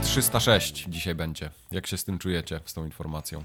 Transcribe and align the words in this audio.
Formogatka 0.00 0.38
numer 0.40 0.40
306 0.40 0.86
dzisiaj 0.88 1.14
będzie. 1.14 1.50
Jak 1.70 1.86
się 1.86 1.96
z 1.96 2.04
tym 2.04 2.18
czujecie, 2.18 2.60
z 2.64 2.74
tą 2.74 2.84
informacją? 2.84 3.44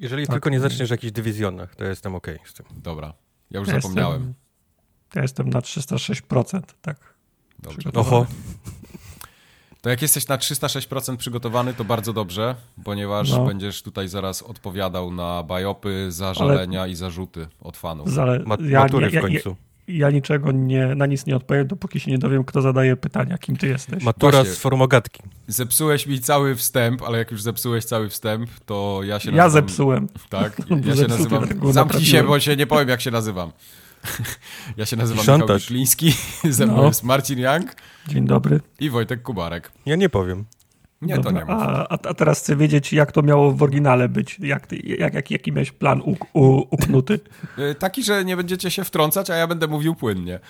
Jeżeli 0.00 0.26
tak. 0.26 0.34
tylko 0.34 0.50
nie 0.50 0.60
zaczniesz 0.60 0.88
w 0.88 0.90
jakichś 0.90 1.12
dywizjonach, 1.12 1.76
to 1.76 1.84
jestem 1.84 2.14
ok 2.14 2.26
z 2.44 2.54
tym. 2.54 2.66
Dobra, 2.70 3.14
ja 3.50 3.60
już 3.60 3.68
ja 3.68 3.74
zapomniałem. 3.74 4.20
Jestem, 4.20 4.34
ja 5.14 5.22
jestem 5.22 5.50
na 5.50 5.60
306%, 5.60 6.60
tak. 6.82 7.14
Dobrze. 7.58 7.90
Oho. 7.94 8.26
To 9.80 9.90
jak 9.90 10.02
jesteś 10.02 10.28
na 10.28 10.36
306% 10.38 11.16
przygotowany, 11.16 11.74
to 11.74 11.84
bardzo 11.84 12.12
dobrze, 12.12 12.54
ponieważ 12.84 13.30
no. 13.30 13.44
będziesz 13.44 13.82
tutaj 13.82 14.08
zaraz 14.08 14.42
odpowiadał 14.42 15.12
na 15.12 15.42
bajopy, 15.42 16.12
zażalenia 16.12 16.82
Ale... 16.82 16.90
i 16.90 16.94
zarzuty 16.94 17.48
od 17.60 17.76
fanów. 17.76 18.10
Zale... 18.10 18.44
ja, 18.60 18.80
matury 18.80 19.10
w 19.10 19.20
końcu. 19.20 19.56
Ja, 19.90 20.10
niczego 20.10 20.52
nie, 20.52 20.94
na 20.94 21.06
nic 21.06 21.26
nie 21.26 21.36
odpowiem, 21.36 21.66
dopóki 21.66 22.00
się 22.00 22.10
nie 22.10 22.18
dowiem, 22.18 22.44
kto 22.44 22.62
zadaje 22.62 22.96
pytania, 22.96 23.38
kim 23.38 23.56
ty 23.56 23.66
jesteś. 23.66 24.04
Matura 24.04 24.38
Właśnie, 24.38 24.54
z 24.54 24.58
formogatki. 24.58 25.22
Zepsułeś 25.46 26.06
mi 26.06 26.20
cały 26.20 26.54
wstęp, 26.54 27.02
ale 27.02 27.18
jak 27.18 27.30
już 27.30 27.42
zepsułeś 27.42 27.84
cały 27.84 28.08
wstęp, 28.08 28.50
to 28.66 29.00
ja 29.04 29.20
się 29.20 29.30
nazywam... 29.30 29.36
Ja 29.36 29.50
zepsułem. 29.50 30.08
Tak, 30.28 30.62
ja 30.86 30.96
się 30.96 31.06
nazywam... 31.06 31.72
Zamknij 31.72 32.04
się, 32.04 32.24
bo 32.24 32.40
się 32.40 32.56
nie 32.56 32.66
powiem, 32.66 32.88
jak 32.88 33.00
się 33.00 33.10
nazywam. 33.10 33.52
Ja 34.76 34.86
się 34.86 34.96
nazywam 34.96 35.24
Szantaż. 35.24 35.48
Michał 35.48 35.60
Śliński, 35.60 36.14
ze 36.50 36.66
mną 36.66 36.76
no. 36.76 36.86
jest 36.86 37.02
Marcin 37.02 37.38
Young. 37.38 37.76
Dzień 38.08 38.26
dobry. 38.26 38.60
I 38.80 38.90
Wojtek 38.90 39.22
Kubarek. 39.22 39.72
Ja 39.86 39.96
nie 39.96 40.08
powiem. 40.08 40.44
Nie, 41.02 41.14
Dobra, 41.14 41.32
to 41.32 41.38
nie 41.38 41.44
ma. 41.44 41.54
A, 41.54 41.88
a, 41.88 42.14
teraz 42.14 42.40
chcę 42.40 42.56
wiedzieć, 42.56 42.92
jak 42.92 43.12
to 43.12 43.22
miało 43.22 43.52
w 43.52 43.62
oryginale 43.62 44.08
być. 44.08 44.36
Jak, 44.40 44.66
ty, 44.66 44.76
jak, 44.76 45.14
jak, 45.14 45.30
jaki 45.30 45.52
miałeś 45.52 45.72
plan 45.72 46.02
u, 46.02 46.16
u, 46.32 46.66
uknuty? 46.70 47.20
Y, 47.58 47.74
taki, 47.74 48.02
że 48.02 48.24
nie 48.24 48.36
będziecie 48.36 48.70
się 48.70 48.84
wtrącać, 48.84 49.30
a 49.30 49.36
ja 49.36 49.46
będę 49.46 49.66
mówił 49.66 49.94
płynnie. 49.94 50.40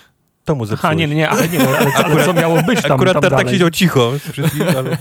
To 0.44 0.54
mu 0.54 0.66
zepsułeś. 0.66 0.84
Aha, 0.84 0.94
nie, 0.94 1.14
nie, 1.14 1.28
ale 1.28 1.48
nie, 1.48 1.68
ale, 1.68 1.78
ale 1.78 1.94
akurat, 1.94 2.26
co 2.26 2.32
miało 2.32 2.62
być 2.62 2.82
tam 2.82 2.92
Akurat 2.92 3.20
tam 3.20 3.30
tak 3.30 3.50
siedział 3.50 3.70
cicho. 3.70 4.12
Ale... 4.76 4.98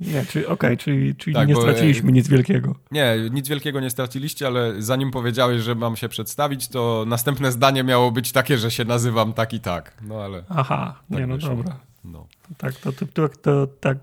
Nie, 0.00 0.26
czyli, 0.26 0.46
okej, 0.46 0.54
okay, 0.54 0.76
czyli, 0.76 1.16
czyli 1.16 1.34
tak, 1.34 1.48
nie 1.48 1.56
straciliśmy 1.56 2.06
bo, 2.06 2.14
nic 2.14 2.28
wielkiego. 2.28 2.74
Nie, 2.90 3.16
nic 3.30 3.48
wielkiego 3.48 3.80
nie 3.80 3.90
straciliście, 3.90 4.46
ale 4.46 4.82
zanim 4.82 5.10
powiedziałeś, 5.10 5.62
że 5.62 5.74
mam 5.74 5.96
się 5.96 6.08
przedstawić, 6.08 6.68
to 6.68 7.04
następne 7.06 7.52
zdanie 7.52 7.84
miało 7.84 8.10
być 8.10 8.32
takie, 8.32 8.58
że 8.58 8.70
się 8.70 8.84
nazywam 8.84 9.32
tak 9.32 9.52
i 9.52 9.60
tak. 9.60 9.96
No 10.02 10.14
ale. 10.14 10.44
Aha, 10.48 11.00
tak 11.10 11.18
nie, 11.18 11.26
no 11.26 11.34
wyszło. 11.34 11.56
dobra. 11.56 11.91
No. 12.04 12.26
Tak, 12.58 12.74
to, 12.74 12.92
to, 12.92 13.06
to, 13.06 13.28
to 13.28 13.66
tak 13.66 13.98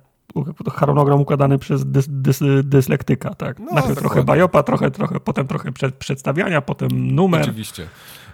harmonogram 0.72 1.22
układany 1.22 1.58
przez 1.58 1.86
dys, 1.86 2.08
dys, 2.10 2.40
dyslektyka, 2.64 3.36
tak? 3.36 3.60
No, 3.60 3.72
Najpierw 3.72 4.00
trochę 4.00 4.24
bajopa, 4.24 4.64
trochę, 4.64 4.92
trochę, 4.92 5.20
potem 5.20 5.48
trochę 5.48 5.72
przed, 5.72 5.96
przedstawiania, 5.96 6.62
potem 6.62 7.16
numer. 7.16 7.42
Oczywiście. 7.42 7.88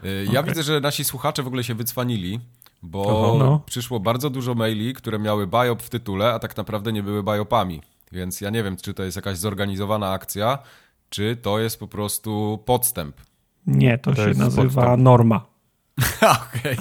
Y, 0.05 0.25
ja 0.31 0.39
okay. 0.39 0.43
widzę, 0.43 0.63
że 0.63 0.79
nasi 0.79 1.03
słuchacze 1.03 1.43
w 1.43 1.47
ogóle 1.47 1.63
się 1.63 1.75
wycwanili, 1.75 2.39
bo 2.83 3.35
no. 3.39 3.61
przyszło 3.65 3.99
bardzo 3.99 4.29
dużo 4.29 4.55
maili, 4.55 4.93
które 4.93 5.19
miały 5.19 5.47
biop 5.47 5.83
w 5.83 5.89
tytule, 5.89 6.33
a 6.33 6.39
tak 6.39 6.57
naprawdę 6.57 6.93
nie 6.93 7.03
były 7.03 7.23
biopami. 7.23 7.81
Więc 8.11 8.41
ja 8.41 8.49
nie 8.49 8.63
wiem, 8.63 8.77
czy 8.77 8.93
to 8.93 9.03
jest 9.03 9.15
jakaś 9.15 9.37
zorganizowana 9.37 10.11
akcja, 10.11 10.59
czy 11.09 11.35
to 11.35 11.59
jest 11.59 11.79
po 11.79 11.87
prostu 11.87 12.63
podstęp. 12.65 13.15
Nie, 13.67 13.97
to, 13.97 14.13
to 14.13 14.15
się 14.15 14.39
nazywa 14.39 14.63
podstęp. 14.63 15.03
norma. 15.03 15.54
Okej, 16.21 16.77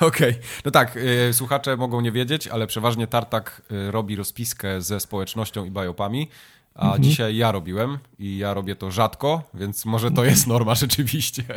okej. 0.00 0.30
Okay. 0.30 0.34
No 0.64 0.70
tak, 0.70 0.96
y, 0.96 1.32
słuchacze 1.32 1.76
mogą 1.76 2.00
nie 2.00 2.12
wiedzieć, 2.12 2.48
ale 2.48 2.66
przeważnie 2.66 3.06
Tartak 3.06 3.62
y, 3.72 3.90
robi 3.90 4.16
rozpiskę 4.16 4.82
ze 4.82 5.00
społecznością 5.00 5.64
i 5.64 5.70
biopami, 5.70 6.28
a 6.74 6.84
mhm. 6.84 7.02
dzisiaj 7.02 7.36
ja 7.36 7.52
robiłem 7.52 7.98
i 8.18 8.38
ja 8.38 8.54
robię 8.54 8.76
to 8.76 8.90
rzadko, 8.90 9.42
więc 9.54 9.84
może 9.84 10.10
to 10.10 10.24
jest 10.24 10.46
norma 10.46 10.74
rzeczywiście. 10.84 11.42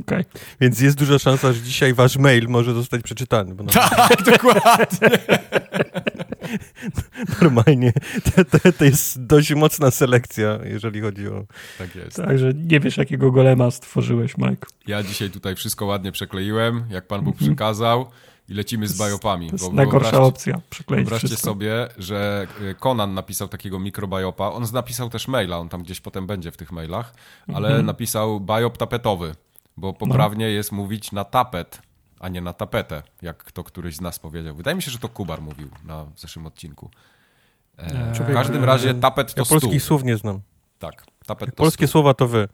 Okay. 0.00 0.24
Więc 0.60 0.80
jest 0.80 0.98
duża 0.98 1.18
szansa, 1.18 1.52
że 1.52 1.62
dzisiaj 1.62 1.94
wasz 1.94 2.16
mail 2.16 2.48
może 2.48 2.74
zostać 2.74 3.02
przeczytany. 3.02 3.54
Bo 3.54 3.64
tak, 3.64 4.22
dokładnie. 4.22 5.08
Normalnie 7.42 7.92
to, 8.36 8.44
to, 8.44 8.72
to, 8.72 8.84
jest 8.84 9.26
dość 9.26 9.54
mocna 9.54 9.90
selekcja, 9.90 10.58
jeżeli 10.64 11.00
chodzi 11.00 11.28
o... 11.28 11.44
Tak 11.78 11.96
jest. 11.96 12.16
Także 12.16 12.52
nie 12.54 12.80
wiesz, 12.80 12.96
jakiego 12.96 13.32
golema 13.32 13.70
stworzyłeś, 13.70 14.38
Mike. 14.38 14.66
Ja 14.86 15.02
dzisiaj 15.02 15.30
tutaj 15.30 15.54
wszystko 15.54 15.86
ładnie 15.86 16.12
przekleiłem, 16.12 16.84
jak 16.90 17.06
pan 17.06 17.24
Bóg 17.24 17.36
przykazał 17.36 18.06
i 18.48 18.54
lecimy 18.54 18.88
z 18.88 18.98
biopami. 18.98 19.46
To 19.50 19.56
jest 19.56 19.72
najgorsza 19.72 20.20
opcja, 20.20 20.60
przekleić 20.70 21.04
Wyobraźcie 21.04 21.28
wszystko. 21.28 21.50
sobie, 21.50 21.88
że 21.98 22.46
Conan 22.80 23.10
y, 23.10 23.14
napisał 23.14 23.48
takiego 23.48 23.78
mikrobiopa. 23.78 24.48
On 24.48 24.64
napisał 24.72 25.10
też 25.10 25.28
maila, 25.28 25.58
on 25.58 25.68
tam 25.68 25.82
gdzieś 25.82 26.00
potem 26.00 26.26
będzie 26.26 26.50
w 26.50 26.56
tych 26.56 26.72
mailach, 26.72 27.14
ale 27.54 27.68
mhm. 27.68 27.86
napisał 27.86 28.40
biop 28.40 28.76
tapetowy 28.76 29.34
bo 29.76 29.92
poprawnie 29.92 30.46
no. 30.46 30.50
jest 30.50 30.72
mówić 30.72 31.12
na 31.12 31.24
tapet, 31.24 31.82
a 32.20 32.28
nie 32.28 32.40
na 32.40 32.52
tapetę, 32.52 33.02
jak 33.22 33.52
to 33.52 33.64
któryś 33.64 33.96
z 33.96 34.00
nas 34.00 34.18
powiedział. 34.18 34.54
Wydaje 34.54 34.74
mi 34.74 34.82
się, 34.82 34.90
że 34.90 34.98
to 34.98 35.08
Kubar 35.08 35.42
mówił 35.42 35.68
na 35.84 36.06
zeszłym 36.16 36.46
odcinku. 36.46 36.90
E, 37.76 38.12
w 38.14 38.32
każdym 38.32 38.64
razie 38.64 38.94
tapet 38.94 39.34
to 39.34 39.40
ja 39.40 39.44
polskich 39.44 39.82
słów 39.82 40.04
nie 40.04 40.16
znam. 40.16 40.40
Tak, 40.78 41.06
tapet 41.26 41.50
to 41.50 41.56
Polskie 41.56 41.86
stół. 41.86 41.92
słowa 41.92 42.14
to 42.14 42.28
wy. 42.28 42.48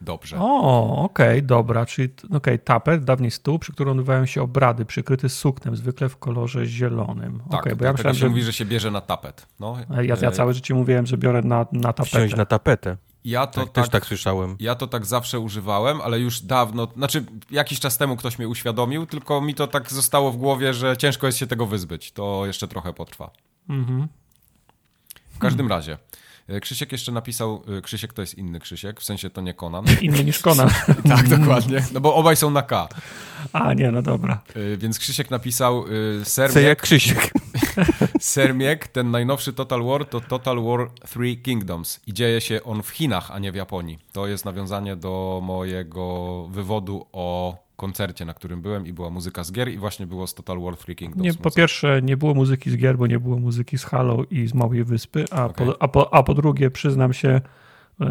Dobrze. 0.00 0.36
O, 0.40 1.02
okej, 1.04 1.28
okay, 1.28 1.42
dobra. 1.42 1.86
Czyli 1.86 2.08
okay, 2.32 2.58
tapet, 2.58 3.04
dawniej 3.04 3.30
stół, 3.30 3.58
przy 3.58 3.72
którym 3.72 3.90
odbywają 3.92 4.26
się 4.26 4.42
obrady, 4.42 4.84
przykryty 4.84 5.28
suknem, 5.28 5.76
zwykle 5.76 6.08
w 6.08 6.16
kolorze 6.16 6.66
zielonym. 6.66 7.42
Tak, 7.50 7.60
okay, 7.60 7.76
bo 7.76 7.84
ja 7.84 7.92
myślałem, 7.92 8.14
się 8.14 8.20
że... 8.20 8.28
mówi, 8.28 8.42
że 8.42 8.52
się 8.52 8.64
bierze 8.64 8.90
na 8.90 9.00
tapet. 9.00 9.46
No, 9.60 9.76
ja, 9.90 10.02
ja 10.02 10.28
e, 10.28 10.32
całe 10.32 10.54
życie 10.54 10.74
mówiłem, 10.74 11.06
że 11.06 11.18
biorę 11.18 11.42
na, 11.42 11.66
na 11.72 11.92
tapetę. 11.92 12.04
Wsiąść 12.04 12.36
na 12.36 12.46
tapetę. 12.46 12.96
Ja 13.26 13.46
to 13.46 13.60
tak, 13.60 13.64
tak, 13.64 13.84
też 13.84 13.92
tak 13.92 14.06
słyszałem. 14.06 14.56
Ja 14.60 14.74
to 14.74 14.86
tak 14.86 15.06
zawsze 15.06 15.40
używałem, 15.40 16.00
ale 16.00 16.20
już 16.20 16.40
dawno, 16.40 16.88
znaczy 16.96 17.24
jakiś 17.50 17.80
czas 17.80 17.98
temu 17.98 18.16
ktoś 18.16 18.38
mnie 18.38 18.48
uświadomił, 18.48 19.06
tylko 19.06 19.40
mi 19.40 19.54
to 19.54 19.66
tak 19.66 19.92
zostało 19.92 20.32
w 20.32 20.36
głowie, 20.36 20.74
że 20.74 20.96
ciężko 20.96 21.26
jest 21.26 21.38
się 21.38 21.46
tego 21.46 21.66
wyzbyć. 21.66 22.12
To 22.12 22.46
jeszcze 22.46 22.68
trochę 22.68 22.92
potrwa. 22.92 23.30
Mhm. 23.68 24.08
W 25.30 25.38
każdym 25.38 25.68
razie, 25.68 25.98
e, 26.48 26.60
Krzysiek 26.60 26.92
jeszcze 26.92 27.12
napisał, 27.12 27.62
e, 27.78 27.82
Krzysiek 27.82 28.12
to 28.12 28.22
jest 28.22 28.34
inny 28.34 28.60
Krzysiek, 28.60 29.00
w 29.00 29.04
sensie 29.04 29.30
to 29.30 29.40
nie 29.40 29.54
Konan. 29.54 29.84
Inny 30.00 30.24
niż 30.24 30.38
Konan. 30.38 30.70
tak, 31.08 31.28
dokładnie, 31.28 31.86
no 31.92 32.00
bo 32.00 32.14
obaj 32.14 32.36
są 32.36 32.50
na 32.50 32.62
K. 32.62 32.88
A, 33.52 33.74
nie, 33.74 33.90
no 33.90 34.02
dobra. 34.02 34.40
E, 34.54 34.76
więc 34.76 34.98
Krzysiek 34.98 35.30
napisał 35.30 35.84
Sermiek. 36.24 36.52
Co 36.54 36.60
jak 36.60 36.82
Krzysiek. 36.82 37.30
Sermiek, 38.20 38.88
ten 38.88 39.10
najnowszy 39.10 39.52
Total 39.52 39.84
War 39.84 40.04
to 40.04 40.20
Total 40.20 40.62
War 40.62 40.90
Three 40.90 41.36
Kingdoms 41.36 42.00
i 42.06 42.12
dzieje 42.12 42.40
się 42.40 42.62
on 42.64 42.82
w 42.82 42.88
Chinach, 42.88 43.30
a 43.30 43.38
nie 43.38 43.52
w 43.52 43.54
Japonii. 43.54 43.98
To 44.12 44.26
jest 44.26 44.44
nawiązanie 44.44 44.96
do 44.96 45.40
mojego 45.42 46.46
wywodu 46.50 47.06
o 47.12 47.56
koncercie, 47.76 48.24
na 48.24 48.34
którym 48.34 48.62
byłem 48.62 48.86
i 48.86 48.92
była 48.92 49.10
muzyka 49.10 49.44
z 49.44 49.52
gier 49.52 49.68
i 49.68 49.78
właśnie 49.78 50.06
było 50.06 50.26
z 50.26 50.34
Total 50.34 50.60
War 50.60 50.76
Three 50.76 50.96
Kingdoms. 50.96 51.24
Nie, 51.24 51.34
po 51.34 51.50
pierwsze 51.50 52.02
nie 52.02 52.16
było 52.16 52.34
muzyki 52.34 52.70
z 52.70 52.76
gier, 52.76 52.98
bo 52.98 53.06
nie 53.06 53.20
było 53.20 53.38
muzyki 53.38 53.78
z 53.78 53.84
Halo 53.84 54.24
i 54.30 54.46
z 54.46 54.54
Małej 54.54 54.84
Wyspy, 54.84 55.24
a, 55.30 55.44
okay. 55.44 55.66
po, 55.66 55.82
a, 55.82 55.88
po, 55.88 56.14
a 56.14 56.22
po 56.22 56.34
drugie 56.34 56.70
przyznam 56.70 57.12
się, 57.12 57.40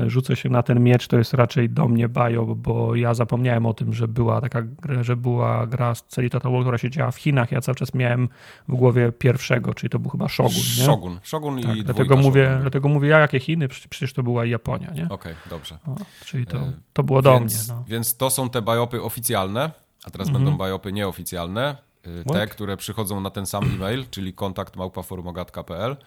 rzucę 0.08 0.36
się 0.36 0.50
na 0.50 0.64
ten 0.64 0.84
miecz, 0.84 1.08
to 1.08 1.18
jest 1.18 1.34
raczej 1.34 1.70
do 1.70 1.88
mnie 1.88 2.10
bajo, 2.10 2.46
bo 2.46 2.96
ja 2.96 3.14
zapomniałem 3.14 3.66
o 3.66 3.74
tym, 3.74 3.94
że 3.94 4.08
była 4.08 4.42
taka 4.42 4.64
że 5.02 5.16
była 5.16 5.68
gra 5.68 5.96
z 5.96 6.04
Celi 6.04 6.30
Total 6.30 6.52
War, 6.52 6.62
która 6.62 6.78
się 6.78 6.90
działa 6.90 7.12
w 7.12 7.18
Chinach. 7.18 7.52
Ja 7.52 7.62
cały 7.62 7.76
czas 7.76 7.94
miałem 7.94 8.30
w 8.68 8.76
głowie 8.76 9.12
pierwszego, 9.12 9.74
czyli 9.74 9.90
to 9.90 10.00
był 10.00 10.12
chyba 10.12 10.28
Shogun. 10.28 10.56
Nie? 10.56 10.86
Shogun, 10.86 11.20
Shogun 11.24 11.62
tak, 11.62 11.76
i 11.78 11.84
dlatego 11.84 12.18
mówię, 12.18 12.46
Shogun. 12.46 12.62
dlatego 12.62 12.90
mówię, 12.90 13.10
ja 13.10 13.20
jakie 13.20 13.40
Chiny, 13.40 13.68
przecież 13.68 14.14
to 14.14 14.24
była 14.24 14.46
Japonia, 14.46 14.92
nie? 14.94 15.06
Okej, 15.06 15.34
okay, 15.34 15.36
dobrze. 15.50 15.78
Czyli 16.26 16.46
to, 16.46 16.60
to 16.94 17.04
było 17.04 17.22
do 17.22 17.40
więc, 17.40 17.68
mnie. 17.68 17.78
No. 17.78 17.86
Więc 17.88 18.18
to 18.18 18.30
są 18.30 18.50
te 18.50 18.62
bajopy 18.62 19.04
oficjalne, 19.04 19.72
a 20.06 20.12
teraz 20.12 20.28
mhm. 20.28 20.44
będą 20.44 20.58
bajopy 20.58 20.94
nieoficjalne. 20.94 21.76
Te, 22.02 22.34
What? 22.34 22.50
które 22.50 22.78
przychodzą 22.78 23.22
na 23.22 23.30
ten 23.30 23.46
sam 23.46 23.64
e-mail, 23.76 24.06
czyli 24.12 24.34
kontakt 24.34 24.76
małpaformogat.pl 24.76 25.98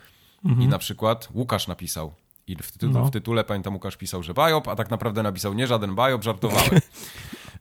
mhm. 0.45 0.63
i 0.63 0.69
na 0.69 0.79
przykład 0.79 1.29
Łukasz 1.35 1.69
napisał 1.69 2.15
i 2.49 2.57
w, 2.57 2.73
tytule, 2.73 2.93
no. 2.93 3.07
w 3.07 3.11
tytule 3.11 3.45
pamiętam 3.45 3.75
Łukasz 3.75 3.97
pisał, 3.97 4.23
że 4.23 4.35
biop, 4.35 4.69
a 4.69 4.77
tak 4.77 4.91
naprawdę 4.91 5.23
napisał 5.23 5.55
nie 5.55 5.67
żaden 5.67 5.95
biop, 5.95 6.25
żartowałem. 6.25 6.71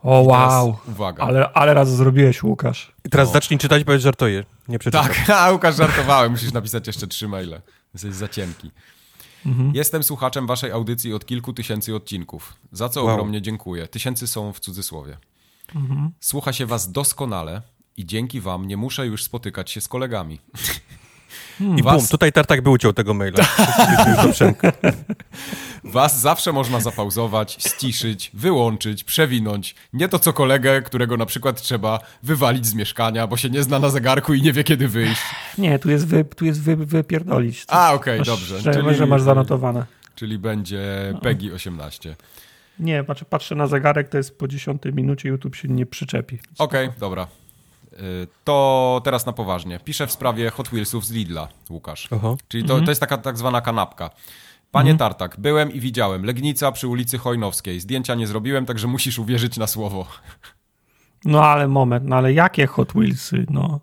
o 0.04 0.22
wow, 0.22 0.78
uwaga. 0.88 1.24
Ale, 1.24 1.54
ale 1.54 1.74
raz 1.74 1.96
zrobiłeś 1.96 2.44
Łukasz. 2.44 2.94
I 3.06 3.10
teraz 3.10 3.28
no. 3.28 3.34
zacznij 3.34 3.60
czytać, 3.60 3.84
powiedz 3.84 4.02
żartuję. 4.02 4.44
Nie 4.68 4.80
przeczytam. 4.80 5.08
Tak, 5.08 5.30
a 5.40 5.52
Łukasz 5.52 5.76
żartowałem, 5.76 6.32
musisz 6.32 6.54
napisać 6.54 6.88
jeszcze 6.88 7.08
trzy 7.08 7.28
maile. 7.28 7.62
Jesteś 7.94 8.14
za 8.14 8.28
cienki. 8.28 8.72
Mhm. 9.46 9.72
Jestem 9.76 10.04
słuchaczem 10.04 10.48
waszej 10.48 10.72
audycji 10.72 11.14
od 11.14 11.26
kilku 11.26 11.54
tysięcy 11.54 11.96
odcinków, 11.96 12.54
za 12.72 12.90
co 12.90 13.04
wow. 13.04 13.14
ogromnie 13.14 13.42
dziękuję. 13.42 13.88
Tysięcy 13.88 14.28
są 14.28 14.54
w 14.54 14.60
cudzysłowie. 14.60 15.18
Mhm. 15.76 16.12
Słucha 16.20 16.54
się 16.54 16.66
was 16.66 16.92
doskonale 16.92 17.62
i 17.98 18.06
dzięki 18.06 18.42
wam 18.42 18.68
nie 18.68 18.78
muszę 18.78 19.08
już 19.08 19.24
spotykać 19.24 19.72
się 19.72 19.82
z 19.82 19.88
kolegami. 19.88 20.40
Hmm. 21.60 21.78
I 21.80 21.84
was... 21.84 21.96
bum, 21.96 22.08
tutaj 22.08 22.32
Tartak 22.32 22.62
by 22.62 22.70
uciął 22.70 22.94
tego 22.94 23.14
maila. 23.14 23.46
Was 25.84 26.20
zawsze 26.20 26.52
można 26.52 26.80
zapauzować, 26.80 27.58
ściszyć, 27.60 28.32
wyłączyć, 28.34 29.04
przewinąć. 29.04 29.76
Nie 29.94 30.10
to 30.10 30.20
co 30.20 30.34
kolegę, 30.34 30.82
którego 30.82 31.18
na 31.18 31.26
przykład 31.26 31.62
trzeba 31.62 32.00
wywalić 32.24 32.66
z 32.66 32.74
mieszkania, 32.74 33.28
bo 33.28 33.38
się 33.38 33.50
nie 33.50 33.64
zna 33.64 33.80
na 33.80 33.90
zegarku 33.90 34.34
i 34.34 34.42
nie 34.42 34.54
wie 34.54 34.64
kiedy 34.64 34.88
wyjść. 34.88 35.22
Nie, 35.58 35.80
tu 35.80 35.90
jest, 35.90 36.08
wy, 36.08 36.26
tu 36.26 36.46
jest 36.46 36.62
wy, 36.62 36.76
wypierdolić. 36.76 37.66
A, 37.68 37.94
okej, 37.94 38.14
okay, 38.22 38.26
dobrze. 38.26 38.60
Że, 38.60 38.74
czyli, 38.74 38.96
że 38.96 39.06
masz 39.06 39.22
zanotowane. 39.22 39.86
Czyli 40.16 40.40
będzie 40.40 41.14
PEGI 41.22 41.52
18. 41.52 42.16
Nie, 42.80 43.04
patrzę, 43.04 43.26
patrzę 43.26 43.56
na 43.56 43.68
zegarek, 43.68 44.10
to 44.10 44.18
jest 44.18 44.38
po 44.38 44.48
10 44.48 44.82
minucie, 44.94 45.30
YouTube 45.30 45.56
się 45.56 45.68
nie 45.68 45.86
przyczepi. 45.86 46.40
Okej, 46.58 46.88
okay, 46.88 47.00
dobra. 47.00 47.28
To 48.44 49.02
teraz 49.04 49.26
na 49.26 49.34
poważnie. 49.34 49.80
Piszę 49.80 50.08
w 50.08 50.12
sprawie 50.12 50.50
Hot 50.50 50.68
Wheelsów 50.68 51.06
z 51.06 51.12
Lidla, 51.12 51.48
Łukasz. 51.70 52.08
Aha. 52.12 52.36
Czyli 52.48 52.64
to, 52.64 52.82
to 52.82 52.92
jest 52.92 53.02
taka 53.02 53.18
tak 53.18 53.38
zwana 53.38 53.62
kanapka. 53.62 54.10
Panie 54.72 54.96
Tartak, 54.96 55.40
byłem 55.40 55.72
i 55.74 55.80
widziałem. 55.80 56.26
Legnica 56.26 56.72
przy 56.72 56.88
ulicy 56.88 57.18
Chojnowskiej. 57.18 57.80
Zdjęcia 57.80 58.16
nie 58.16 58.28
zrobiłem, 58.28 58.66
także 58.66 58.88
musisz 58.88 59.20
uwierzyć 59.20 59.58
na 59.58 59.68
słowo. 59.68 60.08
No 61.26 61.46
ale 61.46 61.68
moment, 61.68 62.06
no 62.06 62.16
ale 62.16 62.34
jakie 62.34 62.68
Hot 62.68 62.92
Wheelsy, 62.92 63.46
no. 63.50 63.80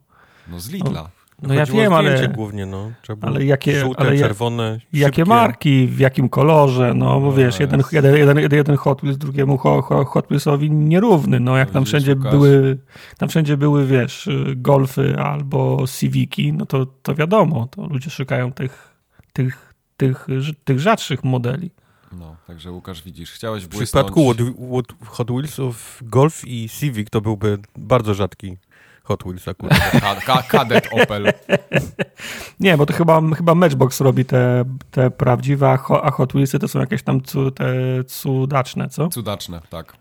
No 0.49 0.60
z 0.60 0.69
Lidla. 0.69 1.02
No 1.02 1.08
ja 1.49 1.61
Chodziło 1.61 1.79
wiem, 1.82 1.93
o 1.93 1.99
zdjęcie 1.99 2.19
ale, 2.25 2.29
głównie, 2.35 2.67
no. 2.67 2.91
Trzeba 3.02 3.17
było 3.20 3.32
ale 3.32 3.44
jakie- 3.44 3.81
Żółte, 3.81 4.00
ale 4.00 4.17
ja- 4.17 4.26
czerwone, 4.26 4.81
jakie 4.93 5.17
szybkie. 5.17 5.25
marki, 5.25 5.87
w 5.87 5.99
jakim 5.99 6.29
kolorze, 6.29 6.94
no 6.94 7.20
bo 7.20 7.26
No 7.26 7.32
wiesz, 7.32 7.61
jeden, 7.61 7.82
jeden, 7.93 8.17
jeden, 8.17 8.52
jeden 8.52 8.76
Hot 8.76 9.00
Wheels 9.00 9.19
drugiemu 9.19 9.58
ho, 9.58 9.82
ho, 9.82 10.05
Hot 10.05 10.26
Wheelsowi 10.26 10.70
nierówny, 10.70 11.41
no 11.41 11.56
jak 11.56 11.70
tam 11.70 11.82
Widzisz, 11.85 11.88
wszędzie 11.91 12.17
były, 12.17 12.79
tam 13.19 13.29
wszędzie 13.29 13.56
były, 13.56 13.87
wiesz, 13.87 14.26
y, 14.26 14.55
Golfy 14.56 15.17
albo 15.19 15.85
Civiki, 15.99 16.52
no 16.52 16.67
to, 16.67 16.87
to 16.87 17.14
wiadomo, 17.14 17.69
to 17.70 17.87
ludzie 17.87 18.11
szukają 18.11 18.52
tych, 18.52 18.94
tych, 19.32 19.75
tych, 19.96 20.26
tych 20.64 20.81
rzadszych 20.81 21.25
modeli. 21.25 21.70
No, 22.19 22.37
także 22.46 22.73
Łukasz 22.73 23.02
widzisz, 23.02 23.32
chciałeś 23.32 23.64
W 23.64 23.69
błysnąć... 23.69 23.88
przypadku 23.88 24.26
Hot, 24.26 24.37
Hot, 24.70 25.08
Hot 25.08 25.31
Wheelsów 25.31 26.00
Golf 26.02 26.43
i 26.46 26.69
Civic 26.69 27.11
to 27.11 27.20
byłby 27.20 27.58
bardzo 27.76 28.14
rzadki 28.14 28.56
Hot 29.05 29.23
Wheels 29.25 29.49
akurat. 29.49 29.79
Ka 30.01 30.15
ka 30.21 30.43
kadet 30.43 30.89
Opel. 30.93 31.27
Nie, 32.61 32.77
bo 32.77 32.87
to 32.87 32.93
chyba, 32.93 33.21
chyba 33.37 33.55
Matchbox 33.55 34.01
robi 34.01 34.25
te, 34.25 34.65
te 34.91 35.11
prawdziwe, 35.11 35.71
a 35.71 35.77
Ho- 35.77 36.05
a 36.05 36.11
Hot 36.11 36.33
Wheelsy 36.33 36.59
to 36.59 36.69
są 36.69 36.81
jakieś 36.81 37.03
tam 37.03 37.21
cu, 37.21 37.51
te 37.51 37.75
cudaczne, 38.06 38.89
co? 38.89 39.09
Cudaczne, 39.09 39.61
tak. 39.71 39.93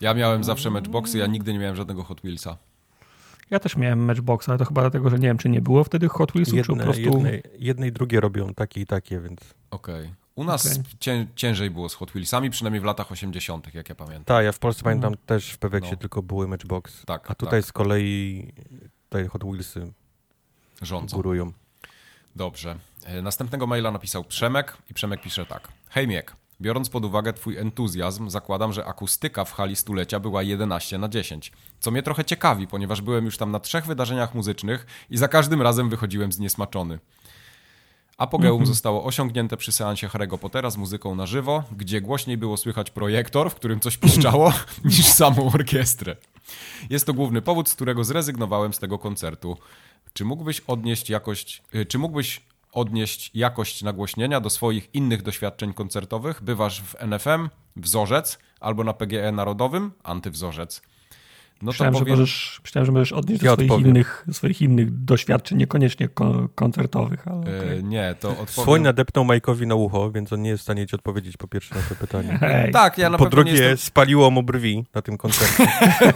Ja 0.00 0.14
miałem 0.14 0.44
zawsze 0.44 0.70
Matchboxy, 0.70 1.18
ja 1.18 1.26
nigdy 1.26 1.52
nie 1.52 1.58
miałem 1.58 1.76
żadnego 1.76 2.02
Hot 2.02 2.20
Wheelsa. 2.20 2.56
Ja 3.50 3.58
też 3.58 3.76
miałem 3.76 4.04
Matchbox, 4.04 4.48
ale 4.48 4.58
to 4.58 4.64
chyba 4.64 4.80
dlatego, 4.80 5.10
że 5.10 5.18
nie 5.18 5.28
wiem, 5.28 5.38
czy 5.38 5.48
nie 5.48 5.60
było 5.60 5.84
wtedy 5.84 6.08
Hot 6.08 6.32
Wheelsów, 6.32 6.60
czy 6.60 6.66
po 6.66 6.72
Jedne, 6.72 6.84
prostu... 6.84 7.02
jedne, 7.02 7.30
jedne 7.58 7.86
i 7.88 7.92
drugie 7.92 8.20
robią 8.20 8.54
takie 8.54 8.80
i 8.80 8.86
takie, 8.86 9.20
więc... 9.20 9.40
Okej. 9.70 10.10
U 10.40 10.44
nas 10.44 10.66
Okej. 10.66 10.82
cię, 11.00 11.26
ciężej 11.36 11.70
było 11.70 11.88
z 11.88 11.94
Hot 11.94 12.10
Wheelsami, 12.10 12.50
przynajmniej 12.50 12.80
w 12.80 12.84
latach 12.84 13.12
80., 13.12 13.74
jak 13.74 13.88
ja 13.88 13.94
pamiętam. 13.94 14.24
Tak, 14.24 14.44
ja 14.44 14.52
w 14.52 14.58
Polsce 14.58 14.82
pamiętam 14.82 15.14
też 15.26 15.50
w 15.50 15.58
Peweksie 15.58 15.90
No. 15.90 15.96
tylko 15.96 16.22
były 16.22 16.48
Matchbox. 16.48 17.04
Tak, 17.06 17.30
A 17.30 17.34
tutaj 17.34 17.60
tak. 17.60 17.68
z 17.68 17.72
kolei 17.72 18.52
tutaj 19.08 19.26
Hot 19.28 19.44
Wheelsy 19.44 19.92
Rządzą. 20.82 21.16
górują. 21.16 21.52
Dobrze. 22.36 22.76
E, 23.04 23.22
Następnego 23.22 23.66
maila 23.66 23.90
napisał 23.90 24.24
Przemek 24.24 24.76
i 24.90 24.94
Przemek 24.94 25.22
pisze 25.22 25.46
tak. 25.46 25.68
Hej 25.88 26.08
Miek, 26.08 26.36
biorąc 26.60 26.88
pod 26.90 27.04
uwagę 27.04 27.32
twój 27.32 27.58
entuzjazm, 27.58 28.30
zakładam, 28.30 28.72
że 28.72 28.84
akustyka 28.86 29.44
w 29.44 29.52
hali 29.52 29.76
stulecia 29.76 30.20
była 30.20 30.42
11 30.42 30.98
na 30.98 31.08
10. 31.08 31.52
Co 31.80 31.90
mnie 31.90 32.02
trochę 32.02 32.24
ciekawi, 32.24 32.66
ponieważ 32.66 33.00
byłem 33.02 33.24
już 33.24 33.36
tam 33.36 33.50
na 33.50 33.60
trzech 33.60 33.86
wydarzeniach 33.86 34.34
muzycznych 34.34 34.86
i 35.10 35.16
za 35.16 35.28
każdym 35.28 35.62
razem 35.62 35.90
wychodziłem 35.90 36.32
zniesmaczony. 36.32 36.98
Apogeum 38.20 38.66
zostało 38.66 39.04
osiągnięte 39.04 39.56
przy 39.56 39.72
seansie 39.72 40.08
Harry'ego 40.08 40.38
Pottera 40.38 40.70
z 40.70 40.76
muzyką 40.76 41.14
na 41.14 41.26
żywo, 41.26 41.64
gdzie 41.76 42.00
głośniej 42.00 42.36
było 42.36 42.56
słychać 42.56 42.90
projektor, 42.90 43.50
w 43.50 43.54
którym 43.54 43.80
coś 43.80 43.96
piszczało, 43.96 44.52
niż 44.84 45.06
samą 45.06 45.52
orkiestrę. 45.52 46.16
Jest 46.90 47.06
to 47.06 47.14
główny 47.14 47.42
powód, 47.42 47.68
z 47.68 47.74
którego 47.74 48.04
zrezygnowałem 48.04 48.72
z 48.72 48.78
tego 48.78 48.98
koncertu. 48.98 49.56
Czy 50.12 50.24
mógłbyś 50.24 50.60
odnieść 50.60 51.10
jakość, 51.10 51.62
y, 51.74 51.86
czy 51.86 51.98
mógłbyś 51.98 52.40
odnieść 52.72 53.30
jakość 53.34 53.82
nagłośnienia 53.82 54.40
do 54.40 54.50
swoich 54.50 54.94
innych 54.94 55.22
doświadczeń 55.22 55.74
koncertowych? 55.74 56.42
Bywasz 56.42 56.82
w 56.82 56.96
NFM, 56.98 57.48
Wzorzec, 57.76 58.38
albo 58.60 58.84
na 58.84 58.92
PGE 58.92 59.32
Narodowym, 59.32 59.92
Antywzorzec. 60.02 60.82
No 61.62 61.66
Myślałem, 61.70 61.94
że 61.94 62.00
powiem, 62.00 62.12
możesz, 62.18 62.60
myślałem, 62.64 62.86
że 62.86 62.92
możesz 62.92 63.12
odnieść 63.12 63.42
Ja 63.42 63.50
do 63.50 63.54
swoich 63.54 63.70
odpowiem. 63.70 63.90
innych, 63.90 64.24
swoich 64.32 64.62
innych 64.62 65.04
doświadczeń, 65.04 65.58
niekoniecznie 65.58 66.08
ko- 66.08 66.48
koncertowych, 66.54 67.28
ale 67.28 67.38
e, 67.38 67.58
okej. 67.60 67.84
nie, 67.84 68.14
to 68.20 68.28
Słoń 68.32 68.42
odpowiem. 68.42 68.82
nadepnął 68.82 69.24
Majkowi 69.24 69.66
na 69.66 69.74
ucho, 69.74 70.10
więc 70.10 70.32
on 70.32 70.42
nie 70.42 70.50
jest 70.50 70.60
w 70.60 70.62
stanie 70.62 70.86
ci 70.86 70.94
odpowiedzieć 70.96 71.36
po 71.36 71.48
pierwsze 71.48 71.74
na 71.74 71.80
to 71.82 71.94
pytanie. 71.94 72.38
Hej. 72.40 72.72
Tak, 72.72 72.98
ja 72.98 73.10
na 73.10 73.18
Po 73.18 73.24
pewno 73.24 73.36
drugie, 73.36 73.52
nie 73.52 73.58
jestem... 73.58 73.76
spaliło 73.78 74.30
mu 74.30 74.42
brwi 74.42 74.84
na 74.94 75.02
tym 75.02 75.16
koncercie. 75.18 75.66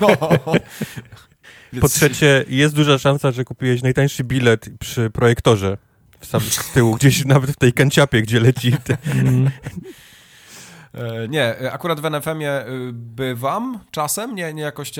No. 0.00 0.08
Po 1.80 1.88
trzecie, 1.88 2.44
jest 2.48 2.74
duża 2.74 2.98
szansa, 2.98 3.30
że 3.30 3.44
kupiłeś 3.44 3.82
najtańszy 3.82 4.24
bilet 4.24 4.70
przy 4.80 5.10
projektorze. 5.10 5.76
Sam 6.20 6.40
z 6.40 6.72
tyłu, 6.72 6.94
gdzieś 6.94 7.24
nawet 7.24 7.50
w 7.50 7.56
tej 7.56 7.72
kanciapie, 7.72 8.22
gdzie 8.22 8.40
leci. 8.40 8.72
Te... 8.84 8.96
E, 10.94 11.28
Nie, 11.28 11.60
e, 11.60 11.72
akurat 11.72 12.00
w 12.00 12.04
NFM-ie 12.04 12.66
y, 12.68 12.90
bywam 12.92 13.78
czasem, 13.90 14.34
nie, 14.34 14.54
nie 14.54 14.62
jakoś 14.62 14.92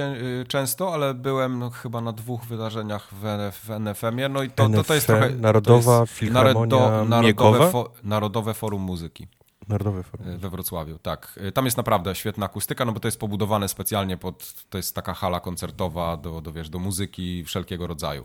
często, 0.49 0.95
ale 0.95 1.15
byłem 1.15 1.59
no, 1.59 1.71
chyba 1.71 2.01
na 2.01 2.13
dwóch 2.13 2.45
wydarzeniach 2.45 3.09
w, 3.13 3.53
w 3.67 3.71
NFM-ie, 3.71 4.29
no 4.29 4.43
i 4.43 4.51
to, 4.51 4.69
to, 4.69 4.85
to 4.85 4.95
jest 4.95 5.09
NFM, 5.11 5.21
trochę... 5.21 5.37
Narodowa 5.37 6.01
jest 6.01 6.13
Filharmonia 6.13 6.77
narodowe, 7.05 7.23
Miekowa? 7.27 7.71
fo, 7.71 7.91
narodowe 8.03 8.55
Forum 8.55 8.83
Muzyki 8.83 9.29
Narodowy 9.69 10.03
Forum. 10.03 10.29
e, 10.29 10.37
we 10.39 10.51
Wrocławiu, 10.51 10.99
tak. 10.99 11.41
E, 11.43 11.53
Tam 11.53 11.65
jest 11.65 11.77
naprawdę 11.77 12.15
świetna 12.15 12.47
akustyka, 12.47 12.85
no 12.85 12.93
bo 12.93 13.01
to 13.01 13.09
jest 13.09 13.21
pobudowane 13.21 13.69
specjalnie 13.69 14.17
pod... 14.17 14.55
To 14.71 14.79
jest 14.79 14.95
taka 14.95 15.15
hala 15.15 15.41
koncertowa 15.41 16.17
do, 16.17 16.41
do, 16.41 16.53
wiesz, 16.53 16.69
do 16.69 16.79
muzyki 16.79 17.45
wszelkiego 17.45 17.87
rodzaju. 17.87 18.25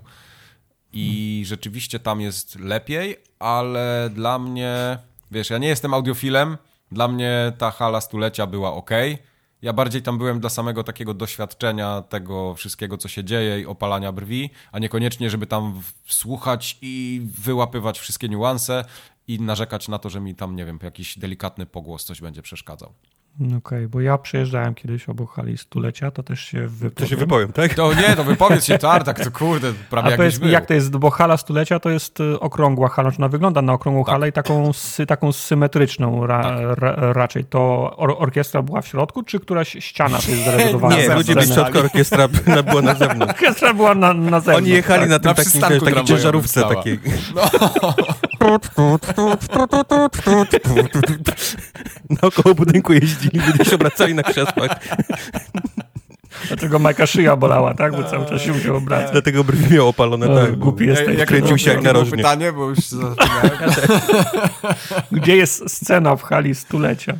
I 0.94 1.44
rzeczywiście 1.46 2.00
tam 2.00 2.22
jest 2.22 2.60
lepiej, 2.60 3.18
ale 3.40 4.10
dla 4.14 4.40
mnie, 4.40 4.98
wiesz, 5.32 5.50
ja 5.50 5.58
nie 5.58 5.68
jestem 5.68 5.94
audiofilem, 5.94 6.58
dla 6.92 7.08
mnie 7.08 7.54
ta 7.58 7.72
hala 7.72 8.02
stulecia 8.02 8.48
była 8.48 8.74
ok. 8.74 8.92
Ja 9.62 9.74
bardziej 9.74 10.02
tam 10.02 10.18
byłem 10.18 10.40
dla 10.40 10.50
samego 10.50 10.84
takiego 10.84 11.14
doświadczenia 11.14 12.02
tego 12.02 12.56
wszystkiego, 12.56 12.98
co 12.98 13.08
się 13.08 13.24
dzieje 13.24 13.60
i 13.60 13.66
opalania 13.66 14.12
brwi, 14.12 14.50
a 14.72 14.80
niekoniecznie, 14.80 15.30
żeby 15.30 15.48
tam 15.48 15.82
słuchać 16.06 16.78
i 16.82 17.22
wyłapywać 17.38 18.00
wszystkie 18.00 18.30
niuanse 18.30 18.86
i 19.30 19.40
narzekać 19.42 19.88
na 19.88 20.00
to, 20.00 20.10
że 20.10 20.20
mi 20.20 20.36
tam, 20.36 20.56
nie 20.56 20.66
wiem, 20.66 20.80
jakiś 20.84 21.20
delikatny 21.20 21.66
pogłos 21.66 22.06
coś 22.06 22.22
będzie 22.22 22.42
przeszkadzał. 22.42 22.94
Okej, 23.58 23.88
bo 23.88 24.02
ja 24.02 24.18
przejeżdżałem 24.18 24.76
kiedyś 24.76 25.10
obok 25.10 25.32
hali 25.34 25.58
stulecia, 25.58 26.12
to 26.12 26.24
też 26.24 26.40
się 26.40 26.68
wypowiem. 26.68 26.96
To 26.96 27.06
się 27.06 27.16
wypowiem, 27.16 27.54
tak? 27.54 27.74
To 27.74 27.94
nie, 27.94 28.16
to 28.16 28.24
wypowiedz 28.24 28.66
się 28.66 28.78
tartak, 28.90 29.24
to 29.24 29.32
kurde, 29.32 29.74
prawie 29.90 30.18
mi, 30.18 30.40
był. 30.40 30.50
jak 30.50 30.66
to 30.66 30.74
jest, 30.74 30.98
bo 30.98 31.10
hala 31.10 31.38
stulecia 31.38 31.80
to 31.80 31.90
jest 31.90 32.20
y, 32.20 32.40
okrągła 32.40 32.90
hala, 32.90 33.12
czy 33.12 33.18
ona 33.18 33.28
wygląda 33.28 33.62
na 33.62 33.74
okrągłą 33.74 34.04
Tak. 34.04 34.14
halę 34.14 34.30
i 34.30 34.32
taką, 34.32 34.74
sy, 34.74 35.06
taką 35.06 35.32
symetryczną 35.32 36.28
ra, 36.28 36.44
Tak. 36.44 36.78
ra, 36.80 37.14
raczej. 37.14 37.46
To 37.46 37.94
or, 37.98 38.16
orkiestra 38.18 38.62
była 38.62 38.82
w 38.82 38.88
środku, 38.88 39.24
czy 39.24 39.40
któraś 39.40 39.78
ściana 39.80 40.18
to 40.18 40.32
jest 40.32 40.46
zarezerwowana? 40.46 40.96
Nie, 40.96 41.10
ludzie 41.16 41.36
byli 41.36 41.48
w 41.48 41.54
środku, 41.54 41.80
orkiestra 41.80 42.28
była 42.70 42.82
na 42.82 42.96
zewnątrz. 42.96 43.34
Orkiestra 43.34 43.74
była 43.74 43.96
na, 43.96 44.14
na 44.14 44.40
zewnątrz. 44.40 44.68
Oni 44.68 44.70
jechali 44.70 45.02
tak. 45.02 45.10
na 45.10 45.20
tym 45.20 45.30
Na 45.30 45.34
takim, 45.36 45.62
wiesz, 45.70 45.84
takiej 45.84 46.06
ciężarówce 46.06 46.64
takiej. 46.64 47.00
Naokoło 52.22 52.56
budynku 52.56 52.94
jeździli, 52.94 53.40
ludzie 53.48 53.66
się 53.66 53.76
obracali 53.76 54.14
na 54.16 54.24
krzesłach, 54.24 54.72
Dlatego 56.48 56.80
Majka 56.80 57.08
szyja 57.08 57.36
bolała, 57.36 57.74
tak? 57.74 57.92
Bo 57.96 58.04
cały 58.04 58.26
czas 58.26 58.42
się 58.42 58.52
musiał 58.54 58.76
obracać. 58.76 59.12
dlatego 59.12 59.44
brwi 59.44 59.74
miał 59.76 59.88
opalone, 59.88 60.28
O, 60.28 60.36
tak. 60.46 60.56
głupi 60.56 60.86
jesteś. 60.86 61.20
Ej, 61.20 61.26
Kręcił 61.28 61.58
się 61.58 61.70
jak 61.72 61.82
narożnik. 61.82 62.16
pytanie, 62.16 62.54
bo 62.54 62.70
już 62.70 62.80
zapomniałem. 62.80 63.72
Gdzie 65.12 65.38
jest 65.38 65.70
scena 65.72 66.16
w 66.16 66.24
hali 66.24 66.56
stulecia? 66.56 67.14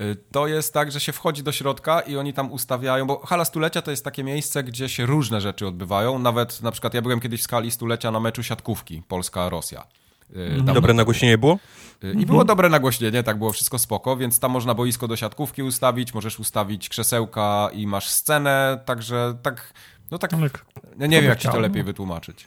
Y, 0.00 0.16
To 0.32 0.46
jest 0.46 0.74
tak, 0.74 0.92
że 0.92 1.00
się 1.00 1.12
wchodzi 1.12 1.42
do 1.42 1.52
środka 1.52 2.00
i 2.00 2.16
oni 2.16 2.32
tam 2.32 2.52
ustawiają, 2.52 3.06
bo 3.06 3.26
hala 3.26 3.44
stulecia 3.44 3.82
to 3.82 3.90
jest 3.90 4.04
takie 4.04 4.24
miejsce, 4.24 4.62
gdzie 4.64 4.88
się 4.88 5.06
różne 5.06 5.40
rzeczy 5.40 5.66
odbywają. 5.66 6.18
Nawet 6.18 6.62
na 6.62 6.70
przykład 6.72 6.94
ja 6.94 7.02
byłem 7.02 7.20
kiedyś 7.20 7.42
w 7.42 7.48
hali 7.50 7.70
stulecia 7.70 8.10
na 8.10 8.20
meczu 8.20 8.42
siatkówki 8.42 9.02
Polska-Rosja. 9.08 9.82
Y, 10.36 10.56
dawno 10.56 10.74
Dobre 10.74 10.94
nagłośnienie 10.94 11.38
było? 11.38 11.58
Y, 12.04 12.12
I 12.12 12.26
było 12.26 12.44
dobre 12.44 12.68
nagłośnienie, 12.68 13.22
tak 13.22 13.38
było 13.38 13.52
wszystko 13.52 13.78
spoko, 13.78 14.16
więc 14.16 14.40
tam 14.40 14.50
można 14.50 14.74
boisko 14.74 15.08
do 15.08 15.16
siatkówki 15.16 15.62
ustawić, 15.62 16.14
możesz 16.14 16.38
ustawić 16.38 16.88
krzesełka 16.88 17.68
i 17.72 17.86
masz 17.86 18.08
scenę, 18.08 18.80
także 18.84 19.34
tak, 19.42 19.72
no 20.10 20.18
tak, 20.18 20.34
Ale 20.34 20.50
ja 20.98 21.06
nie 21.06 21.20
wiem 21.20 21.30
jak 21.30 21.38
ci 21.38 21.48
to 21.48 21.60
lepiej 21.60 21.82
no. 21.82 21.86
wytłumaczyć. 21.86 22.46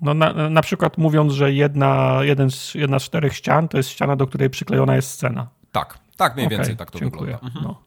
No 0.00 0.14
na, 0.14 0.50
na 0.50 0.62
przykład 0.62 0.98
mówiąc, 0.98 1.32
że 1.32 1.52
jedna, 1.52 2.18
jeden 2.22 2.50
z, 2.50 2.74
jedna 2.74 2.98
z 2.98 3.02
czterech 3.02 3.36
ścian 3.36 3.68
to 3.68 3.76
jest 3.76 3.90
ściana, 3.90 4.16
do 4.16 4.26
której 4.26 4.50
przyklejona 4.50 4.96
jest 4.96 5.10
scena. 5.10 5.48
Tak, 5.72 5.98
tak 6.16 6.34
mniej 6.34 6.46
Okej, 6.46 6.58
więcej 6.58 6.76
tak 6.76 6.90
to 6.90 6.98
dziękuję. 6.98 7.38
wygląda. 7.42 7.60
No. 7.60 7.82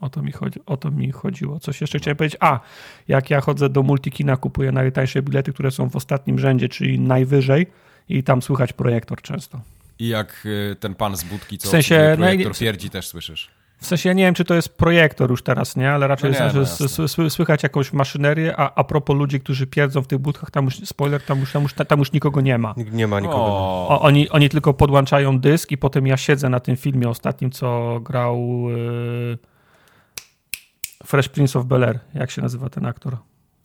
O 0.00 0.10
to, 0.10 0.22
mi 0.22 0.32
chodzi, 0.32 0.60
o 0.66 0.76
to 0.76 0.90
mi 0.90 1.12
chodziło. 1.12 1.60
Coś 1.60 1.80
jeszcze 1.80 1.98
chciałem 1.98 2.16
powiedzieć. 2.16 2.38
A, 2.40 2.60
jak 3.08 3.30
ja 3.30 3.40
chodzę 3.40 3.68
do 3.68 3.82
multikina, 3.82 4.36
kupuję 4.36 4.72
najtańsze 4.72 5.22
bilety, 5.22 5.52
które 5.52 5.70
są 5.70 5.90
w 5.90 5.96
ostatnim 5.96 6.38
rzędzie, 6.38 6.68
czyli 6.68 7.00
najwyżej 7.00 7.66
i 8.08 8.22
tam 8.22 8.42
słychać 8.42 8.72
projektor 8.72 9.22
często. 9.22 9.60
I 9.98 10.08
jak 10.08 10.42
y, 10.46 10.76
ten 10.80 10.94
pan 10.94 11.16
z 11.16 11.24
budki, 11.24 11.58
co 11.58 11.68
W 11.68 11.70
sensie, 11.70 12.06
no 12.10 12.16
projektor 12.16 12.56
pierdzi, 12.58 12.90
też 12.90 13.06
słyszysz. 13.08 13.50
W 13.80 13.86
sensie 13.86 14.08
ja 14.08 14.12
nie 14.12 14.24
wiem, 14.24 14.34
czy 14.34 14.44
to 14.44 14.54
jest 14.54 14.68
projektor 14.76 15.30
już 15.30 15.42
teraz, 15.42 15.76
nie? 15.76 15.90
Ale 15.90 16.06
raczej 16.08 16.30
No 16.32 16.38
nie, 16.38 16.44
jest, 16.44 16.80
no 16.80 16.86
s- 16.86 17.16
sły- 17.16 17.30
słychać 17.30 17.62
jakąś 17.62 17.92
maszynerię, 17.92 18.54
a, 18.56 18.74
a 18.74 18.84
propos 18.84 19.16
ludzi, 19.16 19.40
którzy 19.40 19.66
pierdzą 19.66 20.02
w 20.02 20.06
tych 20.06 20.18
budkach, 20.18 20.50
tam 20.50 20.64
już, 20.64 20.76
spoiler, 20.76 21.22
tam 21.22 21.40
już, 21.40 21.52
tam 21.52 21.62
już, 21.62 21.72
tam 21.72 21.98
już 21.98 22.12
nikogo 22.12 22.40
nie 22.40 22.58
ma. 22.58 22.74
Nie 22.76 23.06
ma 23.06 23.20
nikogo. 23.20 23.38
O, 23.40 23.88
O, 23.88 24.00
oni, 24.00 24.28
oni 24.30 24.48
tylko 24.48 24.74
podłączają 24.74 25.38
dysk 25.40 25.70
i 25.72 25.78
potem 25.78 26.06
ja 26.06 26.16
siedzę 26.16 26.48
na 26.48 26.60
tym 26.60 26.76
filmie 26.76 27.08
ostatnim, 27.08 27.50
co 27.50 28.00
grał 28.00 28.64
yy, 28.70 29.38
Fresh 31.06 31.28
Prince 31.28 31.56
of 31.56 31.64
Bel-Air. 31.66 31.98
Jak 32.14 32.30
się 32.30 32.42
nazywa 32.42 32.70
ten 32.70 32.86
aktor? 32.86 33.16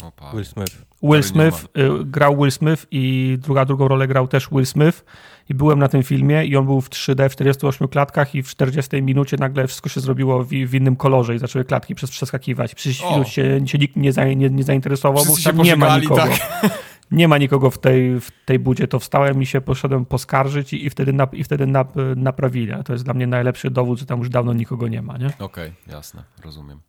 O, 0.03 0.31
Will 0.33 0.45
Smith. 0.45 0.85
Will 1.03 1.23
Smith, 1.23 1.65
y, 1.77 2.05
grał 2.05 2.37
Will 2.37 2.51
Smith 2.51 2.85
i 2.91 3.37
druga, 3.41 3.65
drugą 3.65 3.87
rolę 3.87 4.07
grał 4.07 4.27
też 4.27 4.49
Will 4.51 4.65
Smith 4.65 5.05
i 5.49 5.53
byłem 5.53 5.79
na 5.79 5.87
tym 5.87 6.03
filmie 6.03 6.45
i 6.45 6.57
on 6.57 6.65
był 6.65 6.81
w 6.81 6.89
3D 6.89 7.29
w 7.29 7.31
48 7.31 7.87
klatkach 7.87 8.35
i 8.35 8.43
w 8.43 8.47
40 8.47 9.01
minucie 9.01 9.37
nagle 9.37 9.67
wszystko 9.67 9.89
się 9.89 9.99
zrobiło 9.99 10.43
w, 10.43 10.47
w 10.49 10.75
innym 10.75 10.95
kolorze 10.95 11.35
i 11.35 11.39
zaczęły 11.39 11.65
klatki 11.65 11.95
przez 11.95 12.11
przeskakiwać. 12.11 12.75
Przez 12.75 13.01
O. 13.01 13.09
chwilę 13.09 13.25
się, 13.25 13.67
się 13.67 13.77
nikt 13.77 13.95
nie, 13.95 14.13
za, 14.13 14.25
nie, 14.25 14.49
nie 14.49 14.63
zainteresował, 14.63 15.25
bo 15.25 15.33
Wszyscy 15.33 15.41
się 15.41 15.49
tam 15.49 15.65
nie 15.65 15.75
ma 15.75 15.97
nikogo. 15.97 16.21
tak. 16.21 16.31
Nie 17.11 17.27
ma 17.27 17.37
nikogo 17.37 17.71
w 17.71 17.77
tej, 17.77 18.19
w 18.19 18.31
tej 18.45 18.59
budzie, 18.59 18.87
to 18.87 18.99
wstałem 18.99 19.41
i 19.41 19.45
się 19.45 19.61
poszedłem 19.61 20.05
poskarżyć 20.05 20.73
i, 20.73 20.85
i 20.85 20.89
wtedy, 20.89 21.13
nap, 21.13 21.33
i 21.33 21.43
wtedy 21.43 21.67
nap, 21.67 21.93
naprawili. 22.15 22.73
To 22.85 22.93
jest 22.93 23.05
dla 23.05 23.13
mnie 23.13 23.27
najlepszy 23.27 23.69
dowód, 23.69 23.99
że 23.99 24.05
tam 24.05 24.19
już 24.19 24.29
dawno 24.29 24.53
nikogo 24.53 24.87
nie 24.87 25.01
ma, 25.01 25.17
nie? 25.17 25.29
Okej, 25.39 25.73
jasne, 25.87 26.23
rozumiem. 26.43 26.79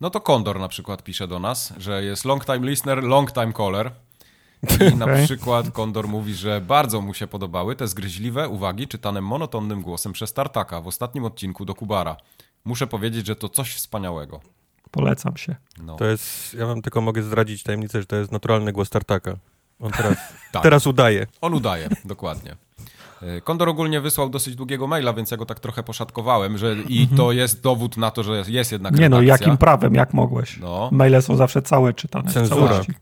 No 0.00 0.10
to 0.10 0.20
Kondor 0.20 0.58
na 0.60 0.68
przykład 0.68 1.02
pisze 1.02 1.28
do 1.28 1.38
nas, 1.38 1.72
że 1.76 2.04
jest 2.04 2.24
long 2.24 2.44
time 2.44 2.58
listener, 2.70 3.04
long 3.04 3.32
time 3.32 3.52
caller. 3.52 3.90
I 4.92 4.94
na 4.96 5.04
Okej. 5.04 5.24
przykład 5.24 5.70
Kondor 5.70 6.08
mówi, 6.08 6.34
że 6.34 6.60
bardzo 6.60 7.00
mu 7.00 7.14
się 7.14 7.26
podobały 7.26 7.76
te 7.76 7.88
zgryźliwe 7.88 8.48
uwagi 8.48 8.88
czytane 8.88 9.20
monotonnym 9.20 9.82
głosem 9.82 10.12
przez 10.12 10.32
Tartaka 10.32 10.80
w 10.80 10.86
ostatnim 10.86 11.24
odcinku 11.24 11.64
do 11.64 11.74
Kubara. 11.74 12.16
Muszę 12.64 12.86
powiedzieć, 12.86 13.26
że 13.26 13.36
to 13.36 13.48
coś 13.48 13.74
wspaniałego. 13.74 14.40
Polecam 14.90 15.36
się. 15.36 15.56
No. 15.82 15.96
To 15.96 16.04
jest, 16.04 16.54
ja 16.54 16.66
wam 16.66 16.82
tylko 16.82 17.00
mogę 17.00 17.22
zdradzić 17.22 17.62
tajemnicę, 17.62 18.00
że 18.00 18.06
to 18.06 18.16
jest 18.16 18.32
naturalny 18.32 18.72
głos 18.72 18.90
Tartaka. 18.90 19.36
On 19.80 19.90
teraz, 19.92 20.16
Tak. 20.52 20.62
teraz 20.62 20.86
udaje. 20.86 21.26
On 21.40 21.54
udaje, 21.54 21.88
dokładnie. 22.04 22.56
E, 23.22 23.40
Kondor 23.40 23.68
ogólnie 23.68 24.00
wysłał 24.00 24.28
dosyć 24.28 24.54
długiego 24.56 24.86
maila, 24.86 25.12
więc 25.12 25.30
ja 25.30 25.36
go 25.36 25.46
tak 25.46 25.60
trochę 25.60 25.82
poszatkowałem, 25.82 26.58
że 26.58 26.76
i 26.88 27.08
to 27.16 27.32
jest 27.32 27.62
dowód 27.62 27.96
na 27.96 28.10
to, 28.10 28.22
że 28.22 28.42
jest- 28.48 28.72
jednak 28.72 28.92
Mhm. 28.92 29.00
Nie 29.02 29.08
no, 29.16 29.20
redakcja. 29.20 29.44
jakim 29.46 29.58
prawem, 29.58 29.94
jak 29.94 30.14
mogłeś? 30.14 30.58
No. 30.60 30.88
Maile 30.92 31.22
są 31.22 31.36
zawsze 31.36 31.62
całe 31.62 31.94
czytane. 31.94 32.30
w 32.30 32.34
Cenzura. 32.34 32.68
całości. 32.68 32.92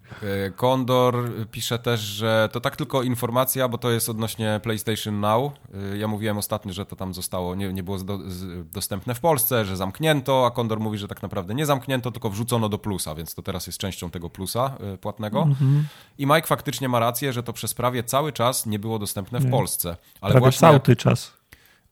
E, 0.46 0.50
Kondor 0.50 1.30
pisze 1.50 1.78
też, 1.78 2.00
że 2.00 2.48
to 2.52 2.60
tak 2.60 2.76
tylko 2.76 3.02
informacja, 3.02 3.68
bo 3.68 3.78
to 3.78 3.90
jest 3.90 4.08
odnośnie 4.08 4.60
PlayStation 4.62 5.20
Now. 5.20 5.52
E, 5.92 5.96
Ja 5.96 6.08
mówiłem 6.08 6.38
ostatnio, 6.38 6.72
że 6.72 6.86
to 6.86 6.96
tam 6.96 7.14
zostało, 7.14 7.54
nie, 7.54 7.72
nie 7.72 7.82
było 7.82 7.98
do, 7.98 8.18
z, 8.30 8.70
dostępne 8.70 9.14
w 9.14 9.20
Polsce, 9.20 9.64
że 9.64 9.76
zamknięto, 9.76 10.46
a 10.46 10.50
Kondor 10.50 10.80
mówi, 10.80 10.98
że 10.98 11.08
tak 11.08 11.22
naprawdę 11.22 11.54
nie 11.54 11.66
zamknięto, 11.66 12.10
tylko 12.10 12.30
wrzucono 12.30 12.68
do 12.68 12.78
plusa, 12.78 13.14
więc 13.14 13.34
to 13.34 13.42
teraz 13.42 13.66
jest 13.66 13.78
częścią 13.78 14.10
tego 14.10 14.30
plusa 14.30 14.76
płatnego. 15.00 15.48
I 16.18 16.26
Mike 16.26 16.46
faktycznie 16.46 16.88
ma 16.88 16.98
rację, 17.00 17.32
że 17.32 17.42
to 17.42 17.52
przez 17.52 17.74
prawie 17.74 18.04
cały 18.04 18.32
czas 18.32 18.66
nie 18.66 18.78
było 18.78 18.98
dostępne 18.98 19.40
w 19.40 19.50
Polsce. 19.50 19.96
Ale 20.20 20.32
Prawie 20.32 20.40
właśnie 20.44 20.60
cały 20.60 20.80
jak- 20.88 20.98
czas. 20.98 21.32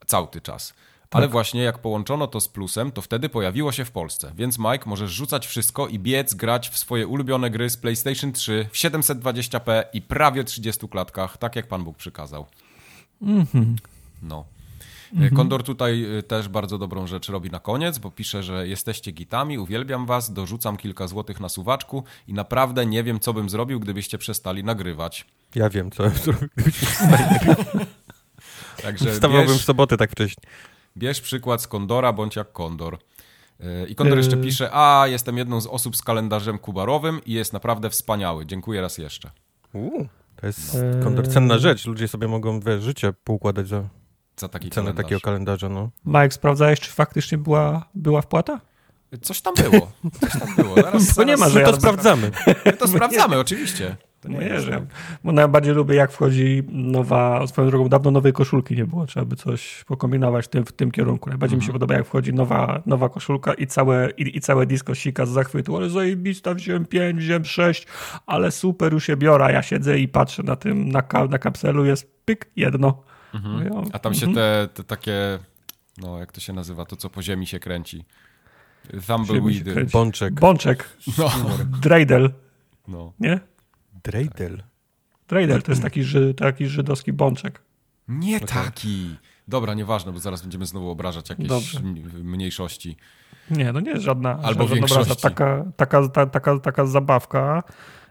cały 0.06 0.28
czas. 0.42 0.74
Ale 1.10 1.28
właśnie 1.28 1.62
jak 1.62 1.78
połączono 1.78 2.26
to 2.26 2.40
z 2.40 2.48
plusem, 2.48 2.92
to 2.92 3.02
wtedy 3.02 3.28
pojawiło 3.28 3.72
się 3.72 3.84
w 3.84 3.90
Polsce. 3.90 4.32
Więc 4.36 4.58
Mike 4.58 4.82
możesz 4.86 5.10
rzucać 5.12 5.46
wszystko 5.46 5.88
i 5.88 5.98
biec, 5.98 6.34
grać 6.34 6.68
w 6.68 6.78
swoje 6.78 7.06
ulubione 7.06 7.50
gry 7.50 7.70
z 7.70 7.76
PlayStation 7.76 8.32
3 8.32 8.68
w 8.72 8.76
720p 8.76 9.82
i 9.92 10.02
prawie 10.02 10.44
30 10.44 10.88
klatkach, 10.88 11.36
tak 11.38 11.56
jak 11.56 11.66
Pan 11.66 11.84
Bóg 11.84 11.96
przykazał. 11.96 12.46
No. 14.22 14.44
E, 15.20 15.30
Kondor 15.30 15.62
tutaj 15.62 16.04
y, 16.18 16.22
też 16.22 16.48
bardzo 16.48 16.78
dobrą 16.78 17.06
rzecz 17.06 17.28
robi 17.28 17.50
na 17.50 17.60
koniec, 17.60 17.98
bo 17.98 18.10
pisze, 18.10 18.42
że 18.42 18.68
jesteście 18.68 19.12
gitami, 19.12 19.58
uwielbiam 19.58 20.06
was, 20.06 20.32
dorzucam 20.32 20.76
kilka 20.76 21.06
złotych 21.08 21.40
na 21.40 21.48
suwaczku 21.48 22.04
i 22.28 22.32
naprawdę 22.34 22.86
nie 22.86 23.02
wiem, 23.04 23.20
co 23.20 23.32
bym 23.32 23.50
zrobił, 23.50 23.80
gdybyście 23.80 24.18
przestali 24.18 24.64
nagrywać. 24.64 25.26
Ja 25.54 25.70
wiem, 25.70 25.90
co 25.90 26.04
Także 28.82 29.12
Wstawałbym 29.12 29.48
bierz- 29.48 29.58
w 29.62 29.64
sobotę 29.64 29.96
tak 29.96 30.10
wcześnie. 30.10 30.42
Bierz 30.96 31.20
przykład 31.20 31.62
z 31.62 31.66
Kondora, 31.68 32.12
bądź 32.12 32.36
jak 32.36 32.52
Kondor. 32.52 32.98
Yy, 33.60 33.86
I 33.88 33.94
Kondor 33.94 34.18
jeszcze 34.18 34.36
pisze, 34.36 34.70
a 34.72 35.06
jestem 35.06 35.38
jedną 35.38 35.60
z 35.60 35.66
osób 35.66 35.96
z 35.96 36.02
kalendarzem 36.02 36.58
kubarowym 36.58 37.20
i 37.24 37.32
jest 37.32 37.52
naprawdę 37.52 37.90
wspaniały. 37.90 38.46
Dziękuję 38.46 38.80
raz 38.80 38.98
jeszcze. 38.98 39.30
Uuu, 39.72 40.08
to 40.36 40.46
jest 40.46 40.74
Eee. 40.74 41.02
kondor, 41.04 41.28
cenna 41.28 41.58
rzecz. 41.58 41.86
Ludzie 41.86 42.08
sobie 42.08 42.28
mogą 42.28 42.60
we 42.60 42.80
życie 42.80 43.12
poukładać 43.24 43.68
za 43.68 43.82
Za 44.36 44.48
taki 44.48 44.70
cenę 44.70 44.84
kalendarz. 44.84 45.04
takiego 45.04 45.20
kalendarza. 45.20 45.68
No. 45.68 45.90
Mike, 46.06 46.30
sprawdzałeś, 46.30 46.80
czy 46.80 46.90
faktycznie 46.90 47.38
była, 47.38 47.88
była 47.94 48.22
wpłata? 48.22 48.60
Coś 49.22 49.40
tam 49.40 49.54
było. 49.54 49.92
Coś 50.20 50.30
tam 50.40 50.54
było. 50.56 50.74
Zaraz, 50.74 51.14
To 51.16 51.24
nie 51.24 51.36
ma, 51.36 51.48
że 51.48 51.54
My 51.54 51.60
ja 51.60 51.70
to 51.70 51.76
sprawdzamy. 51.76 52.30
My 52.66 52.72
to 52.72 52.88
sprawdzamy, 52.88 53.38
oczywiście. 53.38 53.96
To 54.26 54.32
nie 54.32 54.38
Nie, 54.38 54.46
jest, 54.46 54.66
że 54.66 54.86
bo 55.24 55.32
najbardziej 55.32 55.74
lubię, 55.74 55.94
jak 55.94 56.12
wchodzi 56.12 56.62
nowa, 56.68 57.46
swoją 57.46 57.70
drogą, 57.70 57.88
dawno 57.88 58.10
nowej 58.10 58.32
koszulki 58.32 58.76
nie 58.76 58.84
było, 58.84 59.06
trzeba 59.06 59.26
by 59.26 59.36
coś 59.36 59.84
pokombinować 59.84 60.44
w 60.44 60.48
tym, 60.48 60.64
w 60.64 60.72
tym 60.72 60.90
kierunku. 60.90 61.28
Najbardziej 61.28 61.58
mi 61.58 61.64
się 61.64 61.72
podoba, 61.72 61.94
jak 61.94 62.06
wchodzi 62.06 62.34
nowa, 62.34 62.82
nowa 62.86 63.08
koszulka 63.08 63.54
i 63.54 63.66
całe, 63.66 64.10
i, 64.10 64.36
i 64.36 64.40
całe 64.40 64.66
disco 64.66 64.94
sika 64.94 65.26
z 65.26 65.30
zachwytu, 65.30 65.76
ale 65.76 65.90
zajebista, 65.90 66.54
wziąłem 66.54 66.86
5, 66.86 67.18
wziąłem 67.18 67.44
6, 67.44 67.86
ale 68.26 68.50
super, 68.50 68.92
już 68.92 69.04
się 69.06 69.16
biorę, 69.16 69.52
ja 69.52 69.62
siedzę 69.62 69.98
i 69.98 70.08
patrzę 70.08 70.42
na 70.42 70.56
tym, 70.56 70.88
na, 70.88 71.02
ka, 71.02 71.26
na 71.26 71.38
kapselu 71.38 71.84
jest 71.84 72.16
pyk, 72.24 72.50
jedno. 72.56 73.02
Mówię, 73.44 73.70
o, 73.72 73.84
A 73.92 73.98
tam 73.98 74.14
się 74.14 74.34
te, 74.34 74.68
te 74.74 74.84
takie, 74.84 75.38
no 75.98 76.18
jak 76.18 76.32
to 76.32 76.40
się 76.40 76.52
nazywa, 76.52 76.84
to 76.84 76.96
co 76.96 77.10
po 77.10 77.22
ziemi 77.22 77.46
się 77.46 77.58
kręci. 77.58 78.04
Tumbleweedy. 79.06 79.86
Bączek. 79.92 80.34
Bączek, 80.34 80.96
No, 81.18 81.30
dreidel, 81.80 82.30
no. 82.88 83.12
nie? 83.20 83.40
Dreidel. 84.06 84.62
Dreidel 85.28 85.62
to 85.62 85.72
jest 85.72 85.82
taki, 85.82 86.02
ży, 86.04 86.34
taki 86.34 86.66
żydowski 86.66 87.12
bączek. 87.12 87.62
Nie 88.08 88.40
taki. 88.40 89.16
Dobra, 89.48 89.74
nieważne, 89.74 90.12
bo 90.12 90.18
zaraz 90.18 90.42
będziemy 90.42 90.66
znowu 90.66 90.90
obrażać 90.90 91.30
jakieś 91.30 91.48
Dobrze. 91.48 91.80
mniejszości. 92.22 92.96
Nie, 93.50 93.72
no 93.72 93.80
nie 93.80 93.90
jest 93.90 94.02
żadna, 94.02 94.38
Albo 94.42 94.66
żadna 94.68 94.86
obraza. 94.86 95.14
Taka, 95.14 95.64
taka, 95.76 96.08
ta, 96.08 96.26
taka, 96.26 96.58
taka 96.58 96.86
zabawka 96.86 97.62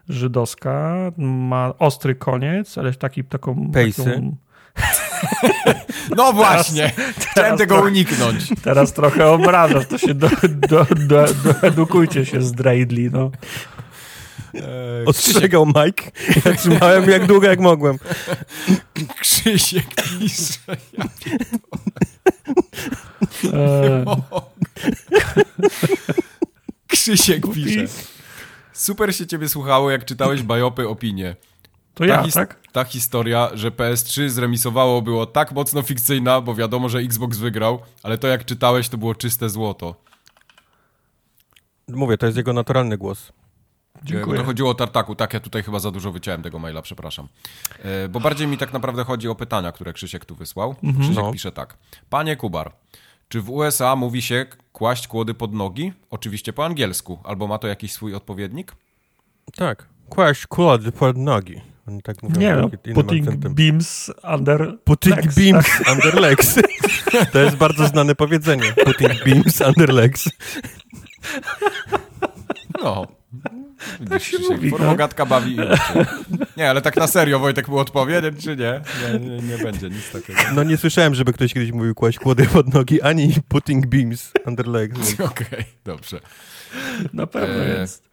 żydowska 0.08 0.96
ma 1.16 1.74
ostry 1.78 2.14
koniec, 2.14 2.78
ale 2.78 2.94
taki 2.94 3.24
taką... 3.24 3.70
Pejsy. 3.72 4.04
Taką, 4.04 4.36
No 6.16 6.32
właśnie, 6.32 6.92
chciałem 7.18 7.58
tego 7.58 7.74
trochę- 7.74 7.90
uniknąć. 7.90 8.48
teraz 8.62 8.92
trochę 8.92 9.26
obrażasz, 9.30 9.86
to 9.86 9.98
się 9.98 10.14
do, 10.14 10.28
do, 10.68 10.86
do, 11.06 11.24
doedukujcie 11.62 12.26
się 12.26 12.42
z 12.42 12.52
Dreidli, 12.52 13.10
no. 13.10 13.30
Ostrzegał 15.06 15.66
Mike. 15.66 16.10
Ja 16.44 16.54
trzymałem 16.56 17.10
jak 17.10 17.26
długo 17.26 17.46
jak 17.46 17.60
mogłem. 17.60 17.98
Krzysiek 19.20 19.86
pisze. 20.18 20.58
E, 23.52 24.04
Krzysiek 26.86 27.42
pisze. 27.54 27.84
Super 28.72 29.14
się 29.14 29.26
ciebie 29.26 29.48
słuchało, 29.48 29.90
jak 29.90 30.04
czytałeś 30.04 30.42
bajopy 30.42 30.88
opinie. 30.88 31.36
to 31.94 32.04
ja, 32.04 32.16
ta, 32.16 32.22
his- 32.22 32.34
tak? 32.34 32.60
ta 32.72 32.84
historia, 32.84 33.50
że 33.54 33.70
PS3 33.70 34.28
zremisowało 34.28 35.02
było 35.02 35.26
tak 35.26 35.52
mocno 35.52 35.82
fikcyjna, 35.82 36.40
bo 36.40 36.54
wiadomo, 36.54 36.88
że 36.88 36.98
Xbox 36.98 37.38
wygrał, 37.38 37.80
ale 38.02 38.18
to 38.18 38.28
jak 38.28 38.44
czytałeś, 38.44 38.88
to 38.88 38.98
było 38.98 39.14
czyste 39.14 39.50
złoto. 39.50 39.94
Mówię, 41.88 42.18
to 42.18 42.26
jest 42.26 42.36
jego 42.38 42.52
naturalny 42.52 42.98
głos. 42.98 43.32
Dziękuję. 44.06 44.38
To 44.40 44.44
chodziło 44.44 44.70
o 44.70 44.74
Tartaku. 44.74 45.14
Tak, 45.14 45.34
ja 45.34 45.40
tutaj 45.40 45.62
chyba 45.62 45.78
za 45.78 45.90
dużo 45.90 46.12
wyciąłem 46.12 46.42
tego 46.42 46.58
maila, 46.58 46.82
przepraszam. 46.82 47.28
E, 47.84 48.08
Bo 48.08 48.20
bardziej 48.20 48.46
mi 48.46 48.58
tak 48.58 48.72
naprawdę 48.72 49.04
chodzi 49.04 49.28
o 49.28 49.34
pytania, 49.34 49.72
które 49.72 49.92
Krzysiek 49.92 50.24
tu 50.24 50.34
wysłał. 50.34 50.74
Krzysiek 51.00 51.16
No. 51.16 51.32
pisze 51.32 51.52
tak. 51.52 51.76
Panie 52.10 52.36
Kubar, 52.36 52.72
czy 53.28 53.40
w 53.40 53.50
USA 53.50 53.96
mówi 53.96 54.22
się 54.22 54.46
kłaść 54.72 55.08
kłody 55.08 55.34
pod 55.34 55.52
nogi? 55.54 55.92
Oczywiście 56.10 56.52
po 56.52 56.64
angielsku. 56.64 57.18
Albo 57.24 57.46
ma 57.46 57.58
to 57.58 57.66
jakiś 57.68 57.92
swój 57.92 58.14
odpowiednik? 58.14 58.72
Tak. 59.56 59.88
Kłaść 60.08 60.46
kłody 60.46 60.92
pod 60.92 61.16
nogi. 61.16 61.60
Oni 61.88 62.02
tak 62.02 62.22
mówią. 62.22 62.40
Nie, 62.40 62.54
no, 62.56 62.70
putting 62.94 63.26
akcentem. 63.28 63.54
beams 63.54 64.10
under 64.34 64.78
Putting 64.84 65.16
legs, 65.16 65.34
beams 65.36 65.66
under 65.92 66.20
legs. 66.20 66.54
To 67.32 67.38
jest 67.38 67.56
bardzo 67.56 67.86
znane 67.86 68.14
powiedzenie. 68.14 68.72
Putting 68.84 69.24
beams 69.24 69.60
under 69.60 69.92
legs. 69.94 70.28
No. 72.82 73.06
Tak 74.10 74.22
się 74.22 74.38
mówi, 74.50 74.70
formogatka 74.70 75.26
bawi 75.26 75.56
i 75.56 75.60
uczy. 75.60 76.06
Nie, 76.56 76.70
ale 76.70 76.82
tak 76.82 76.96
na 76.96 77.06
serio 77.06 77.38
Wojtek 77.38 77.68
mu 77.68 77.78
odpowie, 77.78 78.22
czy 78.42 78.56
nie? 78.56 78.80
Nie, 79.12 79.18
nie, 79.20 79.38
nie 79.42 79.58
będzie 79.58 79.90
nic 79.90 80.10
takiego. 80.12 80.38
No 80.54 80.62
nie 80.64 80.76
słyszałem, 80.76 81.14
żeby 81.14 81.32
ktoś 81.32 81.54
kiedyś 81.54 81.72
mówił 81.72 81.94
kłaść 81.94 82.18
kłody 82.18 82.46
pod 82.46 82.74
nogi, 82.74 83.02
ani 83.02 83.34
putting 83.48 83.86
beams 83.86 84.32
under 84.46 84.66
legs. 84.66 85.20
Okej, 85.30 85.64
dobrze. 85.84 86.20
Na 87.12 87.26
pewno 87.26 87.64
E, 87.64 87.68
jest. 87.80 88.06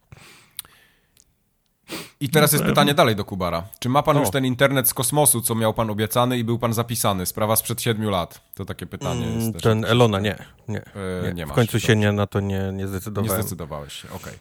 I 2.20 2.30
teraz 2.30 2.54
jest 2.54 2.66
pytanie 2.66 2.94
dalej 2.94 3.16
do 3.16 3.26
Kubara. 3.26 3.64
Czy 3.80 3.90
ma 3.90 4.04
pan 4.04 4.18
O. 4.18 4.20
już 4.20 4.30
ten 4.30 4.46
internet 4.46 4.90
z 4.90 4.94
kosmosu, 4.94 5.42
co 5.42 5.56
miał 5.56 5.74
pan 5.74 5.90
obiecany 5.90 6.38
i 6.38 6.44
był 6.44 6.60
pan 6.60 6.74
zapisany? 6.74 7.26
Sprawa 7.26 7.56
sprzed 7.56 7.82
siedmiu 7.82 8.10
lat. 8.10 8.42
To 8.56 8.66
takie 8.66 8.86
pytanie 8.86 9.26
jest 9.26 9.38
Mm, 9.42 9.54
też. 9.54 9.62
Ten 9.64 9.86
Elona, 9.86 10.20
nie. 10.20 10.36
Nie, 10.68 10.80
E, 10.82 11.24
nie. 11.24 11.34
nie 11.34 11.46
w 11.46 11.52
końcu 11.52 11.80
się 11.80 11.96
nie, 11.96 12.12
na 12.12 12.28
to 12.28 12.40
nie, 12.40 12.60
nie 12.60 12.72
Nie 12.72 12.88
zdecydowałem. 12.88 13.42
zdecydowałeś 13.42 13.94
się, 13.94 14.10
okej. 14.10 14.34
E, 14.34 14.38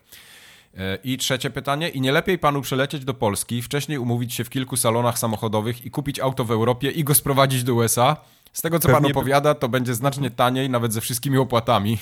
I 1.04 1.18
trzecie 1.18 1.50
pytanie. 1.50 1.88
I 1.88 2.00
nie 2.00 2.12
lepiej 2.12 2.38
panu 2.38 2.62
przylecieć 2.62 3.04
do 3.04 3.14
Polski, 3.14 3.62
wcześniej 3.62 3.98
umówić 3.98 4.34
się 4.34 4.44
w 4.44 4.50
kilku 4.50 4.76
salonach 4.76 5.18
samochodowych 5.18 5.86
i 5.86 5.90
kupić 5.90 6.20
auto 6.20 6.44
w 6.44 6.50
Europie 6.50 6.90
i 6.90 7.04
go 7.04 7.14
sprowadzić 7.14 7.64
do 7.64 7.74
USA? 7.74 8.16
Z 8.52 8.62
tego, 8.62 8.78
co 8.78 8.88
pan 8.88 8.94
Pewnie 8.94 9.14
by- 9.14 9.20
opowiada, 9.20 9.54
to 9.54 9.68
będzie 9.68 9.94
znacznie 9.94 10.30
taniej, 10.30 10.70
nawet 10.70 10.92
ze 10.92 11.00
wszystkimi 11.00 11.38
opłatami. 11.38 11.98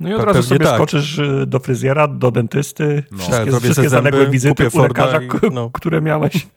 No 0.00 0.08
i 0.08 0.14
od 0.14 0.22
razu 0.22 0.42
sobie 0.42 0.64
tak. 0.64 0.74
skoczysz 0.74 1.18
y, 1.18 1.44
do 1.46 1.60
fryzjera, 1.60 2.08
do 2.08 2.30
dentysty, 2.30 3.04
no. 3.10 3.18
wszystkie, 3.18 3.50
tak, 3.50 3.60
wszystkie 3.62 3.88
zaległe 3.88 4.30
wizyty 4.30 4.68
u 4.72 4.78
lekarza, 4.78 5.22
i, 5.22 5.28
no. 5.52 5.70
które 5.70 6.00
miałeś. 6.00 6.46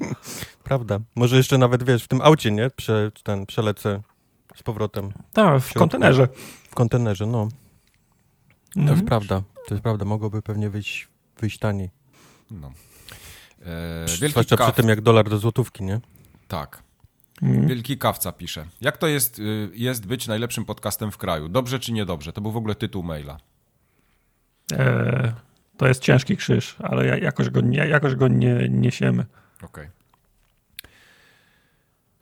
Prawda. 0.64 0.98
Może 1.14 1.36
jeszcze 1.36 1.58
nawet, 1.58 1.82
wiesz, 1.82 2.04
w 2.04 2.08
tym 2.08 2.20
aucie, 2.22 2.50
nie? 2.50 2.70
Prze, 2.70 3.10
ten, 3.22 3.46
przelecę 3.46 4.00
z 4.54 4.62
powrotem. 4.62 5.12
Tak, 5.32 5.60
w, 5.60 5.64
w 5.64 5.74
kontenerze. 5.74 6.28
W 6.70 6.74
kontenerze, 6.74 7.26
no. 7.26 7.48
To 8.74 8.80
jest 8.80 8.90
mhm. 8.90 9.06
prawda. 9.06 9.42
To 9.68 9.74
jest 9.74 9.82
prawda. 9.82 10.04
Mogłoby 10.04 10.42
pewnie 10.42 10.70
wyjść, 10.70 11.08
wyjść 11.40 11.58
taniej. 11.58 11.90
No. 12.50 12.72
E, 13.62 14.28
Zwłaszcza 14.28 14.56
przy 14.56 14.72
tym, 14.72 14.88
jak 14.88 15.00
dolar 15.00 15.30
do 15.30 15.38
złotówki, 15.38 15.84
nie? 15.84 16.00
Tak. 16.48 16.82
Mhm. 17.42 17.68
Wielki 17.68 17.98
kawca 17.98 18.32
pisze. 18.32 18.66
Jak 18.80 18.96
to 18.96 19.06
jest, 19.06 19.38
y, 19.38 19.70
jest 19.74 20.06
być 20.06 20.26
najlepszym 20.26 20.64
podcastem 20.64 21.10
w 21.10 21.18
kraju? 21.18 21.48
Dobrze 21.48 21.78
czy 21.78 21.92
niedobrze? 21.92 22.32
To 22.32 22.40
był 22.40 22.52
w 22.52 22.56
ogóle 22.56 22.74
tytuł 22.74 23.02
maila. 23.02 23.38
E, 24.72 25.32
to 25.76 25.88
jest 25.88 26.02
ciężki 26.02 26.36
krzyż, 26.36 26.76
ale 26.78 27.20
jakoś 27.20 27.50
go, 27.50 27.60
nie, 27.60 27.78
jakoś 27.78 28.14
go 28.14 28.28
nie 28.28 28.68
niesiemy. 28.70 29.26
Okej. 29.56 29.66
Okay. 29.68 29.90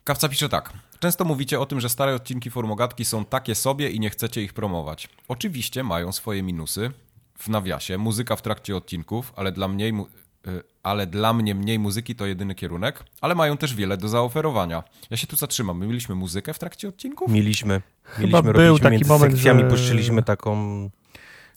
Kawca 0.03 0.29
pisze 0.29 0.49
tak. 0.49 0.73
Często 0.99 1.25
mówicie 1.25 1.59
o 1.59 1.65
tym, 1.65 1.79
że 1.79 1.89
stare 1.89 2.15
odcinki 2.15 2.49
Formogatki 2.49 3.05
są 3.05 3.25
takie 3.25 3.55
sobie 3.55 3.89
i 3.89 3.99
nie 3.99 4.09
chcecie 4.09 4.41
ich 4.41 4.53
promować. 4.53 5.09
Oczywiście 5.27 5.83
mają 5.83 6.11
swoje 6.11 6.43
minusy. 6.43 6.91
W 7.37 7.49
nawiasie 7.49 7.97
muzyka 7.97 8.35
w 8.35 8.41
trakcie 8.41 8.75
odcinków, 8.75 9.33
ale 9.35 9.51
dla 9.51 9.67
mniej 9.67 9.93
Y, 10.47 10.63
ale 10.83 11.07
dla 11.07 11.33
mnie 11.33 11.55
mniej 11.55 11.79
muzyki 11.79 12.15
to 12.15 12.25
jedyny 12.25 12.55
kierunek, 12.55 13.03
ale 13.21 13.35
mają 13.35 13.57
też 13.57 13.75
wiele 13.75 13.97
do 13.97 14.07
zaoferowania. 14.07 14.83
Ja 15.09 15.17
się 15.17 15.27
tu 15.27 15.35
zatrzymam. 15.35 15.77
My 15.77 15.87
mieliśmy 15.87 16.15
muzykę 16.15 16.53
w 16.53 16.59
trakcie 16.59 16.87
odcinków? 16.89 17.31
Mieliśmy. 17.31 17.81
Chyba 18.03 18.41
mieliśmy, 18.41 18.63
był 18.63 18.79
taki 18.79 18.91
między 18.91 19.09
moment, 19.09 19.33
sekcjami, 19.33 19.61
że... 19.61 19.69
puszczyliśmy 19.69 20.23
taką 20.23 20.89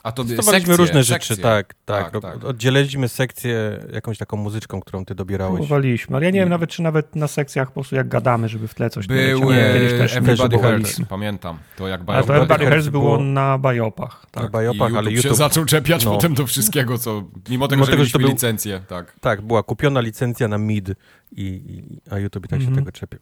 a 0.03 0.13
to 0.13 0.25
sekcje, 0.43 0.77
różne 0.77 1.03
rzeczy, 1.03 1.37
tak, 1.37 1.75
tak, 1.85 2.11
tak, 2.11 2.23
tak. 2.23 2.45
Oddzieliliśmy 2.45 3.09
sekcję 3.09 3.81
jakąś 3.93 4.19
taką 4.19 4.37
muzyczką, 4.37 4.81
którą 4.81 5.05
ty 5.05 5.15
dobierałeś. 5.15 5.55
Próbowaliśmy, 5.55 6.17
ale 6.17 6.25
ja 6.25 6.31
nie 6.31 6.41
wiem 6.41 6.49
nawet, 6.49 6.71
czy 6.71 6.83
nawet 6.83 7.17
na 7.17 7.29
sekcjach 7.29 7.69
po 7.69 7.75
prostu 7.75 7.97
jak 7.97 8.09
gadamy, 8.09 8.49
żeby 8.49 8.69
w 8.69 8.75
tle 8.75 8.91
coś... 8.91 9.07
Był 9.07 9.53
nie, 9.53 9.75
też 9.99 10.17
Everybody 10.17 10.59
Hurts, 10.59 11.01
pamiętam. 11.09 11.59
To 11.77 11.89
jak 11.89 12.01
A 12.07 12.23
to 12.23 12.35
Everybody 12.35 12.67
Hurts 12.67 12.89
było 12.89 13.21
na 13.21 13.59
bajopach. 13.59 14.27
Tak. 14.31 14.43
Na 14.43 14.49
bajopach, 14.49 14.95
ale 14.95 15.11
YouTube 15.11 15.33
się 15.33 15.35
zaczął 15.35 15.65
czepiać 15.65 16.05
no. 16.05 16.11
potem 16.11 16.35
do 16.35 16.47
wszystkiego, 16.47 16.99
co... 16.99 17.25
Mimo 17.51 17.69
tego, 17.69 17.77
mimo 17.77 17.87
że 17.87 17.93
tego, 17.93 18.05
że 18.05 18.13
to 18.13 18.19
był, 18.19 18.29
licencję, 18.29 18.81
tak. 18.89 19.17
Tak, 19.21 19.43
była 19.43 19.63
kupiona 19.63 20.01
licencja 20.01 20.49
na 20.49 20.59
MID, 20.59 20.95
i, 21.33 21.43
i 21.43 22.01
a 22.11 22.19
YouTube 22.19 22.49
tak 22.49 22.61
się 22.61 22.67
mhm. 22.67 22.85
tego 22.85 22.93
czepie. 22.93 23.19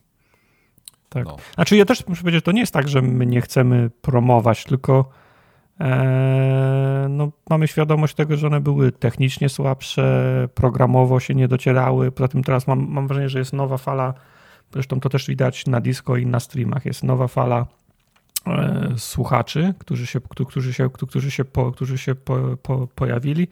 Tak. 1.08 1.25
No. 1.25 1.37
Znaczy 1.54 1.76
ja 1.76 1.85
też 1.85 2.06
muszę 2.06 2.20
powiedzieć, 2.20 2.44
to 2.44 2.52
nie 2.52 2.61
jest 2.61 2.73
tak, 2.73 2.88
że 2.88 3.02
my 3.02 3.26
nie 3.26 3.40
chcemy 3.40 3.90
promować, 4.02 4.64
tylko 4.64 5.11
no, 7.08 7.32
mamy 7.50 7.68
świadomość 7.68 8.14
tego, 8.14 8.37
że 8.37 8.47
one 8.47 8.61
były 8.61 8.92
technicznie 8.92 9.49
słabsze, 9.49 10.49
programowo 10.54 11.20
się 11.20 11.35
nie 11.35 11.49
docierały. 11.49 12.12
Poza 12.12 12.28
tym 12.28 12.44
teraz 12.44 12.66
mam, 12.66 12.87
mam 12.88 13.08
wrażenie, 13.08 13.28
że 13.28 13.38
jest 13.38 13.52
nowa 13.52 13.78
fala, 13.78 14.14
zresztą 14.73 15.00
to 15.00 15.08
też 15.08 15.26
widać 15.26 15.66
na 15.66 15.80
disco 15.80 16.16
i 16.16 16.26
na 16.26 16.40
streamach, 16.40 16.87
jest 16.87 17.04
nowa 17.04 17.28
fala 17.28 17.66
e, 18.47 18.94
słuchaczy, 18.97 19.75
którzy 19.78 20.06
się, 20.06 20.20
którzy 20.20 20.73
się, 20.75 20.90
którzy 20.90 21.30
się, 21.30 21.44
po, 21.44 21.73
którzy 21.73 21.99
się 21.99 22.14
po, 22.14 22.56
po, 22.62 22.87
pojawili 22.94 23.49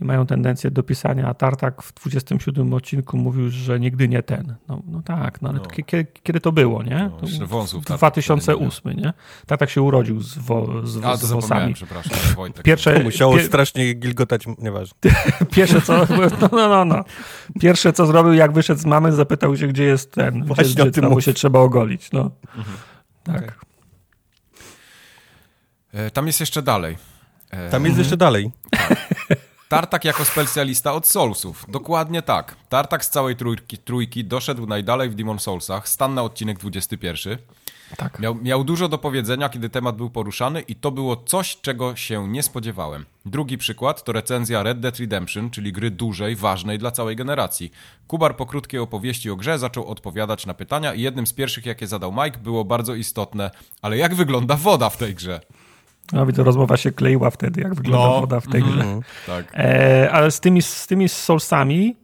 i 0.00 0.04
mają 0.04 0.26
tendencję 0.26 0.70
do 0.70 0.82
pisania, 0.82 1.28
a 1.28 1.34
Tartak 1.34 1.82
w 1.82 1.94
27 1.94 2.74
odcinku 2.74 3.16
mówił, 3.16 3.50
że 3.50 3.80
nigdy 3.80 4.08
nie 4.08 4.22
ten. 4.22 4.54
No, 4.68 4.82
no 4.86 5.02
tak, 5.02 5.42
no 5.42 5.48
ale 5.48 5.58
no. 5.58 5.64
Kiedy, 5.64 6.06
kiedy, 6.22 6.40
to 6.40 6.52
było, 6.52 6.82
nie? 6.82 7.10
No, 7.40 7.46
wąsów, 7.46 7.84
2008, 7.84 8.92
nie? 8.92 9.12
Tartak 9.46 9.70
się 9.70 9.82
urodził 9.82 10.20
z, 10.20 10.38
wo, 10.38 10.86
z, 10.86 11.04
a, 11.04 11.16
z 11.16 11.30
wąsami. 11.30 11.74
przepraszam, 11.74 12.34
Wojtek. 12.36 12.64
Pierwsze, 12.64 13.02
musiało 13.02 13.40
strasznie 13.40 13.94
gilgotać, 13.94 14.44
nieważne. 14.58 14.96
Pierwsze 15.56 15.80
co, 15.80 15.98
no, 16.40 16.48
no, 16.52 16.68
no, 16.68 16.84
no. 16.84 17.04
Pierwsze 17.60 17.92
co 17.92 18.06
zrobił, 18.06 18.32
jak 18.32 18.52
wyszedł 18.52 18.80
z 18.80 18.86
mamy, 18.86 19.12
zapytał 19.12 19.56
się, 19.56 19.66
gdzie 19.66 19.84
jest 19.84 20.12
ten, 20.12 20.44
Właśnie 20.44 20.64
gdzie, 20.64 20.90
gdzie 20.90 21.00
mu 21.00 21.20
się 21.20 21.32
trzeba 21.32 21.58
ogolić, 21.58 22.12
no. 22.12 22.30
Mhm. 22.56 22.76
Tak. 23.24 23.36
Okay. 23.36 23.54
E, 25.92 26.10
tam 26.10 26.26
jest 26.26 26.40
jeszcze 26.40 26.62
dalej. 26.62 26.96
E, 27.50 27.70
Tam 27.70 27.84
jest 27.84 27.98
jeszcze 27.98 28.16
dalej. 28.16 28.52
Tak. 28.70 29.08
Tartak 29.68 30.04
jako 30.04 30.24
specjalista 30.24 30.92
od 30.92 31.08
Soulsów. 31.08 31.66
Dokładnie 31.68 32.22
tak. 32.22 32.56
Tartak 32.68 33.04
z 33.04 33.10
całej 33.10 33.36
trójki, 33.36 33.78
trójki 33.78 34.24
doszedł 34.24 34.66
najdalej 34.66 35.10
w 35.10 35.14
Demon 35.14 35.38
Soulsach. 35.38 35.88
Stan 35.88 36.14
na 36.14 36.22
odcinek 36.22 36.58
21. 36.58 37.38
Tak. 37.96 38.18
Miał, 38.18 38.34
miał 38.34 38.64
dużo 38.64 38.88
do 38.88 38.98
powiedzenia, 38.98 39.48
kiedy 39.48 39.70
temat 39.70 39.96
był 39.96 40.10
poruszany 40.10 40.60
i 40.60 40.74
to 40.74 40.90
było 40.90 41.16
coś, 41.16 41.56
czego 41.60 41.96
się 41.96 42.28
nie 42.28 42.42
spodziewałem. 42.42 43.04
Drugi 43.26 43.58
przykład 43.58 44.04
to 44.04 44.12
recenzja 44.12 44.62
Red 44.62 44.80
Dead 44.80 44.96
Redemption, 44.96 45.50
czyli 45.50 45.72
gry 45.72 45.90
dużej, 45.90 46.36
ważnej 46.36 46.78
dla 46.78 46.90
całej 46.90 47.16
generacji. 47.16 47.70
Kubar 48.06 48.36
po 48.36 48.46
krótkiej 48.46 48.80
opowieści 48.80 49.30
o 49.30 49.36
grze 49.36 49.58
zaczął 49.58 49.86
odpowiadać 49.86 50.46
na 50.46 50.54
pytania 50.54 50.94
i 50.94 51.02
jednym 51.02 51.26
z 51.26 51.32
pierwszych, 51.32 51.66
jakie 51.66 51.86
zadał 51.86 52.12
Mike, 52.12 52.38
było 52.38 52.64
bardzo 52.64 52.94
istotne, 52.94 53.50
ale 53.82 53.96
jak 53.96 54.14
wygląda 54.14 54.56
woda 54.56 54.90
w 54.90 54.96
tej 54.96 55.14
grze? 55.14 55.40
No 56.12 56.26
widzę, 56.26 56.44
rozmowa 56.44 56.76
się 56.76 56.92
kleiła 56.92 57.30
wtedy, 57.30 57.60
jak 57.60 57.74
wygląda 57.74 58.08
no. 58.08 58.20
woda 58.20 58.40
w 58.40 58.46
tej 58.46 58.62
grze. 58.62 58.80
Mm, 58.80 59.00
tak. 59.26 59.52
E, 59.54 60.10
ale 60.12 60.30
z 60.30 60.40
tymi, 60.40 60.62
z 60.62 60.86
tymi 60.86 61.08
Soulsami 61.08 61.96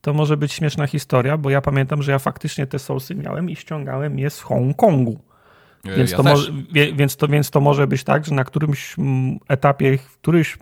to 0.00 0.12
może 0.12 0.36
być 0.36 0.52
śmieszna 0.52 0.86
historia, 0.86 1.38
bo 1.38 1.50
ja 1.50 1.60
pamiętam, 1.60 2.02
że 2.02 2.12
ja 2.12 2.18
faktycznie 2.18 2.66
te 2.66 2.78
Soulsy 2.78 3.14
miałem 3.14 3.50
i 3.50 3.56
ściągałem 3.56 4.18
je 4.18 4.30
z 4.30 4.40
Hongkongu. 4.40 5.20
E, 5.84 5.96
więc, 5.96 6.10
ja 6.10 6.16
to 6.16 6.22
może, 6.22 6.52
więc, 6.94 7.16
to, 7.16 7.28
więc 7.28 7.50
to 7.50 7.60
może 7.60 7.86
być 7.86 8.04
tak, 8.04 8.26
że 8.26 8.34
na 8.34 8.44
którymś 8.44 8.96
etapie, 9.48 9.98
w 9.98 10.18
którymś 10.18 10.58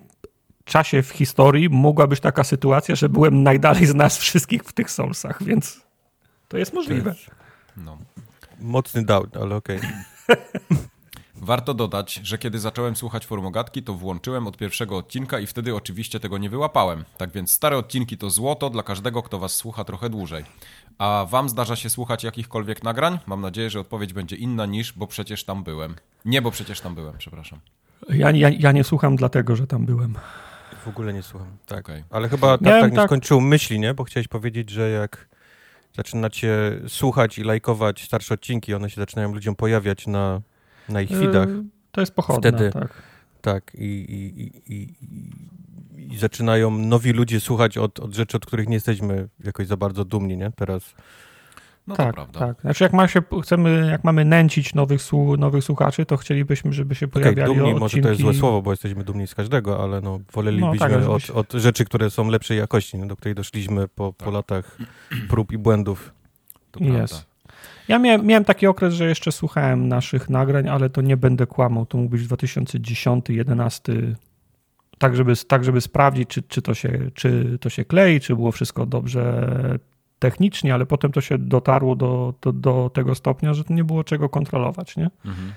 czasie 0.64 1.02
w 1.02 1.10
historii 1.10 1.68
mogła 1.68 2.06
być 2.06 2.20
taka 2.20 2.44
sytuacja, 2.44 2.94
że 2.94 3.08
byłem 3.08 3.42
najdalej 3.42 3.86
z 3.86 3.94
nas 3.94 4.18
wszystkich 4.18 4.62
w 4.62 4.72
tych 4.72 4.90
Soulsach, 4.90 5.42
więc 5.42 5.80
to 6.48 6.58
jest 6.58 6.72
możliwe. 6.72 7.14
No. 7.76 7.98
Mocny 8.60 9.04
doubt, 9.04 9.36
ale 9.36 9.54
okej. 9.54 9.78
Okay. 9.78 10.78
Warto 11.42 11.74
dodać, 11.74 12.14
że 12.14 12.38
kiedy 12.38 12.58
zacząłem 12.58 12.96
słuchać 12.96 13.26
formogatki, 13.26 13.82
to 13.82 13.94
włączyłem 13.94 14.46
od 14.46 14.56
pierwszego 14.56 14.96
odcinka 14.96 15.38
i 15.38 15.46
wtedy 15.46 15.74
oczywiście 15.74 16.20
tego 16.20 16.38
nie 16.38 16.50
wyłapałem. 16.50 17.04
Tak 17.16 17.30
więc 17.30 17.52
stare 17.52 17.76
odcinki 17.76 18.18
to 18.18 18.30
złoto 18.30 18.70
dla 18.70 18.82
każdego, 18.82 19.22
kto 19.22 19.38
was 19.38 19.54
słucha 19.54 19.84
trochę 19.84 20.10
dłużej. 20.10 20.44
A 20.98 21.26
wam 21.30 21.48
zdarza 21.48 21.76
się 21.76 21.90
słuchać 21.90 22.24
jakichkolwiek 22.24 22.82
nagrań? 22.82 23.18
Mam 23.26 23.40
nadzieję, 23.40 23.70
że 23.70 23.80
odpowiedź 23.80 24.12
będzie 24.12 24.36
inna 24.36 24.66
niż, 24.66 24.92
bo 24.92 25.06
przecież 25.06 25.44
tam 25.44 25.64
byłem. 25.64 25.94
Nie, 26.24 26.42
bo 26.42 26.50
przecież 26.50 26.80
tam 26.80 26.94
byłem, 26.94 27.18
przepraszam. 27.18 27.60
Ja, 28.08 28.30
ja, 28.30 28.48
ja 28.48 28.72
nie 28.72 28.84
słucham 28.84 29.16
dlatego, 29.16 29.56
że 29.56 29.66
tam 29.66 29.86
byłem. 29.86 30.14
W 30.84 30.88
ogóle 30.88 31.12
nie 31.12 31.22
słucham, 31.22 31.56
tak. 31.66 31.78
Okay. 31.78 32.04
Ale 32.10 32.28
chyba 32.28 32.58
tak, 32.58 32.66
tak 32.66 32.90
nie 32.90 32.96
tak... 32.96 33.06
skończył 33.06 33.40
myśli, 33.40 33.80
nie? 33.80 33.94
Bo 33.94 34.04
chciałeś 34.04 34.28
powiedzieć, 34.28 34.70
że 34.70 34.90
jak 34.90 35.28
zaczynacie 35.96 36.50
słuchać 36.88 37.38
i 37.38 37.42
lajkować 37.42 38.04
starsze 38.04 38.34
odcinki, 38.34 38.74
one 38.74 38.90
się 38.90 39.00
zaczynają 39.00 39.32
ludziom 39.34 39.56
pojawiać 39.56 40.06
na 40.06 40.40
na 40.88 41.02
ich 41.02 41.18
widach. 41.18 41.48
Yy, 41.48 41.64
to 41.92 42.00
jest 42.00 42.14
pochodne, 42.14 42.50
Wtedy, 42.50 42.70
tak. 42.70 43.02
Tak, 43.40 43.74
i, 43.74 43.84
i, 43.84 44.42
i, 44.74 44.94
i, 46.12 46.18
zaczynają 46.18 46.70
nowi 46.70 47.12
ludzie 47.12 47.40
słuchać 47.40 47.78
od, 47.78 48.00
od 48.00 48.14
rzeczy, 48.14 48.36
od 48.36 48.46
których 48.46 48.68
nie 48.68 48.74
jesteśmy 48.74 49.28
jakoś 49.44 49.66
za 49.66 49.76
bardzo 49.76 50.04
dumni, 50.04 50.36
nie? 50.36 50.50
Teraz... 50.56 50.94
No 51.86 51.96
tak, 51.96 52.16
tak. 52.32 52.60
Znaczy 52.60 52.84
jak 52.84 52.92
ma 52.92 53.08
się, 53.08 53.22
chcemy, 53.42 53.88
jak 53.90 54.04
mamy 54.04 54.24
nęcić 54.24 54.74
nowych, 54.74 55.00
nowych 55.38 55.64
słuchaczy, 55.64 56.06
to 56.06 56.16
chcielibyśmy, 56.16 56.72
żeby 56.72 56.94
się 56.94 57.08
pojawiali 57.08 57.40
okay, 57.40 57.46
dumni, 57.46 57.62
odcinki... 57.62 57.80
może 57.80 58.02
to 58.02 58.08
jest 58.08 58.20
złe 58.20 58.34
słowo, 58.34 58.62
bo 58.62 58.70
jesteśmy 58.70 59.04
dumni 59.04 59.26
z 59.26 59.34
każdego, 59.34 59.82
ale 59.82 60.00
no, 60.00 60.18
wolelibyśmy 60.32 60.88
no, 60.88 61.00
tak, 61.00 61.08
od, 61.08 61.30
od, 61.30 61.52
rzeczy, 61.52 61.84
które 61.84 62.10
są 62.10 62.28
lepszej 62.30 62.58
jakości, 62.58 62.98
do 63.06 63.16
której 63.16 63.34
doszliśmy 63.34 63.88
po, 63.88 64.12
tak. 64.18 64.26
po 64.26 64.30
latach 64.30 64.78
prób 65.28 65.52
i 65.52 65.58
błędów. 65.58 66.12
To 66.70 66.80
yes. 66.80 66.86
prawda. 66.88 67.27
Ja 67.88 67.98
miałem, 67.98 68.26
miałem 68.26 68.44
taki 68.44 68.66
okres, 68.66 68.94
że 68.94 69.08
jeszcze 69.08 69.32
słuchałem 69.32 69.88
naszych 69.88 70.30
nagrań, 70.30 70.68
ale 70.68 70.90
to 70.90 71.00
nie 71.00 71.16
będę 71.16 71.46
kłamał. 71.46 71.86
To 71.86 71.98
mógł 71.98 72.10
być 72.10 72.26
2010, 72.26 73.24
2011, 73.24 73.92
tak 74.98 75.16
żeby, 75.16 75.32
tak 75.36 75.64
żeby 75.64 75.80
sprawdzić, 75.80 76.28
czy, 76.28 76.42
czy, 76.42 76.62
to 76.62 76.74
się, 76.74 77.10
czy 77.14 77.58
to 77.60 77.70
się 77.70 77.84
klei, 77.84 78.20
czy 78.20 78.36
było 78.36 78.52
wszystko 78.52 78.86
dobrze 78.86 79.48
technicznie, 80.18 80.74
ale 80.74 80.86
potem 80.86 81.12
to 81.12 81.20
się 81.20 81.38
dotarło 81.38 81.96
do, 81.96 82.34
do, 82.42 82.52
do 82.52 82.90
tego 82.94 83.14
stopnia, 83.14 83.54
że 83.54 83.64
nie 83.70 83.84
było 83.84 84.04
czego 84.04 84.28
kontrolować, 84.28 84.96
nie? 84.96 85.10
Mhm. 85.24 85.52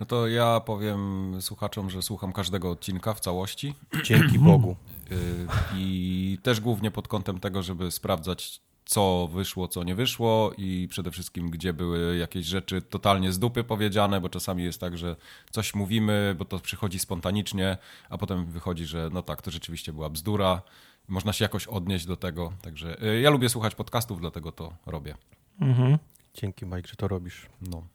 No 0.00 0.06
to 0.06 0.28
ja 0.28 0.60
powiem 0.60 1.32
słuchaczom, 1.40 1.90
że 1.90 2.02
słucham 2.02 2.32
każdego 2.32 2.70
odcinka 2.70 3.14
w 3.14 3.20
całości. 3.20 3.74
Dzięki 4.04 4.38
Bogu. 4.38 4.76
Y, 5.12 5.46
I 5.76 6.38
też 6.42 6.60
głównie 6.60 6.90
pod 6.90 7.08
kątem 7.08 7.40
tego, 7.40 7.62
żeby 7.62 7.90
sprawdzać, 7.90 8.60
co 8.84 9.28
wyszło, 9.32 9.68
co 9.68 9.84
nie 9.84 9.94
wyszło 9.94 10.52
i 10.58 10.88
przede 10.90 11.10
wszystkim, 11.10 11.50
gdzie 11.50 11.72
były 11.72 12.16
jakieś 12.16 12.46
rzeczy 12.46 12.82
totalnie 12.82 13.32
z 13.32 13.38
dupy 13.38 13.64
powiedziane, 13.64 14.20
bo 14.20 14.28
czasami 14.28 14.64
jest 14.64 14.80
tak, 14.80 14.98
że 14.98 15.16
coś 15.50 15.74
mówimy, 15.74 16.34
bo 16.38 16.44
to 16.44 16.58
przychodzi 16.58 16.98
spontanicznie, 16.98 17.78
a 18.10 18.18
potem 18.18 18.46
wychodzi, 18.46 18.84
że 18.84 19.10
no 19.12 19.22
tak, 19.22 19.42
to 19.42 19.50
rzeczywiście 19.50 19.92
była 19.92 20.10
bzdura. 20.10 20.62
Można 21.08 21.32
się 21.32 21.44
jakoś 21.44 21.66
odnieść 21.66 22.06
do 22.06 22.16
tego. 22.16 22.52
Także 22.62 23.02
y, 23.02 23.20
ja 23.20 23.30
lubię 23.30 23.48
słuchać 23.48 23.74
podcastów, 23.74 24.20
dlatego 24.20 24.52
to 24.52 24.72
robię. 24.86 25.14
Mhm. 25.60 25.98
Dzięki, 26.34 26.66
Mike, 26.66 26.88
że 26.88 26.96
to 26.96 27.08
robisz. 27.08 27.46
No. 27.60 27.86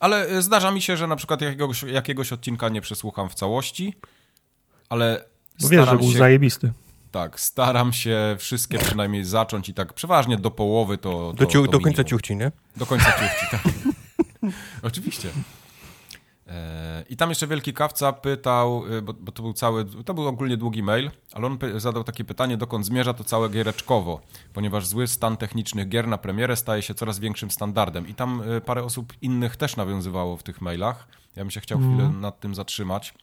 Ale 0.00 0.26
e, 0.26 0.42
zdarza 0.42 0.70
mi 0.70 0.82
się, 0.82 0.96
że 0.96 1.06
na 1.06 1.16
przykład 1.16 1.40
jakiegoś, 1.40 1.82
jakiegoś 1.82 2.32
odcinka 2.32 2.68
nie 2.68 2.80
przesłucham 2.80 3.28
w 3.28 3.34
całości, 3.34 3.94
ale 4.88 5.24
Bo 5.60 5.68
wiesz, 5.68 5.88
że 5.88 5.96
był 5.96 6.12
się, 6.12 6.18
zajebisty. 6.18 6.72
Tak, 7.10 7.40
staram 7.40 7.92
się 7.92 8.36
wszystkie 8.38 8.78
przynajmniej 8.78 9.24
zacząć 9.24 9.68
i 9.68 9.74
tak 9.74 9.92
przeważnie 9.92 10.36
do 10.36 10.50
połowy 10.50 10.98
to... 10.98 11.10
to 11.10 11.32
do, 11.32 11.46
ciu, 11.46 11.66
to 11.66 11.72
do 11.72 11.80
końca 11.80 12.04
ciuchci, 12.04 12.36
nie? 12.36 12.52
Do 12.76 12.86
końca 12.86 13.12
ciuchci, 13.12 13.46
tak. 13.50 13.62
Oczywiście. 14.82 15.28
E, 16.48 17.04
I 17.08 17.16
tam 17.16 17.28
jeszcze 17.28 17.46
Wielki 17.46 17.72
Kawca 17.72 18.12
pytał, 18.12 18.84
e, 18.98 19.02
bo, 19.02 19.12
bo, 19.12 19.32
to 19.32 19.42
był 19.42 19.52
cały, 19.52 19.84
to 19.84 20.14
był 20.14 20.26
ogólnie 20.26 20.56
długi 20.56 20.82
mail, 20.82 21.10
ale 21.32 21.46
on 21.46 21.58
zadał 21.76 22.04
takie 22.04 22.24
pytanie, 22.24 22.56
dokąd 22.56 22.86
zmierza 22.86 23.14
to 23.14 23.24
całe 23.24 23.48
giereczkowo, 23.48 24.20
ponieważ 24.52 24.86
zły 24.86 25.06
stan 25.06 25.36
technicznych 25.36 25.88
gier 25.88 26.08
na 26.08 26.18
premierę 26.18 26.56
staje 26.56 26.82
się 26.82 26.94
coraz 26.94 27.18
większym 27.18 27.50
standardem. 27.50 28.08
I 28.08 28.14
tam 28.14 28.42
e, 28.56 28.60
parę 28.60 28.84
osób 28.84 29.12
innych 29.22 29.56
też 29.56 29.76
nawiązywało 29.76 30.36
w 30.36 30.42
tych 30.42 30.60
mailach. 30.60 31.08
Ja 31.36 31.42
bym 31.42 31.50
się 31.50 31.60
chciał 31.60 31.78
mm. 31.78 31.90
chwilę 31.90 32.20
nad 32.20 32.40
tym 32.40 32.54
zatrzymać 32.54 33.14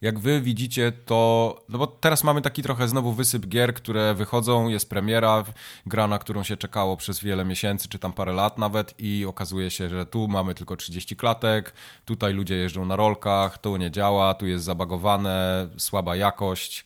jak 0.00 0.18
wy 0.18 0.40
widzicie 0.40 0.92
to, 0.92 1.54
no 1.68 1.78
bo 1.78 1.86
teraz 1.86 2.24
mamy 2.24 2.42
taki 2.42 2.62
trochę 2.62 2.88
znowu 2.88 3.12
wysyp 3.12 3.46
gier, 3.46 3.74
które 3.74 4.14
wychodzą, 4.14 4.68
jest 4.68 4.90
premiera, 4.90 5.44
gra, 5.86 6.06
na 6.06 6.18
którą 6.18 6.42
się 6.42 6.56
czekało 6.56 6.96
przez 6.96 7.20
wiele 7.20 7.44
miesięcy, 7.44 7.88
czy 7.88 7.98
tam 7.98 8.12
parę 8.12 8.32
lat 8.32 8.58
nawet 8.58 8.94
i 8.98 9.24
okazuje 9.26 9.70
się, 9.70 9.88
że 9.88 10.06
tu 10.06 10.28
mamy 10.28 10.54
tylko 10.54 10.76
30 10.76 11.16
klatek, 11.16 11.72
tutaj 12.04 12.34
ludzie 12.34 12.54
jeżdżą 12.54 12.84
na 12.84 12.96
rolkach, 12.96 13.58
to 13.58 13.76
nie 13.76 13.90
działa, 13.90 14.34
tu 14.34 14.46
jest 14.46 14.64
zabagowane, 14.64 15.68
słaba 15.76 16.16
jakość. 16.16 16.84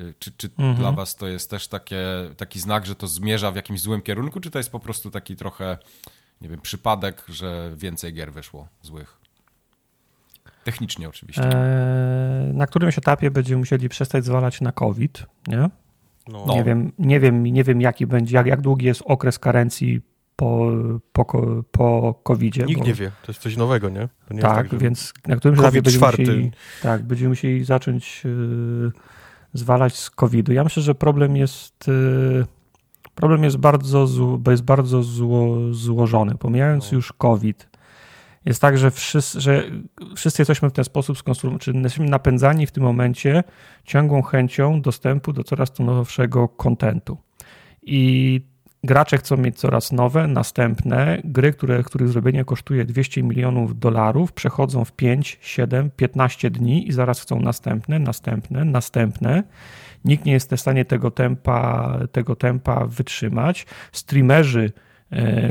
Y, 0.00 0.14
czy, 0.18 0.32
czy 0.32 0.46
mhm. 0.46 0.76
dla 0.76 0.92
was 0.92 1.16
to 1.16 1.28
jest 1.28 1.50
też 1.50 1.68
takie, 1.68 2.04
taki 2.36 2.60
znak, 2.60 2.86
że 2.86 2.94
to 2.94 3.06
zmierza 3.06 3.50
w 3.50 3.56
jakimś 3.56 3.80
złym 3.80 4.02
kierunku, 4.02 4.40
czy 4.40 4.50
to 4.50 4.58
jest 4.58 4.70
po 4.70 4.80
prostu 4.80 5.10
taki 5.10 5.36
trochę, 5.36 5.78
nie 6.40 6.48
wiem, 6.48 6.60
przypadek, 6.60 7.24
że 7.28 7.72
więcej 7.76 8.14
gier 8.14 8.32
wyszło 8.32 8.68
złych? 8.82 9.21
Technicznie 10.64 11.08
oczywiście. 11.08 11.42
Eee, 11.42 12.54
na 12.54 12.66
którymś 12.66 12.98
etapie 12.98 13.30
będziemy 13.30 13.58
musieli 13.58 13.88
przestać 13.88 14.24
zwalać 14.24 14.60
na 14.60 14.72
COVID, 14.72 15.26
nie? 15.46 15.70
No. 16.28 16.44
Nie, 16.48 16.64
wiem, 16.64 16.92
nie, 16.98 17.20
wiem, 17.20 17.42
nie 17.42 17.64
wiem, 17.64 17.80
jaki 17.80 18.06
będzie, 18.06 18.36
jak, 18.36 18.46
jak 18.46 18.60
długi 18.60 18.86
jest 18.86 19.02
okres 19.06 19.38
karencji 19.38 20.00
po, 20.36 20.70
po, 21.12 21.24
po 21.70 22.14
COVID-zie. 22.22 22.64
Nikt 22.64 22.80
bo... 22.80 22.86
nie 22.86 22.94
wie, 22.94 23.10
to 23.22 23.32
jest 23.32 23.40
coś 23.40 23.56
nowego, 23.56 23.88
nie? 23.88 24.08
nie 24.30 24.40
tak, 24.40 24.68
tak 24.68 24.80
więc 24.80 25.12
na 25.26 25.36
którymś 25.36 25.60
etapie 25.60 25.82
będziemy 25.82 26.06
musieli, 26.06 26.52
tak, 26.82 27.02
będziemy 27.02 27.28
musieli 27.28 27.64
zacząć 27.64 28.24
yy, 28.24 28.92
zwalać 29.54 29.96
z 29.96 30.10
COVID-u. 30.10 30.52
Ja 30.52 30.64
myślę, 30.64 30.82
że 30.82 30.94
problem 30.94 31.36
jest... 31.36 31.88
Yy, 31.88 32.46
problem 33.14 33.44
jest 33.44 33.56
bardzo, 33.56 34.06
zło, 34.06 34.40
jest 34.50 34.64
bardzo 34.64 35.02
zło, 35.02 35.56
złożony. 35.70 36.34
Pomijając 36.34 36.92
no. 36.92 36.96
już 36.96 37.12
COVID, 37.12 37.68
jest 38.44 38.60
tak, 38.60 38.78
że 38.78 38.90
wszyscy, 38.90 39.40
że 39.40 39.64
wszyscy 40.16 40.40
jesteśmy 40.42 40.70
w 40.70 40.72
ten 40.72 40.84
sposób 40.84 41.18
skonstruowani, 41.18 41.82
jesteśmy 41.82 42.06
napędzani 42.06 42.66
w 42.66 42.70
tym 42.70 42.82
momencie 42.82 43.44
ciągłą 43.84 44.22
chęcią 44.22 44.80
dostępu 44.80 45.32
do 45.32 45.44
coraz 45.44 45.72
to 45.72 45.84
nowszego 45.84 46.48
kontentu. 46.48 47.18
I 47.82 48.40
gracze 48.84 49.18
chcą 49.18 49.36
mieć 49.36 49.58
coraz 49.58 49.92
nowe, 49.92 50.28
następne 50.28 51.20
gry, 51.24 51.52
które, 51.52 51.82
których 51.82 52.08
zrobienie 52.08 52.44
kosztuje 52.44 52.84
200 52.84 53.22
milionów 53.22 53.78
dolarów, 53.78 54.32
przechodzą 54.32 54.84
w 54.84 54.92
5, 54.92 55.38
7, 55.40 55.90
15 55.90 56.50
dni 56.50 56.88
i 56.88 56.92
zaraz 56.92 57.20
chcą 57.20 57.40
następne, 57.40 57.98
następne, 57.98 58.64
następne. 58.64 59.42
Nikt 60.04 60.24
nie 60.24 60.32
jest 60.32 60.50
w 60.50 60.60
stanie 60.60 60.84
tego 60.84 61.10
tempa, 61.10 61.98
tego 62.12 62.36
tempa 62.36 62.86
wytrzymać. 62.86 63.66
Streamerzy 63.92 64.72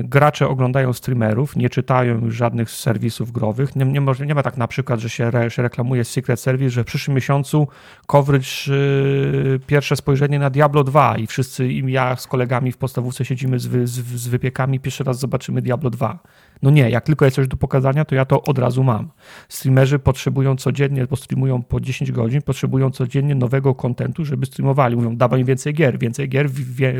gracze 0.03 0.47
oglądają 0.47 0.93
streamerów, 0.93 1.55
nie 1.55 1.69
czytają 1.69 2.25
już 2.25 2.35
żadnych 2.35 2.71
serwisów 2.71 3.31
growych. 3.31 3.75
Nie, 3.75 3.85
nie, 3.85 4.01
nie 4.25 4.35
ma 4.35 4.43
tak 4.43 4.57
na 4.57 4.67
przykład, 4.67 4.99
że 4.99 5.09
się, 5.09 5.25
re, 5.25 5.51
się 5.51 5.61
reklamuje 5.61 6.03
Secret 6.03 6.39
Service, 6.39 6.69
że 6.69 6.83
w 6.83 6.85
przyszłym 6.85 7.15
miesiącu 7.15 7.67
coverage, 8.07 8.47
yy, 8.67 9.59
pierwsze 9.67 9.95
spojrzenie 9.95 10.39
na 10.39 10.49
Diablo 10.49 10.83
2 10.83 11.17
i 11.17 11.27
wszyscy, 11.27 11.67
i 11.67 11.91
ja 11.91 12.15
z 12.15 12.27
kolegami 12.27 12.71
w 12.71 12.77
podstawówce 12.77 13.25
siedzimy 13.25 13.59
z, 13.59 13.67
wy, 13.67 13.87
z, 13.87 13.93
z 13.93 14.27
wypiekami, 14.27 14.79
pierwszy 14.79 15.03
raz 15.03 15.19
zobaczymy 15.19 15.61
Diablo 15.61 15.89
2. 15.89 16.19
No 16.61 16.71
nie, 16.71 16.89
jak 16.89 17.05
tylko 17.05 17.25
jest 17.25 17.35
coś 17.35 17.47
do 17.47 17.57
pokazania, 17.57 18.05
to 18.05 18.15
ja 18.15 18.25
to 18.25 18.41
od 18.41 18.59
razu 18.59 18.83
mam. 18.83 19.09
Streamerzy 19.49 19.99
potrzebują 19.99 20.55
codziennie, 20.55 21.07
bo 21.07 21.15
streamują 21.15 21.63
po 21.63 21.79
10 21.79 22.11
godzin, 22.11 22.41
potrzebują 22.41 22.91
codziennie 22.91 23.35
nowego 23.35 23.75
kontentu, 23.75 24.25
żeby 24.25 24.45
streamowali. 24.45 24.95
Mówią, 24.95 25.15
dawaj 25.15 25.45
więcej 25.45 25.73
gier, 25.73 25.99
więcej 25.99 26.29
gier, 26.29 26.49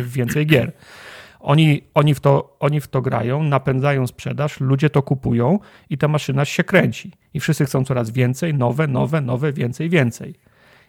więcej 0.06 0.46
gier. 0.46 0.72
Oni, 1.42 1.84
oni, 1.94 2.14
w 2.14 2.20
to, 2.20 2.58
oni 2.60 2.82
w 2.82 2.88
to 2.88 3.02
grają, 3.02 3.44
napędzają 3.44 4.08
sprzedaż, 4.08 4.60
ludzie 4.60 4.90
to 4.90 5.02
kupują 5.02 5.60
i 5.90 5.98
ta 5.98 6.08
maszyna 6.08 6.46
się 6.46 6.64
kręci. 6.64 7.12
I 7.34 7.40
wszyscy 7.40 7.66
chcą 7.66 7.86
coraz 7.86 8.10
więcej, 8.10 8.54
nowe, 8.54 8.88
nowe, 8.88 9.22
nowe, 9.22 9.54
więcej, 9.54 9.90
więcej. 9.90 10.36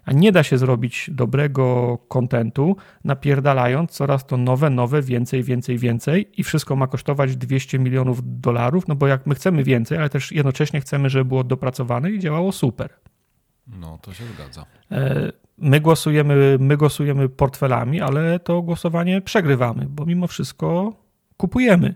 A 0.05 0.13
nie 0.13 0.33
da 0.33 0.43
się 0.43 0.59
zrobić 0.59 1.11
dobrego 1.13 1.99
kontentu, 2.09 2.77
napierdalając 3.05 3.91
coraz 3.91 4.27
to 4.27 4.37
nowe, 4.37 4.71
nowe, 4.71 5.03
więcej, 5.03 5.43
więcej, 5.43 5.79
więcej 5.79 6.31
i 6.37 6.45
wszystko 6.45 6.77
ma 6.77 6.87
kosztować 6.87 7.37
200 7.37 7.79
milionów 7.79 8.41
dolarów, 8.41 8.89
no 8.89 8.95
bo 8.95 9.07
jak 9.07 9.27
my 9.27 9.35
chcemy 9.35 9.65
więcej, 9.65 9.99
ale 9.99 10.09
też 10.09 10.33
jednocześnie 10.33 10.81
chcemy, 10.81 11.11
żeby 11.11 11.25
było 11.25 11.45
dopracowane 11.45 12.11
i 12.11 12.19
działało 12.19 12.53
super. 12.53 12.91
No, 13.67 13.99
to 14.03 14.15
się 14.15 14.25
zgadza. 14.35 14.67
My 15.63 15.81
głosujemy, 15.81 16.57
my 16.61 16.77
głosujemy 16.77 17.29
portfelami, 17.29 18.01
ale 18.01 18.39
to 18.39 18.63
głosowanie 18.63 19.21
przegrywamy, 19.21 19.87
bo 19.89 20.07
mimo 20.07 20.27
wszystko 20.27 20.93
kupujemy. 21.37 21.95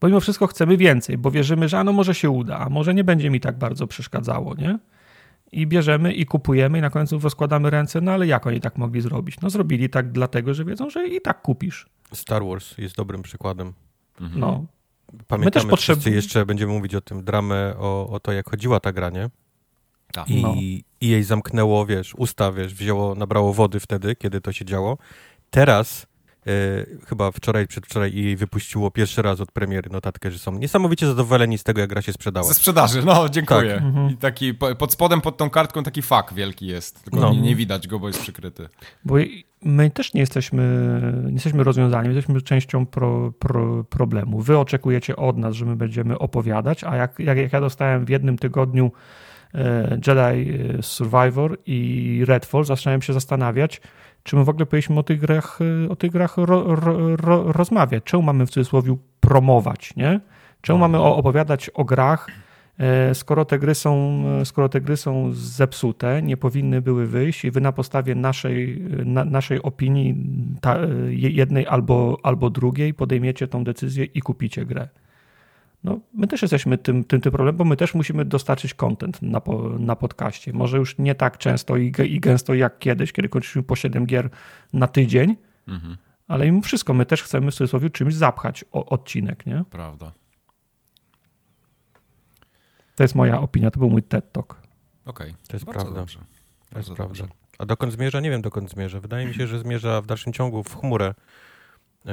Bo 0.00 0.06
mimo 0.06 0.20
wszystko 0.20 0.46
chcemy 0.46 0.76
więcej, 0.76 1.18
bo 1.18 1.30
wierzymy, 1.30 1.68
że 1.68 1.78
ano 1.78 1.92
może 1.92 2.14
się 2.14 2.30
uda, 2.30 2.58
a 2.58 2.68
może 2.68 2.94
nie 2.94 3.04
będzie 3.04 3.30
mi 3.30 3.40
tak 3.40 3.58
bardzo 3.58 3.86
przeszkadzało, 3.86 4.54
nie? 4.54 4.78
I 5.52 5.66
bierzemy 5.66 6.12
i 6.12 6.26
kupujemy 6.26 6.78
i 6.78 6.80
na 6.80 6.90
końcu 6.90 7.18
rozkładamy 7.18 7.70
ręce, 7.70 8.00
no 8.00 8.12
ale 8.12 8.26
jak 8.26 8.46
oni 8.46 8.60
tak 8.60 8.78
mogli 8.78 9.00
zrobić? 9.00 9.40
No 9.40 9.50
zrobili 9.50 9.90
tak 9.90 10.12
dlatego, 10.12 10.54
że 10.54 10.64
wiedzą, 10.64 10.90
że 10.90 11.08
i 11.08 11.20
tak 11.20 11.42
kupisz. 11.42 11.86
Star 12.12 12.44
Wars 12.44 12.78
jest 12.78 12.96
dobrym 12.96 13.22
przykładem. 13.22 13.72
Mhm. 14.20 14.40
No. 14.40 14.66
Pamiętamy 15.28 15.44
My 15.44 15.50
też 15.50 15.66
potrzeb... 15.66 16.06
jeszcze 16.06 16.46
będziemy 16.46 16.72
mówić 16.72 16.94
o 16.94 17.00
tym 17.00 17.24
dramę, 17.24 17.74
o, 17.78 18.08
o 18.08 18.20
to 18.20 18.32
jak 18.32 18.50
chodziła 18.50 18.80
ta 18.80 18.92
gra, 18.92 19.10
nie? 19.10 19.30
Tak. 20.12 20.28
I, 20.28 20.42
no. 20.42 20.54
I 20.54 20.84
jej 21.00 21.22
zamknęło, 21.22 21.86
wiesz, 21.86 22.14
usta, 22.14 22.52
wiesz, 22.52 22.74
wzięło, 22.74 23.14
nabrało 23.14 23.52
wody 23.52 23.80
wtedy, 23.80 24.16
kiedy 24.16 24.40
to 24.40 24.52
się 24.52 24.64
działo. 24.64 24.98
Teraz 25.50 26.06
E, 26.46 26.86
chyba 27.06 27.30
wczoraj, 27.30 27.66
przedwczoraj 27.66 28.14
i 28.14 28.24
jej 28.24 28.36
wypuściło 28.36 28.90
pierwszy 28.90 29.22
raz 29.22 29.40
od 29.40 29.52
premiery 29.52 29.90
notatkę, 29.90 30.30
że 30.30 30.38
są 30.38 30.58
niesamowicie 30.58 31.06
zadowoleni 31.06 31.58
z 31.58 31.64
tego, 31.64 31.80
jak 31.80 31.90
gra 31.90 32.02
się 32.02 32.12
sprzedała. 32.12 32.46
Ze 32.46 32.54
sprzedaży, 32.54 33.02
no, 33.04 33.28
dziękuję. 33.28 33.74
Tak. 33.74 33.82
Mhm. 33.82 34.10
I 34.10 34.16
taki 34.16 34.54
pod 34.54 34.92
spodem, 34.92 35.20
pod 35.20 35.36
tą 35.36 35.50
kartką 35.50 35.82
taki 35.82 36.02
fak 36.02 36.34
wielki 36.34 36.66
jest, 36.66 37.02
tylko 37.04 37.20
no. 37.20 37.32
nie, 37.32 37.40
nie, 37.40 37.56
widać 37.56 37.88
go, 37.88 37.98
bo 37.98 38.06
jest 38.06 38.20
przykryty. 38.20 38.68
Bo 39.04 39.14
my 39.62 39.90
też 39.90 40.14
nie 40.14 40.20
jesteśmy, 40.20 41.00
nie 41.26 41.32
jesteśmy 41.32 41.64
rozwiązaniem, 41.64 42.12
jesteśmy 42.12 42.42
częścią 42.42 42.86
pro, 42.86 43.32
pro, 43.38 43.84
problemu. 43.84 44.40
Wy 44.40 44.58
oczekujecie 44.58 45.16
od 45.16 45.38
nas, 45.38 45.54
że 45.54 45.64
my 45.64 45.76
będziemy 45.76 46.18
opowiadać, 46.18 46.84
a 46.84 46.96
jak, 46.96 47.18
jak, 47.18 47.38
jak 47.38 47.52
ja 47.52 47.60
dostałem 47.60 48.04
w 48.04 48.08
jednym 48.08 48.38
tygodniu 48.38 48.92
Jedi 50.06 50.50
e, 50.78 50.82
Survivor 50.82 51.58
i 51.66 52.22
Redfall, 52.26 52.64
zacząłem 52.64 53.02
się 53.02 53.12
zastanawiać, 53.12 53.80
czy 54.22 54.36
my 54.36 54.44
w 54.44 54.48
ogóle 54.48 54.66
powinniśmy 54.66 54.98
o 54.98 55.02
tych 55.02 55.20
grach, 55.20 55.58
y, 55.84 55.90
o 55.90 55.96
tych 55.96 56.10
grach 56.10 56.36
ro, 56.36 56.76
ro, 56.76 57.16
ro, 57.16 57.52
rozmawiać? 57.52 58.04
Czemu 58.04 58.22
mamy 58.22 58.46
w 58.46 58.50
cudzysłowie 58.50 58.96
promować, 59.20 59.96
nie? 59.96 60.20
Czemu 60.60 60.78
mamy 60.78 61.00
opowiadać 61.00 61.70
o 61.70 61.84
grach, 61.84 62.26
e, 62.78 63.14
skoro 63.14 63.44
te 63.44 63.58
gry 63.58 63.74
są, 63.74 64.22
skoro 64.44 64.68
te 64.68 64.80
gry 64.80 64.96
są 64.96 65.30
zepsute, 65.32 66.22
nie 66.22 66.36
powinny 66.36 66.82
były 66.82 67.06
wyjść 67.06 67.44
i 67.44 67.50
wy 67.50 67.60
na 67.60 67.72
podstawie 67.72 68.14
naszej, 68.14 68.82
na, 69.04 69.24
naszej 69.24 69.62
opinii 69.62 70.16
ta, 70.60 70.78
jednej 71.10 71.66
albo, 71.66 72.18
albo 72.22 72.50
drugiej 72.50 72.94
podejmiecie 72.94 73.48
tą 73.48 73.64
decyzję 73.64 74.04
i 74.04 74.20
kupicie 74.20 74.66
grę. 74.66 74.88
No, 75.84 76.00
my 76.14 76.26
też 76.26 76.42
jesteśmy 76.42 76.78
tym, 76.78 77.04
tym, 77.04 77.20
tym 77.20 77.32
problemem, 77.32 77.56
bo 77.56 77.64
my 77.64 77.76
też 77.76 77.94
musimy 77.94 78.24
dostarczyć 78.24 78.74
content 78.74 79.22
na, 79.22 79.40
po, 79.40 79.78
na 79.78 79.96
podcaście. 79.96 80.52
Może 80.52 80.78
już 80.78 80.98
nie 80.98 81.14
tak 81.14 81.38
często 81.38 81.76
i, 81.76 81.92
i 82.08 82.20
gęsto 82.20 82.54
jak 82.54 82.78
kiedyś, 82.78 83.12
kiedy 83.12 83.28
kończyliśmy 83.28 83.62
po 83.62 83.76
7 83.76 84.06
gier 84.06 84.30
na 84.72 84.86
tydzień, 84.86 85.36
mhm. 85.68 85.96
ale 86.28 86.46
mimo 86.46 86.60
wszystko 86.60 86.94
my 86.94 87.06
też 87.06 87.22
chcemy 87.22 87.50
w 87.50 87.54
cudzysłowie 87.54 87.90
czymś 87.90 88.14
zapchać 88.14 88.64
o, 88.72 88.86
odcinek, 88.86 89.46
nie? 89.46 89.64
Prawda. 89.70 90.12
To 92.96 93.04
jest 93.04 93.14
moja 93.14 93.40
opinia, 93.40 93.70
to 93.70 93.80
był 93.80 93.90
mój 93.90 94.02
TED 94.02 94.32
Talk. 94.32 94.62
Okej, 95.04 95.30
okay. 95.30 95.46
to 95.48 95.56
jest 95.56 95.64
Bardzo 95.64 95.80
prawda. 95.80 96.00
Dobrze. 96.00 96.18
To 96.70 96.78
jest 96.78 96.90
prawda. 96.90 97.24
A 97.58 97.66
dokąd 97.66 97.92
zmierza? 97.92 98.20
Nie 98.20 98.30
wiem 98.30 98.42
dokąd 98.42 98.70
zmierza. 98.70 99.00
Wydaje 99.00 99.26
mi 99.26 99.34
się, 99.34 99.46
że 99.46 99.58
zmierza 99.58 100.02
w 100.02 100.06
dalszym 100.06 100.32
ciągu 100.32 100.64
w 100.64 100.76
chmurę. 100.76 101.14
Yy 102.04 102.12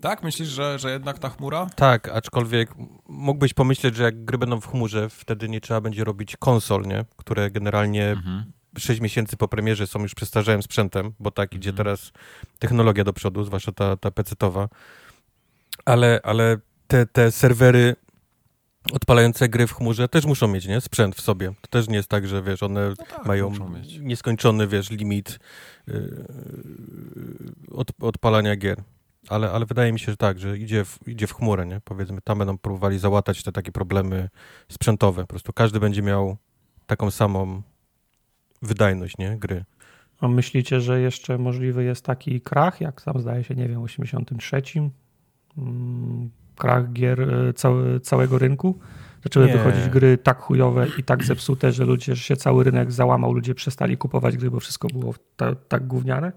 tak? 0.00 0.22
Myślisz, 0.22 0.48
że, 0.48 0.78
że 0.78 0.90
jednak 0.90 1.18
ta 1.18 1.28
chmura? 1.28 1.66
Tak, 1.76 2.08
aczkolwiek 2.08 2.70
mógłbyś 3.08 3.54
pomyśleć, 3.54 3.96
że 3.96 4.02
jak 4.02 4.24
gry 4.24 4.38
będą 4.38 4.60
w 4.60 4.66
chmurze, 4.66 5.08
wtedy 5.10 5.48
nie 5.48 5.60
trzeba 5.60 5.80
będzie 5.80 6.04
robić 6.04 6.36
konsol, 6.36 6.82
nie? 6.82 7.04
które 7.16 7.50
generalnie 7.50 8.10
mhm. 8.10 8.52
6 8.78 9.00
miesięcy 9.00 9.36
po 9.36 9.48
premierze 9.48 9.86
są 9.86 10.02
już 10.02 10.14
przestarzałym 10.14 10.62
sprzętem, 10.62 11.12
bo 11.20 11.30
tak 11.30 11.54
idzie 11.54 11.70
mhm. 11.70 11.76
teraz 11.76 12.12
technologia 12.58 13.04
do 13.04 13.12
przodu, 13.12 13.44
zwłaszcza 13.44 13.72
ta, 13.72 13.96
ta 13.96 14.08
PC-towa. 14.08 14.68
Ale, 15.84 16.20
ale 16.22 16.58
te, 16.86 17.06
te 17.06 17.32
serwery 17.32 17.96
odpalające 18.92 19.48
gry 19.48 19.66
w 19.66 19.72
chmurze 19.72 20.08
też 20.08 20.26
muszą 20.26 20.48
mieć, 20.48 20.66
nie? 20.66 20.80
Sprzęt 20.80 21.16
w 21.16 21.20
sobie. 21.20 21.52
To 21.60 21.68
też 21.68 21.88
nie 21.88 21.96
jest 21.96 22.08
tak, 22.08 22.26
że 22.26 22.42
wiesz, 22.42 22.62
one 22.62 22.88
no 22.88 22.96
tak, 22.96 23.26
mają 23.26 23.52
nieskończony, 24.00 24.66
wiesz, 24.66 24.90
limit 24.90 25.38
yy, 25.86 26.26
od, 27.70 27.90
odpalania 28.00 28.56
gier. 28.56 28.82
Ale, 29.28 29.50
ale 29.50 29.66
wydaje 29.66 29.92
mi 29.92 29.98
się, 29.98 30.12
że 30.12 30.16
tak, 30.16 30.38
że 30.38 30.58
idzie 30.58 30.84
w, 30.84 31.08
idzie 31.08 31.26
w 31.26 31.34
chmurę, 31.34 31.66
nie? 31.66 31.80
Powiedzmy, 31.84 32.20
tam 32.24 32.38
będą 32.38 32.58
próbowali 32.58 32.98
załatać 32.98 33.42
te 33.42 33.52
takie 33.52 33.72
problemy 33.72 34.28
sprzętowe. 34.68 35.22
Po 35.22 35.26
prostu 35.26 35.52
każdy 35.52 35.80
będzie 35.80 36.02
miał 36.02 36.36
taką 36.86 37.10
samą 37.10 37.62
wydajność, 38.62 39.18
nie? 39.18 39.38
Gry. 39.38 39.64
A 40.20 40.28
myślicie, 40.28 40.80
że 40.80 41.00
jeszcze 41.00 41.38
możliwy 41.38 41.84
jest 41.84 42.04
taki 42.04 42.40
krach, 42.40 42.80
jak 42.80 43.02
tam 43.02 43.20
zdaje 43.20 43.44
się, 43.44 43.54
nie 43.54 43.68
wiem, 43.68 43.80
w 43.80 43.84
83? 43.84 44.62
Mm, 45.58 46.30
krach 46.56 46.92
gier 46.92 47.20
e, 47.20 47.52
całe, 47.52 48.00
całego 48.00 48.38
rynku? 48.38 48.78
Zaczęły 49.22 49.46
nie. 49.46 49.52
wychodzić 49.52 49.88
gry 49.88 50.18
tak 50.18 50.40
chujowe 50.40 50.86
i 50.98 51.04
tak 51.04 51.24
zepsute, 51.24 51.72
że 51.72 51.84
ludzie, 51.84 52.14
że 52.14 52.22
się 52.22 52.36
cały 52.36 52.64
rynek 52.64 52.92
załamał, 52.92 53.32
ludzie 53.32 53.54
przestali 53.54 53.96
kupować 53.96 54.36
gry, 54.36 54.50
bo 54.50 54.60
wszystko 54.60 54.88
było 54.88 55.14
ta, 55.36 55.54
tak 55.54 55.86
gówniane? 55.86 56.32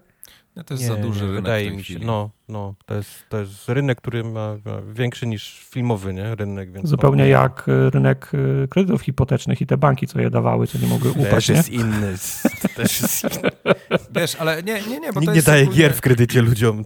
No 0.56 0.64
to 0.64 0.74
jest 0.74 0.84
nie, 0.84 0.88
za 0.88 0.96
duży 0.96 1.28
rynek. 1.28 1.36
Wydaje 1.36 1.72
mi 1.72 1.84
się. 1.84 2.00
No, 2.00 2.30
no 2.48 2.76
to, 2.86 2.96
jest, 2.96 3.12
to 3.30 3.40
jest 3.40 3.70
rynek, 3.70 3.98
który 3.98 4.24
ma, 4.24 4.58
ma 4.66 4.82
większy 4.94 5.28
niż 5.28 5.66
filmowy 5.70 6.14
nie? 6.14 6.36
rynek. 6.36 6.72
Więc 6.72 6.90
Zupełnie 6.90 7.28
jak 7.28 7.66
e, 7.70 7.90
rynek 7.90 8.32
e, 8.64 8.68
kredytów 8.68 9.02
hipotecznych 9.02 9.62
i 9.62 9.66
te 9.66 9.78
banki, 9.78 10.08
co 10.08 10.22
je 10.22 10.30
dawały, 10.30 10.68
co 10.68 10.78
nie 10.78 10.88
mogły 10.88 11.12
upaść. 11.12 11.30
Też 11.30 11.50
jest 11.50 11.72
nie? 11.72 11.78
inny. 11.78 12.16
Też 12.76 13.02
jest 13.02 13.24
inny. 13.24 13.50
Wiesz, 14.16 14.36
ale 14.36 14.64
nie, 14.64 14.82
nie, 14.82 15.00
nie. 15.00 15.14
Bo 15.14 15.20
Nikt 15.20 15.36
nie 15.36 15.42
daje 15.42 15.64
ogólnie... 15.64 15.82
gier 15.82 15.94
w 15.94 16.02
kredycie 16.02 16.42
ludziom. 16.42 16.84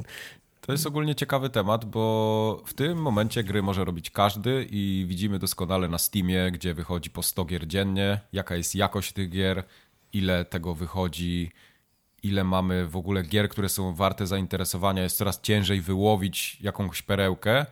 To 0.62 0.72
jest 0.72 0.88
ogólnie 0.88 1.16
ciekawy 1.16 1.50
temat, 1.50 1.86
bo 1.86 2.64
w 2.66 2.74
tym 2.74 2.98
momencie 2.98 3.44
gry 3.44 3.62
może 3.64 3.86
robić 3.86 4.10
każdy 4.10 4.68
i 4.70 5.06
widzimy 5.08 5.40
doskonale 5.40 5.88
na 5.88 5.98
Steamie, 5.98 6.52
gdzie 6.52 6.74
wychodzi 6.74 7.10
po 7.10 7.24
100 7.24 7.46
gier 7.46 7.68
dziennie, 7.68 8.20
jaka 8.34 8.56
jest 8.56 8.76
jakość 8.76 9.14
tych 9.14 9.30
gier, 9.30 9.64
ile 10.14 10.46
tego 10.46 10.76
wychodzi 10.76 11.52
ile 12.28 12.44
mamy 12.44 12.88
w 12.88 12.96
ogóle 12.96 13.24
gier, 13.24 13.50
które 13.50 13.70
są 13.70 13.96
warte 13.96 14.28
zainteresowania. 14.28 15.04
Jest 15.04 15.18
coraz 15.18 15.42
ciężej 15.42 15.82
wyłowić 15.82 16.58
jakąś 16.62 17.02
perełkę, 17.02 17.66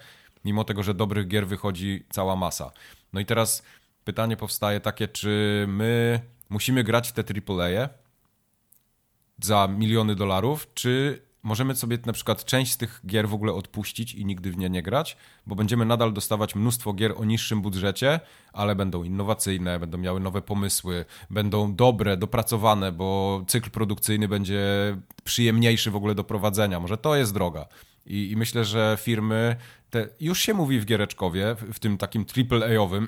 mimo 0.45 0.63
tego, 0.63 0.83
że 0.83 0.93
dobrych 0.93 1.27
gier 1.27 1.47
wychodzi 1.47 2.05
cała 2.09 2.35
masa. 2.35 2.71
No 3.13 3.19
i 3.19 3.25
teraz 3.25 3.63
pytanie 4.03 4.37
powstaje 4.37 4.79
takie, 4.79 5.07
czy 5.07 5.65
my 5.67 6.21
musimy 6.49 6.83
grać 6.83 7.09
w 7.09 7.11
te 7.11 7.23
AAA 7.23 7.89
za 9.41 9.67
miliony 9.67 10.15
dolarów, 10.15 10.67
czy 10.73 11.21
możemy 11.45 11.75
sobie 11.75 11.97
na 12.05 12.13
przykład 12.13 12.45
część 12.45 12.71
z 12.71 12.77
tych 12.77 13.01
gier 13.07 13.29
w 13.29 13.33
ogóle 13.33 13.53
odpuścić 13.53 14.15
i 14.15 14.25
nigdy 14.25 14.51
w 14.51 14.57
nie 14.57 14.69
nie 14.69 14.83
grać, 14.83 15.17
bo 15.47 15.55
będziemy 15.55 15.85
nadal 15.85 16.13
dostawać 16.13 16.55
mnóstwo 16.55 16.93
gier 16.93 17.13
o 17.17 17.25
niższym 17.25 17.61
budżecie, 17.61 18.19
ale 18.53 18.75
będą 18.75 19.03
innowacyjne, 19.03 19.79
będą 19.79 19.97
miały 19.97 20.19
nowe 20.19 20.41
pomysły, 20.41 21.05
będą 21.29 21.75
dobre, 21.75 22.17
dopracowane, 22.17 22.91
bo 22.91 23.43
cykl 23.47 23.69
produkcyjny 23.69 24.27
będzie 24.27 24.61
przyjemniejszy 25.23 25.91
w 25.91 25.95
ogóle 25.95 26.15
do 26.15 26.23
prowadzenia. 26.23 26.79
Może 26.79 26.97
to 26.97 27.15
jest 27.15 27.33
droga. 27.33 27.65
I, 28.05 28.31
i 28.31 28.35
myślę, 28.35 28.65
że 28.65 28.97
firmy, 29.01 29.55
te, 29.89 30.07
już 30.19 30.39
się 30.39 30.53
mówi 30.53 30.79
w 30.79 30.85
Giereczkowie, 30.85 31.55
w, 31.55 31.73
w 31.73 31.79
tym 31.79 31.97
takim 31.97 32.25
triple-A-owym, 32.25 33.07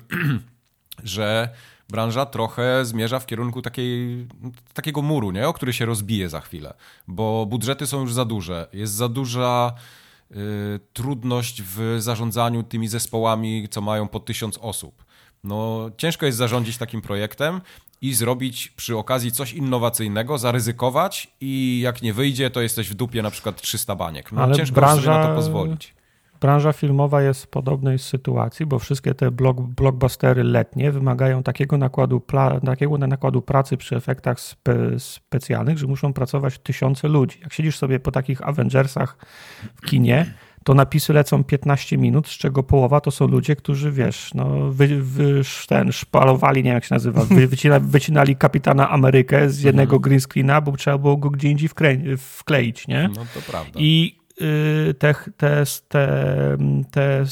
że 1.04 1.48
branża 1.88 2.26
trochę 2.26 2.84
zmierza 2.84 3.18
w 3.18 3.26
kierunku 3.26 3.62
takiej, 3.62 4.26
takiego 4.74 5.02
muru, 5.02 5.30
nie? 5.30 5.48
o 5.48 5.52
który 5.52 5.72
się 5.72 5.86
rozbije 5.86 6.28
za 6.28 6.40
chwilę, 6.40 6.74
bo 7.08 7.46
budżety 7.46 7.86
są 7.86 8.00
już 8.00 8.14
za 8.14 8.24
duże, 8.24 8.68
jest 8.72 8.92
za 8.92 9.08
duża 9.08 9.72
y, 10.30 10.34
trudność 10.92 11.62
w 11.62 11.96
zarządzaniu 11.98 12.62
tymi 12.62 12.88
zespołami, 12.88 13.68
co 13.70 13.80
mają 13.80 14.08
po 14.08 14.20
tysiąc 14.20 14.58
osób. 14.62 15.04
No, 15.44 15.90
ciężko 15.96 16.26
jest 16.26 16.38
zarządzić 16.38 16.78
takim 16.78 17.02
projektem 17.02 17.60
i 18.00 18.14
zrobić 18.14 18.68
przy 18.68 18.96
okazji 18.96 19.32
coś 19.32 19.52
innowacyjnego, 19.52 20.38
zaryzykować 20.38 21.28
i 21.40 21.80
jak 21.82 22.02
nie 22.02 22.14
wyjdzie, 22.14 22.50
to 22.50 22.60
jesteś 22.60 22.88
w 22.88 22.94
dupie 22.94 23.22
na 23.22 23.30
przykład 23.30 23.62
300 23.62 23.94
baniek. 23.94 24.32
No, 24.32 24.42
Ale 24.42 24.54
ciężko 24.54 24.74
branża... 24.74 25.02
sobie 25.02 25.18
na 25.18 25.26
to 25.26 25.34
pozwolić 25.34 25.97
branża 26.40 26.72
filmowa 26.72 27.22
jest 27.22 27.44
w 27.44 27.46
podobnej 27.46 27.98
sytuacji, 27.98 28.66
bo 28.66 28.78
wszystkie 28.78 29.14
te 29.14 29.30
block, 29.30 29.60
blockbustery 29.60 30.44
letnie 30.44 30.92
wymagają 30.92 31.42
takiego 31.42 31.78
nakładu, 31.78 32.22
takiego 32.66 32.98
nakładu 32.98 33.42
pracy 33.42 33.76
przy 33.76 33.96
efektach 33.96 34.40
spe, 34.40 34.74
specjalnych, 34.98 35.78
że 35.78 35.86
muszą 35.86 36.12
pracować 36.12 36.58
tysiące 36.58 37.08
ludzi. 37.08 37.38
Jak 37.42 37.52
siedzisz 37.52 37.76
sobie 37.76 38.00
po 38.00 38.10
takich 38.10 38.48
Avengersach 38.48 39.16
w 39.74 39.86
kinie, 39.86 40.34
to 40.64 40.74
napisy 40.74 41.12
lecą 41.12 41.44
15 41.44 41.98
minut, 41.98 42.28
z 42.28 42.30
czego 42.30 42.62
połowa 42.62 43.00
to 43.00 43.10
są 43.10 43.26
ludzie, 43.26 43.56
którzy 43.56 43.92
wiesz, 43.92 44.34
no, 44.34 44.70
wy, 44.70 45.02
wy, 45.02 45.42
ten, 45.68 45.92
szpalowali, 45.92 46.62
nie 46.62 46.70
wiem 46.70 46.74
jak 46.74 46.84
się 46.84 46.94
nazywa, 46.94 47.24
wy, 47.24 47.46
wycina, 47.46 47.80
wycinali 47.80 48.36
kapitana 48.36 48.90
Amerykę 48.90 49.50
z 49.50 49.62
jednego 49.62 49.96
mhm. 49.96 50.02
green 50.02 50.20
screena, 50.20 50.60
bo 50.60 50.76
trzeba 50.76 50.98
było 50.98 51.16
go 51.16 51.30
gdzie 51.30 51.48
indziej 51.48 51.68
wkleić, 52.18 52.88
nie? 52.88 53.10
No 53.16 53.24
to 53.34 53.40
prawda. 53.50 53.80
I 53.80 54.18
te, 54.98 55.14
te, 55.36 55.64
te, 55.88 56.56
te 56.90 57.24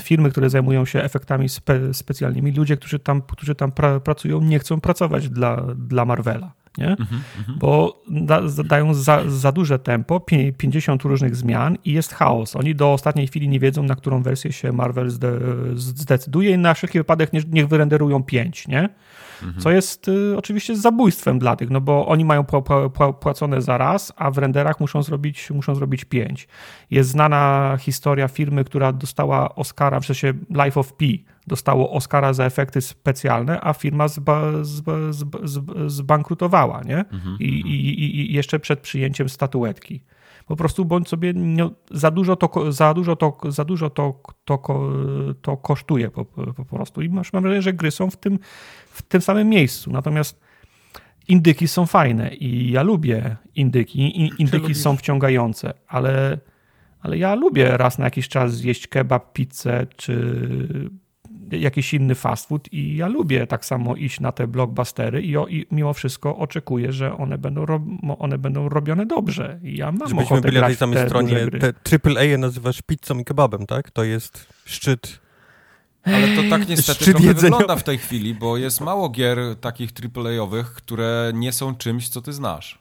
firmy, 0.00 0.30
które 0.30 0.50
zajmują 0.50 0.84
się 0.84 1.02
efektami 1.02 1.48
spe, 1.48 1.94
specjalnymi, 1.94 2.52
ludzie, 2.52 2.76
którzy 2.76 2.98
tam, 2.98 3.22
którzy 3.22 3.54
tam 3.54 3.72
pra, 3.72 4.00
pracują, 4.00 4.40
nie 4.40 4.58
chcą 4.58 4.80
pracować 4.80 5.28
dla, 5.28 5.66
dla 5.76 6.04
Marvela. 6.04 6.52
Nie? 6.78 6.86
Mm 6.86 6.96
-hmm. 6.96 7.58
Bo 7.58 8.02
da, 8.10 8.40
dają 8.64 8.94
za, 8.94 9.22
za 9.30 9.52
duże 9.52 9.78
tempo, 9.78 10.20
50 10.58 11.02
różnych 11.02 11.36
zmian 11.36 11.76
i 11.84 11.92
jest 11.92 12.14
chaos. 12.14 12.56
Oni 12.56 12.74
do 12.74 12.92
ostatniej 12.92 13.26
chwili 13.26 13.48
nie 13.48 13.60
wiedzą, 13.60 13.82
na 13.82 13.94
którą 13.94 14.22
wersję 14.22 14.52
się 14.52 14.72
Marvel 14.72 15.10
zde, 15.10 15.38
zdecyduje 15.74 16.50
i 16.50 16.58
na 16.58 16.74
wszelki 16.74 16.98
wypadek 16.98 17.32
nie, 17.32 17.40
niech 17.50 17.68
wyrenderują 17.68 18.22
5, 18.22 18.68
nie? 18.68 18.88
Co 19.58 19.70
jest 19.70 20.08
y, 20.08 20.34
oczywiście 20.38 20.76
zabójstwem 20.76 21.38
dla 21.38 21.56
tych, 21.56 21.70
no 21.70 21.80
bo 21.80 22.06
oni 22.06 22.24
mają 22.24 22.44
płacone 23.20 23.62
za 23.62 23.78
raz, 23.78 24.12
a 24.16 24.30
w 24.30 24.38
renderach 24.38 24.80
muszą 24.80 25.02
zrobić, 25.02 25.50
muszą 25.50 25.74
zrobić 25.74 26.04
pięć. 26.04 26.48
Jest 26.90 27.10
znana 27.10 27.76
historia 27.80 28.28
firmy, 28.28 28.64
która 28.64 28.92
dostała 28.92 29.54
Oscara, 29.54 30.00
w 30.00 30.06
sensie 30.06 30.32
Life 30.64 30.80
of 30.80 30.92
Pi, 30.92 31.24
dostało 31.46 31.92
Oscara 31.92 32.32
za 32.32 32.44
efekty 32.44 32.80
specjalne, 32.80 33.60
a 33.60 33.72
firma 33.72 34.08
zba, 34.08 34.64
zba, 34.64 34.92
zba, 35.10 35.38
zbankrutowała, 35.86 36.82
nie? 36.82 36.98
Mhm, 36.98 37.36
I, 37.40 37.56
mhm. 37.56 37.74
i, 37.74 38.30
I 38.30 38.32
jeszcze 38.32 38.58
przed 38.58 38.80
przyjęciem 38.80 39.28
statuetki 39.28 40.02
po 40.46 40.56
prostu 40.56 40.84
bądź 40.84 41.08
sobie 41.08 41.32
nie, 41.34 41.70
za 41.90 42.10
dużo 42.10 42.36
to, 42.36 42.72
za 42.72 42.94
dużo 42.94 43.16
to, 43.16 43.38
za 43.48 43.64
dużo 43.64 43.90
to, 43.90 44.22
to, 44.44 44.58
to 45.42 45.56
kosztuje 45.56 46.10
po, 46.10 46.24
po 46.56 46.64
prostu. 46.64 47.02
I 47.02 47.08
masz, 47.08 47.32
mam 47.32 47.42
wrażenie, 47.42 47.62
że 47.62 47.72
gry 47.72 47.90
są 47.90 48.10
w 48.10 48.16
tym, 48.16 48.38
w 48.92 49.02
tym 49.02 49.20
samym 49.20 49.48
miejscu. 49.48 49.92
Natomiast 49.92 50.40
indyki 51.28 51.68
są 51.68 51.86
fajne 51.86 52.34
i 52.34 52.70
ja 52.70 52.82
lubię 52.82 53.36
indyki. 53.54 54.30
Indyki 54.38 54.74
są 54.74 54.96
wciągające, 54.96 55.74
ale, 55.88 56.38
ale 57.00 57.18
ja 57.18 57.34
lubię 57.34 57.76
raz 57.76 57.98
na 57.98 58.04
jakiś 58.04 58.28
czas 58.28 58.54
zjeść 58.54 58.86
kebab, 58.86 59.32
pizzę 59.32 59.86
czy 59.96 60.90
jakiś 61.50 61.94
inny 61.94 62.14
fast 62.14 62.48
food 62.48 62.72
i 62.72 62.96
ja 62.96 63.08
lubię 63.08 63.46
tak 63.46 63.64
samo 63.64 63.96
iść 63.96 64.20
na 64.20 64.32
te 64.32 64.46
blockbustery 64.46 65.22
i, 65.22 65.36
o, 65.36 65.46
i 65.46 65.66
mimo 65.70 65.92
wszystko 65.92 66.36
oczekuję, 66.36 66.92
że 66.92 67.16
one 67.16 67.38
będą, 67.38 67.66
ro, 67.66 67.80
one 68.18 68.38
będą 68.38 68.68
robione 68.68 69.06
dobrze. 69.06 69.60
I 69.62 69.76
ja 69.76 69.92
mam 69.92 70.08
Żebyśmy 70.08 70.40
byli 70.40 70.60
na 70.60 70.66
tej 70.66 70.76
samej 70.76 71.06
stronie, 71.06 71.46
te 71.46 71.72
AAA 72.04 72.38
nazywasz 72.38 72.82
pizzą 72.82 73.18
i 73.18 73.24
kebabem, 73.24 73.66
tak? 73.66 73.90
To 73.90 74.04
jest 74.04 74.46
szczyt 74.64 75.21
ale 76.04 76.36
to 76.36 76.42
tak 76.50 76.68
niestety 76.68 77.04
trochę 77.04 77.34
wygląda 77.34 77.76
w 77.76 77.84
tej 77.84 77.98
chwili, 77.98 78.34
bo 78.34 78.56
jest 78.56 78.80
mało 78.80 79.08
gier 79.08 79.38
takich 79.60 79.90
AAA-owych, 80.16 80.74
które 80.74 81.32
nie 81.34 81.52
są 81.52 81.74
czymś, 81.74 82.08
co 82.08 82.22
ty 82.22 82.32
znasz. 82.32 82.78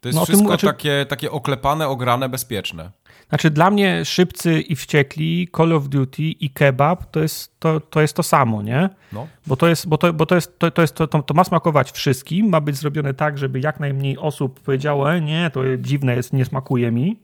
To 0.00 0.08
jest 0.08 0.18
no, 0.18 0.24
wszystko 0.24 0.48
znaczy... 0.48 0.66
takie, 0.66 1.06
takie 1.08 1.30
oklepane, 1.30 1.88
ograne, 1.88 2.28
bezpieczne. 2.28 2.90
Znaczy 3.28 3.50
dla 3.50 3.70
mnie 3.70 4.04
Szybcy 4.04 4.60
i 4.60 4.76
Wściekli, 4.76 5.48
Call 5.56 5.72
of 5.72 5.88
Duty 5.88 6.22
i 6.22 6.50
Kebab 6.50 7.10
to 7.10 7.20
jest 7.20 7.60
to, 7.60 7.80
to, 7.80 8.00
jest 8.00 8.16
to 8.16 8.22
samo, 8.22 8.62
nie? 8.62 8.88
No. 9.12 9.26
Bo 9.46 9.56
to 9.56 9.68
jest, 9.68 9.88
bo 9.88 9.98
to, 9.98 10.12
bo 10.12 10.26
to 10.26 10.34
jest, 10.34 10.58
to, 10.58 10.70
to, 10.70 10.82
jest 10.82 10.94
to, 10.94 11.06
to, 11.06 11.34
ma 11.34 11.44
smakować 11.44 11.92
wszystkim, 11.92 12.48
ma 12.48 12.60
być 12.60 12.76
zrobione 12.76 13.14
tak, 13.14 13.38
żeby 13.38 13.60
jak 13.60 13.80
najmniej 13.80 14.18
osób 14.18 14.60
powiedziało, 14.60 15.12
e, 15.12 15.20
nie, 15.20 15.50
to 15.50 15.60
dziwne 15.78 16.16
jest, 16.16 16.32
nie 16.32 16.44
smakuje 16.44 16.90
mi. 16.90 17.16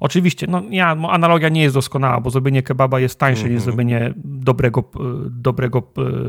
Oczywiście, 0.00 0.46
no 0.46 0.62
ja, 0.70 0.86
analogia 0.90 1.48
nie 1.48 1.62
jest 1.62 1.74
doskonała, 1.74 2.20
bo 2.20 2.30
zrobienie 2.30 2.62
kebaba 2.62 3.00
jest 3.00 3.18
tańsze 3.18 3.42
mm 3.42 3.52
-hmm. 3.52 3.54
niż 3.54 3.60
mhm. 3.60 3.72
zrobienie 3.72 4.12
dobrego, 4.24 4.90
dobrego, 5.30 5.82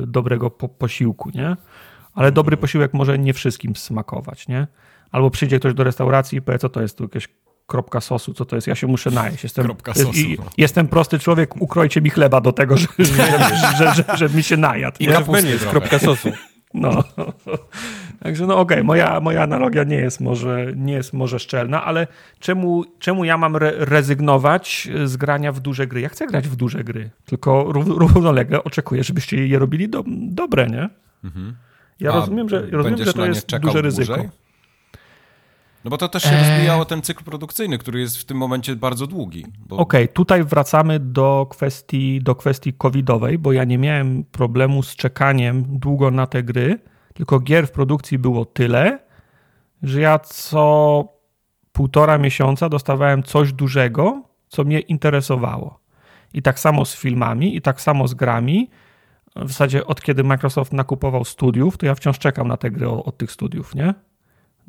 dobrego 0.08 0.50
posiłku, 0.50 1.30
nie? 1.36 1.56
Ale 2.14 2.32
dobry 2.32 2.54
mhm. 2.54 2.62
posiłek 2.62 2.94
może 2.94 3.20
nie 3.20 3.34
wszystkim 3.34 3.76
smakować, 3.76 4.48
nie? 4.48 4.68
Albo 5.12 5.30
przyjdzie 5.30 5.60
ktoś 5.60 5.74
do 5.74 5.84
restauracji 5.84 6.38
i 6.38 6.42
powie, 6.42 6.60
co 6.60 6.70
to 6.70 6.82
jest 6.82 6.98
tu 6.98 7.04
jakieś 7.04 7.28
kropka 7.68 8.02
sosu, 8.02 8.34
co 8.34 8.46
to 8.46 8.56
jest? 8.56 8.68
Ja 8.68 8.76
się 8.76 8.88
muszę 8.88 9.12
najeść. 9.12 9.44
Jestem, 9.44 9.66
kropka 9.66 9.94
sosu. 9.94 10.20
I, 10.20 10.38
no. 10.40 10.46
jestem 10.58 10.88
prosty 10.88 11.20
człowiek, 11.20 11.62
ukrojcie 11.62 12.02
mi 12.02 12.10
chleba 12.10 12.42
do 12.42 12.52
tego, 12.52 12.78
że, 12.78 12.88
że, 13.94 14.18
że 14.18 14.30
mi 14.30 14.44
się 14.44 14.58
najadł. 14.58 14.98
I 15.00 15.08
kapusty 15.08 15.50
jest 15.50 15.66
kropka 15.66 16.00
sosu. 16.00 16.32
No. 16.74 17.04
Także 18.24 18.48
no 18.48 18.54
okej, 18.58 18.78
okay, 18.78 18.84
moja, 18.84 19.20
moja 19.20 19.44
analogia 19.44 19.84
nie 19.84 19.96
jest, 19.96 20.22
może, 20.22 20.74
nie 20.76 20.94
jest 20.94 21.14
może 21.14 21.40
szczelna, 21.40 21.84
ale 21.84 22.08
czemu, 22.40 22.84
czemu 23.00 23.26
ja 23.26 23.38
mam 23.38 23.56
re 23.56 23.72
rezygnować 23.78 24.90
z 25.06 25.18
grania 25.18 25.52
w 25.52 25.60
duże 25.60 25.88
gry? 25.88 26.02
Ja 26.02 26.10
chcę 26.10 26.28
grać 26.28 26.48
w 26.48 26.56
duże 26.56 26.84
gry, 26.84 27.10
tylko 27.26 27.64
równolegle 27.74 28.64
oczekuję, 28.64 29.04
żebyście 29.04 29.48
je 29.48 29.60
robili 29.60 29.90
do, 29.90 30.04
dobre, 30.08 30.68
nie? 30.68 30.90
Mhm. 31.24 31.56
Ja 32.00 32.12
A 32.12 32.16
rozumiem, 32.16 32.50
że, 32.50 32.68
rozumiem, 32.72 33.06
że 33.06 33.14
to 33.14 33.26
jest 33.26 33.58
duże 33.58 33.82
ryzyko. 33.82 34.14
Dłużej? 34.14 34.30
No 35.86 35.92
bo 35.92 35.98
to 35.98 36.08
też 36.08 36.24
się 36.24 36.30
eee. 36.30 36.50
rozbijało 36.50 36.86
ten 36.86 37.02
cykl 37.02 37.24
produkcyjny, 37.24 37.78
który 37.78 38.00
jest 38.00 38.18
w 38.18 38.26
tym 38.26 38.38
momencie 38.38 38.76
bardzo 38.76 39.08
długi. 39.08 39.46
Bo... 39.68 39.78
Okej, 39.78 40.04
okay, 40.04 40.14
tutaj 40.14 40.44
wracamy 40.44 41.00
do 41.00 41.48
kwestii, 41.50 42.22
do 42.22 42.36
kwestii 42.36 42.74
covidowej, 42.74 43.38
bo 43.38 43.54
ja 43.54 43.64
nie 43.64 43.78
miałem 43.78 44.24
problemu 44.24 44.84
z 44.84 44.96
czekaniem 44.96 45.66
długo 45.68 46.12
na 46.12 46.28
te 46.28 46.44
gry, 46.44 46.80
tylko 47.14 47.40
gier 47.40 47.68
w 47.68 47.72
produkcji 47.72 48.20
było 48.20 48.46
tyle, 48.46 49.00
że 49.84 50.02
ja 50.02 50.20
co 50.20 51.06
półtora 51.72 52.18
miesiąca 52.18 52.70
dostawałem 52.70 53.24
coś 53.24 53.54
dużego, 53.54 54.22
co 54.48 54.64
mnie 54.64 54.80
interesowało. 54.80 55.80
I 56.34 56.42
tak 56.42 56.60
samo 56.60 56.86
z 56.86 56.96
filmami, 56.96 57.56
i 57.56 57.62
tak 57.62 57.82
samo 57.82 58.08
z 58.08 58.14
grami. 58.14 58.70
W 59.36 59.48
zasadzie 59.48 59.86
od 59.86 60.02
kiedy 60.02 60.24
Microsoft 60.24 60.74
nakupował 60.74 61.26
studiów, 61.26 61.78
to 61.78 61.86
ja 61.86 61.96
wciąż 61.96 62.20
czekam 62.20 62.48
na 62.48 62.58
te 62.58 62.72
gry 62.72 62.90
od 62.90 63.18
tych 63.18 63.32
studiów, 63.32 63.76
nie? 63.76 63.94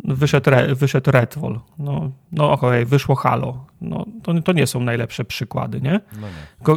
Wyszedł, 0.04 0.50
re, 0.50 0.74
wyszedł 0.74 1.10
Redfall, 1.10 1.60
no, 1.78 2.10
no 2.32 2.52
okej, 2.52 2.68
okay, 2.68 2.86
wyszło 2.86 3.14
Halo. 3.14 3.64
No, 3.80 4.06
to, 4.22 4.40
to 4.40 4.52
nie 4.52 4.66
są 4.66 4.80
najlepsze 4.80 5.24
przykłady, 5.24 5.80
nie? 5.80 6.00
No 6.20 6.26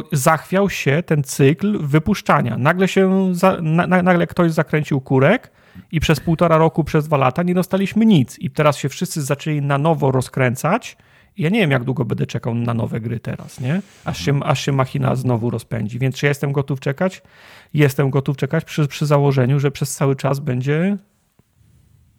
zachwiał 0.12 0.70
się 0.70 1.02
ten 1.02 1.22
cykl 1.22 1.78
wypuszczania. 1.78 2.58
Nagle 2.58 2.88
się, 2.88 3.34
za, 3.34 3.56
na, 3.62 3.86
nagle 3.86 4.26
ktoś 4.26 4.52
zakręcił 4.52 5.00
kurek 5.00 5.50
i 5.92 6.00
przez 6.00 6.20
półtora 6.20 6.56
roku, 6.58 6.84
przez 6.84 7.06
dwa 7.08 7.16
lata 7.16 7.42
nie 7.42 7.54
dostaliśmy 7.54 8.06
nic. 8.06 8.38
I 8.38 8.50
teraz 8.50 8.76
się 8.76 8.88
wszyscy 8.88 9.22
zaczęli 9.22 9.62
na 9.62 9.78
nowo 9.78 10.10
rozkręcać. 10.10 10.96
Ja 11.38 11.48
nie 11.48 11.60
wiem, 11.60 11.70
jak 11.70 11.84
długo 11.84 12.04
będę 12.04 12.26
czekał 12.26 12.54
na 12.54 12.74
nowe 12.74 13.00
gry 13.00 13.20
teraz, 13.20 13.60
nie? 13.60 13.82
Aż 14.04 14.18
się, 14.18 14.44
aż 14.44 14.64
się 14.64 14.72
machina 14.72 15.16
znowu 15.16 15.50
rozpędzi. 15.50 15.98
Więc 15.98 16.16
czy 16.16 16.26
ja 16.26 16.28
jestem 16.30 16.52
gotów 16.52 16.80
czekać? 16.80 17.22
Jestem 17.74 18.10
gotów 18.10 18.36
czekać 18.36 18.64
przy, 18.64 18.88
przy 18.88 19.06
założeniu, 19.06 19.60
że 19.60 19.70
przez 19.70 19.94
cały 19.94 20.16
czas 20.16 20.40
będzie 20.40 20.96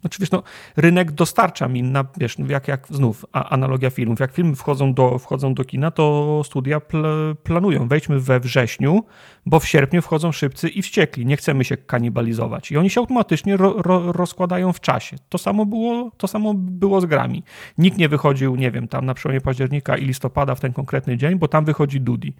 znaczy, 0.00 0.18
wiesz, 0.20 0.30
no, 0.30 0.42
rynek 0.76 1.12
dostarcza 1.12 1.68
mi, 1.68 1.82
na, 1.82 2.04
wiesz, 2.16 2.36
jak, 2.48 2.68
jak 2.68 2.86
znów 2.90 3.24
analogia 3.32 3.90
filmów. 3.90 4.20
Jak 4.20 4.32
filmy 4.32 4.56
wchodzą 4.56 4.94
do, 4.94 5.18
wchodzą 5.18 5.54
do 5.54 5.64
kina, 5.64 5.90
to 5.90 6.42
studia 6.44 6.80
pl 6.80 7.36
planują. 7.42 7.88
Wejdźmy 7.88 8.20
we 8.20 8.40
wrześniu, 8.40 9.04
bo 9.46 9.60
w 9.60 9.66
sierpniu 9.66 10.02
wchodzą 10.02 10.32
szybcy 10.32 10.68
i 10.68 10.82
wściekli. 10.82 11.26
Nie 11.26 11.36
chcemy 11.36 11.64
się 11.64 11.76
kanibalizować. 11.76 12.70
I 12.70 12.76
oni 12.76 12.90
się 12.90 13.00
automatycznie 13.00 13.56
ro, 13.56 13.74
ro, 13.82 14.12
rozkładają 14.12 14.72
w 14.72 14.80
czasie. 14.80 15.16
To 15.28 15.38
samo, 15.38 15.66
było, 15.66 16.10
to 16.16 16.28
samo 16.28 16.54
było 16.54 17.00
z 17.00 17.06
grami. 17.06 17.42
Nikt 17.78 17.98
nie 17.98 18.08
wychodził, 18.08 18.56
nie 18.56 18.70
wiem, 18.70 18.88
tam 18.88 19.06
na 19.06 19.14
przełomie 19.14 19.40
października 19.40 19.96
i 19.96 20.04
listopada 20.04 20.54
w 20.54 20.60
ten 20.60 20.72
konkretny 20.72 21.16
dzień, 21.16 21.38
bo 21.38 21.48
tam 21.48 21.64
wychodzi 21.64 22.00
Dudi 22.00 22.34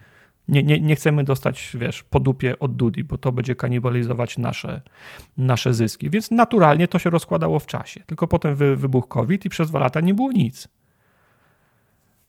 nie, 0.49 0.63
nie, 0.63 0.81
nie 0.81 0.97
chcemy 0.97 1.25
dostać, 1.25 1.71
wiesz, 1.75 2.03
po 2.03 2.21
dupie 2.21 2.59
od 2.59 2.77
Dudi, 2.77 3.05
bo 3.05 3.19
to 3.19 3.33
będzie 3.33 3.55
kanibalizować 3.55 4.39
nasze, 4.39 4.81
nasze 5.37 5.75
zyski. 5.75 6.11
Więc 6.11 6.31
naturalnie 6.31 6.89
to 6.89 6.99
się 6.99 7.11
rozkładało 7.11 7.59
w 7.59 7.67
czasie. 7.67 8.01
Tylko 8.07 8.29
potem 8.29 8.55
wy, 8.55 8.77
wybuchł 8.77 9.09
COVID 9.09 9.45
i 9.45 9.49
przez 9.49 9.69
dwa 9.71 9.79
lata 9.79 10.01
nie 10.01 10.15
było 10.15 10.33
nic. 10.33 10.69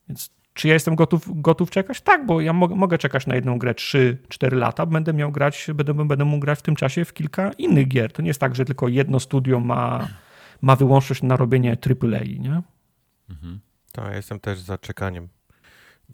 Więc 0.08 0.32
czy 0.54 0.68
ja 0.68 0.74
jestem 0.74 0.96
gotów, 0.96 1.42
gotów 1.42 1.70
czekać? 1.70 2.02
Tak, 2.02 2.26
bo 2.26 2.42
ja 2.42 2.54
mogę, 2.54 2.76
mogę 2.76 2.98
czekać 2.98 3.28
na 3.28 3.36
jedną 3.36 3.58
grę 3.58 3.74
3-4 3.74 4.16
lata, 4.54 4.86
będę 4.86 5.14
miał 5.14 5.32
grać, 5.32 5.68
będę, 5.76 5.94
będę 5.94 6.26
mógł 6.26 6.40
grać 6.40 6.60
w 6.60 6.62
tym 6.62 6.76
czasie 6.76 7.06
w 7.06 7.14
kilka 7.14 7.52
innych 7.58 7.88
gier. 7.88 8.12
To 8.12 8.22
nie 8.22 8.28
jest 8.28 8.40
tak, 8.40 8.56
że 8.56 8.66
tylko 8.66 8.88
jedno 8.88 9.20
studio 9.20 9.60
ma, 9.60 10.08
ma 10.62 10.76
wyłączność 10.76 11.24
na 11.24 11.38
robienie 11.38 11.78
AAA, 11.88 12.24
nie? 12.40 12.62
Mhm. 13.30 13.60
Tak, 13.92 14.06
ja 14.06 14.16
jestem 14.16 14.40
też 14.40 14.60
za 14.60 14.78
czekaniem 14.78 15.28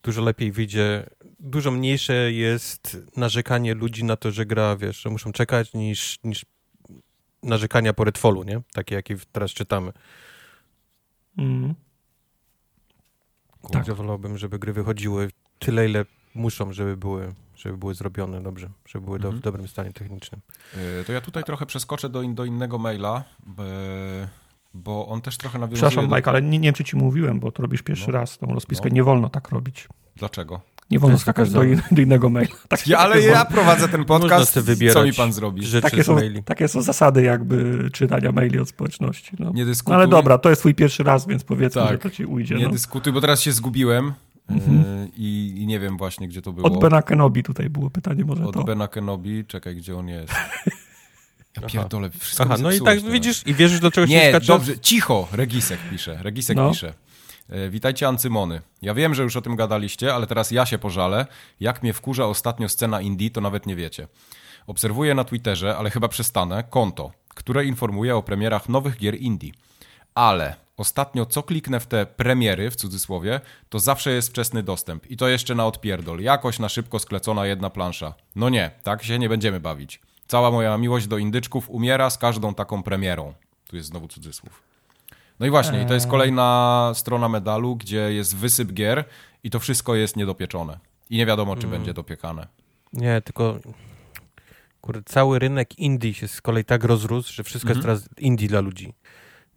dużo 0.03 0.21
lepiej 0.21 0.51
wyjdzie, 0.51 1.09
dużo 1.45 1.71
mniejsze 1.71 2.31
jest 2.31 2.97
narzekanie 3.17 3.73
ludzi 3.73 4.03
na 4.03 4.15
to, 4.15 4.31
że 4.31 4.45
gra, 4.45 4.75
wiesz, 4.77 5.01
że 5.01 5.09
muszą 5.09 5.31
czekać, 5.31 5.73
niż, 5.73 6.19
niż 6.23 6.45
narzekania 7.43 7.93
po 7.93 8.03
Redfallu, 8.03 8.43
nie? 8.43 8.61
Takie, 8.73 8.95
jakie 8.95 9.17
teraz 9.31 9.51
czytamy. 9.51 9.91
Mm. 11.37 11.75
Tak. 13.71 13.93
Wolałbym, 13.93 14.37
żeby 14.37 14.59
gry 14.59 14.73
wychodziły 14.73 15.29
tyle, 15.59 15.89
ile 15.89 16.05
muszą, 16.35 16.73
żeby 16.73 16.97
były, 16.97 17.33
żeby 17.55 17.77
były 17.77 17.95
zrobione 17.95 18.43
dobrze, 18.43 18.69
żeby 18.87 19.05
były 19.05 19.19
do, 19.19 19.27
w 19.27 19.33
mhm. 19.33 19.41
dobrym 19.41 19.67
stanie 19.67 19.93
technicznym. 19.93 20.41
Yy, 20.73 21.03
to 21.03 21.13
ja 21.13 21.21
tutaj 21.21 21.43
trochę 21.43 21.65
przeskoczę 21.65 22.09
do, 22.09 22.21
in, 22.21 22.35
do 22.35 22.45
innego 22.45 22.77
maila, 22.77 23.23
bo 24.73 25.07
on 25.07 25.21
też 25.21 25.37
trochę 25.37 25.59
nawiązuje... 25.59 25.77
Przepraszam, 25.77 26.09
do... 26.09 26.15
Mike, 26.15 26.29
ale 26.29 26.41
nie, 26.41 26.59
nie 26.59 26.67
wiem, 26.67 26.73
czy 26.73 26.83
ci 26.83 26.95
mówiłem, 26.95 27.39
bo 27.39 27.51
to 27.51 27.61
robisz 27.61 27.81
pierwszy 27.81 28.07
no. 28.07 28.13
raz 28.13 28.37
tą 28.37 28.47
rozpiskę. 28.47 28.89
No. 28.89 28.95
Nie 28.95 29.03
wolno 29.03 29.29
tak 29.29 29.49
robić. 29.49 29.87
Dlaczego? 30.15 30.74
Nie 30.91 30.99
wolno 30.99 31.17
skakać 31.17 31.49
do, 31.49 31.63
in, 31.63 31.81
do, 31.91 32.01
innego 32.01 32.29
maila. 32.29 32.55
Tak, 32.67 32.87
ja, 32.87 32.97
ale 32.97 33.21
ja 33.21 33.45
prowadzę 33.45 33.87
ten 33.87 34.05
podcast, 34.05 34.59
co 34.93 35.03
mi 35.03 35.13
pan 35.13 35.33
zrobi? 35.33 35.61
Takie 35.81 36.03
są, 36.03 36.17
takie 36.45 36.67
są 36.67 36.81
zasady 36.81 37.23
jakby 37.23 37.89
czytania 37.93 38.31
maili 38.31 38.59
od 38.59 38.69
społeczności. 38.69 39.31
No. 39.39 39.51
Nie 39.53 39.65
dyskutuj. 39.65 39.91
No 39.91 39.97
ale 39.97 40.07
dobra, 40.07 40.37
to 40.37 40.49
jest 40.49 40.61
twój 40.61 40.75
pierwszy 40.75 41.03
raz, 41.03 41.27
więc 41.27 41.43
powiedzmy, 41.43 41.81
tak. 41.81 41.91
że 41.91 41.97
to 41.97 42.09
ci 42.09 42.25
ujdzie. 42.25 42.55
Nie 42.55 42.65
no. 42.65 42.71
dyskutuj, 42.71 43.13
bo 43.13 43.21
teraz 43.21 43.41
się 43.41 43.51
zgubiłem. 43.51 44.13
Mhm. 44.49 44.79
E, 44.79 45.07
I, 45.17 45.53
I, 45.57 45.67
nie 45.67 45.79
wiem 45.79 45.97
właśnie, 45.97 46.27
gdzie 46.27 46.41
to 46.41 46.53
było. 46.53 46.67
Od 46.67 46.79
Bena 46.79 47.01
Kenobi 47.01 47.43
tutaj 47.43 47.69
było 47.69 47.89
pytanie, 47.89 48.25
może 48.25 48.45
Od 48.45 48.53
to. 48.53 48.59
Od 48.59 48.65
Bena 48.65 48.87
Kenobi, 48.87 49.45
czekaj, 49.45 49.75
gdzie 49.75 49.97
on 49.97 50.07
jest. 50.07 50.33
Ja 51.61 51.67
pierdolę, 51.67 52.09
wszystko 52.19 52.43
Aha, 52.43 52.55
no 52.61 52.71
i 52.71 52.81
tak 52.81 52.97
teraz. 52.97 53.13
widzisz 53.13 53.47
i 53.47 53.53
wierzysz 53.53 53.79
do 53.79 53.91
czegoś 53.91 54.09
Nie, 54.09 54.39
dobrze, 54.47 54.79
cicho, 54.79 55.27
Regisek 55.31 55.79
pisze, 55.89 56.19
Regisek 56.21 56.57
no. 56.57 56.71
pisze. 56.71 56.93
E, 57.49 57.69
witajcie 57.69 58.07
Ancymony. 58.07 58.61
Ja 58.81 58.93
wiem, 58.93 59.15
że 59.15 59.23
już 59.23 59.35
o 59.35 59.41
tym 59.41 59.55
gadaliście, 59.55 60.13
ale 60.13 60.27
teraz 60.27 60.51
ja 60.51 60.65
się 60.65 60.77
pożalę. 60.77 61.25
Jak 61.59 61.83
mnie 61.83 61.93
wkurza 61.93 62.25
ostatnio 62.25 62.69
scena 62.69 63.01
indie, 63.01 63.31
to 63.31 63.41
nawet 63.41 63.65
nie 63.65 63.75
wiecie. 63.75 64.07
Obserwuję 64.67 65.15
na 65.15 65.23
Twitterze, 65.23 65.77
ale 65.77 65.89
chyba 65.89 66.07
przestanę, 66.07 66.63
konto, 66.63 67.11
które 67.29 67.65
informuje 67.65 68.15
o 68.15 68.23
premierach 68.23 68.69
nowych 68.69 68.97
gier 68.97 69.15
indie. 69.15 69.51
Ale 70.15 70.55
ostatnio 70.77 71.25
co 71.25 71.43
kliknę 71.43 71.79
w 71.79 71.87
te 71.87 72.05
premiery, 72.05 72.71
w 72.71 72.75
cudzysłowie, 72.75 73.41
to 73.69 73.79
zawsze 73.79 74.11
jest 74.11 74.29
wczesny 74.29 74.63
dostęp. 74.63 75.11
I 75.11 75.17
to 75.17 75.27
jeszcze 75.27 75.55
na 75.55 75.67
odpierdol. 75.67 76.19
Jakoś 76.19 76.59
na 76.59 76.69
szybko 76.69 76.99
sklecona 76.99 77.45
jedna 77.45 77.69
plansza. 77.69 78.13
No 78.35 78.49
nie, 78.49 78.71
tak 78.83 79.03
się 79.03 79.19
nie 79.19 79.29
będziemy 79.29 79.59
bawić. 79.59 80.01
Cała 80.27 80.51
moja 80.51 80.77
miłość 80.77 81.07
do 81.07 81.17
indyczków 81.17 81.69
umiera 81.69 82.09
z 82.09 82.17
każdą 82.17 82.53
taką 82.53 82.83
premierą. 82.83 83.33
Tu 83.67 83.75
jest 83.75 83.89
znowu 83.89 84.07
cudzysłów. 84.07 84.74
No 85.39 85.45
i 85.45 85.49
właśnie, 85.49 85.81
i 85.81 85.85
to 85.85 85.93
jest 85.93 86.05
eee. 86.05 86.11
kolejna 86.11 86.91
strona 86.95 87.29
medalu, 87.29 87.75
gdzie 87.75 88.13
jest 88.13 88.35
wysyp 88.35 88.73
gier 88.73 89.05
i 89.43 89.49
to 89.49 89.59
wszystko 89.59 89.95
jest 89.95 90.15
niedopieczone. 90.15 90.79
I 91.09 91.17
nie 91.17 91.25
wiadomo, 91.25 91.55
czy 91.55 91.67
mm. 91.67 91.77
będzie 91.77 91.93
dopiekane. 91.93 92.47
Nie, 92.93 93.21
tylko 93.21 93.59
kurde, 94.81 95.01
cały 95.05 95.39
rynek 95.39 95.79
indie 95.79 96.13
się 96.13 96.27
z 96.27 96.41
kolei 96.41 96.65
tak 96.65 96.83
rozrósł, 96.83 97.33
że 97.33 97.43
wszystko 97.43 97.71
mm 97.71 97.81
-hmm. 97.81 97.87
jest 97.87 97.89
mhm. 97.89 98.09
teraz 98.09 98.23
indie 98.23 98.47
dla 98.47 98.59
ludzi. 98.59 98.93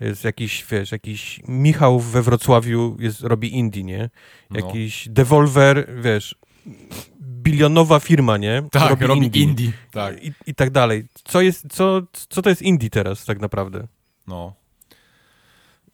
Jest 0.00 0.24
jakiś, 0.24 0.66
wiesz, 0.70 0.92
jakiś 0.92 1.40
Michał 1.48 2.00
we 2.00 2.22
Wrocławiu 2.22 2.96
jest, 2.98 3.20
robi 3.20 3.56
indie, 3.56 3.84
nie? 3.84 4.10
No. 4.50 4.66
Jakiś 4.66 5.06
no. 5.06 5.12
Devolver, 5.12 6.02
wiesz, 6.02 6.34
bilionowa 7.20 8.00
firma, 8.00 8.36
nie? 8.36 8.62
Tak, 8.70 8.90
robi, 8.90 9.06
robi 9.06 9.26
indie. 9.26 9.42
indie. 9.42 9.72
Tak. 9.90 10.24
I, 10.24 10.32
I 10.46 10.54
tak 10.54 10.70
dalej. 10.70 11.04
Co, 11.24 11.40
jest, 11.40 11.66
co, 11.70 12.02
co 12.28 12.42
to 12.42 12.50
jest 12.50 12.62
indie 12.62 12.90
teraz 12.90 13.24
tak 13.24 13.40
naprawdę? 13.40 13.86
No. 14.26 14.54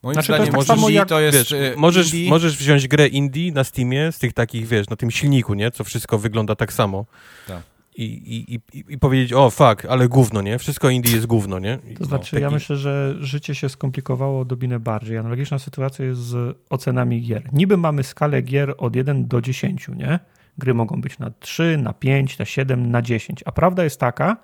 Moim 0.04 0.14
znaczy, 0.14 0.26
zdaniem 0.26 0.52
to 0.52 0.56
jest, 0.56 0.68
tak 0.68 0.78
możesz, 0.78 0.94
jak, 0.94 1.08
to 1.08 1.20
jest 1.20 1.38
wiesz, 1.38 1.52
y, 1.52 1.74
możesz, 1.76 2.14
możesz 2.28 2.56
wziąć 2.56 2.88
grę 2.88 3.08
indie 3.08 3.52
na 3.52 3.64
Steamie 3.64 4.12
z 4.12 4.18
tych 4.18 4.32
takich, 4.32 4.66
wiesz, 4.66 4.88
na 4.88 4.96
tym 4.96 5.10
silniku, 5.10 5.54
nie? 5.54 5.70
Co 5.70 5.84
wszystko 5.84 6.18
wygląda 6.18 6.54
tak 6.54 6.72
samo. 6.72 7.06
Tak. 7.46 7.62
I, 7.96 8.04
i, 8.04 8.54
i, 8.54 8.84
i 8.88 8.98
powiedzieć, 8.98 9.32
o 9.32 9.50
fuck, 9.50 9.84
ale 9.84 10.08
gówno, 10.08 10.42
nie? 10.42 10.58
Wszystko 10.58 10.90
indie 10.90 11.12
jest 11.12 11.26
gówno, 11.26 11.58
nie? 11.58 11.78
I, 11.90 11.94
to 11.94 12.04
znaczy, 12.04 12.34
no, 12.34 12.36
taki... 12.36 12.42
ja 12.42 12.50
myślę, 12.50 12.76
że 12.76 13.14
życie 13.20 13.54
się 13.54 13.68
skomplikowało 13.68 14.40
odrobinę 14.40 14.80
bardziej. 14.80 15.18
Analogiczna 15.18 15.58
sytuacja 15.58 16.04
jest 16.04 16.20
z 16.20 16.58
ocenami 16.70 17.22
gier. 17.22 17.42
Niby 17.52 17.76
mamy 17.76 18.02
skalę 18.02 18.42
gier 18.42 18.74
od 18.78 18.96
1 18.96 19.28
do 19.28 19.40
10, 19.40 19.88
nie? 19.88 20.18
Gry 20.58 20.74
mogą 20.74 21.00
być 21.00 21.18
na 21.18 21.30
3, 21.30 21.76
na 21.82 21.92
5, 21.92 22.38
na 22.38 22.44
7, 22.44 22.90
na 22.90 23.02
10. 23.02 23.42
A 23.46 23.52
prawda 23.52 23.84
jest 23.84 24.00
taka, 24.00 24.36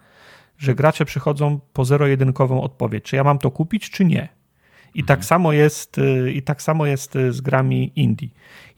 że 0.58 0.74
gracze 0.74 1.04
przychodzą 1.04 1.61
po 1.72 1.84
zero-jedynkową 1.84 2.62
odpowiedź, 2.62 3.04
czy 3.04 3.16
ja 3.16 3.24
mam 3.24 3.38
to 3.38 3.50
kupić, 3.50 3.90
czy 3.90 4.04
nie. 4.04 4.39
I 4.95 5.05
tak 5.05 5.18
mhm. 5.18 5.26
samo 5.26 5.53
jest, 5.53 5.99
y, 5.99 6.32
i 6.32 6.43
tak 6.43 6.62
samo 6.62 6.86
jest 6.86 7.16
y, 7.16 7.32
z 7.32 7.41
grami 7.41 7.93
indie. 7.97 8.28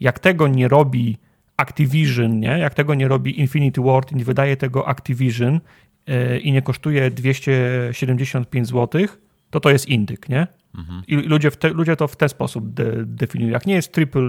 Jak 0.01 0.19
tego 0.19 0.49
nie 0.49 0.69
robi 0.69 1.19
Activision, 1.57 2.41
nie? 2.41 2.59
jak 2.59 2.75
tego 2.75 2.95
nie 2.95 3.09
robi 3.09 3.41
Infinity 3.41 3.81
Ward 3.81 4.13
i 4.13 4.17
nie 4.17 4.25
wydaje 4.25 4.57
tego 4.57 4.89
Activision 4.89 5.61
yy, 6.07 6.39
i 6.39 6.53
nie 6.53 6.63
kosztuje 6.63 7.11
275 7.11 8.69
zł, 8.69 9.07
to 9.51 9.61
to 9.61 9.71
jest 9.71 9.89
indyk, 9.89 10.29
nie? 10.29 10.47
Mhm. 10.75 11.03
I 11.07 11.17
ludzie, 11.17 11.51
te, 11.51 11.69
ludzie 11.69 11.97
to 11.97 12.09
w 12.09 12.17
ten 12.17 12.29
sposób 12.29 12.75
de, 12.75 13.07
definiują. 13.07 13.53
Jak 13.53 13.67
nie 13.67 13.75
jest 13.75 13.93
triple, 13.93 14.23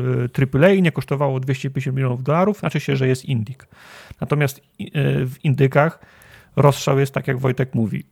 AAA 0.53 0.69
i 0.69 0.81
nie 0.81 0.91
kosztowało 0.91 1.39
250 1.39 1.95
milionów 1.95 2.23
dolarów, 2.23 2.59
znaczy 2.59 2.79
się, 2.79 2.95
że 2.95 3.07
jest 3.07 3.25
indyk. 3.25 3.67
Natomiast 4.21 4.61
w 5.25 5.35
indykach 5.43 5.99
rozstrzał 6.55 6.99
jest 6.99 7.13
tak, 7.13 7.27
jak 7.27 7.39
Wojtek 7.39 7.75
mówi. 7.75 8.03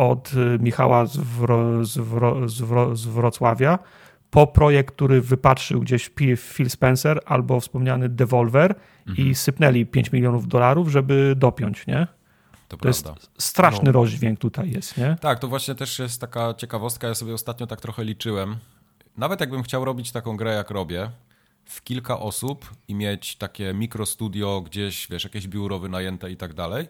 Od 0.00 0.32
Michała 0.60 1.06
z, 1.06 1.16
Wro, 1.16 1.84
z, 1.84 1.98
Wro, 1.98 2.48
z, 2.48 2.60
Wro, 2.60 2.96
z 2.96 3.06
Wrocławia 3.06 3.78
po 4.30 4.46
projekt, 4.46 4.94
który 4.94 5.20
wypatrzył 5.20 5.80
gdzieś 5.80 6.10
Phil 6.36 6.70
Spencer 6.70 7.20
albo 7.26 7.60
wspomniany 7.60 8.08
Devolver 8.08 8.74
mhm. 9.06 9.28
i 9.28 9.34
sypnęli 9.34 9.86
5 9.86 10.12
milionów 10.12 10.48
dolarów, 10.48 10.88
żeby 10.88 11.34
dopiąć, 11.36 11.86
nie? 11.86 12.06
To, 12.68 12.76
to 12.76 12.88
jest 12.88 13.08
straszny 13.38 13.84
no. 13.84 13.92
rozdźwięk 13.92 14.38
tutaj 14.38 14.70
jest, 14.70 14.96
nie? 14.96 15.16
Tak, 15.20 15.38
to 15.38 15.48
właśnie 15.48 15.74
też 15.74 15.98
jest 15.98 16.20
taka 16.20 16.54
ciekawostka. 16.54 17.08
Ja 17.08 17.14
sobie 17.14 17.34
ostatnio 17.34 17.66
tak 17.66 17.80
trochę 17.80 18.04
liczyłem. 18.04 18.56
Nawet 19.16 19.40
jakbym 19.40 19.62
chciał 19.62 19.84
robić 19.84 20.12
taką 20.12 20.36
grę, 20.36 20.54
jak 20.54 20.70
robię, 20.70 21.10
w 21.64 21.82
kilka 21.82 22.20
osób 22.20 22.70
i 22.88 22.94
mieć 22.94 23.36
takie 23.36 23.74
mikrostudio 23.74 24.60
gdzieś, 24.60 25.08
wiesz, 25.10 25.24
jakieś 25.24 25.48
biuro 25.48 25.78
wynajęte 25.78 26.30
i 26.30 26.36
tak 26.36 26.54
dalej, 26.54 26.88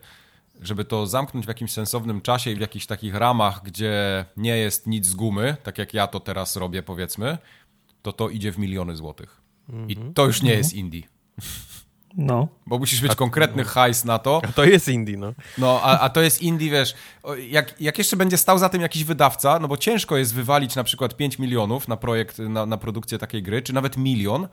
żeby 0.61 0.84
to 0.84 1.06
zamknąć 1.06 1.46
w 1.46 1.48
jakimś 1.48 1.72
sensownym 1.72 2.20
czasie 2.20 2.50
i 2.50 2.54
w 2.54 2.61
jakichś 2.61 2.86
takich 2.86 3.14
ramach, 3.14 3.62
gdzie 3.64 4.24
nie 4.36 4.56
jest 4.56 4.86
nic 4.86 5.06
z 5.06 5.14
gumy, 5.14 5.56
tak 5.62 5.78
jak 5.78 5.94
ja 5.94 6.06
to 6.06 6.20
teraz 6.20 6.56
robię, 6.56 6.82
powiedzmy, 6.82 7.38
to 8.02 8.12
to 8.12 8.28
idzie 8.28 8.52
w 8.52 8.58
miliony 8.58 8.96
złotych. 8.96 9.40
I 9.88 9.92
mhm. 9.92 10.14
to 10.14 10.26
już 10.26 10.42
nie 10.42 10.54
jest 10.54 10.74
indie. 10.74 11.02
No. 12.16 12.48
Bo 12.66 12.78
musisz 12.78 13.02
mieć 13.02 13.12
a, 13.12 13.14
konkretny 13.14 13.62
no. 13.62 13.68
hajs 13.68 14.04
na 14.04 14.18
to. 14.18 14.40
A 14.44 14.52
to 14.52 14.64
jest 14.64 14.88
indie, 14.88 15.16
no. 15.16 15.32
No, 15.58 15.80
a, 15.82 15.98
a 15.98 16.08
to 16.08 16.20
jest 16.20 16.42
indie, 16.42 16.70
wiesz, 16.70 16.94
jak, 17.48 17.80
jak 17.80 17.98
jeszcze 17.98 18.16
będzie 18.16 18.36
stał 18.36 18.58
za 18.58 18.68
tym 18.68 18.82
jakiś 18.82 19.04
wydawca, 19.04 19.58
no 19.58 19.68
bo 19.68 19.76
ciężko 19.76 20.16
jest 20.16 20.34
wywalić 20.34 20.76
na 20.76 20.84
przykład 20.84 21.16
5 21.16 21.38
milionów 21.38 21.88
na 21.88 21.96
projekt, 21.96 22.38
na, 22.38 22.66
na 22.66 22.76
produkcję 22.76 23.18
takiej 23.18 23.42
gry, 23.42 23.62
czy 23.62 23.72
nawet 23.72 23.96
milion, 23.96 24.48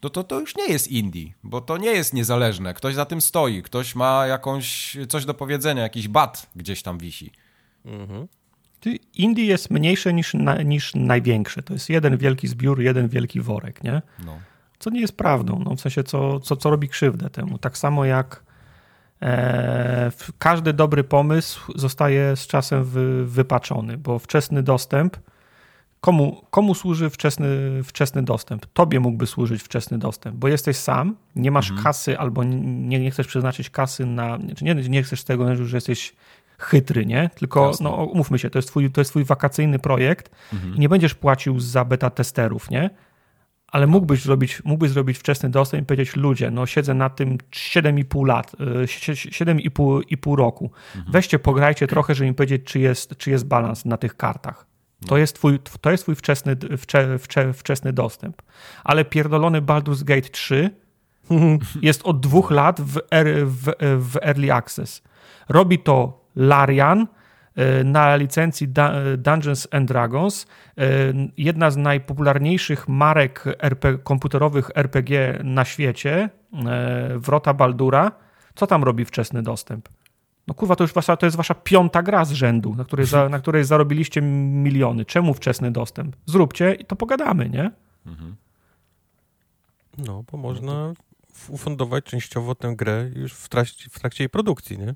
to, 0.00 0.10
to 0.10 0.24
to 0.24 0.40
już 0.40 0.56
nie 0.56 0.68
jest 0.68 0.88
indie, 0.88 1.32
bo 1.42 1.60
to 1.60 1.76
nie 1.76 1.90
jest 1.90 2.14
niezależne. 2.14 2.74
Ktoś 2.74 2.94
za 2.94 3.04
tym 3.04 3.20
stoi, 3.20 3.62
ktoś 3.62 3.94
ma 3.94 4.26
jakąś, 4.26 4.96
coś 5.08 5.24
do 5.24 5.34
powiedzenia, 5.34 5.82
jakiś 5.82 6.08
bat 6.08 6.46
gdzieś 6.56 6.82
tam 6.82 6.98
wisi. 6.98 7.32
Mhm. 7.84 8.28
Indie 9.14 9.46
jest 9.46 9.70
mniejsze 9.70 10.12
niż, 10.12 10.34
na, 10.34 10.62
niż 10.62 10.94
największe. 10.94 11.62
To 11.62 11.72
jest 11.72 11.90
jeden 11.90 12.16
wielki 12.16 12.48
zbiór, 12.48 12.80
jeden 12.80 13.08
wielki 13.08 13.40
worek, 13.40 13.84
nie? 13.84 14.02
No 14.24 14.38
co 14.78 14.90
nie 14.90 15.00
jest 15.00 15.16
prawdą, 15.16 15.62
no, 15.64 15.76
w 15.76 15.80
sensie 15.80 16.04
co, 16.04 16.40
co, 16.40 16.56
co 16.56 16.70
robi 16.70 16.88
krzywdę 16.88 17.30
temu. 17.30 17.58
Tak 17.58 17.78
samo 17.78 18.04
jak 18.04 18.42
e, 19.22 20.12
każdy 20.38 20.72
dobry 20.72 21.04
pomysł 21.04 21.72
zostaje 21.74 22.36
z 22.36 22.46
czasem 22.46 22.84
wy, 22.84 23.26
wypaczony, 23.26 23.98
bo 23.98 24.18
wczesny 24.18 24.62
dostęp, 24.62 25.16
komu, 26.06 26.42
komu 26.50 26.74
służy 26.74 27.10
wczesny, 27.10 27.46
wczesny 27.84 28.22
dostęp? 28.22 28.66
Tobie 28.66 29.00
mógłby 29.00 29.26
służyć 29.26 29.62
wczesny 29.62 29.98
dostęp, 29.98 30.36
bo 30.36 30.48
jesteś 30.48 30.76
sam, 30.76 31.16
nie 31.36 31.50
masz 31.50 31.70
mhm. 31.70 31.84
kasy 31.84 32.18
albo 32.18 32.44
nie, 32.44 33.00
nie 33.00 33.10
chcesz 33.10 33.26
przeznaczyć 33.26 33.70
kasy 33.70 34.06
na, 34.06 34.38
nie, 34.62 34.74
nie 34.74 35.02
chcesz 35.02 35.24
tego, 35.24 35.64
że 35.66 35.76
jesteś 35.76 36.14
chytry, 36.58 37.06
nie? 37.06 37.30
Tylko, 37.34 37.66
Jasne. 37.66 37.84
no 37.84 37.96
umówmy 37.96 38.38
się, 38.38 38.50
to 38.50 38.58
jest 38.58 38.68
twój, 38.68 38.90
to 38.90 39.00
jest 39.00 39.10
twój 39.10 39.24
wakacyjny 39.24 39.78
projekt 39.78 40.30
mhm. 40.52 40.74
i 40.74 40.78
nie 40.78 40.88
będziesz 40.88 41.14
płacił 41.14 41.60
za 41.60 41.84
beta 41.84 42.10
testerów, 42.10 42.70
nie? 42.70 42.90
ale 43.68 43.86
mógłbyś 43.86 44.22
zrobić, 44.22 44.62
mógłbyś 44.64 44.90
zrobić 44.90 45.18
wczesny 45.18 45.50
dostęp 45.50 45.82
i 45.82 45.86
powiedzieć, 45.86 46.16
ludzie, 46.16 46.50
no 46.50 46.66
siedzę 46.66 46.94
na 46.94 47.10
tym 47.10 47.38
7,5 47.38 48.26
lat, 48.26 48.52
7,5 48.52 50.32
y, 50.32 50.36
roku. 50.36 50.70
Mhm. 50.96 51.12
Weźcie, 51.12 51.38
pograjcie 51.38 51.86
trochę, 51.86 52.14
żeby 52.14 52.28
mi 52.28 52.34
powiedzieć, 52.34 52.62
czy 52.64 52.80
jest, 52.80 53.16
czy 53.16 53.30
jest 53.30 53.46
balans 53.46 53.84
na 53.84 53.96
tych 53.96 54.16
kartach. 54.16 54.75
To 55.08 55.16
jest 55.16 55.34
twój, 55.34 55.58
to 55.80 55.90
jest 55.90 56.02
twój 56.02 56.14
wczesny, 56.14 56.56
wcze, 56.78 57.18
wcze, 57.18 57.52
wczesny 57.52 57.92
dostęp. 57.92 58.42
Ale 58.84 59.04
pierdolony 59.04 59.62
Baldur's 59.62 60.04
Gate 60.04 60.28
3 60.28 60.70
jest 61.82 62.02
od 62.02 62.20
dwóch 62.20 62.50
lat 62.50 62.80
w, 62.80 63.00
w, 63.44 63.72
w 63.98 64.16
Early 64.22 64.52
Access. 64.52 65.02
Robi 65.48 65.78
to 65.78 66.24
Larian, 66.36 67.06
E, 67.56 67.84
na 67.84 68.16
licencji 68.16 68.68
Dungeons 69.18 69.68
and 69.70 69.88
Dragons. 69.88 70.46
E, 70.78 70.84
jedna 71.36 71.70
z 71.70 71.76
najpopularniejszych 71.76 72.88
marek 72.88 73.44
RP, 73.58 73.98
komputerowych 73.98 74.70
RPG 74.74 75.38
na 75.44 75.64
świecie, 75.64 76.30
e, 76.66 77.18
Wrota 77.18 77.54
Baldura. 77.54 78.12
Co 78.54 78.66
tam 78.66 78.84
robi 78.84 79.04
wczesny 79.04 79.42
dostęp? 79.42 79.88
No 80.46 80.54
kurwa, 80.54 80.76
to 80.76 80.84
już 80.84 80.92
wasza, 80.92 81.16
to 81.16 81.26
jest 81.26 81.36
wasza 81.36 81.54
piąta 81.54 82.02
gra 82.02 82.24
z 82.24 82.32
rzędu, 82.32 82.74
na 82.74 82.84
której, 82.84 83.06
za, 83.06 83.28
na 83.28 83.38
której 83.38 83.64
zarobiliście 83.64 84.22
miliony. 84.22 85.04
Czemu 85.04 85.34
wczesny 85.34 85.70
dostęp? 85.70 86.16
Zróbcie 86.26 86.74
i 86.74 86.84
to 86.84 86.96
pogadamy, 86.96 87.50
nie? 87.50 87.70
Mhm. 88.06 88.36
No, 89.98 90.24
bo 90.32 90.38
można 90.38 90.92
ufundować 91.48 92.04
częściowo 92.04 92.54
tę 92.54 92.76
grę 92.76 93.10
już 93.14 93.32
w 93.32 93.48
trakcie, 93.48 93.90
w 93.90 93.98
trakcie 93.98 94.24
jej 94.24 94.28
produkcji, 94.28 94.78
nie? 94.78 94.94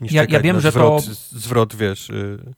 niż 0.00 0.12
ja, 0.12 0.24
ja 0.28 0.40
wiem, 0.40 0.60
że 0.60 0.70
zwrot, 0.70 1.06
to... 1.06 1.12
Zwrot, 1.14 1.76
wiesz... 1.76 2.10
Y, 2.10 2.54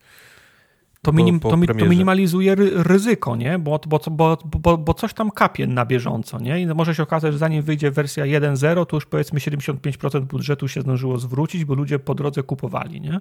to, 1.04 1.12
minim, 1.12 1.40
po, 1.40 1.50
po 1.50 1.66
to, 1.66 1.74
to, 1.74 1.86
minimalizuje 1.86 2.54
ryzyko, 2.74 3.36
nie? 3.36 3.58
Bo, 3.58 3.80
bo, 3.86 4.00
bo, 4.10 4.38
bo, 4.44 4.78
bo 4.78 4.94
coś 4.94 5.14
tam 5.14 5.30
kapie 5.30 5.66
na 5.66 5.86
bieżąco, 5.86 6.38
nie? 6.38 6.60
I 6.60 6.66
może 6.66 6.94
się 6.94 7.02
okazać, 7.02 7.32
że 7.32 7.38
zanim 7.38 7.62
wyjdzie 7.62 7.90
wersja 7.90 8.24
1.0, 8.24 8.86
to 8.86 8.96
już 8.96 9.06
powiedzmy 9.06 9.40
75% 9.40 10.20
budżetu 10.20 10.68
się 10.68 10.80
zdążyło 10.80 11.18
zwrócić, 11.18 11.64
bo 11.64 11.74
ludzie 11.74 11.98
po 11.98 12.14
drodze 12.14 12.42
kupowali, 12.42 13.00
nie? 13.00 13.20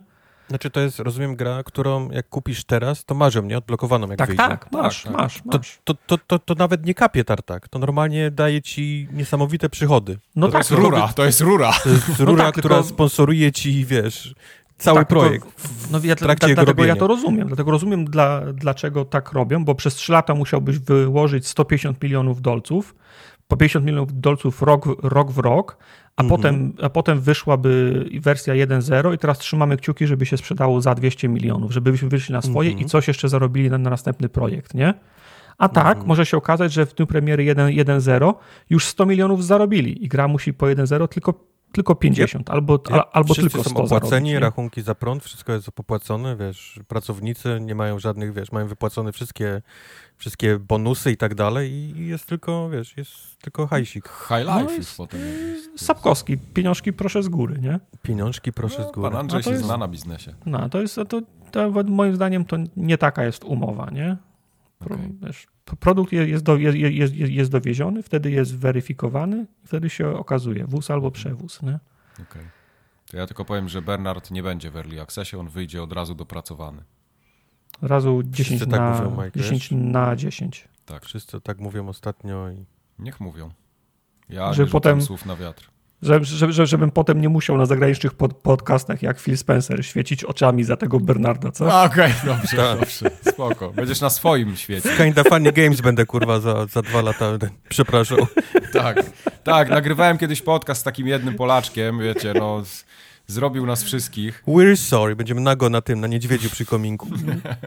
Znaczy 0.49 0.69
to 0.69 0.79
jest, 0.79 0.99
rozumiem, 0.99 1.35
gra, 1.35 1.63
którą 1.63 2.11
jak 2.11 2.29
kupisz 2.29 2.63
teraz, 2.63 3.05
to 3.05 3.15
masz 3.15 3.35
ją, 3.35 3.41
nie? 3.41 3.57
Odblokowaną 3.57 4.07
jak 4.09 4.17
tak, 4.17 4.27
wyjdzie. 4.27 4.43
Tak, 4.43 4.71
masz, 4.71 5.03
tak, 5.03 5.13
masz, 5.13 5.35
tak. 5.35 5.45
masz. 5.45 5.79
To, 5.83 5.93
to, 5.93 6.17
to, 6.17 6.39
to, 6.39 6.53
nawet 6.53 6.85
nie 6.85 6.93
kapie 6.93 7.23
tartak, 7.23 7.67
to 7.67 7.79
normalnie 7.79 8.31
daje 8.31 8.61
ci 8.61 9.07
niesamowite 9.13 9.69
przychody. 9.69 10.17
No 10.35 10.47
to 10.47 10.51
tak, 10.51 10.59
jest 10.59 10.71
rura, 10.71 11.07
to 11.07 11.25
jest 11.25 11.41
rura. 11.41 11.73
To 11.83 11.89
jest 11.89 12.19
no 12.19 12.25
rura, 12.25 12.43
no 12.43 12.51
tak, 12.51 12.55
która 12.57 12.75
tylko... 12.75 12.89
sponsoruje 12.89 13.51
ci, 13.51 13.85
wiesz, 13.85 14.35
cały 14.83 14.99
tak, 14.99 15.07
projekt. 15.07 15.47
no 15.91 15.99
ja, 16.03 16.15
da, 16.15 16.35
dlatego 16.35 16.85
ja 16.85 16.95
to 16.95 17.07
rozumiem. 17.07 17.47
Dlatego 17.47 17.71
rozumiem, 17.71 18.05
dla, 18.05 18.41
dlaczego 18.53 19.05
tak 19.05 19.31
robią, 19.31 19.65
bo 19.65 19.75
przez 19.75 19.95
3 19.95 20.11
lata 20.11 20.35
musiałbyś 20.35 20.79
wyłożyć 20.79 21.47
150 21.47 22.03
milionów 22.03 22.41
dolców, 22.41 22.95
po 23.47 23.57
50 23.57 23.85
milionów 23.85 24.21
dolców 24.21 24.61
rok, 24.61 24.85
rok 25.03 25.31
w 25.31 25.37
rok, 25.37 25.77
a, 26.15 26.23
mhm. 26.23 26.41
potem, 26.41 26.73
a 26.81 26.89
potem 26.89 27.21
wyszłaby 27.21 28.05
wersja 28.21 28.53
1.0 28.53 29.13
i 29.13 29.17
teraz 29.17 29.37
trzymamy 29.37 29.77
kciuki, 29.77 30.07
żeby 30.07 30.25
się 30.25 30.37
sprzedało 30.37 30.81
za 30.81 30.95
200 30.95 31.29
milionów, 31.29 31.71
żebyśmy 31.71 32.09
wyszli 32.09 32.33
na 32.33 32.41
swoje 32.41 32.69
mhm. 32.69 32.85
i 32.85 32.89
coś 32.89 33.07
jeszcze 33.07 33.29
zarobili 33.29 33.69
na, 33.69 33.77
na 33.77 33.89
następny 33.89 34.29
projekt, 34.29 34.73
nie? 34.73 34.93
A 35.57 35.69
tak, 35.69 35.87
mhm. 35.87 36.07
może 36.07 36.25
się 36.25 36.37
okazać, 36.37 36.73
że 36.73 36.85
w 36.85 36.95
dniu 36.95 37.07
premiery 37.07 37.43
1.0 37.43 38.33
już 38.69 38.85
100 38.85 39.05
milionów 39.05 39.45
zarobili 39.45 40.05
i 40.05 40.07
gra 40.07 40.27
musi 40.27 40.53
po 40.53 40.65
1.0 40.65 41.07
tylko 41.07 41.52
tylko 41.73 41.95
50, 41.95 42.49
albo, 42.49 42.79
albo 43.11 43.35
tylko 43.35 43.63
100 43.63 43.69
są 43.69 43.75
opłaceni, 43.75 44.29
zarobić, 44.29 44.41
rachunki 44.41 44.81
za 44.81 44.95
prąd, 44.95 45.23
wszystko 45.23 45.53
jest 45.53 45.71
popłacone, 45.71 46.35
wiesz, 46.35 46.79
pracownicy 46.87 47.59
nie 47.61 47.75
mają 47.75 47.99
żadnych, 47.99 48.33
wiesz, 48.33 48.51
mają 48.51 48.67
wypłacone 48.67 49.11
wszystkie, 49.11 49.61
wszystkie 50.17 50.59
bonusy 50.59 51.11
i 51.11 51.17
tak 51.17 51.35
dalej 51.35 51.71
i 51.71 52.07
jest 52.07 52.25
tylko, 52.25 52.69
wiesz, 52.69 52.97
jest 52.97 53.37
tylko 53.41 53.67
hajsik. 53.67 54.09
High 54.27 54.39
life 54.39 54.63
no 54.63 54.71
jest, 54.71 54.97
potem. 54.97 55.19
Sapkowski, 55.75 56.37
pieniążki 56.37 56.93
proszę 56.93 57.23
z 57.23 57.29
góry, 57.29 57.59
nie? 57.61 57.79
Pieniążki 58.01 58.53
proszę 58.53 58.81
no, 58.81 58.89
z 58.89 58.91
góry. 58.91 59.09
Pan 59.09 59.19
Andrzej 59.19 59.43
się 59.43 59.51
jest, 59.51 59.63
zna 59.63 59.77
na 59.77 59.87
biznesie. 59.87 60.33
No, 60.45 60.69
to 60.69 60.81
jest, 60.81 60.95
to, 60.95 61.21
to, 61.51 61.83
moim 61.83 62.15
zdaniem 62.15 62.45
to 62.45 62.57
nie 62.77 62.97
taka 62.97 63.23
jest 63.23 63.43
umowa, 63.43 63.89
nie? 63.91 64.17
Okay. 64.85 65.77
produkt 65.79 66.11
jest, 66.11 66.43
do, 66.43 66.57
jest, 66.57 66.77
jest, 66.77 67.13
jest 67.13 67.51
dowieziony, 67.51 68.03
wtedy 68.03 68.31
jest 68.31 68.57
weryfikowany, 68.57 69.45
wtedy 69.65 69.89
się 69.89 70.17
okazuje 70.17 70.65
wóz 70.67 70.91
albo 70.91 71.11
przewóz. 71.11 71.61
Nie? 71.61 71.79
Okay. 72.13 72.43
To 73.11 73.17
ja 73.17 73.27
tylko 73.27 73.45
powiem, 73.45 73.69
że 73.69 73.81
Bernard 73.81 74.31
nie 74.31 74.43
będzie 74.43 74.71
w 74.71 74.75
Early 74.75 75.01
Accessie, 75.01 75.37
on 75.37 75.49
wyjdzie 75.49 75.83
od 75.83 75.93
razu 75.93 76.15
dopracowany. 76.15 76.83
Od 77.81 77.89
razu 77.89 78.21
10 78.25 78.61
tak 78.61 78.69
na, 78.69 78.91
mówią, 78.91 79.23
Mike, 79.23 79.39
10 79.39 79.71
na 79.71 80.15
10. 80.15 80.67
Tak. 80.85 81.05
Wszyscy 81.05 81.41
tak 81.41 81.59
mówią 81.59 81.87
ostatnio. 81.89 82.49
I... 82.49 82.65
Niech 82.99 83.19
mówią. 83.19 83.49
Ja 84.29 84.53
że 84.53 84.63
nie 84.63 84.69
potem 84.69 85.01
słów 85.01 85.25
na 85.25 85.35
wiatr 85.35 85.72
że, 86.03 86.51
że, 86.51 86.67
żebym 86.67 86.91
potem 86.91 87.21
nie 87.21 87.29
musiał 87.29 87.57
na 87.57 87.65
zagranicznych 87.65 88.13
pod, 88.13 88.33
podcastach 88.33 89.01
jak 89.01 89.19
Phil 89.19 89.37
Spencer 89.37 89.85
świecić 89.85 90.23
oczami 90.23 90.63
za 90.63 90.77
tego 90.77 90.99
Bernarda, 90.99 91.51
co? 91.51 91.83
Okej, 91.83 92.11
okay, 92.11 92.13
dobrze, 92.35 92.57
tak. 92.57 92.79
dobrze, 92.79 93.11
spoko. 93.31 93.71
Będziesz 93.71 94.01
na 94.01 94.09
swoim 94.09 94.55
świecie. 94.55 94.89
Kinda 94.97 95.23
Funny 95.23 95.51
Games 95.51 95.81
będę, 95.81 96.05
kurwa, 96.05 96.39
za, 96.39 96.65
za 96.65 96.81
dwa 96.81 97.01
lata, 97.01 97.25
przepraszam. 97.69 98.17
tak, 98.73 98.97
tak, 99.43 99.69
nagrywałem 99.69 100.17
kiedyś 100.17 100.41
podcast 100.41 100.81
z 100.81 100.83
takim 100.83 101.07
jednym 101.07 101.35
Polaczkiem, 101.35 101.99
wiecie, 101.99 102.33
no... 102.39 102.63
Zrobił 103.27 103.65
nas 103.65 103.83
wszystkich. 103.83 104.43
We're 104.47 104.75
sorry. 104.75 105.15
Będziemy 105.15 105.41
nago 105.41 105.69
na 105.69 105.81
tym, 105.81 105.99
na 105.99 106.07
niedźwiedziu 106.07 106.49
przy 106.49 106.65
kominku. 106.65 107.07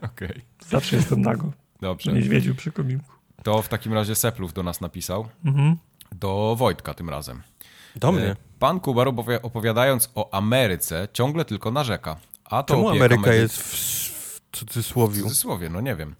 Okej. 0.03 0.28
Okay. 0.28 0.43
Zawsze 0.68 0.97
jestem 0.97 1.22
nago. 1.22 1.53
Dobrze. 1.80 2.11
Na 2.11 2.16
niedźwiedziu 2.16 2.55
przy 2.55 2.72
kominku. 2.72 3.12
To 3.43 3.62
w 3.62 3.68
takim 3.68 3.93
razie 3.93 4.14
Seplów 4.14 4.53
do 4.53 4.62
nas 4.62 4.80
napisał. 4.80 5.28
Mhm. 5.45 5.76
Do 6.12 6.57
Wojtka 6.59 6.95
tym 6.95 7.11
razem. 7.11 7.43
Do 7.97 8.12
mnie. 8.12 8.26
E, 8.26 8.36
pan 8.59 8.80
Kubar 8.80 9.09
opowiadając 9.42 10.11
o 10.14 10.34
Ameryce 10.34 11.09
ciągle 11.12 11.44
tylko 11.44 11.70
narzeka. 11.70 12.16
A 12.44 12.62
to 12.62 12.74
Czemu 12.74 12.88
Ameryka 12.88 13.20
medy... 13.20 13.36
jest 13.36 13.59
w, 13.59 13.66
w 13.66 14.40
cudzysłowie? 14.53 15.20
W 15.20 15.22
cudzysłowie, 15.22 15.70
no 15.70 15.80
nie 15.80 15.97
wiem. 15.97 16.14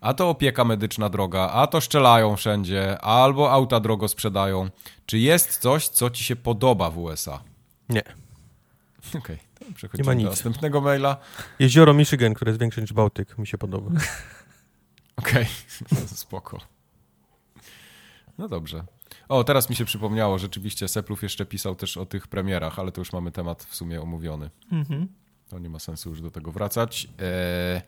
A 0.00 0.14
to 0.14 0.30
opieka 0.30 0.64
medyczna 0.64 1.08
droga, 1.08 1.50
a 1.50 1.66
to 1.66 1.80
szczelają 1.80 2.36
wszędzie, 2.36 3.00
albo 3.00 3.52
auta 3.52 3.80
drogo 3.80 4.08
sprzedają. 4.08 4.70
Czy 5.06 5.18
jest 5.18 5.58
coś, 5.58 5.88
co 5.88 6.10
ci 6.10 6.24
się 6.24 6.36
podoba 6.36 6.90
w 6.90 6.98
USA? 6.98 7.42
Nie. 7.88 8.02
Okej. 9.18 9.20
Okay. 9.20 9.74
Przechodzimy 9.74 10.16
do 10.16 10.30
następnego 10.30 10.80
maila. 10.80 11.16
Jezioro 11.58 11.94
Michigan, 11.94 12.34
które 12.34 12.50
jest 12.50 12.60
większe 12.60 12.80
niż 12.80 12.92
Bałtyk, 12.92 13.38
mi 13.38 13.46
się 13.46 13.58
podoba. 13.58 13.90
Okej, 15.16 15.46
okay. 15.92 16.08
spoko. 16.24 16.60
No 18.38 18.48
dobrze. 18.48 18.84
O, 19.32 19.44
teraz 19.44 19.70
mi 19.70 19.76
się 19.76 19.84
przypomniało, 19.84 20.38
rzeczywiście 20.38 20.88
Seplów 20.88 21.22
jeszcze 21.22 21.46
pisał 21.46 21.74
też 21.74 21.96
o 21.96 22.06
tych 22.06 22.26
premierach, 22.26 22.78
ale 22.78 22.92
to 22.92 23.00
już 23.00 23.12
mamy 23.12 23.32
temat 23.32 23.64
w 23.64 23.74
sumie 23.74 24.02
omówiony. 24.02 24.50
Mhm. 24.72 25.08
To 25.48 25.58
nie 25.58 25.68
ma 25.68 25.78
sensu 25.78 26.10
już 26.10 26.20
do 26.20 26.30
tego 26.30 26.52
wracać. 26.52 27.08
Eee, 27.18 27.82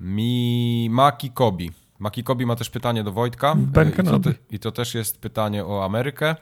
mi 0.00 0.88
Maki 0.90 1.30
Kobi. 1.30 1.70
Maki 1.98 2.24
Kobi 2.24 2.46
ma 2.46 2.56
też 2.56 2.70
pytanie 2.70 3.04
do 3.04 3.12
Wojtka. 3.12 3.54
Ben 3.56 3.88
I 3.88 3.92
to, 3.92 4.30
I 4.50 4.58
to 4.58 4.72
też 4.72 4.94
jest 4.94 5.20
pytanie 5.20 5.64
o 5.64 5.84
Amerykę. 5.84 6.36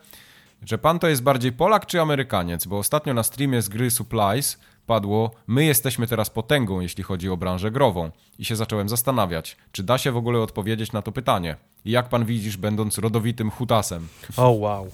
Że 0.62 0.78
pan 0.78 0.98
to 0.98 1.08
jest 1.08 1.22
bardziej 1.22 1.52
Polak 1.52 1.86
czy 1.86 2.00
Amerykaniec? 2.00 2.66
Bo 2.66 2.78
ostatnio 2.78 3.14
na 3.14 3.22
streamie 3.22 3.62
z 3.62 3.68
gry 3.68 3.90
Supplies 3.90 4.60
padło, 4.90 5.30
my 5.46 5.64
jesteśmy 5.64 6.06
teraz 6.06 6.30
potęgą, 6.30 6.80
jeśli 6.80 7.04
chodzi 7.04 7.28
o 7.28 7.36
branżę 7.36 7.70
grową. 7.70 8.10
I 8.38 8.44
się 8.44 8.56
zacząłem 8.56 8.88
zastanawiać, 8.88 9.56
czy 9.72 9.82
da 9.82 9.98
się 9.98 10.12
w 10.12 10.16
ogóle 10.16 10.38
odpowiedzieć 10.38 10.92
na 10.92 11.02
to 11.02 11.12
pytanie. 11.12 11.56
I 11.84 11.90
jak 11.90 12.08
pan 12.08 12.24
widzisz, 12.24 12.56
będąc 12.56 12.98
rodowitym 12.98 13.50
hutasem? 13.50 14.08
O, 14.36 14.42
oh, 14.42 14.60
wow. 14.60 14.90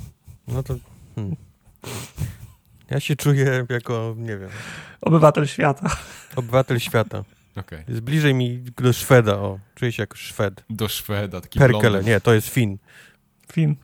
No 0.48 0.62
to... 0.62 0.74
Hmm. 1.14 1.36
Ja 2.90 3.00
się 3.00 3.16
czuję 3.16 3.66
jako, 3.70 4.14
nie 4.18 4.36
wiem... 4.38 4.50
Obywatel 5.00 5.46
świata. 5.46 5.96
Obywatel 6.36 6.80
świata. 6.80 7.24
Okay. 7.56 7.84
Jest 7.88 8.00
bliżej 8.00 8.34
mi 8.34 8.58
do 8.58 8.92
Szweda, 8.92 9.34
o. 9.34 9.58
Czuję 9.74 9.92
się 9.92 10.02
jak 10.02 10.16
Szwed. 10.16 10.64
Do 10.70 10.88
Szweda, 10.88 11.40
taki 11.40 11.58
Perkele, 11.58 12.04
nie, 12.04 12.20
to 12.20 12.34
jest 12.34 12.48
Fin. 12.48 12.78
Fin. 13.52 13.76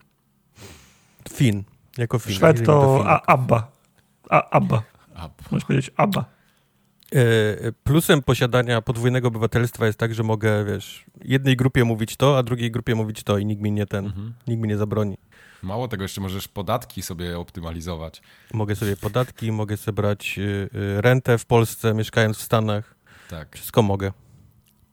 Fin, 1.33 1.63
jako 1.97 2.19
Fin. 2.19 2.35
Szwed 2.35 2.65
to 2.65 3.05
Abba. 3.27 3.71
A, 4.29 4.49
Abba. 4.49 4.92
Abba. 5.23 5.43
Możesz 5.51 5.65
powiedzieć 5.65 5.91
Abba. 5.97 6.25
E, 7.15 7.71
plusem 7.83 8.21
posiadania 8.21 8.81
podwójnego 8.81 9.27
obywatelstwa 9.27 9.85
jest 9.85 9.99
tak, 9.99 10.13
że 10.13 10.23
mogę, 10.23 10.65
wiesz, 10.65 11.05
jednej 11.23 11.55
grupie 11.55 11.83
mówić 11.83 12.15
to, 12.17 12.37
a 12.37 12.43
drugiej 12.43 12.71
grupie 12.71 12.95
mówić 12.95 13.23
to 13.23 13.37
i 13.37 13.45
nikt 13.45 13.61
mi 13.61 13.71
nie 13.71 13.85
ten, 13.85 14.05
mhm. 14.05 14.33
nikt 14.47 14.61
mi 14.61 14.67
nie 14.67 14.77
zabroni. 14.77 15.17
Mało 15.61 15.87
tego, 15.87 16.03
jeszcze 16.03 16.21
możesz 16.21 16.47
podatki 16.47 17.01
sobie 17.01 17.39
optymalizować. 17.39 18.21
Mogę 18.53 18.75
sobie 18.75 18.97
podatki, 18.97 19.51
mogę 19.51 19.77
sobie 19.77 19.95
brać 19.95 20.35
y, 20.37 20.41
y, 20.75 21.01
rentę 21.01 21.37
w 21.37 21.45
Polsce, 21.45 21.93
mieszkając 21.93 22.37
w 22.37 22.41
Stanach. 22.41 22.95
Tak. 23.29 23.55
Wszystko 23.55 23.81
mogę. 23.81 24.11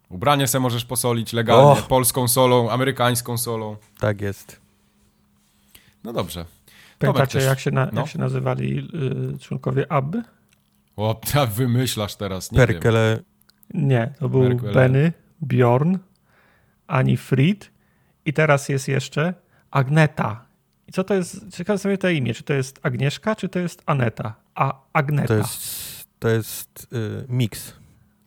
Ubranie 0.08 0.46
se 0.46 0.60
możesz 0.60 0.84
posolić 0.84 1.32
legalnie, 1.32 1.70
oh. 1.70 1.82
polską 1.82 2.28
solą, 2.28 2.70
amerykańską 2.70 3.38
solą. 3.38 3.76
Tak 3.98 4.20
jest. 4.20 4.60
No 6.04 6.12
dobrze. 6.12 6.44
Pamiętacie, 7.00 7.38
też... 7.38 7.48
jak, 7.48 7.60
się 7.60 7.70
na, 7.70 7.88
no. 7.92 8.00
jak 8.00 8.10
się 8.10 8.18
nazywali 8.18 8.88
y, 9.34 9.38
członkowie 9.38 9.92
Abby? 9.92 10.22
O, 10.96 11.14
ty 11.32 11.46
wymyślasz 11.46 12.16
teraz, 12.16 12.52
nie 12.52 12.58
Perkele. 12.58 13.16
Wiem. 13.16 13.88
Nie, 13.88 14.12
to 14.18 14.28
był 14.28 14.42
Perkele. 14.42 14.72
Benny, 14.72 15.12
Bjorn, 15.42 15.96
Ani 16.86 17.16
Fried 17.16 17.70
i 18.24 18.32
teraz 18.32 18.68
jest 18.68 18.88
jeszcze 18.88 19.34
Agneta. 19.70 20.44
I 20.88 20.92
co 20.92 21.04
to 21.04 21.14
jest, 21.14 21.56
ciekawe 21.56 21.78
sobie 21.78 21.98
to 21.98 22.08
imię, 22.08 22.34
czy 22.34 22.42
to 22.42 22.52
jest 22.52 22.80
Agnieszka, 22.82 23.36
czy 23.36 23.48
to 23.48 23.58
jest 23.58 23.82
Aneta? 23.86 24.34
A 24.54 24.80
Agneta. 24.92 25.28
To 25.28 25.34
jest, 25.34 26.08
to 26.18 26.28
jest 26.28 26.88
y, 26.92 27.24
mix. 27.28 27.72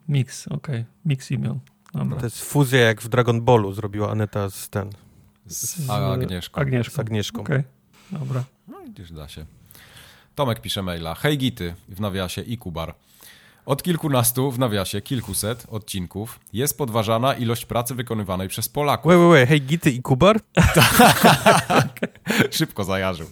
Mix, 0.09 0.47
okej. 0.47 0.57
Okay. 0.57 0.85
Mix 1.05 1.31
imion. 1.31 1.59
Dobra. 1.93 2.17
To 2.19 2.25
jest 2.25 2.43
fuzja 2.43 2.79
jak 2.79 3.01
w 3.01 3.07
Dragon 3.07 3.41
Ballu 3.41 3.73
zrobiła 3.73 4.11
Aneta 4.11 4.49
z 4.49 4.69
ten. 4.69 4.89
Z, 5.45 5.85
z 5.85 5.89
Agnieszką. 5.89 6.61
Agnieszką. 6.61 6.95
Z 6.95 6.99
Agnieszką. 6.99 7.41
Okay. 7.41 7.63
Dobra. 8.19 8.43
No 8.67 8.77
widzisz, 8.85 9.11
da 9.11 9.27
się. 9.27 9.45
Tomek 10.35 10.61
pisze 10.61 10.81
maila. 10.83 11.15
Hej 11.15 11.37
Gity, 11.37 11.75
w 11.89 11.99
nawiasie 11.99 12.41
i 12.41 12.57
Kubar. 12.57 12.95
Od 13.65 13.83
kilkunastu, 13.83 14.51
w 14.51 14.59
nawiasie 14.59 15.01
kilkuset 15.01 15.65
odcinków 15.69 16.39
jest 16.53 16.77
podważana 16.77 17.33
ilość 17.33 17.65
pracy 17.65 17.95
wykonywanej 17.95 18.47
przez 18.47 18.69
Polaków. 18.69 19.11
Wait, 19.11 19.19
wait, 19.19 19.31
wait. 19.31 19.49
Hej 19.49 19.61
Gity 19.61 19.91
i 19.91 20.01
Kubar? 20.01 20.39
tak. 21.67 21.99
Szybko 22.51 22.83
zajarzył. 22.83 23.27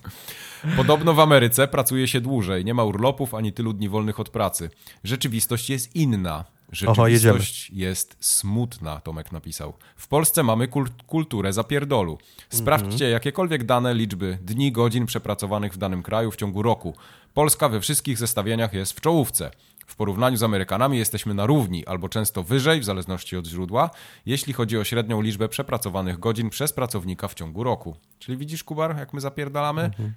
Podobno 0.77 1.13
w 1.13 1.19
Ameryce 1.19 1.67
pracuje 1.67 2.07
się 2.07 2.21
dłużej, 2.21 2.65
nie 2.65 2.73
ma 2.73 2.84
urlopów 2.84 3.34
ani 3.34 3.53
tylu 3.53 3.73
dni 3.73 3.89
wolnych 3.89 4.19
od 4.19 4.29
pracy. 4.29 4.69
Rzeczywistość 5.03 5.69
jest 5.69 5.95
inna. 5.95 6.45
Rzeczywistość 6.72 7.69
jest 7.69 8.17
smutna, 8.19 8.99
Tomek 8.99 9.32
napisał. 9.32 9.74
W 9.95 10.07
Polsce 10.07 10.43
mamy 10.43 10.67
kulturę 11.07 11.53
zapierdolu. 11.53 12.17
Sprawdźcie 12.49 13.05
mhm. 13.05 13.11
jakiekolwiek 13.11 13.63
dane 13.63 13.93
liczby 13.93 14.38
dni, 14.41 14.72
godzin 14.72 15.05
przepracowanych 15.05 15.74
w 15.74 15.78
danym 15.78 16.03
kraju 16.03 16.32
w 16.32 16.36
ciągu 16.36 16.61
roku. 16.61 16.95
Polska 17.34 17.69
we 17.69 17.82
wszystkich 17.82 18.17
zestawieniach 18.17 18.74
jest 18.74 18.93
w 18.93 19.01
czołówce. 19.01 19.51
W 19.88 19.95
porównaniu 19.95 20.38
z 20.38 20.43
Amerykanami 20.43 20.97
jesteśmy 20.97 21.34
na 21.34 21.45
równi, 21.45 21.86
albo 21.86 22.09
często 22.09 22.43
wyżej, 22.43 22.80
w 22.80 22.84
zależności 22.84 23.38
od 23.38 23.47
źródła, 23.47 23.89
jeśli 24.26 24.53
chodzi 24.53 24.78
o 24.78 24.84
średnią 24.84 25.22
liczbę 25.22 25.49
przepracowanych 25.49 26.19
godzin 26.19 26.49
przez 26.49 26.74
pracownika 26.74 27.28
w 27.28 27.34
ciągu 27.34 27.63
roku. 27.63 27.95
Czyli 28.19 28.38
widzisz, 28.38 28.63
Kubar, 28.63 28.97
jak 28.97 29.13
my 29.13 29.22
zapierdalamy? 29.22 29.82
Mhm. 29.82 30.13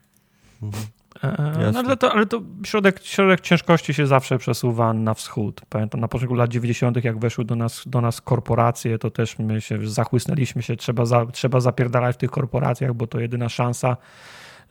Mhm. 0.62 0.84
E, 1.22 1.72
no, 1.72 1.78
ale 1.78 1.96
to, 1.96 2.12
ale 2.12 2.26
to 2.26 2.42
środek, 2.64 3.00
środek 3.02 3.40
ciężkości 3.40 3.94
się 3.94 4.06
zawsze 4.06 4.38
przesuwa 4.38 4.92
na 4.92 5.14
wschód. 5.14 5.60
Pamiętam 5.68 6.00
na 6.00 6.08
początku 6.08 6.34
lat 6.34 6.50
90., 6.50 7.04
jak 7.04 7.18
weszły 7.18 7.44
do 7.44 7.56
nas, 7.56 7.82
do 7.86 8.00
nas 8.00 8.20
korporacje, 8.20 8.98
to 8.98 9.10
też 9.10 9.38
my 9.38 9.60
się 9.60 9.86
zachłysnęliśmy 9.88 10.62
się, 10.62 10.76
trzeba, 10.76 11.04
za, 11.04 11.26
trzeba 11.26 11.60
zapierdalać 11.60 12.16
w 12.16 12.18
tych 12.18 12.30
korporacjach, 12.30 12.94
bo 12.94 13.06
to 13.06 13.20
jedyna 13.20 13.48
szansa 13.48 13.96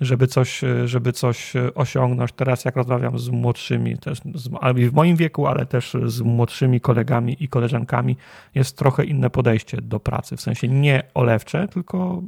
żeby 0.01 0.27
coś, 0.27 0.61
żeby 0.85 1.13
coś 1.13 1.53
osiągnąć. 1.75 2.31
Teraz 2.31 2.65
jak 2.65 2.75
rozmawiam 2.75 3.19
z 3.19 3.29
młodszymi, 3.29 3.97
też 3.97 4.19
z, 4.35 4.47
w 4.89 4.93
moim 4.93 5.15
wieku, 5.15 5.47
ale 5.47 5.65
też 5.65 5.97
z 6.05 6.21
młodszymi 6.21 6.81
kolegami 6.81 7.37
i 7.39 7.47
koleżankami, 7.47 8.17
jest 8.55 8.77
trochę 8.77 9.03
inne 9.03 9.29
podejście 9.29 9.81
do 9.81 9.99
pracy. 9.99 10.37
W 10.37 10.41
sensie 10.41 10.67
nie 10.67 11.03
olewcze, 11.13 11.67
tylko 11.67 12.21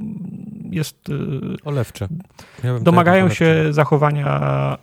jest... 0.70 1.10
Y, 1.10 1.14
olewcze. 1.64 2.08
Ja 2.64 2.80
domagają 2.80 3.30
się 3.30 3.74
zachowania 3.74 4.28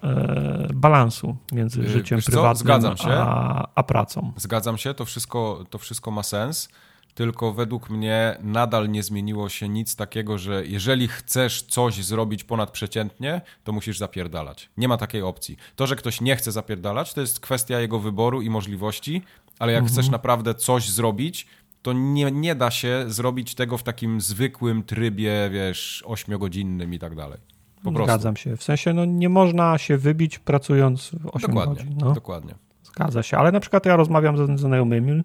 e, 0.02 0.66
balansu 0.74 1.36
między 1.52 1.80
y, 1.80 1.88
życiem 1.88 2.18
Wiesz 2.18 2.26
prywatnym 2.26 2.94
a, 3.08 3.68
a 3.74 3.82
pracą. 3.82 4.32
Zgadzam 4.36 4.78
się, 4.78 4.94
to 4.94 5.04
wszystko, 5.04 5.64
to 5.70 5.78
wszystko 5.78 6.10
ma 6.10 6.22
sens 6.22 6.68
tylko 7.14 7.52
według 7.52 7.90
mnie 7.90 8.36
nadal 8.42 8.90
nie 8.90 9.02
zmieniło 9.02 9.48
się 9.48 9.68
nic 9.68 9.96
takiego, 9.96 10.38
że 10.38 10.66
jeżeli 10.66 11.08
chcesz 11.08 11.62
coś 11.62 12.04
zrobić 12.04 12.44
ponadprzeciętnie, 12.44 13.40
to 13.64 13.72
musisz 13.72 13.98
zapierdalać. 13.98 14.70
Nie 14.76 14.88
ma 14.88 14.96
takiej 14.96 15.22
opcji. 15.22 15.56
To, 15.76 15.86
że 15.86 15.96
ktoś 15.96 16.20
nie 16.20 16.36
chce 16.36 16.52
zapierdalać, 16.52 17.14
to 17.14 17.20
jest 17.20 17.40
kwestia 17.40 17.80
jego 17.80 17.98
wyboru 17.98 18.42
i 18.42 18.50
możliwości, 18.50 19.22
ale 19.58 19.72
jak 19.72 19.82
mhm. 19.82 19.92
chcesz 19.92 20.10
naprawdę 20.10 20.54
coś 20.54 20.90
zrobić, 20.90 21.46
to 21.82 21.92
nie, 21.92 22.30
nie 22.30 22.54
da 22.54 22.70
się 22.70 23.04
zrobić 23.06 23.54
tego 23.54 23.78
w 23.78 23.82
takim 23.82 24.20
zwykłym 24.20 24.82
trybie, 24.82 25.50
wiesz, 25.52 26.04
ośmiogodzinnym 26.06 26.94
i 26.94 26.98
tak 26.98 27.14
dalej. 27.14 27.38
Po 27.82 27.92
prostu. 27.92 28.12
Zgadzam 28.12 28.36
się. 28.36 28.56
W 28.56 28.62
sensie, 28.62 28.92
no 28.92 29.04
nie 29.04 29.28
można 29.28 29.78
się 29.78 29.98
wybić 29.98 30.38
pracując 30.38 31.10
8 31.32 31.50
dokładnie, 31.50 31.74
godzin. 31.74 31.98
No. 32.00 32.12
Dokładnie. 32.12 32.54
Zgadza 32.82 33.22
się, 33.22 33.38
ale 33.38 33.52
na 33.52 33.60
przykład 33.60 33.86
ja 33.86 33.96
rozmawiam 33.96 34.36
ze 34.36 34.58
znajomymi, 34.58 35.22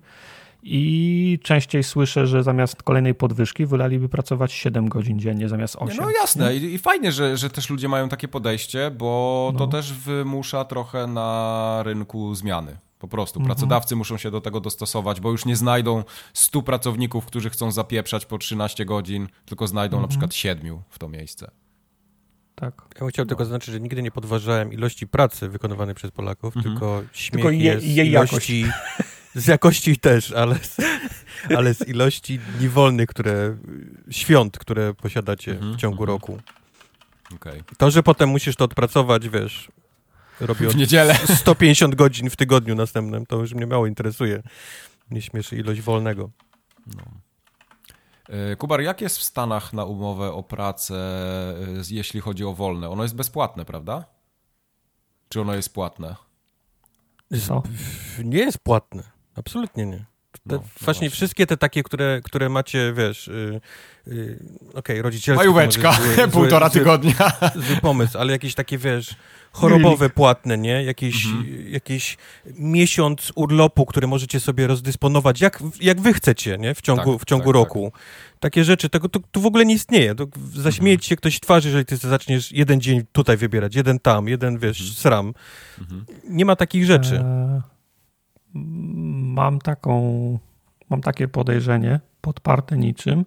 i 0.64 1.40
częściej 1.44 1.84
słyszę, 1.84 2.28
że 2.28 2.44
zamiast 2.44 2.84
kolejnej 2.84 3.16
podwyżki 3.16 3.66
wylaliby 3.66 4.10
pracować 4.10 4.54
7 4.54 4.90
godzin 4.90 5.20
dziennie 5.20 5.50
zamiast 5.50 5.76
8. 5.80 5.98
No 5.98 6.10
jasne 6.10 6.56
I, 6.56 6.74
i, 6.74 6.78
fajnie, 6.78 7.12
że, 7.12 7.38
że 7.38 7.50
też 7.50 7.70
ludzie 7.70 7.88
mają 7.90 8.10
takie 8.10 8.28
podejście, 8.28 8.92
bo 8.92 9.50
no. 9.54 9.60
to 9.60 9.68
też 9.68 9.94
wymusza 9.94 10.66
trochę 10.66 11.08
na 11.08 11.82
rynku 11.86 12.36
zmiany. 12.36 12.78
Po 13.00 13.08
prostu. 13.08 13.40
Mhm. 13.40 13.56
Pracodawcy 13.56 13.96
muszą 13.96 14.18
się 14.18 14.32
do 14.32 14.42
tego 14.42 14.60
dostosować, 14.60 15.22
bo 15.22 15.32
już 15.32 15.46
nie 15.46 15.56
znajdą 15.56 16.04
100 16.34 16.62
pracowników, 16.62 17.26
którzy 17.26 17.50
chcą 17.50 17.72
zapieprzać 17.72 18.26
po 18.26 18.38
13 18.38 18.86
godzin, 18.86 19.28
tylko 19.46 19.68
znajdą 19.68 19.98
mhm. 19.98 20.02
na 20.02 20.08
przykład 20.08 20.34
7 20.34 20.80
w 20.90 21.00
to 21.00 21.10
miejsce. 21.10 21.52
Tak. 22.56 22.82
Ja 22.96 23.00
bym 23.00 23.10
chciał 23.10 23.26
no. 23.26 23.30
tylko 23.30 23.46
zaznaczyć, 23.46 23.74
że 23.74 23.80
nigdy 23.80 24.02
nie 24.02 24.12
podważałem 24.12 24.74
ilości 24.74 25.08
pracy 25.08 25.50
wykonywanej 25.50 25.96
przez 25.96 26.12
Polaków, 26.12 26.58
mhm. 26.58 26.76
tylko 26.76 27.04
śmiech 27.14 27.32
tylko 27.32 27.50
je, 27.50 27.58
jest 27.58 27.86
jej 27.86 28.08
ilości... 28.08 28.66
Z 29.38 29.48
jakości 29.48 29.98
też, 29.98 30.32
ale 30.32 30.56
z, 30.56 30.78
ale 31.58 31.74
z 31.74 31.88
ilości 31.88 32.40
dni 32.40 32.70
wolnych, 32.70 33.10
które, 33.10 33.58
świąt, 34.10 34.58
które 34.58 34.94
posiadacie 34.94 35.54
w 35.54 35.58
mhm, 35.58 35.78
ciągu 35.78 36.04
mhm. 36.04 36.08
roku. 36.08 36.38
Okay. 37.36 37.64
To, 37.78 37.92
że 37.92 38.04
potem 38.04 38.30
musisz 38.30 38.56
to 38.56 38.66
odpracować, 38.66 39.30
wiesz, 39.30 39.72
robię 40.40 40.70
w 40.70 40.76
niedzielę 40.76 41.16
150 41.36 41.96
godzin 41.96 42.30
w 42.30 42.36
tygodniu 42.36 42.76
następnym, 42.76 43.26
to 43.26 43.36
już 43.36 43.54
mnie 43.54 43.68
mało 43.68 43.88
interesuje. 43.88 44.44
Nie 45.12 45.22
śmieszy 45.22 45.56
ilość 45.56 45.82
wolnego. 45.82 46.30
No. 46.96 47.04
E, 48.30 48.56
Kubar, 48.56 48.82
jak 48.82 49.02
jest 49.02 49.18
w 49.18 49.24
Stanach 49.24 49.74
na 49.74 49.86
umowę 49.86 50.34
o 50.34 50.44
pracę, 50.44 50.96
e, 50.96 51.84
jeśli 51.90 52.22
chodzi 52.22 52.46
o 52.46 52.54
wolne? 52.54 52.90
Ono 52.90 53.04
jest 53.04 53.16
bezpłatne, 53.16 53.66
prawda? 53.66 54.06
Czy 55.30 55.42
ono 55.42 55.56
jest 55.56 55.74
płatne? 55.74 56.16
Co? 57.48 57.64
Nie 58.24 58.40
jest 58.40 58.60
płatne. 58.60 59.17
Absolutnie 59.38 59.86
nie. 59.86 60.06
Te, 60.48 60.56
no, 60.56 60.60
właśnie, 60.60 60.86
właśnie, 60.86 61.10
wszystkie 61.10 61.48
te 61.48 61.58
takie, 61.58 61.84
które, 61.84 62.22
które 62.24 62.50
macie, 62.50 62.94
wiesz, 62.94 63.28
yy, 63.28 63.62
yy, 64.08 64.40
okej, 64.70 64.80
okay, 64.80 65.02
rodzicielstwo. 65.02 65.46
Majóweczka, 65.46 65.92
zły, 65.92 66.28
półtora 66.34 66.70
zły, 66.70 66.80
tygodnia. 66.80 67.32
Zły, 67.54 67.64
zły, 67.64 67.76
pomysł, 67.82 68.18
ale 68.18 68.32
jakieś 68.32 68.56
takie, 68.56 68.78
wiesz, 68.78 69.16
chorobowe 69.52 70.10
płatne, 70.10 70.58
nie? 70.58 70.84
Jakiś, 70.84 71.26
mhm. 71.26 71.72
jakiś 71.72 72.18
miesiąc 72.56 73.32
urlopu, 73.36 73.86
który 73.86 74.08
możecie 74.08 74.40
sobie 74.40 74.68
rozdysponować, 74.68 75.42
jak, 75.42 75.64
jak 75.82 76.02
wy 76.02 76.14
chcecie, 76.14 76.58
nie? 76.58 76.76
W 76.76 76.82
ciągu, 76.82 77.14
tak, 77.14 77.22
w 77.22 77.26
ciągu 77.26 77.46
tak, 77.46 77.54
roku. 77.54 77.92
Tak. 77.94 78.02
Takie 78.40 78.64
rzeczy, 78.64 78.90
tego 78.90 79.10
to, 79.10 79.20
to 79.32 79.40
w 79.40 79.46
ogóle 79.46 79.66
nie 79.66 79.74
istnieje. 79.74 80.16
To 80.16 80.28
zaśmieje 80.54 80.96
mhm. 80.96 81.08
się 81.08 81.16
ktoś 81.16 81.40
twarzy, 81.40 81.68
jeżeli 81.68 81.86
ty 81.86 81.98
zaczniesz 81.98 82.52
jeden 82.52 82.82
dzień 82.82 83.04
tutaj 83.12 83.38
wybierać, 83.38 83.76
jeden 83.76 84.00
tam, 84.00 84.28
jeden, 84.28 84.58
wiesz, 84.58 84.80
mhm. 84.80 84.96
sram. 84.98 85.34
Mhm. 85.82 86.06
Nie 86.30 86.46
ma 86.46 86.56
takich 86.56 86.86
rzeczy. 86.86 87.16
E, 87.16 87.77
mam 88.54 89.60
taką, 89.60 90.40
mam 90.90 91.02
takie 91.02 91.28
podejrzenie, 91.28 92.00
podparte 92.22 92.78
niczym, 92.78 93.26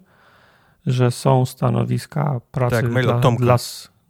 że 0.85 1.11
są 1.11 1.45
stanowiska 1.45 2.41
pracy 2.51 2.75
tak, 2.75 3.03
dla, 3.03 3.19
dla, 3.31 3.57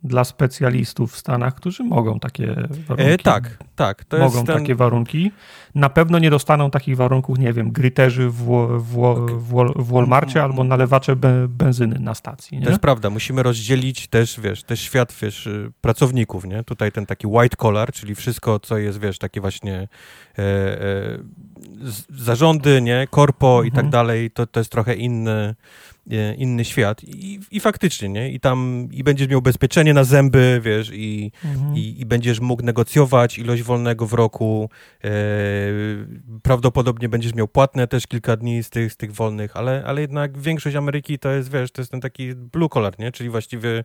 dla 0.03 0.23
specjalistów 0.23 1.13
w 1.13 1.17
Stanach, 1.17 1.55
którzy 1.55 1.83
mogą 1.83 2.19
takie 2.19 2.55
warunki. 2.87 3.13
E, 3.13 3.17
tak, 3.17 3.57
tak. 3.75 4.05
Mogą 4.19 4.45
ten... 4.45 4.57
takie 4.57 4.75
warunki. 4.75 5.31
Na 5.75 5.89
pewno 5.89 6.19
nie 6.19 6.29
dostaną 6.29 6.71
takich 6.71 6.97
warunków, 6.97 7.39
nie 7.39 7.53
wiem, 7.53 7.71
gryterzy 7.71 8.29
w, 8.29 8.43
w, 8.77 8.99
okay. 8.99 9.35
w, 9.35 9.73
w 9.75 9.91
Walmarcie 9.91 10.43
albo 10.43 10.63
nalewacze 10.63 11.15
be, 11.15 11.47
benzyny 11.47 11.99
na 11.99 12.15
stacji. 12.15 12.57
Nie? 12.57 12.63
To 12.63 12.69
jest 12.69 12.81
prawda. 12.81 13.09
Musimy 13.09 13.43
rozdzielić 13.43 14.07
też, 14.07 14.39
wiesz, 14.39 14.63
też 14.63 14.81
świat, 14.81 15.15
wiesz, 15.21 15.49
pracowników, 15.81 16.45
nie? 16.45 16.63
Tutaj 16.63 16.91
ten 16.91 17.05
taki 17.05 17.27
white 17.27 17.57
collar, 17.57 17.91
czyli 17.91 18.15
wszystko, 18.15 18.59
co 18.59 18.77
jest, 18.77 18.99
wiesz, 18.99 19.17
takie 19.17 19.41
właśnie 19.41 19.87
e, 20.37 20.41
e, 20.41 21.17
zarządy, 22.09 22.81
nie? 22.81 23.07
Korpo 23.09 23.51
mhm. 23.51 23.67
i 23.67 23.71
tak 23.71 23.85
mhm. 23.85 23.91
dalej, 23.91 24.31
to, 24.31 24.47
to 24.47 24.59
jest 24.59 24.71
trochę 24.71 24.95
inny 24.95 25.55
inny 26.37 26.65
świat 26.65 27.03
I, 27.03 27.39
i 27.51 27.59
faktycznie, 27.59 28.09
nie? 28.09 28.29
I 28.31 28.39
tam 28.39 28.87
i 28.91 29.03
będziesz 29.03 29.27
miał 29.27 29.39
ubezpieczenie 29.39 29.93
na 29.93 30.03
zęby, 30.03 30.61
wiesz, 30.63 30.91
i, 30.93 31.31
mhm. 31.45 31.77
i, 31.77 32.01
i, 32.01 32.05
będziesz 32.05 32.39
mógł 32.39 32.63
negocjować 32.63 33.37
ilość 33.37 33.63
wolnego 33.63 34.07
w 34.07 34.13
roku. 34.13 34.69
E, 35.03 35.09
prawdopodobnie 36.43 37.09
będziesz 37.09 37.35
miał 37.35 37.47
płatne 37.47 37.87
też 37.87 38.07
kilka 38.07 38.37
dni 38.37 38.63
z 38.63 38.69
tych, 38.69 38.93
z 38.93 38.97
tych 38.97 39.11
wolnych, 39.11 39.57
ale, 39.57 39.83
ale 39.85 40.01
jednak 40.01 40.37
większość 40.37 40.75
Ameryki 40.75 41.19
to 41.19 41.31
jest, 41.31 41.51
wiesz, 41.51 41.71
to 41.71 41.81
jest 41.81 41.91
ten 41.91 42.01
taki 42.01 42.35
blue 42.35 42.69
collar, 42.69 42.99
nie? 42.99 43.11
Czyli 43.11 43.29
właściwie 43.29 43.83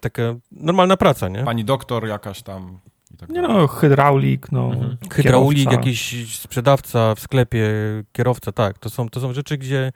taka 0.00 0.22
normalna 0.52 0.96
praca, 0.96 1.28
nie? 1.28 1.44
Pani 1.44 1.64
doktor 1.64 2.06
jakaś 2.06 2.42
tam. 2.42 2.80
Tak 3.18 3.28
nie 3.28 3.42
no, 3.42 3.66
hydraulik, 3.66 4.52
no. 4.52 4.66
Mhm. 4.72 4.96
Hydraulik, 5.12 5.72
jakiś 5.72 6.30
sprzedawca 6.38 7.14
w 7.14 7.20
sklepie, 7.20 7.68
kierowca, 8.12 8.52
tak. 8.52 8.78
To 8.78 8.90
są, 8.90 9.08
to 9.08 9.20
są 9.20 9.32
rzeczy, 9.32 9.58
gdzie 9.58 9.92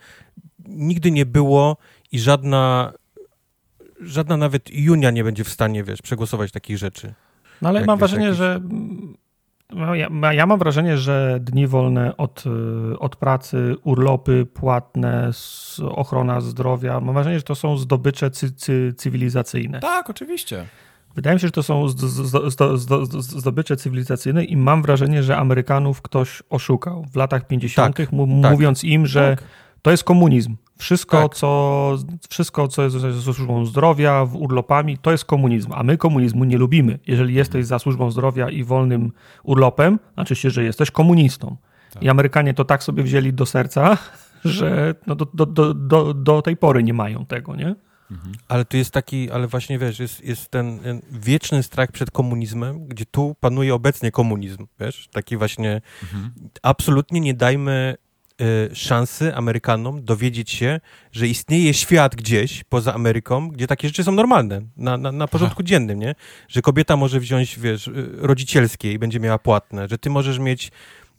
nigdy 0.69 1.11
nie 1.11 1.27
było 1.27 1.77
i 2.13 2.19
żadna, 2.19 2.93
żadna 4.01 4.37
nawet 4.37 4.71
Junia 4.71 5.11
nie 5.11 5.25
będzie 5.25 5.45
w 5.45 5.49
stanie, 5.49 5.85
wiesz, 5.85 6.03
przegłosować 6.03 6.53
takich 6.53 6.79
rzeczy. 6.79 7.15
No 7.63 7.69
ale 7.69 7.81
Jak, 7.81 7.87
mam 7.87 7.99
wiesz, 7.99 8.01
wrażenie, 8.01 8.25
jakiś... 8.25 8.39
że 8.39 8.61
no, 9.73 9.95
ja, 9.95 10.09
ja, 10.33 10.47
mam 10.47 10.59
wrażenie, 10.59 10.99
że 10.99 11.39
dni 11.41 11.67
wolne 11.67 12.17
od, 12.17 12.45
od 12.99 13.17
pracy, 13.17 13.77
urlopy 13.85 14.47
płatne, 14.47 15.31
ochrona 15.91 16.41
zdrowia, 16.41 17.01
mam 17.01 17.15
wrażenie, 17.15 17.39
że 17.39 17.43
to 17.43 17.55
są 17.55 17.77
zdobycze 17.77 18.31
cy, 18.31 18.53
cy, 18.53 18.95
cywilizacyjne. 18.97 19.81
Tak, 19.81 20.11
oczywiście. 20.11 20.67
Wydaje 21.15 21.35
mi 21.35 21.41
się, 21.41 21.47
że 21.47 21.53
to 21.53 21.63
są 21.63 21.89
zdobycze 23.21 23.77
cywilizacyjne 23.77 24.45
i 24.45 24.57
mam 24.57 24.83
wrażenie, 24.83 25.23
że 25.23 25.37
Amerykanów 25.37 26.03
ktoś 26.03 26.43
oszukał 26.51 27.05
w 27.13 27.17
latach 27.17 27.47
50., 27.47 27.97
tak, 27.97 28.07
tak, 28.07 28.13
mówiąc 28.53 28.85
im, 28.85 29.07
że 29.07 29.37
tak 29.37 29.49
to 29.83 29.91
jest 29.91 30.05
komunizm. 30.05 30.57
Wszystko, 30.79 31.23
tak. 31.23 31.35
co, 31.35 31.97
wszystko, 32.31 32.69
co 32.69 32.83
jest 32.83 32.97
ze 32.97 33.23
służbą 33.23 33.67
zdrowia, 33.67 34.25
w 34.25 34.37
urlopami, 34.37 34.99
to 34.99 35.11
jest 35.11 35.25
komunizm, 35.25 35.73
a 35.75 35.83
my 35.83 35.97
komunizmu 35.97 36.45
nie 36.45 36.59
lubimy. 36.59 36.99
Jeżeli 37.07 37.35
jesteś 37.35 37.67
za 37.67 37.79
służbą 37.79 38.11
zdrowia 38.11 38.51
i 38.51 38.65
wolnym 38.65 39.13
urlopem, 39.43 39.99
znaczy 40.15 40.37
się, 40.37 40.51
że 40.51 40.65
jesteś 40.65 40.91
komunistą. 40.91 41.57
Tak. 41.93 42.03
I 42.03 42.09
Amerykanie 42.09 42.55
to 42.55 42.65
tak 42.65 42.83
sobie 42.83 43.03
wzięli 43.03 43.33
do 43.33 43.47
serca, 43.47 43.99
że 44.45 44.95
no 45.07 45.15
do, 45.15 45.27
do, 45.35 45.47
do, 45.47 45.75
do, 45.75 46.15
do 46.15 46.43
tej 46.43 46.57
pory 46.57 46.83
nie 46.83 46.95
mają 46.95 47.27
tego, 47.27 47.57
nie? 47.57 47.75
Mhm. 48.11 48.33
Ale 48.49 48.65
tu 48.65 48.77
jest 48.77 48.91
taki, 48.91 49.31
ale 49.31 49.47
właśnie 49.47 49.79
wiesz, 49.79 49.99
jest, 49.99 50.25
jest 50.25 50.51
ten, 50.51 50.81
wieczny 51.11 51.63
strach 51.63 51.93
przed 51.93 52.11
komunizmem, 52.11 52.87
gdzie 52.87 53.07
tu 53.07 53.37
panuje 53.41 53.75
obecnie 53.75 54.11
komunizm, 54.11 54.67
wiesz, 54.81 55.09
taki 55.13 55.37
właśnie 55.37 55.81
mhm. 56.03 56.31
absolutnie 56.63 57.21
nie 57.21 57.35
dajmy 57.35 57.97
szansy 58.73 59.35
Amerykanom 59.35 60.05
dowiedzieć 60.05 60.51
się, 60.51 60.81
że 61.13 61.29
istnieje 61.29 61.75
świat 61.75 62.17
gdzieś 62.17 62.65
poza 62.65 62.95
Ameryką, 62.95 63.49
gdzie 63.49 63.67
takie 63.67 63.89
rzeczy 63.89 64.05
są 64.05 64.13
normalne, 64.13 64.61
na, 64.77 64.97
na, 64.97 65.13
na 65.13 65.29
porządku 65.29 65.63
dziennym, 65.63 65.99
nie? 65.99 66.15
Że 66.49 66.63
kobieta 66.63 66.97
może 66.97 67.21
wziąć, 67.21 67.59
wiesz, 67.59 67.89
y, 67.89 68.09
rodzicielskie 68.17 68.93
i 68.93 68.99
będzie 68.99 69.21
miała 69.21 69.39
płatne, 69.39 69.89
że 69.89 69.99
ty 69.99 70.11
możesz 70.11 70.39
mieć 70.39 70.71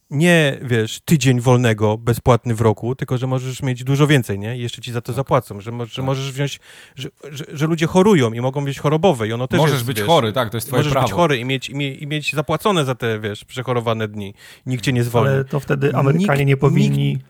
nie, 0.10 0.58
wiesz, 0.62 1.02
tydzień 1.06 1.40
wolnego, 1.42 1.98
bezpłatny 1.98 2.56
w 2.56 2.62
roku, 2.62 2.96
tylko 2.96 3.18
że 3.18 3.28
możesz 3.28 3.64
mieć 3.64 3.84
dużo 3.84 4.08
więcej, 4.08 4.40
nie? 4.40 4.58
I 4.58 4.62
jeszcze 4.62 4.82
ci 4.82 4.92
za 4.92 5.02
to 5.02 5.08
tak. 5.08 5.16
zapłacą, 5.16 5.62
że, 5.62 5.72
mo 5.72 5.86
że 5.86 5.96
tak. 5.96 6.06
możesz 6.06 6.32
wziąć, 6.32 6.60
że, 6.96 7.10
że, 7.32 7.46
że, 7.54 7.68
ludzie 7.68 7.88
chorują 7.88 8.34
i 8.34 8.42
mogą 8.42 8.66
być 8.66 8.80
chorobowe 8.80 9.28
i 9.28 9.34
ono 9.34 9.48
też 9.48 9.60
Możesz 9.60 9.74
jest, 9.74 9.86
być 9.86 9.98
wiesz, 9.98 10.08
chory, 10.08 10.34
tak, 10.34 10.50
to 10.50 10.58
jest 10.58 10.68
twoje 10.68 10.80
możesz 10.80 10.92
prawo. 10.92 11.04
Możesz 11.04 11.14
być 11.14 11.22
chory 11.22 11.38
i 11.38 11.46
mieć, 11.46 11.70
i, 11.70 11.76
mie 11.76 11.94
i, 11.94 12.08
mieć 12.08 12.34
zapłacone 12.34 12.86
za 12.86 12.96
te, 12.96 13.20
wiesz, 13.20 13.46
przechorowane 13.46 14.08
dni. 14.08 14.34
Nikt 14.66 14.84
cię 14.84 14.94
nie 14.94 15.04
zwolni. 15.04 15.34
Ale 15.34 15.46
to 15.46 15.60
wtedy 15.60 15.96
Amerykanie 15.96 16.40
nikt, 16.40 16.48
nie 16.48 16.58
powinni... 16.58 17.08
Nikt, 17.08 17.26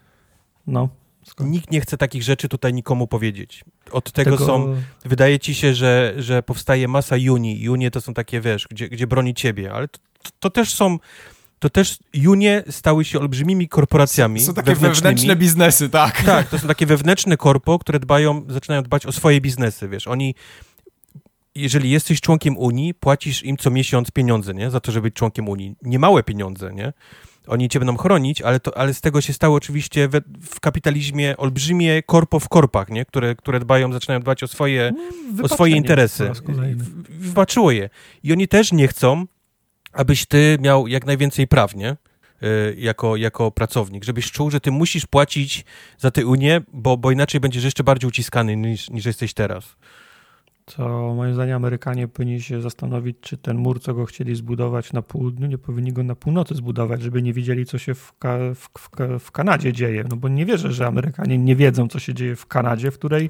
no. 0.68 0.90
Skąd? 1.24 1.50
Nikt 1.50 1.72
nie 1.72 1.82
chce 1.82 1.98
takich 1.98 2.24
rzeczy 2.24 2.50
tutaj 2.50 2.74
nikomu 2.74 3.08
powiedzieć. 3.08 3.64
Od 3.92 4.12
tego, 4.12 4.32
tego, 4.32 4.46
są, 4.46 4.76
wydaje 5.06 5.40
ci 5.40 5.56
się, 5.56 5.74
że, 5.74 6.14
że 6.18 6.44
powstaje 6.44 6.88
masa 6.88 7.18
juni. 7.18 7.62
Junie 7.62 7.92
to 7.92 8.02
są 8.02 8.14
takie, 8.14 8.42
wiesz, 8.42 8.68
gdzie, 8.70 8.90
gdzie 8.90 9.08
broni 9.08 9.34
ciebie, 9.34 9.74
ale 9.74 9.88
to, 9.88 10.00
to 10.40 10.50
też 10.50 10.74
są 10.74 10.98
to 11.60 11.70
też 11.70 11.98
Junie 12.14 12.64
stały 12.70 13.06
się 13.06 13.20
olbrzymimi 13.20 13.68
korporacjami. 13.68 14.40
Są 14.40 14.54
takie 14.54 14.76
wewnętrzne 14.76 15.36
biznesy, 15.36 15.90
tak. 15.90 16.24
Tak, 16.24 16.50
to 16.50 16.60
są 16.60 16.68
takie 16.68 16.86
wewnętrzne 16.86 17.38
korpo, 17.38 17.80
które 17.80 18.00
dbają, 18.00 18.46
zaczynają 18.48 18.84
dbać 18.84 19.06
o 19.06 19.12
swoje 19.12 19.42
biznesy, 19.42 19.90
wiesz. 19.90 20.08
Oni, 20.08 20.36
jeżeli 21.56 21.90
jesteś 21.90 22.22
członkiem 22.22 22.58
Unii, 22.58 22.94
płacisz 22.94 23.44
im 23.44 23.58
co 23.58 23.72
miesiąc 23.72 24.12
pieniądze, 24.12 24.54
nie? 24.54 24.70
Za 24.70 24.80
to, 24.80 24.92
żeby 24.92 25.04
być 25.04 25.14
członkiem 25.14 25.50
Unii. 25.50 25.76
Niemałe 25.82 26.24
pieniądze, 26.24 26.74
nie? 26.74 26.94
Oni 27.48 27.70
cię 27.70 27.80
będą 27.80 27.98
chronić, 27.98 28.42
ale, 28.42 28.60
to, 28.60 28.78
ale 28.78 28.94
z 28.94 29.02
tego 29.02 29.22
się 29.22 29.34
stało 29.34 29.56
oczywiście 29.56 30.08
we, 30.08 30.22
w 30.42 30.60
kapitalizmie 30.60 31.38
olbrzymie 31.38 32.04
korpo 32.04 32.40
w 32.40 32.50
korpach, 32.50 32.90
nie? 32.90 33.06
Które, 33.06 33.36
które 33.36 33.60
dbają, 33.60 33.94
zaczynają 33.94 34.20
dbać 34.20 34.44
o 34.44 34.48
swoje, 34.48 34.92
no, 35.34 35.44
o 35.44 35.48
swoje 35.48 35.76
interesy. 35.76 36.32
Wybaczyło 37.10 37.72
je. 37.72 37.90
I 38.24 38.32
oni 38.32 38.48
też 38.48 38.72
nie 38.72 38.88
chcą, 38.88 39.26
abyś 39.94 40.26
ty 40.26 40.58
miał 40.62 40.88
jak 40.88 41.06
najwięcej 41.06 41.48
praw, 41.48 41.76
nie? 41.76 41.98
Y, 42.44 42.76
jako, 42.78 43.16
jako 43.16 43.52
pracownik, 43.52 44.04
żebyś 44.04 44.32
czuł, 44.32 44.52
że 44.52 44.60
ty 44.60 44.72
musisz 44.72 45.06
płacić 45.06 45.66
za 45.98 46.12
tę 46.12 46.26
Unię, 46.26 46.62
bo, 46.74 46.98
bo 46.98 47.12
inaczej 47.12 47.40
będziesz 47.40 47.64
jeszcze 47.64 47.84
bardziej 47.84 48.08
uciskany 48.08 48.56
niż, 48.56 48.90
niż 48.90 49.06
jesteś 49.06 49.34
teraz 49.34 49.76
to 50.76 51.14
moim 51.16 51.34
zdaniem 51.34 51.56
Amerykanie 51.56 52.08
powinni 52.08 52.42
się 52.42 52.62
zastanowić, 52.62 53.18
czy 53.22 53.38
ten 53.38 53.58
mur, 53.58 53.82
co 53.82 53.94
go 53.94 54.06
chcieli 54.06 54.36
zbudować 54.36 54.94
na 54.94 55.02
południu, 55.02 55.48
nie 55.48 55.58
powinni 55.58 55.94
go 55.94 56.04
na 56.04 56.16
północy 56.16 56.56
zbudować, 56.56 57.02
żeby 57.02 57.22
nie 57.22 57.34
wiedzieli, 57.34 57.66
co 57.66 57.78
się 57.78 57.94
w, 57.94 58.14
Ka 58.20 58.38
w, 58.56 58.70
w, 58.80 58.90
w 59.20 59.32
Kanadzie 59.32 59.74
dzieje. 59.74 60.04
No 60.10 60.16
bo 60.16 60.28
nie 60.28 60.46
wierzę, 60.46 60.72
że 60.72 60.88
Amerykanie 60.88 61.38
nie 61.38 61.56
wiedzą, 61.56 61.88
co 61.88 62.00
się 62.00 62.14
dzieje 62.14 62.36
w 62.36 62.46
Kanadzie, 62.46 62.92
w 62.92 62.98
której 62.98 63.30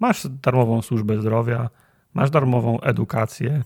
masz 0.00 0.26
darmową 0.42 0.82
służbę 0.82 1.20
zdrowia, 1.20 1.70
masz 2.14 2.30
darmową 2.30 2.80
edukację, 2.80 3.62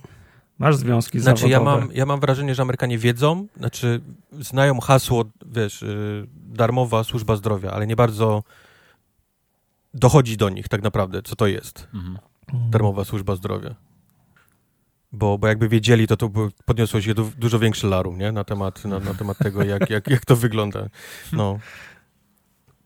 masz 0.61 0.77
związki 0.77 1.21
znaczy, 1.21 1.41
zawodowe. 1.41 1.71
Ja 1.71 1.81
mam, 1.81 1.93
ja 1.93 2.07
mam 2.07 2.21
wrażenie, 2.21 2.55
że 2.55 2.63
Amerykanie 2.63 2.99
wiedzą, 2.99 3.47
znaczy 3.57 4.01
znają 4.41 4.81
hasło, 4.81 5.25
wiesz, 5.47 5.83
yy, 5.83 6.27
darmowa 6.35 7.05
służba 7.05 7.37
zdrowia, 7.37 7.71
ale 7.71 7.87
nie 7.87 7.97
bardzo 7.97 8.43
dochodzi 9.95 10.37
do 10.37 10.49
nich 10.49 10.69
tak 10.69 10.83
naprawdę, 10.83 11.23
co 11.23 11.37
to 11.37 11.47
jest. 11.47 11.89
Mhm 11.95 12.19
darmowa 12.53 13.05
służba 13.05 13.37
zdrowia. 13.37 13.75
Bo, 15.13 15.39
bo 15.39 15.47
jakby 15.47 15.69
wiedzieli, 15.69 16.07
to, 16.07 16.17
to 16.17 16.31
podniosło 16.65 17.01
się 17.01 17.15
du, 17.15 17.31
dużo 17.39 17.59
większy 17.59 17.87
larum, 17.87 18.19
nie? 18.19 18.33
Na 18.33 18.45
temat, 18.45 18.85
na, 18.85 18.99
na 19.01 19.15
temat 19.15 19.39
tego, 19.39 19.65
jak, 19.65 19.91
jak, 19.91 20.11
jak 20.11 20.25
to 20.25 20.37
wygląda. 20.37 20.89
No. 21.33 21.59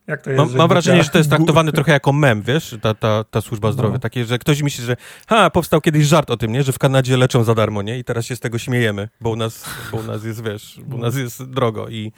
Jest, 0.07 0.27
mam, 0.37 0.55
mam 0.55 0.69
wrażenie, 0.69 1.03
że 1.03 1.09
to 1.09 1.17
jest 1.17 1.29
traktowane 1.29 1.71
trochę 1.71 1.91
jako 1.91 2.13
mem, 2.13 2.41
wiesz, 2.41 2.75
ta, 2.81 2.93
ta, 2.93 3.23
ta 3.23 3.41
służba 3.41 3.71
zdrowia. 3.71 3.93
No. 3.93 3.99
Takie, 3.99 4.25
że 4.25 4.39
ktoś 4.39 4.61
myśli, 4.61 4.83
że 4.83 4.97
ha, 5.27 5.49
powstał 5.49 5.81
kiedyś 5.81 6.05
żart 6.05 6.31
o 6.31 6.37
tym, 6.37 6.51
nie, 6.51 6.63
że 6.63 6.71
w 6.71 6.79
Kanadzie 6.79 7.17
leczą 7.17 7.43
za 7.43 7.55
darmo, 7.55 7.81
nie? 7.81 7.99
I 7.99 8.03
teraz 8.03 8.25
się 8.25 8.35
z 8.35 8.39
tego 8.39 8.57
śmiejemy, 8.57 9.09
bo 9.21 9.29
u 9.29 9.35
nas, 9.35 9.65
bo 9.91 9.97
u 9.97 10.03
nas 10.03 10.23
jest, 10.23 10.43
wiesz, 10.43 10.79
bo 10.85 10.97
u 10.97 10.99
nas 10.99 11.15
jest 11.15 11.43
drogo. 11.43 11.89
I, 11.89 12.11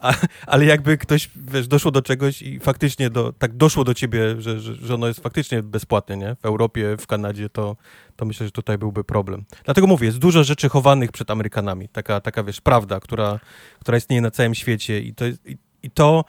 a, 0.00 0.14
ale 0.46 0.64
jakby 0.64 0.98
ktoś, 0.98 1.30
wiesz, 1.36 1.68
doszło 1.68 1.90
do 1.90 2.02
czegoś 2.02 2.42
i 2.42 2.60
faktycznie 2.60 3.10
do, 3.10 3.32
tak 3.32 3.56
doszło 3.56 3.84
do 3.84 3.94
ciebie, 3.94 4.40
że, 4.40 4.60
że, 4.60 4.74
że 4.74 4.94
ono 4.94 5.06
jest 5.06 5.20
faktycznie 5.20 5.62
bezpłatne, 5.62 6.16
nie? 6.16 6.36
W 6.42 6.44
Europie, 6.44 6.96
w 7.00 7.06
Kanadzie, 7.06 7.48
to, 7.48 7.76
to 8.16 8.24
myślę, 8.24 8.46
że 8.46 8.52
tutaj 8.52 8.78
byłby 8.78 9.04
problem. 9.04 9.44
Dlatego 9.64 9.86
mówię, 9.86 10.06
jest 10.06 10.18
dużo 10.18 10.44
rzeczy 10.44 10.68
chowanych 10.68 11.12
przed 11.12 11.30
Amerykanami. 11.30 11.88
Taka, 11.88 12.20
taka 12.20 12.42
wiesz, 12.42 12.60
prawda, 12.60 13.00
która, 13.00 13.40
która 13.80 13.98
istnieje 13.98 14.22
na 14.22 14.30
całym 14.30 14.54
świecie 14.54 15.00
i 15.00 15.14
to 15.14 15.26
i 15.26 15.56
I 15.82 15.90
to 15.90 16.24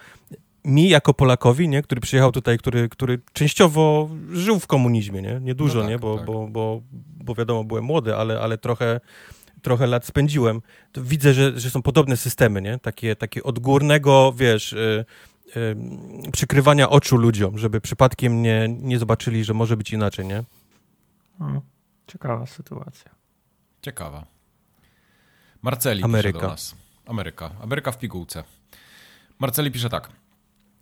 mi 0.66 0.90
jako 0.90 1.14
Polakowi, 1.14 1.68
nie, 1.68 1.82
który 1.82 2.02
przyjechał 2.02 2.32
tutaj, 2.32 2.58
który, 2.58 2.90
który 2.90 3.20
częściowo 3.34 4.10
żył 4.32 4.60
w 4.60 4.68
komunizmie, 4.68 5.22
nie, 5.22 5.40
nie 5.42 5.56
dużo, 5.56 5.76
no 5.76 5.82
tak, 5.82 5.90
nie, 5.90 6.00
bo, 6.00 6.18
tak. 6.18 6.26
bo, 6.26 6.48
bo, 6.48 6.82
bo 7.24 7.36
wiadomo, 7.36 7.64
byłem 7.64 7.84
młody, 7.84 8.16
ale, 8.16 8.40
ale 8.40 8.58
trochę, 8.58 9.00
trochę 9.62 9.88
lat 9.88 10.06
spędziłem, 10.06 10.62
to 10.92 11.04
widzę, 11.04 11.34
że, 11.34 11.60
że 11.60 11.70
są 11.70 11.82
podobne 11.82 12.18
systemy, 12.18 12.62
nie, 12.62 12.80
takie, 12.80 13.16
takie 13.16 13.44
odgórnego, 13.44 14.34
wiesz, 14.36 14.74
y, 14.74 15.06
y, 15.58 16.32
przykrywania 16.32 16.90
oczu 16.90 17.18
ludziom, 17.18 17.58
żeby 17.58 17.82
przypadkiem 17.82 18.42
nie, 18.42 18.68
nie 18.80 19.00
zobaczyli, 19.00 19.44
że 19.44 19.54
może 19.54 19.78
być 19.78 19.92
inaczej, 19.92 20.26
nie? 20.26 20.44
Hmm, 21.40 21.62
ciekawa 22.08 22.46
sytuacja. 22.46 23.12
Ciekawa. 23.82 24.26
Marceli 25.62 26.04
Ameryka. 26.04 26.40
pisze 26.40 26.48
do 26.48 26.52
nas. 26.52 26.76
Ameryka. 27.06 27.52
Ameryka 27.62 27.92
w 27.92 27.98
pigułce. 27.98 28.44
Marceli 29.40 29.72
pisze 29.72 29.90
tak. 29.90 30.21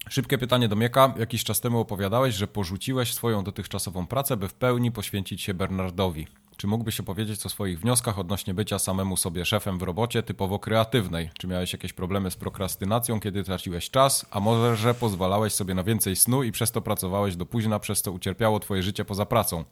Szybkie 0.09 0.37
pytanie 0.37 0.67
do 0.67 0.75
Mieka. 0.75 1.13
Jakiś 1.19 1.43
czas 1.43 1.61
temu 1.61 1.79
opowiadałeś, 1.79 2.35
że 2.35 2.47
porzuciłeś 2.47 3.13
swoją 3.13 3.43
dotychczasową 3.43 4.07
pracę, 4.07 4.37
by 4.37 4.47
w 4.47 4.53
pełni 4.53 4.91
poświęcić 4.91 5.41
się 5.41 5.53
Bernardowi. 5.53 6.27
Czy 6.57 6.67
mógłbyś 6.67 6.99
opowiedzieć 6.99 7.45
o 7.45 7.49
swoich 7.49 7.79
wnioskach 7.79 8.19
odnośnie 8.19 8.53
bycia 8.53 8.79
samemu 8.79 9.17
sobie 9.17 9.45
szefem 9.45 9.79
w 9.79 9.81
robocie 9.81 10.23
typowo 10.23 10.59
kreatywnej? 10.59 11.29
Czy 11.39 11.47
miałeś 11.47 11.73
jakieś 11.73 11.93
problemy 11.93 12.31
z 12.31 12.35
prokrastynacją, 12.35 13.19
kiedy 13.19 13.43
traciłeś 13.43 13.89
czas, 13.89 14.25
a 14.31 14.39
może, 14.39 14.75
że 14.75 14.93
pozwalałeś 14.93 15.53
sobie 15.53 15.73
na 15.73 15.83
więcej 15.83 16.15
snu 16.15 16.43
i 16.43 16.51
przez 16.51 16.71
to 16.71 16.81
pracowałeś 16.81 17.35
do 17.35 17.45
późna, 17.45 17.79
przez 17.79 18.01
co 18.01 18.11
ucierpiało 18.11 18.59
twoje 18.59 18.83
życie 18.83 19.05
poza 19.05 19.25
pracą? 19.25 19.63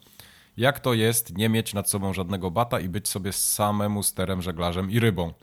Jak 0.57 0.79
to 0.79 0.93
jest 0.93 1.37
nie 1.37 1.49
mieć 1.49 1.73
nad 1.73 1.89
sobą 1.89 2.13
żadnego 2.13 2.51
bata 2.51 2.79
i 2.79 2.89
być 2.89 3.07
sobie 3.07 3.33
samemu 3.33 4.03
sterem, 4.03 4.41
żeglarzem 4.41 4.91
i 4.91 4.99
rybą? 4.99 5.33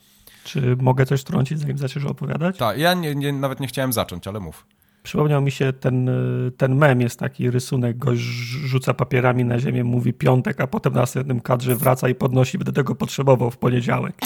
Czy 0.44 0.76
mogę 0.76 1.06
coś 1.06 1.24
trącić, 1.24 1.58
zanim 1.58 1.78
zaczniesz 1.78 2.04
opowiadać? 2.04 2.58
Tak, 2.58 2.78
ja 2.78 2.94
nie, 2.94 3.14
nie, 3.14 3.32
nawet 3.32 3.60
nie 3.60 3.66
chciałem 3.66 3.92
zacząć, 3.92 4.26
ale 4.26 4.40
mów. 4.40 4.66
Przypomniał 5.04 5.42
mi 5.42 5.50
się 5.50 5.72
ten, 5.72 6.10
ten 6.56 6.74
mem, 6.76 7.00
jest 7.00 7.18
taki 7.18 7.50
rysunek, 7.50 7.98
gość 7.98 8.22
rzuca 8.64 8.94
papierami 8.94 9.44
na 9.44 9.58
ziemię, 9.58 9.84
mówi 9.84 10.12
piątek, 10.12 10.60
a 10.60 10.66
potem 10.66 10.92
na 10.92 11.00
następnym 11.00 11.40
kadrze 11.40 11.76
wraca 11.76 12.08
i 12.08 12.14
podnosi, 12.14 12.58
będę 12.58 12.72
tego 12.72 12.94
potrzebował 12.94 13.50
w 13.50 13.56
poniedziałek. 13.56 14.14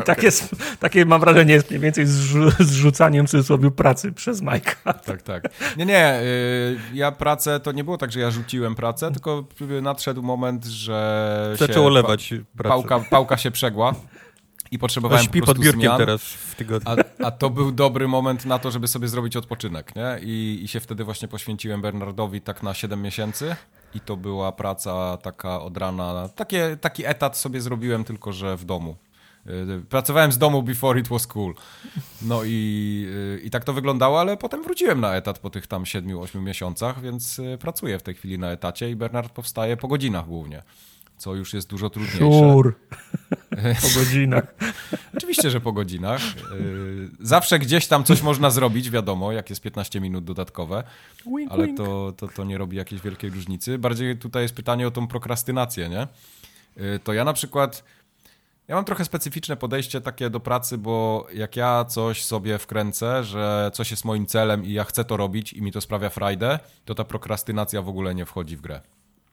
I 0.00 0.02
tak 0.04 0.22
jest, 0.22 0.56
takie 0.80 1.04
mam 1.04 1.20
wrażenie 1.20 1.54
jest 1.54 1.70
mniej 1.70 1.80
więcej 1.80 2.06
z 2.06 2.12
zrzucaniem 2.58 3.26
w 3.26 3.30
cudzysłowie 3.30 3.70
pracy 3.70 4.12
przez 4.12 4.42
Majka. 4.42 4.92
Tak, 4.92 5.22
tak. 5.22 5.42
Nie, 5.76 5.86
nie, 5.86 6.20
y, 6.22 6.78
ja 6.94 7.12
pracę, 7.12 7.60
to 7.60 7.72
nie 7.72 7.84
było 7.84 7.98
tak, 7.98 8.12
że 8.12 8.20
ja 8.20 8.30
rzuciłem 8.30 8.74
pracę, 8.74 9.12
tylko 9.12 9.44
nadszedł 9.82 10.22
moment, 10.22 10.64
że 10.64 11.54
Zaczęło 11.58 11.88
lewać 11.88 12.34
pa, 12.56 12.68
pałka, 12.68 13.00
pałka 13.10 13.36
się 13.36 13.50
przegła 13.50 13.94
i 14.70 14.78
potrzebowałem 14.78 15.24
śpi 15.24 15.40
po 15.40 15.46
pod 15.46 15.58
biurkiem 15.58 15.80
zmian, 15.80 15.98
teraz 15.98 16.22
w 16.22 16.54
tygodniu. 16.54 16.92
A, 17.20 17.24
a, 17.26 17.30
to 17.30 17.50
był 17.50 17.72
dobry 17.72 18.08
moment 18.08 18.46
na 18.46 18.58
to, 18.58 18.70
żeby 18.70 18.88
sobie 18.88 19.08
zrobić 19.08 19.36
odpoczynek, 19.36 19.96
nie? 19.96 20.18
I, 20.22 20.60
I 20.62 20.68
się 20.68 20.80
wtedy 20.80 21.04
właśnie 21.04 21.28
poświęciłem 21.28 21.82
Bernardowi 21.82 22.40
tak 22.40 22.62
na 22.62 22.74
7 22.74 23.02
miesięcy 23.02 23.56
i 23.94 24.00
to 24.00 24.16
była 24.16 24.52
praca 24.52 25.16
taka 25.16 25.60
od 25.60 25.76
rana, 25.76 26.28
takie, 26.28 26.76
taki 26.80 27.06
etat 27.06 27.36
sobie 27.36 27.60
zrobiłem, 27.60 28.04
tylko 28.04 28.32
że 28.32 28.56
w 28.56 28.64
domu. 28.64 28.96
Y, 29.46 29.84
pracowałem 29.88 30.32
z 30.32 30.38
domu 30.38 30.62
before 30.62 31.00
it 31.00 31.08
was 31.08 31.26
cool. 31.26 31.54
No 32.22 32.40
i, 32.44 33.06
y, 33.38 33.40
i 33.44 33.50
tak 33.50 33.64
to 33.64 33.72
wyglądało, 33.72 34.20
ale 34.20 34.36
potem 34.36 34.62
wróciłem 34.62 35.00
na 35.00 35.16
etat 35.16 35.38
po 35.38 35.50
tych 35.50 35.66
tam 35.66 35.84
7-8 35.84 36.42
miesiącach, 36.42 37.00
więc 37.00 37.38
y, 37.38 37.58
pracuję 37.60 37.98
w 37.98 38.02
tej 38.02 38.14
chwili 38.14 38.38
na 38.38 38.50
etacie 38.50 38.90
i 38.90 38.96
Bernard 38.96 39.32
powstaje 39.32 39.76
po 39.76 39.88
godzinach 39.88 40.26
głównie 40.26 40.62
co 41.18 41.34
już 41.34 41.54
jest 41.54 41.68
dużo 41.68 41.90
trudniejsze. 41.90 42.52
Sure. 42.52 42.72
po 43.82 44.00
godzinach. 44.00 44.54
Oczywiście, 45.16 45.50
że 45.50 45.60
po 45.60 45.72
godzinach. 45.72 46.20
Zawsze 47.20 47.58
gdzieś 47.58 47.86
tam 47.86 48.04
coś 48.04 48.22
można 48.22 48.50
zrobić, 48.50 48.90
wiadomo, 48.90 49.32
jak 49.32 49.50
jest 49.50 49.62
15 49.62 50.00
minut 50.00 50.24
dodatkowe, 50.24 50.84
wink, 51.36 51.52
ale 51.52 51.74
to, 51.74 52.12
to, 52.16 52.28
to 52.28 52.44
nie 52.44 52.58
robi 52.58 52.76
jakiejś 52.76 53.02
wielkiej 53.02 53.30
różnicy. 53.30 53.78
Bardziej 53.78 54.16
tutaj 54.16 54.42
jest 54.42 54.54
pytanie 54.54 54.86
o 54.88 54.90
tą 54.90 55.06
prokrastynację, 55.06 55.88
nie? 55.88 56.06
To 57.04 57.12
ja 57.12 57.24
na 57.24 57.32
przykład 57.32 57.84
ja 58.68 58.74
mam 58.74 58.84
trochę 58.84 59.04
specyficzne 59.04 59.56
podejście 59.56 60.00
takie 60.00 60.30
do 60.30 60.40
pracy, 60.40 60.78
bo 60.78 61.26
jak 61.34 61.56
ja 61.56 61.84
coś 61.84 62.24
sobie 62.24 62.58
wkręcę, 62.58 63.24
że 63.24 63.70
coś 63.74 63.90
jest 63.90 64.04
moim 64.04 64.26
celem 64.26 64.64
i 64.64 64.72
ja 64.72 64.84
chcę 64.84 65.04
to 65.04 65.16
robić 65.16 65.52
i 65.52 65.62
mi 65.62 65.72
to 65.72 65.80
sprawia 65.80 66.08
frajdę, 66.08 66.58
to 66.84 66.94
ta 66.94 67.04
prokrastynacja 67.04 67.82
w 67.82 67.88
ogóle 67.88 68.14
nie 68.14 68.24
wchodzi 68.24 68.56
w 68.56 68.60
grę. 68.60 68.80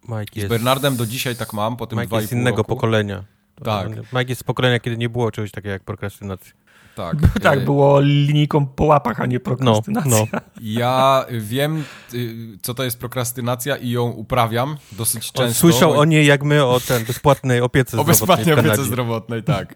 Mike 0.08 0.32
jest... 0.36 0.48
Z 0.48 0.50
Bernardem 0.50 0.96
do 0.96 1.06
dzisiaj 1.06 1.36
tak 1.36 1.54
mam, 1.54 1.78
po 1.78 1.88
tym 1.88 2.00
Mike 2.00 2.16
jest 2.16 2.32
innego 2.32 2.58
roku. 2.58 2.70
pokolenia. 2.70 3.24
Tak. 3.64 3.90
Mike 4.14 4.30
jest 4.30 4.42
z 4.42 4.44
pokolenia, 4.44 4.80
kiedy 4.80 4.98
nie 4.98 5.10
było 5.10 5.32
czegoś 5.32 5.52
takiego 5.52 5.72
jak 5.74 5.84
prokrastynacja. 5.84 6.52
Tak. 6.96 7.16
tak, 7.44 7.60
y- 7.60 7.62
było 7.62 8.02
linijką 8.02 8.66
po 8.66 8.84
łapach, 8.84 9.22
a 9.22 9.26
nie 9.26 9.40
prokrastynacja. 9.40 10.12
No, 10.12 10.28
no. 10.32 10.40
Ja 10.62 11.26
wiem, 11.32 11.84
y, 12.14 12.36
co 12.62 12.74
to 12.74 12.84
jest 12.84 13.00
prokrastynacja 13.00 13.76
i 13.76 13.90
ją 13.90 14.10
uprawiam 14.10 14.78
dosyć 14.92 15.24
często. 15.24 15.44
On 15.44 15.54
słyszał 15.54 15.92
o 15.92 16.06
niej 16.06 16.26
jak 16.26 16.44
my 16.44 16.66
o 16.66 16.80
ten 16.80 17.06
bezpłatnej 17.06 17.62
opiece 17.62 17.98
o 17.98 18.04
zdrowotnej. 18.04 18.14
O 18.14 18.28
bezpłatnej 18.28 18.60
opiece 18.60 18.84
zdrowotnej, 18.92 19.44
tak. 19.44 19.76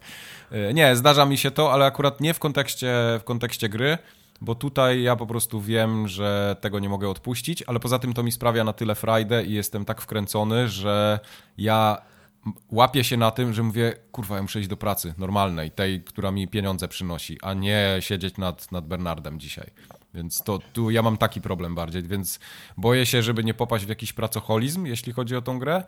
Y, 0.51 0.73
nie, 0.73 0.95
zdarza 0.95 1.25
mi 1.25 1.37
się 1.37 1.51
to, 1.51 1.73
ale 1.73 1.85
akurat 1.85 2.21
nie 2.21 2.33
w 2.33 2.39
kontekście, 2.39 2.93
w 3.19 3.23
kontekście 3.23 3.69
gry, 3.69 3.97
bo 4.41 4.55
tutaj 4.55 5.01
ja 5.01 5.15
po 5.15 5.27
prostu 5.27 5.61
wiem, 5.61 6.07
że 6.07 6.55
tego 6.61 6.79
nie 6.79 6.89
mogę 6.89 7.09
odpuścić, 7.09 7.63
ale 7.67 7.79
poza 7.79 7.99
tym 7.99 8.13
to 8.13 8.23
mi 8.23 8.31
sprawia 8.31 8.63
na 8.63 8.73
tyle 8.73 8.95
frajdę 8.95 9.43
i 9.43 9.53
jestem 9.53 9.85
tak 9.85 10.01
wkręcony, 10.01 10.67
że 10.67 11.19
ja 11.57 12.01
łapię 12.71 13.03
się 13.03 13.17
na 13.17 13.31
tym, 13.31 13.53
że 13.53 13.63
mówię, 13.63 13.93
kurwa, 14.11 14.35
ja 14.35 14.41
muszę 14.41 14.59
iść 14.59 14.69
do 14.69 14.77
pracy 14.77 15.13
normalnej, 15.17 15.71
tej, 15.71 16.03
która 16.03 16.31
mi 16.31 16.47
pieniądze 16.47 16.87
przynosi, 16.87 17.37
a 17.41 17.53
nie 17.53 17.97
siedzieć 17.99 18.37
nad, 18.37 18.71
nad 18.71 18.87
Bernardem 18.87 19.39
dzisiaj. 19.39 19.71
Więc 20.13 20.43
to 20.43 20.59
tu 20.73 20.91
ja 20.91 21.01
mam 21.01 21.17
taki 21.17 21.41
problem 21.41 21.75
bardziej, 21.75 22.03
więc 22.03 22.39
boję 22.77 23.05
się, 23.05 23.23
żeby 23.23 23.43
nie 23.43 23.53
popaść 23.53 23.85
w 23.85 23.89
jakiś 23.89 24.13
pracoholizm, 24.13 24.85
jeśli 24.85 25.13
chodzi 25.13 25.35
o 25.35 25.41
tą 25.41 25.59
grę, 25.59 25.83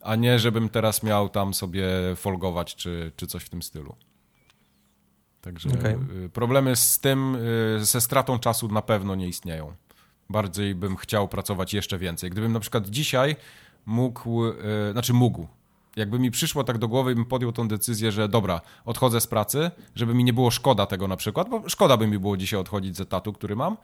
a 0.00 0.16
nie 0.16 0.38
żebym 0.38 0.68
teraz 0.68 1.02
miał 1.02 1.28
tam 1.28 1.54
sobie 1.54 1.86
folgować 2.16 2.76
czy, 2.76 3.12
czy 3.16 3.26
coś 3.26 3.42
w 3.42 3.48
tym 3.48 3.62
stylu. 3.62 3.96
Także 5.46 5.68
okay. 5.68 5.98
Problemy 6.32 6.76
z 6.76 6.98
tym, 6.98 7.36
y, 7.76 7.84
ze 7.84 8.00
stratą 8.00 8.38
czasu 8.38 8.68
na 8.68 8.82
pewno 8.82 9.14
nie 9.14 9.28
istnieją. 9.28 9.74
Bardziej 10.30 10.74
bym 10.74 10.96
chciał 10.96 11.28
pracować 11.28 11.74
jeszcze 11.74 11.98
więcej. 11.98 12.30
Gdybym 12.30 12.52
na 12.52 12.60
przykład 12.60 12.88
dzisiaj 12.88 13.36
mógł, 13.86 14.46
y, 14.46 14.54
znaczy 14.92 15.12
mógł, 15.12 15.46
jakby 15.96 16.18
mi 16.18 16.30
przyszło 16.30 16.64
tak 16.64 16.78
do 16.78 16.88
głowy 16.88 17.12
i 17.12 17.14
bym 17.14 17.24
podjął 17.24 17.52
tą 17.52 17.68
decyzję, 17.68 18.12
że 18.12 18.28
dobra, 18.28 18.60
odchodzę 18.84 19.20
z 19.20 19.26
pracy, 19.26 19.70
żeby 19.94 20.14
mi 20.14 20.24
nie 20.24 20.32
było 20.32 20.50
szkoda 20.50 20.86
tego 20.86 21.08
na 21.08 21.16
przykład, 21.16 21.48
bo 21.48 21.68
szkoda 21.68 21.96
by 21.96 22.06
mi 22.06 22.18
było 22.18 22.36
dzisiaj 22.36 22.60
odchodzić 22.60 22.96
z 22.96 23.00
etatu, 23.00 23.32
który 23.32 23.56
mam, 23.56 23.76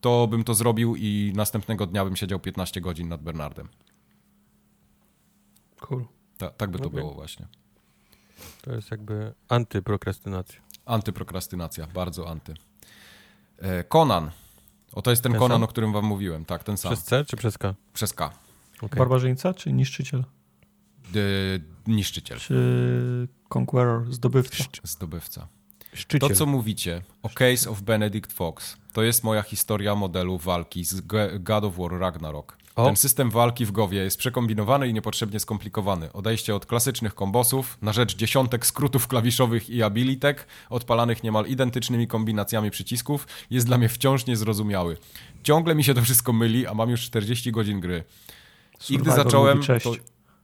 to 0.00 0.26
bym 0.26 0.44
to 0.44 0.54
zrobił 0.54 0.96
i 0.96 1.32
następnego 1.36 1.86
dnia 1.86 2.04
bym 2.04 2.16
siedział 2.16 2.38
15 2.40 2.80
godzin 2.80 3.08
nad 3.08 3.22
Bernardem. 3.22 3.68
Cool. 5.80 6.04
Ta, 6.38 6.50
tak 6.50 6.70
by 6.70 6.78
to 6.78 6.86
okay. 6.86 7.00
było 7.00 7.14
właśnie. 7.14 7.46
To 8.62 8.74
jest 8.74 8.90
jakby 8.90 9.32
antyprokrastynacja. 9.48 10.69
Antyprokrastynacja, 10.90 11.86
bardzo 11.86 12.28
anty. 12.28 12.54
E, 13.58 13.84
Conan. 13.84 14.30
O, 14.92 15.02
to 15.02 15.10
jest 15.10 15.22
ten, 15.22 15.32
ten 15.32 15.38
Conan, 15.38 15.54
sam? 15.56 15.62
o 15.62 15.66
którym 15.66 15.92
wam 15.92 16.04
mówiłem. 16.04 16.44
Tak, 16.44 16.64
ten 16.64 16.76
sam. 16.76 16.92
Przez 16.92 17.04
C 17.04 17.24
czy 17.24 17.36
przez 17.36 17.58
K? 17.58 17.74
Przez 17.92 18.12
K. 18.12 18.30
Okay. 18.82 18.98
Barbarzyńca 18.98 19.54
czy 19.54 19.72
niszczyciel? 19.72 20.24
niszczyciel. 21.86 22.38
Czy 22.38 23.28
Conqueror, 23.48 24.12
zdobywca? 24.12 24.64
Zdobywca. 24.82 25.48
Szczyciel. 25.94 26.28
To, 26.28 26.34
co 26.36 26.46
mówicie 26.46 27.02
o 27.22 27.28
Case 27.28 27.70
of 27.70 27.82
Benedict 27.82 28.32
Fox, 28.32 28.76
to 28.92 29.02
jest 29.02 29.24
moja 29.24 29.42
historia 29.42 29.94
modelu 29.94 30.38
walki 30.38 30.84
z 30.84 31.00
God 31.40 31.64
of 31.64 31.76
War 31.76 31.98
Ragnarok. 31.98 32.56
O. 32.76 32.86
Ten 32.86 32.96
system 32.96 33.30
walki 33.30 33.66
w 33.66 33.72
Gowie 33.72 33.98
jest 33.98 34.18
przekombinowany 34.18 34.88
i 34.88 34.94
niepotrzebnie 34.94 35.40
skomplikowany. 35.40 36.12
Odejście 36.12 36.54
od 36.54 36.66
klasycznych 36.66 37.14
kombosów 37.14 37.78
na 37.82 37.92
rzecz 37.92 38.16
dziesiątek 38.16 38.66
skrótów 38.66 39.08
klawiszowych 39.08 39.70
i 39.70 39.82
abilitek, 39.82 40.46
odpalanych 40.70 41.22
niemal 41.22 41.46
identycznymi 41.46 42.06
kombinacjami 42.06 42.70
przycisków, 42.70 43.26
jest 43.50 43.66
dla 43.66 43.78
mnie 43.78 43.88
wciąż 43.88 44.26
niezrozumiały. 44.26 44.96
Ciągle 45.42 45.74
mi 45.74 45.84
się 45.84 45.94
to 45.94 46.02
wszystko 46.02 46.32
myli, 46.32 46.66
a 46.66 46.74
mam 46.74 46.90
już 46.90 47.00
40 47.00 47.52
godzin 47.52 47.80
gry. 47.80 48.04
I 48.90 48.98
gdy 48.98 49.10
zacząłem... 49.10 49.60
To... 49.82 49.92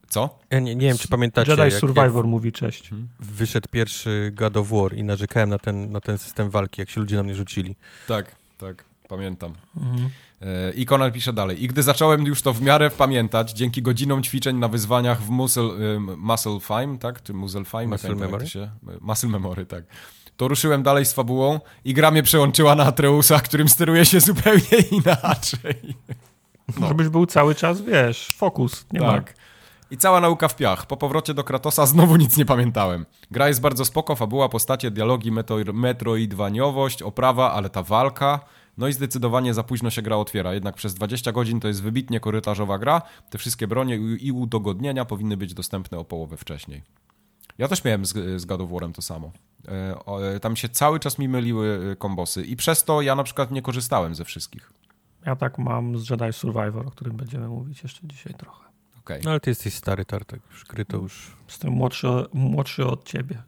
Co? 0.09 0.39
Ja 0.51 0.61
nie, 0.61 0.75
nie 0.75 0.87
wiem, 0.87 0.99
czy 0.99 1.09
pamiętacie. 1.09 1.51
Jedi 1.51 1.63
jak, 1.63 1.73
Survivor 1.73 2.17
jak 2.17 2.25
mówi 2.25 2.53
cześć. 2.53 2.91
Wyszedł 3.21 3.69
pierwszy 3.71 4.33
God 4.35 4.57
of 4.57 4.69
War 4.69 4.95
i 4.95 5.05
narzekałem 5.05 5.49
na 5.49 5.59
ten, 5.59 5.93
na 5.93 6.01
ten 6.01 6.19
system 6.19 6.51
walki, 6.51 6.81
jak 6.81 6.91
się 6.91 7.01
ludzie 7.01 7.17
na 7.17 7.23
mnie 7.23 7.35
rzucili. 7.35 7.77
Tak, 8.09 8.37
tak, 8.59 8.85
pamiętam. 9.09 9.55
Mhm. 9.77 10.11
E, 10.43 10.71
I 10.71 10.87
Conan 10.87 11.13
pisze 11.13 11.33
dalej. 11.33 11.65
I 11.65 11.69
gdy 11.69 11.83
zacząłem 11.83 12.27
już 12.27 12.43
to 12.43 12.53
w 12.53 12.63
miarę 12.63 12.91
pamiętać, 12.91 13.53
dzięki 13.53 13.83
godzinom 13.83 14.23
ćwiczeń 14.23 14.57
na 14.57 14.69
wyzwaniach 14.69 15.23
w 15.23 15.31
Muscle, 15.31 15.99
muscle 16.17 16.61
Fime, 16.61 16.99
tak? 16.99 17.23
Czy 17.23 17.35
Muscle 17.35 17.65
Fime? 17.65 17.87
Muscle 17.87 18.15
Memory? 18.15 18.47
Się, 18.47 18.71
muscle 19.01 19.29
Memory, 19.29 19.67
tak. 19.67 19.85
To 20.37 20.49
ruszyłem 20.49 20.83
dalej 20.83 21.07
z 21.07 21.13
fabułą 21.13 21.61
i 21.85 21.95
gra 21.95 22.11
mnie 22.11 22.23
przełączyła 22.23 22.75
na 22.75 22.85
Atreusa, 22.85 23.41
którym 23.41 23.69
steruje 23.69 24.05
się 24.05 24.21
zupełnie 24.21 24.79
inaczej. 25.03 25.97
No. 26.81 26.89
Żebyś 26.89 27.09
był 27.09 27.27
cały 27.27 27.55
czas, 27.55 27.83
wiesz, 27.83 28.35
fokus, 28.37 28.87
nie 28.93 29.01
tak. 29.01 29.37
ma. 29.37 29.47
I 29.91 29.97
cała 29.97 30.21
nauka 30.21 30.49
w 30.49 30.57
piach. 30.57 30.87
Po 30.87 30.97
powrocie 30.97 31.35
do 31.35 31.45
Kratosa 31.45 31.87
znowu 31.87 32.17
nic 32.17 32.37
nie 32.37 32.45
pamiętałem. 32.45 33.07
Gra 33.31 33.49
jest 33.49 33.61
bardzo 33.61 33.85
spoko, 33.85 34.17
fabuła, 34.17 34.49
postacie, 34.49 34.91
dialogi, 34.91 35.33
metro, 35.33 35.57
metroidwaniowość, 35.73 37.03
oprawa, 37.03 37.53
ale 37.53 37.71
ta 37.71 37.83
walka... 37.83 38.41
No 38.79 38.89
i 38.89 38.93
zdecydowanie 38.93 39.55
za 39.55 39.63
późno 39.63 39.91
się 39.91 40.03
gra 40.03 40.17
otwiera, 40.17 40.55
jednak 40.55 40.75
przez 40.75 40.95
20 40.95 41.33
godzin 41.33 41.61
to 41.61 41.69
jest 41.69 41.83
wybitnie 41.83 42.21
korytarzowa 42.21 42.79
gra. 42.79 43.03
Te 43.31 43.39
wszystkie 43.39 43.67
bronie 43.67 43.97
i 43.97 44.33
udogodnienia 44.33 45.05
powinny 45.05 45.37
być 45.37 45.55
dostępne 45.55 45.99
o 45.99 46.05
połowę 46.05 46.37
wcześniej. 46.37 46.83
Ja 47.59 47.69
też 47.69 47.85
miałem 47.85 48.07
z, 48.07 48.41
z 48.41 48.45
God 48.45 48.61
of 48.61 48.71
War'em 48.71 48.93
to 48.93 49.03
samo. 49.03 49.33
E, 49.69 50.41
tam 50.41 50.57
się 50.57 50.69
cały 50.69 51.01
czas 51.01 51.19
mi 51.19 51.29
myliły 51.29 51.91
e, 51.93 51.97
kombosy 51.97 52.45
i 52.45 52.57
przez 52.57 52.85
to 52.85 53.03
ja 53.03 53.15
na 53.15 53.25
przykład 53.25 53.51
nie 53.51 53.63
korzystałem 53.63 54.15
ze 54.15 54.25
wszystkich. 54.25 54.73
Ja 55.27 55.37
tak 55.37 55.59
mam 55.59 55.99
z 55.99 56.11
Jedi 56.11 56.33
Survivor, 56.33 56.87
o 56.87 56.91
którym 56.91 57.17
będziemy 57.17 57.49
mówić 57.49 57.83
jeszcze 57.83 58.01
dzisiaj 58.05 58.35
trochę. 58.35 58.65
Okay. 59.01 59.21
No 59.25 59.31
ale 59.31 59.41
ty 59.41 59.51
jesteś 59.51 59.75
stary 59.75 60.05
tartek, 60.05 60.41
już 60.51 60.65
gry 60.65 60.85
to 60.85 60.97
już... 60.97 61.37
Jestem 61.49 61.73
młodszy, 61.73 62.09
młodszy 62.33 62.87
od 62.87 63.05
ciebie. 63.05 63.43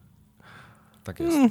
Tak 1.03 1.19
jest. 1.19 1.37
Mm. 1.37 1.49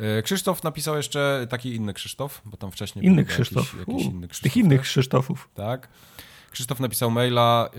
E, 0.00 0.22
Krzysztof 0.22 0.62
napisał 0.62 0.96
jeszcze 0.96 1.46
taki 1.50 1.74
inny 1.74 1.94
Krzysztof, 1.94 2.42
bo 2.44 2.56
tam 2.56 2.70
wcześniej 2.70 3.04
inny 3.04 3.24
Krzysztof. 3.24 3.74
Jakiś, 3.78 3.94
jakiś 3.94 4.06
inny 4.06 4.28
Krzysztof. 4.28 4.52
Tych 4.52 4.56
innych? 4.56 4.80
Krzysztofów. 4.80 5.48
Tak. 5.54 5.88
Krzysztof 6.50 6.80
napisał 6.80 7.10
maila, 7.10 7.70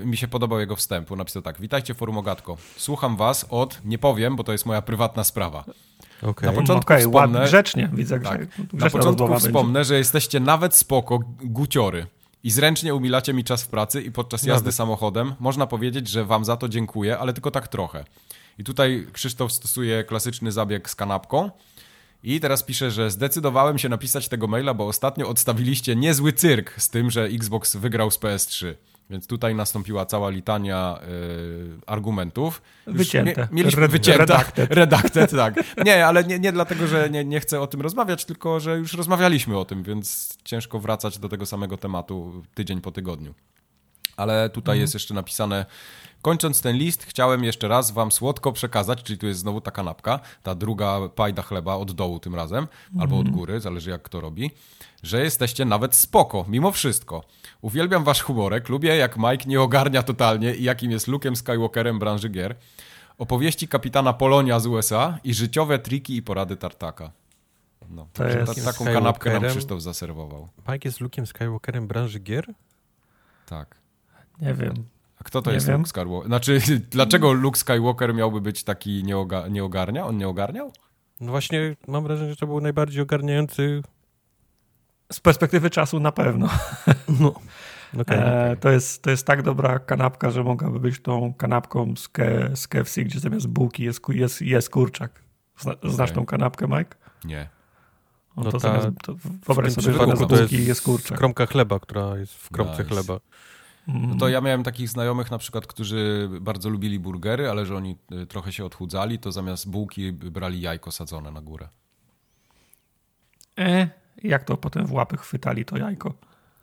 yy, 0.00 0.06
mi 0.06 0.16
się 0.16 0.28
podobał 0.28 0.60
jego 0.60 0.76
wstępu. 0.76 1.16
Napisał 1.16 1.42
tak: 1.42 1.60
Witajcie, 1.60 1.94
forum 1.94 2.18
Ogatko. 2.18 2.56
Słucham 2.76 3.16
was 3.16 3.46
od, 3.50 3.80
nie 3.84 3.98
powiem, 3.98 4.36
bo 4.36 4.44
to 4.44 4.52
jest 4.52 4.66
moja 4.66 4.82
prywatna 4.82 5.24
sprawa. 5.24 5.64
Okay. 6.22 6.50
Na 6.50 6.60
początku 6.60 6.92
okay, 6.92 7.00
wspomnę, 7.00 7.44
grzecznie, 7.44 7.90
widzę, 7.92 8.20
tak, 8.20 8.40
Na 8.72 8.90
początku 8.90 9.38
wspomnę, 9.38 9.72
będzie. 9.72 9.88
że 9.88 9.98
jesteście 9.98 10.40
nawet 10.40 10.74
spoko 10.74 11.18
guciory 11.40 12.06
i 12.44 12.50
zręcznie 12.50 12.94
umilacie 12.94 13.34
mi 13.34 13.44
czas 13.44 13.62
w 13.62 13.68
pracy 13.68 14.02
i 14.02 14.12
podczas 14.12 14.42
jazdy 14.42 14.64
nawet. 14.64 14.74
samochodem. 14.74 15.34
Można 15.40 15.66
powiedzieć, 15.66 16.08
że 16.08 16.24
wam 16.24 16.44
za 16.44 16.56
to 16.56 16.68
dziękuję, 16.68 17.18
ale 17.18 17.32
tylko 17.32 17.50
tak 17.50 17.68
trochę. 17.68 18.04
I 18.58 18.64
tutaj 18.64 19.06
Krzysztof 19.12 19.52
stosuje 19.52 20.04
klasyczny 20.04 20.52
zabieg 20.52 20.90
z 20.90 20.94
kanapką. 20.94 21.50
I 22.22 22.40
teraz 22.40 22.62
pisze, 22.62 22.90
że 22.90 23.10
zdecydowałem 23.10 23.78
się 23.78 23.88
napisać 23.88 24.28
tego 24.28 24.46
maila, 24.46 24.74
bo 24.74 24.86
ostatnio 24.86 25.28
odstawiliście 25.28 25.96
niezły 25.96 26.32
cyrk 26.32 26.80
z 26.80 26.90
tym, 26.90 27.10
że 27.10 27.24
Xbox 27.24 27.76
wygrał 27.76 28.10
z 28.10 28.18
PS3. 28.18 28.74
Więc 29.10 29.26
tutaj 29.26 29.54
nastąpiła 29.54 30.06
cała 30.06 30.30
litania 30.30 30.98
y, 31.02 31.86
argumentów. 31.86 32.62
Już 32.86 32.96
wycięte. 32.96 33.48
mieliśmy 33.52 33.88
wycięte. 33.88 34.18
Redacted. 34.18 34.70
redacted, 34.80 35.30
tak. 35.30 35.54
Nie, 35.84 36.06
ale 36.06 36.24
nie, 36.24 36.38
nie 36.38 36.52
dlatego, 36.52 36.86
że 36.86 37.10
nie, 37.10 37.24
nie 37.24 37.40
chcę 37.40 37.60
o 37.60 37.66
tym 37.66 37.80
rozmawiać, 37.80 38.24
tylko 38.24 38.60
że 38.60 38.76
już 38.76 38.92
rozmawialiśmy 38.92 39.58
o 39.58 39.64
tym, 39.64 39.82
więc 39.82 40.38
ciężko 40.44 40.78
wracać 40.78 41.18
do 41.18 41.28
tego 41.28 41.46
samego 41.46 41.76
tematu 41.76 42.42
tydzień 42.54 42.80
po 42.80 42.92
tygodniu. 42.92 43.34
Ale 44.16 44.50
tutaj 44.50 44.72
mhm. 44.72 44.80
jest 44.80 44.94
jeszcze 44.94 45.14
napisane 45.14 45.66
Kończąc 46.24 46.62
ten 46.62 46.76
list, 46.76 47.04
chciałem 47.04 47.44
jeszcze 47.44 47.68
raz 47.68 47.90
wam 47.90 48.12
słodko 48.12 48.52
przekazać, 48.52 49.02
czyli 49.02 49.18
tu 49.18 49.26
jest 49.26 49.40
znowu 49.40 49.60
ta 49.60 49.70
kanapka, 49.70 50.20
ta 50.42 50.54
druga 50.54 51.08
pajda 51.14 51.42
chleba 51.42 51.74
od 51.74 51.92
dołu 51.92 52.18
tym 52.18 52.34
razem, 52.34 52.58
mm. 52.90 53.00
albo 53.00 53.18
od 53.18 53.28
góry, 53.28 53.60
zależy 53.60 53.90
jak 53.90 54.02
kto 54.02 54.20
robi, 54.20 54.50
że 55.02 55.22
jesteście 55.22 55.64
nawet 55.64 55.94
spoko, 55.94 56.44
mimo 56.48 56.72
wszystko. 56.72 57.24
Uwielbiam 57.60 58.04
wasz 58.04 58.22
humorek, 58.22 58.68
lubię 58.68 58.96
jak 58.96 59.16
Mike 59.16 59.44
nie 59.46 59.60
ogarnia 59.60 60.02
totalnie 60.02 60.54
i 60.54 60.62
jakim 60.62 60.90
jest 60.90 61.08
Luke'em 61.08 61.34
Skywalkerem 61.34 61.98
branży 61.98 62.28
gier. 62.28 62.56
Opowieści 63.18 63.68
kapitana 63.68 64.12
Polonia 64.12 64.60
z 64.60 64.66
USA 64.66 65.18
i 65.24 65.34
życiowe 65.34 65.78
triki 65.78 66.16
i 66.16 66.22
porady 66.22 66.56
Tartaka. 66.56 67.10
No, 67.90 68.08
to 68.12 68.24
jest 68.24 68.64
taką 68.64 68.84
kanapkę 68.84 69.40
nam 69.40 69.50
Krzysztof 69.50 69.82
zaserwował. 69.82 70.48
Mike 70.68 70.88
jest 70.88 71.00
Luke'em 71.00 71.26
Skywalkerem 71.26 71.86
branży 71.86 72.20
gier? 72.20 72.54
Tak. 73.46 73.76
Nie 74.40 74.54
wiem. 74.54 74.93
Kto 75.24 75.42
to 75.42 75.50
nie 75.50 75.54
jest 75.54 75.66
wiem. 75.66 75.76
Luke 75.76 75.88
Skywalker? 75.88 76.26
Znaczy, 76.26 76.60
dlaczego 76.90 77.32
Luke 77.32 77.58
Skywalker 77.58 78.14
miałby 78.14 78.40
być 78.40 78.64
taki 78.64 79.04
nieoga 79.04 79.48
nie 79.48 79.64
ogarnia? 79.64 80.06
On 80.06 80.16
nie 80.16 80.28
ogarniał? 80.28 80.72
No 81.20 81.30
właśnie, 81.30 81.76
mam 81.88 82.04
wrażenie, 82.04 82.30
że 82.30 82.36
to 82.36 82.46
był 82.46 82.60
najbardziej 82.60 83.02
ogarniający. 83.02 83.82
Z 85.12 85.20
perspektywy 85.20 85.70
czasu 85.70 86.00
na 86.00 86.12
pewno. 86.12 86.48
No. 87.20 87.34
Okay, 88.00 88.18
e, 88.18 88.56
to, 88.56 88.70
jest, 88.70 89.02
to 89.02 89.10
jest 89.10 89.26
tak 89.26 89.42
dobra 89.42 89.78
kanapka, 89.78 90.30
że 90.30 90.44
mogłaby 90.44 90.80
być 90.80 91.00
tą 91.00 91.34
kanapką 91.34 91.96
z, 91.96 92.08
ke, 92.08 92.50
z 92.56 92.68
KFC, 92.68 93.02
gdzie 93.02 93.20
zamiast 93.20 93.46
bułki 93.46 93.84
jest, 93.84 94.00
jest, 94.08 94.42
jest 94.42 94.70
kurczak. 94.70 95.22
Zna, 95.58 95.72
okay. 95.72 95.90
Znasz 95.90 96.12
tą 96.12 96.26
kanapkę, 96.26 96.66
Mike? 96.68 96.96
Nie. 97.24 97.48
No, 98.36 98.42
no 98.42 98.50
to, 98.50 98.58
ta, 98.58 98.68
zamiast, 98.68 98.88
to 99.04 99.14
wyobraź 99.46 99.72
sobie, 99.72 99.92
że 99.92 99.98
zamiast 99.98 100.24
bułki 100.24 100.56
jest, 100.56 100.68
jest 100.68 100.82
kurczak. 100.82 101.18
Kromka 101.18 101.46
chleba, 101.46 101.80
która 101.80 102.16
jest 102.16 102.34
w 102.34 102.50
kromce 102.50 102.82
nice. 102.82 102.94
chleba. 102.94 103.20
No 103.86 104.16
to 104.16 104.28
ja 104.28 104.40
miałem 104.40 104.62
takich 104.62 104.88
znajomych 104.88 105.30
na 105.30 105.38
przykład, 105.38 105.66
którzy 105.66 106.28
bardzo 106.40 106.68
lubili 106.68 106.98
burgery, 106.98 107.50
ale 107.50 107.66
że 107.66 107.76
oni 107.76 107.96
y, 108.12 108.26
trochę 108.26 108.52
się 108.52 108.64
odchudzali, 108.64 109.18
to 109.18 109.32
zamiast 109.32 109.70
bułki 109.70 110.12
brali 110.12 110.60
jajko 110.60 110.92
sadzone 110.92 111.30
na 111.30 111.40
górę. 111.40 111.68
E, 113.58 113.88
jak 114.22 114.44
to 114.44 114.56
potem 114.56 114.86
w 114.86 114.92
łapy 114.92 115.16
chwytali 115.16 115.64
to 115.64 115.76
jajko? 115.76 116.14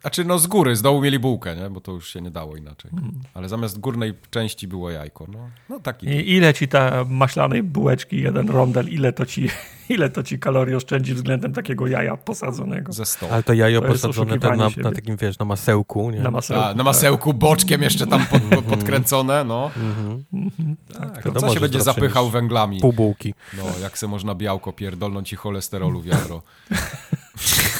A 0.02 0.10
czy 0.10 0.24
no 0.24 0.38
z 0.38 0.46
góry, 0.46 0.76
z 0.76 0.82
dołu 0.82 1.00
mieli 1.00 1.18
bułkę, 1.18 1.56
nie? 1.56 1.70
bo 1.70 1.80
to 1.80 1.92
już 1.92 2.12
się 2.12 2.20
nie 2.20 2.30
dało 2.30 2.56
inaczej. 2.56 2.90
Hmm. 2.90 3.20
Ale 3.34 3.48
zamiast 3.48 3.80
górnej 3.80 4.14
części 4.30 4.68
było 4.68 4.90
jajko. 4.90 5.26
No, 5.32 5.38
no 5.68 5.80
taki. 5.80 6.06
I 6.06 6.36
ile 6.36 6.54
ci 6.54 6.68
ta 6.68 7.04
maślanej 7.08 7.62
bułeczki, 7.62 8.22
jeden 8.22 8.50
rondel, 8.50 8.88
ile 8.88 9.12
to 9.12 9.26
ci, 9.26 9.48
ile 9.88 10.10
to 10.10 10.22
ci 10.22 10.38
kalorii 10.38 10.74
oszczędzi 10.74 11.14
względem 11.14 11.52
takiego 11.52 11.86
jaja 11.86 12.16
posadzonego? 12.16 12.92
Ze 12.92 13.06
sto. 13.06 13.28
Ale 13.30 13.42
to 13.42 13.52
jajo 13.52 13.80
to 13.80 13.88
posadzone 13.88 14.38
to 14.38 14.56
na, 14.56 14.68
na, 14.76 14.92
takim, 14.92 15.16
wiesz, 15.16 15.38
na 15.38 15.44
masełku, 15.44 16.10
nie? 16.10 16.20
Na 16.20 16.30
masełku, 16.30 16.64
A, 16.64 16.74
na 16.74 16.84
masełku 16.84 17.30
tak. 17.30 17.38
boczkiem 17.38 17.82
jeszcze 17.82 18.06
tam 18.06 18.26
pod, 18.26 18.64
podkręcone, 18.64 19.44
no. 19.44 19.70
Mm 19.76 20.50
-hmm. 20.50 20.74
Tak, 20.98 21.24
no, 21.24 21.40
co 21.40 21.54
się 21.54 21.60
będzie 21.60 21.80
zapychał 21.80 22.30
węglami? 22.30 22.80
Pół 22.80 22.92
bułki. 22.92 23.34
No, 23.56 23.64
jak 23.82 23.98
se 23.98 24.08
można 24.08 24.34
białko 24.34 24.72
pierdolnąć 24.72 25.32
i 25.32 25.36
cholesterolu 25.36 26.02
wiadro. 26.02 26.42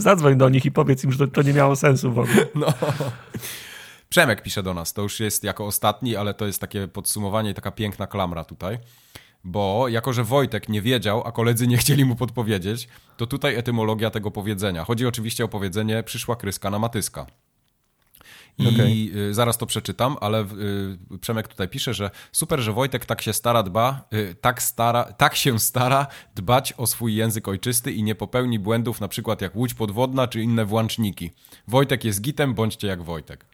Zadzwoń 0.00 0.36
do 0.38 0.48
nich 0.48 0.64
i 0.64 0.72
powiedz 0.72 1.04
im, 1.04 1.12
że 1.12 1.28
to, 1.28 1.42
nie 1.42 1.52
miało 1.52 1.76
sensu 1.76 2.12
w 2.12 2.18
ogóle. 2.18 2.46
No. 2.54 2.66
Przemek 4.08 4.42
pisze 4.42 4.62
do 4.62 4.74
nas, 4.74 4.92
to 4.92 5.02
już 5.02 5.20
jest 5.20 5.44
jako 5.44 5.66
ostatni, 5.66 6.16
ale 6.16 6.34
to 6.34 6.46
jest 6.46 6.60
takie 6.60 6.88
podsumowanie, 6.88 7.54
taka 7.54 7.70
piękna 7.70 8.06
klamra 8.06 8.44
tutaj. 8.44 8.78
Bo 9.44 9.88
jako, 9.88 10.12
że 10.12 10.24
Wojtek 10.24 10.68
nie 10.68 10.82
wiedział, 10.82 11.26
a 11.26 11.32
koledzy 11.32 11.66
nie 11.66 11.76
chcieli 11.76 12.04
mu 12.04 12.16
podpowiedzieć, 12.16 12.88
to 13.16 13.26
tutaj 13.26 13.56
etymologia 13.56 14.10
tego 14.10 14.30
powiedzenia. 14.30 14.84
Chodzi 14.84 15.06
oczywiście 15.06 15.44
o 15.44 15.48
powiedzenie 15.48 16.02
przyszła 16.02 16.36
kryska 16.36 16.70
na 16.70 16.78
matyska. 16.78 17.26
I 18.60 19.10
okay. 19.12 19.34
zaraz 19.34 19.58
to 19.58 19.66
przeczytam, 19.66 20.16
ale 20.20 20.42
y, 21.12 21.18
Przemek 21.20 21.48
tutaj 21.48 21.68
pisze, 21.68 21.94
że 21.94 22.10
super, 22.32 22.60
że 22.60 22.72
Wojtek 22.72 23.06
tak 23.06 23.22
się 23.22 23.32
stara 23.32 23.62
dba, 23.62 24.08
y, 24.14 24.34
tak, 24.40 24.62
stara, 24.62 25.04
tak 25.04 25.36
się 25.36 25.58
stara 25.58 26.06
dbać 26.34 26.72
o 26.76 26.86
swój 26.86 27.14
język 27.14 27.48
ojczysty 27.48 27.92
i 27.92 28.02
nie 28.02 28.14
popełni 28.14 28.58
błędów 28.58 29.00
na 29.00 29.08
przykład 29.08 29.40
jak 29.40 29.56
łódź 29.56 29.74
podwodna 29.74 30.28
czy 30.28 30.42
inne 30.42 30.64
włączniki. 30.64 31.30
Wojtek 31.68 32.04
jest 32.04 32.20
gitem, 32.20 32.54
bądźcie 32.54 32.86
jak 32.86 33.02
Wojtek. 33.02 33.46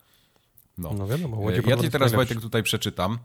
No, 0.78 0.92
no 0.92 1.06
wiadomo. 1.06 1.50
Ja 1.50 1.76
ci 1.76 1.90
teraz 1.90 2.12
Wojtek 2.12 2.40
tutaj 2.40 2.62
przeczytam. 2.62 3.18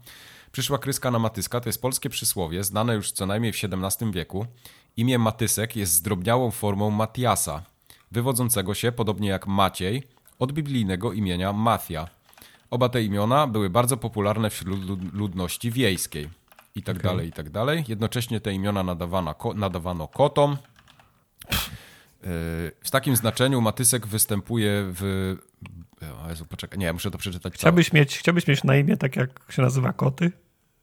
Przyszła 0.52 0.78
kryska 0.78 1.10
na 1.10 1.18
matyska 1.18 1.60
to 1.60 1.68
jest 1.68 1.82
polskie 1.82 2.10
przysłowie, 2.10 2.64
znane 2.64 2.94
już 2.94 3.12
co 3.12 3.26
najmniej 3.26 3.52
w 3.52 3.56
XVII 3.64 4.12
wieku. 4.12 4.46
Imię 4.96 5.18
Matysek 5.18 5.76
jest 5.76 5.92
zdrobniałą 5.92 6.50
formą 6.50 6.90
Matiasa, 6.90 7.62
wywodzącego 8.10 8.74
się, 8.74 8.92
podobnie 8.92 9.28
jak 9.28 9.46
Maciej, 9.46 10.02
od 10.42 10.52
biblijnego 10.52 11.12
imienia 11.12 11.52
Mathia. 11.52 12.08
Oba 12.70 12.88
te 12.88 13.02
imiona 13.02 13.46
były 13.46 13.70
bardzo 13.70 13.96
popularne 13.96 14.50
wśród 14.50 15.14
ludności 15.14 15.70
wiejskiej. 15.70 16.28
I 16.74 16.82
tak 16.82 16.96
okay. 16.96 17.10
dalej, 17.10 17.28
i 17.28 17.32
tak 17.32 17.50
dalej. 17.50 17.84
Jednocześnie 17.88 18.40
te 18.40 18.52
imiona 18.52 18.82
nadawano, 18.82 19.34
nadawano 19.54 20.08
kotom. 20.08 20.56
W 22.84 22.90
takim 22.90 23.16
znaczeniu 23.16 23.60
Matysek 23.60 24.06
występuje 24.06 24.70
w. 24.86 25.34
O 26.24 26.28
Jezu, 26.28 26.46
poczekaj, 26.46 26.78
nie, 26.78 26.92
muszę 26.92 27.10
to 27.10 27.18
przeczytać. 27.18 27.54
Chciałbyś 27.54 27.92
mieć, 27.92 28.18
chciałbyś 28.18 28.46
mieć 28.46 28.64
na 28.64 28.76
imię 28.76 28.96
tak, 28.96 29.16
jak 29.16 29.30
się 29.50 29.62
nazywa 29.62 29.92
koty 29.92 30.32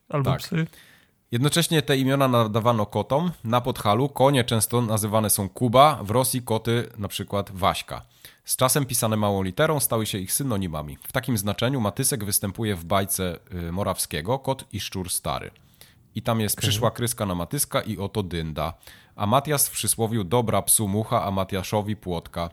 albo 0.10 0.32
tak. 0.32 0.40
psy? 0.40 0.68
Jednocześnie 1.32 1.82
te 1.82 1.98
imiona 1.98 2.28
nadawano 2.28 2.86
kotom. 2.86 3.32
Na 3.44 3.62
Podhalu 3.62 4.10
konie 4.10 4.44
często 4.44 4.82
nazywane 4.82 5.30
są 5.30 5.50
Kuba, 5.50 6.00
w 6.04 6.10
Rosji 6.12 6.42
koty 6.42 6.90
na 6.98 7.08
przykład 7.08 7.52
Waśka. 7.52 8.02
Z 8.50 8.56
czasem 8.56 8.86
pisane 8.86 9.18
małą 9.18 9.44
literą 9.44 9.80
stały 9.80 10.06
się 10.06 10.18
ich 10.18 10.34
synonimami. 10.34 10.98
W 11.08 11.12
takim 11.12 11.38
znaczeniu 11.38 11.82
Matysek 11.82 12.26
występuje 12.26 12.76
w 12.76 12.86
bajce 12.86 13.40
y, 13.54 13.72
Morawskiego 13.72 14.40
Kot 14.40 14.66
i 14.74 14.80
Szczur 14.80 15.10
Stary. 15.10 15.52
I 16.16 16.22
tam 16.22 16.40
jest 16.40 16.56
okay. 16.56 16.62
przyszła 16.62 16.92
kryska 16.92 17.26
na 17.26 17.36
Matyska 17.36 17.82
i 17.82 17.98
oto 17.98 18.24
dynda. 18.24 18.74
A 19.16 19.26
Matias 19.26 19.68
w 19.68 19.72
przysłowiu 19.72 20.24
dobra 20.24 20.62
psu 20.62 20.88
mucha, 20.88 21.24
a 21.24 21.32
Matiaszowi 21.32 21.96
płotka. 21.96 22.50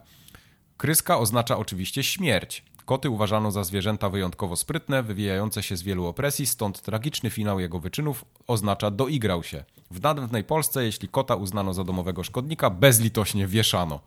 Kryska 0.76 1.18
oznacza 1.18 1.58
oczywiście 1.58 2.02
śmierć. 2.02 2.64
Koty 2.84 3.10
uważano 3.10 3.50
za 3.50 3.64
zwierzęta 3.64 4.08
wyjątkowo 4.08 4.56
sprytne, 4.56 5.02
wywijające 5.02 5.62
się 5.62 5.76
z 5.76 5.82
wielu 5.82 6.06
opresji, 6.06 6.46
stąd 6.46 6.82
tragiczny 6.82 7.30
finał 7.30 7.60
jego 7.60 7.78
wyczynów 7.78 8.24
oznacza 8.46 8.90
doigrał 8.90 9.42
się. 9.42 9.64
W 9.90 10.00
dawnej 10.00 10.44
Polsce, 10.44 10.84
jeśli 10.84 11.08
kota 11.08 11.34
uznano 11.34 11.74
za 11.74 11.84
domowego 11.84 12.24
szkodnika, 12.24 12.70
bezlitośnie 12.70 13.46
wieszano. 13.46 14.00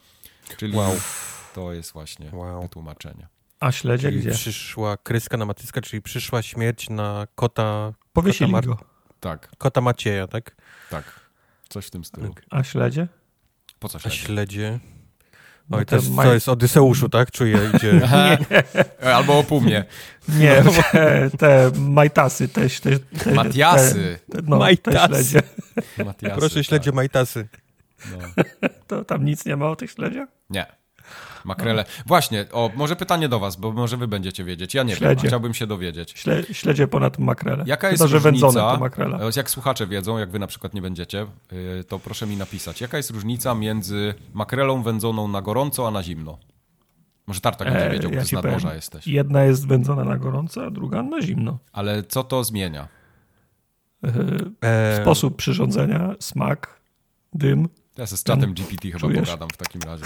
Czyli 0.58 0.78
wow. 0.78 0.96
To 1.56 1.74
jest 1.74 1.94
właśnie 1.94 2.30
wow. 2.34 2.62
wytłumaczenie. 2.62 3.28
A 3.60 3.72
śledzie 3.72 4.10
czyli 4.10 4.22
gdzie? 4.22 4.32
przyszła 4.32 4.98
kryska 4.98 5.38
na 5.38 5.46
Matyska, 5.46 5.82
czyli 5.82 6.02
przyszła 6.02 6.42
śmierć 6.42 6.90
na 6.90 7.28
kota... 7.36 7.94
Powiesili 8.14 8.52
kota 8.52 8.68
go. 8.68 8.78
Tak. 9.20 9.50
Kota 9.58 9.82
Macieja, 9.82 10.28
tak? 10.28 10.56
Tak. 10.90 11.30
Coś 11.70 11.86
w 11.86 11.92
tym 11.92 12.06
stylu. 12.06 12.34
Tak. 12.34 12.46
A 12.50 12.64
śledzie? 12.64 13.08
Po 13.80 13.90
co 13.90 13.98
A 13.98 14.02
śledzie? 14.02 14.18
śledzie... 14.18 14.80
No 15.70 15.78
Oj, 15.78 15.86
to 15.86 15.96
jest, 15.96 16.12
maj- 16.12 16.24
to 16.24 16.34
jest 16.34 16.50
Odyseuszu, 16.50 17.10
tak? 17.10 17.32
Czuję, 17.32 17.60
idzie... 17.76 18.02
Albo 19.16 19.40
o 19.40 19.44
pół 19.44 19.62
mnie. 19.62 19.86
Nie, 20.40 20.64
te, 20.92 21.30
te 21.38 21.72
majtasy, 21.80 22.48
te, 22.48 22.70
te, 22.70 23.00
te 23.00 23.32
Matiasy. 23.32 24.20
Te, 24.32 24.42
no, 24.44 24.58
Majtasy. 24.58 24.98
te 24.98 25.08
śledzie. 25.08 25.42
Matiasy, 26.06 26.40
Proszę, 26.40 26.64
śledzie 26.64 26.92
majtasy. 26.92 27.48
Tak. 27.52 27.62
No. 28.12 28.44
To 28.88 29.06
tam 29.06 29.26
nic 29.26 29.46
nie 29.46 29.56
ma 29.56 29.70
o 29.70 29.76
tych 29.76 29.92
śledziach? 29.92 30.30
Nie. 30.50 30.66
Makrele. 31.50 31.86
Właśnie, 32.06 32.46
o, 32.52 32.72
może 32.76 32.96
pytanie 32.96 33.30
do 33.30 33.40
was, 33.40 33.56
bo 33.56 33.72
może 33.72 33.98
wy 33.98 34.08
będziecie 34.08 34.44
wiedzieć. 34.44 34.74
Ja 34.74 34.84
nie 34.84 34.90
wiem, 34.90 34.98
Śledzie. 34.98 35.22
a 35.24 35.28
chciałbym 35.28 35.54
się 35.54 35.68
dowiedzieć. 35.68 36.12
Śle, 36.16 36.44
śledzie 36.44 36.88
ponad 36.88 37.20
makrele. 37.20 37.64
Jaka 37.68 37.90
jest 37.92 38.04
Chyba, 38.04 38.14
różnica, 38.20 38.78
makrela. 38.78 39.20
e, 39.20 39.30
jak 39.36 39.50
słuchacze 39.50 39.88
wiedzą, 39.88 40.18
jak 40.18 40.32
wy 40.32 40.40
na 40.40 40.48
przykład 40.48 40.74
nie 40.74 40.82
będziecie, 40.82 41.26
y, 41.80 41.84
to 41.84 42.00
proszę 42.00 42.28
mi 42.28 42.38
napisać, 42.38 42.82
jaka 42.82 42.98
jest 42.98 43.10
różnica 43.10 43.56
między 43.56 44.14
makrelą 44.34 44.84
wędzoną 44.84 45.28
na 45.28 45.42
gorąco, 45.42 45.88
a 45.88 45.92
na 45.92 46.04
zimno? 46.04 46.38
Może 47.28 47.42
Tartak 47.42 47.68
będzie 47.68 47.88
E, 47.88 47.92
wiedział, 47.92 48.10
bo 48.12 48.16
ja 48.16 48.22
ty 48.22 48.28
z 48.28 48.30
ci 48.30 48.36
powiem. 48.36 48.52
nadmorza 48.52 48.76
jesteś. 48.76 49.08
Jedna 49.08 49.44
jest 49.44 49.68
wędzona 49.68 50.04
na 50.04 50.18
gorąco, 50.18 50.66
a 50.66 50.72
druga 50.72 51.04
na 51.04 51.22
zimno. 51.22 51.60
Ale 51.74 52.04
co 52.04 52.24
to 52.24 52.44
zmienia? 52.44 52.88
E, 54.04 54.12
E, 54.62 55.02
Sposób 55.02 55.36
przyrządzenia, 55.36 56.16
smak, 56.20 56.80
dym. 57.34 57.70
Ja 57.98 58.06
ze 58.06 58.18
z 58.18 58.24
czatem 58.24 58.54
GPT 58.54 58.88
chyba 58.88 59.00
czujesz? 59.00 59.26
pogadam 59.30 59.50
w 59.50 59.58
takim 59.58 59.82
razie. 59.82 60.06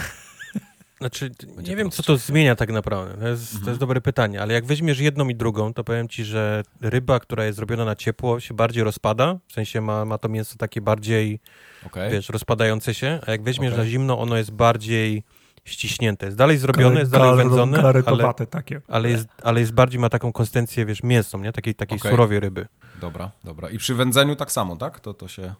Znaczy, 1.04 1.32
Będzie 1.56 1.72
nie 1.72 1.78
wiem, 1.78 1.92
co 1.92 2.04
to 2.04 2.18
zmienia 2.18 2.56
tak 2.56 2.72
naprawdę. 2.72 3.18
To 3.18 3.28
jest, 3.28 3.44
Mhm. 3.44 3.64
to 3.64 3.70
jest 3.70 3.80
dobre 3.80 4.02
pytanie, 4.02 4.42
ale 4.42 4.54
jak 4.54 4.66
weźmiesz 4.66 5.00
jedną 5.00 5.28
i 5.30 5.36
drugą, 5.36 5.74
to 5.74 5.84
powiem 5.84 6.08
ci, 6.10 6.24
że 6.26 6.64
ryba, 6.82 7.20
która 7.20 7.46
jest 7.46 7.56
zrobiona 7.56 7.86
na 7.86 7.96
ciepło, 7.96 8.40
się 8.40 8.54
bardziej 8.54 8.84
rozpada. 8.84 9.40
W 9.48 9.54
sensie 9.54 9.82
ma, 9.82 10.06
ma 10.06 10.18
to 10.18 10.30
mięso 10.30 10.56
takie 10.58 10.82
bardziej, 10.82 11.40
Okej? 11.86 12.12
wiesz, 12.12 12.30
rozpadające 12.30 12.94
się, 12.94 13.20
a 13.28 13.32
jak 13.32 13.44
weźmiesz 13.44 13.74
Okej. 13.74 13.86
na 13.86 13.92
zimno, 13.92 14.20
ono 14.20 14.38
jest 14.38 14.52
bardziej 14.52 15.24
ściśnięte. 15.66 16.26
Jest 16.26 16.38
dalej 16.38 16.58
zrobione, 16.58 17.00
jest 17.00 17.12
dalej 17.12 17.38
wędzone, 17.38 17.84
ale, 17.84 18.04
takie. 18.50 18.82
ale, 18.88 19.10
jest, 19.10 19.28
ale 19.44 19.60
jest 19.60 19.74
bardziej, 19.74 20.00
ma 20.00 20.10
taką 20.10 20.32
konsystencję, 20.34 20.86
wiesz, 20.86 21.04
mięsną, 21.04 21.40
nie? 21.40 21.52
Takiej, 21.52 21.76
takiej 21.76 21.98
Okej. 21.98 22.12
surowej 22.12 22.40
ryby. 22.40 22.68
Dobra, 23.02 23.32
dobra. 23.44 23.70
I 23.70 23.78
przy 23.78 23.96
wędzeniu 23.96 24.36
tak 24.36 24.52
samo, 24.52 24.76
tak? 24.76 25.00
To, 25.00 25.14
to 25.14 25.28
się... 25.28 25.54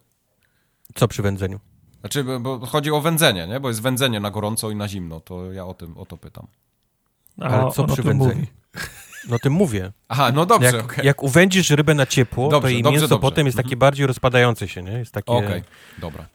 Co 0.96 1.08
przy 1.08 1.22
wędzeniu? 1.22 1.60
Znaczy, 2.04 2.24
bo- 2.40 2.66
chodzi 2.66 2.92
o 2.92 3.02
wędzenie, 3.02 3.48
nie? 3.48 3.60
Bo 3.60 3.68
jest 3.68 3.82
wędzenie 3.82 4.20
na 4.20 4.32
gorąco 4.32 4.72
i 4.72 4.76
na 4.76 4.88
zimno, 4.88 5.20
to 5.20 5.52
ja 5.52 5.66
o 5.66 5.74
tym, 5.74 5.98
o 5.98 6.06
to 6.06 6.18
pytam. 6.18 6.48
A 7.42 7.44
Ale 7.48 7.72
co 7.72 7.84
przy 7.88 8.04
wędzeniu? 8.04 8.36
mówi. 8.36 8.48
No 9.30 9.40
tym 9.40 9.54
mówię. 9.54 9.92
Aha, 10.08 10.32
no 10.34 10.46
dobrze, 10.46 10.66
jak, 10.76 10.86
okej. 10.86 11.06
jak 11.06 11.24
uwędzisz 11.24 11.70
rybę 11.70 11.94
na 11.94 12.06
ciepło, 12.06 12.50
Dobrze, 12.50 12.68
to 12.68 12.70
jej 12.70 12.84
dobrze, 12.84 12.92
mięso 12.94 13.08
dobrze. 13.08 13.22
potem 13.22 13.46
jest 13.46 13.58
takie 13.58 13.66
Mhm. 13.68 13.80
bardziej 13.80 14.08
rozpadające 14.08 14.68
się, 14.68 14.84
nie? 14.84 14.92
Jest 14.92 15.12
takie... 15.14 15.32
Okej, 15.32 15.64
dobra. 15.98 16.26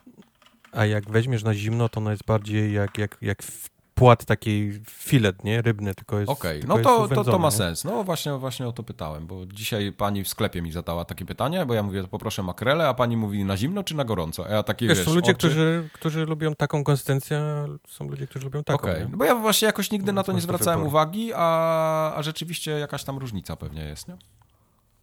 A 0.73 0.85
jak 0.87 1.11
weźmiesz 1.11 1.43
na 1.43 1.55
zimno, 1.55 1.89
to 1.89 2.01
ono 2.01 2.11
jest 2.11 2.25
bardziej 2.25 2.73
jak, 2.73 2.99
jak, 2.99 3.17
jak 3.23 3.43
w- 3.43 3.69
płat 3.99 4.25
takiej 4.25 4.81
filet, 4.87 5.45
nie? 5.45 5.63
Rybny, 5.63 5.95
tylko 5.95 6.19
jest 6.19 6.31
Okej, 6.31 6.61
tylko 6.61 6.75
no 6.75 6.79
jest 6.81 7.11
to, 7.15 7.25
to, 7.25 7.31
to 7.33 7.39
ma 7.39 7.49
nie? 7.49 7.53
sens. 7.53 7.85
No 7.85 8.05
właśnie, 8.05 8.33
właśnie 8.33 8.69
o 8.69 8.73
to 8.73 8.83
pytałem, 8.83 9.27
bo 9.27 9.47
dzisiaj 9.47 9.93
pani 9.93 10.25
w 10.25 10.29
sklepie 10.29 10.63
mi 10.63 10.73
zadała 10.73 11.05
takie 11.05 11.25
pytanie, 11.25 11.67
bo 11.67 11.75
ja 11.75 11.83
mówię, 11.83 12.03
to 12.03 12.09
poproszę 12.09 12.43
makrele, 12.43 12.89
a 12.89 12.95
pani 12.95 13.17
mówi 13.17 13.45
na 13.45 13.57
zimno 13.57 13.85
czy 13.85 13.97
na 13.97 14.05
gorąco? 14.05 14.47
A 14.47 14.49
ja 14.51 14.63
taki, 14.63 14.89
Wiesz, 14.89 14.99
wiesz, 14.99 15.07
są 15.07 15.15
ludzie, 15.15 15.31
oczy... 15.31 15.39
którzy, 15.39 15.89
którzy 15.93 16.27
lubią 16.27 16.55
taką 16.55 16.85
konsystencję, 16.85 17.67
są 17.89 18.09
ludzie, 18.09 18.27
którzy 18.27 18.45
lubią 18.45 18.65
taką. 18.65 18.89
Okej, 18.89 19.03
nie? 19.03 19.09
no 19.09 19.17
bo 19.17 19.25
ja 19.25 19.35
właśnie 19.35 19.67
jakoś 19.67 19.91
nigdy 19.91 20.13
na 20.13 20.23
to 20.23 20.33
nie 20.33 20.41
zwracałem 20.41 20.79
wyboru. 20.81 20.89
uwagi, 20.89 21.33
a, 21.35 22.13
a 22.17 22.23
rzeczywiście 22.23 22.71
jakaś 22.71 23.05
tam 23.05 23.19
różnica 23.19 23.57
pewnie 23.57 23.85
jest, 23.85 24.09
nie? 24.09 24.17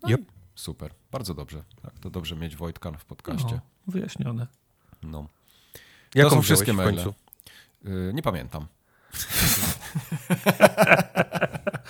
No 0.04 0.10
Yep. 0.10 0.22
super, 0.56 0.92
bardzo 1.12 1.34
dobrze. 1.34 1.64
Tak, 1.82 2.00
to 2.00 2.10
dobrze 2.10 2.36
mieć 2.36 2.56
Wojtka 2.56 2.92
w 2.92 3.06
podcaście. 3.06 3.54
No, 3.54 3.60
wyjaśnione. 3.88 4.48
No. 5.04 5.26
Jaką 6.16 6.30
są 6.30 6.36
wziąłeś 6.36 6.46
wszystkie 6.46 6.74
w 6.74 6.76
maile. 6.76 6.96
końcu? 6.96 7.14
Yy, 7.84 8.12
nie 8.14 8.22
pamiętam. 8.22 8.66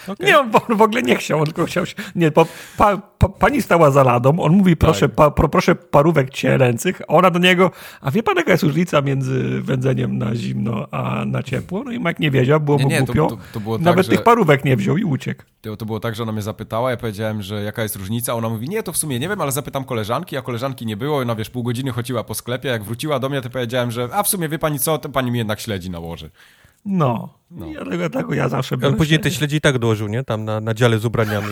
Okej. 0.08 0.28
Nie, 0.28 0.40
on 0.40 0.52
w- 0.52 0.82
ogóle 0.82 1.02
nie 1.02 1.16
chciał, 1.16 1.40
on 1.40 1.46
tylko 1.46 1.66
chciał 1.66 1.86
się... 1.86 1.96
Nie, 2.16 2.32
po, 2.32 2.46
pa, 2.78 2.98
pa, 2.98 3.30
pani 3.30 3.62
stała 3.62 3.92
za 3.92 4.04
ladą, 4.04 4.40
on 4.40 4.52
mówi, 4.54 4.76
proszę, 4.76 5.08
Tak. 5.10 5.16
pa, 5.16 5.32
pro, 5.32 5.50
proszę 5.50 5.76
parówek 5.76 6.30
cielęcych, 6.30 7.02
a 7.02 7.06
ona 7.08 7.30
do 7.32 7.40
niego, 7.40 7.72
a 8.02 8.12
wie 8.12 8.24
pan 8.24 8.36
jaka 8.38 8.52
jest 8.52 8.64
różnica 8.64 9.02
między 9.02 9.62
wędzeniem 9.62 10.18
na 10.18 10.36
zimno, 10.36 10.88
a 10.92 11.26
na 11.26 11.44
ciepło? 11.44 11.84
No 11.84 11.92
i 11.92 11.98
Mike 12.00 12.16
nie 12.20 12.32
wiedział, 12.32 12.60
było 12.60 12.78
Nie, 12.78 12.84
mu 12.84 12.90
nie, 12.90 12.98
to, 13.00 13.06
głupio. 13.06 13.28
to, 13.28 13.38
to 13.54 13.60
było 13.60 13.78
Nawet 13.78 13.96
tak, 13.96 14.04
że... 14.06 14.12
tych 14.12 14.24
parówek 14.24 14.66
nie 14.66 14.76
wziął 14.78 14.98
i 14.98 15.04
uciekł. 15.04 15.44
To, 15.62 15.78
to 15.78 15.86
było 15.86 16.00
tak, 16.00 16.16
że 16.16 16.24
ona 16.24 16.32
mnie 16.32 16.42
zapytała, 16.42 16.92
ja 16.92 16.98
powiedziałem, 16.98 17.42
że 17.42 17.64
jaka 17.64 17.84
jest 17.84 17.96
różnica, 17.96 18.34
ona 18.34 18.50
mówi, 18.50 18.70
nie, 18.70 18.84
to 18.84 18.92
w 18.94 18.98
sumie 18.98 19.20
nie 19.20 19.30
wiem, 19.30 19.42
ale 19.42 19.52
zapytam 19.52 19.84
koleżanki, 19.84 20.38
a 20.38 20.42
koleżanki 20.42 20.86
nie 20.86 20.98
było, 20.98 21.18
ona 21.18 21.36
wiesz, 21.36 21.50
pół 21.50 21.64
godziny 21.64 21.92
chodziła 21.92 22.24
po 22.24 22.34
sklepie, 22.34 22.70
jak 22.70 22.84
wróciła 22.84 23.20
do 23.20 23.30
mnie, 23.30 23.42
to 23.42 23.50
powiedziałem, 23.50 23.92
że 23.92 24.10
a 24.14 24.24
w 24.24 24.28
sumie 24.28 24.50
wie 24.50 24.60
pani 24.60 24.80
co, 24.80 24.98
to 24.98 25.10
pani 25.10 25.32
mi 25.32 25.38
jednak 25.38 25.60
śledzi 25.60 25.90
nałoży. 25.90 26.30
No. 26.86 27.30
I 27.52 27.74
dlatego 27.74 28.10
tego 28.10 28.34
ja 28.34 28.50
zawsze 28.50 28.76
On 28.76 28.80
byłem 28.80 28.96
później 28.96 29.20
te 29.20 29.32
śledzi. 29.32 29.56
i 29.56 29.62
tak 29.62 29.80
dołożył, 29.80 30.08
nie? 30.08 30.24
Tam 30.24 30.46
na, 30.46 30.60
na 30.62 30.74
dziale 30.74 31.00
z 31.00 31.06
ubraniami. 31.06 31.48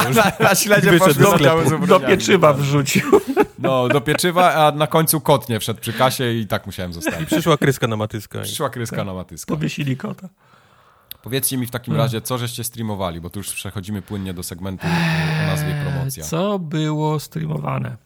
Na 0.40 0.54
śledzie 0.54 0.90
Wyszedł 0.90 1.20
poszły 1.24 1.78
do 1.78 1.86
do 1.86 2.00
pieczywa 2.00 2.52
wrzucił. 2.52 3.02
No, 3.58 3.88
do 3.88 4.00
pieczywa, 4.00 4.54
a 4.54 4.72
na 4.72 4.86
końcu 4.86 5.20
kot 5.20 5.48
nie 5.48 5.60
wszedł 5.60 5.80
przy 5.80 5.92
kasie 5.92 6.32
i 6.32 6.46
tak 6.46 6.66
musiałem 6.66 6.90
I 6.90 6.94
zostawić. 6.94 7.26
przyszła 7.28 7.56
kryska 7.56 7.86
na 7.86 7.96
matyska. 7.96 8.38
i- 8.40 8.42
Przyszła 8.42 8.70
kryska 8.70 9.04
na 9.04 9.14
matyska. 9.14 9.54
Powiesili 9.54 9.96
kota. 9.96 10.28
Powiedzcie 11.22 11.56
mi 11.58 11.66
w 11.66 11.70
takim 11.70 11.92
Hmm. 11.94 12.04
razie, 12.04 12.20
co 12.20 12.38
żeście 12.38 12.64
streamowali, 12.64 13.20
bo 13.20 13.30
tu 13.30 13.38
już 13.40 13.52
przechodzimy 13.52 14.02
płynnie 14.02 14.34
do 14.34 14.42
segmentu 14.42 14.86
o 14.86 15.46
nazwie 15.46 15.74
promocja. 15.84 16.24
Co 16.24 16.58
było 16.58 17.20
streamowane? 17.20 17.96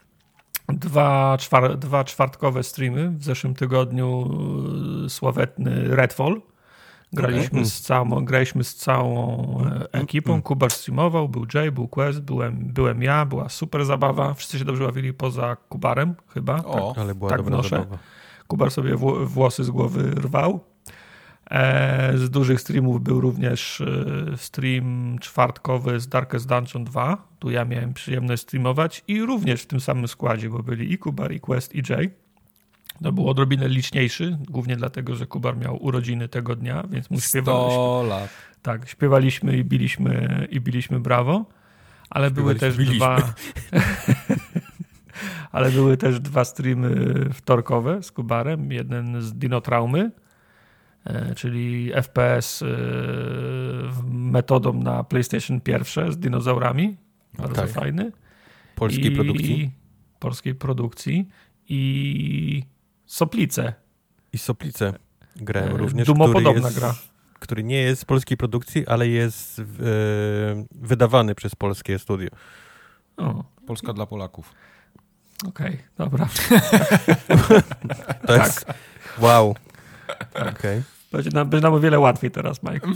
Dwa, 0.69 1.37
czwar 1.41 1.79
dwa 1.79 2.05
czwartkowe 2.05 2.63
streamy. 2.63 3.11
W 3.11 3.25
zeszłym 3.25 3.55
tygodniu 3.55 4.31
y, 5.07 5.11
sławetny 5.11 5.97
Redfall. 5.97 6.41
Graliśmy, 7.13 7.65
z 7.65 7.81
całą, 7.81 8.25
graliśmy 8.25 8.65
z 8.65 8.75
całą 8.75 9.59
e, 9.67 9.93
ekipą. 9.93 10.43
Kubar 10.43 10.71
streamował, 10.71 11.29
był 11.29 11.47
Jay, 11.55 11.73
był 11.73 11.89
Quest, 11.89 12.21
byłem, 12.21 12.57
byłem 12.73 13.03
ja, 13.03 13.27
była 13.27 13.49
super 13.49 13.85
zabawa. 13.85 14.35
Wszyscy 14.35 14.59
się 14.59 14.65
dobrze 14.65 14.85
bawili 14.85 15.13
poza 15.13 15.57
Kubarem 15.69 16.15
chyba. 16.35 16.65
O, 16.65 16.95
Ale 16.99 17.15
była 17.15 17.31
Tak 17.31 17.39
dobra 17.39 17.55
wnoszę. 17.57 17.69
zabawa. 17.77 17.99
Kubar 18.47 18.71
sobie 18.71 18.95
wło- 18.97 19.27
włosy 19.27 19.65
z 19.65 19.71
głowy 19.71 20.11
rwał. 20.11 20.61
E, 21.51 22.19
z 22.19 22.31
dużych 22.31 22.61
streamów 22.61 23.03
był 23.03 23.21
również 23.21 23.81
e, 23.81 24.37
stream 24.37 25.19
czwartkowy 25.21 26.01
z 26.01 26.09
Darkest 26.09 26.49
Dungeon 26.49 26.85
2. 26.85 27.29
Tu 27.39 27.51
ja 27.51 27.65
miałem 27.65 27.95
przyjemność 27.95 28.43
streamować 28.43 29.05
i 29.09 29.21
również 29.23 29.63
w 29.63 29.67
tym 29.67 29.81
samym 29.81 30.09
składzie, 30.09 30.51
bo 30.51 30.59
byli 30.63 30.93
i 30.93 30.99
Kubar, 30.99 31.33
i 31.33 31.41
Quest, 31.41 31.75
i 31.75 31.83
Jay. 31.93 32.11
To 33.03 33.13
był 33.13 33.29
odrobinę 33.29 33.69
liczniejszy, 33.69 34.39
głównie 34.51 34.77
dlatego, 34.77 35.15
że 35.15 35.27
Kubar 35.27 35.57
miał 35.57 35.85
urodziny 35.85 36.29
tego 36.29 36.57
dnia, 36.57 36.85
więc 36.91 37.11
mu 37.11 37.21
śpiewaliśmy. 37.21 37.73
100 37.73 38.05
lat. 38.09 38.31
Tak, 38.63 38.89
śpiewaliśmy 38.89 39.57
i 39.57 39.65
biliśmy, 39.65 40.47
i 40.51 40.61
biliśmy 40.61 41.01
brawo, 41.01 41.47
ale 42.11 42.31
były 42.31 42.55
też 42.55 42.75
Śpiewaliśmy, 42.75 42.97
dwa. 42.97 43.35
ale 45.53 45.71
były 45.71 45.97
też 45.97 46.21
dwa 46.21 46.45
streamy 46.45 47.15
wtorkowe 47.33 48.03
z 48.03 48.13
Kubarem. 48.13 48.73
Jeden 48.73 49.23
z 49.23 49.33
Dinotraumy, 49.33 50.11
e, 51.05 51.35
czyli 51.35 51.93
FPS 52.03 52.63
e, 52.63 52.67
metodą 54.09 54.73
na 54.73 55.05
PlayStation 55.05 55.61
pierwsze 55.61 56.13
z 56.13 56.19
dinozaurami. 56.19 56.97
Bardzo 57.39 57.63
tak. 57.63 57.71
fajny. 57.71 58.13
Polskiej 58.75 59.13
I- 59.13 59.15
produkcji. 59.17 59.71
Polskiej 60.19 60.55
produkcji. 60.55 61.29
I 61.69 62.63
Soplice. 63.13 63.75
I 64.33 64.39
Soplice 64.39 64.93
grałem 65.37 65.75
E, 65.75 65.79
również, 65.79 66.07
Dumopodobna 66.07 66.69
jest, 66.69 66.79
gra. 66.79 66.95
który 67.39 67.65
nie 67.65 67.77
jest 67.77 68.03
z 68.03 68.05
polskiej 68.05 68.37
produkcji, 68.37 68.87
ale 68.87 69.09
jest 69.09 69.59
e, 69.59 69.65
wydawany 70.71 71.35
przez 71.35 71.55
polskie 71.55 71.99
studio. 71.99 72.29
O, 73.17 73.45
Polska 73.67 73.93
dla 73.93 74.07
Polaków. 74.07 74.55
okej, 75.49 75.79
dobra. 75.99 76.29
To 78.27 78.37
jest... 78.37 78.67
Wow. 79.19 79.55
Okej. 80.35 80.83
Będzie 81.13 81.31
nam, 81.31 81.49
będzie 81.51 81.63
nam 81.63 81.75
o 81.75 81.81
wiele 81.81 81.99
łatwiej 81.99 82.31
teraz, 82.31 82.63
Mike. 82.63 82.89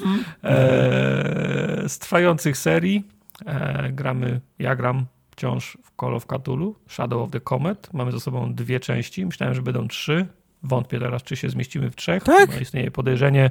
E, 0.44 1.88
z 1.88 1.98
trwających 1.98 2.58
serii 2.58 3.08
e, 3.46 3.92
gramy, 3.92 4.40
ja 4.58 4.76
gram 4.76 5.06
wciąż 5.36 5.78
w 5.82 6.00
Call 6.00 6.14
of 6.14 6.26
Cthulhu, 6.26 6.74
Shadow 6.88 7.22
of 7.22 7.30
the 7.30 7.40
Comet. 7.40 7.88
Mamy 7.92 8.12
ze 8.12 8.20
sobą 8.20 8.54
dwie 8.54 8.80
części. 8.80 9.26
Myślałem, 9.26 9.54
że 9.54 9.62
będą 9.62 9.88
trzy. 9.88 10.26
Wątpię 10.62 10.98
teraz, 10.98 11.22
czy 11.22 11.36
się 11.36 11.50
zmieścimy 11.50 11.90
w 11.90 11.96
trzech. 11.96 12.22
Tak? 12.22 12.50
Bo 12.50 12.58
istnieje 12.58 12.90
podejrzenie, 12.90 13.50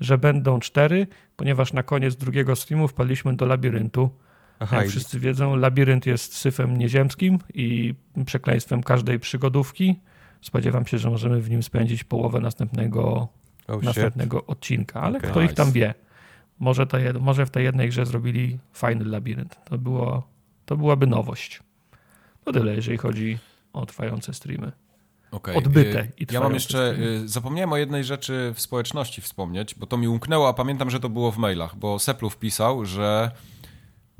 że 0.00 0.18
będą 0.18 0.60
cztery, 0.60 1.06
ponieważ 1.36 1.72
na 1.72 1.82
koniec 1.82 2.16
drugiego 2.16 2.56
streamu 2.56 2.88
wpadliśmy 2.88 3.36
do 3.36 3.46
labiryntu. 3.46 4.10
Aha, 4.58 4.76
Jak 4.76 4.86
i- 4.86 4.88
wszyscy 4.88 5.20
wiedzą, 5.20 5.56
labirynt 5.56 6.06
jest 6.06 6.36
syfem 6.36 6.78
nieziemskim 6.78 7.38
i 7.54 7.94
przekleństwem 8.26 8.82
każdej 8.82 9.20
przygodówki. 9.20 10.00
Spodziewam 10.40 10.86
się, 10.86 10.98
że 10.98 11.10
możemy 11.10 11.40
w 11.40 11.50
nim 11.50 11.62
spędzić 11.62 12.04
połowę 12.04 12.40
następnego 12.40 13.28
oh, 13.68 13.78
następnego 13.82 14.46
odcinka, 14.46 15.00
ale 15.00 15.18
Okej. 15.18 15.30
kto 15.30 15.42
ich 15.42 15.52
tam 15.54 15.66
Nice. 15.66 15.78
wie. 15.78 15.94
może, 16.58 16.86
to, 16.86 16.98
może 17.20 17.46
w 17.46 17.50
tej 17.50 17.64
jednej 17.64 17.88
grze 17.88 18.06
zrobili 18.06 18.58
fajny 18.72 19.04
labirynt. 19.04 19.56
To, 19.64 19.78
było, 19.78 20.28
to 20.72 20.76
byłaby 20.76 21.06
nowość. 21.06 21.60
To 22.44 22.52
tyle, 22.52 22.74
jeżeli 22.74 22.98
chodzi 22.98 23.38
o 23.72 23.86
trwające 23.86 24.34
streamy. 24.34 24.72
Okay. 25.30 25.56
Odbyte 25.56 26.00
y, 26.00 26.12
i 26.18 26.26
Ja 26.30 26.40
mam 26.40 26.54
jeszcze, 26.54 26.92
streamy. 26.92 27.28
zapomniałem 27.28 27.72
o 27.72 27.76
jednej 27.76 28.04
rzeczy 28.04 28.52
w 28.54 28.60
społeczności 28.60 29.20
wspomnieć, 29.20 29.74
bo 29.74 29.86
to 29.86 29.96
mi 29.96 30.08
umknęło, 30.08 30.48
a 30.48 30.52
pamiętam, 30.52 30.90
że 30.90 31.00
to 31.00 31.08
było 31.08 31.32
w 31.32 31.38
mailach, 31.38 31.76
bo 31.76 31.98
Seplów 31.98 32.36
pisał, 32.36 32.84
że 32.84 33.30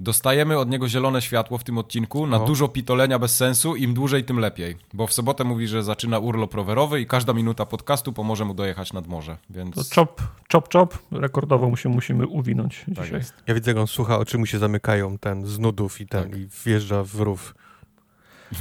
Dostajemy 0.03 0.59
od 0.59 0.71
niego 0.71 0.89
zielone 0.89 1.23
światło 1.23 1.59
w 1.59 1.65
tym 1.65 1.79
odcinku 1.79 2.27
na 2.27 2.39
dużo 2.39 2.69
pitolenia 2.69 3.19
bez 3.19 3.37
sensu. 3.37 3.77
Im 3.77 3.95
dłużej, 3.95 4.25
tym 4.25 4.39
lepiej. 4.39 4.77
Bo 4.95 5.07
w 5.07 5.13
sobotę 5.13 5.45
mówi, 5.45 5.69
że 5.69 5.83
zaczyna 5.83 6.19
urlop 6.19 6.55
rowerowy 6.55 7.01
i 7.01 7.07
każda 7.07 7.33
minuta 7.33 7.67
podcastu 7.67 8.13
pomoże 8.13 8.45
mu 8.45 8.55
dojechać 8.55 8.93
nad 8.93 9.07
morze. 9.07 9.37
Więc... 9.51 9.75
To 9.75 9.95
chop, 9.95 10.23
chop, 10.53 10.73
chop. 10.73 10.99
Rekordowo 11.13 11.69
mu 11.71 11.77
się 11.77 11.89
musimy 11.89 12.27
uwinąć 12.27 12.85
tak 12.95 13.05
dzisiaj. 13.05 13.19
Jest. 13.19 13.35
Ja 13.47 13.55
widzę, 13.55 13.71
jak 13.71 13.79
on 13.79 13.87
słucha, 13.87 14.19
oczy 14.19 14.39
mu 14.39 14.47
się 14.47 14.59
zamykają 14.59 15.19
ten 15.19 15.47
z 15.47 15.59
nudów 15.59 16.01
i 16.01 16.07
ten 16.07 16.23
tak. 16.23 16.39
i 16.39 16.49
wjeżdża 16.65 17.05
w 17.05 17.15
rów. 17.15 17.55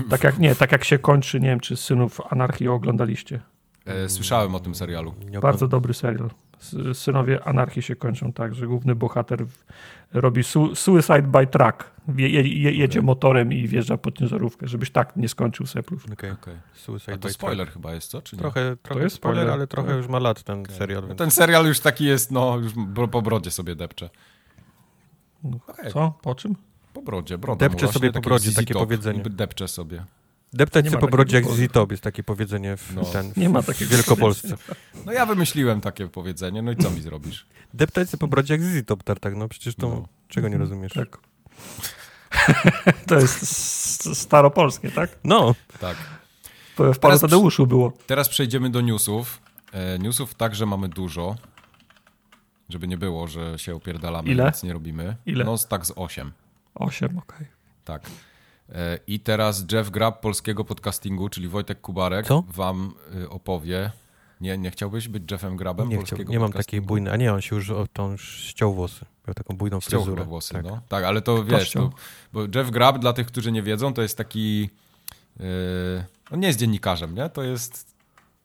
Tak 0.10 0.24
jak 0.24 0.40
nie, 0.40 0.56
tak 0.56 0.72
jak 0.72 0.84
się 0.84 1.00
kończy, 1.00 1.40
nie 1.40 1.48
wiem, 1.48 1.60
czy 1.60 1.78
Synów 1.78 2.22
Anarchii 2.30 2.68
oglądaliście. 2.68 3.40
E, 3.86 4.10
słyszałem 4.10 4.56
o 4.56 4.60
tym 4.60 4.76
serialu. 4.76 5.14
Bardzo 5.42 5.68
dobry 5.68 5.94
serial. 5.94 6.30
Synowie 6.94 7.44
Anarchii 7.44 7.82
się 7.82 7.96
kończą 7.96 8.34
tak, 8.34 8.56
że 8.56 8.68
główny 8.68 8.96
bohater 8.96 9.46
robi 10.14 10.44
su 10.44 10.76
suicide 10.76 11.22
by 11.22 11.48
truck. 11.48 11.92
Je, 12.16 12.30
je, 12.30 12.72
jedzie 12.72 13.00
okay. 13.00 13.06
motorem 13.06 13.54
i 13.54 13.68
wjeżdża 13.68 13.98
pod 13.98 14.18
ciężarówkę, 14.18 14.68
żebyś 14.68 14.92
tak 14.92 15.16
nie 15.16 15.30
skończył 15.30 15.66
Seplów. 15.66 16.06
Okay, 16.14 16.32
okay. 16.32 16.60
Suicide 16.74 17.14
A 17.14 17.18
to 17.18 17.30
spoiler 17.30 17.68
truck. 17.68 17.74
chyba 17.74 17.94
jest, 17.94 18.12
co? 18.12 18.22
Czy 18.22 18.36
nie? 18.36 18.40
Trochę, 18.40 18.78
trochę 18.84 19.04
jest 19.04 19.16
spoiler, 19.16 19.38
spoiler, 19.38 19.54
ale 19.54 19.68
trochę 19.68 19.98
już 19.98 20.08
ma 20.08 20.20
lat 20.20 20.44
ten 20.44 20.60
okay. 20.60 20.76
serial. 20.76 21.08
Więc... 21.08 21.18
Ten 21.18 21.32
serial 21.32 21.66
już 21.66 21.80
taki 21.80 22.06
jest, 22.06 22.32
no, 22.32 22.58
już 22.58 22.74
po 23.12 23.22
brodzie 23.22 23.52
sobie 23.52 23.76
depcze. 23.76 24.10
Co? 25.94 26.14
Po 26.22 26.36
czym? 26.36 26.56
Po 26.94 27.02
brodzie, 27.02 27.38
broda 27.38 27.70
Depcze 27.70 27.88
sobie 27.88 28.12
po 28.12 28.22
brodzie, 28.22 28.52
takie 28.54 28.74
powiedzenie. 28.74 29.24
Depcze 29.24 29.68
sobie. 29.68 30.06
Deptać 30.54 30.90
się 30.90 30.98
po 30.98 31.08
brodzie 31.08 31.36
jak 31.36 31.50
Zitob 31.50 31.92
jest 31.92 32.04
takie 32.04 32.24
powiedzenie 32.24 32.78
w, 32.78 32.96
no. 32.96 33.04
ten, 33.04 33.34
nie 33.38 33.50
ma 33.50 33.64
takiego 33.64 33.90
w 33.90 33.94
Wielkopolsce. 33.94 34.56
No 35.06 35.12
ja 35.12 35.26
wymyśliłem 35.26 35.82
takie 35.82 36.08
powiedzenie, 36.08 36.62
no 36.62 36.72
i 36.72 36.76
co 36.76 36.92
mi 36.92 37.02
zrobisz? 37.02 37.46
Deptać 37.74 38.12
się 38.12 38.18
po 38.18 38.28
brodzie 38.28 38.54
jak 38.54 38.64
Zitob, 38.64 39.04
tak, 39.04 39.36
no 39.36 39.48
przecież 39.48 39.76
to 39.76 39.90
no. 39.90 40.08
czego 40.28 40.48
nie 40.48 40.58
rozumiesz? 40.58 40.94
Tak. 40.94 41.18
to 43.08 43.16
jest 43.16 44.18
staropolskie, 44.18 44.92
tak? 44.92 45.20
No. 45.24 45.56
Tak. 45.80 45.98
W 46.78 47.00
Panu 47.00 47.20
Tadeuszu 47.20 47.68
było. 47.68 47.94
Teraz 48.08 48.30
przejdziemy 48.30 48.70
do 48.70 48.82
newsów. 48.82 49.42
E, 49.72 50.00
newsów 50.00 50.34
także 50.34 50.66
mamy 50.66 50.90
dużo, 50.90 51.36
żeby 52.70 52.88
nie 52.88 52.98
było, 52.98 53.28
że 53.28 53.60
się 53.60 53.76
opierdalamy 53.76 54.30
Ile? 54.30 54.46
nic 54.46 54.64
nie 54.64 54.74
robimy. 54.74 55.16
Ile? 55.26 55.46
No 55.46 55.58
tak 55.58 55.86
z 55.86 55.94
8. 55.96 56.32
8, 56.76 57.18
okej. 57.18 57.22
Okay. 57.24 57.48
Tak. 57.86 58.02
I 59.08 59.20
teraz 59.20 59.66
Jeff 59.72 59.90
Grab 59.90 60.22
polskiego 60.22 60.66
podcastingu, 60.66 61.30
czyli 61.30 61.48
Wojtek 61.48 61.82
Kubarek, 61.82 62.26
Co? 62.28 62.44
wam 62.48 62.94
y, 63.16 63.30
opowie. 63.30 63.92
Nie, 64.42 64.58
nie 64.58 64.72
chciałbyś 64.72 65.08
być 65.08 65.32
Jeffem 65.32 65.58
Grabem 65.58 65.90
nie 65.90 65.96
polskiego 65.96 66.24
chciał, 66.24 66.34
Nie 66.34 66.40
mam 66.40 66.52
takiej 66.52 66.82
bujnej, 66.82 67.14
a 67.14 67.18
nie, 67.18 67.34
on 67.34 67.42
się 67.42 67.56
już 67.56 67.72
on 67.98 68.12
już 68.12 68.40
ściął 68.40 68.74
włosy. 68.74 69.06
Miał 69.28 69.34
taką 69.34 69.58
bujną 69.58 69.80
ściął 69.80 70.02
fryzurę. 70.02 70.26
włosy, 70.26 70.54
tak. 70.54 70.64
no. 70.64 70.82
Tak, 70.90 71.04
ale 71.04 71.22
to 71.22 71.44
wiesz, 71.44 71.72
to, 71.72 71.90
bo 72.34 72.42
Jeff 72.56 72.70
Grab, 72.70 73.00
dla 73.00 73.14
tych, 73.14 73.28
którzy 73.28 73.52
nie 73.52 73.64
wiedzą, 73.64 73.94
to 73.94 74.02
jest 74.02 74.18
taki... 74.18 74.70
Yy, 75.40 75.46
on 76.32 76.40
nie 76.40 76.48
jest 76.48 76.60
dziennikarzem, 76.60 77.16
nie? 77.16 77.30
To 77.30 77.44
jest 77.44 77.92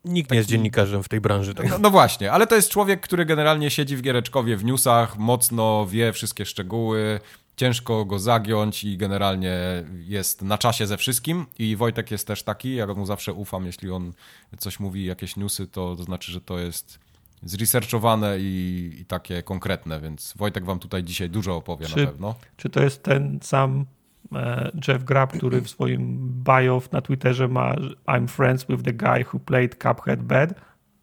Nikt 0.06 0.28
Taki... 0.28 0.34
nie 0.34 0.38
jest 0.38 0.50
dziennikarzem 0.50 1.02
w 1.02 1.08
tej 1.08 1.20
branży. 1.20 1.54
Tak? 1.54 1.68
No, 1.68 1.78
no, 1.78 1.90
właśnie, 1.90 2.32
ale 2.32 2.46
to 2.46 2.54
jest 2.54 2.70
człowiek, 2.70 3.00
który 3.00 3.26
generalnie 3.26 3.70
siedzi 3.70 3.96
w 3.96 4.02
Giereczkowie 4.02 4.56
w 4.56 4.64
newsach, 4.64 5.18
mocno 5.18 5.86
wie 5.86 6.12
wszystkie 6.12 6.46
szczegóły, 6.46 7.20
ciężko 7.56 8.04
go 8.04 8.18
zagiąć 8.18 8.84
i 8.84 8.96
generalnie 8.96 9.58
jest 9.98 10.42
na 10.42 10.58
czasie 10.58 10.86
ze 10.86 10.96
wszystkim 10.96 11.46
i 11.58 11.76
Wojtek 11.76 12.10
jest 12.10 12.26
też 12.26 12.42
taki, 12.42 12.74
ja 12.74 12.86
mu 12.86 13.06
zawsze 13.06 13.32
ufam, 13.32 13.66
jeśli 13.66 13.90
on 13.90 14.12
coś 14.58 14.80
mówi, 14.80 15.04
jakieś 15.04 15.36
newsy, 15.36 15.66
to, 15.66 15.96
to 15.96 16.02
znaczy, 16.02 16.32
że 16.32 16.40
to 16.40 16.58
jest 16.58 16.98
zresearchowane 17.42 18.38
i, 18.38 18.90
i 19.00 19.04
takie 19.04 19.42
konkretne, 19.42 20.00
więc 20.00 20.34
Wojtek 20.36 20.64
wam 20.64 20.78
tutaj 20.78 21.04
dzisiaj 21.04 21.30
dużo 21.30 21.56
opowie 21.56 21.86
czy, 21.86 22.00
na 22.00 22.06
pewno. 22.06 22.34
Czy 22.56 22.68
to 22.68 22.82
jest 22.82 23.02
ten 23.02 23.38
sam 23.42 23.86
e, 24.32 24.70
Jeff 24.88 25.04
Grab, 25.04 25.32
który 25.32 25.60
w 25.60 25.70
swoim 25.70 26.18
bio 26.44 26.82
na 26.92 27.00
Twitterze 27.00 27.48
ma 27.48 27.74
I'm 28.06 28.28
friends 28.28 28.66
with 28.68 28.82
the 28.82 28.92
guy 28.92 29.24
who 29.32 29.38
played 29.38 29.74
Cuphead 29.82 30.22
Bad? 30.22 30.54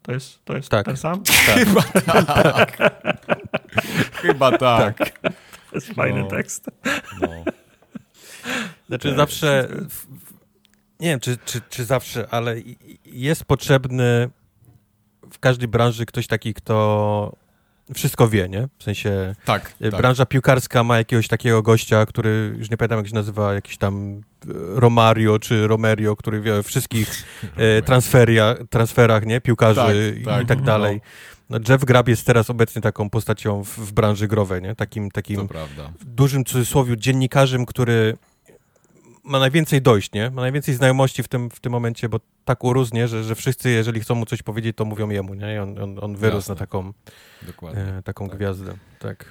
To 0.02 0.12
jest, 0.12 0.44
to 0.44 0.56
jest 0.56 0.68
tak. 0.68 0.86
ten 0.86 0.96
sam? 0.96 1.22
Tak. 1.22 1.56
Chyba 1.64 1.82
tak. 1.82 2.78
Chyba 4.12 4.58
tak. 4.58 4.98
tak. 4.98 5.32
To 5.74 5.78
jest 5.78 5.92
fajny 5.92 6.20
no, 6.20 6.28
tekst. 6.28 6.70
No. 7.20 7.28
Znaczy 8.88 9.08
tak. 9.08 9.16
zawsze, 9.16 9.68
nie 11.00 11.08
wiem 11.08 11.20
czy, 11.20 11.38
czy, 11.44 11.60
czy 11.70 11.84
zawsze, 11.84 12.28
ale 12.30 12.56
jest 13.04 13.44
potrzebny 13.44 14.30
w 15.32 15.38
każdej 15.38 15.68
branży 15.68 16.06
ktoś 16.06 16.26
taki, 16.26 16.54
kto 16.54 17.36
wszystko 17.94 18.28
wie, 18.28 18.48
nie? 18.48 18.68
W 18.78 18.82
sensie 18.82 19.34
tak, 19.44 19.74
e, 19.80 19.90
branża 19.90 20.24
tak. 20.24 20.28
piłkarska 20.28 20.84
ma 20.84 20.98
jakiegoś 20.98 21.28
takiego 21.28 21.62
gościa, 21.62 22.06
który 22.06 22.54
już 22.58 22.70
nie 22.70 22.76
pamiętam 22.76 22.98
jak 22.98 23.08
się 23.08 23.14
nazywa, 23.14 23.54
jakiś 23.54 23.78
tam 23.78 24.14
e, 24.14 24.52
Romario 24.74 25.38
czy 25.38 25.66
Romerio, 25.66 26.16
który 26.16 26.40
wie 26.40 26.54
o 26.54 26.62
wszystkich 26.62 27.24
e, 27.56 27.82
transferia, 27.82 28.54
transferach, 28.70 29.26
nie? 29.26 29.40
Piłkarzy 29.40 30.14
tak, 30.24 30.34
tak, 30.34 30.42
i 30.42 30.46
tak 30.46 30.62
dalej. 30.62 31.00
No 31.04 31.33
Jeff 31.68 31.84
Grab 31.84 32.08
jest 32.08 32.26
teraz 32.26 32.50
obecnie 32.50 32.82
taką 32.82 33.10
postacią 33.10 33.64
w, 33.64 33.68
w 33.68 33.92
branży 33.92 34.28
growej, 34.28 34.62
nie? 34.62 34.74
Takim, 34.74 35.10
takim 35.10 35.48
w 36.00 36.04
dużym 36.04 36.44
cudzysłowie 36.44 36.96
dziennikarzem, 36.96 37.66
który 37.66 38.16
ma 39.24 39.38
najwięcej 39.38 39.82
dojść, 39.82 40.12
nie? 40.12 40.30
Ma 40.30 40.42
najwięcej 40.42 40.74
znajomości 40.74 41.22
w 41.22 41.28
tym, 41.28 41.50
w 41.50 41.60
tym 41.60 41.72
momencie, 41.72 42.08
bo 42.08 42.20
tak 42.44 42.64
urósł, 42.64 42.94
nie? 42.94 43.08
Że, 43.08 43.24
że 43.24 43.34
wszyscy, 43.34 43.70
jeżeli 43.70 44.00
chcą 44.00 44.14
mu 44.14 44.26
coś 44.26 44.42
powiedzieć, 44.42 44.76
to 44.76 44.84
mówią 44.84 45.10
jemu, 45.10 45.34
nie? 45.34 45.54
I 45.54 45.58
on, 45.58 45.78
on, 45.78 45.98
on 46.04 46.16
wyrósł 46.16 46.36
Jasne. 46.36 46.54
na 46.54 46.58
taką, 46.58 46.92
e, 47.74 48.02
taką 48.02 48.28
tak. 48.28 48.36
gwiazdę. 48.36 48.74
Tak, 49.04 49.24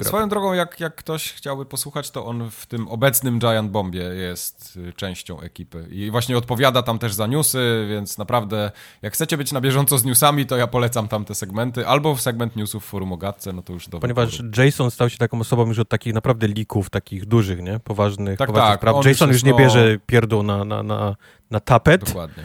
e, 0.00 0.04
Swoją 0.04 0.28
drogą, 0.28 0.52
jak, 0.52 0.80
jak 0.80 0.94
ktoś 0.94 1.32
chciałby 1.32 1.66
posłuchać, 1.66 2.10
to 2.10 2.26
on 2.26 2.50
w 2.50 2.66
tym 2.66 2.88
obecnym 2.88 3.38
Giant 3.38 3.70
Bombie 3.70 3.98
jest 3.98 4.78
y, 4.88 4.92
częścią 4.92 5.40
ekipy 5.40 5.86
i 5.90 6.10
właśnie 6.10 6.38
odpowiada 6.38 6.82
tam 6.82 6.98
też 6.98 7.12
za 7.12 7.26
newsy, 7.26 7.86
więc 7.90 8.18
naprawdę 8.18 8.70
jak 9.02 9.12
chcecie 9.12 9.36
być 9.36 9.52
na 9.52 9.60
bieżąco 9.60 9.98
z 9.98 10.04
newsami, 10.04 10.46
to 10.46 10.56
ja 10.56 10.66
polecam 10.66 11.08
tam 11.08 11.24
te 11.24 11.34
segmenty, 11.34 11.86
albo 11.86 12.14
w 12.14 12.20
segment 12.20 12.56
newsów 12.56 12.84
w 12.84 12.88
forum 12.88 13.12
Ogatce, 13.12 13.52
no 13.52 13.62
to 13.62 13.72
już 13.72 13.88
do 13.88 14.00
Ponieważ 14.00 14.36
forum. 14.36 14.52
Jason 14.56 14.90
stał 14.90 15.10
się 15.10 15.18
taką 15.18 15.40
osobą 15.40 15.66
już 15.66 15.78
od 15.78 15.88
takich 15.88 16.14
naprawdę 16.14 16.48
lików, 16.48 16.90
takich 16.90 17.26
dużych, 17.26 17.62
nie? 17.62 17.80
Poważnych, 17.80 18.38
tak, 18.38 18.46
poważnych 18.46 18.72
tak. 18.72 18.80
spraw. 18.80 19.06
Jason 19.06 19.28
już 19.28 19.44
nie 19.44 19.50
no... 19.50 19.56
bierze 19.56 19.98
pierdół 20.06 20.42
na, 20.42 20.64
na, 20.64 20.82
na, 20.82 21.16
na 21.50 21.60
tapet. 21.60 22.04
Dokładnie. 22.04 22.44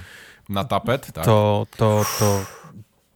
Na 0.50 0.64
tapet, 0.64 1.12
tak. 1.14 1.26
To, 1.26 1.68
to, 1.78 2.06
to 2.20 2.46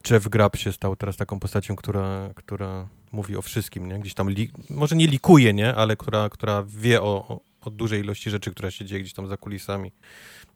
Jeff 0.09 0.27
Grab 0.27 0.55
się 0.55 0.71
stał 0.71 0.95
teraz 0.95 1.17
taką 1.17 1.39
postacią, 1.39 1.75
która, 1.75 2.29
która 2.35 2.87
mówi 3.11 3.37
o 3.37 3.41
wszystkim, 3.41 3.87
nie? 3.87 3.99
Gdzieś 3.99 4.13
tam, 4.13 4.29
li, 4.29 4.51
może 4.69 4.95
nie 4.95 5.07
likuje, 5.07 5.53
nie? 5.53 5.75
Ale 5.75 5.95
która, 5.95 6.29
która 6.29 6.63
wie 6.67 7.01
o, 7.01 7.05
o, 7.27 7.39
o, 7.61 7.69
dużej 7.69 8.01
ilości 8.01 8.29
rzeczy, 8.29 8.51
która 8.51 8.71
się 8.71 8.85
dzieje 8.85 9.01
gdzieś 9.01 9.13
tam 9.13 9.27
za 9.27 9.37
kulisami 9.37 9.91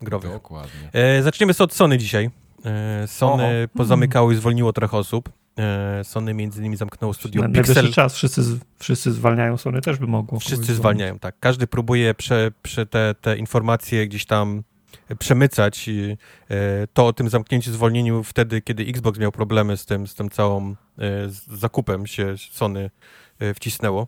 growych. 0.01 0.31
Dokładnie. 0.31 0.89
E, 0.93 1.23
zaczniemy 1.23 1.53
od 1.59 1.73
Sony 1.73 1.97
dzisiaj. 1.97 2.29
E, 2.65 3.07
Sony 3.07 3.43
Oho. 3.43 3.77
pozamykało 3.77 4.31
i 4.31 4.35
zwolniło 4.35 4.73
trochę 4.73 4.97
osób. 4.97 5.29
E, 5.57 6.03
Sony 6.03 6.33
między 6.33 6.59
innymi 6.59 6.75
zamknęło 6.77 7.13
studio 7.13 7.47
Na 7.47 7.49
Pixel. 7.49 7.93
czas, 7.93 8.15
wszyscy, 8.15 8.41
wszyscy 8.79 9.11
zwalniają, 9.11 9.57
Sony 9.57 9.81
też 9.81 9.97
by 9.97 10.07
mogło. 10.07 10.39
Wszyscy 10.39 10.75
zwalniają, 10.75 11.19
tak. 11.19 11.35
Każdy 11.39 11.67
próbuje 11.67 12.13
prze, 12.13 12.51
prze 12.61 12.85
te, 12.85 13.15
te 13.21 13.37
informacje 13.37 14.07
gdzieś 14.07 14.25
tam 14.25 14.63
przemycać 15.19 15.89
e, 15.89 16.87
to 16.93 17.07
o 17.07 17.13
tym 17.13 17.29
zamknięciu, 17.29 17.71
zwolnieniu 17.71 18.23
wtedy, 18.23 18.61
kiedy 18.61 18.83
Xbox 18.83 19.19
miał 19.19 19.31
problemy 19.31 19.77
z 19.77 19.85
tym, 19.85 20.07
z 20.07 20.15
tym 20.15 20.29
całą 20.29 20.75
z 21.27 21.47
zakupem 21.47 22.07
się 22.07 22.35
Sony 22.51 22.89
e, 23.39 23.53
wcisnęło. 23.53 24.07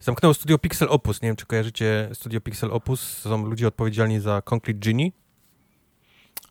Zamknęło 0.00 0.34
studio 0.34 0.58
Pixel 0.58 0.88
Opus. 0.90 1.22
Nie 1.22 1.28
wiem, 1.28 1.36
czy 1.36 1.46
kojarzycie 1.46 2.10
studio 2.12 2.40
Pixel 2.40 2.70
Opus. 2.72 3.18
Są 3.18 3.46
ludzie 3.46 3.68
odpowiedzialni 3.68 4.20
za 4.20 4.42
Concrete 4.42 4.80
Genie. 4.80 5.10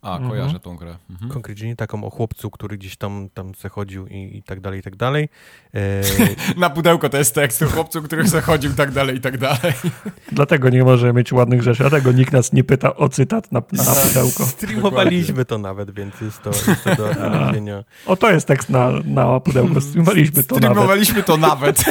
A, 0.02 0.14
mhm. 0.14 0.30
kojarzę 0.30 0.60
tą 0.60 0.76
grę. 0.76 0.96
Mhm. 1.10 1.32
Concrete 1.32 1.76
taką 1.76 2.04
o 2.04 2.10
chłopcu, 2.10 2.52
który 2.52 2.78
gdzieś 2.78 2.98
tam, 2.98 3.30
tam 3.34 3.52
zachodził 3.56 4.08
i, 4.08 4.38
i 4.38 4.44
tak 4.44 4.60
dalej, 4.60 4.80
i 4.80 4.84
tak 4.84 4.96
dalej. 4.96 5.30
E... 5.74 6.02
na 6.58 6.70
pudełko 6.70 7.10
to 7.10 7.18
jest 7.18 7.36
tekst 7.36 7.62
o 7.62 7.66
chłopcu, 7.66 8.02
który 8.02 8.28
zachodził 8.28 8.72
i 8.72 8.74
tak 8.74 8.92
dalej, 8.92 9.18
i 9.18 9.22
tak 9.22 9.38
dalej. 9.38 9.74
Dlatego 10.32 10.70
nie 10.70 10.84
może 10.84 11.14
mieć 11.14 11.34
ładnych 11.34 11.64
rzeczy, 11.64 11.80
dlatego 11.80 12.12
nikt 12.12 12.34
nas 12.34 12.54
nie 12.54 12.64
pyta 12.64 12.96
o 12.96 13.10
cytat 13.10 13.52
na, 13.52 13.62
na 13.72 13.84
pudełko. 14.08 14.46
Streamowaliśmy 14.46 15.46
to 15.46 15.58
nawet, 15.58 15.92
więc 15.92 16.22
jest 16.22 16.42
to, 16.42 16.50
jest 16.50 16.84
to 16.84 16.96
do 16.96 17.10
odnowienia. 17.10 17.84
O, 18.06 18.16
to 18.16 18.32
jest 18.32 18.48
tekst 18.48 18.70
na, 18.70 18.92
na 19.06 19.40
pudełko, 19.40 19.82
streamowaliśmy 19.82 20.44
to 20.44 20.56
Streamowaliśmy 20.56 21.16
nawet. 21.16 21.26
to 21.26 21.38
nawet. 21.38 21.84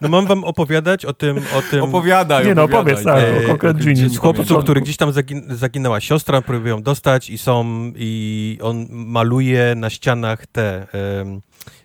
No 0.00 0.08
mam 0.08 0.26
wam 0.26 0.44
opowiadać 0.44 1.04
o 1.04 1.12
tym... 1.12 1.36
O 1.58 1.62
tym... 1.70 1.82
Opowiadaj, 1.82 2.46
Nie 2.46 2.54
no, 2.54 2.62
opowiedz, 2.62 3.04
tak, 3.04 3.24
e, 3.24 3.44
o 3.44 3.48
konkretnie. 3.48 4.08
Chłopcu, 4.20 4.58
który 4.58 4.80
gdzieś 4.80 4.96
tam 4.96 5.12
zagin 5.12 5.42
zaginęła 5.48 6.00
siostra, 6.00 6.42
próbują 6.58 6.82
dostać 6.82 7.30
i 7.30 7.38
są, 7.38 7.92
i 7.96 8.58
on 8.62 8.86
maluje 8.90 9.74
na 9.76 9.90
ścianach 9.90 10.46
te 10.46 10.86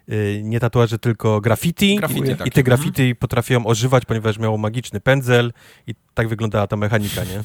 y, 0.10 0.42
nie 0.44 0.60
tatuaże, 0.60 1.00
tylko 1.00 1.42
graffiti. 1.42 1.96
graffiti 1.96 2.32
I, 2.32 2.48
I, 2.48 2.52
te 2.52 2.64
graffiti 2.64 3.02
mhm. 3.02 3.16
potrafią 3.16 3.66
ożywać, 3.66 4.06
ponieważ 4.06 4.40
miało 4.40 4.58
magiczny 4.58 5.00
pędzel 5.00 5.54
i 5.88 5.96
tak 6.14 6.28
wyglądała 6.28 6.68
ta 6.68 6.76
mechanika, 6.76 7.24
nie? 7.24 7.44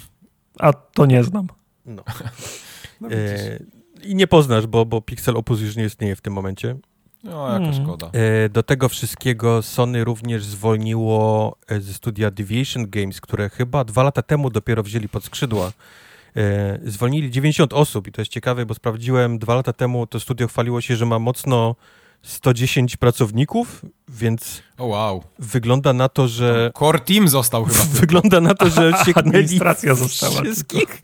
A 0.59 0.73
to 0.73 1.07
nie 1.07 1.25
znam. 1.25 1.47
No. 1.87 2.03
no 3.01 3.09
e, 3.11 3.59
I 4.03 4.15
nie 4.15 4.27
poznasz, 4.27 4.67
bo, 4.67 4.87
bo 4.87 5.01
Pixel 5.01 5.37
Opus 5.37 5.61
już 5.61 5.77
nie 5.77 5.85
istnieje 5.85 6.17
w 6.17 6.21
tym 6.21 6.33
momencie. 6.33 6.77
No, 7.25 7.53
jaka 7.53 7.65
hmm. 7.65 7.85
szkoda. 7.85 8.11
E, 8.13 8.49
do 8.49 8.63
tego 8.63 8.89
wszystkiego 8.89 9.63
Sony 9.63 10.05
również 10.05 10.45
zwolniło 10.45 11.57
e, 11.69 11.81
ze 11.81 11.95
studia 11.95 12.31
Deviation 12.31 12.91
Games, 12.91 13.21
które 13.21 13.49
chyba 13.49 13.85
dwa 13.85 14.03
lata 14.03 14.23
temu 14.23 14.51
dopiero 14.51 14.83
wzięli 14.83 15.09
pod 15.09 15.25
skrzydła. 15.25 15.73
E, 16.39 16.79
zwolnili 16.85 17.31
90 17.31 17.73
osób 17.73 18.09
i 18.09 18.13
to 18.13 18.21
jest 18.21 18.33
ciekawe, 18.33 18.67
bo 18.67 18.75
sprawdziłem 18.75 19.39
dwa 19.39 19.55
lata 19.55 19.73
temu, 19.73 20.07
to 20.07 20.21
studio 20.21 20.49
chwaliło 20.49 20.81
się, 20.81 20.97
że 20.97 21.07
ma 21.07 21.19
mocno 21.19 21.77
110 22.23 22.97
pracowników, 22.97 23.85
więc 24.09 24.63
oh, 24.79 24.87
wow. 24.87 25.25
wygląda 25.39 25.93
na 25.93 26.09
to, 26.09 26.29
że... 26.29 26.71
Core 26.79 27.01
team 27.01 27.29
został 27.29 27.65
chyba. 27.65 27.85
Wygląda 28.01 28.41
na 28.41 28.55
to, 28.55 28.71
że 28.71 28.93
się 29.07 29.15
Administracja 29.15 29.95
została. 29.95 30.43
Wszystkich. 30.43 31.03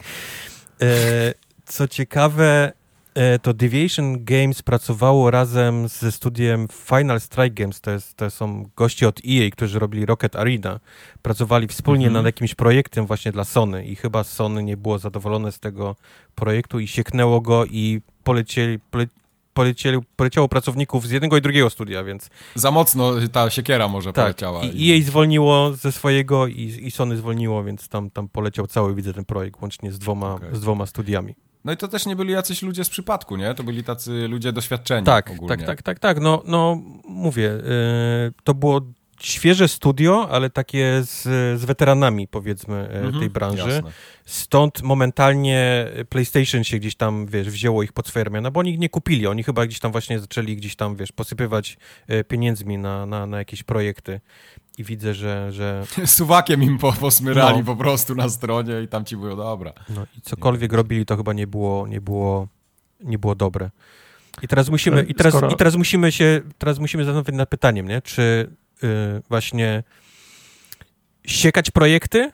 Co 1.67 1.89
ciekawe, 1.89 2.73
E, 2.73 2.84
to 3.43 3.55
Deviation 3.55 4.25
Games 4.25 4.63
pracowało 4.63 5.31
razem 5.31 5.89
ze 5.89 6.13
studiem 6.13 6.69
Final 6.73 7.21
Strike 7.21 7.51
Games, 7.51 7.81
to, 7.81 7.91
jest, 7.91 8.15
to 8.15 8.31
są 8.31 8.69
goście 8.77 9.09
od 9.09 9.21
EA, 9.29 9.51
którzy 9.51 9.79
robili 9.79 10.07
Rocket 10.07 10.37
Arena. 10.37 10.81
Pracowali 11.23 11.69
wspólnie 11.69 12.07
mhm. 12.07 12.13
nad 12.13 12.27
jakimś 12.27 12.55
projektem 12.55 13.07
właśnie 13.07 13.33
dla 13.33 13.45
Sony 13.45 13.85
i 13.87 13.97
chyba 13.97 14.25
Sony 14.25 14.63
nie 14.63 14.77
było 14.77 14.99
zadowolone 14.99 15.53
z 15.53 15.61
tego 15.61 15.97
projektu 16.35 16.81
i 16.81 16.87
sieknęło 16.87 17.41
go 17.41 17.65
i 17.65 18.01
polecieli, 18.25 18.79
pole, 18.79 19.07
polecieli, 19.55 19.99
poleciało 20.17 20.49
pracowników 20.49 21.07
z 21.07 21.11
jednego 21.11 21.37
i 21.37 21.41
drugiego 21.41 21.71
studia, 21.71 22.05
więc... 22.05 22.31
Za 22.55 22.71
mocno 22.71 23.13
ta 23.33 23.51
siekiera 23.51 23.89
może 23.89 24.13
tak, 24.13 24.25
poleciała. 24.25 24.65
I 24.65 24.93
EA 24.93 25.07
zwolniło 25.07 25.73
ze 25.73 25.93
swojego 25.93 26.47
i, 26.47 26.79
i 26.83 26.91
Sony 26.91 27.17
zwolniło, 27.17 27.65
więc 27.65 27.89
tam, 27.89 28.11
tam 28.11 28.29
poleciał 28.29 28.67
cały, 28.67 28.95
widzę, 28.95 29.13
ten 29.13 29.25
projekt 29.25 29.63
łącznie 29.63 29.93
z 29.93 29.99
dwoma, 29.99 30.35
okay. 30.35 30.57
z 30.57 30.61
dwoma 30.61 30.87
studiami. 30.87 31.35
No 31.65 31.73
i 31.73 31.77
to 31.77 31.89
też 31.89 32.07
nie 32.07 32.17
byli 32.17 32.33
jacyś 32.33 32.63
ludzie 32.63 32.85
z 32.85 32.89
przypadku, 32.89 33.37
nie? 33.37 33.55
To 33.55 33.65
byli 33.65 33.85
tacy 33.85 34.29
ludzie 34.29 34.53
doświadczeni 34.53 35.07
tak, 35.07 35.31
ogólnie. 35.31 35.57
Tak, 35.57 35.67
tak, 35.67 35.83
tak, 35.83 35.99
tak. 35.99 36.21
No, 36.21 36.43
no 36.47 36.79
mówię, 37.05 37.43
yy, 37.43 38.33
to 38.45 38.55
było 38.55 38.81
świeże 39.21 39.69
studio, 39.69 40.29
ale 40.31 40.51
takie 40.51 41.03
z, 41.03 41.23
z 41.61 41.65
weteranami, 41.65 42.29
powiedzmy, 42.29 42.77
e, 42.77 43.01
mhm, 43.01 43.21
tej 43.21 43.31
branży. 43.31 43.69
Jasne. 43.69 43.93
Stąd 44.25 44.83
momentalnie 44.83 45.89
PlayStation 46.09 46.65
się 46.65 46.79
gdzieś 46.79 46.97
tam, 46.97 47.27
wiesz, 47.27 47.51
wzięło 47.51 47.83
ich 47.83 47.93
pod 47.93 48.09
swoje 48.09 48.25
ramiona, 48.25 48.51
bo 48.51 48.61
oni 48.61 48.71
ich 48.71 48.79
nie 48.79 48.89
kupili. 48.89 49.27
Oni 49.27 49.43
chyba 49.43 49.67
gdzieś 49.67 49.81
tam 49.81 49.93
właśnie 49.93 50.21
zaczęli 50.21 50.57
gdzieś 50.57 50.77
tam, 50.77 50.97
wiesz, 50.97 51.13
posypywać 51.13 51.77
e, 52.09 52.25
pieniędzmi 52.25 52.79
na, 52.79 53.07
na, 53.07 53.27
na 53.27 53.39
jakieś 53.39 53.63
projekty 53.63 54.21
i 54.79 54.85
widzę, 54.85 55.15
że... 55.15 55.53
że... 55.53 55.85
Suwakiem 56.07 56.63
im 56.63 56.79
po, 56.79 56.93
posmyrali 56.93 57.59
no. 57.59 57.65
po 57.65 57.77
prostu 57.77 58.15
na 58.15 58.29
stronie 58.29 58.83
i 58.83 58.89
tam 58.89 59.05
ci 59.05 59.17
było 59.17 59.37
dobra. 59.37 59.73
No 59.89 60.07
i 60.19 60.21
cokolwiek 60.21 60.73
nie. 60.73 60.77
robili, 60.77 61.07
to 61.07 61.17
chyba 61.17 61.33
nie 61.33 61.47
było, 61.47 61.87
nie 61.87 62.01
było, 62.01 62.49
nie 63.01 63.19
było 63.19 63.35
dobre. 63.35 63.71
I 64.43 64.49
teraz 64.49 64.69
musimy, 64.69 65.03
i 65.03 65.15
teraz, 65.15 65.35
Skoro... 65.35 65.51
i 65.51 65.57
teraz 65.57 65.77
musimy 65.77 66.13
się, 66.13 66.41
teraz 66.59 66.79
musimy 66.79 67.05
zastanowić 67.05 67.35
nad 67.35 67.49
pytaniem, 67.49 67.89
nie? 67.89 68.03
Czy 68.03 68.51
właśnie 69.29 69.83
siekać 71.27 71.71
projekty 71.71 72.31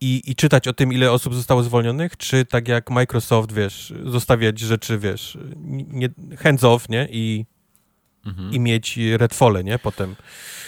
i, 0.00 0.22
i 0.26 0.36
czytać 0.36 0.68
o 0.68 0.72
tym, 0.72 0.92
ile 0.92 1.12
osób 1.12 1.34
zostało 1.34 1.62
zwolnionych, 1.62 2.16
czy 2.16 2.44
tak 2.44 2.68
jak 2.68 2.90
Microsoft, 2.90 3.52
wiesz, 3.52 3.94
zostawiać 4.04 4.58
rzeczy, 4.58 4.98
wiesz, 4.98 5.38
nie, 5.88 6.08
hands 6.38 6.64
off, 6.64 6.88
nie? 6.88 7.08
I, 7.10 7.46
mhm. 8.26 8.52
i 8.52 8.60
mieć 8.60 8.98
redfole, 9.16 9.64
nie? 9.64 9.78
Potem. 9.78 10.16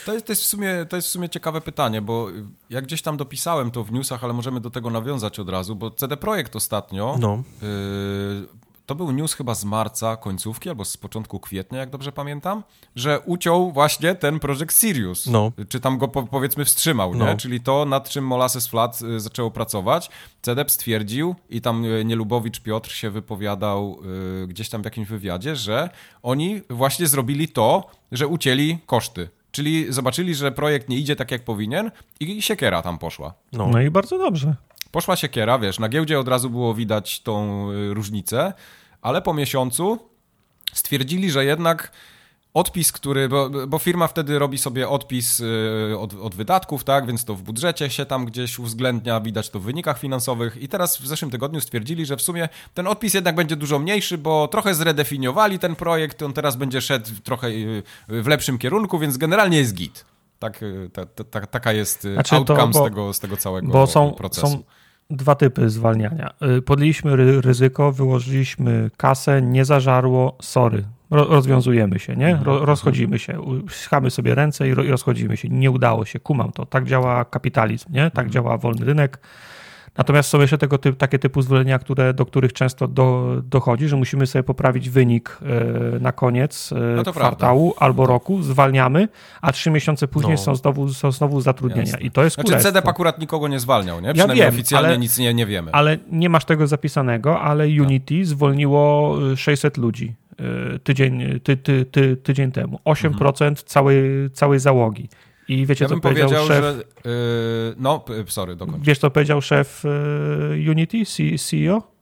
To 0.05 0.13
jest, 0.13 0.25
to, 0.25 0.31
jest 0.31 0.41
w 0.41 0.45
sumie, 0.45 0.85
to 0.89 0.95
jest 0.95 1.07
w 1.07 1.11
sumie 1.11 1.29
ciekawe 1.29 1.61
pytanie, 1.61 2.01
bo 2.01 2.27
ja 2.69 2.81
gdzieś 2.81 3.01
tam 3.01 3.17
dopisałem 3.17 3.71
to 3.71 3.83
w 3.83 3.91
newsach, 3.91 4.23
ale 4.23 4.33
możemy 4.33 4.59
do 4.59 4.69
tego 4.69 4.89
nawiązać 4.89 5.39
od 5.39 5.49
razu, 5.49 5.75
bo 5.75 5.91
CD 5.91 6.17
Projekt 6.17 6.55
ostatnio, 6.55 7.17
no. 7.19 7.43
y, 7.63 8.64
to 8.85 8.95
był 8.95 9.11
news 9.11 9.33
chyba 9.33 9.55
z 9.55 9.65
marca, 9.65 10.17
końcówki, 10.17 10.69
albo 10.69 10.85
z 10.85 10.97
początku 10.97 11.39
kwietnia, 11.39 11.79
jak 11.79 11.89
dobrze 11.89 12.11
pamiętam, 12.11 12.63
że 12.95 13.19
uciął 13.19 13.71
właśnie 13.71 14.15
ten 14.15 14.39
Project 14.39 14.79
Sirius. 14.79 15.27
No. 15.27 15.51
Czy 15.69 15.79
tam 15.79 15.97
go 15.97 16.07
po, 16.07 16.23
powiedzmy 16.23 16.65
wstrzymał, 16.65 17.15
no. 17.15 17.25
nie? 17.25 17.37
Czyli 17.37 17.61
to, 17.61 17.85
nad 17.85 18.09
czym 18.09 18.27
Molasses 18.27 18.67
Flat 18.67 19.01
y, 19.01 19.19
zaczęło 19.19 19.51
pracować. 19.51 20.09
CDEP 20.41 20.71
stwierdził 20.71 21.35
i 21.49 21.61
tam 21.61 21.85
y, 21.85 22.05
Nielubowicz 22.05 22.59
Piotr 22.59 22.91
się 22.91 23.09
wypowiadał 23.09 23.99
y, 24.43 24.47
gdzieś 24.47 24.69
tam 24.69 24.81
w 24.81 24.85
jakimś 24.85 25.07
wywiadzie, 25.07 25.55
że 25.55 25.89
oni 26.23 26.61
właśnie 26.69 27.07
zrobili 27.07 27.47
to, 27.47 27.89
że 28.11 28.27
ucięli 28.27 28.77
koszty. 28.85 29.29
Czyli 29.51 29.93
zobaczyli, 29.93 30.35
że 30.35 30.51
projekt 30.51 30.89
nie 30.89 30.97
idzie 30.97 31.15
tak, 31.15 31.31
jak 31.31 31.43
powinien 31.43 31.91
i 32.19 32.41
siekiera 32.41 32.81
tam 32.81 32.97
poszła. 32.97 33.33
No, 33.53 33.67
no 33.67 33.81
i 33.81 33.89
bardzo 33.89 34.17
dobrze. 34.17 34.55
Poszła 34.95 35.15
siekiera, 35.15 35.59
wiesz, 35.59 35.79
na 35.79 35.89
giełdzie 35.89 36.19
od 36.19 36.27
razu 36.27 36.49
było 36.49 36.73
widać 36.73 37.21
tą 37.21 37.67
y, 37.71 37.93
różnicę, 37.93 38.53
ale 39.01 39.21
po 39.21 39.33
miesiącu 39.33 39.99
stwierdzili, 40.73 41.31
że 41.31 41.45
jednak 41.45 41.91
odpis, 42.53 42.91
który, 42.91 43.29
bo, 43.29 43.49
bo, 43.67 43.79
firma 43.79 44.07
wtedy 44.07 44.39
robi 44.39 44.57
sobie 44.57 44.89
odpis 44.89 45.39
y, 45.39 45.95
od, 45.99 46.13
od, 46.13 46.35
wydatków, 46.35 46.83
tak, 46.83 47.07
więc 47.07 47.25
to 47.25 47.35
w 47.35 47.41
budżecie 47.41 47.89
się 47.89 48.05
tam 48.05 48.25
gdzieś 48.25 48.59
uwzględnia, 48.59 49.19
widać 49.19 49.49
to 49.49 49.59
w 49.59 49.63
wynikach 49.63 49.99
finansowych 49.99 50.57
i 50.57 50.67
teraz 50.67 50.97
w 50.97 51.07
zeszłym 51.07 51.31
tygodniu 51.31 51.61
stwierdzili, 51.61 52.05
że 52.05 52.17
w 52.17 52.21
sumie 52.21 52.49
ten 52.73 52.87
odpis 52.87 53.13
jednak 53.13 53.35
będzie 53.35 53.55
dużo 53.55 53.79
mniejszy, 53.79 54.17
bo 54.17 54.47
trochę 54.47 54.75
zredefiniowali 54.75 55.59
ten 55.59 55.75
projekt, 55.75 56.21
on 56.21 56.33
teraz 56.33 56.55
będzie 56.55 56.81
szedł 56.81 57.09
trochę 57.23 57.47
y, 57.47 57.83
w 58.09 58.27
lepszym 58.27 58.57
kierunku, 58.57 58.99
więc 58.99 59.17
generalnie 59.17 59.57
jest 59.57 59.73
git. 59.73 60.05
Tak, 60.39 60.63
y, 60.63 60.89
ta, 60.93 61.05
ta, 61.05 61.47
taka 61.47 61.73
jest 61.73 62.01
znaczy 62.01 62.35
outcome 62.35 62.73
to, 62.73 62.79
bo, 62.79 62.85
z, 62.85 62.89
tego, 62.89 63.13
z 63.13 63.19
tego 63.19 63.37
całego 63.37 63.67
bo 63.67 63.87
są, 63.87 64.13
procesu. 64.13 64.47
Są 64.47 64.63
dwa 65.09 65.35
typy 65.35 65.69
zwalniania. 65.69 66.33
Podjęliśmy 66.65 67.15
ryzyko, 67.41 67.91
wyłożyliśmy 67.91 68.91
kasę, 68.97 69.41
nie 69.41 69.65
zażarło, 69.65 70.37
sorry, 70.41 70.83
rozwiązujemy 71.11 71.99
się, 71.99 72.15
nie? 72.15 72.29
Mhm. 72.29 72.57
rozchodzimy 72.57 73.19
się, 73.19 73.41
schamy 73.69 74.11
sobie 74.11 74.35
ręce 74.35 74.69
i 74.69 74.73
rozchodzimy 74.73 75.37
się. 75.37 75.49
Nie 75.49 75.71
udało 75.71 76.05
się, 76.05 76.19
kumam 76.19 76.51
to. 76.51 76.65
Tak 76.65 76.85
działa 76.85 77.25
kapitalizm, 77.25 77.93
nie? 77.93 78.03
Tak 78.03 78.25
mhm. 78.25 78.29
działa 78.29 78.57
wolny 78.57 78.85
rynek. 78.85 79.19
Natomiast 79.97 80.29
są 80.29 80.41
jeszcze 80.41 80.57
tego 80.57 80.77
typ, 80.77 80.97
takie 80.97 81.19
typu 81.19 81.41
zwolnienia, 81.41 81.79
które, 81.79 82.13
do 82.13 82.25
których 82.25 82.53
często 82.53 82.87
do, 82.87 83.35
dochodzi, 83.43 83.87
że 83.87 83.95
musimy 83.95 84.27
sobie 84.27 84.43
poprawić 84.43 84.89
wynik 84.89 85.37
e, 85.41 85.99
na 85.99 86.11
koniec 86.11 86.71
e, 86.71 86.95
no 86.95 87.03
kwartału 87.03 87.71
prawda. 87.71 87.85
albo 87.85 88.05
roku, 88.05 88.41
zwalniamy, 88.41 89.07
a 89.41 89.51
trzy 89.51 89.71
miesiące 89.71 90.07
później 90.07 90.31
no. 90.31 90.37
są, 90.37 90.55
znowu, 90.55 90.93
są 90.93 91.11
znowu 91.11 91.41
zatrudnienia. 91.41 91.91
Jasne. 91.91 91.99
I 91.99 92.11
to 92.11 92.23
jest 92.23 92.35
Znaczy 92.35 92.63
CDP 92.63 92.89
akurat 92.89 93.19
nikogo 93.19 93.47
nie 93.47 93.59
zwalniał, 93.59 94.01
nie? 94.01 94.13
Przynajmniej 94.13 94.39
ja 94.39 94.45
wiem, 94.45 94.53
oficjalnie 94.53 94.87
ale, 94.87 94.97
nic 94.97 95.17
nie, 95.17 95.33
nie 95.33 95.45
wiemy. 95.45 95.71
Ale 95.71 95.97
nie 96.11 96.29
masz 96.29 96.45
tego 96.45 96.67
zapisanego, 96.67 97.41
ale 97.41 97.67
tak. 97.67 97.81
Unity 97.81 98.19
no. 98.19 98.25
zwolniło 98.25 99.15
600 99.35 99.77
ludzi 99.77 100.15
e, 100.39 100.79
tydzień, 100.79 101.39
ty, 101.43 101.57
ty, 101.57 101.85
ty, 101.85 102.17
tydzień 102.17 102.51
temu. 102.51 102.79
8% 102.85 103.07
mhm. 103.07 103.55
całej, 103.55 104.31
całej 104.33 104.59
załogi. 104.59 105.09
I 105.47 105.65
wiecie, 105.65 105.85
ja 105.85 105.89
co 105.89 105.99
powiedział, 105.99 106.29
powiedział 106.29 106.47
szef... 106.47 106.63
Że, 106.63 107.11
yy, 107.11 107.75
no, 107.77 108.05
sorry, 108.27 108.55
dokończ. 108.55 108.85
Wiesz, 108.85 108.99
co 108.99 109.11
powiedział 109.11 109.41
szef 109.41 109.83
yy, 110.49 110.71
Unity, 110.71 111.03
CEO? 111.37 111.95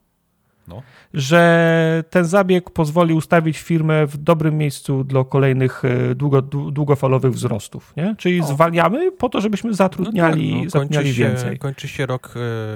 No. 0.68 0.82
Że 1.14 2.04
ten 2.10 2.26
zabieg 2.26 2.70
pozwoli 2.70 3.14
ustawić 3.14 3.58
firmę 3.60 4.08
w 4.08 4.18
dobrym 4.18 4.58
miejscu 4.58 5.04
dla 5.04 5.24
kolejnych 5.24 5.86
y, 5.86 6.16
długo, 6.16 6.42
długofalowych 6.42 7.34
wzrostów. 7.34 7.94
Nie? 7.98 8.16
Czyli 8.18 8.42
o. 8.42 8.44
zwalniamy 8.44 9.12
po 9.12 9.30
to, 9.30 9.42
żebyśmy 9.42 9.74
zatrudniali, 9.74 10.52
no 10.52 10.56
tak, 10.56 10.64
no, 10.64 10.70
zatrudniali 10.70 11.14
się, 11.14 11.24
więcej. 11.24 11.58
Kończy 11.58 11.88
się 11.88 12.06
rok 12.06 12.34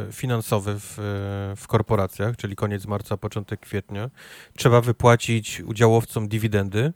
y, 0.10 0.14
finansowy 0.14 0.80
w, 0.80 1.00
y, 1.00 1.56
w 1.56 1.68
korporacjach, 1.68 2.38
czyli 2.38 2.56
koniec 2.56 2.86
marca, 2.86 3.18
początek 3.18 3.60
kwietnia. 3.60 4.10
Trzeba 4.58 4.82
wypłacić 4.82 5.62
udziałowcom 5.62 6.28
dywidendy. 6.28 6.94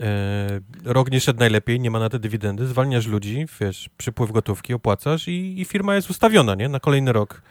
E, 0.00 0.60
rok 0.84 1.10
nie 1.10 1.20
szedł 1.20 1.38
najlepiej, 1.40 1.80
nie 1.80 1.90
ma 1.90 1.98
na 1.98 2.08
te 2.08 2.18
dywidendy, 2.18 2.66
zwalniasz 2.66 3.06
ludzi, 3.06 3.46
wiesz, 3.60 3.90
przypływ 3.96 4.32
gotówki, 4.32 4.74
opłacasz 4.74 5.28
i, 5.28 5.60
i 5.60 5.64
firma 5.64 5.94
jest 5.94 6.10
ustawiona, 6.10 6.54
nie? 6.54 6.68
Na 6.68 6.80
kolejny 6.80 7.12
rok 7.12 7.42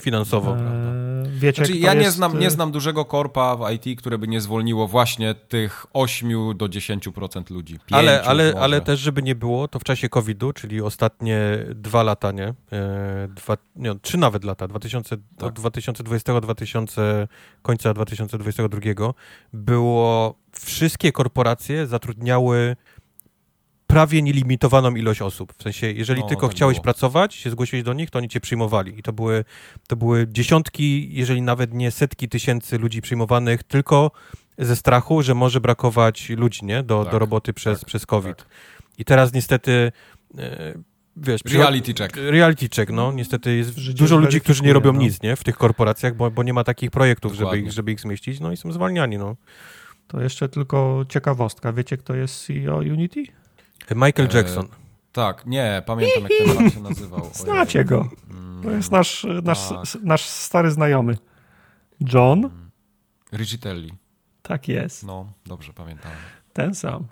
finansowo. 0.00 0.56
Eee, 0.56 1.30
wiecie, 1.30 1.64
znaczy, 1.64 1.80
ja 1.80 1.94
nie, 1.94 2.10
znam, 2.10 2.38
nie 2.38 2.46
y- 2.46 2.50
znam 2.50 2.72
dużego 2.72 3.04
korpa 3.04 3.56
w 3.56 3.72
IT, 3.72 3.98
które 3.98 4.18
by 4.18 4.28
nie 4.28 4.40
zwolniło 4.40 4.88
właśnie 4.88 5.34
tych 5.34 5.86
8 5.92 6.56
do 6.56 6.66
10% 6.68 7.50
ludzi. 7.50 7.78
ale, 7.90 8.22
ale, 8.22 8.54
ale 8.60 8.80
też, 8.80 9.00
żeby 9.00 9.22
nie 9.22 9.34
było, 9.34 9.68
to 9.68 9.78
w 9.78 9.84
czasie 9.84 10.08
COVID-u, 10.08 10.52
czyli 10.52 10.80
ostatnie 10.82 11.58
dwa 11.74 12.02
lata, 12.02 12.32
nie? 12.32 12.46
Eee, 12.46 12.54
dwa, 13.28 13.56
nie 13.76 13.94
trzy 14.02 14.18
nawet 14.18 14.44
lata, 14.44 14.68
2000, 14.68 15.16
tak. 15.16 15.48
od 15.48 15.54
2020 15.54 16.40
2000, 16.40 17.28
końca 17.62 17.94
2022 17.94 19.14
było 19.52 20.34
wszystkie 20.64 21.12
korporacje 21.12 21.86
zatrudniały 21.86 22.76
prawie 23.86 24.22
nielimitowaną 24.22 24.94
ilość 24.94 25.22
osób. 25.22 25.54
W 25.58 25.62
sensie, 25.62 25.92
jeżeli 25.92 26.20
no, 26.20 26.28
tylko 26.28 26.46
tak 26.46 26.56
chciałeś 26.56 26.76
było. 26.76 26.84
pracować, 26.84 27.34
się 27.34 27.50
zgłosiłeś 27.50 27.82
do 27.82 27.92
nich, 27.92 28.10
to 28.10 28.18
oni 28.18 28.28
cię 28.28 28.40
przyjmowali. 28.40 28.98
I 28.98 29.02
to 29.02 29.12
były, 29.12 29.44
to 29.88 29.96
były 29.96 30.26
dziesiątki, 30.28 31.14
jeżeli 31.14 31.42
nawet 31.42 31.74
nie 31.74 31.90
setki 31.90 32.28
tysięcy 32.28 32.78
ludzi 32.78 33.02
przyjmowanych 33.02 33.62
tylko 33.62 34.10
ze 34.58 34.76
strachu, 34.76 35.22
że 35.22 35.34
może 35.34 35.60
brakować 35.60 36.28
ludzi, 36.28 36.64
nie? 36.64 36.82
Do, 36.82 37.02
tak, 37.02 37.12
do 37.12 37.18
roboty 37.18 37.52
przez, 37.52 37.80
tak, 37.80 37.86
przez 37.86 38.06
COVID. 38.06 38.36
Tak. 38.36 38.46
I 38.98 39.04
teraz 39.04 39.32
niestety 39.32 39.92
e, 40.38 40.74
wiesz... 41.16 41.40
Reality 41.44 41.94
check. 41.94 42.16
Reality 42.16 42.68
check, 42.76 42.92
no. 42.92 43.12
Niestety 43.12 43.56
jest 43.56 43.78
Życie 43.78 43.98
dużo 43.98 44.16
ludzi, 44.16 44.40
którzy 44.40 44.62
nie 44.62 44.72
robią 44.72 44.92
no. 44.92 44.98
nic, 44.98 45.22
nie? 45.22 45.36
W 45.36 45.44
tych 45.44 45.56
korporacjach, 45.56 46.16
bo, 46.16 46.30
bo 46.30 46.42
nie 46.42 46.52
ma 46.52 46.64
takich 46.64 46.90
projektów, 46.90 47.34
żeby 47.34 47.58
ich, 47.58 47.72
żeby 47.72 47.92
ich 47.92 48.00
zmieścić, 48.00 48.40
no 48.40 48.52
i 48.52 48.56
są 48.56 48.72
zwalniani, 48.72 49.18
no. 49.18 49.36
To 50.10 50.20
jeszcze 50.20 50.48
tylko 50.48 51.04
ciekawostka. 51.08 51.72
Wiecie, 51.72 51.96
kto 51.96 52.14
jest 52.14 52.46
CEO 52.46 52.76
Unity? 52.76 53.24
Michael 53.94 54.28
e, 54.32 54.36
Jackson. 54.36 54.68
tak, 55.12 55.46
nie, 55.46 55.82
pamiętam 55.86 56.22
jak 56.22 56.32
ten 56.46 56.56
pan 56.56 56.70
się 56.70 56.80
nazywał. 56.80 57.30
Znacie 57.34 57.84
go. 57.84 58.10
To 58.62 58.70
jest 58.70 58.90
nasz, 58.92 59.26
nasz, 59.42 59.68
tak. 59.68 60.02
nasz 60.02 60.24
stary 60.24 60.70
znajomy. 60.70 61.18
John? 62.12 62.38
Mm. 62.38 62.70
Rigitelli. 63.32 63.92
Tak 64.42 64.68
jest. 64.68 65.06
No, 65.06 65.32
dobrze 65.46 65.72
pamiętam. 65.72 66.12
Ten 66.52 66.74
sam. 66.74 67.04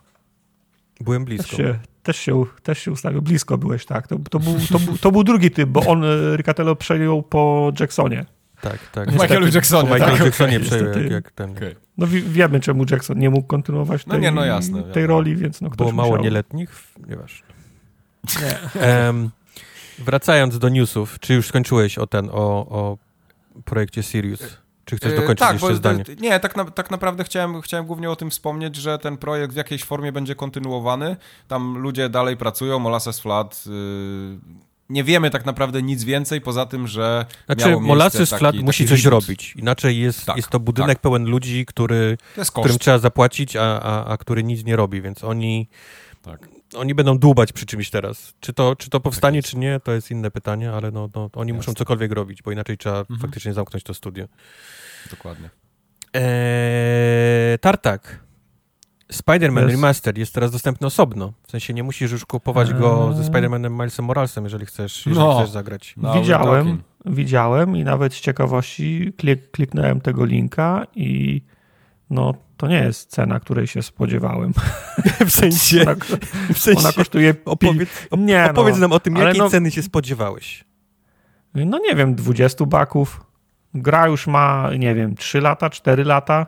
Byłem 1.00 1.24
blisko. 1.24 1.48
Też 1.48 1.56
się, 1.56 1.78
też 2.02 2.16
się, 2.16 2.44
też 2.62 2.78
się 2.78 2.92
ustawił. 2.92 3.22
Blisko 3.22 3.58
byłeś, 3.58 3.86
tak. 3.86 4.06
To, 4.06 4.18
to, 4.30 4.38
był, 4.38 4.54
to, 4.72 4.78
był, 4.78 4.98
to 4.98 5.12
był 5.12 5.24
drugi 5.24 5.50
typ, 5.50 5.68
bo 5.68 5.80
on, 5.80 6.04
e, 6.04 6.36
Ricatello, 6.36 6.76
przejął 6.76 7.22
po 7.22 7.72
Jacksonie. 7.80 8.26
Tak, 8.60 8.78
tak. 8.92 9.10
W 9.10 9.12
Michaelu 9.12 9.48
Jacksonie. 9.54 9.90
Michaelu 9.90 10.16
tak? 10.16 10.24
Jacksonie 10.24 10.60
przejął, 10.60 10.92
jak, 10.92 11.10
jak 11.10 11.30
ten. 11.30 11.50
Okay. 11.50 11.76
No 11.98 12.06
wiemy, 12.06 12.60
czemu 12.60 12.84
Jackson 12.90 13.18
nie 13.18 13.30
mógł 13.30 13.46
kontynuować 13.46 14.04
tej, 14.04 14.12
no 14.12 14.18
nie, 14.18 14.30
no 14.30 14.44
jasne, 14.44 14.82
tej 14.82 15.06
roli, 15.06 15.36
więc 15.36 15.60
no 15.60 15.70
ktoś 15.70 15.78
Było 15.78 15.92
mało 15.92 16.08
musiał. 16.08 16.24
nieletnich? 16.24 16.70
Nieważne. 17.08 17.46
Nie. 18.40 18.86
Um, 18.86 19.30
wracając 19.98 20.58
do 20.58 20.68
newsów, 20.68 21.18
czy 21.20 21.34
już 21.34 21.48
skończyłeś 21.48 21.98
o 21.98 22.06
ten, 22.06 22.30
o, 22.32 22.66
o 22.68 22.98
projekcie 23.64 24.02
Sirius? 24.02 24.58
Czy 24.84 24.96
chcesz 24.96 25.12
e, 25.12 25.16
dokończyć 25.16 25.38
tak, 25.38 25.52
jeszcze 25.52 25.74
zdanie? 25.74 26.04
Nie, 26.20 26.40
tak, 26.40 26.56
na, 26.56 26.64
tak 26.64 26.90
naprawdę 26.90 27.24
chciałem, 27.24 27.60
chciałem 27.60 27.86
głównie 27.86 28.10
o 28.10 28.16
tym 28.16 28.30
wspomnieć, 28.30 28.76
że 28.76 28.98
ten 28.98 29.16
projekt 29.16 29.52
w 29.52 29.56
jakiejś 29.56 29.84
formie 29.84 30.12
będzie 30.12 30.34
kontynuowany. 30.34 31.16
Tam 31.48 31.78
ludzie 31.78 32.08
dalej 32.08 32.36
pracują, 32.36 32.78
Molasses 32.78 33.20
Flood... 33.20 33.66
Yy, 33.66 34.67
nie 34.88 35.04
wiemy 35.04 35.30
tak 35.30 35.46
naprawdę 35.46 35.82
nic 35.82 36.04
więcej, 36.04 36.40
poza 36.40 36.66
tym, 36.66 36.86
że 36.86 37.26
Znaczy, 37.46 37.76
Molasses 37.80 38.30
Flood 38.30 38.56
musi 38.56 38.88
coś 38.88 39.04
robić. 39.04 39.54
Inaczej 39.56 39.98
jest, 39.98 40.26
tak, 40.26 40.36
jest 40.36 40.48
to 40.48 40.60
budynek 40.60 40.98
tak. 40.98 41.02
pełen 41.02 41.24
ludzi, 41.24 41.66
który, 41.66 42.18
którym 42.54 42.78
trzeba 42.78 42.98
zapłacić, 42.98 43.56
a, 43.56 43.80
a, 43.82 44.04
a 44.04 44.16
który 44.16 44.44
nic 44.44 44.64
nie 44.64 44.76
robi, 44.76 45.02
więc 45.02 45.24
oni... 45.24 45.68
Tak 46.22 46.48
oni 46.74 46.94
będą 46.94 47.18
dłubać 47.18 47.52
przy 47.52 47.66
czymś 47.66 47.90
teraz. 47.90 48.34
Czy 48.40 48.52
to, 48.52 48.76
czy 48.76 48.90
to 48.90 49.00
powstanie, 49.00 49.42
tak 49.42 49.50
czy 49.50 49.58
nie, 49.58 49.80
to 49.80 49.92
jest 49.92 50.10
inne 50.10 50.30
pytanie, 50.30 50.72
ale 50.72 50.90
no, 50.90 51.08
no 51.14 51.30
oni 51.34 51.48
Jasne. 51.48 51.56
muszą 51.56 51.74
cokolwiek 51.74 52.12
robić, 52.12 52.42
bo 52.42 52.52
inaczej 52.52 52.78
trzeba 52.78 52.98
mhm. 52.98 53.20
faktycznie 53.20 53.54
zamknąć 53.54 53.84
to 53.84 53.94
studio. 53.94 54.26
Dokładnie. 55.10 55.50
Eee, 56.14 57.58
Tartak. 57.58 58.27
Spider-Man 59.12 59.64
yes. 59.64 59.70
Remastered 59.70 60.18
jest 60.18 60.34
teraz 60.34 60.50
dostępny 60.50 60.86
osobno. 60.86 61.32
W 61.46 61.50
sensie 61.50 61.74
nie 61.74 61.82
musisz 61.82 62.12
już 62.12 62.26
kupować 62.26 62.68
eee. 62.68 62.78
go 62.78 63.14
ze 63.14 63.22
Spider-Manem 63.22 63.70
Milesem 63.70 64.04
Moralesem, 64.04 64.44
jeżeli 64.44 64.66
chcesz, 64.66 65.06
jeżeli 65.06 65.26
no. 65.26 65.38
chcesz 65.38 65.50
zagrać. 65.50 65.94
No, 65.96 66.14
widziałem, 66.14 66.82
widziałem 67.06 67.76
i 67.76 67.84
nawet 67.84 68.14
z 68.14 68.20
ciekawości 68.20 69.12
klik, 69.16 69.50
kliknąłem 69.50 70.00
tego 70.00 70.24
linka 70.24 70.86
i 70.94 71.42
no 72.10 72.34
to 72.56 72.68
nie 72.68 72.78
jest 72.78 73.10
cena, 73.10 73.40
której 73.40 73.66
się 73.66 73.82
spodziewałem. 73.82 74.52
W 75.26 75.30
sensie, 75.30 75.82
ona, 75.82 75.94
w 76.54 76.58
sensie 76.58 76.80
ona 76.80 76.92
kosztuje... 76.92 77.34
Opowiedz, 77.44 78.08
nie, 78.18 78.50
opowiedz 78.50 78.74
no, 78.76 78.80
nam 78.80 78.92
o 78.92 79.00
tym, 79.00 79.16
jakiej 79.16 79.38
no, 79.38 79.50
ceny 79.50 79.70
się 79.70 79.82
spodziewałeś. 79.82 80.64
No 81.54 81.78
nie 81.78 81.94
wiem, 81.94 82.14
20 82.14 82.66
baków. 82.66 83.24
Gra 83.74 84.06
już 84.06 84.26
ma, 84.26 84.70
nie 84.78 84.94
wiem, 84.94 85.14
3 85.14 85.40
lata, 85.40 85.70
4 85.70 86.04
lata. 86.04 86.46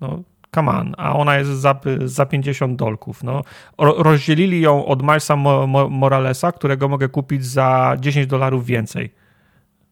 No, 0.00 0.22
come 0.54 0.70
on. 0.70 0.94
A 0.98 1.16
ona 1.16 1.36
jest 1.36 1.50
za, 1.50 1.80
za 2.04 2.26
50 2.26 2.76
dolków. 2.76 3.22
No, 3.22 3.42
rozdzielili 3.78 4.60
ją 4.60 4.86
od 4.86 5.02
Milesa 5.02 5.36
Moralesa, 5.90 6.52
którego 6.52 6.88
mogę 6.88 7.08
kupić 7.08 7.46
za 7.46 7.96
10 8.00 8.26
dolarów 8.26 8.66
więcej. 8.66 9.14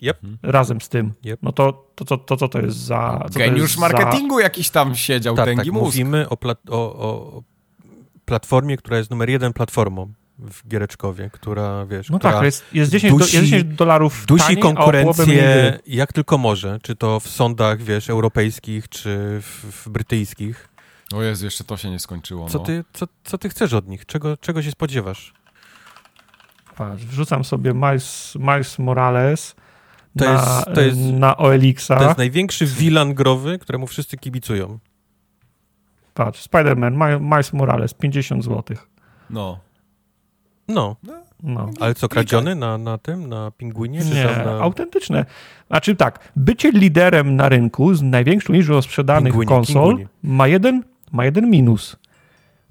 Yep. 0.03 0.21
Razem 0.43 0.81
z 0.81 0.89
tym. 0.89 1.13
Yep. 1.25 1.39
No 1.43 1.53
to, 1.53 1.87
to, 1.95 2.05
to, 2.05 2.19
to 2.19 2.37
co 2.37 2.49
to 2.49 2.61
jest 2.61 2.77
za... 2.77 3.25
Co 3.31 3.39
Geniusz 3.39 3.61
jest 3.61 3.79
marketingu 3.79 4.37
za... 4.37 4.43
jakiś 4.43 4.71
tam 4.71 4.95
siedział, 4.95 5.37
tak, 5.37 5.57
tak, 5.57 5.67
mówimy 5.67 6.29
o, 6.29 6.37
plat 6.37 6.59
o, 6.71 6.77
o, 6.77 7.43
platformie, 8.25 8.77
która 8.77 8.99
jest 8.99 9.11
numer 9.11 9.31
jeden 9.31 9.53
platformą 9.53 10.13
w 10.39 10.69
Giereczkowie, 10.69 11.31
która, 11.33 11.87
wiesz... 11.87 12.11
No 12.11 12.19
tak, 12.19 12.45
jest, 12.45 12.65
jest, 12.73 12.91
10 12.91 13.15
dusi, 13.19 13.33
do, 13.33 13.39
jest 13.39 13.51
10 13.51 13.77
dolarów 13.77 14.27
Dusi 14.27 14.45
taniej, 14.45 14.59
konkurencję 14.63 15.79
jak 15.87 16.13
tylko 16.13 16.39
może, 16.39 16.79
czy 16.83 16.97
to 16.97 17.21
w 17.21 17.29
sądach, 17.29 17.83
wiesz, 17.83 18.11
europejskich, 18.11 18.89
czy 18.89 19.41
w, 19.43 19.85
w 19.85 19.89
brytyjskich. 19.89 20.69
O 21.15 21.23
Jezu, 21.23 21.45
jeszcze 21.45 21.65
to 21.65 21.77
się 21.77 21.91
nie 21.91 21.99
skończyło. 21.99 22.49
Co, 22.49 22.59
no. 22.59 22.65
ty, 22.65 22.85
co, 22.93 23.07
co 23.25 23.39
ty 23.39 23.49
chcesz 23.49 23.73
od 23.73 23.89
nich? 23.89 24.07
Czego, 24.07 24.37
czego 24.37 24.63
się 24.63 24.71
spodziewasz? 24.71 25.33
Patrz, 26.77 27.05
wrzucam 27.05 27.45
sobie 27.45 27.75
Miles, 27.75 28.35
Miles 28.41 28.79
Morales 28.79 29.55
to 30.19 30.25
na, 30.25 30.33
jest, 30.33 30.65
to 30.75 30.81
jest, 30.81 30.99
na 30.99 31.37
OLX-a. 31.37 31.97
To 31.97 32.05
jest 32.05 32.19
największy 32.19 32.67
wilan 32.67 33.15
growy, 33.15 33.59
któremu 33.59 33.87
wszyscy 33.87 34.17
kibicują. 34.17 34.79
Patrz, 36.15 36.49
Spider-Man, 36.49 37.21
Miles 37.21 37.53
Morales, 37.53 37.95
50 37.95 38.45
zł. 38.45 38.77
No. 39.31 39.66
No. 40.69 40.97
no. 41.43 41.71
Ale 41.81 41.95
co, 41.95 42.09
kradziony 42.09 42.55
na, 42.55 42.79
na 42.79 42.99
tym, 42.99 43.29
na 43.29 43.51
pingwinie? 43.51 43.99
Nie, 43.99 44.45
na... 44.45 44.53
autentyczne. 44.61 45.25
Znaczy 45.69 45.97
tak, 45.97 46.33
bycie 46.37 46.71
liderem 46.71 47.37
na 47.37 47.49
rynku 47.49 47.95
z 47.95 48.03
największą 48.03 48.53
liczbą 48.53 48.83
sprzedanych 48.83 49.35
konsol 49.47 50.07
ma 50.23 50.49
jeden, 50.49 50.83
ma 51.13 51.25
jeden 51.25 51.51
minus. 51.51 51.97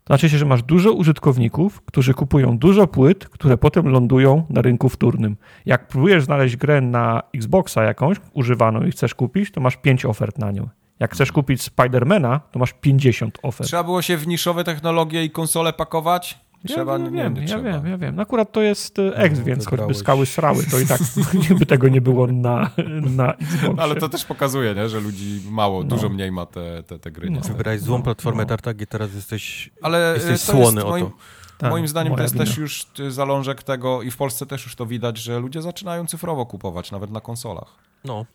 To 0.06 0.14
znaczy 0.14 0.30
się, 0.30 0.38
że 0.38 0.46
masz 0.46 0.64
dużo 0.64 0.92
użytkowników, 0.92 1.82
którzy 1.82 2.14
kupują 2.14 2.58
dużo 2.58 2.88
płyt, 2.88 3.28
które 3.28 3.58
potem 3.58 3.88
lądują 3.88 4.46
na 4.50 4.62
rynku 4.62 4.90
wtórnym. 4.90 5.38
Jak 5.66 5.88
próbujesz 5.88 6.24
znaleźć 6.24 6.58
grę 6.58 6.82
na 6.82 7.22
Xboxa 7.36 7.84
jakąś 7.84 8.18
używaną 8.34 8.84
i 8.84 8.92
chcesz 8.92 9.16
kupić, 9.16 9.52
to 9.52 9.62
masz 9.62 9.78
5 9.78 10.06
ofert 10.06 10.38
na 10.38 10.52
nią. 10.52 10.70
Jak 11.00 11.14
chcesz 11.14 11.32
kupić 11.32 11.62
Spidermana, 11.62 12.40
to 12.52 12.60
masz 12.60 12.74
50 12.74 13.38
ofert. 13.44 13.68
Trzeba 13.68 13.84
było 13.84 14.02
się 14.02 14.18
w 14.18 14.28
niszowe 14.28 14.64
technologie 14.64 15.24
i 15.24 15.30
konsole 15.30 15.74
pakować? 15.74 16.40
Trzeba, 16.66 16.92
ja, 16.92 16.98
nie, 16.98 17.12
wiem, 17.12 17.34
nie, 17.34 17.46
ja 17.46 17.60
wiem, 17.60 17.88
ja 17.88 17.98
wiem. 17.98 18.16
No 18.16 18.22
akurat 18.22 18.52
to 18.52 18.62
jest 18.62 19.00
e, 19.00 19.18
X, 19.18 19.40
no, 19.40 19.46
więc 19.46 19.66
choćby 19.66 19.94
skały 19.94 20.26
srały, 20.26 20.64
to 20.72 20.80
i 20.80 20.86
tak 20.86 21.02
by 21.60 21.66
tego 21.66 21.88
nie 21.88 22.02
było 22.02 22.28
na, 22.28 22.72
na 23.16 23.34
Xboxie. 23.34 23.84
Ale 23.84 23.96
to 23.96 24.10
też 24.10 24.26
pokazuje, 24.26 24.76
nie? 24.76 24.90
że 24.90 25.00
ludzi 25.00 25.42
mało, 25.50 25.84
no. 25.84 25.90
dużo 25.90 26.10
mniej 26.10 26.32
ma 26.32 26.46
te, 26.46 26.84
te, 26.84 27.00
te 27.00 27.12
gry. 27.12 27.30
No. 27.30 27.42
Wybrałeś 27.42 27.82
złą 27.82 27.98
no, 27.98 28.04
platformę 28.04 28.44
no. 28.44 28.50
Tartak 28.50 28.82
i 28.82 28.88
teraz 28.88 29.14
jesteś, 29.14 29.70
Ale 29.82 30.12
e, 30.12 30.14
jesteś 30.14 30.42
słony 30.42 30.86
o 30.86 31.00
to. 31.00 31.12
Tak, 31.58 31.72
moim 31.72 31.88
zdaniem 31.88 32.16
to 32.16 32.22
jest 32.22 32.34
wina. 32.34 32.46
też 32.46 32.58
już 32.58 32.86
zalążek 33.10 33.64
tego 33.64 34.02
i 34.02 34.12
w 34.12 34.18
Polsce 34.18 34.46
też 34.46 34.64
już 34.66 34.76
to 34.76 34.86
widać, 34.86 35.18
że 35.18 35.40
ludzie 35.40 35.62
zaczynają 35.62 36.06
cyfrowo 36.06 36.46
kupować, 36.46 36.92
nawet 36.92 37.12
na 37.12 37.22
konsolach. 37.22 37.76
No. 38.06 38.26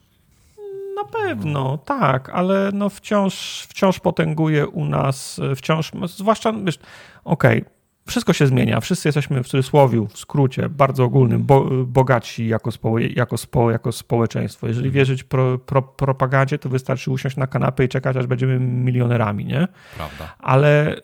Na 0.97 1.05
pewno, 1.05 1.78
tak, 1.78 2.31
ale 2.31 2.70
no 2.74 2.89
wciąż, 2.89 3.66
wciąż 3.69 4.01
potęguje 4.01 4.66
u 4.66 4.85
nas, 4.85 5.40
wciąż, 5.57 5.93
zwłaszcza, 6.07 6.52
wiesz, 6.52 6.78
okej, 7.24 7.62
okay, 7.62 7.80
wszystko 8.11 8.32
się 8.32 8.47
zmienia. 8.47 8.81
Wszyscy 8.81 9.09
jesteśmy 9.09 9.43
w 9.43 9.49
cudzysłowie, 9.49 10.07
w 10.09 10.19
skrócie, 10.19 10.69
bardzo 10.69 11.05
ogólnym, 11.05 11.43
bo, 11.43 11.65
bogaci 11.87 12.49
jako, 12.49 12.73
spo, 12.73 12.99
jako, 12.99 13.37
spo, 13.39 13.70
jako 13.70 13.93
społeczeństwo. 13.93 14.69
Jeżeli 14.69 14.87
mhm. 14.87 14.95
wierzyć 14.95 15.24
pro, 15.24 15.59
pro, 15.59 15.82
propagandzie, 15.82 16.59
to 16.59 16.69
wystarczy 16.69 17.11
usiąść 17.11 17.37
na 17.37 17.47
kanapę 17.47 17.85
i 17.85 17.89
czekać, 17.89 18.16
aż 18.16 18.27
będziemy 18.27 18.61
milionerami, 18.61 19.45
nie? 19.45 19.69
Prawda. 19.97 20.35
Ale 20.39 20.97
y, 20.97 21.01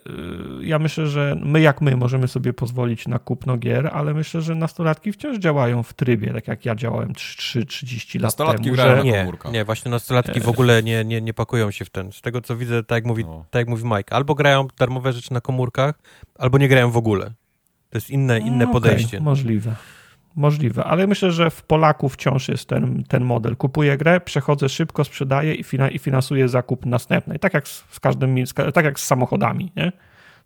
ja 0.61 0.79
myślę, 0.79 1.07
że 1.07 1.37
my 1.43 1.61
jak 1.61 1.81
my 1.81 1.95
możemy 1.95 2.27
sobie 2.27 2.53
pozwolić 2.53 3.07
na 3.07 3.19
kupno 3.19 3.57
gier, 3.57 3.89
ale 3.93 4.13
myślę, 4.13 4.41
że 4.41 4.55
nastolatki 4.55 5.11
wciąż 5.11 5.37
działają 5.37 5.83
w 5.83 5.93
trybie, 5.93 6.33
tak 6.33 6.47
jak 6.47 6.65
ja 6.65 6.75
działałem 6.75 7.13
3-30 7.13 8.15
lat 8.15 8.23
nastolatki 8.23 8.63
temu. 8.63 8.75
Nastolatki 8.75 9.09
że... 9.11 9.25
nie, 9.45 9.51
nie, 9.51 9.65
właśnie 9.65 9.91
nastolatki 9.91 10.39
w 10.39 10.49
ogóle 10.49 10.83
nie, 10.83 11.05
nie, 11.05 11.21
nie 11.21 11.33
pakują 11.33 11.71
się 11.71 11.85
w 11.85 11.89
ten. 11.89 12.11
Z 12.11 12.21
tego, 12.21 12.41
co 12.41 12.57
widzę, 12.57 12.83
tak 12.83 12.95
jak 12.95 13.05
mówi, 13.05 13.25
no. 13.25 13.45
tak 13.49 13.59
jak 13.59 13.67
mówi 13.67 13.83
Mike, 13.85 14.15
albo 14.15 14.35
grają 14.35 14.67
darmowe 14.79 15.13
rzeczy 15.13 15.33
na 15.33 15.41
komórkach, 15.41 15.99
albo 16.37 16.57
nie 16.57 16.67
grają 16.67 16.91
w 16.91 16.96
ogóle. 16.97 17.25
To 17.89 17.97
jest 17.97 18.09
inne, 18.09 18.39
inne 18.39 18.65
no, 18.65 18.71
podejście. 18.71 19.17
Okay, 19.17 19.25
możliwe. 19.25 19.75
Możliwe, 20.35 20.83
ale 20.83 21.07
myślę, 21.07 21.31
że 21.31 21.49
w 21.49 21.61
Polaku 21.61 22.09
wciąż 22.09 22.47
jest 22.47 22.69
ten, 22.69 23.03
ten 23.03 23.23
model. 23.23 23.55
Kupuję 23.55 23.97
grę, 23.97 24.21
przechodzę 24.21 24.69
szybko, 24.69 25.03
sprzedaję 25.03 25.53
i, 25.53 25.63
fina, 25.63 25.89
i 25.89 25.99
finansuję 25.99 26.49
zakup 26.49 26.85
następny. 26.85 27.39
Tak 27.39 27.53
jak 27.53 27.67
z, 27.67 27.99
każdym, 27.99 28.35
tak 28.73 28.85
jak 28.85 28.99
z 28.99 29.03
samochodami, 29.03 29.71
nie? 29.75 29.91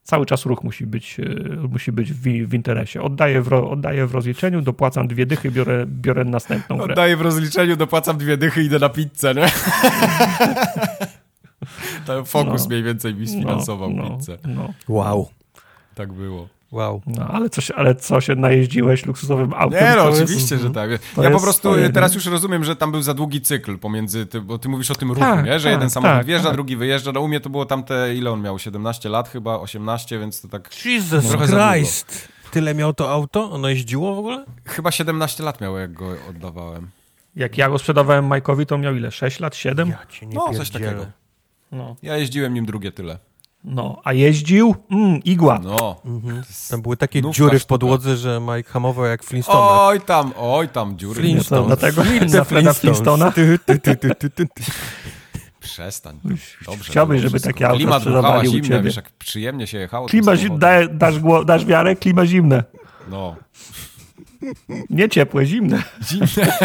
Cały 0.04 0.26
czas 0.26 0.46
ruch 0.46 0.64
musi 0.64 0.86
być, 0.86 1.20
e, 1.20 1.68
musi 1.68 1.92
być 1.92 2.14
w, 2.14 2.22
w 2.24 2.54
interesie. 2.54 3.02
Oddaję 3.02 3.42
w, 3.42 3.54
oddaję 3.54 4.08
w 4.08 4.14
rozliczeniu, 4.14 4.62
dopłacam 4.62 5.08
dwie 5.08 5.26
dychy, 5.26 5.52
biorę, 5.52 5.86
biorę 5.88 6.26
następną 6.26 6.78
grę. 6.78 6.86
Oddaję 6.86 7.18
w 7.18 7.22
rozliczeniu, 7.22 7.76
dopłacam 7.76 8.18
dwie 8.18 8.38
dychy, 8.38 8.64
idę 8.64 8.80
na 8.80 8.90
pizzę, 8.90 9.36
nie? 9.36 9.48
Ten 12.06 12.26
Fokus 12.26 12.62
no, 12.62 12.68
mniej 12.70 12.84
więcej 12.84 13.16
mi 13.16 13.28
sfinansował 13.28 13.90
no, 13.90 14.04
no, 14.04 14.18
pizzę. 14.18 14.38
No. 14.46 14.74
Wow. 14.88 15.30
Tak 15.96 16.14
było. 16.14 16.48
Wow. 16.72 17.02
No, 17.08 17.28
ale, 17.28 17.50
coś, 17.50 17.72
ale 17.72 17.96
co 17.96 18.22
się 18.22 18.36
najeździłeś 18.36 19.06
luksusowym 19.06 19.54
autem? 19.54 19.84
Nie, 19.84 19.96
no 19.96 20.04
oczywiście, 20.04 20.56
jest, 20.56 20.68
że 20.68 20.70
tak. 20.70 20.90
Ja 21.22 21.32
po 21.32 21.40
prostu 21.40 21.74
teraz 21.94 22.16
już 22.16 22.26
rozumiem, 22.26 22.64
że 22.64 22.76
tam 22.76 22.92
był 22.92 23.02
za 23.02 23.14
długi 23.14 23.42
cykl 23.42 23.78
pomiędzy, 23.78 24.26
ty, 24.26 24.42
bo 24.42 24.58
ty 24.58 24.70
mówisz 24.70 24.92
o 24.92 24.96
tym 24.96 25.10
ruchu, 25.10 25.22
tak, 25.22 25.46
nie? 25.46 25.60
Że 25.60 25.64
tak, 25.64 25.74
jeden 25.74 25.90
samochód 25.90 26.18
tak, 26.18 26.26
wjeżdża, 26.26 26.48
tak. 26.48 26.54
drugi 26.54 26.78
wyjeżdża. 26.78 27.12
No 27.12 27.22
u 27.22 27.28
mnie 27.28 27.40
to 27.40 27.50
było 27.50 27.66
tamte, 27.66 28.16
ile 28.16 28.32
on 28.32 28.42
miał? 28.42 28.60
17 28.60 29.10
lat 29.10 29.30
chyba, 29.30 29.60
18, 29.60 30.20
więc 30.20 30.42
to 30.42 30.48
tak 30.48 30.86
Jesus 30.86 31.26
Christ! 31.26 32.28
Tyle 32.52 32.76
miał 32.76 32.94
to 32.94 33.12
auto? 33.12 33.52
Ono 33.52 33.70
jeździło 33.70 34.16
w 34.16 34.20
ogóle? 34.20 34.46
Chyba 34.66 34.92
17 34.92 35.44
lat 35.44 35.62
miało, 35.62 35.80
jak 35.80 35.94
go 35.94 36.16
oddawałem. 36.30 36.90
Jak 37.36 37.58
ja 37.58 37.70
go 37.70 37.80
sprzedawałem 37.80 38.28
Majkowi, 38.28 38.66
to 38.66 38.78
miał 38.78 38.96
ile? 38.96 39.12
6 39.12 39.40
lat? 39.40 39.56
7? 39.56 39.90
Ja 39.90 39.98
no, 40.34 40.54
coś 40.54 40.70
takiego. 40.70 41.06
No. 41.72 41.96
Ja 42.04 42.18
jeździłem 42.18 42.54
nim 42.54 42.66
drugie 42.66 42.92
tyle. 42.92 43.20
No, 43.64 44.02
a 44.04 44.14
jeździł? 44.14 44.76
Mm, 44.92 45.24
igła. 45.24 45.60
No. 45.64 46.02
Mhm. 46.06 46.44
Tam 46.70 46.82
były 46.82 46.98
takie 46.98 47.22
Nówka 47.22 47.38
dziury 47.38 47.60
w 47.60 47.66
podłodze, 47.66 48.18
że 48.18 48.42
Mike 48.42 48.70
hamował 48.70 49.06
jak 49.06 49.24
Flintstone. 49.24 49.60
Oj 49.62 50.02
tam, 50.02 50.34
oj 50.38 50.70
tam, 50.70 50.98
dziury. 50.98 51.22
Flintstone. 51.22 51.68
Dlatego 51.68 52.04
na 52.64 52.74
Flintstona. 52.74 53.34
Przestań. 55.60 56.20
Dobrze. 56.66 56.92
Chciałbyś, 56.92 57.22
żeby 57.22 57.40
takie 57.40 57.68
auto 57.68 57.78
Klimat 57.78 58.04
u 58.48 58.62
ciebie. 58.62 58.82
Wiesz, 58.82 58.96
jak 58.96 59.12
przyjemnie 59.12 59.68
się 59.68 59.78
jechało. 59.78 60.08
Klima 60.08 60.36
zimne, 60.36 60.88
dasz, 60.88 61.16
dasz 61.46 61.66
wiarę? 61.66 61.96
Klima 61.96 62.26
zimne. 62.26 62.64
No. 63.10 63.36
Nie 64.90 65.10
ciepłe, 65.10 65.46
zimne. 65.46 65.84
Zimne. 66.04 66.58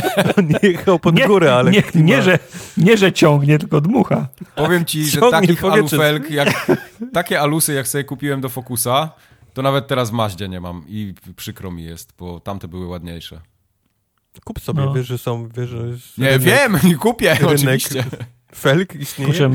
nie 0.63 0.69
jechał 0.71 0.99
pod 0.99 1.15
nie, 1.15 1.27
górę, 1.27 1.55
ale 1.55 1.71
nie, 1.71 1.83
nie, 1.95 2.23
że, 2.23 2.39
nie, 2.77 2.97
że 2.97 3.13
ciągnie, 3.13 3.59
tylko 3.59 3.81
dmucha. 3.81 4.29
Powiem 4.55 4.85
ci, 4.85 5.05
że 5.05 5.21
takich 5.21 5.65
alufelk, 5.65 6.31
jak, 6.31 6.67
takie 7.13 7.41
alusy, 7.41 7.75
jak 7.75 7.89
sobie 7.89 8.05
kupiłem 8.05 8.41
do 8.41 8.49
Focusa, 8.49 9.11
to 9.55 9.63
nawet 9.63 9.87
teraz 9.87 10.11
w 10.11 10.13
Maździe 10.13 10.49
nie 10.49 10.61
mam 10.61 10.85
i 10.89 11.15
przykro 11.37 11.71
mi 11.71 11.85
jest, 11.85 12.13
bo 12.19 12.41
tamte 12.41 12.69
były 12.69 12.87
ładniejsze. 12.87 13.41
Kup 14.45 14.61
sobie, 14.61 14.85
no. 14.85 14.93
wiesz, 14.93 15.07
że 15.07 15.19
są... 15.19 15.49
Wiesz, 15.49 15.71
że 15.71 15.79
nie, 16.19 16.29
rynek, 16.29 16.43
wiem, 16.43 16.79
nie 16.91 16.95
kupię, 16.95 17.35
rynek 17.35 17.55
oczywiście. 17.55 18.05
Felk 18.55 18.95
istnieje? 18.95 19.31
Kurczę, 19.31 19.51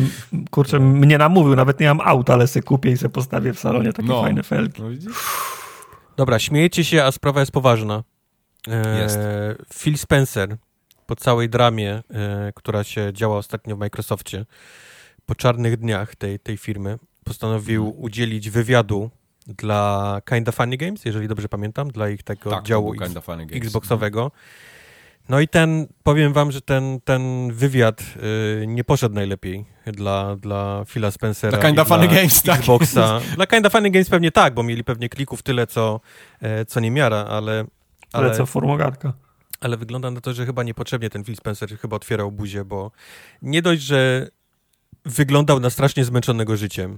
kurczę, 0.52 0.80
mnie 0.80 1.18
namówił, 1.18 1.56
nawet 1.56 1.80
nie 1.80 1.88
mam 1.88 2.02
auta, 2.02 2.34
ale 2.34 2.48
sobie 2.48 2.64
kupię 2.64 2.92
i 2.92 2.98
sobie 2.98 3.10
postawię 3.10 3.54
w 3.54 3.60
salonie 3.60 3.94
takie 3.94 4.10
no. 4.10 4.22
fajne 4.22 4.44
felki. 4.44 4.82
No 4.82 4.90
Dobra, 6.18 6.40
śmiejecie 6.40 6.84
się, 6.84 7.04
a 7.04 7.12
sprawa 7.12 7.40
jest 7.40 7.52
poważna. 7.52 8.04
E, 8.68 9.02
jest. 9.02 9.20
Phil 9.74 9.98
Spencer 9.98 10.58
po 11.06 11.16
całej 11.16 11.50
dramie, 11.50 12.04
e, 12.14 12.52
która 12.56 12.84
się 12.84 13.14
działa 13.14 13.38
ostatnio 13.38 13.76
w 13.76 13.80
Microsoftie, 13.80 14.46
po 15.26 15.36
czarnych 15.36 15.78
dniach 15.78 16.16
tej, 16.16 16.40
tej 16.40 16.58
firmy, 16.58 16.98
postanowił 17.24 17.86
mhm. 17.86 18.04
udzielić 18.04 18.50
wywiadu 18.50 19.10
dla 19.48 20.22
Kinda 20.30 20.52
Funny 20.52 20.78
Games, 20.78 21.06
jeżeli 21.06 21.28
dobrze 21.28 21.50
pamiętam, 21.50 21.88
dla 21.88 22.10
ich 22.10 22.24
tego 22.24 22.50
tak, 22.50 22.64
działu 22.64 22.94
Xboxowego. 23.52 24.32
No 25.30 25.40
i 25.40 25.48
ten, 25.48 25.88
powiem 26.04 26.34
wam, 26.34 26.52
że 26.52 26.62
ten, 26.62 27.00
ten 27.02 27.54
wywiad 27.54 28.02
y, 28.62 28.68
nie 28.68 28.84
poszedł 28.84 29.16
najlepiej 29.16 29.66
dla, 29.86 30.36
dla 30.36 30.86
Phila 30.88 31.12
Spencera. 31.12 31.58
Dla 31.58 31.68
Kinda 31.68 31.86
Funny 31.86 32.08
Games, 32.08 32.44
tak. 32.44 32.60
Xboxa. 32.60 33.22
Dla 33.36 33.48
Kinda 33.48 33.70
Funny 33.70 33.92
Games 33.92 34.10
pewnie 34.10 34.32
tak, 34.32 34.54
bo 34.54 34.64
mieli 34.64 34.84
pewnie 34.84 35.10
klików 35.10 35.44
tyle, 35.44 35.68
co, 35.68 36.02
e, 36.42 36.66
co 36.66 36.80
niemiara, 36.80 37.18
ale... 37.18 37.66
Ale, 38.14 38.28
ale 38.28 38.38
co 38.38 38.46
formogatka. 38.46 39.14
Ale 39.60 39.78
wygląda 39.78 40.12
na 40.12 40.22
to, 40.22 40.34
że 40.34 40.46
chyba 40.46 40.64
niepotrzebnie 40.64 41.10
ten 41.10 41.24
Phil 41.24 41.36
Spencer 41.36 41.78
chyba 41.80 41.96
otwierał 41.96 42.32
buzię, 42.32 42.66
bo 42.66 42.92
nie 43.42 43.62
dość, 43.62 43.82
że 43.82 44.28
wyglądał 45.06 45.60
na 45.60 45.70
strasznie 45.70 46.06
zmęczonego 46.06 46.58
życiem. 46.58 46.98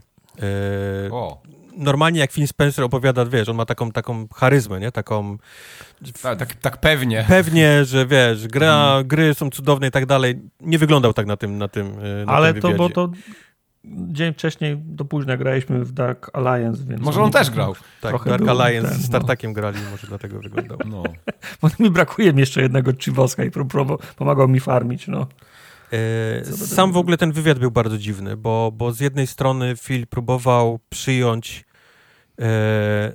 E, 1.07 1.11
o 1.11 1.41
normalnie 1.77 2.19
jak 2.19 2.31
Phil 2.31 2.47
Spencer 2.47 2.85
opowiada, 2.85 3.25
wiesz, 3.25 3.49
on 3.49 3.55
ma 3.55 3.65
taką, 3.65 3.91
taką 3.91 4.27
charyzmę, 4.35 4.79
nie? 4.79 4.91
Taką... 4.91 5.37
Tak, 6.21 6.39
tak, 6.39 6.53
tak 6.53 6.77
pewnie. 6.77 7.25
Pewnie, 7.27 7.85
że 7.85 8.05
wiesz, 8.05 8.47
gra, 8.47 8.67
hmm. 8.67 9.07
gry 9.07 9.33
są 9.33 9.49
cudowne 9.49 9.87
i 9.87 9.91
tak 9.91 10.05
dalej. 10.05 10.41
Nie 10.59 10.77
wyglądał 10.77 11.13
tak 11.13 11.25
na 11.25 11.37
tym 11.37 11.57
na 11.57 11.67
tym 11.67 11.95
na 12.25 12.33
Ale 12.33 12.53
tym 12.53 12.61
to, 12.61 12.73
bo 12.73 12.89
to 12.89 13.09
dzień 13.85 14.33
wcześniej 14.33 14.77
do 14.77 15.05
późna 15.05 15.37
graliśmy 15.37 15.85
w 15.85 15.91
Dark 15.91 16.29
Alliance, 16.33 16.83
więc... 16.83 17.01
Może 17.01 17.21
on 17.21 17.31
też 17.31 17.51
grał. 17.51 17.75
Tak, 18.01 18.23
Dark 18.25 18.47
Alliance 18.47 18.89
ten, 18.89 18.99
z 18.99 19.09
Tartakiem 19.09 19.51
no. 19.51 19.55
grali, 19.55 19.77
może 19.91 20.07
dlatego 20.07 20.39
wyglądał. 20.39 20.77
No. 20.85 21.03
bo 21.61 21.69
mi 21.79 21.89
brakuje 21.89 22.33
mi 22.33 22.39
jeszcze 22.39 22.61
jednego 22.61 22.91
Chivoska 22.93 23.43
i 23.43 23.51
pomagał 24.15 24.47
mi 24.47 24.59
farmić, 24.59 25.07
no. 25.07 25.27
E, 25.91 26.45
sam 26.45 26.91
w 26.91 26.97
ogóle 26.97 27.17
ten 27.17 27.31
wywiad 27.31 27.59
był 27.59 27.71
bardzo 27.71 27.97
dziwny, 27.97 28.37
bo, 28.37 28.71
bo 28.71 28.91
z 28.91 28.99
jednej 28.99 29.27
strony 29.27 29.75
Phil 29.75 30.07
próbował 30.07 30.79
przyjąć 30.89 31.65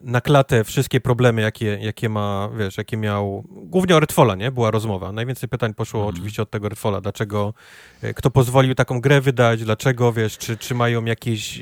na 0.03 0.21
klatę 0.21 0.65
wszystkie 0.65 1.01
problemy, 1.01 1.43
jakie, 1.43 1.79
jakie 1.81 2.09
ma, 2.09 2.51
wiesz, 2.59 2.79
jakie 2.79 2.97
miał, 2.97 3.45
głównie 3.51 3.97
o 3.97 4.01
Redfalla, 4.01 4.35
nie? 4.35 4.51
Była 4.51 4.71
rozmowa. 4.71 5.13
Najwięcej 5.13 5.49
pytań 5.49 5.75
poszło 5.75 6.01
mhm. 6.01 6.15
oczywiście 6.15 6.43
od 6.43 6.51
tego 6.51 6.69
Redfalla, 6.69 7.01
dlaczego, 7.01 7.55
e, 8.03 8.15
kto 8.15 8.31
pozwolił 8.31 8.75
taką 8.75 9.01
grę 9.01 9.21
wydać, 9.21 9.65
dlaczego, 9.65 10.13
wiesz, 10.13 10.39
czy, 10.39 10.57
czy 10.57 10.75
mają 10.75 11.05
jakieś 11.05 11.61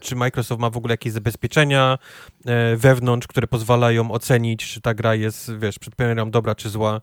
czy 0.00 0.16
Microsoft 0.16 0.60
ma 0.60 0.70
w 0.70 0.76
ogóle 0.76 0.92
jakieś 0.92 1.12
zabezpieczenia 1.12 1.98
wewnątrz, 2.76 3.26
które 3.26 3.46
pozwalają 3.46 4.10
ocenić, 4.10 4.72
czy 4.72 4.80
ta 4.80 4.94
gra 4.94 5.14
jest, 5.14 5.58
wiesz, 5.58 5.78
przed 5.78 5.96
premierą 5.96 6.30
dobra 6.30 6.54
czy 6.54 6.68
zła. 6.68 7.00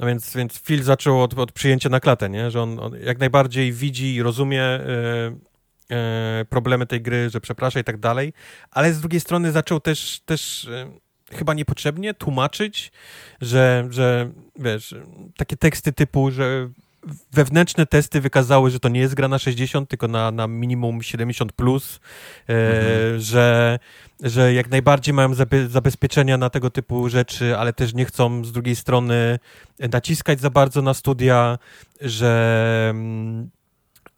No 0.00 0.06
więc, 0.06 0.36
więc 0.36 0.60
Phil 0.60 0.82
zaczął 0.82 1.22
od, 1.22 1.38
od 1.38 1.52
przyjęcia 1.52 1.88
na 1.88 2.00
klatę, 2.00 2.30
nie? 2.30 2.50
że 2.50 2.62
on, 2.62 2.78
on 2.78 2.92
jak 3.04 3.18
najbardziej 3.18 3.72
widzi 3.72 4.14
i 4.14 4.22
rozumie 4.22 4.62
e, 4.62 4.86
e, 4.86 5.49
problemy 6.48 6.86
tej 6.86 7.02
gry, 7.02 7.30
że 7.30 7.40
przeprasza 7.40 7.80
i 7.80 7.84
tak 7.84 7.96
dalej, 7.96 8.32
ale 8.70 8.92
z 8.92 9.00
drugiej 9.00 9.20
strony 9.20 9.52
zaczął 9.52 9.80
też, 9.80 10.20
też 10.24 10.64
e, 10.64 10.90
chyba 11.36 11.54
niepotrzebnie 11.54 12.14
tłumaczyć, 12.14 12.92
że, 13.40 13.88
że 13.90 14.30
wiesz, 14.58 14.94
takie 15.36 15.56
teksty 15.56 15.92
typu, 15.92 16.30
że 16.30 16.68
wewnętrzne 17.32 17.86
testy 17.86 18.20
wykazały, 18.20 18.70
że 18.70 18.80
to 18.80 18.88
nie 18.88 19.00
jest 19.00 19.14
gra 19.14 19.28
na 19.28 19.38
60, 19.38 19.88
tylko 19.88 20.08
na, 20.08 20.30
na 20.30 20.46
minimum 20.46 21.02
70, 21.02 21.52
plus, 21.52 22.00
e, 22.48 22.52
mhm. 22.52 23.20
że, 23.20 23.78
że 24.22 24.54
jak 24.54 24.70
najbardziej 24.70 25.14
mają 25.14 25.34
zabezpieczenia 25.68 26.36
na 26.36 26.50
tego 26.50 26.70
typu 26.70 27.08
rzeczy, 27.08 27.56
ale 27.56 27.72
też 27.72 27.94
nie 27.94 28.04
chcą 28.04 28.44
z 28.44 28.52
drugiej 28.52 28.76
strony 28.76 29.38
naciskać 29.92 30.40
za 30.40 30.50
bardzo 30.50 30.82
na 30.82 30.94
studia, 30.94 31.58
że. 32.00 32.88
Mm, 32.90 33.50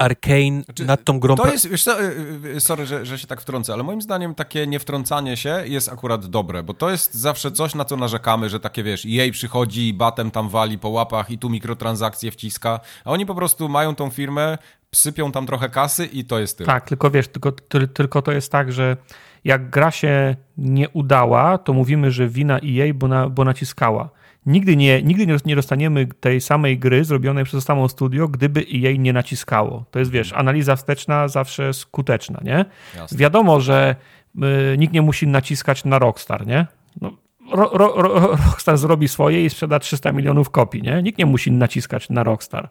Arkane 0.02 0.62
znaczy, 0.64 0.84
nad 0.84 1.04
tą 1.04 1.20
grą... 1.20 1.36
To 1.36 1.52
jest, 1.52 1.68
wiesz 1.68 1.84
co, 1.84 2.02
y, 2.02 2.14
y, 2.56 2.60
sorry, 2.60 2.86
że, 2.86 3.06
że 3.06 3.18
się 3.18 3.26
tak 3.26 3.40
wtrącę, 3.40 3.72
ale 3.72 3.82
moim 3.82 4.02
zdaniem 4.02 4.34
takie 4.34 4.66
niewtrącanie 4.66 5.36
się 5.36 5.62
jest 5.66 5.92
akurat 5.92 6.26
dobre, 6.26 6.62
bo 6.62 6.74
to 6.74 6.90
jest 6.90 7.14
zawsze 7.14 7.52
coś, 7.52 7.74
na 7.74 7.84
co 7.84 7.96
narzekamy, 7.96 8.48
że 8.48 8.60
takie, 8.60 8.82
wiesz, 8.82 9.06
EA 9.06 9.32
przychodzi 9.32 9.88
i 9.88 9.94
batem 9.94 10.30
tam 10.30 10.48
wali 10.48 10.78
po 10.78 10.88
łapach 10.88 11.30
i 11.30 11.38
tu 11.38 11.50
mikrotransakcje 11.50 12.30
wciska, 12.30 12.80
a 13.04 13.10
oni 13.10 13.26
po 13.26 13.34
prostu 13.34 13.68
mają 13.68 13.94
tą 13.94 14.10
firmę, 14.10 14.58
sypią 14.94 15.32
tam 15.32 15.46
trochę 15.46 15.68
kasy 15.68 16.06
i 16.06 16.24
to 16.24 16.38
jest 16.38 16.58
tyle. 16.58 16.66
Tak, 16.66 16.88
tylko 16.88 17.10
wiesz, 17.10 17.28
tylko, 17.28 17.52
tylko 17.94 18.22
to 18.22 18.32
jest 18.32 18.52
tak, 18.52 18.72
że 18.72 18.96
jak 19.44 19.70
gra 19.70 19.90
się 19.90 20.36
nie 20.58 20.88
udała, 20.88 21.58
to 21.58 21.72
mówimy, 21.72 22.10
że 22.10 22.28
wina 22.28 22.58
EA, 22.58 22.94
bo, 22.94 23.08
na, 23.08 23.28
bo 23.28 23.44
naciskała. 23.44 24.10
Nigdy 24.46 24.76
nie, 24.76 25.02
nigdy 25.02 25.36
nie 25.44 25.56
dostaniemy 25.56 26.06
tej 26.06 26.40
samej 26.40 26.78
gry 26.78 27.04
zrobionej 27.04 27.44
przez 27.44 27.64
samo 27.64 27.88
studio, 27.88 28.28
gdyby 28.28 28.62
jej 28.62 28.98
nie 28.98 29.12
naciskało. 29.12 29.84
To 29.90 29.98
jest, 29.98 30.10
wiesz, 30.10 30.32
analiza 30.32 30.76
wsteczna 30.76 31.28
zawsze 31.28 31.72
skuteczna, 31.72 32.40
nie? 32.44 32.64
Jasne. 32.96 33.18
Wiadomo, 33.18 33.60
że 33.60 33.96
y, 34.36 34.78
nikt 34.78 34.94
nie 34.94 35.02
musi 35.02 35.26
naciskać 35.26 35.84
na 35.84 35.98
Rockstar, 35.98 36.46
nie? 36.46 36.66
No, 37.00 37.16
ro, 37.52 37.70
ro, 37.72 37.94
ro, 37.96 38.36
Rockstar 38.46 38.78
zrobi 38.78 39.08
swoje 39.08 39.44
i 39.44 39.50
sprzeda 39.50 39.78
300 39.78 40.12
milionów 40.12 40.50
kopii, 40.50 40.82
nie? 40.82 41.02
Nikt 41.02 41.18
nie 41.18 41.26
musi 41.26 41.52
naciskać 41.52 42.10
na 42.10 42.22
Rockstar. 42.22 42.68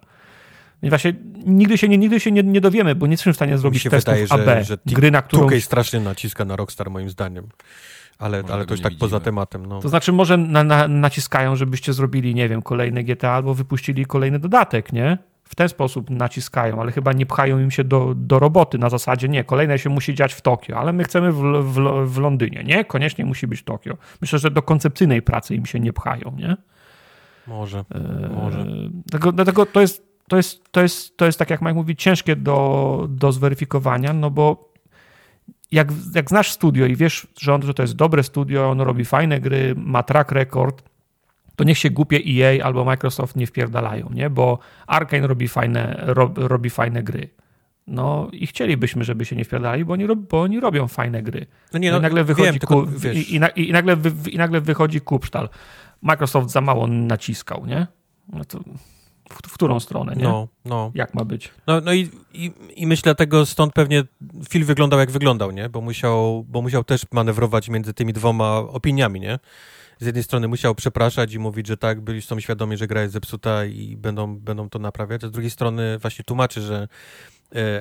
Właśnie 0.83 1.13
nigdy 1.45 1.77
się, 1.77 1.87
nie, 1.87 1.97
nigdy 1.97 2.19
się 2.19 2.31
nie, 2.31 2.43
nie 2.43 2.61
dowiemy, 2.61 2.95
bo 2.95 3.07
nie 3.07 3.11
jesteśmy 3.13 3.33
w 3.33 3.35
stanie 3.35 3.57
zrobić 3.57 3.83
testów 3.83 4.15
wydaje, 4.15 4.25
AB. 4.29 4.45
Że, 4.45 4.63
że 4.63 4.77
gry, 4.85 5.11
na 5.11 5.21
którą... 5.21 5.59
strasznie 5.59 5.99
naciska 5.99 6.45
na 6.45 6.55
Rockstar 6.55 6.89
moim 6.89 7.09
zdaniem. 7.09 7.47
Ale, 8.21 8.43
ale 8.51 8.65
to 8.65 8.73
już 8.73 8.81
tak 8.81 8.91
widzimy. 8.91 9.09
poza 9.09 9.19
tematem. 9.19 9.65
No. 9.65 9.79
To 9.79 9.89
znaczy, 9.89 10.11
może 10.11 10.37
na, 10.37 10.63
na, 10.63 10.87
naciskają, 10.87 11.55
żebyście 11.55 11.93
zrobili, 11.93 12.35
nie 12.35 12.49
wiem, 12.49 12.61
kolejne 12.61 13.03
GTA 13.03 13.31
albo 13.31 13.53
wypuścili 13.53 14.05
kolejny 14.05 14.39
dodatek, 14.39 14.93
nie? 14.93 15.17
W 15.43 15.55
ten 15.55 15.69
sposób 15.69 16.09
naciskają, 16.09 16.81
ale 16.81 16.91
chyba 16.91 17.13
nie 17.13 17.25
pchają 17.25 17.59
im 17.59 17.71
się 17.71 17.83
do, 17.83 18.13
do 18.15 18.39
roboty 18.39 18.77
na 18.77 18.89
zasadzie, 18.89 19.29
nie, 19.29 19.43
kolejne 19.43 19.79
się 19.79 19.89
musi 19.89 20.15
dziać 20.15 20.33
w 20.33 20.41
Tokio, 20.41 20.77
ale 20.77 20.93
my 20.93 21.03
chcemy 21.03 21.31
w, 21.31 21.41
w, 21.63 22.05
w 22.05 22.17
Londynie, 22.17 22.63
nie? 22.63 22.85
Koniecznie 22.85 23.25
musi 23.25 23.47
być 23.47 23.63
Tokio. 23.63 23.97
Myślę, 24.21 24.39
że 24.39 24.51
do 24.51 24.61
koncepcyjnej 24.61 25.21
pracy 25.21 25.55
im 25.55 25.65
się 25.65 25.79
nie 25.79 25.93
pchają, 25.93 26.35
nie? 26.37 26.57
Może, 27.47 27.85
e, 27.95 28.29
może. 28.35 28.65
Dlatego, 29.05 29.31
dlatego 29.31 29.65
to 29.65 29.81
jest, 29.81 30.03
to 30.27 30.37
jest, 30.37 30.71
to 30.71 30.81
jest, 30.81 31.17
to 31.17 31.25
jest 31.25 31.39
tak 31.39 31.49
jak 31.49 31.61
Mike 31.61 31.73
mówi, 31.73 31.95
ciężkie 31.95 32.35
do, 32.35 33.07
do 33.09 33.31
zweryfikowania, 33.31 34.13
no 34.13 34.29
bo 34.29 34.70
jak, 35.71 35.91
jak 36.15 36.29
znasz 36.29 36.51
studio 36.51 36.85
i 36.85 36.95
wiesz, 36.95 37.27
że, 37.39 37.53
on, 37.53 37.61
że 37.61 37.73
to 37.73 37.83
jest 37.83 37.95
dobre 37.95 38.23
studio, 38.23 38.69
ono 38.69 38.83
robi 38.83 39.05
fajne 39.05 39.39
gry, 39.39 39.75
ma 39.77 40.03
track 40.03 40.31
record, 40.31 40.83
to 41.55 41.63
niech 41.63 41.77
się 41.77 41.89
głupie 41.89 42.19
EA 42.27 42.65
albo 42.65 42.85
Microsoft 42.85 43.35
nie 43.35 43.47
wpierdalają, 43.47 44.09
nie? 44.13 44.29
Bo 44.29 44.59
Arkane 44.87 45.27
robi 45.27 45.47
fajne, 45.47 46.03
rob, 46.05 46.37
robi 46.37 46.69
fajne 46.69 47.03
gry. 47.03 47.29
No 47.87 48.29
i 48.31 48.47
chcielibyśmy, 48.47 49.03
żeby 49.03 49.25
się 49.25 49.35
nie 49.35 49.45
wpierdali, 49.45 49.85
bo 49.85 49.93
oni, 49.93 50.07
bo 50.15 50.41
oni 50.41 50.59
robią 50.59 50.87
fajne 50.87 51.23
gry. 51.23 51.45
No 51.73 51.79
nie, 51.79 51.91
no, 51.91 51.97
I 51.97 52.01
nagle 52.01 52.23
wychodzi 52.23 52.51
wiem, 52.51 52.59
ku, 52.59 52.87
i, 53.13 53.35
i, 53.35 53.69
i, 53.69 53.71
nagle 53.71 53.95
wy, 53.95 54.31
i 54.31 54.37
nagle 54.37 54.61
wychodzi 54.61 55.01
kupsztal. 55.01 55.49
Microsoft 56.01 56.49
za 56.49 56.61
mało 56.61 56.87
naciskał, 56.87 57.65
nie? 57.65 57.87
No 58.29 58.45
to 58.45 58.59
w, 59.31 59.47
w, 59.47 59.53
którą 59.53 59.79
stronę, 59.79 60.13
nie? 60.15 60.23
No, 60.23 60.47
no. 60.65 60.91
Jak 60.95 61.13
ma 61.13 61.25
być? 61.25 61.51
No, 61.67 61.81
no 61.81 61.93
i, 61.93 62.09
i, 62.33 62.51
i 62.75 62.87
myślę 62.87 63.15
tego 63.15 63.45
stąd 63.45 63.73
pewnie 63.73 64.03
film 64.49 64.65
wyglądał 64.65 64.99
jak 64.99 65.11
wyglądał, 65.11 65.51
nie? 65.51 65.69
Bo 65.69 65.81
musiał, 65.81 66.45
bo 66.47 66.61
musiał 66.61 66.83
też 66.83 67.05
manewrować 67.11 67.69
między 67.69 67.93
tymi 67.93 68.13
dwoma 68.13 68.57
opiniami, 68.57 69.19
nie? 69.19 69.39
Z 69.99 70.05
jednej 70.05 70.23
strony 70.23 70.47
musiał 70.47 70.75
przepraszać 70.75 71.33
i 71.33 71.39
mówić, 71.39 71.67
że 71.67 71.77
tak, 71.77 72.01
byli 72.01 72.21
są 72.21 72.39
świadomi, 72.39 72.77
że 72.77 72.87
gra 72.87 73.01
jest 73.01 73.13
zepsuta 73.13 73.65
i 73.65 73.97
będą, 73.97 74.37
będą 74.39 74.69
to 74.69 74.79
naprawiać, 74.79 75.23
a 75.23 75.27
z 75.27 75.31
drugiej 75.31 75.51
strony 75.51 75.97
właśnie 75.99 76.25
tłumaczy, 76.25 76.61
że 76.61 76.87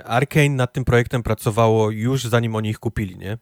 Arkane 0.05 0.49
nad 0.49 0.73
tym 0.73 0.85
projektem 0.85 1.23
pracowało 1.23 1.91
już 1.91 2.25
zanim 2.25 2.57
oni 2.57 2.69
ich 2.69 2.79
kupili, 2.79 3.17
nie? 3.19 3.39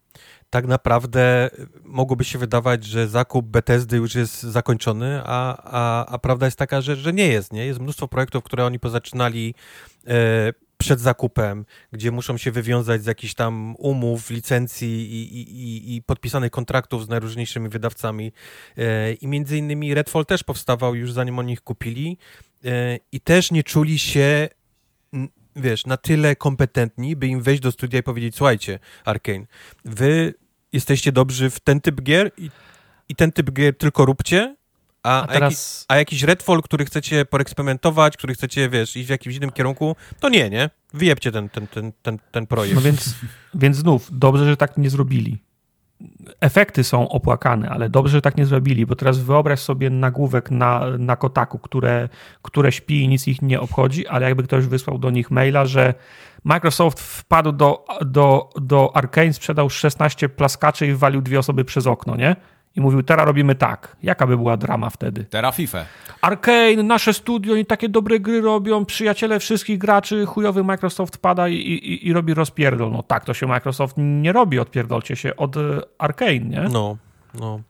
tak 0.50 0.66
naprawdę 0.66 1.50
mogłoby 1.84 2.24
się 2.24 2.38
wydawać, 2.38 2.84
że 2.84 3.08
zakup 3.08 3.46
Bethesdy 3.46 3.96
już 3.96 4.14
jest 4.14 4.42
zakończony, 4.42 5.20
a, 5.24 5.56
a, 5.64 6.06
a 6.06 6.18
prawda 6.18 6.46
jest 6.46 6.58
taka, 6.58 6.80
że, 6.80 6.96
że 6.96 7.12
nie 7.12 7.28
jest. 7.28 7.52
Nie? 7.52 7.66
Jest 7.66 7.80
mnóstwo 7.80 8.08
projektów, 8.08 8.44
które 8.44 8.64
oni 8.64 8.78
pozaczynali 8.78 9.54
e, 10.06 10.52
przed 10.78 11.00
zakupem, 11.00 11.64
gdzie 11.92 12.10
muszą 12.10 12.36
się 12.36 12.50
wywiązać 12.50 13.02
z 13.02 13.06
jakichś 13.06 13.34
tam 13.34 13.74
umów, 13.78 14.30
licencji 14.30 15.12
i, 15.12 15.40
i, 15.40 15.96
i 15.96 16.02
podpisanych 16.02 16.50
kontraktów 16.50 17.04
z 17.04 17.08
najróżniejszymi 17.08 17.68
wydawcami. 17.68 18.32
E, 18.76 19.12
I 19.12 19.26
między 19.26 19.58
innymi 19.58 19.94
Redfall 19.94 20.26
też 20.26 20.44
powstawał 20.44 20.94
już 20.94 21.12
zanim 21.12 21.38
oni 21.38 21.52
ich 21.52 21.60
kupili 21.60 22.18
e, 22.64 22.98
i 23.12 23.20
też 23.20 23.50
nie 23.50 23.62
czuli 23.62 23.98
się 23.98 24.48
wiesz, 25.58 25.86
na 25.86 25.96
tyle 25.96 26.36
kompetentni, 26.36 27.16
by 27.16 27.26
im 27.26 27.42
wejść 27.42 27.62
do 27.62 27.72
studia 27.72 28.00
i 28.00 28.02
powiedzieć, 28.02 28.36
słuchajcie, 28.36 28.78
Arkane, 29.04 29.46
wy 29.84 30.34
jesteście 30.72 31.12
dobrzy 31.12 31.50
w 31.50 31.60
ten 31.60 31.80
typ 31.80 32.02
gier 32.02 32.30
i, 32.36 32.50
i 33.08 33.14
ten 33.14 33.32
typ 33.32 33.50
gier 33.50 33.76
tylko 33.76 34.04
róbcie, 34.04 34.56
a, 35.02 35.22
a, 35.22 35.26
teraz... 35.26 35.52
jakiś, 35.52 35.84
a 35.88 35.96
jakiś 35.96 36.22
Redfall, 36.22 36.62
który 36.62 36.84
chcecie 36.84 37.24
poreksperymentować, 37.24 38.16
który 38.16 38.34
chcecie, 38.34 38.68
wiesz, 38.68 38.96
iść 38.96 39.06
w 39.06 39.10
jakimś 39.10 39.36
innym 39.36 39.50
kierunku, 39.50 39.96
to 40.20 40.28
nie, 40.28 40.50
nie? 40.50 40.70
Wyjebcie 40.94 41.32
ten, 41.32 41.48
ten, 41.48 41.66
ten, 41.66 41.92
ten, 42.02 42.18
ten 42.32 42.46
projekt. 42.46 42.74
No 42.74 42.80
więc, 42.80 43.14
więc 43.54 43.76
znów, 43.76 44.08
dobrze, 44.12 44.44
że 44.44 44.56
tak 44.56 44.76
nie 44.76 44.90
zrobili 44.90 45.47
efekty 46.40 46.84
są 46.84 47.08
opłakane, 47.08 47.68
ale 47.68 47.88
dobrze, 47.88 48.12
że 48.12 48.22
tak 48.22 48.36
nie 48.36 48.46
zrobili, 48.46 48.86
bo 48.86 48.96
teraz 48.96 49.18
wyobraź 49.18 49.60
sobie 49.60 49.90
nagłówek 49.90 50.50
na, 50.50 50.84
na 50.98 51.16
Kotaku, 51.16 51.58
które, 51.58 52.08
które 52.42 52.72
śpi 52.72 53.02
i 53.02 53.08
nic 53.08 53.28
ich 53.28 53.42
nie 53.42 53.60
obchodzi, 53.60 54.06
ale 54.06 54.26
jakby 54.26 54.42
ktoś 54.42 54.66
wysłał 54.66 54.98
do 54.98 55.10
nich 55.10 55.30
maila, 55.30 55.66
że 55.66 55.94
Microsoft 56.44 57.00
wpadł 57.00 57.52
do, 57.52 57.84
do, 58.00 58.50
do 58.60 58.96
Arkane, 58.96 59.32
sprzedał 59.32 59.70
16 59.70 60.28
plaskaczy 60.28 60.86
i 60.86 60.94
walił 60.94 61.22
dwie 61.22 61.38
osoby 61.38 61.64
przez 61.64 61.86
okno, 61.86 62.16
nie? 62.16 62.36
I 62.76 62.80
mówił, 62.80 63.02
teraz 63.02 63.26
robimy 63.26 63.54
tak. 63.54 63.96
Jaka 64.02 64.26
by 64.26 64.36
była 64.36 64.56
drama 64.56 64.90
wtedy? 64.90 65.24
Teraz 65.24 65.56
FIFA. 65.56 65.84
Arkane, 66.20 66.82
nasze 66.82 67.14
studio, 67.14 67.54
oni 67.54 67.66
takie 67.66 67.88
dobre 67.88 68.20
gry 68.20 68.40
robią, 68.40 68.84
przyjaciele 68.84 69.38
wszystkich 69.38 69.78
graczy, 69.78 70.26
chujowy 70.26 70.64
Microsoft 70.64 71.18
pada 71.18 71.48
i, 71.48 71.54
i, 71.54 72.08
i 72.08 72.12
robi 72.12 72.34
rozpierdol. 72.34 72.92
No 72.92 73.02
tak, 73.02 73.24
to 73.24 73.34
się 73.34 73.46
Microsoft 73.46 73.94
nie 73.98 74.32
robi, 74.32 74.58
odpierdolcie 74.58 75.16
się 75.16 75.36
od 75.36 75.56
e, 75.56 75.60
Arkane, 75.98 76.38
nie? 76.38 76.60
No, 76.60 76.96
no. 77.34 77.60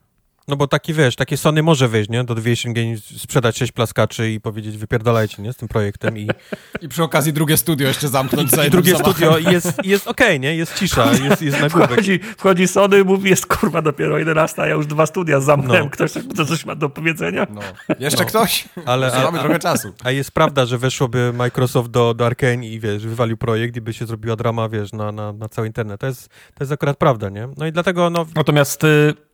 No 0.49 0.55
bo 0.55 0.67
taki, 0.67 0.93
wiesz, 0.93 1.15
takie 1.15 1.37
Sony 1.37 1.63
może 1.63 1.87
wyjść, 1.87 2.09
nie? 2.09 2.23
Do 2.23 2.35
Deviation 2.35 2.73
Games 2.73 3.21
sprzedać 3.21 3.57
sześć 3.57 3.71
plaskaczy 3.71 4.31
i 4.31 4.41
powiedzieć 4.41 4.77
wypierdalajcie, 4.77 5.41
nie? 5.41 5.53
Z 5.53 5.57
tym 5.57 5.67
projektem 5.67 6.17
i... 6.17 6.29
I 6.81 6.89
przy 6.89 7.03
okazji 7.03 7.33
drugie 7.33 7.57
studio 7.57 7.87
jeszcze 7.87 8.07
zamknąć 8.07 8.51
za 8.51 8.65
I 8.65 8.69
drugie 8.69 8.95
studio 8.95 9.37
i 9.37 9.43
jest, 9.43 9.85
jest 9.85 10.07
okej, 10.07 10.27
okay, 10.27 10.39
nie? 10.39 10.55
Jest 10.55 10.79
cisza, 10.79 11.11
jest, 11.23 11.41
jest 11.41 11.61
nagłówek. 11.61 11.91
Wchodzi, 11.91 12.19
wchodzi 12.37 12.67
Sony 12.67 12.99
i 12.99 13.03
mówi, 13.03 13.29
jest 13.29 13.45
kurwa 13.45 13.81
dopiero 13.81 14.17
11, 14.17 14.61
a 14.61 14.67
ja 14.67 14.73
już 14.73 14.87
dwa 14.87 15.05
studia 15.05 15.39
zamknąłem. 15.39 15.83
No. 15.83 15.89
Ktoś 15.89 16.11
to 16.35 16.45
coś 16.45 16.65
ma 16.65 16.75
do 16.75 16.89
powiedzenia? 16.89 17.47
No. 17.49 17.61
Jeszcze 17.99 18.23
no. 18.23 18.29
ktoś? 18.29 18.65
Ale, 18.85 19.07
jeszcze 19.07 19.23
mamy 19.23 19.39
trochę 19.39 19.59
czasu. 19.59 19.93
A 20.03 20.11
jest 20.11 20.31
prawda, 20.31 20.65
że 20.65 20.77
weszłoby 20.77 21.33
Microsoft 21.33 21.89
do, 21.89 22.13
do 22.13 22.25
Arkane 22.25 22.67
i 22.67 22.79
wiesz, 22.79 23.07
wywalił 23.07 23.37
projekt 23.37 23.75
i 23.75 23.81
by 23.81 23.93
się 23.93 24.05
zrobiła 24.05 24.35
drama, 24.35 24.69
wiesz, 24.69 24.93
na, 24.93 25.11
na, 25.11 25.33
na 25.33 25.49
cały 25.49 25.67
internet. 25.67 26.01
To 26.01 26.07
jest, 26.07 26.27
to 26.27 26.63
jest 26.63 26.71
akurat 26.71 26.97
prawda, 26.97 27.29
nie? 27.29 27.49
No 27.57 27.67
i 27.67 27.71
dlatego, 27.71 28.09
no... 28.09 28.25
Natomiast... 28.35 28.83
Y 28.83 29.28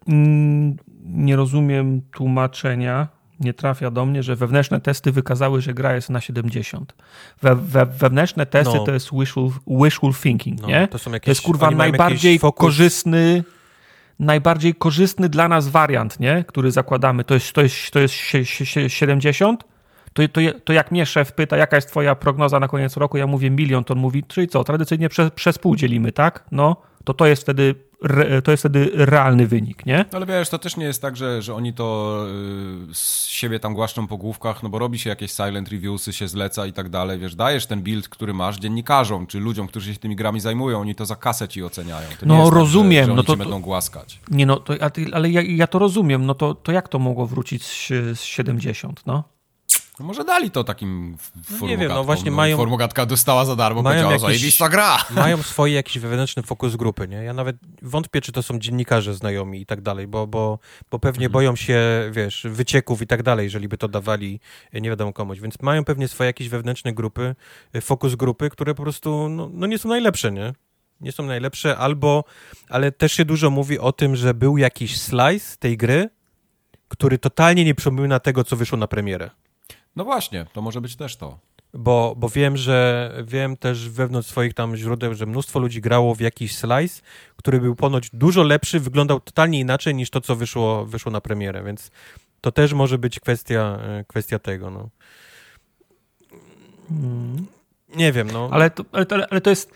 nie 1.05 1.35
rozumiem 1.35 2.01
tłumaczenia, 2.11 3.07
nie 3.39 3.53
trafia 3.53 3.91
do 3.91 4.05
mnie, 4.05 4.23
że 4.23 4.35
wewnętrzne 4.35 4.81
testy 4.81 5.11
wykazały, 5.11 5.61
że 5.61 5.73
gra 5.73 5.95
jest 5.95 6.09
na 6.09 6.21
70. 6.21 6.95
We, 7.41 7.55
we, 7.55 7.85
wewnętrzne 7.85 8.45
testy 8.45 8.77
no. 8.77 8.83
to 8.83 8.91
jest 8.91 9.09
wishful, 9.13 9.51
wishful 9.67 10.13
thinking, 10.13 10.61
no, 10.61 10.67
nie? 10.67 10.87
To, 10.87 10.97
są 10.97 11.11
jakieś, 11.11 11.25
to 11.25 11.31
jest 11.31 11.41
kurwa 11.41 11.71
najbardziej 11.71 12.39
korzystny 12.55 13.43
najbardziej 14.19 14.75
korzystny 14.75 15.29
dla 15.29 15.47
nas 15.47 15.67
wariant, 15.67 16.19
nie? 16.19 16.43
który 16.47 16.71
zakładamy. 16.71 17.23
To 17.23 17.33
jest, 17.33 17.53
to 17.53 17.61
jest, 17.61 17.91
to 17.91 17.99
jest 17.99 18.15
70. 18.87 19.63
To, 20.13 20.27
to, 20.27 20.41
to 20.63 20.73
jak 20.73 20.91
mnie 20.91 21.05
szef 21.05 21.31
pyta, 21.31 21.57
jaka 21.57 21.75
jest 21.75 21.89
twoja 21.89 22.15
prognoza 22.15 22.59
na 22.59 22.67
koniec 22.67 22.97
roku, 22.97 23.17
ja 23.17 23.27
mówię 23.27 23.49
milion, 23.49 23.83
to 23.83 23.93
on 23.93 23.99
mówi, 23.99 24.23
czyli 24.23 24.47
co, 24.47 24.63
tradycyjnie 24.63 25.09
przez, 25.09 25.31
przez 25.31 25.57
pół 25.57 25.75
dzielimy, 25.75 26.11
tak? 26.11 26.43
No, 26.51 26.75
to 27.05 27.13
to 27.13 27.25
jest 27.25 27.41
wtedy 27.41 27.75
to 28.43 28.51
jest 28.51 28.61
wtedy 28.61 28.91
realny 28.93 29.47
wynik, 29.47 29.85
nie? 29.85 30.05
Ale 30.13 30.25
wiesz, 30.25 30.49
to 30.49 30.59
też 30.59 30.77
nie 30.77 30.85
jest 30.85 31.01
tak, 31.01 31.17
że, 31.17 31.41
że 31.41 31.55
oni 31.55 31.73
to 31.73 32.17
y, 32.91 32.93
z 32.93 33.25
siebie 33.25 33.59
tam 33.59 33.73
głaszczą 33.73 34.07
po 34.07 34.17
główkach, 34.17 34.63
no 34.63 34.69
bo 34.69 34.79
robi 34.79 34.99
się 34.99 35.09
jakieś 35.09 35.31
silent 35.31 35.69
reviewsy, 35.69 36.13
się 36.13 36.27
zleca 36.27 36.65
i 36.65 36.73
tak 36.73 36.89
dalej, 36.89 37.19
wiesz, 37.19 37.35
dajesz 37.35 37.65
ten 37.65 37.81
build, 37.81 38.09
który 38.09 38.33
masz 38.33 38.59
dziennikarzom, 38.59 39.27
czy 39.27 39.39
ludziom, 39.39 39.67
którzy 39.67 39.93
się 39.93 39.99
tymi 39.99 40.15
grami 40.15 40.39
zajmują, 40.39 40.79
oni 40.79 40.95
to 40.95 41.05
za 41.05 41.15
kasę 41.15 41.47
ci 41.47 41.63
oceniają. 41.63 42.07
To 42.19 42.25
no 42.25 42.49
rozumiem. 42.49 43.05
Tak, 43.05 43.05
że, 43.05 43.11
że 43.11 43.15
no 43.15 43.23
to, 43.23 43.37
będą 43.37 43.61
głaskać. 43.61 44.19
Nie 44.31 44.45
no, 44.45 44.59
to, 44.59 44.73
ale 45.13 45.29
ja, 45.29 45.41
ja, 45.41 45.67
to 45.67 45.79
rozumiem, 45.79 46.25
no 46.25 46.35
to, 46.35 46.55
to 46.55 46.71
jak 46.71 46.87
to 46.87 46.99
mogło 46.99 47.27
wrócić 47.27 47.63
z, 47.63 47.87
z 48.19 48.21
70, 48.21 49.01
no? 49.05 49.34
No 49.99 50.05
może 50.05 50.23
dali 50.23 50.51
to 50.51 50.63
takim 50.63 51.17
no 51.61 51.67
Nie 51.67 51.77
wiem, 51.77 51.89
no 51.89 52.03
właśnie 52.03 52.31
no, 52.31 52.37
mają... 52.37 52.57
Formogatka 52.57 53.05
dostała 53.05 53.45
za 53.45 53.55
darmo, 53.55 53.81
mają 53.81 54.03
powiedziała, 54.03 54.31
jakieś, 54.31 54.59
gra. 54.71 54.97
Mają 55.15 55.43
swoje 55.43 55.73
jakiś 55.73 55.99
wewnętrzny 55.99 56.43
fokus 56.43 56.75
grupy, 56.75 57.07
nie? 57.07 57.17
Ja 57.17 57.33
nawet 57.33 57.55
wątpię, 57.81 58.21
czy 58.21 58.31
to 58.31 58.43
są 58.43 58.59
dziennikarze 58.59 59.13
znajomi 59.13 59.61
i 59.61 59.65
tak 59.65 59.81
dalej, 59.81 60.07
bo, 60.07 60.27
bo, 60.27 60.59
bo 60.91 60.99
pewnie 60.99 61.25
mhm. 61.25 61.31
boją 61.31 61.55
się, 61.55 61.79
wiesz, 62.11 62.47
wycieków 62.49 63.01
i 63.01 63.07
tak 63.07 63.23
dalej, 63.23 63.43
jeżeli 63.43 63.67
by 63.67 63.77
to 63.77 63.87
dawali 63.87 64.39
nie 64.73 64.89
wiadomo 64.89 65.13
komuś. 65.13 65.39
Więc 65.39 65.61
mają 65.61 65.83
pewnie 65.83 66.07
swoje 66.07 66.27
jakieś 66.27 66.49
wewnętrzne 66.49 66.93
grupy, 66.93 67.35
fokus 67.81 68.15
grupy, 68.15 68.49
które 68.49 68.75
po 68.75 68.83
prostu 68.83 69.29
no, 69.29 69.49
no 69.53 69.67
nie 69.67 69.77
są 69.77 69.89
najlepsze, 69.89 70.31
nie? 70.31 70.53
Nie 71.01 71.11
są 71.11 71.23
najlepsze, 71.23 71.77
albo, 71.77 72.23
ale 72.69 72.91
też 72.91 73.13
się 73.13 73.25
dużo 73.25 73.49
mówi 73.49 73.79
o 73.79 73.91
tym, 73.91 74.15
że 74.15 74.33
był 74.33 74.57
jakiś 74.57 74.99
slice 75.01 75.57
tej 75.59 75.77
gry, 75.77 76.09
który 76.87 77.17
totalnie 77.17 77.65
nie 77.65 77.75
przypomina 77.75 78.19
tego, 78.19 78.43
co 78.43 78.55
wyszło 78.55 78.77
na 78.77 78.87
premierę. 78.87 79.29
No 79.95 80.03
właśnie, 80.03 80.45
to 80.53 80.61
może 80.61 80.81
być 80.81 80.95
też 80.95 81.15
to. 81.15 81.39
Bo, 81.73 82.13
bo 82.17 82.29
wiem, 82.29 82.57
że 82.57 83.11
wiem 83.23 83.57
też 83.57 83.89
wewnątrz 83.89 84.29
swoich 84.29 84.53
tam 84.53 84.75
źródeł, 84.75 85.13
że 85.13 85.25
mnóstwo 85.25 85.59
ludzi 85.59 85.81
grało 85.81 86.15
w 86.15 86.19
jakiś 86.19 86.57
slice, 86.57 87.01
który 87.35 87.59
był 87.59 87.75
ponoć 87.75 88.09
dużo 88.13 88.43
lepszy, 88.43 88.79
wyglądał 88.79 89.19
totalnie 89.19 89.59
inaczej 89.59 89.95
niż 89.95 90.09
to, 90.09 90.21
co 90.21 90.35
wyszło, 90.35 90.85
wyszło 90.85 91.11
na 91.11 91.21
premierę, 91.21 91.63
więc 91.63 91.91
to 92.41 92.51
też 92.51 92.73
może 92.73 92.97
być 92.97 93.19
kwestia, 93.19 93.79
e, 93.81 94.03
kwestia 94.07 94.39
tego. 94.39 94.69
No. 94.69 94.89
Hmm. 96.89 97.45
Nie 97.95 98.11
wiem, 98.11 98.31
no. 98.31 98.49
Ale 98.51 98.69
to, 98.69 98.85
ale 98.91 99.05
to, 99.05 99.15
ale 99.29 99.41
to 99.41 99.49
jest 99.49 99.71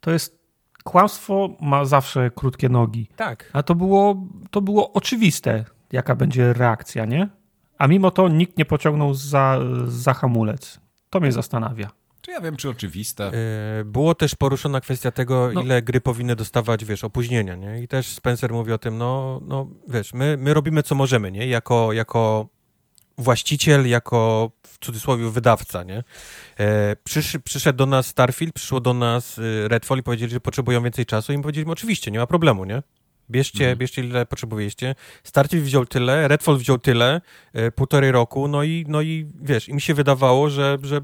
to 0.00 0.10
jest 0.10 0.38
kłamstwo 0.84 1.48
ma 1.60 1.84
zawsze 1.84 2.30
krótkie 2.30 2.68
nogi. 2.68 3.08
Tak. 3.16 3.50
A 3.52 3.62
to 3.62 3.74
było, 3.74 4.26
to 4.50 4.60
było 4.60 4.92
oczywiste, 4.92 5.64
jaka 5.92 6.14
będzie 6.14 6.52
reakcja, 6.52 7.04
nie? 7.04 7.28
A 7.78 7.86
mimo 7.86 8.10
to 8.10 8.28
nikt 8.28 8.58
nie 8.58 8.64
pociągnął 8.64 9.14
za, 9.14 9.58
za 9.86 10.14
hamulec. 10.14 10.80
To 11.10 11.20
mnie 11.20 11.32
zastanawia. 11.32 11.90
Czy 12.20 12.30
ja 12.30 12.40
wiem, 12.40 12.56
czy 12.56 12.68
oczywiste. 12.68 13.30
Yy, 13.78 13.84
było 13.84 14.14
też 14.14 14.34
poruszona 14.34 14.80
kwestia 14.80 15.10
tego, 15.10 15.50
no. 15.54 15.62
ile 15.62 15.82
gry 15.82 16.00
powinny 16.00 16.36
dostawać, 16.36 16.84
wiesz, 16.84 17.04
opóźnienia, 17.04 17.56
nie? 17.56 17.82
I 17.82 17.88
też 17.88 18.06
Spencer 18.06 18.52
mówi 18.52 18.72
o 18.72 18.78
tym, 18.78 18.98
no, 18.98 19.40
no 19.46 19.66
wiesz, 19.88 20.14
my, 20.14 20.36
my 20.40 20.54
robimy 20.54 20.82
co 20.82 20.94
możemy, 20.94 21.32
nie? 21.32 21.46
Jako, 21.46 21.92
jako 21.92 22.48
właściciel, 23.18 23.88
jako 23.88 24.50
w 24.66 24.78
cudzysłowie 24.78 25.30
wydawca, 25.30 25.82
nie? 25.82 26.04
E, 26.58 26.96
przysz, 27.04 27.36
przyszedł 27.44 27.76
do 27.76 27.86
nas 27.86 28.06
Starfield, 28.06 28.54
przyszło 28.54 28.80
do 28.80 28.94
nas 28.94 29.38
y, 29.38 29.68
Redfall 29.68 29.98
i 29.98 30.02
powiedzieli, 30.02 30.32
że 30.32 30.40
potrzebują 30.40 30.82
więcej 30.82 31.06
czasu 31.06 31.32
i 31.32 31.36
my 31.36 31.42
powiedzieliśmy, 31.42 31.72
oczywiście, 31.72 32.10
nie 32.10 32.18
ma 32.18 32.26
problemu, 32.26 32.64
nie? 32.64 32.82
Bierzcie, 33.30 33.64
mhm. 33.64 33.78
bierzcie 33.78 34.04
ile 34.04 34.26
potrzebujecie. 34.26 34.94
Starfield 35.24 35.64
wziął 35.64 35.86
tyle, 35.86 36.28
Redfall 36.28 36.56
wziął 36.56 36.78
tyle, 36.78 37.20
e, 37.52 37.70
półtorej 37.70 38.12
roku, 38.12 38.48
no 38.48 38.62
i, 38.62 38.84
no 38.88 39.02
i 39.02 39.26
wiesz, 39.42 39.68
im 39.68 39.80
się 39.80 39.94
wydawało, 39.94 40.50
że, 40.50 40.78
że, 40.82 41.00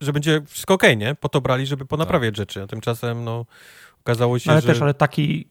że 0.00 0.12
będzie 0.12 0.42
wszystko 0.46 0.74
okej, 0.74 0.90
okay, 0.90 0.96
nie? 1.06 1.14
Po 1.14 1.28
to 1.28 1.40
brali, 1.40 1.66
żeby 1.66 1.86
ponaprawiać 1.86 2.30
tak. 2.30 2.36
rzeczy, 2.36 2.62
a 2.62 2.66
tymczasem 2.66 3.24
no 3.24 3.46
okazało 4.00 4.38
się, 4.38 4.50
ale 4.50 4.60
że... 4.60 4.66
Ale 4.66 4.74
też, 4.74 4.82
ale 4.82 4.94
taki 4.94 5.48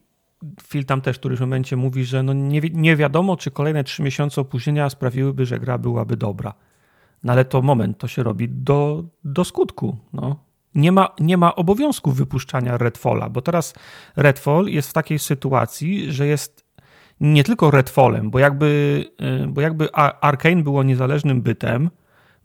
Phil 0.63 0.85
tam 0.85 1.01
też 1.01 1.15
w 1.15 1.19
którymś 1.19 1.39
momencie 1.39 1.75
mówi, 1.75 2.05
że 2.05 2.23
no 2.23 2.33
nie, 2.33 2.61
nie 2.61 2.95
wiadomo, 2.95 3.37
czy 3.37 3.51
kolejne 3.51 3.83
trzy 3.83 4.03
miesiące 4.03 4.41
opóźnienia 4.41 4.89
sprawiłyby, 4.89 5.45
że 5.45 5.59
gra 5.59 5.77
byłaby 5.77 6.17
dobra. 6.17 6.53
No 7.23 7.33
ale 7.33 7.45
to 7.45 7.61
moment, 7.61 7.97
to 7.97 8.07
się 8.07 8.23
robi 8.23 8.49
do, 8.49 9.03
do 9.23 9.43
skutku, 9.43 9.97
no. 10.13 10.44
Nie 10.75 10.91
ma, 10.91 11.09
nie 11.19 11.37
ma 11.37 11.55
obowiązku 11.55 12.11
wypuszczania 12.11 12.77
Redfalla, 12.77 13.29
bo 13.29 13.41
teraz 13.41 13.73
Redfall 14.15 14.65
jest 14.65 14.89
w 14.89 14.93
takiej 14.93 15.19
sytuacji, 15.19 16.11
że 16.11 16.27
jest 16.27 16.65
nie 17.19 17.43
tylko 17.43 17.71
Redfallem, 17.71 18.29
bo 18.29 18.39
jakby, 18.39 19.03
y, 19.43 19.47
bo 19.47 19.61
jakby 19.61 19.93
Arkane 19.93 20.63
było 20.63 20.83
niezależnym 20.83 21.41
bytem, 21.41 21.89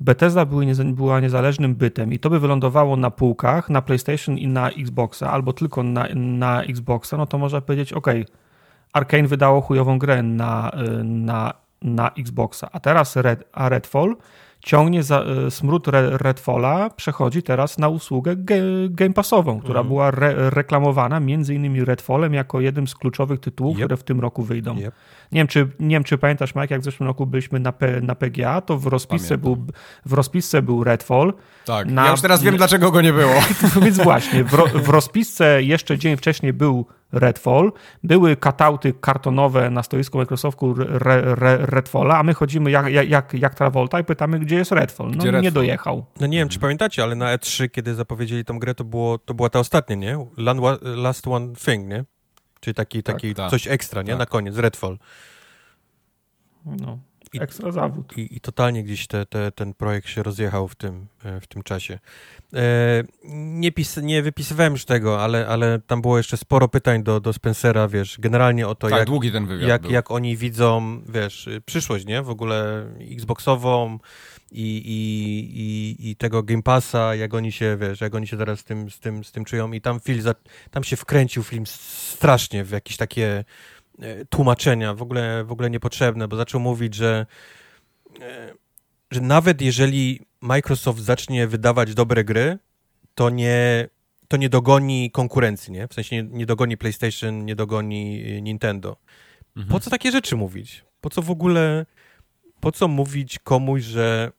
Bethesda 0.01 0.47
była 0.85 1.21
niezależnym 1.21 1.75
bytem 1.75 2.13
i 2.13 2.19
to 2.19 2.31
by 2.31 2.41
wylądowało 2.41 2.97
na 2.97 3.11
półkach, 3.11 3.71
na 3.71 3.83
PlayStation 3.83 4.39
i 4.39 4.49
na 4.49 4.71
Xboxa, 4.71 5.31
albo 5.31 5.53
tylko 5.53 5.83
na, 5.83 6.07
na 6.15 6.63
Xboxa, 6.63 7.17
no 7.17 7.27
to 7.27 7.39
można 7.39 7.61
powiedzieć, 7.61 7.93
ok, 7.93 8.07
Arkane 8.93 9.29
wydało 9.29 9.61
chujową 9.61 9.99
grę 9.99 10.23
na, 10.23 10.71
y, 11.01 11.05
na, 11.05 11.53
na 11.83 12.11
Xboxa, 12.11 12.69
a 12.73 12.81
teraz 12.81 13.17
Red, 13.17 13.45
a 13.53 13.69
Redfall 13.69 14.17
ciągnie 14.61 15.03
za, 15.03 15.21
e, 15.21 15.51
smród 15.51 15.89
Redfalla, 16.11 16.91
przechodzi 16.91 17.43
teraz 17.43 17.79
na 17.79 17.89
usługę 17.89 18.37
Game 18.91 19.13
Passową, 19.15 19.61
która 19.61 19.81
mm. 19.81 19.89
była 19.89 20.09
re, 20.09 20.51
reklamowana 20.51 21.21
między 21.21 21.55
innymi 21.55 21.85
Redfallem 21.85 22.35
jako 22.35 22.61
jednym 22.61 22.89
z 22.89 22.95
kluczowych 22.95 23.41
tytułów, 23.41 23.77
yep. 23.77 23.85
które 23.85 23.97
w 23.97 24.03
tym 24.03 24.21
roku 24.21 24.43
wyjdą. 24.43 24.77
Yep. 24.77 24.95
Nie, 25.33 25.41
wiem, 25.41 25.47
czy, 25.47 25.69
nie 25.81 25.97
wiem, 25.97 26.05
czy 26.05 26.19
pamiętasz, 26.19 26.55
Mike, 26.55 26.75
jak 26.75 26.81
w 26.81 26.85
zeszłym 26.85 27.07
roku 27.07 27.27
byliśmy 27.27 27.61
na, 27.61 27.73
P, 27.73 28.01
na 28.01 28.15
PGA, 28.15 28.61
to 28.61 28.79
w 28.79 28.87
rozpisce, 28.87 29.39
był, 29.39 29.67
w 30.07 30.13
rozpisce 30.13 30.63
był 30.63 30.85
Redfall. 30.85 31.35
Tak, 31.67 31.87
na, 31.87 32.05
ja 32.05 32.11
już 32.11 32.21
teraz 32.21 32.43
wiem, 32.43 32.57
dlaczego 32.57 32.91
go 32.91 33.01
nie 33.01 33.13
było. 33.13 33.35
Więc 33.85 33.99
właśnie, 33.99 34.45
w, 34.45 34.57
w 34.75 34.89
rozpisce 34.89 35.63
jeszcze 35.63 35.99
dzień 35.99 36.17
wcześniej 36.17 36.53
był 36.53 36.87
Redfall. 37.13 37.73
Były 38.03 38.37
katauty 38.37 38.95
kartonowe 39.01 39.71
na 39.71 39.83
stoisku 39.83 40.19
Microsoftu 40.19 40.75
Re, 40.79 41.35
Re, 41.35 41.57
Redfalla, 41.57 42.19
a 42.19 42.23
my 42.23 42.35
chodzimy 42.35 42.71
jak, 42.71 42.87
jak, 43.09 43.35
jak 43.35 43.55
Travolta 43.55 44.01
i 44.01 44.05
pytamy, 44.05 44.39
gdzie 44.39 44.57
jest 44.57 44.73
Redfall. 44.73 45.11
No 45.11 45.17
gdzie 45.17 45.27
nie 45.27 45.33
Redfall? 45.33 45.53
dojechał. 45.53 46.05
No 46.21 46.27
nie 46.27 46.39
wiem, 46.39 46.49
czy 46.49 46.59
pamiętacie, 46.59 47.03
ale 47.03 47.15
na 47.15 47.37
E3, 47.37 47.71
kiedy 47.71 47.95
zapowiedzieli 47.95 48.45
tą 48.45 48.59
grę, 48.59 48.75
to, 48.75 48.85
było, 48.85 49.19
to 49.19 49.35
była 49.35 49.49
ta 49.51 49.59
ostatnia, 49.59 49.97
nie? 49.97 50.27
Last 50.83 51.29
One 51.29 51.55
Thing, 51.55 51.89
nie? 51.89 52.05
Czyli 52.61 52.75
taki, 52.75 53.03
taki 53.03 53.29
tak, 53.29 53.37
tak. 53.37 53.51
coś 53.51 53.69
ekstra, 53.69 54.03
nie? 54.03 54.13
Tak. 54.13 54.19
Na 54.19 54.27
koniec, 54.27 54.57
Redfall. 54.57 54.99
No. 56.67 56.99
I, 57.33 57.43
Ekstra 57.43 57.73
zawód. 57.73 58.19
I, 58.19 58.37
I, 58.37 58.41
totalnie 58.41 58.85
gdzieś 58.85 59.07
te, 59.07 59.27
te, 59.27 59.53
ten 59.53 59.75
projekt 59.75 60.09
się 60.09 60.23
rozjechał 60.23 60.69
w 60.69 60.75
tym, 60.75 61.07
e, 61.25 61.41
w 61.41 61.47
tym 61.47 61.63
czasie. 61.63 61.99
E, 62.55 63.05
nie, 63.35 63.73
pis, 63.73 63.97
nie 63.97 64.23
wypisywałem 64.23 64.73
już 64.73 64.85
tego, 64.85 65.23
ale, 65.23 65.49
ale 65.49 65.79
tam 65.87 66.03
było 66.03 66.17
jeszcze 66.17 66.37
sporo 66.37 66.69
pytań 66.69 67.03
do, 67.03 67.21
do 67.21 67.33
Spencera, 67.33 67.89
wiesz, 67.89 68.17
generalnie 68.21 68.69
o 68.69 68.75
to, 68.75 68.89
tak, 68.89 68.99
jak, 68.99 69.07
długi 69.07 69.33
ten 69.33 69.47
wywiad 69.47 69.69
jak, 69.69 69.91
jak 69.91 70.11
oni 70.11 70.37
widzą, 70.37 71.03
wiesz, 71.09 71.49
przyszłość, 71.67 72.07
nie? 72.07 72.23
W 72.23 72.31
ogóle 72.31 72.87
Xboxową 73.13 73.99
i, 74.53 74.83
i, 74.87 75.61
i, 75.61 76.11
i 76.11 76.17
tego 76.17 76.43
Game 76.43 76.63
Passa, 76.63 77.15
jak 77.15 77.35
oni 77.35 77.53
się, 77.53 77.77
wiesz, 77.81 78.01
jak 78.01 78.15
oni 78.15 78.27
się 78.27 78.37
teraz 78.37 78.61
z 78.61 78.65
tym, 78.65 78.91
z 78.91 78.99
tym, 78.99 79.25
z 79.25 79.33
tym 79.33 79.45
czują 79.45 79.73
i 79.73 79.81
tam 79.81 80.01
film, 80.01 80.23
tam 80.71 80.85
się 80.85 80.97
wkręcił 80.97 81.43
film 81.43 81.67
strasznie 81.67 82.65
w 82.65 82.71
jakieś 82.71 82.97
takie 82.97 83.45
tłumaczenia, 84.31 84.95
w 84.95 85.03
ogóle, 85.03 85.45
w 85.45 85.53
ogóle 85.53 85.71
niepotrzebne, 85.71 86.29
bo 86.29 86.37
zaczął 86.37 86.61
mówić, 86.61 86.95
że, 86.95 87.27
e, 88.21 88.55
że 89.11 89.21
nawet 89.21 89.61
jeżeli 89.63 90.21
Microsoft 90.41 91.01
zacznie 91.01 91.47
wydawać 91.47 91.95
dobre 91.95 92.25
gry, 92.25 92.59
to 93.15 93.31
nie, 93.31 93.89
to 94.29 94.37
nie 94.37 94.49
dogoni 94.49 95.11
konkurencji, 95.11 95.73
nie? 95.73 95.89
W 95.89 95.95
sensie 95.95 96.17
nie, 96.17 96.23
nie 96.23 96.47
dogoni 96.47 96.77
PlayStation, 96.77 97.45
nie 97.45 97.57
dogoni 97.57 98.25
e, 98.27 98.43
Nintendo. 98.43 98.97
Mhm. 99.57 99.73
Po 99.73 99.81
co 99.81 99.91
takie 99.91 100.11
rzeczy 100.11 100.37
mówić? 100.37 100.85
Po 101.01 101.11
co 101.11 101.23
w 101.23 101.31
ogóle, 101.31 101.87
po 102.61 102.73
co 102.73 102.89
mówić 102.89 103.39
komuś, 103.39 103.83
że 103.83 104.33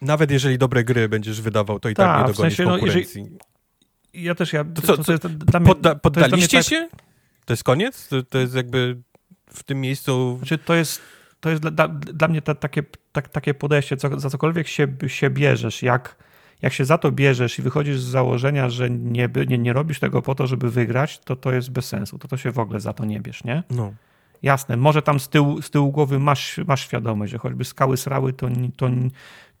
nawet 0.00 0.30
jeżeli 0.30 0.58
dobre 0.58 0.84
gry 0.84 1.08
będziesz 1.08 1.40
wydawał, 1.40 1.80
to 1.80 1.88
i 1.88 1.94
tak, 1.94 2.06
tak 2.06 2.20
nie 2.20 2.32
dogonisz 2.32 2.54
w 2.54 2.56
sensie, 2.56 2.70
konkurencji. 2.70 3.22
No, 3.22 3.28
jeżeli... 3.28 3.50
Ja 4.14 4.34
też, 4.34 4.52
ja... 4.52 4.64
To 4.64 4.82
co, 4.82 4.96
to, 4.96 5.18
to, 5.52 5.60
mnie, 5.60 5.68
podda, 5.68 5.94
poddaliście 5.94 6.58
tak- 6.58 6.66
się? 6.66 6.88
To 7.50 7.52
jest 7.52 7.64
koniec? 7.64 8.08
To, 8.08 8.22
to 8.22 8.38
jest 8.38 8.54
jakby 8.54 8.96
w 9.46 9.62
tym 9.62 9.80
miejscu... 9.80 10.36
Znaczy 10.38 10.58
to 10.58 10.74
jest, 10.74 11.02
to 11.40 11.50
jest 11.50 11.62
dla, 11.62 11.88
dla 11.88 12.28
mnie 12.28 12.42
ta, 12.42 12.54
takie, 12.54 12.82
tak, 13.12 13.28
takie 13.28 13.54
podejście, 13.54 13.96
co, 13.96 14.20
za 14.20 14.30
cokolwiek 14.30 14.68
się, 14.68 14.88
się 15.06 15.30
bierzesz, 15.30 15.82
jak, 15.82 16.16
jak 16.62 16.72
się 16.72 16.84
za 16.84 16.98
to 16.98 17.12
bierzesz 17.12 17.58
i 17.58 17.62
wychodzisz 17.62 18.00
z 18.00 18.04
założenia, 18.04 18.68
że 18.68 18.90
nie, 18.90 19.28
nie, 19.48 19.58
nie 19.58 19.72
robisz 19.72 20.00
tego 20.00 20.22
po 20.22 20.34
to, 20.34 20.46
żeby 20.46 20.70
wygrać, 20.70 21.18
to 21.18 21.36
to 21.36 21.52
jest 21.52 21.70
bez 21.70 21.88
sensu. 21.88 22.18
To 22.18 22.28
to 22.28 22.36
się 22.36 22.52
w 22.52 22.58
ogóle 22.58 22.80
za 22.80 22.92
to 22.92 23.04
nie 23.04 23.20
bierz, 23.20 23.44
nie? 23.44 23.62
No. 23.70 23.92
Jasne, 24.42 24.76
może 24.76 25.02
tam 25.02 25.20
z 25.20 25.28
tyłu, 25.28 25.62
z 25.62 25.70
tyłu 25.70 25.92
głowy 25.92 26.18
masz, 26.18 26.60
masz 26.66 26.84
świadomość, 26.84 27.32
że 27.32 27.38
choćby 27.38 27.64
skały 27.64 27.96
srały, 27.96 28.32
to, 28.32 28.48
to, 28.76 28.90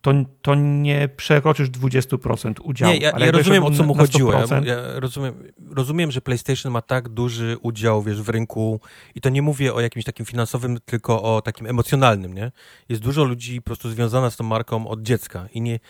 to, 0.02 0.12
to 0.42 0.54
nie 0.54 1.08
przekroczysz 1.16 1.70
20% 1.70 2.54
udziału. 2.62 2.92
Nie, 2.92 2.98
ja, 2.98 3.12
ja 3.18 3.30
rozumiem, 3.30 3.64
o 3.64 3.70
co 3.70 3.82
mu 3.82 3.94
chodziło. 3.94 4.32
Ja, 4.32 4.40
ja, 4.64 4.76
rozumiem, 5.00 5.34
rozumiem, 5.70 6.10
że 6.10 6.20
PlayStation 6.20 6.72
ma 6.72 6.82
tak 6.82 7.08
duży 7.08 7.56
udział, 7.62 8.02
wiesz, 8.02 8.22
w 8.22 8.28
rynku 8.28 8.80
i 9.14 9.20
to 9.20 9.28
nie 9.28 9.42
mówię 9.42 9.74
o 9.74 9.80
jakimś 9.80 10.04
takim 10.04 10.26
finansowym, 10.26 10.78
tylko 10.84 11.22
o 11.22 11.42
takim 11.42 11.66
emocjonalnym, 11.66 12.34
nie? 12.34 12.52
Jest 12.88 13.02
dużo 13.02 13.24
ludzi 13.24 13.62
po 13.62 13.64
prostu 13.64 13.90
związana 13.90 14.30
z 14.30 14.36
tą 14.36 14.44
marką 14.44 14.88
od 14.88 15.02
dziecka 15.02 15.48
i 15.52 15.60
nie... 15.60 15.80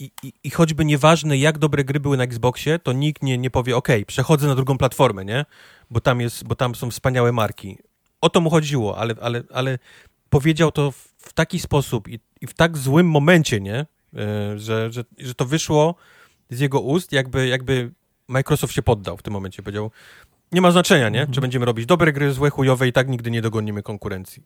I, 0.00 0.10
i, 0.22 0.32
I 0.44 0.50
choćby 0.50 0.84
nieważne, 0.84 1.38
jak 1.38 1.58
dobre 1.58 1.84
gry 1.84 2.00
były 2.00 2.16
na 2.16 2.24
Xboxie, 2.24 2.78
to 2.78 2.92
nikt 2.92 3.22
nie, 3.22 3.38
nie 3.38 3.50
powie, 3.50 3.76
ok, 3.76 3.88
przechodzę 4.06 4.46
na 4.46 4.54
drugą 4.54 4.78
platformę, 4.78 5.24
nie? 5.24 5.44
Bo 5.90 6.00
tam, 6.00 6.20
jest, 6.20 6.44
bo 6.44 6.54
tam 6.54 6.74
są 6.74 6.90
wspaniałe 6.90 7.32
marki. 7.32 7.78
O 8.20 8.30
to 8.30 8.40
mu 8.40 8.50
chodziło, 8.50 8.98
ale, 8.98 9.14
ale, 9.20 9.42
ale 9.52 9.78
powiedział 10.30 10.72
to 10.72 10.92
w 10.92 11.07
taki 11.32 11.58
sposób 11.58 12.08
i 12.08 12.20
i 12.40 12.46
w 12.46 12.54
tak 12.54 12.78
złym 12.78 13.10
momencie, 13.10 13.60
nie? 13.60 13.86
E, 14.16 14.58
że, 14.58 14.92
że, 14.92 15.04
że 15.18 15.34
to 15.34 15.44
wyszło 15.44 15.94
z 16.50 16.60
jego 16.60 16.80
ust, 16.80 17.12
jakby, 17.12 17.48
jakby 17.48 17.92
Microsoft 18.28 18.74
się 18.74 18.82
poddał 18.82 19.16
w 19.16 19.22
tym 19.22 19.32
momencie. 19.32 19.62
Powiedział, 19.62 19.90
nie 20.52 20.60
ma 20.60 20.70
znaczenia, 20.70 21.08
nie? 21.08 21.20
Mhm. 21.20 21.34
Czy 21.34 21.40
będziemy 21.40 21.66
robić 21.66 21.86
dobre 21.86 22.12
gry, 22.12 22.32
złe, 22.32 22.50
chujowe 22.50 22.88
i 22.88 22.92
tak 22.92 23.08
nigdy 23.08 23.30
nie 23.30 23.42
dogonimy 23.42 23.82
konkurencji. 23.82 24.42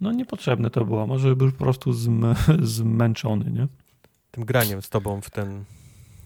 No 0.00 0.12
niepotrzebne 0.12 0.70
to 0.70 0.84
było. 0.84 1.06
Może 1.06 1.36
był 1.36 1.52
po 1.52 1.64
prostu 1.64 1.92
zm 1.92 2.34
zmęczony, 2.62 3.50
nie? 3.50 3.68
Tym 4.30 4.44
graniem 4.44 4.82
z 4.82 4.88
tobą 4.88 5.20
w 5.20 5.30
ten 5.30 5.64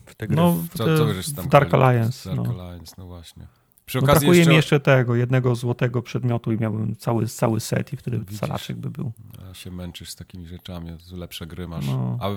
w 0.06 0.14
te 0.14 0.26
gry. 0.26 0.36
No, 0.36 0.52
w, 0.52 0.68
co, 0.68 0.84
co 0.96 1.42
w 1.42 1.48
Dark 1.48 1.74
Alliance. 1.74 2.36
Dark 2.36 2.48
no. 2.48 2.64
Alliance, 2.64 2.94
no 2.98 3.06
właśnie. 3.06 3.46
Przy 3.90 3.98
no 3.98 4.04
okazji 4.04 4.20
brakuje 4.20 4.38
jeszcze... 4.38 4.50
mi 4.50 4.56
jeszcze 4.56 4.80
tego, 4.80 5.14
jednego 5.14 5.54
złotego 5.54 6.02
przedmiotu 6.02 6.52
i 6.52 6.58
miałbym 6.58 6.96
cały, 6.96 7.26
cały 7.26 7.60
set 7.60 7.92
i 7.92 7.96
wtedy 7.96 8.18
Widzisz, 8.18 8.38
salaczek 8.38 8.76
by 8.76 8.90
był. 8.90 9.12
Ja 9.48 9.54
się 9.54 9.70
męczysz 9.70 10.10
z 10.10 10.16
takimi 10.16 10.46
rzeczami, 10.46 10.90
lepsze 11.12 11.46
gry 11.46 11.68
masz. 11.68 11.86
No. 11.86 12.18
A 12.20 12.30
y, 12.30 12.36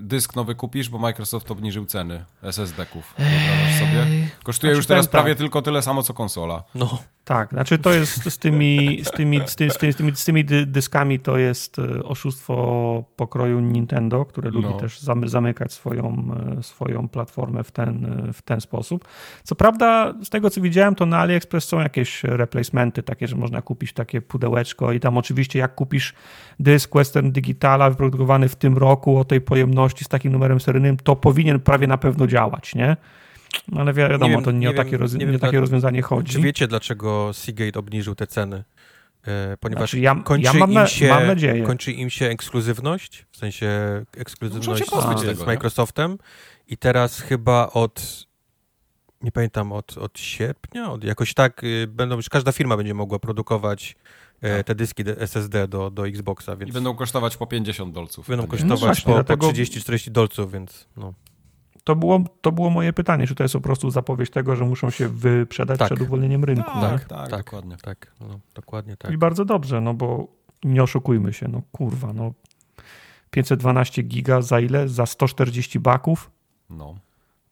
dysk 0.00 0.36
nowy 0.36 0.54
kupisz, 0.54 0.88
bo 0.88 0.98
Microsoft 0.98 1.50
obniżył 1.50 1.86
ceny 1.86 2.24
SSD-ków. 2.42 3.14
Sobie? 3.78 4.28
Kosztuje 4.42 4.70
znaczy, 4.70 4.76
już 4.76 4.86
teraz 4.86 5.08
prawie 5.08 5.30
tak. 5.30 5.38
tylko 5.38 5.62
tyle 5.62 5.82
samo, 5.82 6.02
co 6.02 6.14
konsola. 6.14 6.64
No. 6.74 6.98
Tak, 7.26 7.50
znaczy 7.50 7.78
to 7.78 7.92
jest 7.92 8.30
z 8.32 8.38
tymi, 8.38 9.00
z 9.04 9.10
tymi, 9.10 9.40
z 9.46 9.56
tymi, 9.56 9.70
z 9.70 9.76
tymi, 9.78 9.92
z 9.92 9.96
tymi, 9.96 10.16
z 10.16 10.24
tymi 10.24 10.44
dyskami 10.66 11.20
to 11.20 11.38
jest 11.38 11.78
e, 11.78 12.04
oszustwo 12.04 13.04
pokroju 13.16 13.60
Nintendo, 13.60 14.24
które 14.24 14.50
lubi 14.50 14.68
no. 14.68 14.80
też 14.80 15.00
zamykać 15.24 15.72
swoją, 15.72 16.34
e, 16.58 16.62
swoją 16.62 17.08
platformę 17.08 17.64
w 17.64 17.70
ten, 17.70 18.26
e, 18.28 18.32
w 18.32 18.42
ten 18.42 18.60
sposób. 18.60 19.08
Co 19.42 19.54
prawda, 19.54 20.14
z 20.22 20.30
tego 20.30 20.50
co 20.50 20.60
widziałem, 20.60 20.94
to 20.94 21.06
na 21.06 21.18
AliExpress 21.18 21.64
są 21.64 21.80
jakieś 21.80 22.24
replacementy 22.24 23.02
takie, 23.02 23.28
że 23.28 23.36
można 23.36 23.62
kupić 23.62 23.92
takie 23.92 24.20
pudełeczko 24.20 24.92
i 24.92 25.00
tam 25.00 25.18
oczywiście 25.18 25.58
jak 25.58 25.74
kupisz 25.74 26.14
dysk 26.60 26.94
Western 26.94 27.30
Digitala 27.30 27.90
wyprodukowany 27.90 28.48
w 28.48 28.56
tym 28.56 28.78
roku 28.78 29.18
o 29.18 29.24
tej 29.24 29.40
pojemności 29.40 30.04
z 30.04 30.08
takim 30.08 30.32
numerem 30.32 30.60
seryjnym, 30.60 30.96
to 30.96 31.16
powinien 31.16 31.60
prawie 31.60 31.86
na 31.86 31.98
pewno 31.98 32.26
działać, 32.26 32.74
nie? 32.74 32.96
No 33.68 33.80
ale 33.80 33.92
wiadomo, 33.92 34.26
nie 34.26 34.30
wiem, 34.30 34.44
to 34.44 34.50
nie, 34.52 34.58
nie 34.58 34.70
o 34.70 34.72
takie, 34.72 34.96
roz, 34.96 35.14
nie, 35.14 35.26
nie 35.26 35.38
takie 35.38 35.60
rozwiązanie 35.60 36.02
chodzi. 36.02 36.32
Czy 36.32 36.40
wiecie, 36.40 36.68
dlaczego 36.68 37.30
Seagate 37.32 37.78
obniżył 37.78 38.14
te 38.14 38.26
ceny? 38.26 38.64
E, 39.26 39.56
ponieważ 39.60 39.90
znaczy 39.90 40.00
ja, 40.00 40.14
kończy, 40.24 40.46
ja 40.46 40.52
mam, 40.52 40.72
im 40.72 40.86
się, 40.86 41.08
mam 41.08 41.26
nadzieję. 41.26 41.62
kończy 41.62 41.92
im 41.92 42.10
się 42.10 42.26
ekskluzywność, 42.26 43.26
w 43.30 43.36
sensie 43.36 43.68
ekskluzywność 44.16 44.84
z, 44.84 44.90
tego, 45.20 45.34
z 45.34 45.46
Microsoftem 45.46 46.18
i 46.68 46.76
teraz 46.76 47.20
chyba 47.20 47.70
od 47.72 48.26
nie 49.22 49.32
pamiętam, 49.32 49.72
od, 49.72 49.98
od 49.98 50.18
sierpnia, 50.18 50.92
od 50.92 51.04
jakoś 51.04 51.34
tak, 51.34 51.64
y, 51.64 51.86
będą 51.86 52.16
już 52.16 52.28
każda 52.28 52.52
firma 52.52 52.76
będzie 52.76 52.94
mogła 52.94 53.18
produkować 53.18 53.96
e, 54.40 54.56
tak. 54.56 54.66
te 54.66 54.74
dyski 54.74 55.04
SSD 55.18 55.68
do, 55.68 55.90
do 55.90 56.08
Xboxa, 56.08 56.56
więc... 56.56 56.70
I 56.70 56.72
będą 56.72 56.94
kosztować 56.94 57.36
po 57.36 57.46
50 57.46 57.94
dolców. 57.94 58.28
Będą 58.28 58.46
kosztować 58.46 58.80
no 58.80 58.86
właśnie, 58.86 59.04
po, 59.04 59.14
dlatego... 59.14 59.46
po 59.46 59.52
30-40 59.52 60.10
dolców, 60.10 60.52
więc 60.52 60.88
no. 60.96 61.12
To 61.86 61.96
było, 61.96 62.20
to 62.40 62.52
było 62.52 62.70
moje 62.70 62.92
pytanie, 62.92 63.26
czy 63.26 63.34
to 63.34 63.42
jest 63.42 63.52
po 63.52 63.60
prostu 63.60 63.90
zapowiedź 63.90 64.30
tego, 64.30 64.56
że 64.56 64.64
muszą 64.64 64.90
się 64.90 65.08
wyprzedać 65.08 65.78
tak. 65.78 65.88
przed 65.88 66.00
uwolnieniem 66.00 66.44
rynku, 66.44 66.70
tak? 66.80 67.04
Tak, 67.04 67.08
tak, 67.08 67.30
tak 67.30 67.44
dokładnie. 67.44 67.76
Tak, 67.82 68.12
no, 68.20 68.40
dokładnie 68.54 68.96
tak. 68.96 69.12
I 69.12 69.18
bardzo 69.18 69.44
dobrze, 69.44 69.80
no 69.80 69.94
bo 69.94 70.28
nie 70.64 70.82
oszukujmy 70.82 71.32
się, 71.32 71.48
no 71.48 71.62
kurwa, 71.72 72.12
no 72.12 72.32
512 73.30 74.02
giga 74.02 74.42
za 74.42 74.60
ile? 74.60 74.88
Za 74.88 75.06
140 75.06 75.80
baków? 75.80 76.30
No. 76.70 76.94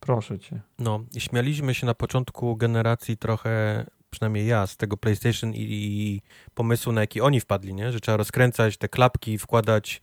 Proszę 0.01 0.39
cię. 0.39 0.61
No, 0.79 1.01
i 1.15 1.21
śmialiśmy 1.21 1.75
się 1.75 1.87
na 1.87 1.95
początku 1.95 2.57
generacji 2.57 3.17
trochę, 3.17 3.87
przynajmniej 4.11 4.47
ja, 4.47 4.67
z 4.67 4.77
tego 4.77 4.97
PlayStation 4.97 5.55
i, 5.55 5.61
i 5.61 6.23
pomysłu, 6.55 6.93
na 6.93 7.01
jaki 7.01 7.21
oni 7.21 7.41
wpadli, 7.41 7.75
nie? 7.75 7.93
Że 7.93 8.01
trzeba 8.01 8.17
rozkręcać 8.17 8.77
te 8.77 8.89
klapki, 8.89 9.39
wkładać 9.39 10.01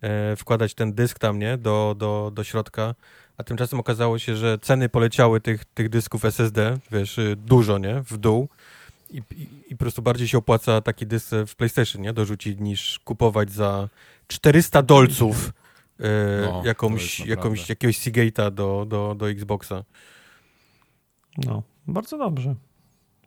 e, 0.00 0.36
wkładać 0.36 0.74
ten 0.74 0.94
dysk 0.94 1.18
tam, 1.18 1.38
nie, 1.38 1.58
do, 1.58 1.94
do, 1.98 2.30
do 2.34 2.44
środka, 2.44 2.94
a 3.38 3.44
tymczasem 3.44 3.80
okazało 3.80 4.18
się, 4.18 4.36
że 4.36 4.58
ceny 4.58 4.88
poleciały 4.88 5.40
tych, 5.40 5.64
tych 5.64 5.88
dysków 5.88 6.24
SSD, 6.24 6.78
wiesz, 6.90 7.18
y, 7.18 7.36
dużo, 7.36 7.78
nie, 7.78 8.02
w 8.02 8.16
dół 8.16 8.48
i, 9.10 9.22
i, 9.36 9.48
i 9.68 9.76
po 9.76 9.78
prostu 9.78 10.02
bardziej 10.02 10.28
się 10.28 10.38
opłaca 10.38 10.80
taki 10.80 11.06
dysk 11.06 11.30
w 11.46 11.54
PlayStation, 11.56 12.02
nie, 12.02 12.12
dorzucić 12.12 12.60
niż 12.60 12.98
kupować 12.98 13.50
za 13.50 13.88
400 14.26 14.82
dolców 14.82 15.52
e, 16.00 16.08
no, 16.46 16.62
jakąś, 16.64 17.20
jakąś, 17.20 17.68
jakiegoś 17.68 17.98
Seagate'a 17.98 18.50
do, 18.50 18.86
do, 18.88 19.14
do 19.14 19.30
Xboxa. 19.30 19.84
No, 21.46 21.62
bardzo 21.86 22.18
dobrze. 22.18 22.54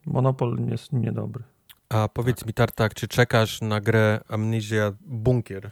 Monopol 0.05 0.57
jest 0.69 0.93
niedobry. 0.93 1.43
A 1.89 2.07
powiedz 2.07 2.37
tak. 2.37 2.47
mi, 2.47 2.53
Tartak, 2.53 2.93
czy 2.93 3.07
czekasz 3.07 3.61
na 3.61 3.81
grę 3.81 4.21
Amnesia 4.27 4.93
Bunkier? 5.01 5.71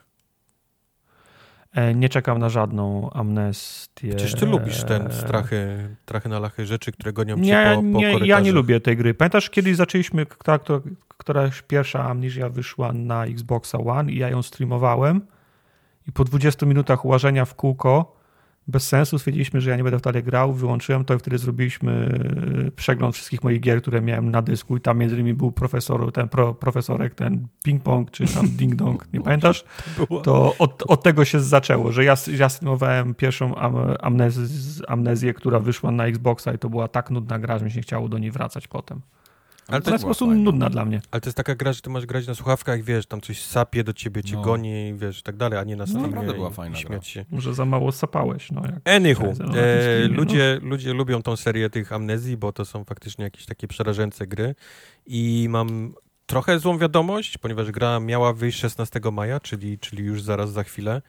E, 1.75 1.95
nie 1.95 2.09
czekam 2.09 2.39
na 2.39 2.49
żadną 2.49 3.09
amnestię. 3.13 4.09
Przecież 4.09 4.35
ty 4.35 4.45
lubisz 4.45 4.83
ten 4.83 5.11
strachy, 5.11 5.89
trachy 6.05 6.29
na 6.29 6.39
lachy 6.39 6.65
rzeczy, 6.65 6.91
które 6.91 7.13
gonią 7.13 7.37
nie, 7.37 7.47
cię 7.47 7.75
po, 7.75 7.81
po 7.81 7.99
nie, 7.99 8.27
Ja 8.27 8.39
nie 8.39 8.51
lubię 8.51 8.79
tej 8.79 8.97
gry. 8.97 9.13
Pamiętasz, 9.13 9.49
kiedyś 9.49 9.75
zaczęliśmy, 9.75 10.25
która, 10.25 10.59
która, 10.59 10.79
któraś 11.17 11.61
pierwsza 11.61 12.03
Amnesia 12.03 12.49
wyszła 12.49 12.93
na 12.93 13.25
Xboxa 13.25 13.77
One 13.77 14.11
i 14.11 14.17
ja 14.17 14.29
ją 14.29 14.41
streamowałem 14.41 15.21
i 16.07 16.11
po 16.11 16.23
20 16.23 16.65
minutach 16.65 17.05
ułożenia 17.05 17.45
w 17.45 17.55
kółko 17.55 18.14
bez 18.67 18.87
sensu. 18.87 19.19
Stwierdziliśmy, 19.19 19.61
że 19.61 19.69
ja 19.69 19.77
nie 19.77 19.83
będę 19.83 19.99
w 19.99 20.01
dalej 20.01 20.23
grał, 20.23 20.53
wyłączyłem 20.53 21.05
to 21.05 21.13
i 21.13 21.19
wtedy 21.19 21.37
zrobiliśmy 21.37 22.19
e, 22.67 22.71
przegląd 22.71 23.15
wszystkich 23.15 23.43
moich 23.43 23.59
gier, 23.59 23.81
które 23.81 24.01
miałem 24.01 24.31
na 24.31 24.41
dysku 24.41 24.77
i 24.77 24.81
tam 24.81 24.97
między 24.97 25.15
innymi 25.15 25.33
był 25.33 25.51
profesor, 25.51 26.11
ten 26.11 26.29
pro, 26.29 26.53
profesorek, 26.53 27.15
ten 27.15 27.47
ping-pong, 27.67 28.11
czy 28.11 28.33
tam 28.33 28.47
ding-dong, 28.59 28.97
nie 29.13 29.21
pamiętasz? 29.21 29.65
To 30.23 30.55
od, 30.59 30.83
od 30.87 31.03
tego 31.03 31.25
się 31.25 31.39
zaczęło, 31.39 31.91
że 31.91 32.03
ja, 32.03 32.15
ja 32.37 32.49
streamowałem 32.49 33.15
pierwszą 33.15 33.55
am, 33.55 33.75
amnezję, 33.99 34.45
amnezję, 34.87 35.33
która 35.33 35.59
wyszła 35.59 35.91
na 35.91 36.05
Xboxa 36.05 36.53
i 36.53 36.57
to 36.57 36.69
była 36.69 36.87
tak 36.87 37.11
nudna 37.11 37.39
gra, 37.39 37.59
że 37.59 37.65
mi 37.65 37.71
się 37.71 37.77
nie 37.77 37.83
chciało 37.83 38.09
do 38.09 38.17
niej 38.17 38.31
wracać 38.31 38.67
potem. 38.67 39.01
Ale 39.67 39.81
to 39.81 39.91
jest 39.91 40.03
po 40.03 40.07
prostu 40.07 40.27
nudna 40.31 40.69
dla 40.69 40.85
mnie. 40.85 41.01
Ale 41.11 41.21
to 41.21 41.27
jest 41.29 41.37
taka 41.37 41.55
gra, 41.55 41.73
że 41.73 41.81
ty 41.81 41.89
masz 41.89 42.05
grać 42.05 42.27
na 42.27 42.35
słuchawkach, 42.35 42.83
wiesz, 42.83 43.05
tam 43.05 43.21
coś 43.21 43.41
sapie 43.41 43.83
do 43.83 43.93
ciebie, 43.93 44.23
cię 44.23 44.35
no. 44.35 44.41
goni, 44.41 44.93
wiesz, 44.95 45.19
i 45.19 45.23
tak 45.23 45.37
dalej, 45.37 45.59
a 45.59 45.63
nie 45.63 45.75
na 45.75 45.85
streamie. 45.85 46.07
No, 46.07 46.15
naprawdę 46.15 46.33
była 46.33 46.49
fajna 46.49 46.77
śmiać 46.77 47.07
się. 47.07 47.25
Może 47.31 47.53
za 47.53 47.65
mało 47.65 47.91
sapałeś, 47.91 48.51
no. 48.51 48.61
Jak 48.65 48.89
Anywho, 48.95 49.27
e, 49.55 50.07
ludzie, 50.07 50.59
no. 50.61 50.69
ludzie 50.69 50.93
lubią 50.93 51.21
tą 51.21 51.35
serię 51.35 51.69
tych 51.69 51.93
amnezji, 51.93 52.37
bo 52.37 52.53
to 52.53 52.65
są 52.65 52.83
faktycznie 52.83 53.23
jakieś 53.23 53.45
takie 53.45 53.67
przerażające 53.67 54.27
gry 54.27 54.55
i 55.05 55.47
mam 55.49 55.93
trochę 56.25 56.59
złą 56.59 56.77
wiadomość, 56.77 57.37
ponieważ 57.37 57.71
gra 57.71 57.99
miała 57.99 58.33
wyjść 58.33 58.59
16 58.59 58.99
maja, 59.11 59.39
czyli, 59.39 59.79
czyli 59.79 60.03
już 60.03 60.21
zaraz 60.21 60.51
za 60.51 60.63
chwilę, 60.63 61.01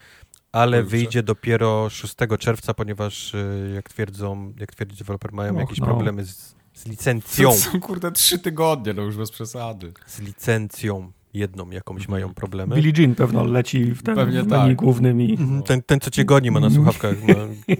ale 0.52 0.82
wyjdzie 0.82 1.22
dopiero 1.22 1.90
6 1.90 2.14
czerwca, 2.38 2.74
ponieważ 2.74 3.34
e, 3.34 3.70
jak 3.74 3.88
twierdzą, 3.88 4.52
jak 4.60 4.74
twierdzi 4.74 4.96
deweloper, 4.96 5.32
mają 5.32 5.54
Och, 5.54 5.60
jakieś 5.60 5.78
no. 5.78 5.86
problemy 5.86 6.24
z 6.24 6.55
z 6.76 6.86
licencją. 6.86 7.50
To 7.50 7.56
są 7.56 7.80
kurde 7.80 8.12
trzy 8.12 8.38
tygodnie, 8.38 8.94
no 8.94 9.02
już 9.02 9.16
bez 9.16 9.30
przesady. 9.30 9.92
Z 10.06 10.20
licencją 10.20 11.12
jedną 11.34 11.70
jakąś 11.70 12.00
mhm. 12.02 12.10
mają 12.10 12.34
problemy. 12.34 12.74
Billie 12.76 12.92
Jean 12.98 13.14
pewno 13.14 13.44
leci 13.44 13.84
w 13.84 14.02
ten 14.02 14.14
Pewnie 14.14 14.42
w 14.42 14.50
tak. 14.50 14.76
głównym 14.76 15.20
i... 15.20 15.30
Mhm, 15.30 15.62
ten, 15.62 15.82
ten, 15.82 16.00
co 16.00 16.10
cię 16.10 16.24
goni 16.24 16.50
ma 16.50 16.60
na 16.60 16.70
słuchawkach 16.70 17.22
na 17.22 17.34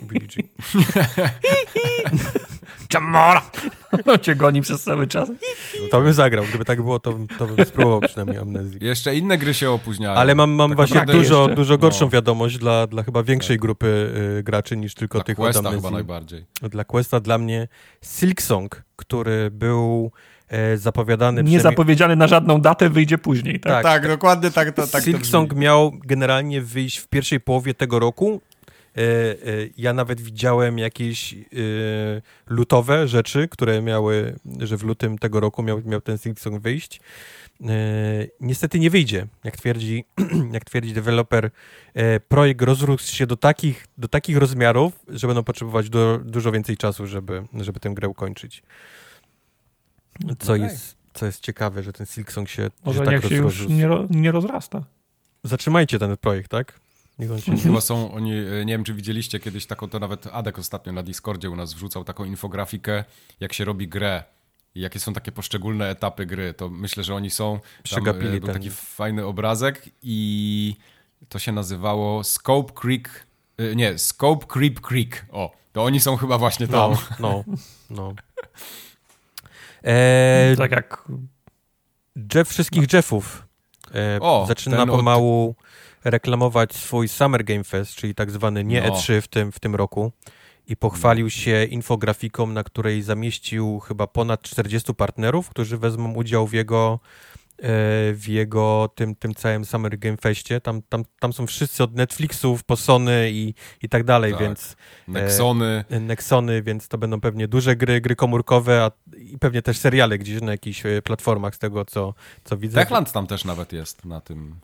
Billie 0.08 0.28
Jean. 0.36 0.48
Jamora! 2.94 3.42
No 4.06 4.18
cię 4.18 4.36
goni 4.36 4.62
przez 4.62 4.82
cały 4.82 5.06
czas. 5.06 5.28
No 5.82 5.88
to 5.90 6.00
bym 6.00 6.12
zagrał. 6.12 6.44
Gdyby 6.44 6.64
tak 6.64 6.82
było, 6.82 6.98
to, 6.98 7.18
to 7.38 7.46
bym 7.46 7.66
spróbował 7.66 8.00
przynajmniej 8.00 8.38
amnezji. 8.38 8.78
Jeszcze 8.82 9.16
inne 9.16 9.38
gry 9.38 9.54
się 9.54 9.70
opóźniają. 9.70 10.14
Ale 10.14 10.34
mam, 10.34 10.50
mam 10.50 10.70
tak 10.70 10.76
właśnie 10.76 11.06
dużo, 11.06 11.48
dużo 11.48 11.78
gorszą 11.78 12.04
no. 12.04 12.10
wiadomość 12.10 12.58
dla, 12.58 12.86
dla 12.86 13.02
chyba 13.02 13.22
większej 13.22 13.56
tak. 13.56 13.60
grupy 13.62 14.12
y, 14.38 14.42
graczy 14.42 14.76
niż 14.76 14.94
tylko 14.94 15.18
dla 15.18 15.24
tych 15.24 15.36
Questa 15.36 15.60
od 15.60 15.66
amnezji. 15.66 15.82
chyba 15.82 15.90
najbardziej. 15.90 16.44
Dla 16.62 16.84
Questa 16.84 17.20
dla 17.20 17.38
mnie 17.38 17.68
Silksong, 18.04 18.82
który 18.96 19.50
był 19.50 20.12
e, 20.48 20.76
zapowiadany... 20.76 21.42
Nie 21.42 21.60
zapowiedziany 21.60 22.16
na 22.16 22.26
żadną 22.26 22.60
datę, 22.60 22.90
wyjdzie 22.90 23.18
później. 23.18 23.60
Tak, 23.60 23.72
tak, 23.72 23.82
tak 23.82 24.08
dokładnie 24.08 24.50
tak 24.50 24.72
to 24.72 24.86
tak 24.86 25.04
Silksong 25.04 25.50
to 25.50 25.56
miał 25.56 25.92
generalnie 26.04 26.60
wyjść 26.62 26.98
w 26.98 27.08
pierwszej 27.08 27.40
połowie 27.40 27.74
tego 27.74 27.98
roku. 27.98 28.40
E, 28.96 29.00
e, 29.02 29.36
ja 29.76 29.92
nawet 29.92 30.20
widziałem 30.20 30.78
jakieś 30.78 31.32
e, 31.34 31.36
lutowe 32.46 33.08
rzeczy, 33.08 33.48
które 33.48 33.82
miały, 33.82 34.38
że 34.60 34.76
w 34.76 34.82
lutym 34.82 35.18
tego 35.18 35.40
roku 35.40 35.62
miał, 35.62 35.82
miał 35.84 36.00
ten 36.00 36.18
Silksong 36.18 36.62
wyjść. 36.62 37.00
Niestety 38.40 38.78
nie 38.78 38.90
wyjdzie. 38.90 39.26
Jak 39.44 39.56
twierdzi, 39.56 40.04
jak 40.52 40.64
twierdzi 40.64 40.92
deweloper, 40.92 41.50
projekt 42.28 42.62
rozrósł 42.62 43.14
się 43.14 43.26
do 43.26 43.36
takich, 43.36 43.86
do 43.98 44.08
takich 44.08 44.36
rozmiarów, 44.36 44.92
że 45.08 45.26
będą 45.26 45.44
potrzebować 45.44 45.90
do, 45.90 46.20
dużo 46.24 46.52
więcej 46.52 46.76
czasu, 46.76 47.06
żeby, 47.06 47.42
żeby 47.54 47.80
tę 47.80 47.90
grę 47.90 48.08
ukończyć. 48.08 48.62
Co, 50.38 50.52
okay. 50.52 50.58
jest, 50.58 50.96
co 51.14 51.26
jest 51.26 51.40
ciekawe, 51.40 51.82
że 51.82 51.92
ten 51.92 52.06
Silksong 52.06 52.48
się 52.48 52.70
Może 52.84 53.04
tak 53.04 53.24
się 53.24 53.34
już 53.34 53.68
nie, 53.68 53.88
nie 54.10 54.32
rozrasta. 54.32 54.84
Zatrzymajcie 55.44 55.98
ten 55.98 56.16
projekt, 56.16 56.50
tak? 56.50 56.80
Niech 57.18 57.32
on 57.32 57.40
się... 57.40 57.56
Chyba 57.56 57.80
są 57.80 58.12
oni, 58.12 58.32
e, 58.32 58.64
nie 58.64 58.72
wiem 58.72 58.84
czy 58.84 58.94
widzieliście 58.94 59.40
kiedyś 59.40 59.66
taką, 59.66 59.88
to 59.88 59.98
nawet 59.98 60.26
Adek 60.26 60.58
ostatnio 60.58 60.92
na 60.92 61.02
Discordzie 61.02 61.50
u 61.50 61.56
nas 61.56 61.74
wrzucał 61.74 62.04
taką 62.04 62.24
infografikę, 62.24 63.04
jak 63.40 63.52
się 63.52 63.64
robi 63.64 63.88
grę 63.88 64.24
i 64.74 64.80
jakie 64.80 65.00
są 65.00 65.12
takie 65.12 65.32
poszczególne 65.32 65.90
etapy 65.90 66.26
gry, 66.26 66.54
to 66.54 66.68
myślę, 66.68 67.04
że 67.04 67.14
oni 67.14 67.30
są, 67.30 67.60
tam 67.90 68.08
e, 68.08 68.14
był 68.14 68.40
ten. 68.40 68.54
taki 68.54 68.70
fajny 68.70 69.26
obrazek 69.26 69.82
i 70.02 70.76
to 71.28 71.38
się 71.38 71.52
nazywało 71.52 72.24
Scope 72.24 72.72
Creek, 72.72 73.26
e, 73.58 73.76
nie, 73.76 73.98
Scope 73.98 74.46
Creep 74.46 74.80
Creek, 74.80 75.26
o, 75.32 75.56
to 75.72 75.84
oni 75.84 76.00
są 76.00 76.16
chyba 76.16 76.38
właśnie 76.38 76.68
tam. 76.68 76.90
No, 76.90 76.96
no, 77.20 77.44
no. 77.90 78.14
E, 79.84 80.54
tak 80.58 80.70
jak... 80.70 81.08
Jeff 82.34 82.48
wszystkich. 82.48 82.92
Jeffów 82.92 83.46
e, 83.94 84.20
o, 84.20 84.44
zaczyna 84.48 84.86
pomału 84.86 85.54
od... 85.58 85.66
reklamować 86.10 86.74
swój 86.74 87.08
Summer 87.08 87.44
Game 87.44 87.64
Fest, 87.64 87.94
czyli 87.94 88.14
tak 88.14 88.30
zwany 88.30 88.64
nie 88.64 88.80
no. 88.80 88.88
E3 88.88 89.20
w 89.20 89.28
tym, 89.28 89.52
w 89.52 89.60
tym 89.60 89.74
roku 89.74 90.12
i 90.66 90.76
pochwalił 90.76 91.30
się 91.30 91.64
infografiką, 91.64 92.46
na 92.46 92.64
której 92.64 93.02
zamieścił 93.02 93.80
chyba 93.80 94.06
ponad 94.06 94.42
40 94.42 94.94
partnerów, 94.94 95.48
którzy 95.48 95.78
wezmą 95.78 96.14
udział 96.14 96.46
w 96.46 96.52
jego 96.52 97.00
E, 97.58 98.12
w 98.12 98.28
jego 98.28 98.90
tym, 98.94 99.14
tym 99.14 99.34
całym 99.34 99.64
Summer 99.64 99.98
Game 99.98 100.16
Festie. 100.16 100.60
Tam, 100.60 100.82
tam, 100.88 101.04
tam 101.18 101.32
są 101.32 101.46
wszyscy 101.46 101.82
od 101.82 101.94
Netflixów 101.94 102.64
po 102.64 102.76
Sony 102.76 103.30
i, 103.30 103.54
i 103.82 103.88
tak 103.88 104.04
dalej, 104.04 104.32
tak. 104.32 104.40
więc... 104.40 104.76
E, 105.08 105.10
Nexony. 105.10 105.84
E, 105.90 106.00
Nexony, 106.00 106.62
więc 106.62 106.88
to 106.88 106.98
będą 106.98 107.20
pewnie 107.20 107.48
duże 107.48 107.76
gry, 107.76 108.00
gry 108.00 108.16
komórkowe 108.16 108.82
a, 108.82 108.90
i 109.18 109.38
pewnie 109.38 109.62
też 109.62 109.78
seriale 109.78 110.18
gdzieś 110.18 110.40
na 110.40 110.52
jakichś 110.52 110.86
e, 110.86 111.02
platformach 111.02 111.54
z 111.54 111.58
tego, 111.58 111.84
co, 111.84 112.14
co 112.44 112.56
widzę. 112.56 112.80
Techland 112.80 113.12
tam 113.12 113.26
też 113.26 113.44
nawet 113.44 113.72
jest 113.72 114.04
na 114.04 114.20
tym, 114.20 114.56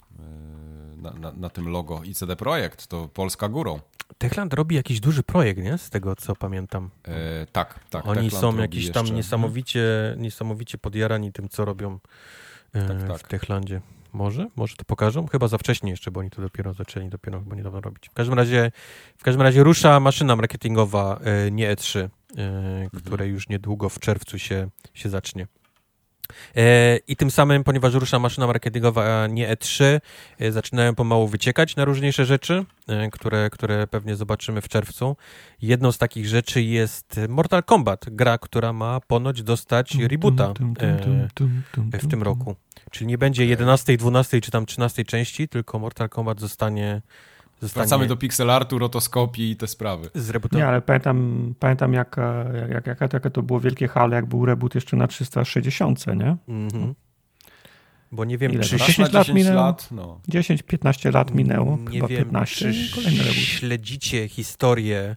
na, 1.03 1.11
na, 1.11 1.33
na 1.33 1.51
tym 1.51 1.69
logo. 1.69 2.03
I 2.05 2.15
CD 2.15 2.37
Projekt, 2.37 2.87
to 2.87 3.09
Polska 3.15 3.49
górą. 3.49 3.81
Techland 4.19 4.55
robi 4.55 4.77
jakiś 4.77 5.01
duży 5.01 5.23
projekt, 5.23 5.63
nie? 5.63 5.79
Z 5.79 5.91
tego, 5.91 6.17
co 6.17 6.37
pamiętam. 6.37 6.91
E, 7.05 7.47
tak, 7.47 7.81
tak. 7.91 8.07
Oni 8.07 8.31
Techland 8.31 8.41
są 8.41 8.57
jakiś 8.57 8.91
tam 8.91 9.07
niesamowicie, 9.07 10.15
niesamowicie 10.19 10.79
podjarani 10.79 11.33
tym, 11.33 11.49
co 11.49 11.65
robią 11.65 11.99
tak, 12.73 12.91
e, 12.91 13.09
tak. 13.09 13.19
w 13.19 13.29
Techlandzie. 13.29 13.81
Może? 14.13 14.47
Może 14.57 14.77
to 14.77 14.85
pokażą? 14.85 15.27
Chyba 15.27 15.49
za 15.49 15.59
wcześnie 15.59 15.91
jeszcze, 15.91 16.11
bo 16.11 16.21
oni 16.21 16.31
to 16.31 16.43
dopiero 16.43 16.73
zaczęli, 16.73 17.09
dopiero 17.09 17.41
chyba 17.41 17.57
niedawno 17.57 17.81
robić. 17.81 18.09
W 18.09 18.13
każdym 18.13 18.35
razie, 18.35 18.73
w 19.19 19.23
każdym 19.23 19.43
razie 19.43 19.63
rusza 19.63 20.01
maszyna 20.01 20.37
marketingowa, 20.37 21.21
e, 21.25 21.51
nie 21.51 21.77
E3, 21.77 21.99
e, 21.99 22.09
mhm. 22.37 22.91
które 22.91 23.29
już 23.29 23.49
niedługo 23.49 23.89
w 23.89 23.99
czerwcu 23.99 24.39
się, 24.39 24.69
się 24.95 25.09
zacznie. 25.09 25.47
I 27.09 27.17
tym 27.17 27.31
samym, 27.31 27.65
ponieważ 27.65 27.95
rusza 27.95 28.19
maszyna 28.19 28.47
marketingowa, 28.47 29.27
nie 29.27 29.57
E3, 29.57 30.01
zaczynają 30.51 30.95
pomału 30.95 31.29
wyciekać 31.29 31.77
na 31.77 31.85
różniejsze 31.85 32.25
rzeczy, 32.25 32.65
które, 33.13 33.51
które 33.51 33.87
pewnie 33.87 34.17
zobaczymy 34.17 34.61
w 34.61 34.69
czerwcu. 34.69 35.17
Jedną 35.63 35.93
z 35.93 35.99
takich 35.99 36.27
rzeczy 36.27 36.63
jest 36.63 37.21
Mortal 37.29 37.63
Kombat, 37.63 38.05
gra, 38.11 38.39
która 38.39 38.73
ma 38.73 39.01
ponoć 39.01 39.43
dostać 39.43 39.95
rebota 39.95 40.53
w 41.77 42.09
tym 42.09 42.23
roku. 42.23 42.57
Czyli 42.91 43.07
nie 43.07 43.19
będzie 43.19 43.47
11, 43.47 43.97
12 43.97 44.41
czy 44.41 44.51
tam 44.51 44.67
13 44.67 45.05
części, 45.05 45.49
tylko 45.49 45.79
Mortal 45.79 46.09
Kombat 46.09 46.41
zostanie 46.41 47.03
Zostanie... 47.63 47.87
Wracamy 47.87 48.07
do 48.07 48.17
pixelartu, 48.17 48.79
rotoskopii 48.79 49.51
i 49.51 49.57
te 49.57 49.67
sprawy. 49.67 50.11
Nie, 50.53 50.67
ale 50.67 50.81
pamiętam, 50.81 51.55
pamiętam 51.59 51.93
jak, 51.93 52.17
jak, 52.71 52.87
jak, 52.87 53.13
jak, 53.13 53.31
to 53.33 53.43
było 53.43 53.61
wielkie 53.61 53.89
hale, 53.89 54.17
jak 54.17 54.27
był 54.27 54.47
reboot 54.47 54.75
jeszcze 54.75 54.97
na 54.97 55.07
360, 55.07 56.07
nie? 56.07 56.37
Mhm. 56.49 56.95
Bo 58.13 58.25
nie 58.25 58.39
wiem, 58.39 58.53
Ile? 58.53 58.63
czy 58.63 58.77
10 58.77 59.13
lat 59.13 59.29
minęło. 59.29 59.57
Lat, 59.57 59.89
no. 59.91 60.21
10-15 60.29 61.15
lat 61.15 61.35
minęło. 61.35 61.79
Nie 61.91 62.01
wiem, 62.01 62.09
15, 62.09 62.73
czy 62.73 62.75
śledzicie 63.33 64.29
historię 64.29 65.17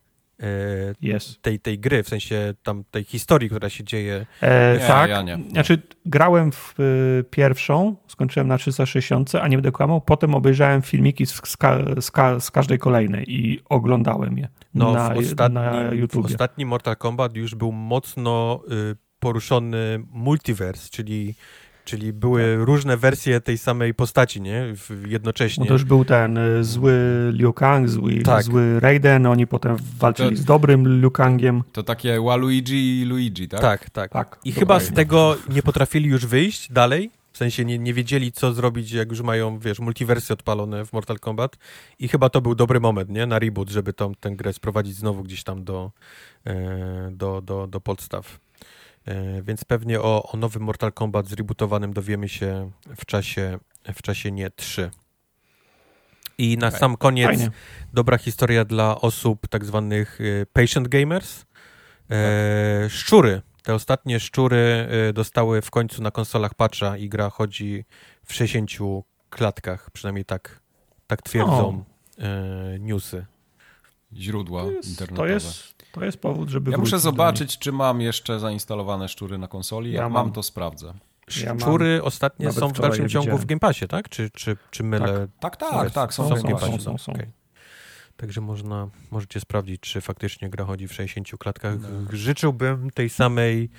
yes. 1.04 1.40
tej, 1.42 1.60
tej 1.60 1.80
gry, 1.80 2.04
w 2.04 2.10
sensie 2.10 2.54
tam 2.64 2.84
tej 2.92 3.04
historii, 3.04 3.50
która 3.50 3.70
się 3.70 3.84
dzieje. 3.84 4.26
E, 4.42 4.74
nie, 4.74 4.88
tak, 4.88 5.10
ja 5.10 5.22
nie. 5.22 5.40
znaczy 5.52 5.82
grałem 6.06 6.52
w 6.52 6.80
y, 6.80 7.24
pierwszą, 7.30 7.96
skończyłem 8.08 8.48
na 8.48 8.58
360, 8.58 9.36
a 9.36 9.48
nie 9.48 9.58
będę 9.58 9.72
kłamał, 9.72 10.02
potem 10.02 10.36
obejrzałem 10.36 10.82
filmiki 10.82 11.26
z, 11.26 11.34
z, 11.34 11.58
z, 12.00 12.12
z 12.44 12.52
każdej 12.52 12.80
kolejnej 12.80 13.34
i 13.34 13.62
oglądałem 13.70 14.38
je 14.38 14.48
no, 14.74 14.94
na, 14.94 15.10
w 15.10 15.18
ostatni, 15.18 15.56
na 15.56 15.94
YouTube. 15.94 16.24
W 16.24 16.26
ostatnim 16.26 16.68
Mortal 16.68 16.98
Kombat 16.98 17.36
już 17.36 17.56
był 17.56 17.72
mocno 17.72 18.62
y, 18.92 18.96
poruszony 19.20 20.04
multiverse, 20.12 20.90
czyli 20.90 21.36
Czyli 21.86 22.14
były 22.14 22.66
różne 22.66 22.98
wersje 22.98 23.42
tej 23.42 23.58
samej 23.58 23.94
postaci, 23.94 24.42
nie? 24.42 24.74
Jednocześnie. 25.08 25.62
No 25.62 25.68
to 25.68 25.74
już 25.74 25.84
był 25.84 26.06
ten 26.06 26.38
y, 26.38 26.64
zły 26.64 26.94
Liu 27.34 27.54
Kang, 27.54 27.90
zły, 27.90 28.22
tak. 28.22 28.44
zły 28.44 28.80
Raiden, 28.80 29.26
oni 29.26 29.48
potem 29.48 29.78
walczyli 30.00 30.36
to, 30.36 30.42
z 30.42 30.46
dobrym 30.46 31.02
Liu 31.02 31.12
Kangiem. 31.12 31.64
To 31.72 31.84
takie 31.84 32.22
Waluigi 32.22 33.02
i 33.02 33.06
Luigi, 33.06 33.48
tak? 33.48 33.62
Tak, 33.62 33.90
tak. 33.90 34.12
tak 34.12 34.40
I 34.46 34.52
chyba 34.52 34.80
z 34.80 34.94
tego 34.94 35.38
nie 35.50 35.64
potrafili 35.64 36.10
już 36.10 36.26
wyjść 36.26 36.72
dalej, 36.72 37.12
w 37.36 37.38
sensie 37.38 37.66
nie, 37.66 37.80
nie 37.80 37.94
wiedzieli, 37.94 38.32
co 38.32 38.54
zrobić, 38.54 38.92
jak 38.92 39.10
już 39.10 39.22
mają, 39.22 39.60
wiesz, 39.60 39.80
multiwersy 39.80 40.34
odpalone 40.34 40.86
w 40.86 40.94
Mortal 40.94 41.20
Kombat. 41.20 41.56
I 42.00 42.08
chyba 42.08 42.30
to 42.30 42.42
był 42.42 42.56
dobry 42.56 42.80
moment, 42.80 43.10
nie? 43.10 43.26
Na 43.26 43.40
reboot, 43.40 43.70
żeby 43.70 43.94
tą, 43.94 44.16
tę 44.16 44.32
grę 44.32 44.54
sprowadzić 44.54 44.96
znowu 44.96 45.24
gdzieś 45.24 45.44
tam 45.44 45.64
do, 45.64 45.92
e, 46.46 47.10
do, 47.12 47.42
do, 47.42 47.68
do 47.68 47.82
podstaw. 47.82 48.40
E, 49.06 49.42
więc 49.42 49.66
pewnie 49.66 50.02
o, 50.02 50.32
o 50.32 50.38
nowym 50.38 50.64
Mortal 50.64 50.94
Kombat 50.94 51.28
zrebootowanym 51.28 51.94
dowiemy 51.94 52.30
się 52.30 52.72
w 52.98 53.06
czasie, 53.06 53.60
w 53.96 54.02
czasie 54.02 54.32
nie 54.32 54.50
3. 54.50 54.92
I 56.38 56.58
na 56.58 56.68
okay. 56.68 56.80
sam 56.80 56.98
koniec 56.98 57.28
Fajnie. 57.28 57.50
dobra 57.94 58.18
historia 58.18 58.66
dla 58.66 59.02
osób 59.02 59.48
tak 59.48 59.66
zwanych 59.66 60.20
e, 60.22 60.46
patient 60.46 60.88
gamers. 60.88 61.46
E, 62.10 62.80
tak. 62.84 62.92
szczury. 62.92 63.42
Te 63.64 63.74
ostatnie 63.74 64.20
szczury 64.20 64.88
e, 65.10 65.14
dostały 65.14 65.62
w 65.62 65.72
końcu 65.72 66.02
na 66.02 66.12
konsolach 66.12 66.54
patcha 66.54 66.98
i 66.98 67.10
gra 67.10 67.30
chodzi 67.30 67.86
w 68.26 68.34
60 68.34 68.72
klatkach. 69.30 69.92
Przynajmniej 69.92 70.26
tak, 70.26 70.60
tak 71.08 71.22
twierdzą 71.22 71.84
e, 72.18 72.80
newsy. 72.80 73.26
Źródła 74.14 74.64
to 74.64 74.72
jest, 74.72 74.90
internetowe. 74.90 75.28
To 75.28 75.34
jest, 75.34 75.75
to 75.96 76.06
jest 76.06 76.18
powód, 76.18 76.50
żeby. 76.50 76.72
Ja 76.72 76.78
muszę 76.78 77.00
zobaczyć, 77.00 77.60
czy 77.60 77.72
mam 77.72 78.02
jeszcze 78.02 78.40
zainstalowane 78.40 79.10
szczury 79.10 79.38
na 79.38 79.48
konsoli. 79.48 79.92
Jak 79.92 80.02
ja 80.02 80.10
mam, 80.10 80.32
to 80.32 80.44
sprawdzę. 80.44 80.94
Szczury 81.30 81.96
ja 81.96 82.04
ostatnie 82.04 82.52
są 82.52 82.68
w 82.68 82.80
dalszym 82.80 83.10
ciągu 83.10 83.38
w 83.38 83.46
Game 83.46 83.60
Passie, 83.60 83.88
tak? 83.88 84.10
Czy, 84.10 84.30
czy, 84.30 84.58
czy 84.72 84.84
mylę? 84.84 85.28
Tak, 85.40 85.58
tak, 85.58 85.72
tak, 85.72 85.92
tak 85.92 86.14
są, 86.14 86.30
są, 86.30 86.36
w 86.36 86.44
Game 86.44 86.60
Passie. 86.60 86.82
Są, 86.82 86.98
są, 86.98 87.14
okay. 87.14 87.32
Także 88.18 88.42
można, 88.42 88.90
możecie 89.12 89.40
sprawdzić, 89.40 89.82
czy 89.82 90.02
faktycznie 90.02 90.50
gra 90.50 90.66
chodzi 90.66 90.88
w 90.88 90.94
60 90.94 91.30
klatkach. 91.40 91.76
No. 91.82 92.18
Życzyłbym 92.18 92.90
tej 92.90 93.10
samej 93.10 93.70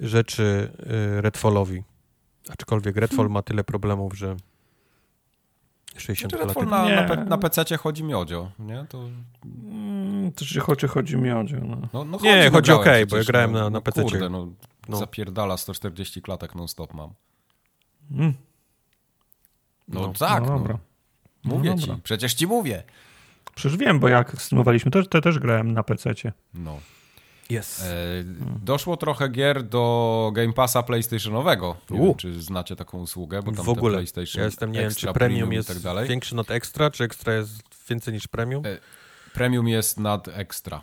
rzeczy 0.00 0.72
y, 1.16 1.20
Redfallowi. 1.20 1.82
Aczkolwiek 2.48 2.96
Redfall 2.96 3.16
hmm. 3.16 3.32
ma 3.32 3.42
tyle 3.42 3.64
problemów, 3.64 4.18
że 4.18 4.36
60 5.96 6.32
znaczy, 6.32 6.54
klatek. 6.54 6.70
Na, 6.70 7.16
na, 7.16 7.24
na 7.24 7.38
PC 7.38 7.76
chodzi 7.76 8.04
miodzio, 8.04 8.50
nie? 8.58 8.86
To... 8.88 9.08
Mm, 9.44 10.32
to 10.32 10.44
czy 10.44 10.60
chodzi, 10.60 10.86
chodzi 10.86 11.16
miodzio, 11.16 11.56
no. 11.60 11.76
no, 11.92 12.04
no 12.04 12.18
chodzi, 12.18 12.30
nie, 12.30 12.50
chodzi 12.50 12.72
ok, 12.72 12.86
bo 13.10 13.16
ja 13.16 13.24
grałem 13.24 13.52
no, 13.52 13.58
na, 13.58 13.70
na 13.70 13.80
PC. 13.80 14.02
Kurde, 14.02 14.28
no, 14.28 14.48
no. 14.88 14.96
zapierdala 14.96 15.56
140 15.56 16.22
klatek 16.22 16.54
non-stop 16.54 16.94
mam. 16.94 17.10
Mm. 18.10 18.34
No, 19.88 20.00
no, 20.00 20.12
tak, 20.12 20.46
no, 20.46 20.58
dobra. 20.58 20.78
Mówię 21.44 21.78
ci, 21.78 21.90
przecież 22.02 22.34
ci 22.34 22.46
mówię. 22.46 22.82
Przecież 23.54 23.78
wiem, 23.78 24.00
bo 24.00 24.08
jak 24.08 24.42
streamowaliśmy, 24.42 24.90
to, 24.90 25.02
to 25.02 25.20
też 25.20 25.38
grałem 25.38 25.72
na 25.72 25.82
PC. 25.82 26.14
No. 26.54 26.78
Yes. 27.50 27.82
E, 27.82 27.86
doszło 28.62 28.96
trochę 28.96 29.28
gier 29.28 29.62
do 29.62 30.30
Game 30.34 30.52
Passa 30.52 30.82
PlayStationowego. 30.82 31.76
Nie 31.90 32.00
wiem, 32.00 32.14
czy 32.14 32.42
znacie 32.42 32.76
taką 32.76 32.98
usługę, 32.98 33.42
bo 33.42 33.52
tam 33.52 33.64
w 33.64 33.68
ogóle. 33.68 33.94
PlayStation 33.94 34.40
ja 34.40 34.44
jestem, 34.44 34.72
nie 34.72 34.80
wiem, 34.80 34.94
czy 34.94 35.12
premium 35.12 35.52
jest 35.52 35.68
tak 35.68 35.78
dalej. 35.78 36.08
większy 36.08 36.34
nad 36.34 36.50
extra, 36.50 36.90
czy 36.90 37.04
extra 37.04 37.34
jest 37.34 37.62
więcej 37.88 38.14
niż 38.14 38.28
premium? 38.28 38.66
E, 38.66 38.78
premium 39.32 39.68
jest 39.68 40.00
nad 40.00 40.28
extra. 40.28 40.80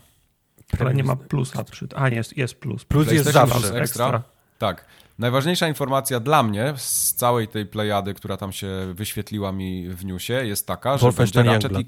Ale 0.80 0.94
nie 0.94 1.04
ma 1.04 1.16
plusa 1.16 1.64
przy... 1.64 1.88
A, 1.96 2.10
jest, 2.10 2.38
jest 2.38 2.56
plus. 2.56 2.86
Plus 2.86 3.12
jest 3.12 3.32
zawsze. 3.32 3.60
Plus 3.60 3.66
extra. 3.66 3.82
extra. 3.82 4.24
Tak. 4.58 4.86
Najważniejsza 5.20 5.68
informacja 5.68 6.20
dla 6.20 6.44
mnie 6.44 6.74
z 6.78 7.14
całej 7.14 7.48
tej 7.48 7.66
plejady, 7.66 8.14
która 8.14 8.38
tam 8.38 8.52
się 8.52 8.68
wyświetliła 8.94 9.52
mi 9.52 9.90
w 9.90 10.06
newsie, 10.06 10.34
jest 10.34 10.68
taka, 10.68 10.98
że 10.98 11.12
będzie 11.12 11.44
Ratchet 11.44 11.80
i... 11.80 11.86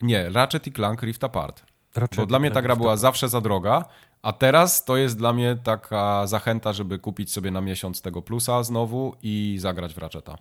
Nie, 0.00 0.30
Ratchet 0.30 0.66
i 0.66 0.72
Clank 0.72 1.02
Rift 1.02 1.24
Apart. 1.24 1.62
Ratchet 1.94 2.18
Bo 2.18 2.26
dla 2.26 2.38
mnie 2.38 2.50
ta 2.50 2.62
gra 2.62 2.76
była 2.76 2.96
zawsze 2.96 3.28
za 3.28 3.40
droga, 3.40 3.84
a 4.26 4.32
teraz 4.32 4.84
to 4.84 4.96
jest 4.96 5.18
dla 5.18 5.32
mnie 5.32 5.56
taka 5.62 6.26
zachęta, 6.26 6.72
żeby 6.72 6.98
kupić 6.98 7.32
sobie 7.32 7.50
na 7.50 7.60
miesiąc 7.60 8.02
tego 8.02 8.22
plusa 8.22 8.62
znowu 8.62 9.16
i 9.22 9.56
zagrać 9.60 9.94
w 9.94 9.98
Ratcheta. 9.98 10.38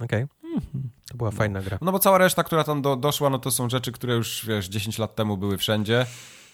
Okej. 0.00 0.24
Okay. 0.24 0.82
To 1.10 1.16
była 1.16 1.30
fajna 1.30 1.62
gra. 1.62 1.78
No 1.80 1.92
bo 1.92 1.98
cała 1.98 2.18
reszta, 2.18 2.44
która 2.44 2.64
tam 2.64 2.82
do, 2.82 2.96
doszła, 2.96 3.30
no 3.30 3.38
to 3.38 3.50
są 3.50 3.70
rzeczy, 3.70 3.92
które 3.92 4.14
już 4.14 4.46
wiesz, 4.46 4.68
10 4.68 4.98
lat 4.98 5.14
temu 5.14 5.36
były 5.36 5.58
wszędzie. 5.58 6.06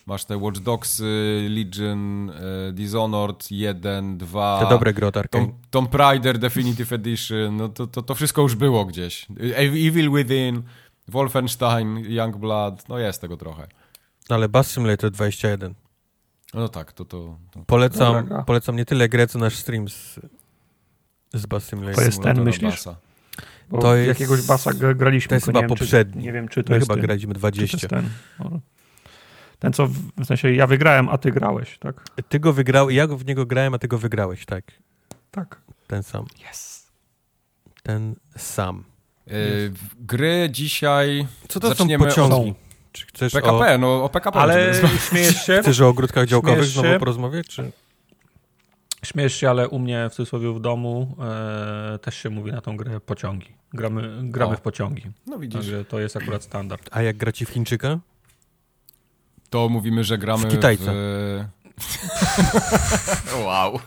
Masz 0.07 0.25
te 0.25 0.37
Watch 0.37 0.61
Dogs, 0.61 1.03
Legion, 1.49 2.33
Dishonored 2.73 3.51
1, 3.51 4.19
2. 4.19 4.61
Te 4.61 4.69
dobre 4.69 4.95
gry 4.95 5.13
Tomb, 5.31 5.55
Tomb 5.71 5.95
Raider 5.95 6.39
Definitive 6.39 6.93
Edition, 6.93 7.57
no 7.57 7.69
to, 7.69 7.87
to, 7.87 8.03
to 8.03 8.15
wszystko 8.15 8.43
już 8.43 8.55
było 8.55 8.85
gdzieś. 8.85 9.27
Evil 9.57 10.11
Within, 10.11 10.63
Wolfenstein, 11.09 11.99
Youngblood, 11.99 12.89
no 12.89 12.99
jest 12.99 13.21
tego 13.21 13.37
trochę. 13.37 13.69
Ale 14.29 14.49
Bass 14.49 14.71
Simulator 14.71 15.11
21. 15.11 15.75
No 16.55 16.69
tak, 16.69 16.93
to... 16.93 17.05
to, 17.05 17.39
to 17.51 17.61
polecam, 17.67 18.29
polecam 18.47 18.77
nie 18.77 18.85
tyle 18.85 19.09
grę, 19.09 19.27
co 19.27 19.39
nasz 19.39 19.57
stream 19.57 19.89
z, 19.89 20.21
z 21.35 21.47
Bass 21.47 21.69
Simulator. 21.69 21.97
To 21.97 22.03
jest 22.03 22.23
ten, 22.23 22.45
myślisz? 22.45 22.85
Bo 23.71 23.79
to 23.79 23.97
jest, 23.97 24.21
jakiegoś 24.21 24.47
basa 24.47 24.71
graliśmy. 24.95 25.29
To 25.29 25.35
jest 25.35 25.47
chyba 25.47 25.63
poprzedni. 25.63 26.23
Czy, 26.23 26.27
nie 26.27 26.33
wiem, 26.33 26.49
czy 26.49 26.65
to 26.65 26.71
My 26.71 26.77
jest 26.77 26.87
chyba 26.87 26.95
ten, 26.95 27.07
graliśmy 27.07 27.35
20. 27.35 27.89
ten, 27.89 28.11
ten, 29.59 29.73
co 29.73 29.87
w, 29.87 29.93
w 29.93 30.25
sensie 30.25 30.53
ja 30.53 30.67
wygrałem, 30.67 31.09
a 31.09 31.19
ty 31.19 31.33
grałeś, 31.33 31.79
tak? 31.79 32.05
Ty 32.29 32.41
go 32.41 32.53
wygrałeś, 32.53 32.97
ja 32.97 33.07
w 33.07 33.27
niego 33.27 33.47
grałem, 33.47 33.75
a 33.75 33.79
ty 33.79 33.89
go 33.89 33.99
wygrałeś, 33.99 34.47
tak. 34.47 34.65
Tak. 35.31 35.61
Ten 35.87 36.03
sam. 36.03 36.27
Yes. 36.51 36.87
Ten 37.83 38.15
sam. 38.37 38.85
Yy, 39.27 39.35
gry 40.01 40.49
dzisiaj. 40.51 41.27
Co 41.49 41.61
to 41.61 41.75
są 41.75 41.89
pociągi? 41.99 42.51
Od... 42.51 42.68
Czy 42.99 43.07
chcesz 43.07 43.33
PKP, 43.33 43.75
o... 43.75 43.79
no 43.79 44.05
o 44.05 44.09
PKP. 44.09 44.39
Ale 44.39 44.73
śmiejesz 45.09 45.47
się? 45.47 45.59
Chcesz 45.63 45.81
o 45.81 45.89
ogródkach 45.89 46.27
działkowych 46.27 46.57
śmiejesz 46.57 46.73
znowu 46.73 46.89
się? 46.89 46.99
porozmawiać, 46.99 47.47
czy... 47.47 47.73
Śmiesz 49.05 49.35
się, 49.35 49.51
ale 49.51 49.69
u 49.69 49.79
mnie 49.79 50.09
w 50.11 50.15
cudzysłowie 50.15 50.53
w 50.53 50.61
domu 50.61 51.17
e, 51.21 51.99
też 51.99 52.15
się 52.15 52.31
mówi 52.31 52.53
na 52.53 52.61
tą 52.61 52.77
grę 52.77 53.01
pociągi. 53.01 53.53
Gramy, 53.73 54.21
gramy 54.23 54.57
w 54.57 54.61
pociągi. 54.61 55.03
No 55.27 55.39
widzisz. 55.39 55.61
Także 55.61 55.85
to 55.85 56.01
jest 56.01 56.17
akurat 56.17 56.43
standard. 56.43 56.89
A 56.93 57.03
jak 57.03 57.17
gracie 57.17 57.47
w 57.47 57.49
Chińczyka? 57.49 57.99
To 59.51 59.69
mówimy, 59.69 60.05
że 60.05 60.19
gramy 60.19 60.45
w 60.45 60.51
Kitajca. 60.51 60.93
W... 60.93 61.45
wow. 63.45 63.81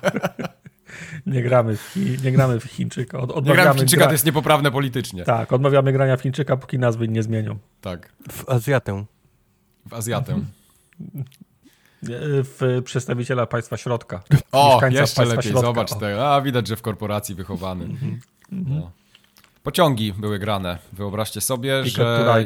Nie 1.26 1.44
gramy 1.44 1.78
w, 1.78 1.82
Chi 1.82 2.18
nie 2.23 2.32
gramy 2.32 2.60
w 2.60 2.64
Chińczyka. 2.64 3.19
Od, 3.19 3.32
odmawiamy 3.32 3.57
nie 3.57 3.64
gramy 3.64 3.78
w 3.78 3.80
Chińczyka, 3.80 3.99
gra... 3.99 4.07
to 4.07 4.11
jest 4.11 4.26
niepoprawne 4.26 4.72
politycznie. 4.72 5.23
Tak, 5.23 5.53
odmawiamy 5.53 5.91
grania 5.91 6.18
w 6.18 6.22
Chińczyka, 6.22 6.57
póki 6.57 6.80
nazwy 6.80 7.07
nie 7.07 7.23
zmienią. 7.23 7.60
Tak. 7.82 8.14
W 8.32 8.49
Azjatę. 8.49 9.06
W 9.86 9.94
Azjatę. 9.94 10.40
W 12.03 12.82
przedstawiciela 12.86 13.45
państwa 13.45 13.78
środka. 13.78 14.23
O, 14.52 14.82
jeszcze 14.90 15.26
lepiej, 15.26 15.44
środka. 15.44 15.61
zobacz 15.61 15.90
tego. 15.90 16.34
A, 16.34 16.41
widać, 16.41 16.68
że 16.68 16.76
w 16.76 16.82
korporacji 16.82 17.36
wychowany. 17.36 17.86
Mm 17.86 17.98
-hmm. 17.98 18.18
no. 18.52 18.91
Pociągi 19.64 20.14
były 20.14 20.40
grane. 20.40 20.78
Wyobraźcie 20.94 21.41
sobie, 21.41 21.82
Ticket 21.84 21.95
że 21.95 22.45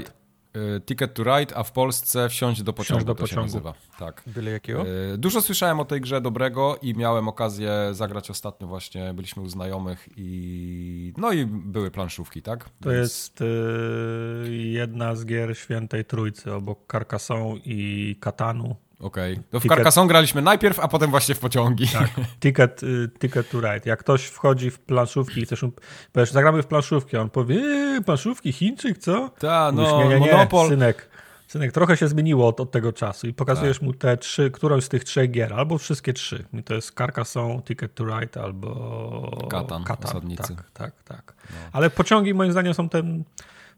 Ticket 0.85 1.13
to 1.13 1.23
Ride, 1.23 1.57
a 1.57 1.63
w 1.63 1.71
Polsce 1.71 2.29
Wsiąść 2.29 2.63
do 2.63 2.73
pociągu. 2.73 3.03
Wsiąść 3.03 3.05
do 3.05 3.15
pociągu. 3.15 3.73
Tak. 3.99 4.23
Byle 4.27 4.51
jakiego? 4.51 4.85
Y, 5.13 5.17
dużo 5.17 5.41
słyszałem 5.41 5.79
o 5.79 5.85
tej 5.85 6.01
grze 6.01 6.21
dobrego 6.21 6.77
i 6.81 6.93
miałem 6.93 7.27
okazję 7.27 7.71
zagrać 7.91 8.29
ostatnio 8.29 8.67
właśnie, 8.67 9.13
byliśmy 9.13 9.43
u 9.43 9.49
znajomych 9.49 10.09
i 10.17 11.13
no 11.17 11.31
i 11.31 11.45
były 11.45 11.91
planszówki, 11.91 12.41
tak? 12.41 12.63
To 12.63 12.89
Więc... 12.89 12.95
jest 12.95 13.41
y, 13.41 13.45
jedna 14.53 15.15
z 15.15 15.25
gier 15.25 15.57
Świętej 15.57 16.05
Trójcy 16.05 16.53
obok 16.53 16.91
Carcassonne 16.91 17.59
i 17.65 18.15
Katanu. 18.19 18.75
Okej. 19.05 19.33
Okay. 19.33 19.43
To 19.51 19.59
w 19.59 19.63
ticket... 19.63 19.77
Carcassonne 19.77 20.07
graliśmy 20.07 20.41
najpierw, 20.41 20.79
a 20.79 20.87
potem 20.87 21.09
właśnie 21.09 21.35
w 21.35 21.39
pociągi. 21.39 21.87
Tak. 21.87 22.09
Ticket, 22.43 22.83
y, 22.83 23.09
ticket 23.19 23.49
to 23.49 23.61
ride. 23.61 23.81
Jak 23.85 23.99
ktoś 23.99 24.25
wchodzi 24.25 24.71
w 24.71 24.79
planszówki 24.79 25.41
i 25.41 25.45
chcesz, 25.45 25.65
powiesz, 26.11 26.31
zagramy 26.31 26.63
w 26.63 26.67
planszówki, 26.67 27.17
on 27.17 27.29
powie, 27.29 27.55
eee, 27.55 28.03
planszówki, 28.03 28.51
Chińczyk, 28.51 28.97
co? 28.97 29.29
Tak, 29.39 29.75
no, 29.75 30.03
nie, 30.03 30.09
nie, 30.09 30.19
nie, 30.19 30.31
Monopol. 30.31 30.69
Synek, 30.69 31.09
synek, 31.47 31.71
trochę 31.71 31.97
się 31.97 32.07
zmieniło 32.07 32.47
od, 32.47 32.59
od 32.59 32.71
tego 32.71 32.93
czasu 32.93 33.27
i 33.27 33.33
pokazujesz 33.33 33.79
tak. 33.79 33.85
mu 33.85 33.93
te 33.93 34.17
trzy, 34.17 34.51
którąś 34.51 34.83
z 34.83 34.89
tych 34.89 35.03
trzech 35.03 35.31
gier, 35.31 35.53
albo 35.53 35.77
wszystkie 35.77 36.13
trzy. 36.13 36.45
I 36.53 36.63
to 36.63 36.73
jest 36.73 36.97
Carcassonne, 36.97 37.61
Ticket 37.61 37.95
to 37.95 38.05
Ride 38.05 38.41
albo 38.41 39.47
Katan, 39.49 39.83
Katan. 39.83 40.35
Tak, 40.35 40.71
tak, 40.73 41.03
tak. 41.03 41.33
No. 41.49 41.57
Ale 41.71 41.89
pociągi 41.89 42.33
moim 42.33 42.51
zdaniem 42.51 42.73
są 42.73 42.89
ten 42.89 43.23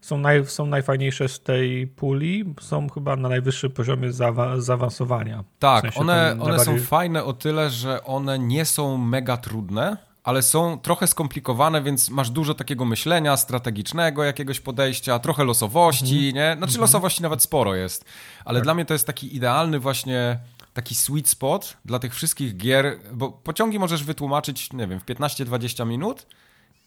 są, 0.00 0.18
naj, 0.18 0.46
są 0.46 0.66
najfajniejsze 0.66 1.28
z 1.28 1.40
tej 1.40 1.86
puli, 1.86 2.54
są 2.60 2.88
chyba 2.88 3.16
na 3.16 3.28
najwyższym 3.28 3.70
poziomie 3.70 4.12
zaawa 4.12 4.60
zaawansowania. 4.60 5.44
Tak, 5.58 5.78
w 5.78 5.82
sensie 5.82 6.00
one, 6.00 6.32
one 6.32 6.34
najbardziej... 6.34 6.78
są 6.78 6.86
fajne 6.86 7.24
o 7.24 7.32
tyle, 7.32 7.70
że 7.70 8.04
one 8.04 8.38
nie 8.38 8.64
są 8.64 8.98
mega 8.98 9.36
trudne, 9.36 9.96
ale 10.24 10.42
są 10.42 10.78
trochę 10.78 11.06
skomplikowane, 11.06 11.82
więc 11.82 12.10
masz 12.10 12.30
dużo 12.30 12.54
takiego 12.54 12.84
myślenia 12.84 13.36
strategicznego, 13.36 14.24
jakiegoś 14.24 14.60
podejścia, 14.60 15.18
trochę 15.18 15.44
losowości, 15.44 16.28
mhm. 16.28 16.34
nie? 16.34 16.56
Znaczy 16.56 16.72
mhm. 16.72 16.80
losowości 16.80 17.22
nawet 17.22 17.42
sporo 17.42 17.74
jest, 17.74 18.04
ale 18.44 18.58
tak. 18.58 18.64
dla 18.64 18.74
mnie 18.74 18.84
to 18.84 18.94
jest 18.94 19.06
taki 19.06 19.36
idealny 19.36 19.78
właśnie 19.78 20.38
taki 20.74 20.94
sweet 20.94 21.28
spot 21.28 21.76
dla 21.84 21.98
tych 21.98 22.14
wszystkich 22.14 22.56
gier, 22.56 22.98
bo 23.12 23.30
pociągi 23.30 23.78
możesz 23.78 24.04
wytłumaczyć, 24.04 24.72
nie 24.72 24.86
wiem, 24.86 25.00
w 25.00 25.04
15-20 25.04 25.86
minut 25.86 26.26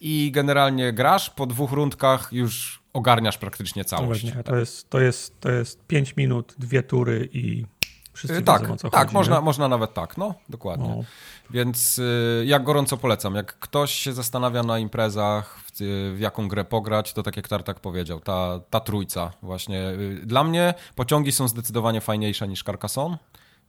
i 0.01 0.31
generalnie 0.31 0.93
grasz, 0.93 1.29
po 1.29 1.45
dwóch 1.45 1.71
rundkach 1.71 2.29
już 2.31 2.80
ogarniasz 2.93 3.37
praktycznie 3.37 3.85
całość. 3.85 4.33
No 4.35 4.43
to, 4.43 4.55
jest, 4.55 4.89
to, 4.89 4.99
jest, 4.99 5.39
to 5.39 5.51
jest 5.51 5.87
5 5.87 6.15
minut, 6.15 6.55
dwie 6.57 6.83
tury 6.83 7.29
i 7.33 7.65
wszyscy 8.13 8.41
tak, 8.41 8.61
wiedzą, 8.61 8.89
Tak, 8.89 8.93
chodzi, 8.93 9.13
można, 9.13 9.41
można 9.41 9.67
nawet 9.67 9.93
tak, 9.93 10.17
no, 10.17 10.35
dokładnie. 10.49 10.89
No. 10.89 11.03
Więc 11.49 11.99
y, 11.99 12.43
jak 12.45 12.63
gorąco 12.63 12.97
polecam, 12.97 13.35
jak 13.35 13.59
ktoś 13.59 13.91
się 13.91 14.13
zastanawia 14.13 14.63
na 14.63 14.79
imprezach, 14.79 15.59
w, 15.59 15.71
w, 16.15 16.19
jaką 16.19 16.47
grę 16.47 16.65
pograć, 16.65 17.13
to 17.13 17.23
tak 17.23 17.37
jak 17.37 17.47
Tartak 17.47 17.79
powiedział, 17.79 18.19
ta, 18.19 18.59
ta 18.69 18.79
trójca 18.79 19.31
właśnie. 19.41 19.83
Dla 20.23 20.43
mnie 20.43 20.73
pociągi 20.95 21.31
są 21.31 21.47
zdecydowanie 21.47 22.01
fajniejsze 22.01 22.47
niż 22.47 22.63
Carcassonne. 22.63 23.17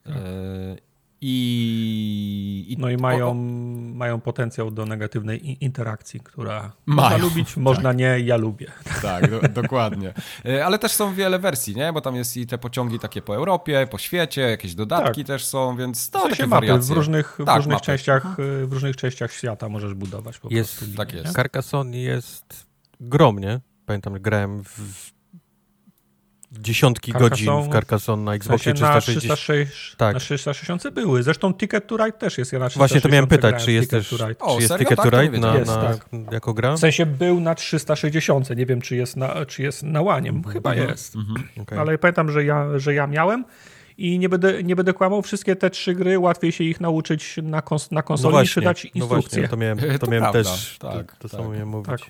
Tak. 0.04 0.16
Y, 0.16 0.91
i, 1.24 2.66
i, 2.68 2.76
no 2.78 2.90
i 2.90 2.96
mają, 2.96 3.30
o, 3.30 3.34
mają 3.94 4.20
potencjał 4.20 4.70
do 4.70 4.86
negatywnej 4.86 5.64
interakcji, 5.64 6.20
która 6.20 6.72
mają, 6.86 7.10
można 7.10 7.16
lubić, 7.16 7.48
tak. 7.48 7.56
można 7.56 7.92
nie, 7.92 8.20
ja 8.20 8.36
lubię. 8.36 8.66
Tak, 9.02 9.30
do, 9.30 9.40
dokładnie. 9.62 10.14
E, 10.44 10.66
ale 10.66 10.78
też 10.78 10.92
są 10.92 11.14
wiele 11.14 11.38
wersji, 11.38 11.76
nie? 11.76 11.92
Bo 11.92 12.00
tam 12.00 12.16
jest 12.16 12.36
i 12.36 12.46
te 12.46 12.58
pociągi 12.58 12.98
takie 12.98 13.22
po 13.22 13.36
Europie, 13.36 13.86
po 13.90 13.98
świecie, 13.98 14.40
jakieś 14.40 14.74
dodatki 14.74 15.20
tak. 15.20 15.26
też 15.26 15.44
są, 15.44 15.76
więc 15.76 16.10
to 16.10 16.28
takie 16.28 16.46
mapy 16.46 16.66
wariacje. 16.66 16.94
W 16.94 16.96
różnych, 16.96 17.38
tak, 17.46 17.54
w, 17.54 17.56
różnych 17.56 17.80
częściach, 17.80 18.36
w 18.66 18.72
różnych 18.72 18.96
częściach 18.96 19.32
świata 19.32 19.68
możesz 19.68 19.94
budować 19.94 20.38
po 20.38 20.48
jest, 20.50 20.78
prostu. 20.78 20.96
Tak 20.96 21.12
jest. 21.12 21.34
Carcassonne 21.34 21.98
jest 21.98 22.66
grom, 23.00 23.38
nie? 23.38 23.60
Pamiętam, 23.86 24.14
że 24.14 24.20
grałem 24.20 24.64
w 24.64 25.12
dziesiątki 26.60 27.12
Carcassonne, 27.12 27.30
godzin 27.30 27.70
w 27.70 27.72
Carcassonne 27.72 28.24
na 28.24 28.34
Xboxie 28.34 28.74
360. 28.74 29.28
Na 29.28 29.36
360, 29.36 29.96
tak. 29.96 30.14
na 30.14 30.20
360 30.20 30.90
były. 30.90 31.22
Zresztą 31.22 31.54
Ticket 31.54 31.86
to 31.86 31.96
Ride 31.96 32.18
też 32.18 32.38
jest. 32.38 32.52
Ja 32.52 32.58
na 32.58 32.68
Właśnie 32.68 33.00
to 33.00 33.08
miałem 33.08 33.26
pytać, 33.26 33.64
czy 33.64 33.72
jest 33.72 33.90
też 33.90 34.12
o, 34.38 34.56
czy 34.56 34.62
jest 34.62 34.76
Ticket 34.78 34.96
tak, 34.96 35.10
to 35.10 35.20
Ride 35.20 35.38
na, 35.38 35.56
jest, 35.56 35.70
na, 35.70 35.76
tak. 35.76 36.06
jako 36.32 36.54
gra? 36.54 36.76
W 36.76 36.78
sensie 36.78 37.06
był 37.06 37.40
na 37.40 37.54
360. 37.54 38.56
Nie 38.56 38.66
wiem, 38.66 38.80
czy 38.80 38.96
jest 38.96 39.16
na, 39.16 39.46
czy 39.46 39.62
jest 39.62 39.82
na 39.82 40.02
łaniem. 40.02 40.44
Chyba 40.44 40.70
mhm. 40.70 40.90
jest. 40.90 41.16
Mhm. 41.16 41.48
Okay. 41.62 41.80
Ale 41.80 41.98
pamiętam, 41.98 42.30
że 42.30 42.44
ja, 42.44 42.78
że 42.78 42.94
ja 42.94 43.06
miałem. 43.06 43.44
I 43.98 44.18
nie 44.18 44.28
będę, 44.28 44.62
nie 44.62 44.76
będę 44.76 44.92
kłamał, 44.92 45.22
wszystkie 45.22 45.56
te 45.56 45.70
trzy 45.70 45.94
gry 45.94 46.18
łatwiej 46.18 46.52
się 46.52 46.64
ich 46.64 46.80
nauczyć 46.80 47.36
na, 47.42 47.62
kons 47.62 47.90
na 47.90 48.02
konsoli 48.02 48.36
no 48.36 48.44
czytać 48.44 48.84
instrukcje. 48.84 49.16
No 49.16 49.22
właśnie, 49.22 49.48
to 49.48 49.56
miałem, 49.56 49.78
to, 49.98 50.06
to 50.06 50.10
miałem 50.10 50.32
też, 50.32 50.78
tak, 50.78 51.12
to, 51.12 51.18
to 51.18 51.28
tak, 51.28 51.30
samo 51.30 51.52
miałem 51.52 51.68
mówić. 51.68 51.86
Tak. 51.86 52.00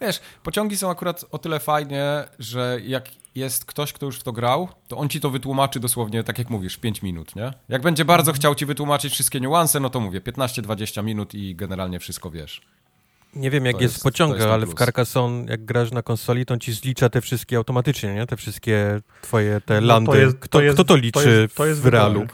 Wiesz, 0.00 0.20
pociągi 0.42 0.76
są 0.76 0.90
akurat 0.90 1.24
o 1.30 1.38
tyle 1.38 1.60
fajnie, 1.60 2.24
że 2.38 2.78
jak 2.82 3.04
jest 3.34 3.64
ktoś, 3.64 3.92
kto 3.92 4.06
już 4.06 4.18
w 4.18 4.22
to 4.22 4.32
grał, 4.32 4.68
to 4.88 4.96
on 4.96 5.08
ci 5.08 5.20
to 5.20 5.30
wytłumaczy 5.30 5.80
dosłownie, 5.80 6.24
tak 6.24 6.38
jak 6.38 6.50
mówisz, 6.50 6.76
5 6.76 7.02
minut, 7.02 7.36
nie? 7.36 7.52
Jak 7.68 7.82
będzie 7.82 8.04
bardzo 8.04 8.32
chciał 8.32 8.54
ci 8.54 8.66
wytłumaczyć 8.66 9.12
wszystkie 9.12 9.40
niuanse, 9.40 9.80
no 9.80 9.90
to 9.90 10.00
mówię, 10.00 10.20
15-20 10.20 11.04
minut 11.04 11.34
i 11.34 11.54
generalnie 11.56 11.98
wszystko 11.98 12.30
wiesz. 12.30 12.60
Nie 13.34 13.50
wiem, 13.50 13.66
jak 13.66 13.80
jest, 13.80 13.82
jest 13.82 13.96
w 13.96 14.02
pociągach, 14.02 14.48
ale 14.48 14.66
w 14.66 14.74
Carcassonne, 14.74 15.50
jak 15.50 15.64
grasz 15.64 15.92
na 15.92 16.02
konsoli, 16.02 16.46
to 16.46 16.54
on 16.54 16.60
ci 16.60 16.72
zlicza 16.72 17.08
te 17.08 17.20
wszystkie 17.20 17.56
automatycznie, 17.56 18.14
nie? 18.14 18.26
Te 18.26 18.36
wszystkie 18.36 19.00
twoje, 19.22 19.60
te 19.60 19.80
landy. 19.80 20.06
No 20.06 20.12
to 20.12 20.18
jest, 20.18 20.38
kto, 20.38 20.58
to 20.58 20.62
jest, 20.62 20.74
kto 20.74 20.84
to 20.84 20.96
liczy 20.96 21.48
to 21.54 21.66
jest, 21.66 21.80
w 21.80 21.86
realu? 21.86 22.26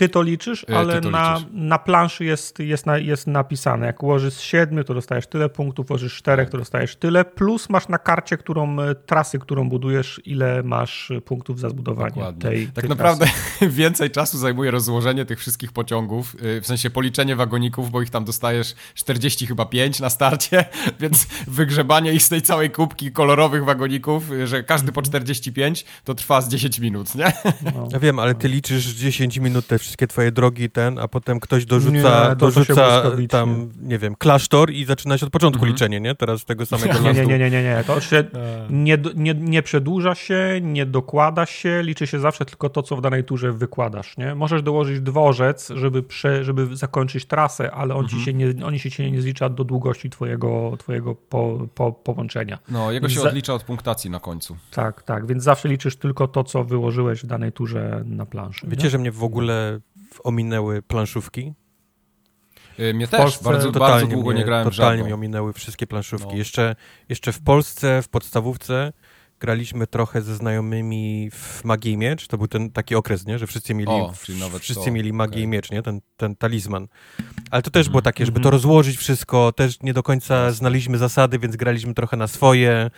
Ty 0.00 0.08
to 0.08 0.22
liczysz, 0.22 0.66
e, 0.70 0.78
ale 0.78 1.00
to 1.00 1.10
na, 1.10 1.40
na 1.52 1.78
planszy 1.78 2.24
jest, 2.24 2.58
jest, 2.58 2.86
na, 2.86 2.98
jest 2.98 3.26
napisane. 3.26 3.86
Jak 3.86 4.02
ułożysz 4.02 4.40
7, 4.40 4.84
to 4.84 4.94
dostajesz 4.94 5.26
tyle 5.26 5.48
punktów, 5.48 5.90
ułożysz 5.90 6.16
4, 6.16 6.46
to 6.46 6.58
dostajesz 6.58 6.96
tyle, 6.96 7.24
plus 7.24 7.68
masz 7.68 7.88
na 7.88 7.98
karcie, 7.98 8.36
którą 8.36 8.80
e, 8.80 8.94
trasy, 8.94 9.38
którą 9.38 9.68
budujesz, 9.68 10.20
ile 10.24 10.62
masz 10.62 11.10
e, 11.10 11.20
punktów 11.20 11.60
za 11.60 11.68
zbudowanie 11.68 12.08
Dokładnie. 12.08 12.42
tej 12.42 12.66
Tak 12.66 12.82
tej 12.82 12.88
naprawdę 12.88 13.26
więcej 13.82 14.10
czasu 14.10 14.38
zajmuje 14.38 14.70
rozłożenie 14.70 15.24
tych 15.24 15.38
wszystkich 15.38 15.72
pociągów, 15.72 16.36
w 16.62 16.66
sensie 16.66 16.90
policzenie 16.90 17.36
wagoników, 17.36 17.90
bo 17.90 18.02
ich 18.02 18.10
tam 18.10 18.24
dostajesz 18.24 18.74
40 18.94 19.46
chyba 19.46 19.66
5 19.66 20.00
na 20.00 20.10
starcie, 20.10 20.64
więc 21.00 21.26
wygrzebanie 21.46 22.12
ich 22.12 22.22
z 22.22 22.28
tej 22.28 22.42
całej 22.42 22.70
kubki 22.70 23.12
kolorowych 23.12 23.64
wagoników, 23.64 24.24
że 24.44 24.62
każdy 24.62 24.92
po 24.92 25.02
45, 25.02 25.84
to 26.04 26.14
trwa 26.14 26.40
z 26.40 26.48
10 26.48 26.78
minut, 26.78 27.14
nie? 27.14 27.32
No. 27.74 27.88
Ja 27.92 27.98
wiem, 27.98 28.18
ale 28.18 28.34
ty 28.34 28.48
liczysz 28.48 28.86
10 28.86 29.38
minut 29.38 29.66
te 29.66 29.78
wszystkie 29.78 29.89
twoje 29.96 30.32
drogi, 30.32 30.70
ten, 30.70 30.98
a 30.98 31.08
potem 31.08 31.40
ktoś 31.40 31.64
dorzuca, 31.64 32.28
nie, 32.28 32.36
dorzuca 32.36 33.02
tam, 33.28 33.70
nie 33.82 33.98
wiem, 33.98 34.14
klasztor 34.14 34.70
i 34.70 34.84
zaczyna 34.84 35.18
się 35.18 35.26
od 35.26 35.32
początku 35.32 35.58
mhm. 35.58 35.72
liczenie, 35.72 36.00
nie? 36.00 36.14
Teraz 36.14 36.44
tego 36.44 36.66
samego 36.66 37.00
nie, 37.00 37.12
nie, 37.12 37.26
nie, 37.26 37.38
nie, 37.38 37.50
nie, 37.50 37.62
nie. 37.62 37.84
To 37.86 38.00
się 38.00 38.24
nie, 38.70 38.98
nie, 39.14 39.34
nie 39.34 39.62
przedłuża 39.62 40.14
się, 40.14 40.60
nie 40.62 40.86
dokłada 40.86 41.46
się, 41.46 41.82
liczy 41.82 42.06
się 42.06 42.20
zawsze 42.20 42.44
tylko 42.44 42.68
to, 42.68 42.82
co 42.82 42.96
w 42.96 43.00
danej 43.00 43.24
turze 43.24 43.52
wykładasz, 43.52 44.16
nie? 44.16 44.34
Możesz 44.34 44.62
dołożyć 44.62 45.00
dworzec, 45.00 45.72
żeby, 45.74 46.02
prze, 46.02 46.44
żeby 46.44 46.76
zakończyć 46.76 47.24
trasę, 47.24 47.70
ale 47.70 47.94
on 47.94 48.04
mhm. 48.04 48.18
ci 48.18 48.24
się 48.24 48.34
nie, 48.34 48.66
oni 48.66 48.78
się 48.78 49.10
nie 49.10 49.22
zlicza 49.22 49.48
do 49.48 49.64
długości 49.64 50.10
twojego, 50.10 50.72
twojego 50.78 51.14
po, 51.14 51.68
po, 51.74 51.92
połączenia. 51.92 52.58
No, 52.68 52.92
jego 52.92 53.08
się 53.08 53.22
odlicza 53.22 53.54
od 53.54 53.62
punktacji 53.62 54.10
na 54.10 54.20
końcu. 54.20 54.56
Tak, 54.70 55.02
tak, 55.02 55.26
więc 55.26 55.42
zawsze 55.42 55.68
liczysz 55.68 55.96
tylko 55.96 56.28
to, 56.28 56.44
co 56.44 56.64
wyłożyłeś 56.64 57.22
w 57.22 57.26
danej 57.26 57.52
turze 57.52 58.02
na 58.06 58.26
planszy. 58.26 58.66
Wiecie, 58.68 58.84
nie? 58.84 58.90
że 58.90 58.98
mnie 58.98 59.12
w 59.12 59.24
ogóle 59.24 59.79
ominęły 60.24 60.82
planszówki. 60.82 61.54
Y, 62.80 62.94
mnie 62.94 63.06
w 63.06 63.10
też, 63.10 63.20
Polsce 63.20 63.44
bardzo, 63.44 63.72
bardzo 63.72 64.06
długo 64.06 64.30
mnie, 64.30 64.38
nie 64.38 64.44
grałem 64.44 64.70
Totalnie 64.70 65.02
mi 65.04 65.12
ominęły 65.12 65.52
wszystkie 65.52 65.86
planszówki. 65.86 66.32
No. 66.32 66.36
Jeszcze, 66.36 66.76
jeszcze 67.08 67.32
w 67.32 67.40
Polsce, 67.40 68.02
w 68.02 68.08
podstawówce 68.08 68.92
graliśmy 69.40 69.86
trochę 69.86 70.22
ze 70.22 70.36
znajomymi 70.36 71.30
w 71.30 71.64
Magię 71.64 71.92
i 71.92 71.96
Miecz. 71.96 72.26
To 72.26 72.38
był 72.38 72.48
ten 72.48 72.70
taki 72.70 72.94
okres, 72.94 73.26
nie? 73.26 73.38
że 73.38 73.46
wszyscy 73.46 73.74
mieli, 73.74 73.90
o, 73.90 74.12
wszyscy 74.60 74.84
to. 74.84 74.90
mieli 74.90 75.12
Magię 75.12 75.32
okay. 75.32 75.42
i 75.42 75.46
Miecz, 75.46 75.70
nie? 75.70 75.82
Ten, 75.82 76.00
ten 76.16 76.36
talizman. 76.36 76.88
Ale 77.50 77.62
to 77.62 77.70
też 77.70 77.88
było 77.88 78.02
takie, 78.02 78.26
żeby 78.26 78.40
to 78.40 78.48
mhm. 78.48 78.52
rozłożyć 78.52 78.96
wszystko, 78.96 79.52
też 79.52 79.80
nie 79.82 79.94
do 79.94 80.02
końca 80.02 80.50
znaliśmy 80.50 80.98
zasady, 80.98 81.38
więc 81.38 81.56
graliśmy 81.56 81.94
trochę 81.94 82.16
na 82.16 82.26
swoje. 82.26 82.90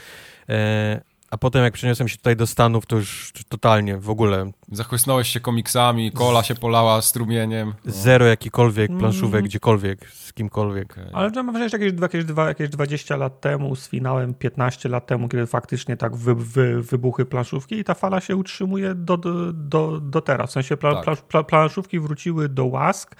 E, 0.48 1.11
a 1.32 1.38
potem 1.38 1.64
jak 1.64 1.74
przeniosłem 1.74 2.08
się 2.08 2.16
tutaj 2.16 2.36
do 2.36 2.46
Stanów, 2.46 2.86
to 2.86 2.96
już 2.96 3.32
totalnie 3.48 3.98
w 3.98 4.10
ogóle. 4.10 4.52
Zachłysnąłeś 4.72 5.28
się 5.28 5.40
komiksami, 5.40 6.12
kola 6.12 6.42
się 6.42 6.54
polała 6.54 7.02
strumieniem. 7.02 7.74
No. 7.84 7.92
Zero 7.92 8.26
jakikolwiek 8.26 8.98
planszówek, 8.98 9.38
mm. 9.38 9.44
gdziekolwiek, 9.44 10.10
z 10.10 10.32
kimkolwiek. 10.32 10.92
Okay. 10.92 11.10
Ale 11.12 11.30
mam 11.30 11.52
wrażenie, 11.52 11.68
że 11.68 11.78
jakieś, 11.78 12.00
jakieś, 12.00 12.24
dwa, 12.24 12.48
jakieś 12.48 12.68
20 12.68 13.16
lat 13.16 13.40
temu, 13.40 13.76
z 13.76 13.88
finałem 13.88 14.34
15 14.34 14.88
lat 14.88 15.06
temu, 15.06 15.28
kiedy 15.28 15.46
faktycznie 15.46 15.96
tak 15.96 16.16
wy, 16.16 16.34
wy, 16.34 16.82
wybuchły 16.82 17.24
planszówki 17.26 17.78
i 17.78 17.84
ta 17.84 17.94
fala 17.94 18.20
się 18.20 18.36
utrzymuje 18.36 18.94
do, 18.94 19.16
do, 19.16 19.52
do, 19.52 20.00
do 20.00 20.20
teraz. 20.20 20.50
W 20.50 20.52
sensie 20.52 20.76
pla, 20.76 21.02
tak. 21.02 21.22
pla, 21.22 21.42
planszówki 21.42 22.00
wróciły 22.00 22.48
do 22.48 22.64
łask 22.64 23.16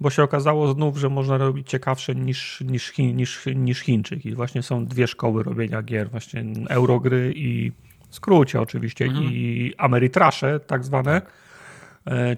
bo 0.00 0.10
się 0.10 0.22
okazało 0.22 0.72
znów, 0.72 0.96
że 0.96 1.08
można 1.08 1.38
robić 1.38 1.68
ciekawsze 1.68 2.14
niż, 2.14 2.60
niż, 2.60 2.98
niż, 2.98 3.46
niż 3.56 3.80
Chińczyk. 3.80 4.26
I 4.26 4.34
właśnie 4.34 4.62
są 4.62 4.86
dwie 4.86 5.06
szkoły 5.06 5.42
robienia 5.42 5.82
gier, 5.82 6.10
właśnie 6.10 6.44
Eurogry 6.68 7.32
i 7.36 7.72
w 8.10 8.14
skrócie 8.14 8.60
oczywiście, 8.60 9.04
mhm. 9.04 9.24
i 9.24 9.74
Ameritrasze 9.78 10.60
tak 10.60 10.84
zwane. 10.84 11.20
Tak 11.20 11.32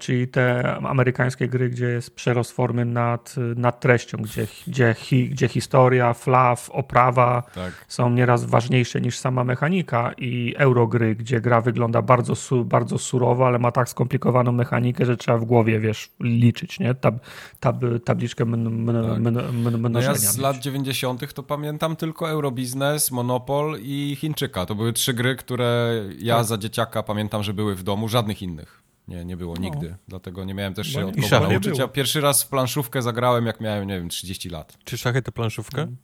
czyli 0.00 0.28
te 0.28 0.76
amerykańskie 0.76 1.48
gry, 1.48 1.70
gdzie 1.70 1.86
jest 1.86 2.14
przerost 2.14 2.52
formy 2.52 2.84
nad, 2.84 3.34
nad 3.56 3.80
treścią, 3.80 4.18
gdzie, 4.18 4.46
gdzie, 4.66 4.94
hi, 4.98 5.28
gdzie 5.28 5.48
historia, 5.48 6.14
flaw, 6.14 6.70
oprawa 6.70 7.42
tak. 7.54 7.84
są 7.88 8.10
nieraz 8.10 8.44
ważniejsze 8.44 9.00
niż 9.00 9.18
sama 9.18 9.44
mechanika 9.44 10.12
i 10.18 10.54
eurogry, 10.56 11.14
gdzie 11.14 11.40
gra 11.40 11.60
wygląda 11.60 12.02
bardzo, 12.02 12.34
su, 12.34 12.64
bardzo 12.64 12.98
surowo, 12.98 13.46
ale 13.46 13.58
ma 13.58 13.72
tak 13.72 13.88
skomplikowaną 13.88 14.52
mechanikę, 14.52 15.06
że 15.06 15.16
trzeba 15.16 15.38
w 15.38 15.44
głowie, 15.44 15.80
wiesz, 15.80 16.10
liczyć, 16.20 16.80
nie? 16.80 16.94
Tab, 16.94 17.14
tab, 17.60 17.76
tabliczkę 18.04 18.44
tak. 18.44 18.60
mnożenia. 18.60 19.88
No 19.88 20.00
ja 20.00 20.14
z 20.14 20.38
lat 20.38 20.58
90. 20.58 21.34
to 21.34 21.42
pamiętam 21.42 21.96
tylko 21.96 22.30
Eurobiznes, 22.30 23.10
Monopol 23.10 23.78
i 23.82 24.16
Chińczyka. 24.20 24.66
To 24.66 24.74
były 24.74 24.92
trzy 24.92 25.14
gry, 25.14 25.36
które 25.36 26.02
ja 26.18 26.36
tak. 26.36 26.46
za 26.46 26.58
dzieciaka 26.58 27.02
pamiętam, 27.02 27.42
że 27.42 27.54
były 27.54 27.74
w 27.74 27.82
domu, 27.82 28.08
żadnych 28.08 28.42
innych. 28.42 28.82
Nie, 29.08 29.24
nie 29.24 29.36
było 29.36 29.54
no. 29.54 29.60
nigdy. 29.60 29.96
Dlatego 30.08 30.44
nie 30.44 30.54
miałem 30.54 30.74
też 30.74 30.92
się 30.92 31.06
od 31.06 31.16
kogo 31.16 31.40
nauczyć. 31.40 31.78
Ja 31.78 31.88
pierwszy 31.88 32.20
raz 32.20 32.42
w 32.42 32.48
planszówkę 32.48 33.02
zagrałem, 33.02 33.46
jak 33.46 33.60
miałem, 33.60 33.88
nie 33.88 33.98
wiem, 33.98 34.08
30 34.08 34.48
lat. 34.48 34.78
Czy 34.84 34.98
szachy 34.98 35.22
to 35.22 35.32
planszówkę? 35.32 35.82
Mm. 35.82 35.96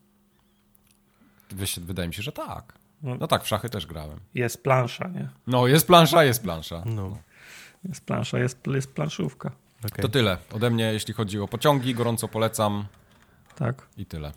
Wydaje 1.79 2.09
mi 2.09 2.15
się, 2.15 2.23
że 2.23 2.33
tak. 2.33 2.79
No. 3.03 3.17
no 3.21 3.27
tak, 3.27 3.45
w 3.45 3.49
szachy 3.49 3.69
też 3.69 3.87
grałem. 3.87 4.21
Jest 4.35 4.63
plansza, 4.63 5.09
nie? 5.09 5.29
No, 5.47 5.67
jest 5.67 5.87
plansza, 5.87 6.25
jest 6.25 6.43
plansza. 6.43 6.83
No. 6.87 6.93
no. 6.95 7.19
Jest 7.85 8.05
plansza, 8.05 8.39
jest, 8.39 8.67
jest 8.67 8.95
planszówka. 8.95 9.51
Okay. 9.87 10.03
To 10.03 10.09
tyle 10.09 10.37
ode 10.53 10.71
mnie, 10.71 10.93
jeśli 10.93 11.15
chodzi 11.15 11.41
o 11.41 11.49
pociągi. 11.49 11.95
Gorąco 11.95 12.29
polecam. 12.29 12.87
Tak. 13.55 13.89
I 13.97 14.07
tyle. 14.07 14.33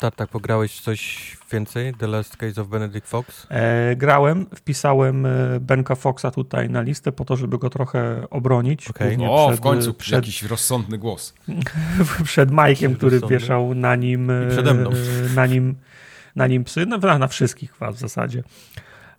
Tartak, 0.00 0.30
pograłeś 0.30 0.80
coś 0.80 1.36
więcej? 1.52 1.94
The 1.94 2.06
Last 2.06 2.36
Case 2.36 2.62
of 2.62 2.68
Benedict 2.68 3.08
Fox? 3.08 3.46
E, 3.50 3.96
grałem, 3.96 4.46
wpisałem 4.54 5.26
e, 5.26 5.60
Benka 5.60 5.94
Foxa 5.94 6.30
tutaj 6.34 6.70
na 6.70 6.82
listę 6.82 7.12
po 7.12 7.24
to, 7.24 7.36
żeby 7.36 7.58
go 7.58 7.70
trochę 7.70 8.26
obronić. 8.30 8.88
Okay. 8.88 9.16
O, 9.28 9.48
przed, 9.48 9.60
w 9.60 9.62
końcu 9.62 9.94
przed, 9.94 10.14
jakiś 10.14 10.42
rozsądny 10.42 10.98
głos. 10.98 11.34
przed 12.24 12.50
Majkiem, 12.50 12.94
który 12.94 13.10
rozsądny. 13.10 13.38
wieszał 13.38 13.74
na 13.74 13.96
nim, 13.96 14.32
I 14.46 14.50
przede 14.50 14.74
mną. 14.74 14.90
na 15.34 15.46
nim, 15.46 15.74
na 16.36 16.46
nim 16.46 16.64
psy, 16.64 16.86
no, 16.86 16.98
na 17.18 17.28
wszystkich 17.28 17.76
was 17.76 17.96
w 17.96 17.98
zasadzie. 17.98 18.42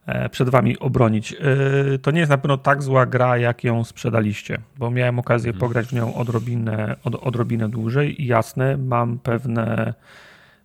E, 0.06 0.30
przed 0.30 0.50
wami 0.50 0.80
obronić. 0.80 1.34
E, 1.34 1.98
to 1.98 2.12
nie 2.12 2.20
jest 2.20 2.30
na 2.30 2.38
pewno 2.38 2.58
tak 2.58 2.84
zła 2.84 3.06
gra, 3.06 3.38
jak 3.38 3.64
ją 3.64 3.84
sprzedaliście, 3.84 4.58
bo 4.78 4.92
miałem 4.92 5.20
okazję 5.20 5.50
mhm. 5.50 5.60
pograć 5.60 5.88
w 5.88 5.94
nią 5.94 6.16
odrobinę, 6.16 6.96
od, 7.04 7.16
odrobinę 7.16 7.70
dłużej 7.70 8.22
i 8.22 8.28
jasne, 8.28 8.78
mam 8.78 9.20
pewne. 9.20 9.94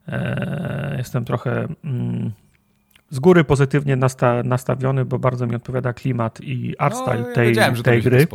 E, 0.09 0.95
jestem 0.99 1.24
trochę 1.24 1.69
mm, 1.85 2.33
z 3.11 3.19
góry 3.19 3.45
pozytywnie 3.45 3.97
nasta, 3.97 4.43
nastawiony, 4.43 5.05
bo 5.05 5.19
bardzo 5.19 5.47
mi 5.47 5.57
odpowiada 5.57 5.93
klimat 5.93 6.41
i 6.41 6.74
art 6.78 6.97
no, 7.07 7.15
no, 7.15 7.35
tej, 7.35 7.55
ja 7.55 7.73
tej 7.73 8.03
gry. 8.03 8.27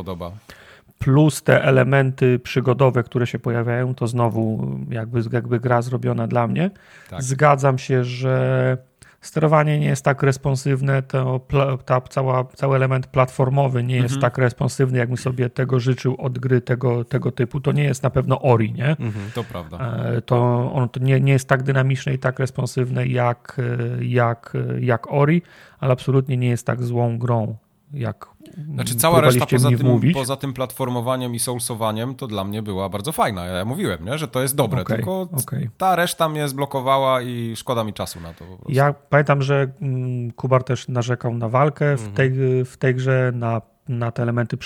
Plus 0.99 1.43
te 1.43 1.63
elementy 1.63 2.39
przygodowe, 2.39 3.03
które 3.03 3.27
się 3.27 3.39
pojawiają, 3.39 3.95
to 3.95 4.07
znowu 4.07 4.77
jakby, 4.89 5.21
jakby 5.31 5.59
gra 5.59 5.81
zrobiona 5.81 6.27
dla 6.27 6.47
mnie. 6.47 6.71
Tak. 7.09 7.23
Zgadzam 7.23 7.77
się, 7.77 8.03
że 8.03 8.77
sterowanie 9.21 9.79
nie 9.79 9.87
jest 9.87 10.05
tak 10.05 10.23
responsywne, 10.23 11.01
to 11.01 11.39
ta 11.85 12.01
cała, 12.01 12.43
cały 12.43 12.75
element 12.75 13.07
platformowy 13.07 13.83
nie 13.83 13.95
jest 13.95 14.15
mhm. 14.15 14.21
tak 14.21 14.37
responsywny, 14.37 14.97
jakbym 14.97 15.17
sobie 15.17 15.49
tego 15.49 15.79
życzył 15.79 16.15
od 16.19 16.39
gry 16.39 16.61
tego, 16.61 17.05
tego 17.05 17.31
typu. 17.31 17.59
To 17.59 17.71
nie 17.71 17.83
jest 17.83 18.03
na 18.03 18.09
pewno 18.09 18.41
Ori, 18.41 18.73
nie? 18.73 18.89
Mhm, 18.89 19.31
to 19.33 19.43
prawda. 19.43 19.77
E, 19.77 20.21
to 20.21 20.71
on 20.73 20.89
to 20.89 20.99
nie, 20.99 21.19
nie 21.19 21.33
jest 21.33 21.47
tak 21.47 21.63
dynamiczne 21.63 22.13
i 22.13 22.19
tak 22.19 22.39
responsywne 22.39 23.07
jak, 23.07 23.57
e, 23.99 24.05
jak, 24.05 24.57
jak 24.79 25.13
Ori, 25.13 25.41
ale 25.79 25.93
absolutnie 25.93 26.37
nie 26.37 26.49
jest 26.49 26.65
tak 26.65 26.83
złą 26.83 27.17
grą 27.17 27.55
jak 27.93 28.27
Znaczy 28.73 28.95
cała 28.95 29.21
reszta 29.21 29.45
poza 29.45 29.69
tym, 29.69 30.01
poza 30.13 30.35
tym 30.35 30.53
platformowaniem 30.53 31.35
i 31.35 31.39
soulsowaniem 31.39 32.15
to 32.15 32.27
dla 32.27 32.43
mnie 32.43 32.61
była 32.61 32.89
bardzo 32.89 33.11
fajna. 33.11 33.45
Ja 33.45 33.65
mówiłem, 33.65 34.05
nie? 34.05 34.17
że 34.17 34.27
to 34.27 34.41
jest 34.41 34.55
dobre, 34.55 34.81
okay, 34.81 34.97
tylko 34.97 35.21
okay. 35.21 35.69
ta 35.77 35.95
reszta 35.95 36.29
mnie 36.29 36.47
zblokowała 36.47 37.21
i 37.21 37.55
szkoda 37.55 37.83
mi 37.83 37.93
czasu 37.93 38.19
na 38.19 38.33
to. 38.33 38.45
Ja 38.69 38.93
pamiętam, 38.93 39.41
że 39.41 39.71
mm, 39.81 40.31
Kubar 40.31 40.63
też 40.63 40.87
narzekał 40.87 41.33
na 41.33 41.49
walkę 41.49 41.97
w, 41.97 42.07
mhm. 42.07 42.15
tej, 42.15 42.31
w 42.65 42.77
tej 42.77 42.95
grze, 42.95 43.31
na, 43.35 43.61
na 43.89 44.11
te 44.11 44.23
elementy 44.23 44.57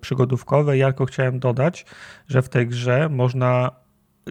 przygodówkowe. 0.00 0.78
Ja 0.78 0.86
tylko 0.86 1.04
chciałem 1.04 1.38
dodać, 1.38 1.86
że 2.28 2.42
w 2.42 2.48
tej 2.48 2.66
grze 2.66 3.08
można 3.08 3.70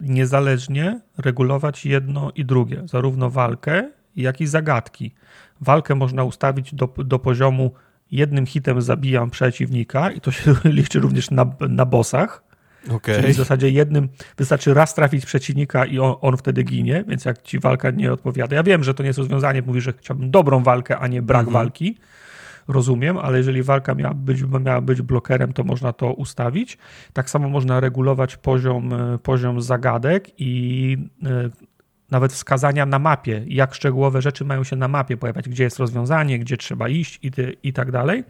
niezależnie 0.02 1.00
regulować 1.18 1.86
jedno 1.86 2.30
i 2.34 2.44
drugie, 2.44 2.82
zarówno 2.84 3.30
walkę, 3.30 3.90
jak 4.16 4.40
i 4.40 4.46
zagadki. 4.46 5.14
Walkę 5.60 5.94
można 5.94 6.24
ustawić 6.24 6.74
do, 6.74 6.86
do 6.86 7.18
poziomu 7.18 7.72
jednym 8.10 8.46
hitem 8.46 8.82
zabijam 8.82 9.30
przeciwnika 9.30 10.10
i 10.10 10.20
to 10.20 10.30
się 10.30 10.54
liczy 10.64 11.00
również 11.00 11.30
na, 11.30 11.46
na 11.68 11.84
bossach. 11.84 12.48
Okay. 12.90 13.20
Czyli 13.20 13.32
w 13.32 13.36
zasadzie 13.36 13.70
jednym 13.70 14.08
wystarczy 14.36 14.74
raz 14.74 14.94
trafić 14.94 15.26
przeciwnika 15.26 15.84
i 15.84 15.98
on, 15.98 16.14
on, 16.20 16.36
wtedy 16.36 16.62
ginie, 16.62 17.04
więc 17.08 17.24
jak 17.24 17.42
ci 17.42 17.58
walka 17.58 17.90
nie 17.90 18.12
odpowiada. 18.12 18.56
Ja 18.56 18.62
wiem, 18.62 18.84
że 18.84 18.94
to 18.94 19.02
nie 19.02 19.06
jest 19.06 19.18
rozwiązanie, 19.18 19.62
mówi, 19.62 19.80
że 19.80 19.92
chciałbym 19.92 20.30
dobrą 20.30 20.62
walkę, 20.62 20.98
a 20.98 21.06
nie 21.06 21.22
brak 21.22 21.46
mhm. 21.46 21.52
walki. 21.52 21.98
Rozumiem, 22.68 23.18
ale 23.18 23.38
jeżeli 23.38 23.62
walka 23.62 23.94
miała 23.94 24.14
być, 24.14 24.42
miała 24.60 24.80
być 24.80 25.02
blokerem, 25.02 25.52
to 25.52 25.64
można 25.64 25.92
to 25.92 26.12
ustawić. 26.12 26.78
Tak 27.12 27.30
samo 27.30 27.48
można 27.48 27.80
regulować 27.80 28.36
poziom, 28.36 28.94
poziom 29.22 29.62
zagadek 29.62 30.28
i 30.38 30.96
e, 31.24 31.50
nawet 32.10 32.32
wskazania 32.32 32.86
na 32.86 32.98
mapie, 32.98 33.44
jak 33.46 33.74
szczegółowe 33.74 34.22
rzeczy 34.22 34.44
mają 34.44 34.64
się 34.64 34.76
na 34.76 34.88
mapie 34.88 35.16
pojawiać, 35.16 35.48
gdzie 35.48 35.64
jest 35.64 35.78
rozwiązanie, 35.78 36.38
gdzie 36.38 36.56
trzeba 36.56 36.88
iść 36.88 37.18
i, 37.22 37.30
ty, 37.30 37.56
i 37.62 37.72
tak 37.72 37.90
dalej. 37.90 38.24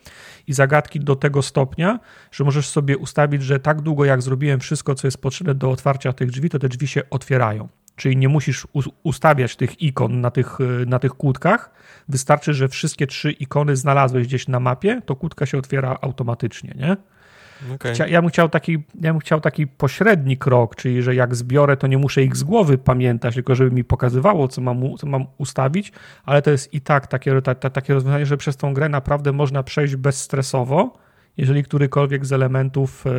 I 0.46 0.52
zagadki 0.52 1.00
do 1.00 1.16
tego 1.16 1.42
stopnia, 1.42 2.00
że 2.32 2.44
możesz 2.44 2.68
sobie 2.68 2.98
ustawić, 2.98 3.42
że 3.42 3.60
tak 3.60 3.80
długo 3.80 4.04
jak 4.04 4.22
zrobiłem 4.22 4.60
wszystko, 4.60 4.94
co 4.94 5.06
jest 5.06 5.18
potrzebne 5.18 5.54
do 5.54 5.70
otwarcia 5.70 6.12
tych 6.12 6.30
drzwi, 6.30 6.50
to 6.50 6.58
te 6.58 6.68
drzwi 6.68 6.86
się 6.86 7.02
otwierają. 7.10 7.68
Czyli 7.96 8.16
nie 8.16 8.28
musisz 8.28 8.66
ustawiać 9.02 9.56
tych 9.56 9.82
ikon 9.82 10.20
na 10.20 10.30
tych, 10.30 10.58
na 10.86 10.98
tych 10.98 11.12
kłódkach. 11.12 11.70
Wystarczy, 12.08 12.54
że 12.54 12.68
wszystkie 12.68 13.06
trzy 13.06 13.30
ikony 13.30 13.76
znalazłeś 13.76 14.26
gdzieś 14.26 14.48
na 14.48 14.60
mapie, 14.60 15.02
to 15.06 15.16
kłódka 15.16 15.46
się 15.46 15.58
otwiera 15.58 15.98
automatycznie, 16.00 16.74
nie? 16.76 16.96
Okay. 17.74 18.10
Ja, 18.10 18.20
bym 18.22 18.30
chciał 18.30 18.48
taki, 18.48 18.84
ja 19.00 19.12
bym 19.12 19.20
chciał 19.20 19.40
taki 19.40 19.66
pośredni 19.66 20.36
krok, 20.36 20.76
czyli 20.76 21.02
że 21.02 21.14
jak 21.14 21.34
zbiorę, 21.34 21.76
to 21.76 21.86
nie 21.86 21.98
muszę 21.98 22.22
ich 22.22 22.36
z 22.36 22.44
głowy 22.44 22.78
pamiętać, 22.78 23.34
tylko 23.34 23.54
żeby 23.54 23.70
mi 23.70 23.84
pokazywało, 23.84 24.48
co 24.48 24.60
mam, 24.60 24.96
co 24.98 25.06
mam 25.06 25.26
ustawić, 25.38 25.92
ale 26.24 26.42
to 26.42 26.50
jest 26.50 26.74
i 26.74 26.80
tak 26.80 27.06
takie, 27.06 27.42
ta, 27.42 27.54
ta, 27.54 27.70
takie 27.70 27.94
rozwiązanie, 27.94 28.26
że 28.26 28.36
przez 28.36 28.56
tą 28.56 28.74
grę 28.74 28.88
naprawdę 28.88 29.32
można 29.32 29.62
przejść 29.62 29.96
bezstresowo, 29.96 30.92
jeżeli 31.36 31.64
którykolwiek 31.64 32.26
z 32.26 32.32
elementów 32.32 33.04
e, 33.06 33.10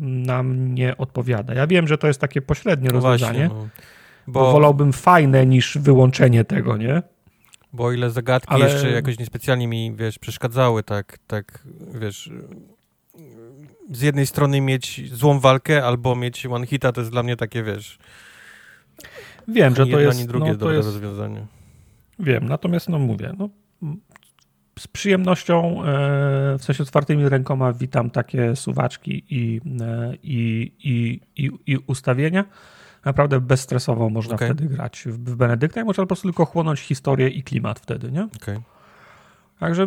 nam 0.00 0.74
nie 0.74 0.96
odpowiada. 0.96 1.54
Ja 1.54 1.66
wiem, 1.66 1.88
że 1.88 1.98
to 1.98 2.06
jest 2.06 2.20
takie 2.20 2.42
pośrednie 2.42 2.88
no 2.88 2.94
rozwiązanie, 2.94 3.48
właśnie, 3.48 3.48
no. 3.48 3.68
bo... 4.26 4.40
bo 4.40 4.52
wolałbym 4.52 4.92
fajne 4.92 5.46
niż 5.46 5.78
wyłączenie 5.78 6.44
tego, 6.44 6.76
nie? 6.76 7.02
Bo 7.72 7.84
o 7.84 7.92
ile 7.92 8.10
zagadki 8.10 8.54
ale... 8.54 8.64
jeszcze 8.64 8.90
jakoś 8.90 9.18
niespecjalnie 9.18 9.68
mi, 9.68 9.92
wiesz, 9.96 10.18
przeszkadzały, 10.18 10.82
tak, 10.82 11.18
tak, 11.26 11.66
wiesz, 12.00 12.30
z 13.92 14.02
jednej 14.02 14.26
strony 14.26 14.60
mieć 14.60 15.12
złą 15.12 15.40
walkę, 15.40 15.84
albo 15.84 16.16
mieć 16.16 16.46
one 16.46 16.66
hita, 16.66 16.92
to 16.92 17.00
jest 17.00 17.10
dla 17.10 17.22
mnie 17.22 17.36
takie, 17.36 17.62
wiesz... 17.62 17.98
Wiem, 19.48 19.76
że 19.76 19.86
to 19.86 20.00
jest... 20.00 20.18
Ani 20.18 20.28
drugie 20.28 20.52
no, 20.52 20.56
dobre 20.56 20.76
jest, 20.76 20.88
rozwiązanie. 20.88 21.46
Wiem, 22.18 22.48
natomiast 22.48 22.88
no 22.88 22.98
mówię, 22.98 23.32
no, 23.38 23.48
z 24.78 24.88
przyjemnością, 24.88 25.84
e, 25.84 26.58
w 26.58 26.64
sensie 26.64 26.82
otwartymi 26.82 27.28
rękoma 27.28 27.72
witam 27.72 28.10
takie 28.10 28.56
suwaczki 28.56 29.24
i, 29.30 29.60
e, 29.80 30.14
i, 30.22 30.72
i, 30.84 31.20
i, 31.44 31.50
i 31.66 31.76
ustawienia. 31.76 32.44
Naprawdę 33.04 33.40
bezstresowo 33.40 34.10
można 34.10 34.34
okay. 34.34 34.48
wtedy 34.48 34.68
grać 34.68 35.04
w, 35.06 35.36
Benedykta 35.36 35.80
i 35.80 35.84
można 35.84 36.02
po 36.02 36.06
prostu 36.06 36.28
tylko 36.28 36.44
chłonąć 36.44 36.80
historię 36.80 37.28
i 37.28 37.42
klimat 37.42 37.80
wtedy, 37.80 38.12
nie? 38.12 38.28
Okay. 38.36 38.60
Także 39.64 39.86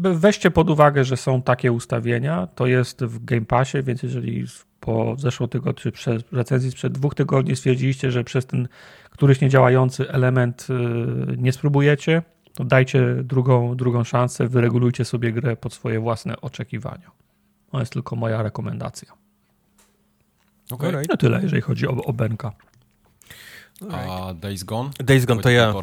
weźcie 0.00 0.50
pod 0.50 0.70
uwagę, 0.70 1.04
że 1.04 1.16
są 1.16 1.42
takie 1.42 1.72
ustawienia. 1.72 2.46
To 2.46 2.66
jest 2.66 3.04
w 3.04 3.24
Game 3.24 3.46
Passie, 3.46 3.82
więc 3.82 4.02
jeżeli 4.02 4.44
po 4.80 5.14
zeszłym 5.18 5.48
tygodniu, 5.48 5.82
czy 5.82 5.92
przez 5.92 6.22
recenzji 6.32 6.70
sprzed 6.70 6.92
dwóch 6.92 7.14
tygodni 7.14 7.56
stwierdziliście, 7.56 8.10
że 8.10 8.24
przez 8.24 8.46
ten 8.46 8.68
któryś 9.10 9.40
niedziałający 9.40 10.10
element 10.10 10.66
y, 10.70 11.36
nie 11.36 11.52
spróbujecie, 11.52 12.22
to 12.54 12.64
dajcie 12.64 13.14
drugą, 13.24 13.76
drugą 13.76 14.04
szansę, 14.04 14.46
wyregulujcie 14.48 15.04
sobie 15.04 15.32
grę 15.32 15.56
pod 15.56 15.72
swoje 15.72 16.00
własne 16.00 16.40
oczekiwania. 16.40 17.10
To 17.72 17.80
jest 17.80 17.92
tylko 17.92 18.16
moja 18.16 18.42
rekomendacja. 18.42 19.12
Okay. 20.70 21.02
No 21.08 21.16
tyle, 21.16 21.42
jeżeli 21.42 21.62
chodzi 21.62 21.88
o, 21.88 21.90
o 21.90 22.12
Benka. 22.12 22.52
A 23.92 24.34
Days 24.34 24.64
Gone? 24.64 24.90
Days 25.04 25.24
Gone 25.24 25.42
to 25.42 25.50
ja. 25.50 25.74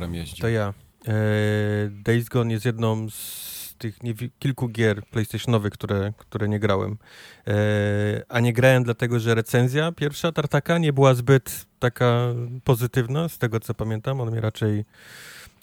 To 0.42 0.48
ja. 0.48 0.74
E, 1.08 1.12
Days 1.90 2.30
Gone 2.30 2.54
jest 2.54 2.66
jedną 2.66 3.10
z 3.10 3.76
tych 3.78 4.04
nie, 4.04 4.14
kilku 4.40 4.70
gier 4.70 5.06
PlayStationowych, 5.06 5.74
które, 5.74 6.14
które 6.18 6.48
nie 6.48 6.60
grałem. 6.60 6.98
E, 7.48 7.54
a 8.30 8.40
nie 8.40 8.54
grałem 8.54 8.84
dlatego, 8.84 9.20
że 9.20 9.36
recenzja 9.36 9.92
pierwsza 9.92 10.32
Tartaka 10.32 10.78
nie 10.78 10.94
była 10.94 11.14
zbyt 11.14 11.66
taka 11.80 12.34
pozytywna, 12.64 13.30
z 13.30 13.38
tego 13.38 13.60
co 13.60 13.74
pamiętam. 13.74 14.22
On 14.22 14.32
mnie 14.32 14.42
raczej 14.42 14.86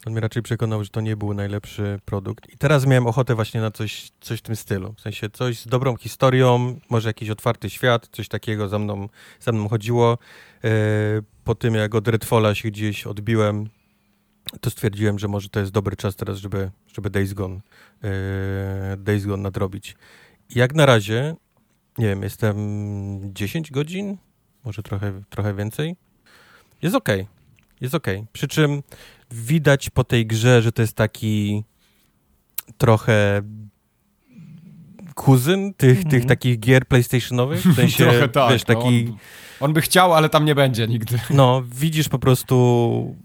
on 0.07 0.13
mnie 0.13 0.21
raczej 0.21 0.43
przekonał, 0.43 0.85
że 0.85 0.91
to 0.91 1.01
nie 1.01 1.17
był 1.17 1.35
najlepszy 1.35 2.01
produkt. 2.05 2.53
I 2.53 2.59
teraz 2.59 2.87
miałem 2.87 3.07
ochotę 3.07 3.35
właśnie 3.35 3.61
na 3.61 3.71
coś, 3.71 4.11
coś 4.21 4.39
w 4.39 4.43
tym 4.43 4.57
stylu. 4.57 4.95
W 4.97 5.01
sensie 5.01 5.31
coś 5.31 5.59
z 5.61 5.69
dobrą 5.69 5.97
historią, 5.97 6.81
może 6.91 7.09
jakiś 7.09 7.31
otwarty 7.31 7.71
świat, 7.71 8.09
coś 8.13 8.29
takiego 8.29 8.69
za 8.69 8.79
mną, 8.79 9.09
za 9.41 9.53
mną 9.53 9.69
chodziło. 9.69 10.19
E, 10.65 10.69
po 11.45 11.55
tym, 11.55 11.75
jak 11.75 11.95
od 11.95 12.09
Redfalla 12.09 12.55
się 12.55 12.69
gdzieś 12.69 13.07
odbiłem, 13.07 13.69
to 14.61 14.71
stwierdziłem, 14.71 15.19
że 15.19 15.29
może 15.29 15.49
to 15.49 15.61
jest 15.61 15.73
dobry 15.73 15.97
czas 15.97 16.17
teraz, 16.17 16.39
żeby, 16.39 16.71
żeby 16.95 17.11
Days 17.11 17.33
Gone, 17.33 17.61
yy, 18.03 18.11
Days 18.97 19.27
Gone 19.27 19.43
nadrobić. 19.43 19.97
Jak 20.55 20.75
na 20.75 20.87
razie, 20.87 21.35
nie 21.99 22.07
wiem, 22.07 22.23
jestem 22.23 22.57
10 23.35 23.71
godzin, 23.71 24.17
może 24.65 24.83
trochę, 24.83 25.23
trochę 25.31 25.55
więcej. 25.55 25.97
Jest 26.83 26.97
ok, 26.97 27.09
jest 27.81 27.95
ok. 27.95 28.07
Przy 28.33 28.49
czym 28.49 28.83
widać 29.31 29.91
po 29.91 30.05
tej 30.05 30.27
grze, 30.27 30.63
że 30.63 30.73
to 30.73 30.83
jest 30.83 30.97
taki 30.97 31.65
trochę 32.79 33.43
kuzyn 35.15 35.75
tych, 35.75 35.91
mm 35.99 36.05
-hmm. 36.05 36.11
tych 36.11 36.27
takich 36.27 36.61
gier 36.61 36.87
PlayStationowych. 36.87 37.63
W 37.63 37.77
sensie, 37.77 38.05
trochę 38.11 38.29
tak. 38.29 38.53
Wiesz, 38.53 38.67
no, 38.67 38.75
taki... 38.75 39.05
No 39.05 39.13
on, 39.13 39.19
on 39.61 39.73
by 39.73 39.81
chciał, 39.81 40.15
ale 40.15 40.29
tam 40.29 40.45
nie 40.45 40.55
będzie 40.55 40.89
nigdy. 40.89 41.19
No, 41.31 41.63
widzisz 41.73 42.09
po 42.09 42.19
prostu 42.19 43.17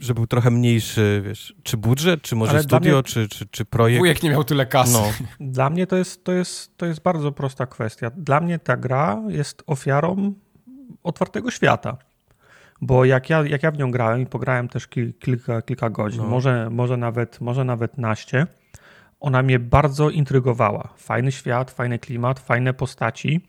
że 0.00 0.14
był 0.14 0.26
trochę 0.26 0.50
mniejszy, 0.50 1.22
wiesz, 1.26 1.54
czy 1.62 1.76
budżet, 1.76 2.22
czy 2.22 2.36
może 2.36 2.52
Ale 2.52 2.62
studio, 2.62 2.94
mnie... 2.94 3.02
czy, 3.02 3.28
czy, 3.28 3.46
czy 3.46 3.64
projekt. 3.64 3.98
Wujek 3.98 4.22
nie 4.22 4.30
miał 4.30 4.44
tyle 4.44 4.66
kasy. 4.66 4.92
No. 4.92 5.12
Dla 5.52 5.70
mnie 5.70 5.86
to 5.86 5.96
jest, 5.96 6.24
to, 6.24 6.32
jest, 6.32 6.76
to 6.76 6.86
jest 6.86 7.02
bardzo 7.02 7.32
prosta 7.32 7.66
kwestia. 7.66 8.10
Dla 8.16 8.40
mnie 8.40 8.58
ta 8.58 8.76
gra 8.76 9.22
jest 9.28 9.62
ofiarą 9.66 10.34
otwartego 11.02 11.50
świata. 11.50 11.96
Bo 12.80 13.04
jak 13.04 13.30
ja, 13.30 13.42
jak 13.42 13.62
ja 13.62 13.70
w 13.70 13.78
nią 13.78 13.90
grałem 13.90 14.20
i 14.20 14.26
pograłem 14.26 14.68
też 14.68 14.88
kilka, 15.20 15.62
kilka 15.62 15.90
godzin, 15.90 16.22
no. 16.22 16.28
może, 16.28 16.70
może, 16.70 16.96
nawet, 16.96 17.40
może 17.40 17.64
nawet 17.64 17.98
naście, 17.98 18.46
ona 19.20 19.42
mnie 19.42 19.58
bardzo 19.58 20.10
intrygowała. 20.10 20.88
Fajny 20.96 21.32
świat, 21.32 21.70
fajny 21.70 21.98
klimat, 21.98 22.40
fajne 22.40 22.74
postaci, 22.74 23.40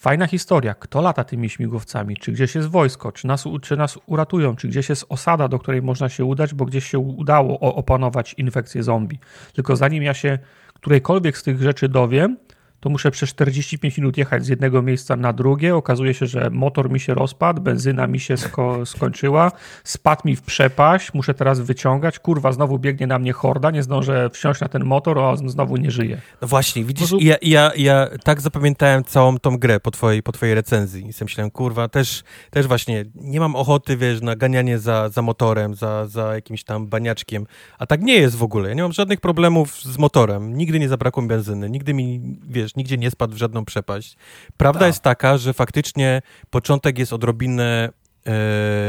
fajna 0.00 0.26
historia. 0.26 0.74
Kto 0.74 1.00
lata 1.00 1.24
tymi 1.24 1.50
śmigłowcami? 1.50 2.16
Czy 2.16 2.32
gdzieś 2.32 2.54
jest 2.54 2.68
wojsko? 2.68 3.12
Czy 3.12 3.26
nas, 3.26 3.44
czy 3.62 3.76
nas 3.76 3.98
uratują? 4.06 4.56
Czy 4.56 4.68
gdzieś 4.68 4.88
jest 4.88 5.06
osada, 5.08 5.48
do 5.48 5.58
której 5.58 5.82
można 5.82 6.08
się 6.08 6.24
udać, 6.24 6.54
bo 6.54 6.64
gdzieś 6.64 6.84
się 6.84 6.98
udało 6.98 7.60
opanować 7.60 8.34
infekcję 8.34 8.82
zombie? 8.82 9.18
Tylko 9.52 9.76
zanim 9.76 10.02
ja 10.02 10.14
się 10.14 10.38
którejkolwiek 10.74 11.38
z 11.38 11.42
tych 11.42 11.62
rzeczy 11.62 11.88
dowiem, 11.88 12.36
to 12.80 12.90
muszę 12.90 13.10
przez 13.10 13.30
45 13.30 13.98
minut 13.98 14.16
jechać 14.16 14.44
z 14.44 14.48
jednego 14.48 14.82
miejsca 14.82 15.16
na 15.16 15.32
drugie. 15.32 15.76
Okazuje 15.76 16.14
się, 16.14 16.26
że 16.26 16.50
motor 16.50 16.90
mi 16.90 17.00
się 17.00 17.14
rozpadł, 17.14 17.62
benzyna 17.62 18.06
mi 18.06 18.20
się 18.20 18.36
sko 18.36 18.78
skończyła, 18.86 19.52
spadł 19.84 20.22
mi 20.24 20.36
w 20.36 20.42
przepaść, 20.42 21.14
muszę 21.14 21.34
teraz 21.34 21.60
wyciągać. 21.60 22.18
Kurwa, 22.18 22.52
znowu 22.52 22.78
biegnie 22.78 23.06
na 23.06 23.18
mnie 23.18 23.32
horda, 23.32 23.70
nie 23.70 23.82
zdążę 23.82 24.30
wsiąść 24.30 24.60
na 24.60 24.68
ten 24.68 24.84
motor, 24.84 25.18
a 25.18 25.36
znowu 25.36 25.76
nie 25.76 25.90
żyje. 25.90 26.20
No 26.42 26.48
właśnie, 26.48 26.84
widzisz, 26.84 27.10
ja, 27.20 27.36
ja, 27.42 27.72
ja 27.76 28.08
tak 28.24 28.40
zapamiętałem 28.40 29.04
całą 29.04 29.38
tą 29.38 29.58
grę 29.58 29.80
po 29.80 29.90
twojej, 29.90 30.22
po 30.22 30.32
twojej 30.32 30.54
recenzji. 30.54 31.06
I 31.06 31.12
sobie 31.12 31.24
myślałem, 31.24 31.50
kurwa, 31.50 31.88
też, 31.88 32.22
też 32.50 32.66
właśnie 32.66 33.04
nie 33.14 33.40
mam 33.40 33.56
ochoty, 33.56 33.96
wiesz, 33.96 34.20
na 34.20 34.36
ganianie 34.36 34.78
za, 34.78 35.08
za 35.08 35.22
motorem, 35.22 35.74
za, 35.74 36.06
za 36.06 36.34
jakimś 36.34 36.64
tam 36.64 36.86
baniaczkiem. 36.86 37.46
A 37.78 37.86
tak 37.86 38.02
nie 38.02 38.14
jest 38.14 38.36
w 38.36 38.42
ogóle. 38.42 38.68
Ja 38.68 38.74
nie 38.74 38.82
mam 38.82 38.92
żadnych 38.92 39.20
problemów 39.20 39.80
z 39.82 39.98
motorem. 39.98 40.56
Nigdy 40.56 40.78
nie 40.78 40.88
zabrakło 40.88 41.22
benzyny, 41.22 41.70
nigdy 41.70 41.94
mi, 41.94 42.38
wiesz, 42.48 42.69
wiesz, 42.70 42.76
nigdzie 42.76 42.98
nie 42.98 43.10
spadł 43.10 43.34
w 43.34 43.38
żadną 43.38 43.64
przepaść. 43.64 44.16
Prawda 44.56 44.86
jest 44.86 45.02
taka, 45.02 45.38
że 45.38 45.52
faktycznie 45.52 46.22
początek 46.50 46.98
jest 46.98 47.12
odrobinę 47.12 47.88
e, 48.26 48.32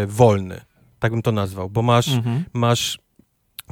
wolny, 0.07 0.61
tak 0.99 1.11
bym 1.11 1.21
to 1.21 1.31
nazwał, 1.31 1.69
bo 1.69 1.81
masz, 1.81 2.07
mhm. 2.07 2.45
masz 2.53 2.99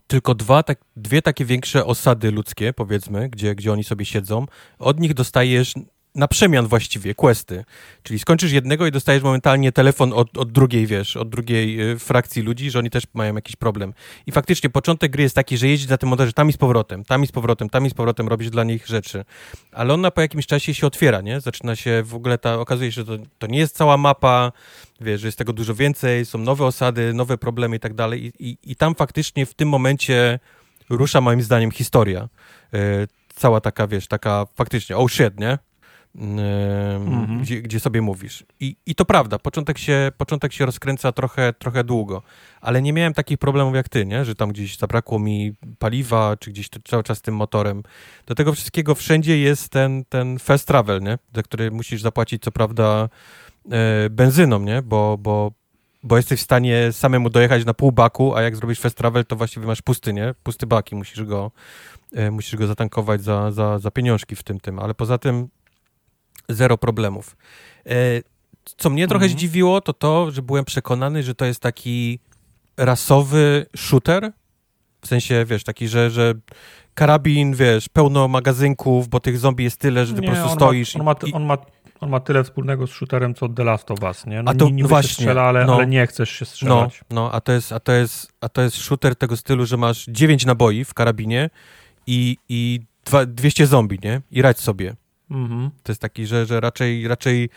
tylko 0.07 0.35
dwa, 0.35 0.63
tak, 0.63 0.79
dwie 0.95 1.21
takie 1.21 1.45
większe 1.45 1.85
osady 1.85 2.31
ludzkie, 2.31 2.73
powiedzmy, 2.73 3.29
gdzie, 3.29 3.55
gdzie 3.55 3.71
oni 3.71 3.83
sobie 3.83 4.05
siedzą. 4.05 4.45
Od 4.79 4.99
nich 4.99 5.13
dostajesz 5.13 5.73
na 6.15 6.27
przemian 6.27 6.67
właściwie, 6.67 7.15
questy. 7.15 7.65
Czyli 8.03 8.19
skończysz 8.19 8.51
jednego 8.51 8.87
i 8.87 8.91
dostajesz 8.91 9.23
momentalnie 9.23 9.71
telefon 9.71 10.13
od, 10.13 10.37
od 10.37 10.51
drugiej, 10.51 10.87
wiesz, 10.87 11.17
od 11.17 11.29
drugiej 11.29 11.91
y, 11.91 11.99
frakcji 11.99 12.41
ludzi, 12.41 12.71
że 12.71 12.79
oni 12.79 12.89
też 12.89 13.03
mają 13.13 13.35
jakiś 13.35 13.55
problem. 13.55 13.93
I 14.27 14.31
faktycznie 14.31 14.69
początek 14.69 15.11
gry 15.11 15.23
jest 15.23 15.35
taki, 15.35 15.57
że 15.57 15.67
jeździsz 15.67 15.89
na 15.89 15.97
tym 15.97 16.09
motorze 16.09 16.33
tam 16.33 16.49
i 16.49 16.53
z 16.53 16.57
powrotem, 16.57 17.05
tam 17.05 17.23
i 17.23 17.27
z 17.27 17.31
powrotem, 17.31 17.69
tam 17.69 17.85
i 17.85 17.89
z 17.89 17.93
powrotem, 17.93 18.27
robisz 18.27 18.49
dla 18.49 18.63
nich 18.63 18.87
rzeczy. 18.87 19.25
Ale 19.71 19.93
ona 19.93 20.11
po 20.11 20.21
jakimś 20.21 20.45
czasie 20.47 20.73
się 20.73 20.87
otwiera, 20.87 21.21
nie? 21.21 21.41
Zaczyna 21.41 21.75
się 21.75 22.03
w 22.05 22.15
ogóle 22.15 22.37
ta, 22.37 22.59
okazuje 22.59 22.91
się, 22.91 23.01
że 23.01 23.05
to, 23.05 23.23
to 23.39 23.47
nie 23.47 23.59
jest 23.59 23.75
cała 23.75 23.97
mapa, 23.97 24.51
wiesz, 25.01 25.21
że 25.21 25.27
jest 25.27 25.37
tego 25.37 25.53
dużo 25.53 25.75
więcej, 25.75 26.25
są 26.25 26.37
nowe 26.37 26.65
osady, 26.65 27.13
nowe 27.13 27.37
problemy 27.37 27.75
i 27.75 27.79
tak 27.79 27.93
dalej. 27.93 28.31
I, 28.39 28.57
i, 28.63 28.75
tam 28.75 28.95
faktycznie 28.95 29.45
w 29.45 29.53
tym 29.53 29.69
momencie 29.69 30.39
rusza 30.89 31.21
moim 31.21 31.41
zdaniem 31.41 31.71
historia. 31.71 32.29
Yy, 32.73 33.07
cała 33.35 33.61
taka, 33.61 33.87
wiesz, 33.87 34.07
taka 34.07 34.45
faktycznie, 34.55 34.97
oh 34.97 35.09
shit, 35.09 35.39
nie? 35.39 35.57
Mhm. 36.15 37.41
gdzie, 37.41 37.61
gdzie, 37.61 37.79
sobie 37.79 38.01
mówisz. 38.01 38.45
I, 38.59 38.75
I 38.85 38.95
to 38.95 39.05
prawda, 39.05 39.39
początek 39.39 39.77
się, 39.77 40.11
początek 40.17 40.53
się 40.53 40.65
rozkręca 40.65 41.11
trochę, 41.11 41.53
trochę 41.53 41.83
długo, 41.83 42.21
ale 42.61 42.81
nie 42.81 42.93
miałem 42.93 43.13
takich 43.13 43.37
problemów 43.37 43.75
jak 43.75 43.89
ty, 43.89 44.05
nie? 44.05 44.25
że 44.25 44.35
tam 44.35 44.49
gdzieś 44.49 44.77
zabrakło 44.77 45.19
mi 45.19 45.53
paliwa, 45.79 46.37
czy 46.37 46.51
gdzieś 46.51 46.69
cały 46.87 47.03
czas 47.03 47.21
tym 47.21 47.35
motorem. 47.35 47.83
Do 48.25 48.35
tego 48.35 48.53
wszystkiego 48.53 48.95
wszędzie 48.95 49.37
jest 49.37 49.69
ten, 49.69 50.05
ten 50.05 50.39
fast 50.39 50.67
travel, 50.67 51.01
nie? 51.01 51.17
za 51.35 51.43
który 51.43 51.71
musisz 51.71 52.01
zapłacić 52.01 52.43
co 52.43 52.51
prawda 52.51 53.09
e, 53.71 54.09
benzyną, 54.09 54.59
nie? 54.59 54.81
Bo, 54.81 55.17
bo, 55.17 55.51
bo 56.03 56.17
jesteś 56.17 56.39
w 56.39 56.43
stanie 56.43 56.91
samemu 56.91 57.29
dojechać 57.29 57.65
na 57.65 57.73
pół 57.73 57.91
baku, 57.91 58.35
a 58.35 58.41
jak 58.41 58.55
zrobisz 58.55 58.79
fast 58.79 58.97
travel, 58.97 59.25
to 59.25 59.35
właściwie 59.35 59.67
masz 59.67 59.81
pusty, 59.81 60.13
nie? 60.13 60.33
Pusty 60.43 60.67
baki, 60.67 60.95
musisz 60.95 61.23
go, 61.23 61.51
e, 62.13 62.31
musisz 62.31 62.55
go 62.55 62.67
zatankować 62.67 63.21
za, 63.21 63.51
za, 63.51 63.79
za 63.79 63.91
pieniążki 63.91 64.35
w 64.35 64.43
tym, 64.43 64.59
tym, 64.59 64.79
ale 64.79 64.93
poza 64.93 65.17
tym 65.17 65.49
zero 66.49 66.77
problemów. 66.77 67.37
E, 67.85 67.91
co 68.77 68.89
mnie 68.89 69.07
trochę 69.07 69.25
mhm. 69.25 69.37
zdziwiło, 69.37 69.81
to 69.81 69.93
to, 69.93 70.31
że 70.31 70.41
byłem 70.41 70.65
przekonany, 70.65 71.23
że 71.23 71.35
to 71.35 71.45
jest 71.45 71.59
taki 71.59 72.19
rasowy 72.77 73.65
shooter. 73.75 74.31
W 75.01 75.07
sensie, 75.07 75.45
wiesz, 75.45 75.63
taki, 75.63 75.87
że, 75.87 76.09
że 76.09 76.33
karabin, 76.93 77.53
wiesz, 77.53 77.89
pełno 77.89 78.27
magazynków, 78.27 79.07
bo 79.07 79.19
tych 79.19 79.37
zombie 79.37 79.63
jest 79.63 79.77
tyle, 79.77 80.05
że 80.05 80.13
ty 80.13 80.21
nie, 80.21 80.27
po 80.27 80.33
prostu 80.33 80.51
on 80.51 80.55
stoisz. 80.55 80.95
Ma, 80.95 80.99
on, 80.99 81.05
ma, 81.05 81.27
i... 81.27 81.33
on, 81.33 81.45
ma, 81.45 81.57
on 81.99 82.09
ma 82.09 82.19
tyle 82.19 82.43
wspólnego 82.43 82.87
z 82.87 82.89
shooterem, 82.89 83.35
co 83.35 83.49
The 83.49 83.63
Last 83.63 83.91
of 83.91 84.03
Us, 84.03 84.25
nie? 84.25 84.43
No, 84.43 84.51
a 84.51 84.55
to 84.55 84.69
no 84.73 84.87
właśnie, 84.87 85.13
strzela, 85.13 85.41
ale, 85.41 85.65
no, 85.65 85.75
ale 85.75 85.87
nie 85.87 86.07
chcesz 86.07 86.29
się 86.29 86.45
strzelać. 86.45 87.01
No, 87.09 87.15
no 87.15 87.31
a, 87.31 87.41
to 87.41 87.51
jest, 87.51 87.71
a, 87.71 87.79
to 87.79 87.91
jest, 87.91 88.31
a 88.41 88.49
to 88.49 88.61
jest 88.61 88.77
shooter 88.77 89.15
tego 89.15 89.37
stylu, 89.37 89.65
że 89.65 89.77
masz 89.77 90.05
9 90.07 90.45
naboi 90.45 90.83
w 90.83 90.93
karabinie 90.93 91.49
i, 92.07 92.37
i 92.49 92.79
dwa, 93.05 93.25
200 93.25 93.67
zombie, 93.67 93.99
nie? 94.03 94.21
I 94.31 94.41
radź 94.41 94.59
sobie. 94.59 94.95
Mhm. 95.31 95.69
To 95.83 95.91
jest 95.91 96.01
taki, 96.01 96.25
że, 96.25 96.45
że 96.45 96.59
raczej, 96.59 97.07
raczej 97.07 97.49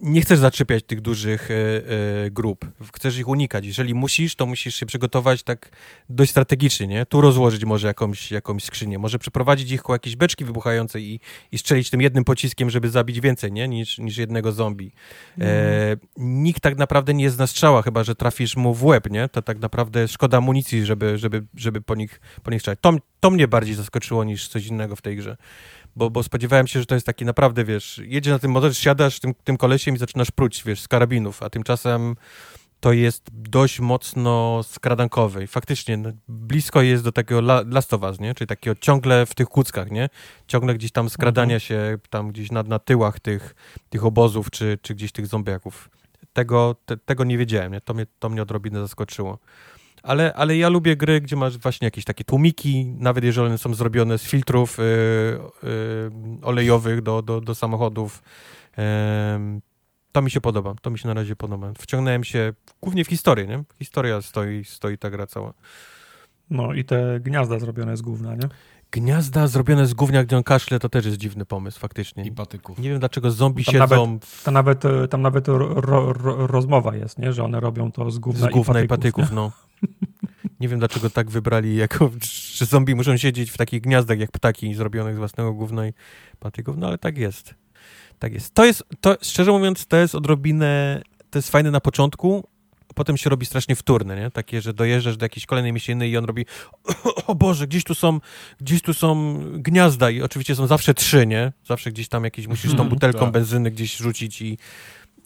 nie 0.00 0.20
chcesz 0.20 0.38
zaczepiać 0.38 0.84
tych 0.84 1.00
dużych 1.00 1.50
e, 1.50 1.54
e, 1.54 2.30
grup. 2.30 2.66
Chcesz 2.94 3.18
ich 3.18 3.28
unikać. 3.28 3.66
Jeżeli 3.66 3.94
musisz, 3.94 4.34
to 4.34 4.46
musisz 4.46 4.74
się 4.74 4.86
przygotować 4.86 5.42
tak 5.42 5.70
dość 6.08 6.30
strategicznie, 6.30 6.86
nie? 6.86 7.06
Tu 7.06 7.20
rozłożyć 7.20 7.64
może 7.64 7.86
jakąś, 7.86 8.30
jakąś 8.30 8.64
skrzynię. 8.64 8.98
Może 8.98 9.18
przeprowadzić 9.18 9.70
ich 9.70 9.82
koło 9.82 9.94
jakiejś 9.94 10.16
beczki 10.16 10.44
wybuchającej 10.44 11.04
i, 11.04 11.20
i 11.52 11.58
strzelić 11.58 11.90
tym 11.90 12.00
jednym 12.00 12.24
pociskiem, 12.24 12.70
żeby 12.70 12.90
zabić 12.90 13.20
więcej, 13.20 13.52
nie? 13.52 13.68
Niż, 13.68 13.98
niż 13.98 14.16
jednego 14.16 14.52
zombie. 14.52 14.92
E, 15.40 15.96
nikt 16.16 16.62
tak 16.62 16.78
naprawdę 16.78 17.14
nie 17.14 17.30
zna 17.30 17.46
strzała, 17.46 17.82
chyba, 17.82 18.04
że 18.04 18.14
trafisz 18.14 18.56
mu 18.56 18.74
w 18.74 18.84
łeb, 18.84 19.10
nie? 19.10 19.28
To 19.28 19.42
tak 19.42 19.58
naprawdę 19.58 20.08
szkoda 20.08 20.38
amunicji, 20.38 20.84
żeby, 20.84 21.18
żeby, 21.18 21.44
żeby 21.54 21.80
po 21.80 21.94
nich, 21.94 22.20
po 22.42 22.50
nich 22.50 22.60
strzelać. 22.60 22.78
To, 22.82 22.92
to 23.20 23.30
mnie 23.30 23.48
bardziej 23.48 23.74
zaskoczyło 23.74 24.24
niż 24.24 24.48
coś 24.48 24.66
innego 24.66 24.96
w 24.96 25.02
tej 25.02 25.16
grze 25.16 25.36
bo, 25.98 26.10
bo 26.10 26.22
spodziewałem 26.22 26.66
się, 26.66 26.80
że 26.80 26.86
to 26.86 26.94
jest 26.94 27.06
taki 27.06 27.24
naprawdę, 27.24 27.64
wiesz, 27.64 28.00
jedzie 28.04 28.30
na 28.30 28.38
tym 28.38 28.50
motorze, 28.50 28.74
siadasz 28.74 29.20
tym, 29.20 29.34
tym 29.44 29.56
kolesiem 29.56 29.94
i 29.94 29.98
zaczynasz 29.98 30.30
pruć, 30.30 30.62
wiesz, 30.66 30.80
z 30.80 30.88
karabinów, 30.88 31.42
a 31.42 31.50
tymczasem 31.50 32.14
to 32.80 32.92
jest 32.92 33.26
dość 33.32 33.80
mocno 33.80 34.62
skradankowy 34.62 35.44
i 35.44 35.46
faktycznie 35.46 35.96
no, 35.96 36.10
blisko 36.28 36.82
jest 36.82 37.04
do 37.04 37.12
takiego 37.12 37.40
la, 37.40 37.62
Last 37.66 37.94
of 37.94 38.02
Us, 38.02 38.20
nie? 38.20 38.34
Czyli 38.34 38.48
takiego 38.48 38.76
ciągle 38.80 39.26
w 39.26 39.34
tych 39.34 39.48
kuckach, 39.48 39.90
nie? 39.90 40.08
Ciągle 40.46 40.74
gdzieś 40.74 40.92
tam 40.92 41.10
skradania 41.10 41.54
mhm. 41.54 41.60
się 41.60 41.98
tam 42.10 42.28
gdzieś 42.28 42.50
na, 42.50 42.62
na 42.62 42.78
tyłach 42.78 43.20
tych, 43.20 43.54
tych 43.90 44.04
obozów, 44.04 44.50
czy, 44.50 44.78
czy 44.82 44.94
gdzieś 44.94 45.12
tych 45.12 45.26
zombiaków. 45.26 45.90
Tego, 46.32 46.76
te, 46.86 46.96
tego 46.96 47.24
nie 47.24 47.38
wiedziałem, 47.38 47.72
nie? 47.72 47.80
To 47.80 47.94
mnie, 47.94 48.06
to 48.18 48.28
mnie 48.28 48.42
odrobinę 48.42 48.80
zaskoczyło 48.80 49.38
ale, 50.08 50.32
ale 50.34 50.56
ja 50.56 50.68
lubię 50.68 50.96
gry, 50.96 51.20
gdzie 51.20 51.36
masz 51.36 51.58
właśnie 51.58 51.86
jakieś 51.86 52.04
takie 52.04 52.24
tłumiki, 52.24 52.86
nawet 52.98 53.24
jeżeli 53.24 53.46
one 53.46 53.58
są 53.58 53.74
zrobione 53.74 54.18
z 54.18 54.22
filtrów 54.22 54.78
y, 54.78 54.82
y, 54.82 56.10
olejowych 56.42 57.02
do, 57.02 57.22
do, 57.22 57.40
do 57.40 57.54
samochodów. 57.54 58.22
to 60.12 60.22
mi 60.22 60.30
się 60.30 60.40
podoba, 60.40 60.74
to 60.82 60.90
mi 60.90 60.98
się 60.98 61.08
na 61.08 61.14
razie 61.14 61.36
podoba. 61.36 61.72
Wciągnąłem 61.78 62.24
się 62.24 62.52
głównie 62.82 63.04
w 63.04 63.08
historię, 63.08 63.46
nie? 63.46 63.64
Historia 63.78 64.22
stoi, 64.22 64.64
stoi 64.64 64.98
ta 64.98 65.10
gra 65.10 65.26
cała. 65.26 65.54
No 66.50 66.74
i 66.74 66.84
te 66.84 67.20
gniazda 67.20 67.58
zrobione 67.58 67.96
z 67.96 68.02
gówna, 68.02 68.34
nie? 68.34 68.48
Gniazda 68.90 69.46
zrobione 69.46 69.86
z 69.86 69.94
gównia, 69.94 70.24
gdzie 70.24 70.36
on 70.36 70.42
kaszle, 70.42 70.78
to 70.78 70.88
też 70.88 71.06
jest 71.06 71.18
dziwny 71.18 71.44
pomysł, 71.44 71.80
faktycznie. 71.80 72.24
I 72.24 72.32
patyków. 72.32 72.78
Nie 72.78 72.90
wiem, 72.90 72.98
dlaczego 72.98 73.30
zombie 73.30 73.64
tam 73.64 73.72
siedzą... 73.72 74.06
Nawet, 74.06 74.42
tam 74.44 74.54
nawet, 74.54 74.82
tam 75.10 75.22
nawet 75.22 75.48
ro, 75.48 75.80
ro, 76.12 76.46
rozmowa 76.46 76.96
jest, 76.96 77.18
nie? 77.18 77.32
Że 77.32 77.44
one 77.44 77.60
robią 77.60 77.92
to 77.92 78.10
z 78.10 78.18
gówna, 78.18 78.48
z 78.48 78.50
gówna 78.50 78.80
i 78.80 78.88
patyków. 78.88 79.24
I 79.24 79.28
patyków 79.28 79.36
no. 79.36 79.52
Nie 80.60 80.68
wiem, 80.68 80.78
dlaczego 80.78 81.10
tak 81.10 81.30
wybrali, 81.30 81.76
jako, 81.76 82.10
że 82.52 82.66
zombie 82.66 82.94
muszą 82.94 83.16
siedzieć 83.16 83.50
w 83.50 83.56
takich 83.56 83.80
gniazdach 83.80 84.18
jak 84.18 84.30
ptaki 84.30 84.74
zrobionych 84.74 85.14
z 85.14 85.18
własnego 85.18 85.52
gówna 85.52 85.86
i 85.86 85.92
patyków, 86.38 86.76
no 86.76 86.86
ale 86.86 86.98
tak 86.98 87.18
jest. 87.18 87.54
Tak 88.18 88.34
jest. 88.34 88.54
To 88.54 88.64
jest, 88.64 88.84
to, 89.00 89.16
szczerze 89.22 89.52
mówiąc, 89.52 89.86
to 89.86 89.96
jest 89.96 90.14
odrobinę, 90.14 91.02
to 91.30 91.38
jest 91.38 91.50
fajne 91.50 91.70
na 91.70 91.80
początku, 91.80 92.48
potem 92.98 93.16
się 93.16 93.30
robi 93.30 93.46
strasznie 93.46 93.76
wtórne, 93.76 94.16
nie? 94.16 94.30
Takie, 94.30 94.60
że 94.60 94.72
dojeżdżasz 94.74 95.16
do 95.16 95.24
jakiejś 95.24 95.46
kolejnej 95.46 95.72
mieściny 95.72 96.08
i 96.08 96.16
on 96.16 96.24
robi 96.24 96.46
o 97.26 97.34
Boże, 97.34 97.66
gdzieś 97.66 97.84
tu 97.84 97.94
są, 97.94 98.20
gdzieś 98.60 98.82
tu 98.82 98.94
są 98.94 99.38
gniazda 99.52 100.10
i 100.10 100.22
oczywiście 100.22 100.54
są 100.56 100.66
zawsze 100.66 100.94
trzy, 100.94 101.26
nie? 101.26 101.52
Zawsze 101.66 101.90
gdzieś 101.90 102.08
tam 102.08 102.24
jakieś, 102.24 102.46
musisz 102.46 102.70
tą 102.70 102.70
mhm, 102.70 102.88
butelką 102.88 103.20
tak. 103.20 103.30
benzyny 103.30 103.70
gdzieś 103.70 103.96
rzucić 103.96 104.42
i, 104.42 104.58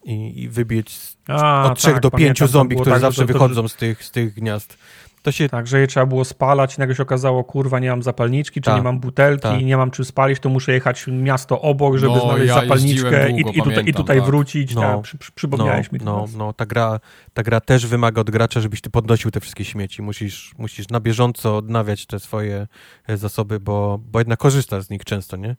i, 0.04 0.42
i 0.42 0.48
wybić 0.48 0.98
A, 1.28 1.70
od 1.70 1.78
trzech 1.78 1.92
tak, 1.92 2.02
do 2.02 2.10
pięciu 2.10 2.46
zombie, 2.46 2.76
które 2.76 2.92
tak, 2.92 3.00
zawsze 3.00 3.26
to, 3.26 3.32
wychodzą 3.32 3.68
z 3.68 3.76
tych, 3.76 4.04
z 4.04 4.10
tych 4.10 4.34
gniazd. 4.34 4.78
To 5.22 5.32
się... 5.32 5.48
Tak, 5.48 5.66
że 5.66 5.80
je 5.80 5.86
trzeba 5.86 6.06
było 6.06 6.24
spalać 6.24 6.78
nagle 6.78 6.94
się 6.94 7.02
okazało, 7.02 7.44
kurwa, 7.44 7.78
nie 7.78 7.90
mam 7.90 8.02
zapalniczki, 8.02 8.60
czy 8.60 8.64
tak, 8.64 8.76
nie 8.76 8.82
mam 8.82 9.00
butelki, 9.00 9.42
tak. 9.42 9.62
nie 9.62 9.76
mam 9.76 9.90
czym 9.90 10.04
spalić, 10.04 10.40
to 10.40 10.48
muszę 10.48 10.72
jechać 10.72 11.06
miasto 11.06 11.60
obok, 11.60 11.96
żeby 11.96 12.14
no, 12.14 12.20
znaleźć 12.20 12.48
ja 12.48 12.54
zapalniczkę 12.54 13.28
długo, 13.28 13.50
i, 13.50 13.58
i, 13.58 13.62
tutaj, 13.62 13.84
i 13.86 13.94
tutaj 13.94 14.16
tak. 14.16 14.26
wrócić. 14.26 14.74
No, 14.74 14.80
tak, 14.80 15.02
przy, 15.02 15.18
przy, 15.18 15.32
przypomniałeś 15.32 15.86
no, 15.92 15.98
mi 15.98 16.04
No, 16.04 16.26
no 16.36 16.52
ta, 16.52 16.66
gra, 16.66 17.00
ta 17.34 17.42
gra 17.42 17.60
też 17.60 17.86
wymaga 17.86 18.20
od 18.20 18.30
gracza, 18.30 18.60
żebyś 18.60 18.80
ty 18.80 18.90
podnosił 18.90 19.30
te 19.30 19.40
wszystkie 19.40 19.64
śmieci. 19.64 20.02
Musisz, 20.02 20.54
musisz 20.58 20.88
na 20.88 21.00
bieżąco 21.00 21.56
odnawiać 21.56 22.06
te 22.06 22.20
swoje 22.20 22.66
e, 23.08 23.16
zasoby, 23.16 23.60
bo, 23.60 24.00
bo 24.12 24.18
jednak 24.18 24.38
korzystasz 24.38 24.84
z 24.84 24.90
nich 24.90 25.04
często, 25.04 25.36
nie? 25.36 25.56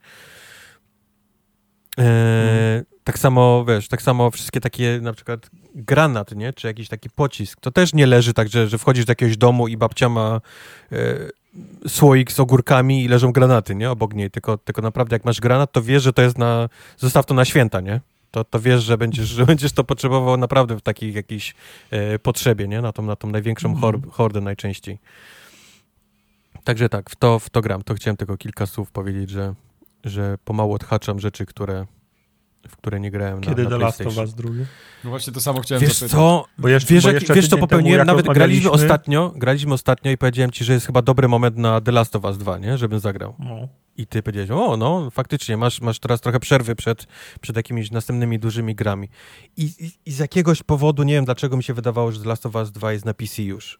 E, 1.99 2.83
tak, 3.03 3.19
samo, 3.19 3.65
wiesz, 3.65 3.87
tak 3.87 4.01
samo 4.01 4.31
wszystkie 4.31 4.59
takie 4.61 4.99
na 5.01 5.13
przykład 5.13 5.49
granat, 5.75 6.35
nie? 6.35 6.53
Czy 6.53 6.67
jakiś 6.67 6.87
taki 6.87 7.09
pocisk. 7.09 7.59
To 7.59 7.71
też 7.71 7.93
nie 7.93 8.07
leży 8.07 8.33
tak, 8.33 8.49
że, 8.49 8.67
że 8.67 8.77
wchodzisz 8.77 9.05
do 9.05 9.11
jakiegoś 9.11 9.37
domu 9.37 9.67
i 9.67 9.77
babcia 9.77 10.09
ma 10.09 10.41
e, 10.91 10.97
słoik 11.87 12.31
z 12.31 12.39
ogórkami 12.39 13.03
i 13.03 13.07
leżą 13.07 13.31
granaty, 13.31 13.75
nie? 13.75 13.91
Obok 13.91 14.13
niej. 14.13 14.31
Tylko, 14.31 14.57
tylko 14.57 14.81
naprawdę 14.81 15.15
jak 15.15 15.25
masz 15.25 15.39
granat, 15.39 15.71
to 15.71 15.81
wiesz, 15.81 16.03
że 16.03 16.13
to 16.13 16.21
jest 16.21 16.37
na... 16.37 16.69
Zostaw 16.97 17.25
to 17.25 17.33
na 17.33 17.45
święta, 17.45 17.81
nie? 17.81 18.01
To, 18.31 18.43
to 18.43 18.59
wiesz, 18.59 18.83
że 18.83 18.97
będziesz, 18.97 19.27
że 19.27 19.45
będziesz 19.45 19.71
to 19.71 19.83
potrzebował 19.83 20.37
naprawdę 20.37 20.77
w 20.77 20.81
takiej 20.81 21.13
jakiejś 21.13 21.55
e, 21.91 22.19
potrzebie, 22.19 22.67
nie? 22.67 22.81
Na 22.81 22.91
tą, 22.91 23.03
na 23.03 23.15
tą 23.15 23.27
największą 23.27 23.69
mm. 23.69 23.81
hor, 23.81 23.99
hordę 24.11 24.41
najczęściej. 24.41 24.99
Także 26.63 26.89
tak, 26.89 27.09
w 27.09 27.15
to, 27.15 27.39
w 27.39 27.49
to 27.49 27.61
gram. 27.61 27.81
To 27.81 27.93
chciałem 27.93 28.17
tylko 28.17 28.37
kilka 28.37 28.65
słów 28.65 28.91
powiedzieć, 28.91 29.29
że, 29.29 29.53
że 30.03 30.37
pomału 30.45 30.73
odhaczam 30.73 31.19
rzeczy, 31.19 31.45
które, 31.45 31.85
w 32.67 32.77
które 32.77 32.99
nie 32.99 33.11
grałem 33.11 33.41
Kiedy 33.41 33.63
na, 33.63 33.69
na 33.69 33.77
The 33.77 33.83
Last 33.83 34.01
of 34.01 34.17
Us 34.17 34.33
drugi? 34.33 34.65
No 35.03 35.09
właśnie 35.09 35.33
to 35.33 35.41
samo 35.41 35.61
chciałem 35.61 35.81
Wiesz 35.81 35.93
zapytać. 35.93 36.11
co, 36.11 36.45
bo 36.57 36.67
jeszcze, 36.67 36.93
wiesz, 36.93 37.03
bo 37.03 37.11
jeszcze 37.11 37.33
wiesz 37.33 37.47
co 37.47 37.57
popełniłem? 37.57 38.07
Nawet 38.07 38.25
graliśmy 38.25 38.71
ostatnio, 38.71 39.33
graliśmy 39.35 39.73
ostatnio 39.73 40.11
i 40.11 40.17
powiedziałem 40.17 40.51
ci, 40.51 40.63
że 40.63 40.73
jest 40.73 40.85
chyba 40.85 41.01
dobry 41.01 41.27
moment 41.27 41.57
na 41.57 41.81
The 41.81 41.91
Last 41.91 42.15
of 42.15 42.23
Us 42.23 42.37
2, 42.37 42.57
nie? 42.57 42.77
Żebym 42.77 42.99
zagrał. 42.99 43.35
No. 43.39 43.67
I 43.97 44.07
ty 44.07 44.23
powiedziałeś, 44.23 44.51
o 44.51 44.77
no, 44.77 45.09
faktycznie, 45.11 45.57
masz, 45.57 45.81
masz 45.81 45.99
teraz 45.99 46.21
trochę 46.21 46.39
przerwy 46.39 46.75
przed, 46.75 47.07
przed 47.41 47.55
jakimiś 47.55 47.91
następnymi 47.91 48.39
dużymi 48.39 48.75
grami. 48.75 49.09
I, 49.57 49.63
i, 49.63 49.91
I 50.05 50.11
z 50.11 50.19
jakiegoś 50.19 50.63
powodu, 50.63 51.03
nie 51.03 51.13
wiem 51.13 51.25
dlaczego 51.25 51.57
mi 51.57 51.63
się 51.63 51.73
wydawało, 51.73 52.11
że 52.11 52.21
The 52.21 52.29
Last 52.29 52.45
of 52.45 52.55
Us 52.55 52.71
2 52.71 52.91
jest 52.91 53.05
na 53.05 53.13
PC 53.13 53.43
już. 53.43 53.79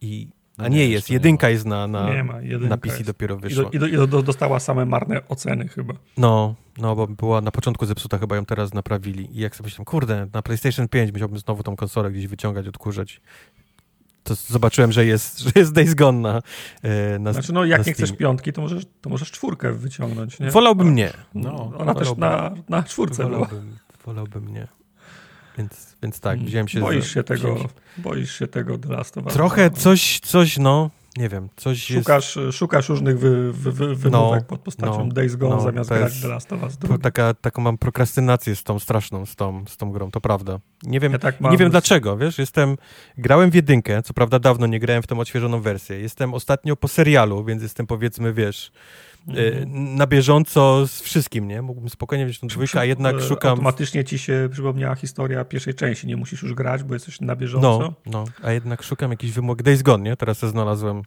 I 0.00 0.28
a 0.58 0.68
nie, 0.68 0.76
nie 0.76 0.88
jest, 0.88 1.10
jedynka 1.10 1.48
jest 1.48 1.66
na, 1.66 1.86
na, 1.86 2.14
nie 2.14 2.24
ma, 2.24 2.34
na 2.60 2.76
PC 2.76 2.94
jest. 2.96 3.06
dopiero 3.06 3.36
wyszła. 3.36 3.70
I, 3.72 3.78
do, 3.78 3.86
i 3.86 4.08
do, 4.08 4.22
dostała 4.22 4.60
same 4.60 4.84
marne 4.84 5.28
oceny 5.28 5.68
chyba. 5.68 5.94
No, 6.16 6.54
no, 6.78 6.96
bo 6.96 7.06
była 7.06 7.40
na 7.40 7.50
początku 7.50 7.86
zepsuta, 7.86 8.18
chyba 8.18 8.36
ją 8.36 8.44
teraz 8.44 8.74
naprawili. 8.74 9.38
I 9.38 9.40
jak 9.40 9.56
sobie 9.56 9.66
myślałem, 9.66 9.84
kurde, 9.84 10.26
na 10.32 10.42
PlayStation 10.42 10.88
5 10.88 11.12
musiałbym 11.12 11.38
znowu 11.38 11.62
tą 11.62 11.76
konsolę 11.76 12.10
gdzieś 12.10 12.26
wyciągać, 12.26 12.68
odkurzać. 12.68 13.20
To 14.22 14.34
zobaczyłem, 14.34 14.92
że 14.92 15.06
jest, 15.06 15.38
że 15.44 15.50
jest 15.56 15.72
Days 15.72 15.94
Gone 15.94 16.20
na, 16.20 16.42
e, 16.82 17.18
na 17.18 17.32
Znaczy, 17.32 17.52
no 17.52 17.64
jak 17.64 17.86
nie 17.86 17.92
chcesz 17.92 18.12
piątki, 18.12 18.52
to 18.52 18.60
możesz, 18.60 18.84
to 19.00 19.10
możesz 19.10 19.30
czwórkę 19.30 19.72
wyciągnąć, 19.72 20.40
nie? 20.40 20.50
Wolałbym 20.50 20.94
nie. 20.94 21.12
No, 21.34 21.72
Ona 21.78 21.94
też 21.94 22.16
na, 22.16 22.54
na 22.68 22.82
czwórce 22.82 23.22
wolałbym, 23.22 23.48
była. 23.48 23.78
Wolałbym 24.04 24.48
nie. 24.54 24.68
Więc, 25.58 25.91
więc 26.02 26.20
tak, 26.20 26.34
mm. 26.34 26.46
wziąłem 26.46 26.68
się... 26.68 26.80
Boisz 26.80 27.14
się 27.14 27.22
tego, 27.22 27.56
boisz 27.98 28.38
się 28.38 28.46
tego 28.46 28.78
The 28.78 28.88
Last 28.88 29.18
of 29.18 29.24
Us. 29.24 29.34
Trochę 29.34 29.70
coś, 29.70 30.20
coś, 30.20 30.58
no, 30.58 30.90
nie 31.16 31.28
wiem, 31.28 31.48
coś 31.56 31.84
szukasz, 31.84 32.36
jest... 32.36 32.58
Szukasz 32.58 32.88
różnych 32.88 33.18
wy, 33.18 33.52
wy, 33.52 33.72
wy, 33.72 33.94
wymówek 33.94 34.40
no, 34.40 34.46
pod 34.48 34.60
postacią 34.60 35.04
no, 35.06 35.12
Days 35.12 35.36
Gone 35.36 35.56
no, 35.56 35.60
zamiast 35.60 35.90
grać 35.90 36.20
The 36.20 36.28
Last 36.28 36.52
of 36.52 36.62
Us 36.62 36.78
Taka, 37.02 37.34
taką 37.34 37.62
mam 37.62 37.78
prokrastynację 37.78 38.56
z 38.56 38.62
tą 38.62 38.78
straszną, 38.78 39.26
z 39.26 39.36
tą, 39.36 39.64
z 39.68 39.76
tą 39.76 39.92
grą, 39.92 40.10
to 40.10 40.20
prawda. 40.20 40.58
Nie 40.82 41.00
wiem, 41.00 41.12
ja 41.12 41.18
tak 41.18 41.40
nie 41.40 41.56
wiem 41.56 41.70
dlaczego, 41.70 42.16
wiesz, 42.16 42.38
jestem, 42.38 42.76
grałem 43.18 43.50
w 43.50 43.54
jedynkę, 43.54 44.02
co 44.02 44.14
prawda 44.14 44.38
dawno 44.38 44.66
nie 44.66 44.80
grałem 44.80 45.02
w 45.02 45.06
tą 45.06 45.20
odświeżoną 45.20 45.60
wersję, 45.60 46.00
jestem 46.00 46.34
ostatnio 46.34 46.76
po 46.76 46.88
serialu, 46.88 47.44
więc 47.44 47.62
jestem 47.62 47.86
powiedzmy, 47.86 48.32
wiesz 48.32 48.72
mhm. 49.28 49.96
na 49.96 50.06
bieżąco 50.06 50.86
z 50.86 51.00
wszystkim, 51.00 51.48
nie? 51.48 51.62
Mógłbym 51.62 51.90
spokojnie 51.90 52.24
wziąć 52.26 52.40
tą 52.40 52.46
dwójkę, 52.46 52.80
a 52.80 52.84
jednak 52.84 53.16
e, 53.16 53.20
szukam... 53.20 53.50
Automatycznie 53.50 54.04
ci 54.04 54.18
się 54.18 54.48
przypomniała 54.52 54.94
historia 54.94 55.44
pierwszej 55.44 55.74
części, 55.74 56.06
nie 56.06 56.16
musisz 56.16 56.42
już 56.42 56.54
grać, 56.54 56.82
bo 56.82 56.94
jesteś 56.94 57.20
na 57.20 57.36
bieżąco. 57.36 57.78
No, 57.78 57.94
no 58.06 58.24
a 58.42 58.52
jednak 58.52 58.82
szukam 58.82 59.10
jakiś 59.10 59.32
wymóg. 59.32 59.62
Days 59.62 59.82
Gone, 59.82 60.04
nie? 60.04 60.16
Teraz 60.16 60.40
się 60.40 60.48
znalazłem... 60.48 61.02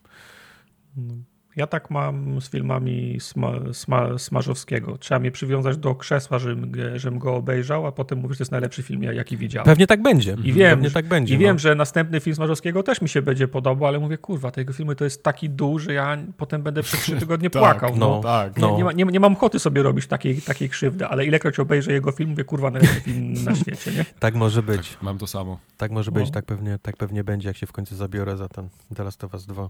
Ja 1.55 1.67
tak 1.67 1.89
mam 1.89 2.41
z 2.41 2.49
filmami 2.49 3.17
Sma, 3.19 3.51
Sma, 3.73 4.17
Smarzowskiego. 4.17 4.97
Trzeba 4.97 5.19
mnie 5.19 5.31
przywiązać 5.31 5.77
do 5.77 5.95
krzesła, 5.95 6.39
żebym, 6.39 6.71
żebym 6.95 7.19
go 7.19 7.35
obejrzał, 7.35 7.87
a 7.87 7.91
potem 7.91 8.19
mówisz, 8.19 8.35
że 8.35 8.37
to 8.37 8.43
jest 8.43 8.51
najlepszy 8.51 8.83
film, 8.83 9.03
jaki 9.03 9.37
widziałem. 9.37 9.65
Pewnie 9.65 9.87
tak 9.87 10.01
będzie. 10.01 10.35
I 10.43 10.53
wiem, 10.53 10.71
Pewnie 10.77 10.91
tak 10.91 11.07
będzie, 11.07 11.33
I 11.33 11.37
no. 11.37 11.41
wiem, 11.41 11.59
że 11.59 11.75
następny 11.75 12.19
film 12.19 12.35
Smarzowskiego 12.35 12.83
też 12.83 13.01
mi 13.01 13.09
się 13.09 13.21
będzie 13.21 13.47
podobał, 13.47 13.87
ale 13.87 13.99
mówię, 13.99 14.17
kurwa, 14.17 14.51
tego 14.51 14.73
filmu 14.73 14.95
to 14.95 15.03
jest 15.03 15.23
taki 15.23 15.49
duży, 15.49 15.93
ja 15.93 16.17
potem 16.37 16.63
będę 16.63 16.83
przez 16.83 16.99
trzy 16.99 17.15
tygodnie 17.15 17.49
tak, 17.49 17.61
płakał. 17.61 17.97
No, 17.97 18.09
no. 18.09 18.21
tak. 18.21 18.57
No. 18.57 18.71
Nie, 18.71 18.77
nie, 18.77 18.83
ma, 18.83 18.91
nie, 18.91 19.05
nie, 19.05 19.19
mam 19.19 19.33
ochoty 19.33 19.59
sobie 19.59 19.83
robić 19.83 20.07
takiej, 20.07 20.41
takiej 20.41 20.69
krzywdy, 20.69 21.07
ale 21.07 21.25
ilekroć 21.25 21.59
obejrzę 21.59 21.91
jego 21.91 22.11
film, 22.11 22.29
mówię, 22.29 22.43
kurwa, 22.43 22.71
najlepszy 22.71 23.01
film 23.01 23.33
na 23.43 23.55
świecie, 23.61 23.91
nie? 23.91 24.05
Tak 24.19 24.35
może 24.35 24.63
być. 24.63 24.89
Tak, 24.89 25.03
mam 25.03 25.17
to 25.17 25.27
samo. 25.27 25.59
Tak 25.77 25.91
może 25.91 26.11
być, 26.11 26.25
no. 26.25 26.31
tak, 26.31 26.45
pewnie, 26.45 26.79
tak 26.81 26.97
pewnie 26.97 27.23
będzie, 27.23 27.47
jak 27.47 27.57
się 27.57 27.67
w 27.67 27.71
końcu 27.71 27.95
zabiorę 27.95 28.37
za 28.37 28.47
ten 28.47 28.69
The 28.95 29.03
Last 29.03 29.23
of 29.23 29.33
Us 29.33 29.45
2. 29.45 29.69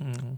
Mm. 0.00 0.36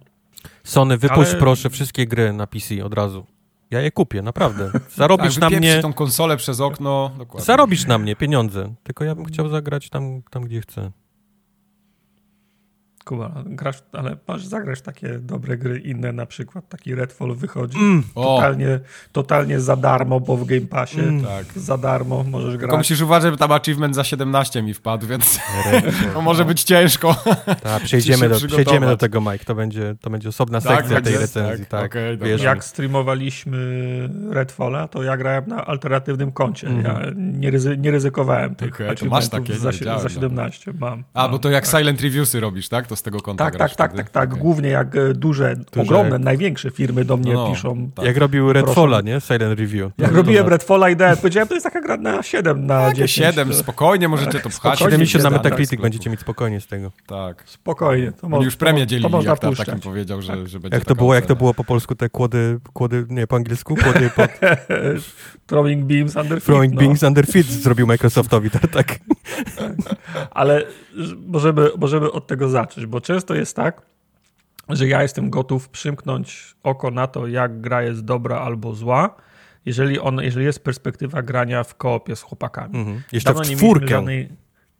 Sony, 0.64 0.98
wypuść 0.98 1.30
Ale... 1.30 1.38
proszę 1.38 1.70
wszystkie 1.70 2.06
gry 2.06 2.32
na 2.32 2.46
PC 2.46 2.84
od 2.84 2.94
razu. 2.94 3.26
Ja 3.70 3.80
je 3.80 3.90
kupię, 3.90 4.22
naprawdę. 4.22 4.70
Zarobisz 4.94 5.34
tak, 5.34 5.50
na 5.50 5.58
mnie. 5.58 5.82
tą 5.82 5.92
konsolę 5.92 6.36
przez 6.36 6.60
okno. 6.60 7.10
Dokładnie. 7.18 7.46
Zarobisz 7.46 7.86
na 7.86 7.98
mnie 7.98 8.16
pieniądze. 8.16 8.74
Tylko 8.82 9.04
ja 9.04 9.14
bym 9.14 9.24
chciał 9.24 9.48
zagrać 9.48 9.90
tam, 9.90 10.22
tam 10.30 10.44
gdzie 10.44 10.60
chcę. 10.60 10.90
Kuba, 13.08 13.32
grasz, 13.46 13.82
ale 13.92 14.16
masz 14.28 14.46
zagrać 14.46 14.80
takie 14.80 15.18
dobre 15.18 15.58
gry 15.58 15.78
inne, 15.78 16.12
na 16.12 16.26
przykład 16.26 16.68
taki 16.68 16.94
Redfall 16.94 17.34
wychodzi 17.34 17.78
mm. 17.78 18.02
totalnie, 18.14 18.80
totalnie 19.12 19.60
za 19.60 19.76
darmo, 19.76 20.20
bo 20.20 20.36
w 20.36 20.44
Game 20.44 20.66
Passie 20.66 21.00
mm. 21.00 21.24
tak. 21.24 21.46
za 21.56 21.78
darmo 21.78 22.24
możesz 22.24 22.56
grać. 22.56 22.60
Tylko 22.60 22.76
musisz 22.76 23.00
uważać, 23.00 23.32
że 23.32 23.38
tam 23.38 23.52
achievement 23.52 23.94
za 23.94 24.04
17 24.04 24.62
mi 24.62 24.74
wpadł, 24.74 25.06
więc 25.06 25.40
to 26.14 26.22
może 26.22 26.44
być 26.44 26.62
ciężko. 26.62 27.16
Tak, 27.62 27.82
przejdziemy, 27.82 28.28
do, 28.28 28.36
przejdziemy 28.46 28.86
do 28.86 28.96
tego, 28.96 29.20
Mike, 29.20 29.44
to 29.44 29.54
będzie, 29.54 29.94
to 30.00 30.10
będzie 30.10 30.28
osobna 30.28 30.60
tak, 30.60 30.78
sekcja 30.78 31.00
tej 31.00 31.18
recenzji. 31.18 31.66
Tak, 31.66 31.92
tak. 31.92 32.16
Okay, 32.18 32.36
Jak 32.38 32.64
streamowaliśmy 32.64 33.58
Redfalla, 34.30 34.88
to 34.88 35.02
ja 35.02 35.16
grałem 35.16 35.44
na 35.46 35.66
alternatywnym 35.66 36.32
koncie. 36.32 36.66
Mm. 36.66 36.84
Ja 36.84 37.00
nie, 37.16 37.50
ryzy, 37.50 37.76
nie 37.78 37.90
ryzykowałem 37.90 38.54
tych 38.54 38.74
okay, 38.74 39.08
masz 39.08 39.28
takie, 39.28 39.54
za, 39.54 39.72
za 39.98 40.08
17. 40.08 40.72
Mam, 40.78 41.04
A, 41.14 41.22
mam, 41.22 41.30
bo 41.30 41.38
to 41.38 41.50
jak 41.50 41.68
tak. 41.68 41.80
Silent 41.80 42.00
Reviewsy 42.00 42.40
robisz, 42.40 42.68
tak? 42.68 42.86
To 42.86 42.96
z 42.98 43.02
tego 43.02 43.20
konta 43.20 43.44
Tak, 43.44 43.56
tak, 43.56 43.74
tak, 43.76 43.92
tak, 43.92 44.10
tak. 44.10 44.28
Okay. 44.28 44.40
Głównie 44.40 44.68
jak 44.68 44.96
e, 44.96 45.14
duże, 45.14 45.56
duże 45.56 45.82
ogromne, 45.82 46.12
jak... 46.12 46.22
największe 46.22 46.70
firmy 46.70 47.04
do 47.04 47.16
mnie 47.16 47.32
no, 47.32 47.50
piszą. 47.50 47.90
Tak. 47.94 48.04
Jak 48.04 48.16
robił 48.16 48.52
Redfalla, 48.52 49.00
nie? 49.00 49.20
Silent 49.20 49.60
Review. 49.60 49.92
Jak 49.98 50.12
robiłem 50.12 50.48
Redfalla 50.48 50.90
i 50.90 50.96
powiedziałem, 51.20 51.48
to 51.48 51.54
jest 51.54 51.64
taka 51.64 51.80
gra 51.80 51.96
na 51.96 52.22
7, 52.22 52.66
na 52.66 52.80
tak, 52.80 52.96
10. 52.96 53.26
7, 53.26 53.54
spokojnie 53.54 54.08
możecie 54.08 54.40
to 54.40 54.50
pchać. 54.50 54.78
70 54.78 55.24
na 55.24 55.30
Metacritic 55.30 55.80
będziecie 55.80 56.10
mieć 56.10 56.20
spokojnie 56.20 56.60
z 56.60 56.66
tego. 56.66 56.92
Tak. 57.06 57.42
Spokojnie. 57.46 58.12
To 58.12 58.26
Oni 58.26 58.44
już 58.44 58.56
premię 58.56 58.86
dzielili, 58.86 59.10
to 59.10 59.22
jak 59.22 59.38
tam 59.38 59.54
takim 59.54 59.80
powiedział, 59.80 60.22
że, 60.22 60.46
że 60.46 60.60
będzie 60.60 60.76
Jak 60.76 60.84
to 60.84 60.94
było, 60.94 61.14
jak 61.14 61.26
to 61.26 61.36
było 61.36 61.54
po 61.54 61.64
polsku, 61.64 61.94
te 61.94 62.08
kłody, 62.08 62.58
kłody, 62.72 63.06
nie, 63.08 63.26
po 63.26 63.36
angielsku? 63.36 63.76
Kłody 63.76 64.10
pod... 64.16 64.30
Throwing 65.46 65.84
beams 65.84 66.16
under 66.16 66.38
feet. 66.38 66.44
Throwing 66.44 66.74
no. 66.74 66.80
beams 66.80 67.02
under 67.02 67.26
feet 67.26 67.46
zrobił 67.46 67.86
Microsoftowi, 67.86 68.50
tak. 68.50 68.66
tak. 68.66 68.98
Ale 70.30 70.64
możemy, 71.26 71.68
możemy 71.78 72.12
od 72.12 72.26
tego 72.26 72.48
zacząć, 72.48 72.77
bo 72.86 73.00
często 73.00 73.34
jest 73.34 73.56
tak, 73.56 73.82
że 74.68 74.88
ja 74.88 75.02
jestem 75.02 75.30
gotów 75.30 75.68
przymknąć 75.68 76.54
oko 76.62 76.90
na 76.90 77.06
to, 77.06 77.26
jak 77.26 77.60
gra 77.60 77.82
jest 77.82 78.04
dobra 78.04 78.38
albo 78.38 78.74
zła, 78.74 79.14
jeżeli, 79.66 80.00
on, 80.00 80.20
jeżeli 80.22 80.46
jest 80.46 80.64
perspektywa 80.64 81.22
grania 81.22 81.64
w 81.64 81.74
koopie 81.74 82.16
z 82.16 82.22
chłopakami. 82.22 82.78
Mhm. 82.78 83.02
Jeszcze 83.12 83.34
Dawno 83.34 83.44
w 83.44 83.56
czwórkę. 83.56 83.88
Żadnej, 83.88 84.28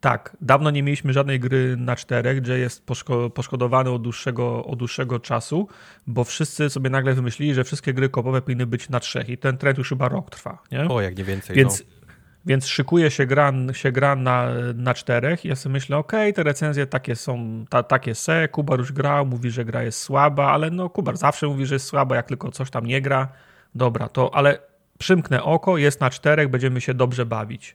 tak, 0.00 0.36
dawno 0.40 0.70
nie 0.70 0.82
mieliśmy 0.82 1.12
żadnej 1.12 1.40
gry 1.40 1.76
na 1.76 1.96
czterech, 1.96 2.40
gdzie 2.40 2.58
jest 2.58 2.86
poszko, 2.86 3.30
poszkodowany 3.30 3.90
od 3.90 4.02
dłuższego, 4.02 4.64
od 4.64 4.78
dłuższego 4.78 5.20
czasu, 5.20 5.68
bo 6.06 6.24
wszyscy 6.24 6.70
sobie 6.70 6.90
nagle 6.90 7.14
wymyślili, 7.14 7.54
że 7.54 7.64
wszystkie 7.64 7.94
gry 7.94 8.08
kopowe 8.08 8.42
powinny 8.42 8.66
być 8.66 8.88
na 8.88 9.00
trzech 9.00 9.28
i 9.28 9.38
ten 9.38 9.58
trend 9.58 9.78
już 9.78 9.88
chyba 9.88 10.08
rok 10.08 10.30
trwa. 10.30 10.62
Nie? 10.72 10.88
O, 10.88 11.00
jak 11.00 11.18
nie 11.18 11.24
więcej. 11.24 11.56
Więc, 11.56 11.80
no. 11.80 11.97
Więc 12.47 12.66
szykuje 12.66 13.10
się 13.10 13.27
gra, 13.27 13.52
się 13.73 13.93
gra 13.93 14.16
na, 14.16 14.48
na 14.74 14.94
czterech 14.94 15.44
ja 15.44 15.56
sobie 15.56 15.73
myślę, 15.73 15.97
okej, 15.97 16.20
okay, 16.20 16.32
te 16.32 16.43
recenzje 16.43 16.86
takie 16.86 17.16
są, 17.16 17.65
ta, 17.69 17.82
takie 17.82 18.15
se, 18.15 18.48
Kubar 18.48 18.78
już 18.78 18.93
grał, 18.93 19.27
mówi, 19.27 19.51
że 19.51 19.65
gra 19.65 19.82
jest 19.82 20.01
słaba, 20.01 20.51
ale 20.51 20.70
no 20.70 20.90
Kubar 20.90 21.16
zawsze 21.16 21.47
mówi, 21.47 21.66
że 21.66 21.74
jest 21.74 21.86
słaba, 21.86 22.16
jak 22.16 22.27
tylko 22.27 22.51
coś 22.51 22.70
tam 22.70 22.86
nie 22.86 23.02
gra. 23.02 23.28
Dobra, 23.74 24.09
to 24.09 24.35
ale 24.35 24.59
przymknę 24.98 25.43
oko, 25.43 25.78
jest 25.78 26.01
na 26.01 26.10
czterech, 26.10 26.48
będziemy 26.48 26.81
się 26.81 26.94
dobrze 26.94 27.27
bawić 27.27 27.74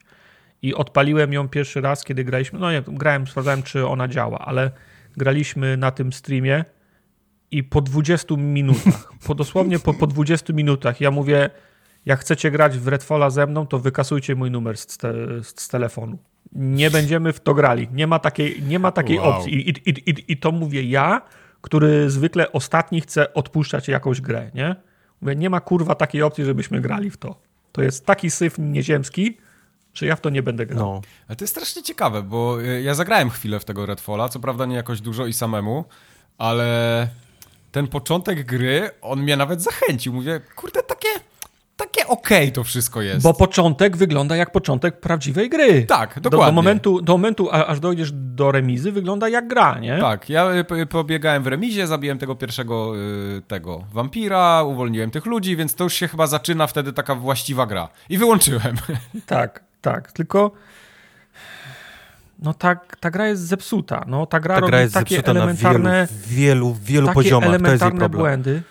i 0.61 0.75
odpaliłem 0.75 1.33
ją 1.33 1.49
pierwszy 1.49 1.81
raz, 1.81 2.03
kiedy 2.03 2.23
graliśmy. 2.23 2.59
No 2.59 2.71
nie, 2.71 2.83
grałem, 2.87 3.27
sprawdzałem, 3.27 3.63
czy 3.63 3.87
ona 3.87 4.07
działa, 4.07 4.39
ale 4.39 4.71
graliśmy 5.17 5.77
na 5.77 5.91
tym 5.91 6.13
streamie 6.13 6.65
i 7.51 7.63
po 7.63 7.81
20 7.81 8.35
minutach, 8.37 9.13
po 9.27 9.35
dosłownie 9.35 9.79
po, 9.79 9.93
po 9.93 10.07
20 10.07 10.53
minutach, 10.53 11.01
ja 11.01 11.11
mówię, 11.11 11.49
jak 12.05 12.19
chcecie 12.19 12.51
grać 12.51 12.77
w 12.77 12.87
Redfalla 12.87 13.29
ze 13.29 13.47
mną, 13.47 13.67
to 13.67 13.79
wykasujcie 13.79 14.35
mój 14.35 14.51
numer 14.51 14.77
z, 14.77 14.97
te, 14.97 15.13
z 15.43 15.67
telefonu. 15.67 16.17
Nie 16.51 16.91
będziemy 16.91 17.33
w 17.33 17.39
to 17.39 17.53
grali. 17.53 17.87
Nie 17.91 18.07
ma 18.07 18.19
takiej, 18.19 18.63
nie 18.63 18.79
ma 18.79 18.91
takiej 18.91 19.19
wow. 19.19 19.29
opcji. 19.29 19.69
I, 19.69 19.89
i, 19.89 20.09
i, 20.09 20.31
I 20.31 20.37
to 20.37 20.51
mówię 20.51 20.83
ja, 20.83 21.21
który 21.61 22.09
zwykle 22.09 22.51
ostatni 22.51 23.01
chce 23.01 23.33
odpuszczać 23.33 23.87
jakąś 23.87 24.21
grę, 24.21 24.51
nie? 24.53 24.75
Mówię, 25.21 25.35
nie 25.35 25.49
ma 25.49 25.61
kurwa 25.61 25.95
takiej 25.95 26.21
opcji, 26.21 26.45
żebyśmy 26.45 26.81
grali 26.81 27.09
w 27.09 27.17
to. 27.17 27.35
To 27.71 27.81
jest 27.81 28.05
taki 28.05 28.31
syf 28.31 28.55
nieziemski, 28.57 29.37
że 29.93 30.05
ja 30.05 30.15
w 30.15 30.21
to 30.21 30.29
nie 30.29 30.43
będę 30.43 30.65
grał. 30.65 30.79
No. 30.79 31.01
Ale 31.27 31.35
to 31.35 31.43
jest 31.43 31.53
strasznie 31.53 31.83
ciekawe, 31.83 32.23
bo 32.23 32.61
ja 32.61 32.93
zagrałem 32.93 33.29
chwilę 33.29 33.59
w 33.59 33.65
tego 33.65 33.85
Redfalla, 33.85 34.29
co 34.29 34.39
prawda 34.39 34.65
nie 34.65 34.75
jakoś 34.75 35.01
dużo 35.01 35.25
i 35.25 35.33
samemu, 35.33 35.85
ale 36.37 37.07
ten 37.71 37.87
początek 37.87 38.45
gry, 38.45 38.89
on 39.01 39.21
mnie 39.21 39.37
nawet 39.37 39.61
zachęcił. 39.61 40.13
Mówię, 40.13 40.41
kurde, 40.55 40.83
takie 40.83 41.09
takie 41.77 42.07
okej 42.07 42.43
okay 42.43 42.51
to 42.51 42.63
wszystko 42.63 43.01
jest. 43.01 43.23
Bo 43.23 43.33
początek 43.33 43.97
wygląda 43.97 44.35
jak 44.35 44.51
początek 44.51 44.99
prawdziwej 44.99 45.49
gry. 45.49 45.85
Tak, 45.85 46.19
dokładnie. 46.19 46.45
Do, 46.45 46.45
do 46.45 46.51
momentu, 46.51 47.01
do 47.01 47.13
momentu 47.13 47.51
aż 47.51 47.79
dojdziesz 47.79 48.11
do 48.13 48.51
remizy, 48.51 48.91
wygląda 48.91 49.29
jak 49.29 49.47
gra, 49.47 49.79
nie? 49.79 49.97
Tak, 49.97 50.29
ja 50.29 50.51
y, 50.81 50.85
pobiegałem 50.85 51.43
w 51.43 51.47
remizie, 51.47 51.87
zabiłem 51.87 52.17
tego 52.17 52.35
pierwszego 52.35 52.97
y, 52.97 53.41
tego 53.47 53.83
wampira, 53.93 54.63
uwolniłem 54.63 55.11
tych 55.11 55.25
ludzi, 55.25 55.55
więc 55.55 55.75
to 55.75 55.83
już 55.83 55.93
się 55.93 56.07
chyba 56.07 56.27
zaczyna 56.27 56.67
wtedy 56.67 56.93
taka 56.93 57.15
właściwa 57.15 57.65
gra. 57.65 57.89
I 58.09 58.17
wyłączyłem. 58.17 58.75
Tak, 59.25 59.63
tak, 59.81 60.11
tylko 60.11 60.51
no 62.39 62.53
ta, 62.53 62.75
ta 62.99 63.11
gra 63.11 63.27
jest 63.27 63.41
zepsuta. 63.41 64.05
No, 64.07 64.25
ta 64.25 64.39
gra, 64.39 64.61
ta 64.61 64.67
gra 64.67 64.81
jest 64.81 64.93
takie 64.93 65.25
elementarne, 65.25 66.01
na 66.01 66.07
wielu, 66.27 66.73
wielu, 66.73 66.73
wielu 66.81 67.07
takie 67.07 67.15
poziomach. 67.15 67.49
Elementarne 67.49 67.79
to 67.79 67.85
jest 67.85 67.93
jej 67.93 67.99
problem. 67.99 68.21
błędy. 68.21 68.61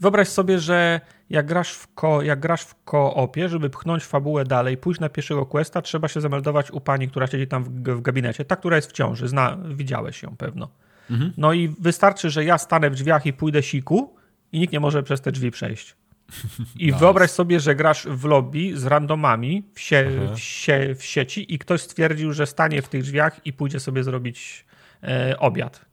Wyobraź 0.00 0.28
sobie, 0.28 0.58
że 0.58 1.00
jak 1.30 1.46
grasz 1.46 1.72
w, 1.72 1.94
ko, 1.94 2.22
jak 2.22 2.40
grasz 2.40 2.62
w 2.62 2.74
koopie, 2.84 3.48
żeby 3.48 3.70
pchnąć 3.70 4.04
fabułę 4.04 4.44
dalej, 4.44 4.76
pójść 4.76 5.00
na 5.00 5.08
pierwszego 5.08 5.46
questa, 5.46 5.82
trzeba 5.82 6.08
się 6.08 6.20
zameldować 6.20 6.70
u 6.70 6.80
pani, 6.80 7.08
która 7.08 7.26
siedzi 7.26 7.46
tam 7.46 7.64
w, 7.64 7.68
w 7.68 8.02
gabinecie. 8.02 8.44
Ta, 8.44 8.56
która 8.56 8.76
jest 8.76 8.90
w 8.90 8.92
ciąży, 8.92 9.28
zna, 9.28 9.58
widziałeś 9.68 10.22
ją 10.22 10.36
pewno. 10.36 10.68
Mhm. 11.10 11.32
No 11.36 11.52
i 11.52 11.68
wystarczy, 11.68 12.30
że 12.30 12.44
ja 12.44 12.58
stanę 12.58 12.90
w 12.90 12.94
drzwiach 12.94 13.26
i 13.26 13.32
pójdę 13.32 13.62
siku 13.62 14.16
i 14.52 14.60
nikt 14.60 14.72
nie 14.72 14.80
może 14.80 15.02
przez 15.02 15.20
te 15.20 15.32
drzwi 15.32 15.50
przejść. 15.50 15.96
I 16.78 16.86
nice. 16.86 16.98
wyobraź 16.98 17.30
sobie, 17.30 17.60
że 17.60 17.74
grasz 17.74 18.06
w 18.06 18.24
lobby 18.24 18.78
z 18.78 18.86
randomami 18.86 19.62
w, 19.74 19.80
sie, 19.80 20.10
w, 20.34 20.38
sie, 20.38 20.94
w, 20.94 21.04
sieci 21.04 21.54
i 21.54 21.58
ktoś 21.58 21.80
stwierdził, 21.80 22.32
że 22.32 22.46
stanie 22.46 22.82
w 22.82 22.88
tych 22.88 23.02
drzwiach 23.02 23.46
i 23.46 23.52
pójdzie 23.52 23.80
sobie 23.80 24.04
zrobić 24.04 24.64
e, 25.02 25.38
obiad 25.38 25.84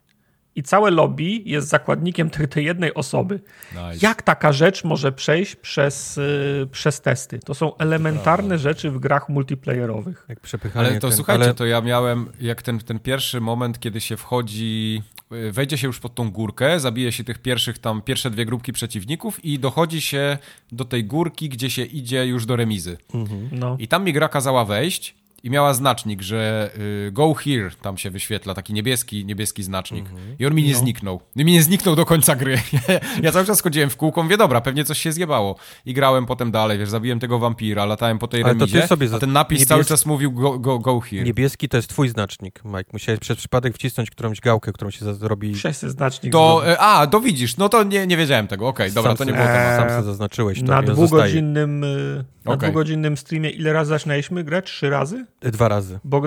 i 0.62 0.64
całe 0.64 0.92
lobby 0.92 1.42
jest 1.46 1.68
zakładnikiem 1.68 2.30
tej, 2.30 2.48
tej 2.48 2.66
jednej 2.66 2.94
osoby. 2.94 3.40
Nice. 3.72 3.98
Jak 4.02 4.22
taka 4.22 4.54
rzecz 4.54 4.84
może 4.84 5.12
przejść 5.12 5.56
przez, 5.56 6.18
yy, 6.18 6.68
przez 6.72 7.02
testy? 7.02 7.40
To 7.40 7.54
są 7.54 7.78
elementarne 7.78 8.58
rzeczy 8.60 8.92
w 8.92 9.00
grach 9.00 9.30
multiplayerowych. 9.30 10.26
Jak 10.30 10.40
przepychanie 10.40 10.88
ale 10.88 11.00
to 11.00 11.08
ten, 11.08 11.18
słuchajcie, 11.18 11.44
ale... 11.44 11.54
to 11.54 11.66
ja 11.66 11.82
miałem 11.82 12.30
jak 12.42 12.62
ten, 12.62 12.80
ten 12.80 13.00
pierwszy 13.00 13.42
moment, 13.42 13.80
kiedy 13.80 14.02
się 14.02 14.18
wchodzi, 14.18 15.02
y, 15.34 15.52
wejdzie 15.52 15.78
się 15.78 15.88
już 15.88 16.00
pod 16.00 16.16
tą 16.16 16.32
górkę, 16.32 16.80
zabije 16.80 17.12
się 17.12 17.24
tych 17.24 17.40
pierwszych 17.40 17.80
tam, 17.80 18.02
pierwsze 18.02 18.30
dwie 18.30 18.46
grupki 18.46 18.74
przeciwników 18.74 19.46
i 19.46 19.60
dochodzi 19.60 20.02
się 20.02 20.38
do 20.72 20.86
tej 20.86 21.06
górki, 21.06 21.50
gdzie 21.50 21.70
się 21.70 21.84
idzie 21.84 22.28
już 22.28 22.46
do 22.46 22.56
remizy. 22.56 22.98
Mhm. 23.14 23.50
No. 23.52 23.76
I 23.80 23.88
tam 23.88 24.04
mi 24.04 24.14
gra 24.14 24.30
kazała 24.30 24.66
wejść 24.66 25.21
i 25.44 25.50
miała 25.50 25.74
znacznik, 25.74 26.22
że 26.22 26.72
y, 27.08 27.12
go 27.12 27.34
here 27.34 27.70
tam 27.82 27.98
się 27.98 28.10
wyświetla, 28.10 28.54
taki 28.54 28.74
niebieski, 28.74 29.26
niebieski 29.26 29.64
znacznik. 29.64 30.06
Mm 30.06 30.18
-hmm. 30.18 30.36
I 30.40 30.46
on 30.46 30.54
mi 30.54 30.64
nie 30.64 30.74
no. 30.74 30.80
zniknął. 30.80 31.22
I 31.36 31.46
mi 31.46 31.52
nie 31.52 31.64
zniknął 31.64 31.96
do 31.96 32.06
końca 32.06 32.36
gry. 32.36 32.62
ja 33.24 33.32
cały 33.32 33.46
czas 33.46 33.62
chodziłem 33.62 33.90
w 33.90 33.98
kółko, 33.98 34.24
mówię, 34.24 34.38
dobra, 34.38 34.62
pewnie 34.62 34.86
coś 34.86 34.98
się 34.98 35.12
zjebało. 35.12 35.56
I 35.86 35.94
grałem 35.94 36.26
potem 36.26 36.52
dalej, 36.52 36.80
wiesz, 36.80 36.90
zabiłem 36.90 37.20
tego 37.20 37.40
wampira, 37.40 37.86
latałem 37.86 38.20
po 38.20 38.28
tej 38.28 38.44
Ale 38.44 38.54
remizie, 38.54 38.88
sobie 38.88 39.08
a 39.14 39.20
ten 39.20 39.32
napis 39.32 39.66
cały 39.66 39.86
czas 39.86 40.06
mówił 40.06 40.32
go, 40.32 40.60
go, 40.60 40.80
go 40.80 41.00
here. 41.00 41.24
Niebieski 41.24 41.70
to 41.70 41.78
jest 41.78 41.90
twój 41.90 42.10
znacznik, 42.10 42.62
Mike. 42.66 42.90
Musiałeś 42.94 43.20
przez 43.20 43.38
przypadek 43.38 43.76
wcisnąć 43.76 44.12
którąś 44.12 44.40
gałkę, 44.40 44.74
którą 44.74 44.92
się 44.92 45.14
zrobi... 45.16 45.56
Wszyscy 45.56 45.90
znacznik. 45.90 46.34
To, 46.34 46.72
y, 46.72 46.80
a, 46.80 47.08
to 47.08 47.20
widzisz, 47.20 47.58
no 47.58 47.70
to 47.70 47.84
nie, 47.84 48.08
nie 48.08 48.18
wiedziałem 48.18 48.48
tego, 48.48 48.68
okej, 48.68 48.86
okay, 48.86 48.96
dobra, 48.96 49.12
sam 49.12 49.18
to 49.18 49.24
nie 49.24 49.34
było 49.34 49.46
eee, 49.46 49.80
Sam 49.80 49.90
sobie 49.90 50.04
zaznaczyłeś 50.04 50.60
to. 50.60 50.66
Na 50.66 50.82
dwugodzinnym, 50.82 51.84
y, 51.84 52.26
na 52.46 52.52
okay. 52.52 52.70
dwugodzinnym 52.70 53.18
streamie 53.18 53.50
ile 53.50 53.74
razy 53.74 53.90
zaczynaliśmy 53.90 54.44
grę? 54.44 54.62
Trzy 54.62 54.90
razy? 54.90 55.26
Dwa 55.42 55.68
razy 55.68 56.00
bo, 56.04 56.22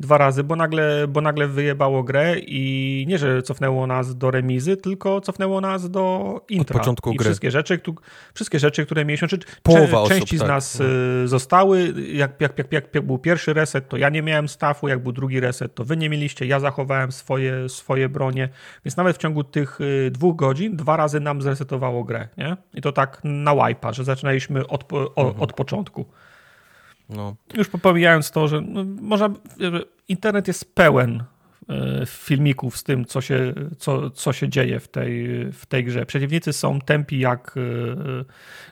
dwa 0.00 0.18
razy, 0.18 0.44
bo 0.44 0.56
nagle, 0.56 1.08
bo 1.08 1.20
nagle 1.20 1.48
wyjebało 1.48 2.02
grę 2.02 2.34
i 2.38 3.04
nie, 3.08 3.18
że 3.18 3.42
cofnęło 3.42 3.86
nas 3.86 4.16
do 4.16 4.30
remizy, 4.30 4.76
tylko 4.76 5.20
cofnęło 5.20 5.60
nas 5.60 5.90
do 5.90 6.34
intra. 6.48 6.76
Od 6.76 6.80
początku 6.80 7.12
I 7.12 7.16
gry. 7.16 7.24
Wszystkie 7.24 7.50
rzeczy, 7.50 7.78
tu, 7.78 7.94
wszystkie 8.34 8.58
rzeczy, 8.58 8.86
które 8.86 9.04
mieliśmy, 9.04 9.28
czy, 9.28 9.38
Połowa 9.62 10.00
osób, 10.00 10.18
części 10.18 10.36
z 10.36 10.40
tak. 10.40 10.48
nas 10.48 10.80
y, 10.80 11.28
zostały. 11.28 11.94
Jak, 12.12 12.40
jak, 12.40 12.58
jak, 12.58 12.72
jak, 12.72 13.06
był 13.06 13.18
pierwszy 13.18 13.52
reset, 13.52 13.88
to 13.88 13.96
ja 13.96 14.08
nie 14.08 14.22
miałem 14.22 14.48
stafu, 14.48 14.88
jak 14.88 15.02
był 15.02 15.12
drugi 15.12 15.40
reset, 15.40 15.74
to 15.74 15.84
wy 15.84 15.96
nie 15.96 16.08
mieliście, 16.10 16.46
ja 16.46 16.60
zachowałem 16.60 17.12
swoje, 17.12 17.68
swoje 17.68 18.08
bronie, 18.08 18.48
więc 18.84 18.96
nawet 18.96 19.16
w 19.16 19.20
ciągu 19.20 19.44
tych 19.44 19.80
y, 19.80 20.10
dwóch 20.10 20.36
godzin 20.36 20.76
dwa 20.76 20.96
razy 20.96 21.20
nam 21.20 21.42
zresetowało 21.42 22.04
grę, 22.04 22.28
nie? 22.36 22.56
I 22.74 22.80
to 22.80 22.92
tak 22.92 23.20
na 23.24 23.52
wipe'a, 23.52 23.92
że 23.92 24.04
zaczynaliśmy 24.04 24.66
od, 24.66 24.92
o, 24.92 25.26
mhm. 25.26 25.42
od 25.42 25.52
początku. 25.52 26.06
No. 27.08 27.36
Już 27.54 27.68
pomijając 27.68 28.30
to, 28.30 28.48
że 28.48 28.60
no, 28.60 28.84
można, 28.84 29.30
internet 30.08 30.48
jest 30.48 30.74
pełen 30.74 31.24
e, 31.68 32.06
filmików 32.06 32.76
z 32.76 32.84
tym, 32.84 33.04
co 33.04 33.20
się, 33.20 33.54
co, 33.78 34.10
co 34.10 34.32
się 34.32 34.48
dzieje 34.48 34.80
w 34.80 34.88
tej, 34.88 35.26
w 35.52 35.66
tej 35.66 35.84
grze. 35.84 36.06
Przeciwnicy 36.06 36.52
są 36.52 36.80
tępi 36.80 37.18
jak 37.18 37.54
e, 37.56 38.24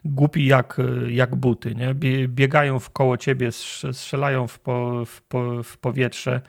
głupi 0.05 0.47
jak, 0.47 0.81
jak 1.09 1.37
buty. 1.37 1.75
Nie? 1.75 1.95
Biegają 2.29 2.79
w 2.79 2.91
koło 2.91 3.17
ciebie, 3.17 3.53
strzelają 3.93 4.47
w, 4.47 4.59
po, 4.59 5.05
w, 5.05 5.23
po, 5.23 5.63
w 5.63 5.79
powietrze. 5.79 6.41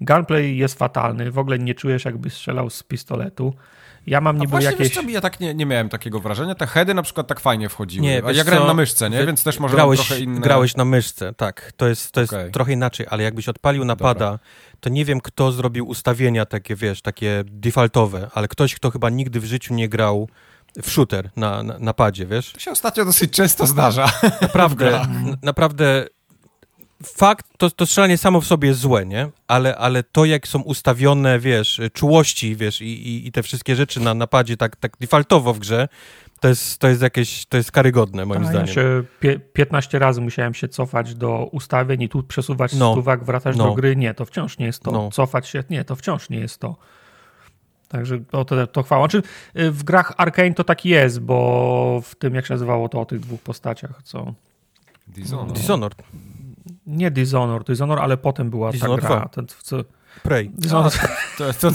Gunplay 0.00 0.56
jest 0.56 0.78
fatalny, 0.78 1.30
w 1.30 1.38
ogóle 1.38 1.58
nie 1.58 1.74
czujesz 1.74 2.04
jakby 2.04 2.30
strzelał 2.30 2.70
z 2.70 2.82
pistoletu. 2.82 3.54
Ja 4.06 4.20
mam 4.20 4.38
niby 4.38 4.50
właśnie, 4.50 4.70
jakieś... 4.70 4.94
Co, 4.94 5.02
ja 5.02 5.20
tak 5.20 5.40
nie, 5.40 5.54
nie 5.54 5.66
miałem 5.66 5.88
takiego 5.88 6.20
wrażenia. 6.20 6.54
Te 6.54 6.66
heady 6.66 6.94
na 6.94 7.02
przykład 7.02 7.26
tak 7.26 7.40
fajnie 7.40 7.68
wchodziły. 7.68 8.06
Nie, 8.06 8.22
A 8.24 8.32
ja 8.32 8.44
grałem 8.44 8.62
co? 8.62 8.66
na 8.66 8.74
myszce, 8.74 9.10
nie? 9.10 9.26
Więc 9.26 9.44
też 9.44 9.58
może 9.58 9.74
grałeś, 9.74 10.00
trochę 10.00 10.20
inne... 10.20 10.40
Grałeś 10.40 10.76
na 10.76 10.84
myszce, 10.84 11.34
tak. 11.34 11.72
To 11.76 11.88
jest, 11.88 12.12
to 12.12 12.20
jest 12.20 12.32
okay. 12.32 12.50
trochę 12.50 12.72
inaczej, 12.72 13.06
ale 13.10 13.22
jakbyś 13.22 13.48
odpalił 13.48 13.84
napada, 13.84 14.38
to 14.80 14.88
nie 14.88 15.04
wiem, 15.04 15.20
kto 15.20 15.52
zrobił 15.52 15.88
ustawienia 15.88 16.46
takie, 16.46 16.76
wiesz, 16.76 17.02
takie 17.02 17.44
defaultowe, 17.44 18.30
ale 18.34 18.48
ktoś, 18.48 18.74
kto 18.74 18.90
chyba 18.90 19.10
nigdy 19.10 19.40
w 19.40 19.44
życiu 19.44 19.74
nie 19.74 19.88
grał 19.88 20.28
w 20.82 20.90
shooter 20.90 21.30
na, 21.36 21.62
na, 21.62 21.78
na 21.78 21.94
padzie, 21.94 22.26
wiesz? 22.26 22.52
To 22.52 22.60
się 22.60 22.70
ostatnio 22.70 23.04
dosyć 23.04 23.32
często 23.32 23.66
zdarza. 23.66 24.12
Naprawdę, 24.42 25.06
naprawdę 25.42 26.06
fakt, 27.02 27.46
to, 27.58 27.70
to 27.70 27.86
strzelanie 27.86 28.18
samo 28.18 28.40
w 28.40 28.46
sobie 28.46 28.68
jest 28.68 28.80
złe, 28.80 29.06
nie? 29.06 29.28
Ale, 29.48 29.76
ale 29.76 30.02
to, 30.02 30.24
jak 30.24 30.48
są 30.48 30.62
ustawione, 30.62 31.38
wiesz, 31.38 31.80
czułości, 31.92 32.56
wiesz, 32.56 32.80
i, 32.80 33.08
i, 33.08 33.26
i 33.26 33.32
te 33.32 33.42
wszystkie 33.42 33.76
rzeczy 33.76 34.00
na 34.00 34.14
napadzie 34.14 34.56
tak, 34.56 34.76
tak 34.76 34.92
defaultowo 35.00 35.54
w 35.54 35.58
grze, 35.58 35.88
to 36.40 36.48
jest, 36.48 36.78
to 36.78 36.88
jest 36.88 37.02
jakieś, 37.02 37.46
to 37.46 37.56
jest 37.56 37.72
karygodne 37.72 38.26
moim 38.26 38.42
A, 38.42 38.44
zdaniem. 38.44 38.66
Ja 38.66 38.72
się 38.72 39.04
15 39.52 39.98
razy 39.98 40.20
musiałem 40.20 40.54
się 40.54 40.68
cofać 40.68 41.14
do 41.14 41.48
ustawień 41.52 42.02
i 42.02 42.08
tu 42.08 42.22
przesuwać 42.22 42.72
no. 42.72 42.92
stówak, 42.92 43.24
wracać 43.24 43.56
no. 43.56 43.64
do 43.64 43.74
gry. 43.74 43.96
Nie, 43.96 44.14
to 44.14 44.24
wciąż 44.24 44.58
nie 44.58 44.66
jest 44.66 44.82
to. 44.82 44.90
No. 44.90 45.10
Cofać 45.10 45.48
się, 45.48 45.64
nie, 45.70 45.84
to 45.84 45.96
wciąż 45.96 46.30
nie 46.30 46.38
jest 46.38 46.60
to. 46.60 46.76
Także 47.88 48.20
to, 48.20 48.44
to, 48.44 48.66
to 48.66 48.82
chwała. 48.82 49.08
Czy 49.08 49.20
znaczy, 49.20 49.70
w 49.70 49.84
grach 49.84 50.12
Arkane 50.16 50.54
to 50.54 50.64
tak 50.64 50.84
jest, 50.84 51.20
bo 51.20 52.00
w 52.04 52.14
tym, 52.14 52.34
jak 52.34 52.46
się 52.46 52.54
nazywało 52.54 52.88
to 52.88 53.00
o 53.00 53.04
tych 53.04 53.20
dwóch 53.20 53.40
postaciach, 53.40 54.02
co... 54.02 54.34
Dishonored. 55.08 55.52
Dishonored 55.52 56.02
nie 56.86 57.10
Dishonored, 57.10 57.66
Dishonored, 57.66 58.04
ale 58.04 58.16
potem 58.16 58.50
była 58.50 58.72
Dishonored 58.72 59.02
ta 59.02 59.08
gra. 59.08 59.28
Ten, 59.28 59.46
co, 59.62 59.76
Prey. 60.22 60.50
To, 61.38 61.52
to, 61.52 61.70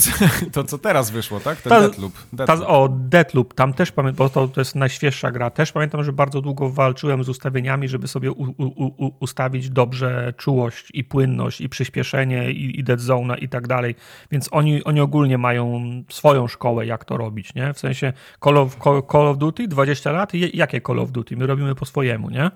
to, 0.52 0.64
co 0.64 0.78
teraz 0.78 1.12
wyszło, 1.12 1.40
tak? 1.40 1.62
Ten 1.62 1.70
ta, 1.70 1.80
Deathloop. 1.80 2.14
Deathloop. 2.34 2.60
Ta, 2.60 2.68
o, 2.68 2.90
Deathloop. 2.90 3.54
Tam 3.54 3.74
też 3.74 3.92
pamiętam, 3.92 4.18
bo 4.18 4.30
to, 4.30 4.48
to 4.48 4.62
jest 4.62 4.76
najświeższa 4.76 5.32
gra. 5.32 5.50
Też 5.50 5.72
pamiętam, 5.72 6.04
że 6.04 6.14
bardzo 6.14 6.42
długo 6.42 6.70
walczyłem 6.70 7.24
z 7.24 7.30
ustawieniami, 7.30 7.88
żeby 7.88 8.08
sobie 8.08 8.32
u, 8.32 8.44
u, 8.44 9.06
u, 9.06 9.12
ustawić 9.20 9.70
dobrze 9.70 10.34
czułość 10.38 10.90
i 10.94 11.04
płynność 11.04 11.62
i 11.62 11.70
przyspieszenie 11.70 12.52
i, 12.52 12.80
i 12.80 12.84
dead 12.84 13.00
zone 13.00 13.38
i 13.38 13.50
tak 13.50 13.68
dalej. 13.68 13.96
Więc 14.32 14.50
oni, 14.52 14.84
oni 14.84 15.02
ogólnie 15.02 15.38
mają 15.38 15.82
swoją 16.10 16.48
szkołę, 16.48 16.86
jak 16.86 17.06
to 17.06 17.18
robić, 17.18 17.56
nie? 17.56 17.74
W 17.74 17.80
sensie 17.80 18.14
Call 18.44 18.58
of, 18.58 18.78
Call 19.12 19.28
of 19.28 19.38
Duty 19.38 19.68
20 19.68 20.12
lat 20.12 20.34
i 20.34 20.58
jakie 20.58 20.82
Call 20.82 21.00
of 21.00 21.12
Duty? 21.12 21.38
My 21.38 21.48
robimy 21.48 21.76
po 21.76 21.86
swojemu, 21.86 22.30
nie? 22.30 22.52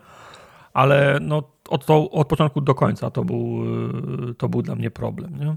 ale 0.75 1.17
no, 1.21 1.43
od, 1.69 1.85
to, 1.85 2.11
od 2.11 2.27
początku 2.27 2.61
do 2.61 2.75
końca 2.75 3.11
to 3.11 3.25
był, 3.25 3.63
y, 4.29 4.35
to 4.35 4.49
był 4.49 4.61
dla 4.61 4.75
mnie 4.75 4.91
problem, 4.91 5.39
nie? 5.39 5.55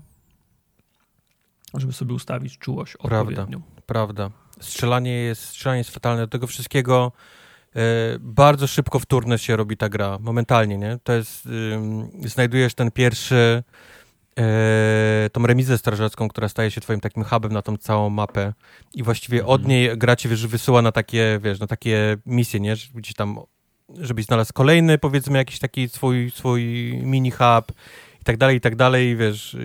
Żeby 1.75 1.93
sobie 1.93 2.15
ustawić 2.15 2.59
czułość 2.59 2.97
odpowiednią. 2.97 3.63
Prawda, 3.63 3.83
prawda. 3.87 4.31
Strzelanie 4.61 5.13
jest, 5.13 5.43
strzelanie 5.43 5.79
jest 5.79 5.91
fatalne. 5.91 6.23
Do 6.23 6.29
tego 6.29 6.47
wszystkiego 6.47 7.13
e, 7.77 7.81
bardzo 8.21 8.67
szybko 8.67 8.99
wtórne 8.99 9.39
się 9.39 9.57
robi 9.57 9.77
ta 9.77 9.89
gra, 9.89 10.19
momentalnie, 10.21 10.79
nie? 10.79 10.99
To 11.05 11.13
jest, 11.13 11.49
znajdujesz 12.25 12.75
ten 12.75 12.91
pierwszy, 12.91 13.63
e, 14.39 15.31
tą 15.33 15.47
remizę 15.47 15.79
strażacką, 15.79 16.29
która 16.29 16.49
staje 16.49 16.71
się 16.71 16.81
twoim 16.81 17.01
takim 17.01 17.25
hubem 17.25 17.53
na 17.53 17.63
tą 17.63 17.77
całą 17.77 18.11
mapę 18.11 18.53
i 18.95 19.03
właściwie 19.03 19.47
od 19.47 19.61
mhm. 19.61 19.69
niej 19.69 19.99
gra 19.99 20.17
cię, 20.17 20.29
wiesz, 20.29 20.47
wysyła 20.47 20.83
na 20.83 20.93
takie, 20.93 21.41
wiesz, 21.43 21.61
na 21.61 21.67
takie 21.67 22.17
misje, 22.27 22.61
nie? 22.61 22.75
Gdzieś 22.95 23.15
tam 23.15 23.39
żebyś 23.97 24.25
znalazł 24.25 24.53
kolejny, 24.53 24.99
powiedzmy, 24.99 25.39
jakiś 25.39 25.59
taki 25.59 25.89
swój, 25.89 26.31
swój 26.31 26.93
mini 27.03 27.31
hub 27.31 27.73
i 28.21 28.25
tak 28.25 28.37
dalej, 28.37 28.57
i 28.57 28.61
tak 28.61 28.77
dalej, 28.77 29.17
wiesz, 29.17 29.57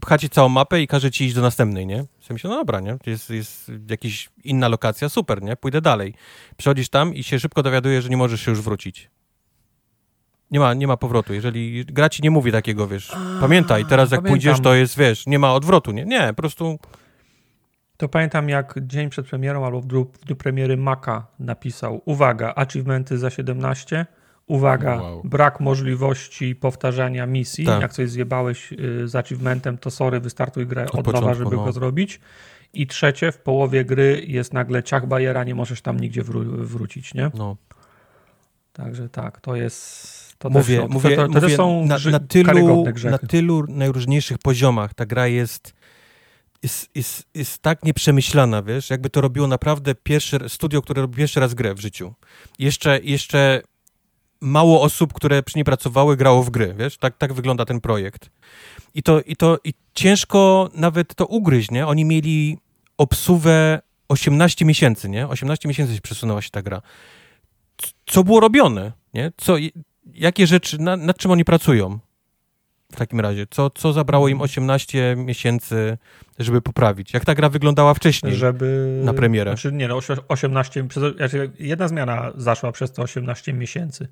pchacie 0.00 0.28
całą 0.28 0.48
mapę 0.48 0.82
i 0.82 0.86
każe 0.86 1.10
ci 1.10 1.24
iść 1.24 1.34
do 1.34 1.42
następnej, 1.42 1.86
nie? 1.86 2.04
W 2.20 2.24
sensie, 2.24 2.48
no 2.48 2.54
dobra, 2.54 2.80
nie? 2.80 2.96
Jest, 3.06 3.30
jest 3.30 3.72
jakaś 3.90 4.28
inna 4.44 4.68
lokacja, 4.68 5.08
super, 5.08 5.42
nie? 5.42 5.56
Pójdę 5.56 5.80
dalej. 5.80 6.14
Przychodzisz 6.56 6.88
tam 6.88 7.14
i 7.14 7.22
się 7.22 7.40
szybko 7.40 7.62
dowiadujesz, 7.62 8.04
że 8.04 8.10
nie 8.10 8.16
możesz 8.16 8.40
się 8.40 8.50
już 8.50 8.60
wrócić. 8.60 9.10
Nie 10.50 10.60
ma, 10.60 10.74
nie 10.74 10.86
ma 10.86 10.96
powrotu. 10.96 11.34
Jeżeli 11.34 11.84
gra 11.84 12.08
ci 12.08 12.22
nie 12.22 12.30
mówi 12.30 12.52
takiego, 12.52 12.88
wiesz, 12.88 13.10
A, 13.14 13.40
pamiętaj, 13.40 13.84
teraz 13.86 14.10
jak 14.10 14.20
pamiętam. 14.20 14.32
pójdziesz, 14.32 14.60
to 14.60 14.74
jest, 14.74 14.98
wiesz, 14.98 15.26
nie 15.26 15.38
ma 15.38 15.54
odwrotu, 15.54 15.92
nie? 15.92 16.04
Nie, 16.04 16.28
po 16.28 16.34
prostu 16.34 16.78
To 18.00 18.08
pamiętam, 18.08 18.48
jak 18.48 18.74
dzień 18.82 19.10
przed 19.10 19.26
premierą 19.26 19.66
albo 19.66 19.80
w 19.80 19.86
dniu, 19.86 20.10
w 20.20 20.24
dniu 20.24 20.36
premiery 20.36 20.76
Maca 20.76 21.26
napisał: 21.38 22.02
Uwaga, 22.04 22.54
achievementy 22.56 23.18
za 23.18 23.30
17. 23.30 24.06
Uwaga, 24.46 24.96
wow. 24.96 25.22
brak 25.24 25.60
możliwości 25.60 26.54
powtarzania 26.54 27.26
misji. 27.26 27.66
Tak. 27.66 27.82
Jak 27.82 27.92
coś 27.92 28.10
zjebałeś 28.10 28.72
y, 28.72 29.08
z 29.08 29.16
achievementem, 29.16 29.78
to 29.78 29.90
sorry, 29.90 30.20
wystartuj 30.20 30.66
grę 30.66 30.86
od, 30.92 31.08
od 31.08 31.14
nowa, 31.14 31.34
żeby 31.34 31.56
no. 31.56 31.64
go 31.64 31.72
zrobić. 31.72 32.20
I 32.72 32.86
trzecie, 32.86 33.32
w 33.32 33.38
połowie 33.38 33.84
gry 33.84 34.22
jest 34.26 34.52
nagle 34.52 34.82
ciach 34.82 35.06
bajera, 35.06 35.44
nie 35.44 35.54
możesz 35.54 35.82
tam 35.82 36.00
nigdzie 36.00 36.22
wró- 36.22 36.64
wrócić, 36.64 37.14
nie? 37.14 37.30
No. 37.34 37.56
Także 38.72 39.08
tak, 39.08 39.40
to 39.40 39.56
jest. 39.56 40.38
To 40.38 40.50
mówię, 40.50 40.80
też, 40.80 40.90
mówię, 40.90 41.16
to, 41.16 41.28
to, 41.28 41.32
to 41.32 41.40
mówię, 41.40 41.56
są 41.56 41.86
na, 41.86 41.96
na, 42.10 42.20
tylu, 42.20 42.84
na 43.10 43.18
tylu 43.18 43.64
najróżniejszych 43.68 44.38
poziomach 44.38 44.94
ta 44.94 45.06
gra 45.06 45.26
jest, 45.26 45.74
jest, 46.62 46.90
jest, 46.94 47.28
jest 47.34 47.62
tak 47.62 47.82
nieprzemyślana, 47.82 48.62
wiesz, 48.62 48.90
jakby 48.90 49.10
to 49.10 49.20
robiło 49.20 49.46
naprawdę 49.46 49.94
pierwszy 49.94 50.38
studio, 50.48 50.82
które 50.82 51.02
robi 51.02 51.16
pierwszy 51.16 51.40
raz 51.40 51.54
grę 51.54 51.74
w 51.74 51.80
życiu. 51.80 52.14
Jeszcze, 52.58 53.00
jeszcze 53.02 53.62
mało 54.40 54.82
osób, 54.82 55.12
które 55.12 55.42
przy 55.42 55.58
niej 55.58 55.64
pracowały, 55.64 56.16
grało 56.16 56.42
w 56.42 56.50
gry, 56.50 56.74
wiesz, 56.78 56.98
tak, 56.98 57.18
tak 57.18 57.32
wygląda 57.32 57.64
ten 57.64 57.80
projekt. 57.80 58.30
I 58.94 59.02
to, 59.02 59.20
i 59.20 59.36
to 59.36 59.58
i 59.64 59.74
ciężko 59.94 60.70
nawet 60.74 61.14
to 61.14 61.26
ugryźć, 61.26 61.70
nie? 61.70 61.86
Oni 61.86 62.04
mieli 62.04 62.58
obsuwę 62.98 63.80
18 64.08 64.64
miesięcy, 64.64 65.08
nie? 65.08 65.28
18 65.28 65.68
miesięcy 65.68 65.94
się 65.94 66.00
przesunęła 66.00 66.42
się 66.42 66.50
ta 66.50 66.62
gra. 66.62 66.82
Co 68.06 68.24
było 68.24 68.40
robione, 68.40 68.92
nie? 69.14 69.32
Co, 69.36 69.56
jakie 70.14 70.46
rzeczy, 70.46 70.78
na, 70.78 70.96
nad 70.96 71.18
czym 71.18 71.30
oni 71.30 71.44
pracują 71.44 71.98
w 72.92 72.96
takim 72.96 73.20
razie? 73.20 73.46
Co, 73.50 73.70
co 73.70 73.92
zabrało 73.92 74.28
im 74.28 74.40
18 74.40 75.16
miesięcy, 75.16 75.98
żeby 76.38 76.62
poprawić? 76.62 77.14
Jak 77.14 77.24
ta 77.24 77.34
gra 77.34 77.48
wyglądała 77.48 77.94
wcześniej 77.94 78.34
żeby, 78.34 79.00
na 79.04 79.14
premierę? 79.14 79.50
Znaczy, 79.50 79.72
nie 79.72 79.88
no, 79.88 79.98
18, 80.28 80.86
znaczy 81.16 81.50
jedna 81.58 81.88
zmiana 81.88 82.32
zaszła 82.34 82.72
przez 82.72 82.92
te 82.92 83.02
18 83.02 83.52
miesięcy. 83.52 84.08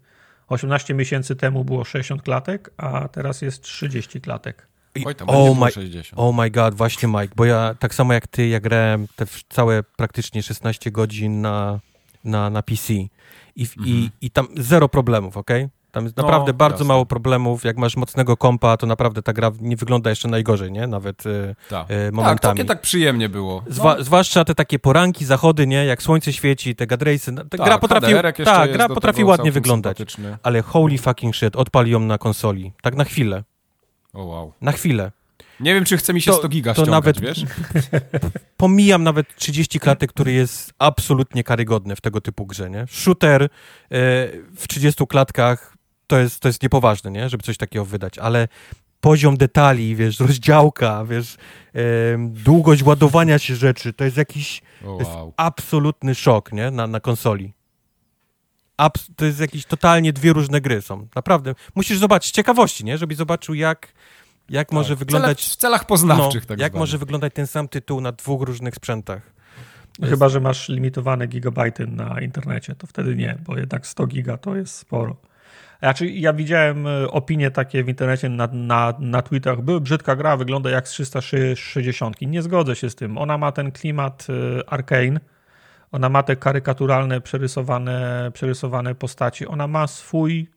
18 0.48 0.94
miesięcy 0.94 1.36
temu 1.36 1.64
było 1.64 1.84
60 1.84 2.22
klatek, 2.22 2.70
a 2.76 3.08
teraz 3.08 3.42
jest 3.42 3.62
30 3.62 4.20
klatek. 4.20 4.68
Oj, 5.04 5.14
tam 5.14 5.28
oh, 5.30 5.60
my, 5.64 5.70
60. 5.70 6.20
oh 6.20 6.42
my 6.42 6.50
god, 6.50 6.74
właśnie 6.74 7.08
Mike, 7.08 7.34
bo 7.36 7.44
ja 7.44 7.74
tak 7.78 7.94
samo 7.94 8.12
jak 8.12 8.26
ty, 8.26 8.48
ja 8.48 8.60
grałem 8.60 9.06
te 9.16 9.26
całe 9.48 9.82
praktycznie 9.82 10.42
16 10.42 10.90
godzin 10.90 11.40
na, 11.40 11.80
na, 12.24 12.50
na 12.50 12.62
PC 12.62 12.92
i, 12.94 13.08
mhm. 13.56 13.86
i, 13.86 14.10
i 14.20 14.30
tam 14.30 14.48
zero 14.56 14.88
problemów, 14.88 15.36
ok? 15.36 15.50
Tam 15.98 16.04
jest 16.04 16.16
no, 16.16 16.22
naprawdę 16.22 16.52
bardzo 16.52 16.74
jasne. 16.74 16.88
mało 16.88 17.06
problemów. 17.06 17.64
Jak 17.64 17.76
masz 17.76 17.96
mocnego 17.96 18.36
kompa, 18.36 18.76
to 18.76 18.86
naprawdę 18.86 19.22
ta 19.22 19.32
gra 19.32 19.52
nie 19.60 19.76
wygląda 19.76 20.10
jeszcze 20.10 20.28
najgorzej, 20.28 20.72
nie? 20.72 20.86
Nawet 20.86 21.26
e, 21.26 21.54
tak. 21.68 21.86
e, 21.90 22.12
momentami. 22.12 22.58
Tak, 22.58 22.66
tak 22.66 22.80
przyjemnie 22.80 23.28
było. 23.28 23.62
Zwa, 23.66 23.96
no. 23.96 24.04
Zwłaszcza 24.04 24.44
te 24.44 24.54
takie 24.54 24.78
poranki, 24.78 25.24
zachody, 25.24 25.66
nie? 25.66 25.84
Jak 25.84 26.02
słońce 26.02 26.32
świeci, 26.32 26.76
te 26.76 26.86
gadrejsy. 26.86 27.34
Ta 27.34 27.44
tak, 27.44 27.60
gra 27.60 27.78
potrafi, 27.78 28.14
tak, 28.44 28.72
gra 28.72 28.88
potrafi 28.88 29.24
ładnie 29.24 29.52
wyglądać. 29.52 30.16
Ale 30.42 30.62
holy 30.62 30.98
fucking 30.98 31.36
shit, 31.36 31.56
odpal 31.56 31.86
ją 31.86 32.00
na 32.00 32.18
konsoli. 32.18 32.72
Tak 32.82 32.96
na 32.96 33.04
chwilę. 33.04 33.44
O 34.12 34.18
oh, 34.18 34.24
wow. 34.24 34.52
Na 34.60 34.72
chwilę. 34.72 35.10
Nie 35.60 35.74
wiem, 35.74 35.84
czy 35.84 35.96
chce 35.96 36.14
mi 36.14 36.20
się 36.20 36.30
to, 36.30 36.36
100 36.38 36.48
giga 36.48 36.74
to 36.74 36.86
nawet, 36.86 37.20
wiesz? 37.20 37.44
Pomijam 38.56 39.02
nawet 39.02 39.36
30 39.36 39.80
klatek, 39.80 40.12
który 40.12 40.32
jest 40.32 40.72
absolutnie 40.78 41.44
karygodny 41.44 41.96
w 41.96 42.00
tego 42.00 42.20
typu 42.20 42.46
grze, 42.46 42.70
nie? 42.70 42.86
Shooter 42.88 43.42
e, 43.42 43.48
w 44.56 44.68
30 44.68 45.06
klatkach 45.06 45.77
to 46.08 46.18
jest, 46.18 46.40
to 46.40 46.48
jest 46.48 46.62
niepoważne, 46.62 47.10
nie? 47.10 47.28
Żeby 47.28 47.42
coś 47.42 47.56
takiego 47.56 47.84
wydać, 47.84 48.18
ale 48.18 48.48
poziom 49.00 49.36
detali, 49.36 49.96
wiesz, 49.96 50.20
rozdziałka, 50.20 51.04
wiesz, 51.04 51.36
e, 51.74 51.80
długość 52.18 52.82
ładowania 52.82 53.38
się 53.38 53.56
rzeczy, 53.56 53.92
to 53.92 54.04
jest 54.04 54.16
jakiś 54.16 54.62
oh, 54.82 54.90
wow. 54.90 54.98
jest 54.98 55.10
absolutny 55.36 56.14
szok, 56.14 56.52
nie? 56.52 56.70
Na, 56.70 56.86
na 56.86 57.00
konsoli. 57.00 57.52
Abs 58.76 59.06
to 59.16 59.24
jest 59.24 59.40
jakieś 59.40 59.64
totalnie 59.64 60.12
dwie 60.12 60.32
różne 60.32 60.60
gry 60.60 60.82
są. 60.82 61.08
Naprawdę. 61.16 61.54
Musisz 61.74 61.98
zobaczyć 61.98 62.32
ciekawości, 62.32 62.84
nie? 62.84 62.98
Żebyś 62.98 63.16
zobaczył, 63.16 63.54
jak, 63.54 63.92
jak 64.48 64.68
tak, 64.68 64.74
może 64.74 64.96
wyglądać... 64.96 65.42
W 65.42 65.56
celach, 65.56 65.86
poznawczych, 65.86 66.42
no, 66.42 66.48
tak 66.48 66.58
Jak 66.58 66.74
może 66.74 66.98
wyglądać 66.98 67.34
ten 67.34 67.46
sam 67.46 67.68
tytuł 67.68 68.00
na 68.00 68.12
dwóch 68.12 68.42
różnych 68.42 68.74
sprzętach. 68.74 69.22
Jest... 69.98 70.10
Chyba, 70.10 70.28
że 70.28 70.40
masz 70.40 70.68
limitowane 70.68 71.26
gigabajty 71.26 71.86
na 71.86 72.20
internecie, 72.20 72.74
to 72.74 72.86
wtedy 72.86 73.16
nie, 73.16 73.38
bo 73.46 73.58
jednak 73.58 73.86
100 73.86 74.06
giga 74.06 74.36
to 74.36 74.56
jest 74.56 74.74
sporo. 74.74 75.16
Znaczy, 75.78 76.06
ja 76.06 76.32
widziałem 76.32 76.86
e, 76.86 77.10
opinie 77.10 77.50
takie 77.50 77.84
w 77.84 77.88
internecie 77.88 78.28
na, 78.28 78.48
na, 78.52 78.94
na 78.98 79.22
tweetach, 79.22 79.60
by 79.60 79.80
brzydka 79.80 80.16
gra, 80.16 80.36
wygląda 80.36 80.70
jak 80.70 80.88
z 80.88 80.90
360. 80.90 82.20
Nie 82.20 82.42
zgodzę 82.42 82.76
się 82.76 82.90
z 82.90 82.94
tym. 82.94 83.18
Ona 83.18 83.38
ma 83.38 83.52
ten 83.52 83.72
klimat 83.72 84.26
e, 84.30 84.68
arcane, 84.70 85.20
ona 85.92 86.08
ma 86.08 86.22
te 86.22 86.36
karykaturalne, 86.36 87.20
przerysowane, 87.20 88.30
przerysowane 88.34 88.94
postaci. 88.94 89.46
Ona 89.46 89.66
ma 89.66 89.86
swój 89.86 90.50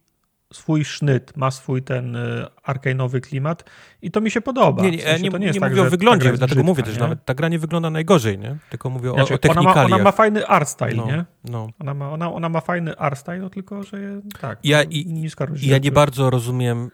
swój 0.51 0.85
sznyt, 0.85 1.37
ma 1.37 1.51
swój 1.51 1.83
ten 1.83 2.15
y, 2.15 2.45
arkane'owy 2.67 3.19
klimat 3.19 3.63
i 4.01 4.11
to 4.11 4.21
mi 4.21 4.31
się 4.31 4.41
podoba. 4.41 4.83
Nie, 4.83 4.91
nie, 4.91 4.97
w 4.97 5.01
sensie, 5.01 5.23
nie, 5.23 5.39
nie, 5.39 5.51
nie 5.51 5.59
tak, 5.59 5.69
mówię 5.69 5.81
o 5.81 5.89
wyglądzie, 5.89 6.33
dlatego 6.33 6.63
mówię 6.63 6.83
też, 6.83 6.93
że 6.93 6.99
nawet 6.99 7.25
ta 7.25 7.33
gra 7.33 7.49
nie 7.49 7.59
wygląda 7.59 7.89
najgorzej, 7.89 8.39
nie? 8.39 8.57
Tylko 8.69 8.89
mówię 8.89 9.11
znaczy, 9.11 9.33
o, 9.33 9.35
o 9.35 9.39
technikaliach. 9.39 9.77
Ona 9.77 9.87
ma, 9.87 9.95
ona 9.95 10.03
ma 10.03 10.11
fajny 10.11 10.47
art 10.47 10.69
style, 10.69 10.95
no, 10.95 11.05
nie? 11.05 11.25
No. 11.43 11.69
Ona, 11.79 11.93
ma, 11.93 12.11
ona, 12.11 12.33
ona 12.33 12.49
ma 12.49 12.61
fajny 12.61 12.97
art 12.97 13.19
style, 13.19 13.39
no 13.39 13.49
tylko, 13.49 13.83
że 13.83 13.97
tak, 14.41 14.59
ja, 14.63 14.83
i, 14.83 15.05
niska 15.05 15.47
Ja 15.61 15.77
nie 15.77 15.91
bardzo 15.91 16.29
rozumiem, 16.29 16.89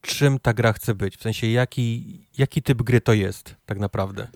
czym 0.00 0.38
ta 0.38 0.52
gra 0.52 0.72
chce 0.72 0.94
być, 0.94 1.16
w 1.16 1.22
sensie 1.22 1.46
jaki, 1.46 2.20
jaki 2.38 2.62
typ 2.62 2.82
gry 2.82 3.00
to 3.00 3.12
jest 3.12 3.56
tak 3.66 3.78
naprawdę. 3.78 4.26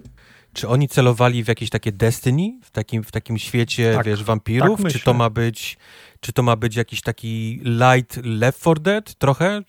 Czy 0.53 0.69
oni 0.69 0.89
celowali 0.89 1.45
w 1.45 1.49
jakieś 1.49 1.70
takie 1.70 1.93
Destiny, 1.93 2.59
w 2.62 2.70
takim, 2.70 3.05
w 3.05 3.12
takim 3.12 3.39
świecie, 3.39 3.95
tak, 3.95 4.07
wiesz, 4.07 4.25
wampirów? 4.25 4.83
Tak 4.83 4.93
czy 4.93 5.01
to 5.01 5.15
ma 5.15 5.31
być 5.31 5.79
czy 6.20 6.33
to 6.33 6.43
ma 6.43 6.57
być 6.57 6.77
jakiś 6.77 7.03
taki 7.03 7.61
light 7.65 8.20
Left 8.25 8.61
4 8.61 8.81
Dead 8.81 9.15
trochę 9.15 9.62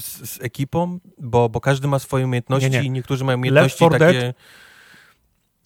z, 0.00 0.30
z 0.30 0.42
ekipą? 0.42 0.98
Bo, 1.18 1.48
bo 1.48 1.60
każdy 1.60 1.88
ma 1.88 1.98
swoje 1.98 2.24
umiejętności 2.24 2.70
nie, 2.70 2.80
nie. 2.80 2.84
i 2.84 2.90
niektórzy 2.90 3.24
mają 3.24 3.38
umiejętności 3.38 3.84
Left 3.84 3.98
takie... 3.98 4.20
Dead, 4.20 4.34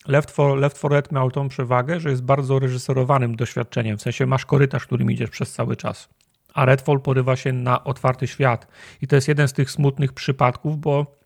Left 0.06 0.32
4, 0.32 0.60
Left 0.60 0.78
4 0.78 0.94
Dead 0.94 1.12
miał 1.12 1.30
tą 1.30 1.48
przewagę, 1.48 2.00
że 2.00 2.10
jest 2.10 2.22
bardzo 2.22 2.58
reżyserowanym 2.58 3.36
doświadczeniem. 3.36 3.98
W 3.98 4.02
sensie 4.02 4.26
masz 4.26 4.46
korytarz, 4.46 4.86
którym 4.86 5.10
idziesz 5.10 5.30
przez 5.30 5.52
cały 5.52 5.76
czas. 5.76 6.08
A 6.54 6.64
Redfall 6.64 7.00
porywa 7.00 7.36
się 7.36 7.52
na 7.52 7.84
otwarty 7.84 8.26
świat. 8.26 8.66
I 9.02 9.06
to 9.06 9.16
jest 9.16 9.28
jeden 9.28 9.48
z 9.48 9.52
tych 9.52 9.70
smutnych 9.70 10.12
przypadków, 10.12 10.78
bo 10.78 11.17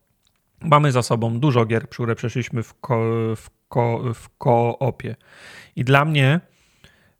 mamy 0.64 0.93
za 0.93 1.02
sobą 1.02 1.39
dużo 1.39 1.66
gier, 1.66 1.89
które 1.89 2.14
przeszliśmy 2.14 2.62
w, 2.62 2.74
ko, 2.74 3.01
w, 3.36 3.51
ko, 3.68 4.14
w 4.14 4.28
koopie. 4.39 5.16
I 5.76 5.84
dla 5.84 6.05
mnie 6.05 6.40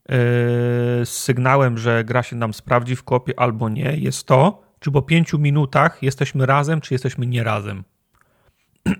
yy, 0.09 0.17
sygnałem, 1.05 1.79
że 1.79 2.05
gra 2.05 2.23
się 2.23 2.37
nam 2.37 2.55
sprawdzi 2.55 2.97
w 2.97 3.03
kopie 3.03 3.41
albo 3.41 3.69
nie, 3.69 3.97
jest 3.97 4.27
to, 4.27 4.63
czy 4.81 4.91
po 4.91 5.03
pięciu 5.03 5.39
minutach 5.39 6.03
jesteśmy 6.03 6.47
razem, 6.47 6.81
czy 6.81 6.95
jesteśmy 6.95 7.27
nie 7.27 7.45
razem. 7.45 7.85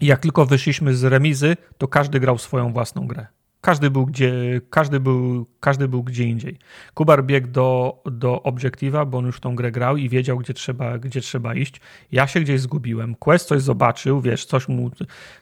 jak 0.00 0.20
tylko 0.20 0.46
wyszliśmy 0.46 0.94
z 0.94 1.04
remizy, 1.04 1.56
to 1.78 1.88
każdy 1.88 2.20
grał 2.20 2.38
swoją 2.38 2.72
własną 2.72 3.06
grę. 3.06 3.26
Każdy 3.60 3.90
był 3.90 4.06
gdzie, 4.06 4.60
każdy 4.70 5.00
był, 5.00 5.46
każdy 5.60 5.88
był 5.88 6.02
gdzie 6.02 6.24
indziej. 6.24 6.58
Kubar 6.94 7.24
biegł 7.24 7.48
do, 7.48 8.02
do 8.04 8.42
obiektywa, 8.42 9.04
bo 9.04 9.18
on 9.18 9.26
już 9.26 9.40
tą 9.40 9.54
grę 9.54 9.72
grał 9.72 9.96
i 9.96 10.08
wiedział, 10.08 10.38
gdzie 10.38 10.54
trzeba, 10.54 10.98
gdzie 10.98 11.20
trzeba 11.20 11.54
iść. 11.54 11.80
Ja 12.12 12.26
się 12.26 12.40
gdzieś 12.40 12.60
zgubiłem. 12.60 13.14
Quest 13.14 13.48
coś 13.48 13.62
zobaczył, 13.62 14.20
wiesz, 14.20 14.44
coś 14.44 14.68
mu, 14.68 14.90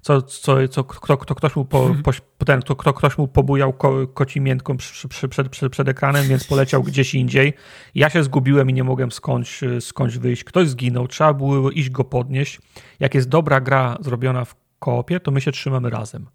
co, 0.00 0.22
co, 0.22 0.68
co 0.68 0.84
kto, 0.84 1.16
kto, 1.16 1.34
ktoś 1.34 1.56
mu 1.56 1.64
po, 1.64 1.96
po, 2.38 2.44
ten, 2.44 2.62
kto, 2.62 2.92
ktoś 2.92 3.18
mu 3.18 3.28
pobujał 3.28 3.72
ko, 3.72 4.06
koci 4.06 4.40
miętką 4.40 4.76
przed, 4.76 5.30
przed, 5.30 5.48
przed, 5.48 5.72
przed 5.72 5.88
ekranem, 5.88 6.26
więc 6.28 6.44
poleciał 6.44 6.82
gdzieś 6.82 7.14
indziej. 7.14 7.52
Ja 7.94 8.10
się 8.10 8.24
zgubiłem 8.24 8.70
i 8.70 8.72
nie 8.72 8.84
mogłem 8.84 9.12
skądś, 9.12 9.60
skądś 9.80 10.18
wyjść. 10.18 10.44
Ktoś 10.44 10.68
zginął, 10.68 11.08
trzeba 11.08 11.34
było 11.34 11.70
iść 11.70 11.90
go 11.90 12.04
podnieść. 12.04 12.60
Jak 13.00 13.14
jest 13.14 13.28
dobra 13.28 13.60
gra 13.60 13.96
zrobiona 14.00 14.44
w 14.44 14.54
koopie, 14.78 15.20
to 15.20 15.30
my 15.30 15.40
się 15.40 15.52
trzymamy 15.52 15.90
razem. 15.90 16.26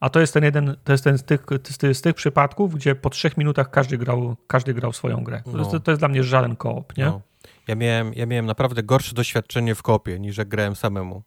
A 0.00 0.10
to 0.10 0.20
jest 0.20 0.34
ten 0.34 0.44
jeden, 0.44 0.76
to 0.84 0.92
jest 0.92 1.04
ten 1.04 1.18
z 1.18 1.24
tych, 1.24 1.46
z 1.92 2.00
tych 2.00 2.14
przypadków, 2.14 2.74
gdzie 2.74 2.94
po 2.94 3.10
trzech 3.10 3.36
minutach 3.36 3.70
każdy 3.70 3.98
grał, 3.98 4.36
każdy 4.46 4.74
grał 4.74 4.92
swoją 4.92 5.24
grę. 5.24 5.42
To, 5.44 5.50
no. 5.50 5.58
jest, 5.58 5.84
to 5.84 5.90
jest 5.90 6.00
dla 6.00 6.08
mnie 6.08 6.22
żaden 6.22 6.56
koop, 6.56 6.96
nie? 6.96 7.04
No. 7.04 7.20
Ja, 7.68 7.74
miałem, 7.74 8.14
ja 8.14 8.26
miałem 8.26 8.46
naprawdę 8.46 8.82
gorsze 8.82 9.14
doświadczenie 9.14 9.74
w 9.74 9.82
kopie, 9.82 10.18
niż 10.18 10.36
jak 10.36 10.48
grałem 10.48 10.76
samemu. 10.76 11.22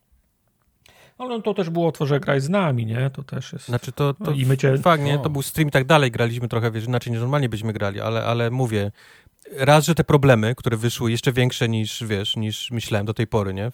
Ale 1.18 1.42
to 1.42 1.54
też 1.54 1.70
było 1.70 1.92
to, 1.92 2.06
że 2.06 2.20
graj 2.20 2.42
z 2.42 2.50
nami, 2.50 2.86
nie? 2.86 3.10
To 3.10 3.24
też 3.24 3.54
jest... 3.54 3.66
Znaczy 3.66 3.92
to, 3.92 4.14
to 4.14 4.24
no, 4.24 4.32
i 4.32 4.46
my 4.46 4.58
cię... 4.58 4.78
fakt, 4.78 5.04
nie? 5.04 5.20
To 5.20 5.30
był 5.30 5.42
stream 5.42 5.68
i 5.68 5.72
tak 5.72 5.86
dalej, 5.86 6.12
graliśmy 6.12 6.48
trochę, 6.48 6.72
wiesz, 6.72 6.86
inaczej 6.86 7.12
niż 7.12 7.22
normalnie 7.22 7.50
byśmy 7.50 7.74
grali, 7.74 8.02
ale, 8.02 8.26
ale 8.26 8.52
mówię, 8.52 8.92
raz, 9.52 9.86
że 9.86 9.96
te 9.96 10.04
problemy, 10.04 10.56
które 10.56 10.78
wyszły 10.78 11.12
jeszcze 11.12 11.32
większe 11.32 11.70
niż, 11.70 12.04
wiesz, 12.04 12.36
niż 12.36 12.72
myślałem 12.72 13.06
do 13.06 13.14
tej 13.14 13.28
pory, 13.28 13.54
nie? 13.54 13.72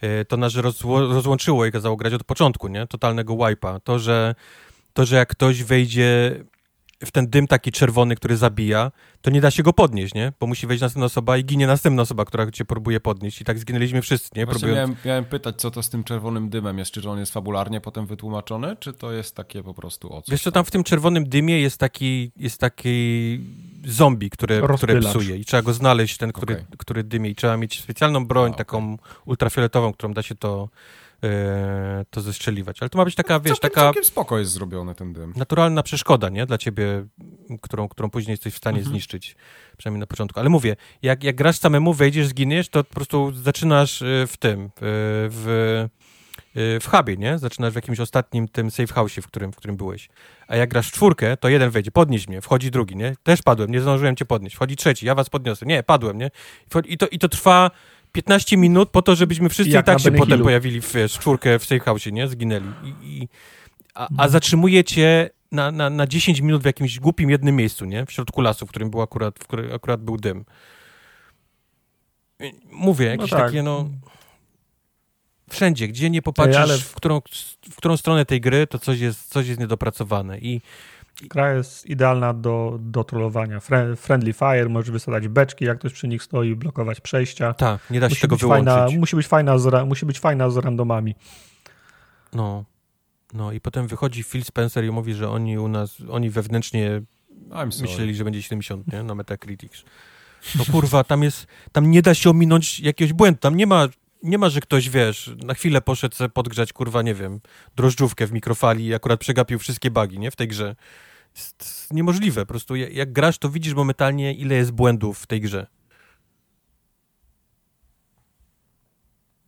E, 0.00 0.24
to 0.24 0.36
nas 0.36 0.54
rozło 0.54 1.00
rozłączyło 1.00 1.66
i 1.66 1.72
kazało 1.72 1.96
grać 1.96 2.14
od 2.14 2.24
początku, 2.24 2.68
nie? 2.68 2.86
Totalnego 2.86 3.34
wipe'a. 3.34 3.80
To, 3.84 3.98
że, 3.98 4.34
to, 4.92 5.04
że 5.04 5.16
jak 5.16 5.28
ktoś 5.28 5.62
wejdzie 5.62 6.36
w 7.06 7.10
ten 7.10 7.30
dym 7.30 7.46
taki 7.46 7.72
czerwony, 7.72 8.16
który 8.16 8.36
zabija, 8.36 8.92
to 9.22 9.30
nie 9.30 9.40
da 9.40 9.50
się 9.50 9.62
go 9.62 9.72
podnieść, 9.72 10.14
nie? 10.14 10.32
Bo 10.40 10.46
musi 10.46 10.66
wejść 10.66 10.80
następna 10.80 11.06
osoba 11.06 11.36
i 11.36 11.44
ginie 11.44 11.66
następna 11.66 12.02
osoba, 12.02 12.24
która 12.24 12.50
cię 12.50 12.64
próbuje 12.64 13.00
podnieść. 13.00 13.40
I 13.40 13.44
tak 13.44 13.58
zginęliśmy 13.58 14.02
wszyscy, 14.02 14.30
nie? 14.36 14.46
Próbując... 14.46 14.76
Miałem, 14.76 14.96
miałem, 15.04 15.24
pytać, 15.24 15.56
co 15.56 15.70
to 15.70 15.82
z 15.82 15.90
tym 15.90 16.04
czerwonym 16.04 16.48
dymem 16.50 16.78
jest. 16.78 16.90
Czy 16.90 17.10
on 17.10 17.18
jest 17.18 17.32
fabularnie 17.32 17.80
potem 17.80 18.06
wytłumaczony, 18.06 18.76
czy 18.76 18.92
to 18.92 19.12
jest 19.12 19.36
takie 19.36 19.62
po 19.62 19.74
prostu 19.74 20.12
o? 20.12 20.22
Wiesz 20.28 20.42
co, 20.42 20.52
tam 20.52 20.64
w 20.64 20.70
tym 20.70 20.84
czerwonym 20.84 21.28
dymie 21.28 21.60
jest 21.60 21.78
taki, 21.78 22.32
jest 22.36 22.60
taki 22.60 23.40
zombie, 23.86 24.30
które, 24.30 24.62
które 24.76 25.00
psuje 25.00 25.36
i 25.36 25.44
trzeba 25.44 25.62
go 25.62 25.72
znaleźć, 25.72 26.16
ten, 26.16 26.32
który, 26.32 26.54
okay. 26.54 26.66
który 26.78 27.04
dymie 27.04 27.30
i 27.30 27.34
trzeba 27.34 27.56
mieć 27.56 27.80
specjalną 27.80 28.26
broń, 28.26 28.50
okay. 28.50 28.58
taką 28.58 28.98
ultrafioletową, 29.26 29.92
którą 29.92 30.12
da 30.12 30.22
się 30.22 30.34
to 30.34 30.68
E, 31.24 32.04
to 32.10 32.20
zestrzeliwać. 32.20 32.76
Ale 32.80 32.88
to 32.88 32.98
ma 32.98 33.04
być 33.04 33.14
taka, 33.14 33.34
no, 33.34 33.40
wiesz, 33.40 33.58
taka... 33.58 33.80
Całkiem 33.80 34.04
spoko 34.04 34.38
jest 34.38 34.52
zrobiony 34.52 34.94
ten 34.94 35.12
dym. 35.12 35.32
Naturalna 35.36 35.82
przeszkoda, 35.82 36.28
nie? 36.28 36.46
Dla 36.46 36.58
ciebie, 36.58 37.06
którą, 37.60 37.88
którą 37.88 38.10
później 38.10 38.32
jesteś 38.32 38.54
w 38.54 38.56
stanie 38.56 38.78
mhm. 38.78 38.92
zniszczyć. 38.92 39.36
Przynajmniej 39.76 40.00
na 40.00 40.06
początku. 40.06 40.40
Ale 40.40 40.48
mówię, 40.48 40.76
jak, 41.02 41.24
jak 41.24 41.36
grasz 41.36 41.58
samemu, 41.58 41.94
wejdziesz, 41.94 42.26
zginiesz, 42.26 42.68
to 42.68 42.84
po 42.84 42.94
prostu 42.94 43.32
zaczynasz 43.32 44.02
e, 44.02 44.26
w 44.26 44.36
tym, 44.36 44.70
w, 44.80 45.88
w 46.54 46.86
hubie, 46.90 47.16
nie? 47.16 47.38
Zaczynasz 47.38 47.72
w 47.72 47.76
jakimś 47.76 48.00
ostatnim 48.00 48.48
tym 48.48 48.70
safe 48.70 48.94
house, 48.94 49.12
w 49.12 49.26
którym, 49.26 49.52
w 49.52 49.56
którym 49.56 49.76
byłeś. 49.76 50.08
A 50.48 50.56
jak 50.56 50.70
grasz 50.70 50.88
w 50.88 50.92
czwórkę, 50.92 51.36
to 51.36 51.48
jeden 51.48 51.70
wejdzie, 51.70 51.90
podnieś 51.90 52.28
mnie, 52.28 52.40
wchodzi 52.40 52.70
drugi, 52.70 52.96
nie? 52.96 53.14
Też 53.22 53.42
padłem, 53.42 53.70
nie 53.70 53.80
zdążyłem 53.80 54.16
cię 54.16 54.24
podnieść. 54.24 54.56
Wchodzi 54.56 54.76
trzeci, 54.76 55.06
ja 55.06 55.14
was 55.14 55.30
podniosę. 55.30 55.66
Nie, 55.66 55.82
padłem, 55.82 56.18
nie? 56.18 56.30
I 56.84 56.98
to, 56.98 57.08
i 57.08 57.18
to 57.18 57.28
trwa 57.28 57.70
15 58.12 58.56
minut 58.56 58.90
po 58.90 59.02
to, 59.02 59.14
żebyśmy 59.14 59.48
wszyscy 59.48 59.78
i 59.78 59.82
tak 59.82 60.00
się 60.00 60.12
potem 60.12 60.42
pojawili 60.42 60.80
w, 60.80 60.92
w 60.92 61.08
czwórkę 61.08 61.58
w 61.58 61.64
safe 61.64 61.80
house, 61.80 62.06
nie? 62.06 62.28
Zginęli. 62.28 62.68
I, 62.84 63.22
i 63.22 63.28
a, 63.94 64.08
a 64.18 64.28
zatrzymujecie 64.28 65.30
na, 65.52 65.70
na, 65.70 65.90
na 65.90 66.06
10 66.06 66.40
minut 66.40 66.62
w 66.62 66.66
jakimś 66.66 67.00
głupim 67.00 67.30
jednym 67.30 67.56
miejscu, 67.56 67.84
nie? 67.84 68.06
W 68.06 68.12
środku 68.12 68.40
lasu, 68.40 68.66
w 68.66 68.68
którym 68.68 68.90
był 68.90 69.02
akurat, 69.02 69.38
w 69.38 69.46
którym 69.46 69.72
akurat 69.72 70.02
był 70.02 70.16
dym. 70.16 70.44
Mówię, 72.72 73.06
jakieś 73.06 73.30
no 73.30 73.36
tak. 73.36 73.46
takie, 73.46 73.62
no... 73.62 73.88
Wszędzie, 75.52 75.88
gdzie 75.88 76.10
nie 76.10 76.22
popatrzysz, 76.22 76.56
ale... 76.56 76.78
w, 76.78 76.94
którą, 76.94 77.20
w 77.70 77.76
którą 77.76 77.96
stronę 77.96 78.24
tej 78.24 78.40
gry, 78.40 78.66
to 78.66 78.78
coś 78.78 79.00
jest, 79.00 79.28
coś 79.28 79.48
jest 79.48 79.60
niedopracowane. 79.60 80.38
I 80.38 80.60
Gra 81.22 81.52
jest 81.52 81.86
idealna 81.86 82.34
do, 82.34 82.78
do 82.80 83.04
trollowania. 83.04 83.60
Friendly 83.96 84.32
fire, 84.32 84.68
możesz 84.68 84.90
wysadzać 84.90 85.28
beczki, 85.28 85.64
jak 85.64 85.78
ktoś 85.78 85.92
przy 85.92 86.08
nich 86.08 86.22
stoi, 86.22 86.54
blokować 86.56 87.00
przejścia. 87.00 87.54
Tak, 87.54 87.90
nie 87.90 88.00
da 88.00 88.08
się 88.08 88.12
musi 88.12 88.20
tego 88.20 88.36
wyłączyć. 88.36 88.66
Fajna, 88.66 88.98
musi, 88.98 89.16
być 89.16 89.26
fajna 89.26 89.58
z, 89.58 89.88
musi 89.88 90.06
być 90.06 90.20
fajna 90.20 90.50
z 90.50 90.56
randomami. 90.56 91.14
No, 92.32 92.64
no 93.34 93.52
i 93.52 93.60
potem 93.60 93.86
wychodzi 93.86 94.24
Phil 94.24 94.44
Spencer 94.44 94.84
i 94.84 94.90
mówi, 94.90 95.14
że 95.14 95.30
oni 95.30 95.58
u 95.58 95.68
nas, 95.68 95.96
oni 96.10 96.30
wewnętrznie 96.30 97.02
myśleli, 97.80 98.14
że 98.14 98.24
będzie 98.24 98.42
70, 98.42 98.92
nie? 98.92 99.02
Na 99.02 99.14
Metacritics. 99.14 99.84
No 100.58 100.64
kurwa, 100.72 101.04
tam 101.04 101.22
jest, 101.22 101.46
tam 101.72 101.90
nie 101.90 102.02
da 102.02 102.14
się 102.14 102.30
ominąć 102.30 102.80
jakiegoś 102.80 103.12
błędu, 103.12 103.40
tam 103.40 103.56
nie 103.56 103.66
ma 103.66 103.88
nie 104.22 104.38
ma, 104.38 104.48
że 104.48 104.60
ktoś, 104.60 104.90
wiesz, 104.90 105.30
na 105.44 105.54
chwilę 105.54 105.80
poszedł 105.80 106.16
podgrzać, 106.34 106.72
kurwa, 106.72 107.02
nie 107.02 107.14
wiem, 107.14 107.40
drożdżówkę 107.76 108.26
w 108.26 108.32
mikrofali 108.32 108.86
i 108.86 108.94
akurat 108.94 109.20
przegapił 109.20 109.58
wszystkie 109.58 109.90
bugi, 109.90 110.18
nie, 110.18 110.30
w 110.30 110.36
tej 110.36 110.48
grze. 110.48 110.76
Jest 111.36 111.88
niemożliwe, 111.90 112.40
po 112.40 112.46
prostu 112.46 112.76
jak, 112.76 112.92
jak 112.92 113.12
grasz, 113.12 113.38
to 113.38 113.48
widzisz 113.48 113.74
momentalnie, 113.74 114.34
ile 114.34 114.54
jest 114.54 114.70
błędów 114.70 115.18
w 115.18 115.26
tej 115.26 115.40
grze. 115.40 115.66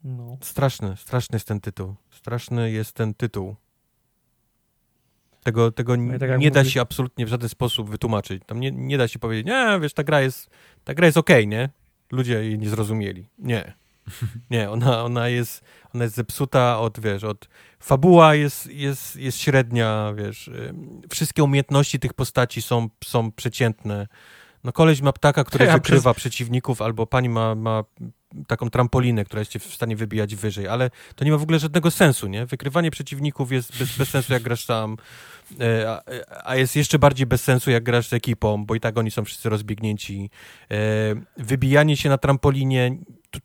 No. 0.04 0.38
Straszny, 0.40 0.96
straszny 0.96 1.36
jest 1.36 1.48
ten 1.48 1.60
tytuł. 1.60 1.94
Straszny 2.10 2.70
jest 2.70 2.92
ten 2.92 3.14
tytuł. 3.14 3.56
Tego, 5.42 5.72
tego 5.72 5.96
no 5.96 6.18
tak 6.18 6.38
nie 6.38 6.50
da 6.50 6.64
się 6.64 6.80
absolutnie 6.80 7.26
w 7.26 7.28
żaden 7.28 7.48
sposób 7.48 7.90
wytłumaczyć. 7.90 8.42
Tam 8.46 8.60
nie, 8.60 8.70
nie 8.70 8.98
da 8.98 9.08
się 9.08 9.18
powiedzieć, 9.18 9.46
nie, 9.46 9.78
wiesz, 9.80 9.94
ta 9.94 10.04
gra 10.04 10.20
jest, 10.20 10.50
ta 10.84 10.94
gra 10.94 11.06
jest 11.06 11.18
okej, 11.18 11.36
okay, 11.36 11.46
nie? 11.46 11.68
Ludzie 12.12 12.44
jej 12.44 12.58
nie 12.58 12.68
zrozumieli. 12.68 13.28
Nie. 13.38 13.83
Nie, 14.50 14.70
ona, 14.70 15.04
ona, 15.04 15.28
jest, 15.28 15.64
ona 15.94 16.04
jest 16.04 16.16
zepsuta 16.16 16.78
od, 16.78 17.00
wiesz, 17.00 17.24
od... 17.24 17.48
Fabuła 17.80 18.34
jest, 18.34 18.66
jest, 18.66 19.16
jest 19.16 19.38
średnia, 19.38 20.14
wiesz, 20.16 20.50
wszystkie 21.10 21.44
umiejętności 21.44 21.98
tych 21.98 22.14
postaci 22.14 22.62
są, 22.62 22.88
są 23.04 23.32
przeciętne. 23.32 24.06
No 24.64 24.72
koleś 24.72 25.00
ma 25.00 25.12
ptaka, 25.12 25.44
który 25.44 25.64
ja 25.66 25.72
wykrywa 25.72 26.14
przez... 26.14 26.22
przeciwników, 26.22 26.82
albo 26.82 27.06
pani 27.06 27.28
ma, 27.28 27.54
ma 27.54 27.84
taką 28.46 28.70
trampolinę, 28.70 29.24
która 29.24 29.40
jest 29.40 29.50
cię 29.50 29.58
w 29.58 29.74
stanie 29.74 29.96
wybijać 29.96 30.34
wyżej, 30.36 30.68
ale 30.68 30.90
to 31.14 31.24
nie 31.24 31.30
ma 31.30 31.38
w 31.38 31.42
ogóle 31.42 31.58
żadnego 31.58 31.90
sensu, 31.90 32.26
nie? 32.26 32.46
Wykrywanie 32.46 32.90
przeciwników 32.90 33.52
jest 33.52 33.78
bez, 33.78 33.98
bez 33.98 34.08
sensu, 34.08 34.32
jak 34.32 34.42
grasz 34.42 34.66
tam, 34.66 34.96
e, 35.60 35.90
a, 35.90 36.02
a, 36.44 36.56
jest 36.56 36.76
jeszcze 36.76 36.98
bardziej 36.98 37.26
bez 37.26 37.42
sensu, 37.42 37.70
jak 37.70 37.82
grasz 37.82 38.08
z 38.08 38.12
ekipą, 38.12 38.66
bo 38.66 38.74
i 38.74 38.80
tak 38.80 38.98
oni 38.98 39.10
są 39.10 39.24
wszyscy 39.24 39.48
rozbiegnięci. 39.48 40.30
E, 40.70 40.76
wybijanie 41.36 41.96
się 41.96 42.08
na 42.08 42.18
trampolinie 42.18 42.96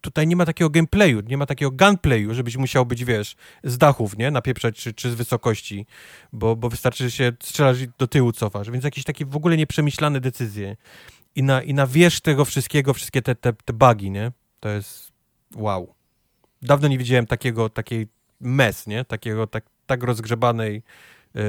tutaj 0.02 0.28
nie 0.28 0.36
ma 0.36 0.46
takiego 0.46 0.70
gameplayu, 0.70 1.22
nie 1.22 1.38
ma 1.38 1.46
takiego 1.46 1.72
gunplayu, 1.72 2.34
żebyś 2.34 2.58
musiał 2.58 2.86
być, 2.86 3.06
wiesz, 3.06 3.36
z 3.64 3.78
dachów, 3.78 4.18
nie? 4.18 4.32
Napieprzać 4.32 4.76
czy, 4.76 4.94
czy 4.94 5.12
z 5.12 5.16
wysokości, 5.16 5.86
bo, 6.34 6.56
bo 6.56 6.70
wystarczy, 6.70 7.04
że 7.04 7.12
się 7.12 7.32
strzelasz 7.44 7.82
i 7.82 7.88
do 7.98 8.08
tyłu 8.08 8.32
cofasz, 8.32 8.72
więc 8.72 8.84
jakieś 8.84 9.04
takie 9.04 9.26
w 9.26 9.36
ogóle 9.36 9.58
nieprzemyślane 9.58 10.20
decyzje. 10.20 10.78
I 11.36 11.44
na, 11.44 11.62
i 11.62 11.74
na 11.74 11.88
wierzch 11.88 12.22
tego 12.22 12.46
wszystkiego, 12.46 12.94
wszystkie 12.94 13.22
te, 13.22 13.36
te, 13.36 13.54
te 13.54 13.74
bugi, 13.74 14.12
nie? 14.12 14.32
To 14.60 14.70
jest 14.70 15.12
wow. 15.56 15.94
Dawno 16.62 16.88
nie 16.88 16.98
widziałem 16.98 17.26
takiego, 17.28 17.70
takiej 17.70 18.08
mes, 18.40 18.88
nie? 18.88 19.06
Takiego, 19.06 19.48
tak, 19.48 19.66
tak 19.86 20.04
rozgrzebanej, 20.04 20.84
yy, 21.34 21.42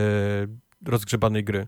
rozgrzebanej 0.87 1.45
gry. 1.45 1.67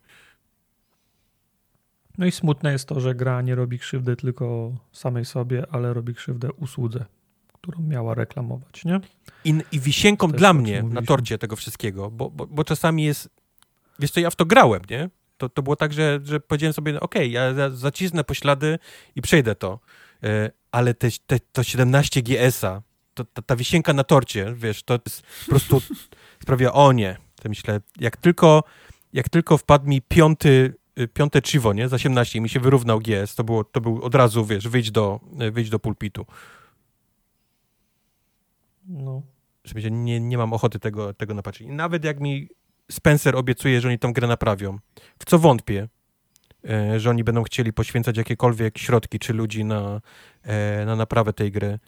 No 2.18 2.26
i 2.26 2.32
smutne 2.32 2.72
jest 2.72 2.88
to, 2.88 3.00
że 3.00 3.14
gra 3.14 3.42
nie 3.42 3.54
robi 3.54 3.78
krzywdy 3.78 4.16
tylko 4.16 4.72
samej 4.92 5.24
sobie, 5.24 5.64
ale 5.70 5.94
robi 5.94 6.14
krzywdę 6.14 6.52
usłudze, 6.52 7.04
którą 7.52 7.82
miała 7.82 8.14
reklamować, 8.14 8.84
nie? 8.84 9.00
I, 9.44 9.54
i 9.72 9.80
wisienką 9.80 10.28
dla 10.28 10.52
mnie 10.52 10.82
na 10.82 11.02
torcie 11.02 11.38
tego 11.38 11.56
wszystkiego, 11.56 12.10
bo, 12.10 12.30
bo, 12.30 12.46
bo 12.46 12.64
czasami 12.64 13.04
jest, 13.04 13.28
wiesz 13.98 14.10
co, 14.10 14.20
ja 14.20 14.30
w 14.30 14.36
to 14.36 14.46
grałem, 14.46 14.82
nie? 14.90 15.10
To, 15.36 15.48
to 15.48 15.62
było 15.62 15.76
tak, 15.76 15.92
że, 15.92 16.20
że 16.24 16.40
powiedziałem 16.40 16.72
sobie, 16.72 17.00
okej, 17.00 17.36
okay, 17.38 17.54
ja 17.54 17.70
zacisnę 17.70 18.24
poślady 18.24 18.78
i 19.16 19.22
przejdę 19.22 19.54
to, 19.54 19.80
e, 20.22 20.50
ale 20.72 20.94
te, 20.94 21.08
te, 21.26 21.40
to 21.52 21.62
17 21.62 22.22
GS-a, 22.22 22.82
to, 23.14 23.24
ta, 23.24 23.42
ta 23.42 23.56
wisienka 23.56 23.92
na 23.92 24.04
torcie, 24.04 24.54
wiesz, 24.56 24.82
to 24.82 24.98
jest 25.06 25.22
po 25.22 25.50
prostu 25.50 25.82
sprawia, 26.42 26.72
o 26.72 26.92
nie, 26.92 27.16
to 27.42 27.48
myślę, 27.48 27.80
jak 28.00 28.16
tylko, 28.16 28.64
jak 29.12 29.28
tylko 29.28 29.58
wpadł 29.58 29.88
mi 29.88 30.02
piąty 30.02 30.74
piąte 31.14 31.42
Chivo, 31.42 31.72
nie? 31.72 31.88
Za 31.88 31.96
18 31.96 32.40
mi 32.40 32.48
się 32.48 32.60
wyrównał 32.60 33.00
GS. 33.00 33.34
To, 33.34 33.44
było, 33.44 33.64
to 33.64 33.80
był 33.80 34.02
od 34.02 34.14
razu, 34.14 34.44
wiesz, 34.44 34.68
wyjdź 34.68 34.90
do, 34.90 35.20
y, 35.42 35.50
wyjdź 35.50 35.70
do 35.70 35.78
pulpitu. 35.78 36.26
No. 38.88 39.22
Że 39.64 39.90
nie, 39.90 40.20
nie 40.20 40.38
mam 40.38 40.52
ochoty 40.52 40.78
tego, 40.78 41.14
tego 41.14 41.34
napatrzeć. 41.34 41.66
Nawet 41.70 42.04
jak 42.04 42.20
mi 42.20 42.48
Spencer 42.90 43.36
obiecuje, 43.36 43.80
że 43.80 43.88
oni 43.88 43.98
tą 43.98 44.12
grę 44.12 44.28
naprawią, 44.28 44.78
w 45.18 45.24
co 45.24 45.38
wątpię, 45.38 45.88
e, 46.70 47.00
że 47.00 47.10
oni 47.10 47.24
będą 47.24 47.42
chcieli 47.42 47.72
poświęcać 47.72 48.16
jakiekolwiek 48.16 48.78
środki 48.78 49.18
czy 49.18 49.32
ludzi 49.32 49.64
na, 49.64 50.00
e, 50.42 50.84
na 50.86 50.96
naprawę 50.96 51.32
tej 51.32 51.52
gry. 51.52 51.78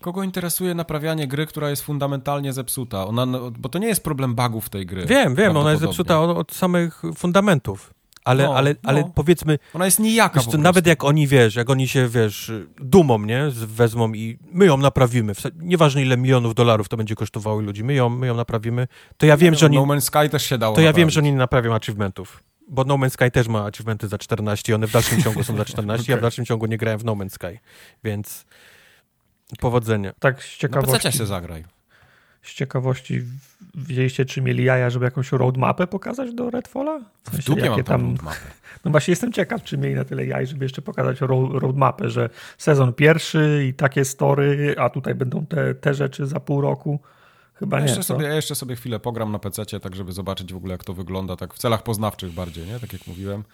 Kogo 0.00 0.22
interesuje 0.22 0.74
naprawianie 0.74 1.28
gry, 1.28 1.46
która 1.46 1.70
jest 1.70 1.82
fundamentalnie 1.82 2.52
zepsuta? 2.52 3.06
Ona, 3.06 3.26
bo 3.58 3.68
to 3.68 3.78
nie 3.78 3.88
jest 3.88 4.04
problem 4.04 4.34
bugów 4.34 4.68
tej 4.68 4.86
gry. 4.86 5.06
Wiem, 5.06 5.34
wiem, 5.34 5.56
ona 5.56 5.70
jest 5.70 5.82
zepsuta 5.82 6.20
od, 6.20 6.36
od 6.36 6.52
samych 6.52 7.02
fundamentów 7.14 7.95
ale, 8.26 8.44
no, 8.44 8.56
ale, 8.56 8.74
ale 8.82 9.00
no. 9.00 9.12
powiedzmy... 9.14 9.58
Ona 9.74 9.84
jest 9.84 9.98
nijaka 9.98 10.40
wiesz, 10.40 10.58
Nawet 10.58 10.86
jak 10.86 11.04
oni, 11.04 11.26
wiesz, 11.26 11.54
jak 11.54 11.70
oni 11.70 11.88
się, 11.88 12.08
wiesz, 12.08 12.52
dumą, 12.78 13.18
nie, 13.18 13.46
wezmą 13.50 14.12
i 14.12 14.38
my 14.52 14.66
ją 14.66 14.76
naprawimy, 14.76 15.32
nieważne 15.58 16.02
ile 16.02 16.16
milionów 16.16 16.54
dolarów 16.54 16.88
to 16.88 16.96
będzie 16.96 17.14
kosztowało 17.14 17.60
ludzi, 17.60 17.84
my 17.84 17.94
ją, 17.94 18.08
my 18.08 18.26
ją 18.26 18.34
naprawimy, 18.34 18.88
to 19.16 19.26
ja 19.26 19.36
wiem, 19.36 19.52
no, 19.54 19.58
że 19.58 19.66
oni... 19.66 19.76
No 19.76 19.82
Man's 19.82 20.00
Sky 20.00 20.30
też 20.30 20.46
się 20.46 20.58
dało 20.58 20.74
To 20.74 20.80
ja 20.80 20.86
naprawić. 20.86 20.98
wiem, 20.98 21.10
że 21.10 21.20
oni 21.20 21.32
nie 21.32 21.38
naprawią 21.38 21.74
achievementów. 21.74 22.42
Bo 22.68 22.84
No 22.84 22.94
Man's 22.94 23.10
Sky 23.10 23.30
też 23.30 23.48
ma 23.48 23.64
achievementy 23.64 24.08
za 24.08 24.18
14 24.18 24.72
i 24.72 24.74
one 24.74 24.86
w 24.86 24.92
dalszym 24.92 25.22
ciągu 25.22 25.44
są 25.44 25.56
za 25.56 25.64
14, 25.64 26.02
okay. 26.02 26.14
ja 26.14 26.18
w 26.18 26.22
dalszym 26.26 26.44
ciągu 26.44 26.66
nie 26.66 26.76
grałem 26.76 26.98
w 26.98 27.04
No 27.04 27.12
Man's 27.12 27.30
Sky, 27.30 27.58
więc 28.04 28.46
powodzenia. 29.60 30.12
Tak 30.18 30.42
z 30.42 30.56
ciekawości. 30.56 31.06
Na 31.06 31.12
się 31.12 31.26
zagraj 31.26 31.75
z 32.50 32.54
ciekawości 32.54 33.22
wiedzieliście, 33.74 34.24
czy 34.24 34.42
mieli 34.42 34.64
jaja, 34.64 34.90
żeby 34.90 35.04
jakąś 35.04 35.32
roadmapę 35.32 35.86
pokazać 35.86 36.34
do 36.34 36.50
Redfalla? 36.50 37.00
W, 37.22 37.30
sensie, 37.30 37.42
w 37.42 37.44
dupie 37.44 37.66
jakie 37.66 37.84
tam 37.84 38.02
roadmapę. 38.02 38.36
No 38.84 38.90
właśnie 38.90 39.12
jestem 39.12 39.32
ciekaw, 39.32 39.62
czy 39.62 39.78
mieli 39.78 39.94
na 39.94 40.04
tyle 40.04 40.26
jaj, 40.26 40.46
żeby 40.46 40.64
jeszcze 40.64 40.82
pokazać 40.82 41.20
roadmapę, 41.20 42.10
że 42.10 42.30
sezon 42.58 42.92
pierwszy 42.92 43.66
i 43.68 43.74
takie 43.74 44.04
story, 44.04 44.74
a 44.78 44.90
tutaj 44.90 45.14
będą 45.14 45.46
te, 45.46 45.74
te 45.74 45.94
rzeczy 45.94 46.26
za 46.26 46.40
pół 46.40 46.60
roku. 46.60 47.00
Chyba 47.54 47.76
ja 47.76 47.82
nie. 47.82 47.88
Jeszcze 47.88 48.02
sobie, 48.02 48.26
ja 48.26 48.34
jeszcze 48.34 48.54
sobie 48.54 48.76
chwilę 48.76 49.00
pogram 49.00 49.32
na 49.32 49.38
PC, 49.38 49.80
tak 49.80 49.96
żeby 49.96 50.12
zobaczyć 50.12 50.52
w 50.52 50.56
ogóle, 50.56 50.72
jak 50.72 50.84
to 50.84 50.94
wygląda, 50.94 51.36
tak 51.36 51.54
w 51.54 51.58
celach 51.58 51.82
poznawczych 51.82 52.32
bardziej, 52.32 52.66
nie? 52.66 52.80
Tak 52.80 52.92
jak 52.92 53.06
mówiłem, 53.06 53.44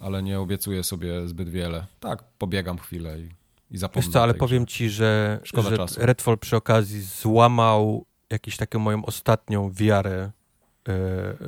ale 0.00 0.22
nie 0.22 0.40
obiecuję 0.40 0.84
sobie 0.84 1.28
zbyt 1.28 1.48
wiele. 1.48 1.86
Tak, 2.00 2.24
pobiegam 2.38 2.78
chwilę 2.78 3.18
i, 3.18 3.28
i 3.70 3.78
zapomnę. 3.78 4.06
Wiesz 4.06 4.12
co, 4.12 4.22
ale 4.22 4.34
powiem 4.34 4.66
ci, 4.66 4.90
że, 4.90 5.40
że 5.44 5.86
Redfall 5.96 6.38
przy 6.38 6.56
okazji 6.56 7.02
złamał 7.02 8.06
jakąś 8.32 8.56
taką 8.56 8.78
moją 8.78 9.04
ostatnią 9.04 9.72
wiarę 9.72 10.20
e, 10.22 10.32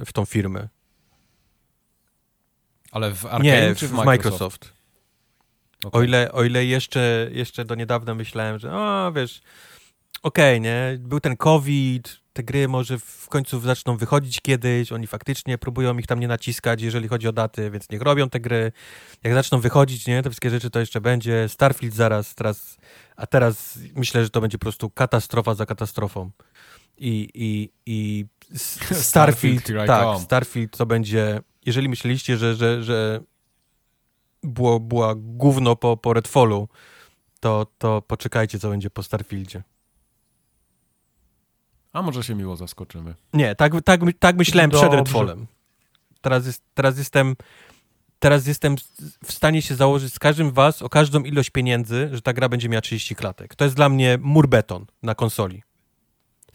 w 0.04 0.12
tą 0.12 0.24
firmę. 0.24 0.68
Ale 2.92 3.14
w 3.14 3.26
Arkane 3.26 3.44
Nie, 3.44 3.74
czy 3.74 3.88
w, 3.88 3.90
w 3.90 3.92
Microsoft? 3.92 4.06
Microsoft. 4.06 4.72
Okay. 5.84 6.00
O, 6.00 6.04
ile, 6.04 6.32
o 6.32 6.44
ile 6.44 6.64
jeszcze, 6.64 7.28
jeszcze 7.32 7.64
do 7.64 7.74
niedawna 7.74 8.14
myślałem, 8.14 8.58
że 8.58 8.72
o, 8.72 9.12
wiesz, 9.12 9.42
okej, 10.22 10.58
okay, 10.58 10.60
nie, 10.60 10.98
był 10.98 11.20
ten 11.20 11.36
COVID, 11.36 12.24
te 12.32 12.42
gry 12.42 12.68
może 12.68 12.98
w 12.98 13.28
końcu 13.28 13.60
zaczną 13.60 13.96
wychodzić 13.96 14.40
kiedyś, 14.40 14.92
oni 14.92 15.06
faktycznie 15.06 15.58
próbują 15.58 15.98
ich 15.98 16.06
tam 16.06 16.20
nie 16.20 16.28
naciskać, 16.28 16.82
jeżeli 16.82 17.08
chodzi 17.08 17.28
o 17.28 17.32
daty, 17.32 17.70
więc 17.70 17.90
niech 17.90 18.02
robią 18.02 18.30
te 18.30 18.40
gry. 18.40 18.72
Jak 19.24 19.34
zaczną 19.34 19.60
wychodzić, 19.60 20.06
nie, 20.06 20.22
te 20.22 20.30
wszystkie 20.30 20.50
rzeczy 20.50 20.70
to 20.70 20.80
jeszcze 20.80 21.00
będzie. 21.00 21.48
Starfield 21.48 21.94
zaraz, 21.94 22.34
teraz, 22.34 22.76
a 23.16 23.26
teraz 23.26 23.78
myślę, 23.94 24.24
że 24.24 24.30
to 24.30 24.40
będzie 24.40 24.58
po 24.58 24.62
prostu 24.62 24.90
katastrofa 24.90 25.54
za 25.54 25.66
katastrofą. 25.66 26.30
I, 26.98 27.28
i, 27.34 27.70
i 27.86 28.26
Starfield, 28.92 29.60
Starfield 29.62 29.86
tak, 29.86 30.18
Starfield 30.18 30.76
to 30.76 30.86
będzie, 30.86 31.40
jeżeli 31.66 31.88
myśleliście, 31.88 32.36
że, 32.36 32.54
że, 32.54 32.82
że 32.82 33.20
było, 34.42 34.80
była 34.80 35.14
gówno 35.16 35.76
po, 35.76 35.96
po 35.96 36.12
Redfallu, 36.12 36.68
to, 37.40 37.66
to 37.78 38.02
poczekajcie, 38.02 38.58
co 38.58 38.68
będzie 38.68 38.90
po 38.90 39.02
Starfieldzie. 39.02 39.62
A 41.92 42.02
może 42.02 42.22
się 42.22 42.34
miło 42.34 42.56
zaskoczymy. 42.56 43.14
Nie, 43.32 43.54
tak, 43.54 43.72
tak, 43.84 44.00
tak 44.18 44.36
myślałem 44.36 44.70
Dobrze. 44.70 44.88
przed 44.88 44.98
Redfallem. 44.98 45.46
Teraz, 46.20 46.46
jest, 46.46 46.62
teraz 46.74 46.98
jestem 46.98 47.36
teraz 48.18 48.46
jestem 48.46 48.76
w 49.24 49.32
stanie 49.32 49.62
się 49.62 49.74
założyć 49.74 50.14
z 50.14 50.18
każdym 50.18 50.52
was 50.52 50.82
o 50.82 50.88
każdą 50.88 51.22
ilość 51.22 51.50
pieniędzy, 51.50 52.08
że 52.12 52.22
ta 52.22 52.32
gra 52.32 52.48
będzie 52.48 52.68
miała 52.68 52.80
30 52.80 53.14
klatek. 53.14 53.54
To 53.54 53.64
jest 53.64 53.76
dla 53.76 53.88
mnie 53.88 54.18
mur 54.20 54.48
beton 54.48 54.86
na 55.02 55.14
konsoli. 55.14 55.62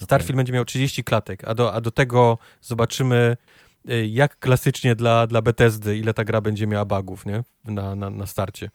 Starfield 0.04 0.30
okay. 0.30 0.38
będzie 0.38 0.54
miał 0.54 0.66
30 0.66 1.04
klatek, 1.04 1.44
a 1.48 1.56
do, 1.56 1.74
a 1.74 1.82
do 1.82 1.92
tego 1.92 2.38
zobaczymy 2.62 3.38
y, 3.90 4.08
jak 4.08 4.40
klasycznie 4.40 4.96
dla, 4.96 5.28
dla 5.28 5.42
Bethesdy, 5.42 5.98
ile 5.98 6.14
ta 6.14 6.24
gra 6.24 6.42
będzie 6.42 6.68
miała 6.68 6.86
bugów, 6.86 7.26
nie? 7.26 7.44
Na, 7.66 7.96
na, 7.96 8.10
na 8.10 8.26
starcie. 8.26 8.70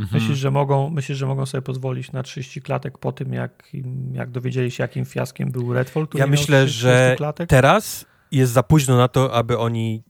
Mhm. 0.00 0.22
Myślisz, 0.22 0.38
że 0.38 0.50
mogą, 0.50 0.90
myślisz, 0.90 1.18
że 1.18 1.26
mogą 1.26 1.46
sobie 1.46 1.62
pozwolić 1.62 2.12
na 2.12 2.22
30 2.22 2.62
klatek 2.62 2.98
po 2.98 3.12
tym, 3.12 3.32
jak, 3.32 3.72
jak 4.12 4.30
dowiedzieli 4.30 4.70
się, 4.70 4.84
jakim 4.84 5.04
fiaskiem 5.04 5.50
był 5.50 5.72
Redfall? 5.72 6.08
Ja 6.14 6.26
myślę, 6.26 6.68
że 6.68 7.14
klatek? 7.16 7.48
teraz 7.48 8.06
jest 8.32 8.52
za 8.52 8.62
późno 8.62 8.96
na 8.96 9.08
to, 9.08 9.34
aby 9.34 9.58
oni 9.58 10.02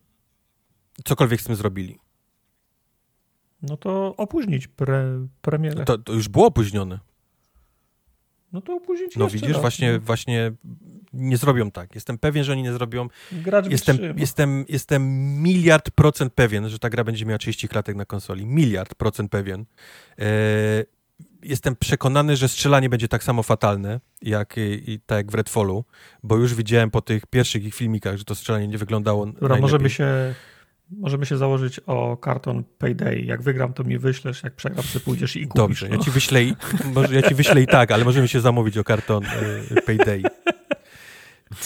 cokolwiek 1.05 1.41
z 1.41 1.45
tym 1.45 1.57
zrobili. 1.57 1.99
No 3.62 3.77
to 3.77 4.17
opóźnić 4.17 4.69
pre, 4.69 5.27
premierę. 5.41 5.85
To, 5.85 5.99
to 5.99 6.12
już 6.12 6.28
było 6.28 6.47
opóźnione. 6.47 6.99
No 8.57 8.62
to 8.62 8.75
opóźnić 8.75 9.17
No 9.17 9.28
widzisz, 9.28 9.52
raz, 9.52 9.60
właśnie, 9.60 9.93
no. 9.93 10.01
właśnie 10.01 10.52
nie 11.12 11.36
zrobią 11.36 11.70
tak. 11.70 11.94
Jestem 11.94 12.18
pewien, 12.18 12.44
że 12.44 12.52
oni 12.52 12.62
nie 12.62 12.73
zrobią. 12.73 13.09
Gracz 13.33 13.67
jestem, 13.70 13.99
jestem, 14.17 14.65
jestem 14.68 15.02
miliard 15.43 15.91
procent 15.91 16.33
pewien, 16.33 16.68
że 16.68 16.78
ta 16.78 16.91
gra 16.91 17.05
będzie 17.05 17.26
miała 17.26 17.39
30 17.39 17.68
klatek 17.68 17.97
na 17.97 18.05
konsoli. 18.05 18.47
Miliard 18.47 18.94
procent 18.94 19.31
pewien. 19.31 19.65
E, 20.18 20.25
jestem 21.43 21.76
przekonany, 21.76 22.36
że 22.36 22.49
strzelanie 22.49 22.89
będzie 22.89 23.09
tak 23.09 23.25
samo 23.25 23.43
fatalne, 23.43 24.01
jak, 24.23 24.55
i, 24.57 25.01
tak 25.07 25.17
jak 25.17 25.31
w 25.31 25.35
Redfallu, 25.35 25.85
bo 26.23 26.36
już 26.36 26.55
widziałem 26.55 26.91
po 26.91 27.01
tych 27.01 27.26
pierwszych 27.26 27.65
ich 27.65 27.75
filmikach, 27.75 28.17
że 28.17 28.25
to 28.25 28.35
strzelanie 28.35 28.68
nie 28.68 28.78
wyglądało 28.78 29.26
Dobra, 29.26 29.57
możemy 29.57 29.91
się 29.91 30.35
Możemy 30.91 31.27
się 31.27 31.37
założyć 31.37 31.81
o 31.87 32.17
karton 32.17 32.65
Payday. 32.79 33.21
Jak 33.21 33.43
wygram, 33.43 33.73
to 33.73 33.85
mi 33.85 33.99
wyślesz, 33.99 34.43
jak 34.43 34.55
przegram, 34.55 34.85
to 34.93 35.01
pójdziesz 35.01 35.37
i 35.37 35.41
kupisz. 35.41 35.57
Dobrze, 35.57 35.89
no. 35.89 35.97
ja, 35.97 36.03
ci 36.03 36.11
wyślę 36.11 36.43
i, 36.43 36.55
może, 36.95 37.15
ja 37.15 37.23
ci 37.23 37.35
wyślę 37.35 37.63
i 37.63 37.67
tak, 37.67 37.91
ale 37.91 38.05
możemy 38.05 38.29
się 38.29 38.41
zamówić 38.41 38.79
o 38.79 38.85
karton 38.85 39.25
y, 39.25 39.83
Payday. 39.83 40.23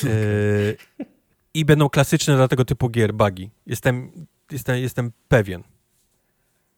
Y, 0.05 0.77
I 1.55 1.65
będą 1.65 1.89
klasyczne 1.89 2.37
dla 2.37 2.49
tego 2.49 2.65
typu 2.65 2.89
gier, 2.89 3.15
bugi. 3.15 3.51
Jestem, 3.67 4.27
jestem, 4.51 4.77
jestem 4.77 5.13
pewien, 5.29 5.63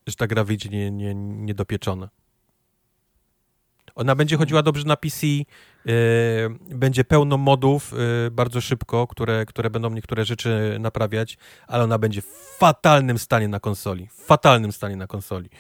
że 0.07 0.15
ta 0.15 0.27
gra 0.27 0.45
wyjdzie 0.45 0.69
nie, 0.69 0.91
nie, 0.91 1.15
niedopieczona. 1.15 2.09
Ona 3.95 4.15
będzie 4.15 4.37
chodziła 4.37 4.63
dobrze 4.63 4.85
na 4.85 4.97
PC, 4.97 5.27
będzie 6.71 7.05
pełno 7.05 7.39
modów 7.39 7.93
yy, 8.25 8.31
bardzo 8.31 8.61
szybko, 8.61 9.07
które, 9.07 9.47
które 9.47 9.71
będą 9.71 9.91
niektóre 9.91 10.25
rzeczy 10.25 10.77
naprawiać, 10.81 11.39
ale 11.67 11.85
ona 11.85 11.99
będzie 11.99 12.23
w 12.23 12.57
fatalnym 12.59 13.19
stanie 13.19 13.49
na 13.49 13.61
konsoli. 13.61 14.07
W 14.07 14.25
fatalnym 14.25 14.73
stanie 14.73 14.97
na 14.97 15.07
konsoli. 15.07 15.51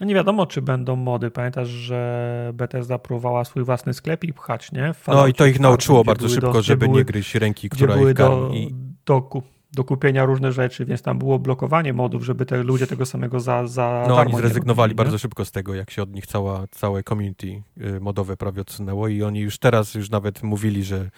No 0.00 0.06
nie 0.06 0.14
wiadomo, 0.14 0.46
czy 0.46 0.62
będą 0.62 0.96
mody. 0.96 1.30
Pamiętasz, 1.30 1.68
że 1.68 2.50
Bethesda 2.54 2.98
próbowała 2.98 3.44
swój 3.44 3.64
własny 3.64 3.94
sklepik 3.94 4.34
pchać, 4.34 4.72
nie? 4.72 4.92
no 5.08 5.26
i 5.26 5.34
to 5.34 5.46
ich 5.46 5.60
nauczyło 5.60 6.04
bardzo 6.04 6.28
szybko, 6.28 6.52
do, 6.52 6.62
żeby 6.62 6.86
były, 6.86 6.98
nie 6.98 7.04
gryźć 7.04 7.34
ręki, 7.34 7.68
która 7.68 7.96
ich 7.96 8.14
karmi. 8.14 8.74
Do, 9.04 9.20
do, 9.20 9.42
do 9.72 9.84
kupienia 9.84 10.24
różne 10.24 10.52
rzeczy, 10.52 10.84
więc 10.84 11.02
tam 11.02 11.18
było 11.18 11.38
blokowanie 11.38 11.92
modów, 11.92 12.24
żeby 12.24 12.46
te 12.46 12.62
ludzie 12.62 12.86
tego 12.86 13.06
samego 13.06 13.40
za, 13.40 13.66
za 13.66 14.04
No 14.08 14.16
oni 14.16 14.36
zrezygnowali 14.36 14.90
robili, 14.90 14.96
bardzo 14.96 15.18
szybko 15.18 15.44
z 15.44 15.50
tego, 15.50 15.74
jak 15.74 15.90
się 15.90 16.02
od 16.02 16.12
nich 16.14 16.26
cała, 16.26 16.66
całe 16.70 17.02
community 17.02 17.62
y, 17.80 18.00
modowe 18.00 18.36
prawie 18.36 18.60
odsunęło 18.60 19.08
i 19.08 19.22
oni 19.22 19.40
już 19.40 19.58
teraz 19.58 19.94
już 19.94 20.10
nawet 20.10 20.42
mówili, 20.42 20.84
że, 20.84 21.10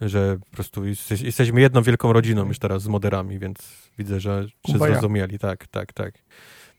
że 0.00 0.38
po 0.50 0.56
prostu 0.56 0.84
jesteśmy 1.22 1.60
jedną 1.60 1.82
wielką 1.82 2.12
rodziną 2.12 2.46
już 2.46 2.58
teraz 2.58 2.82
z 2.82 2.88
moderami, 2.88 3.38
więc 3.38 3.58
widzę, 3.98 4.20
że, 4.20 4.46
że 4.68 4.78
zrozumieli. 4.78 5.38
Tak, 5.38 5.66
tak, 5.66 5.92
tak. 5.92 6.14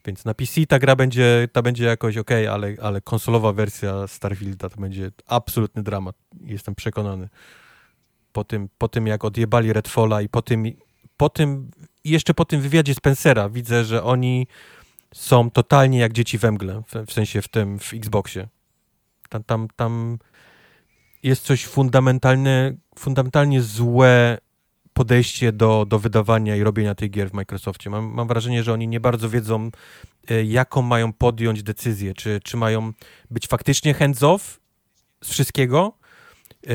Więc 0.05 0.25
na 0.25 0.33
PC 0.33 0.65
ta 0.65 0.79
gra 0.79 0.95
będzie, 0.95 1.47
ta 1.51 1.61
będzie 1.61 1.85
jakoś 1.85 2.17
ok, 2.17 2.31
ale, 2.51 2.75
ale 2.81 3.01
konsolowa 3.01 3.53
wersja 3.53 4.07
Starfielda 4.07 4.69
to 4.69 4.81
będzie 4.81 5.11
absolutny 5.27 5.83
dramat. 5.83 6.15
Jestem 6.41 6.75
przekonany. 6.75 7.29
Po 8.31 8.43
tym, 8.43 8.69
po 8.77 8.87
tym 8.87 9.07
jak 9.07 9.25
odjebali 9.25 9.73
Redfalla 9.73 10.21
i 10.21 10.29
po 10.29 10.41
tym, 10.41 10.65
po 11.17 11.29
tym, 11.29 11.71
jeszcze 12.03 12.33
po 12.33 12.45
tym 12.45 12.61
wywiadzie 12.61 12.93
Spencera 12.95 13.49
widzę, 13.49 13.85
że 13.85 14.03
oni 14.03 14.47
są 15.13 15.51
totalnie 15.51 15.99
jak 15.99 16.13
dzieci 16.13 16.37
we 16.37 16.51
mgle, 16.51 16.83
w, 16.87 17.07
w 17.07 17.13
sensie 17.13 17.41
w 17.41 17.47
tym, 17.47 17.79
w 17.79 17.93
Xboxie. 17.93 18.47
Tam, 19.29 19.43
tam, 19.43 19.67
tam 19.75 20.17
jest 21.23 21.43
coś 21.43 21.65
fundamentalne, 21.65 22.75
fundamentalnie 22.99 23.61
złe 23.61 24.37
podejście 24.93 25.51
do, 25.51 25.85
do 25.85 25.99
wydawania 25.99 26.55
i 26.55 26.63
robienia 26.63 26.95
tych 26.95 27.11
gier 27.11 27.29
w 27.29 27.33
Microsoftie. 27.33 27.89
Mam, 27.89 28.05
mam 28.05 28.27
wrażenie, 28.27 28.63
że 28.63 28.73
oni 28.73 28.87
nie 28.87 28.99
bardzo 28.99 29.29
wiedzą, 29.29 29.69
e, 30.29 30.43
jaką 30.43 30.81
mają 30.81 31.13
podjąć 31.13 31.63
decyzję. 31.63 32.13
Czy, 32.13 32.39
czy 32.43 32.57
mają 32.57 32.93
być 33.31 33.47
faktycznie 33.47 33.93
hands-off 33.93 34.59
z 35.21 35.29
wszystkiego, 35.29 35.93
e, 36.67 36.73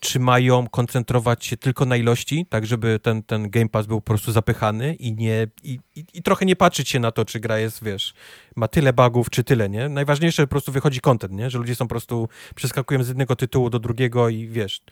czy 0.00 0.20
mają 0.20 0.68
koncentrować 0.68 1.44
się 1.44 1.56
tylko 1.56 1.84
na 1.84 1.96
ilości, 1.96 2.46
tak 2.48 2.66
żeby 2.66 3.00
ten, 3.02 3.22
ten 3.22 3.50
Game 3.50 3.68
Pass 3.68 3.86
był 3.86 4.00
po 4.00 4.06
prostu 4.06 4.32
zapychany 4.32 4.94
i 4.94 5.12
nie 5.12 5.46
i, 5.62 5.78
i, 5.96 6.04
i, 6.14 6.22
trochę 6.22 6.46
nie 6.46 6.56
patrzeć 6.56 6.88
się 6.88 7.00
na 7.00 7.12
to, 7.12 7.24
czy 7.24 7.40
gra 7.40 7.58
jest, 7.58 7.84
wiesz, 7.84 8.14
ma 8.56 8.68
tyle 8.68 8.92
bugów, 8.92 9.30
czy 9.30 9.44
tyle, 9.44 9.68
nie? 9.68 9.88
Najważniejsze 9.88 10.42
po 10.42 10.50
prostu 10.50 10.72
wychodzi 10.72 11.00
content, 11.00 11.32
nie? 11.32 11.50
Że 11.50 11.58
ludzie 11.58 11.74
są 11.74 11.84
po 11.84 11.88
prostu, 11.88 12.28
przeskakują 12.54 13.02
z 13.02 13.08
jednego 13.08 13.36
tytułu 13.36 13.70
do 13.70 13.78
drugiego 13.78 14.28
i 14.28 14.46
wiesz... 14.46 14.82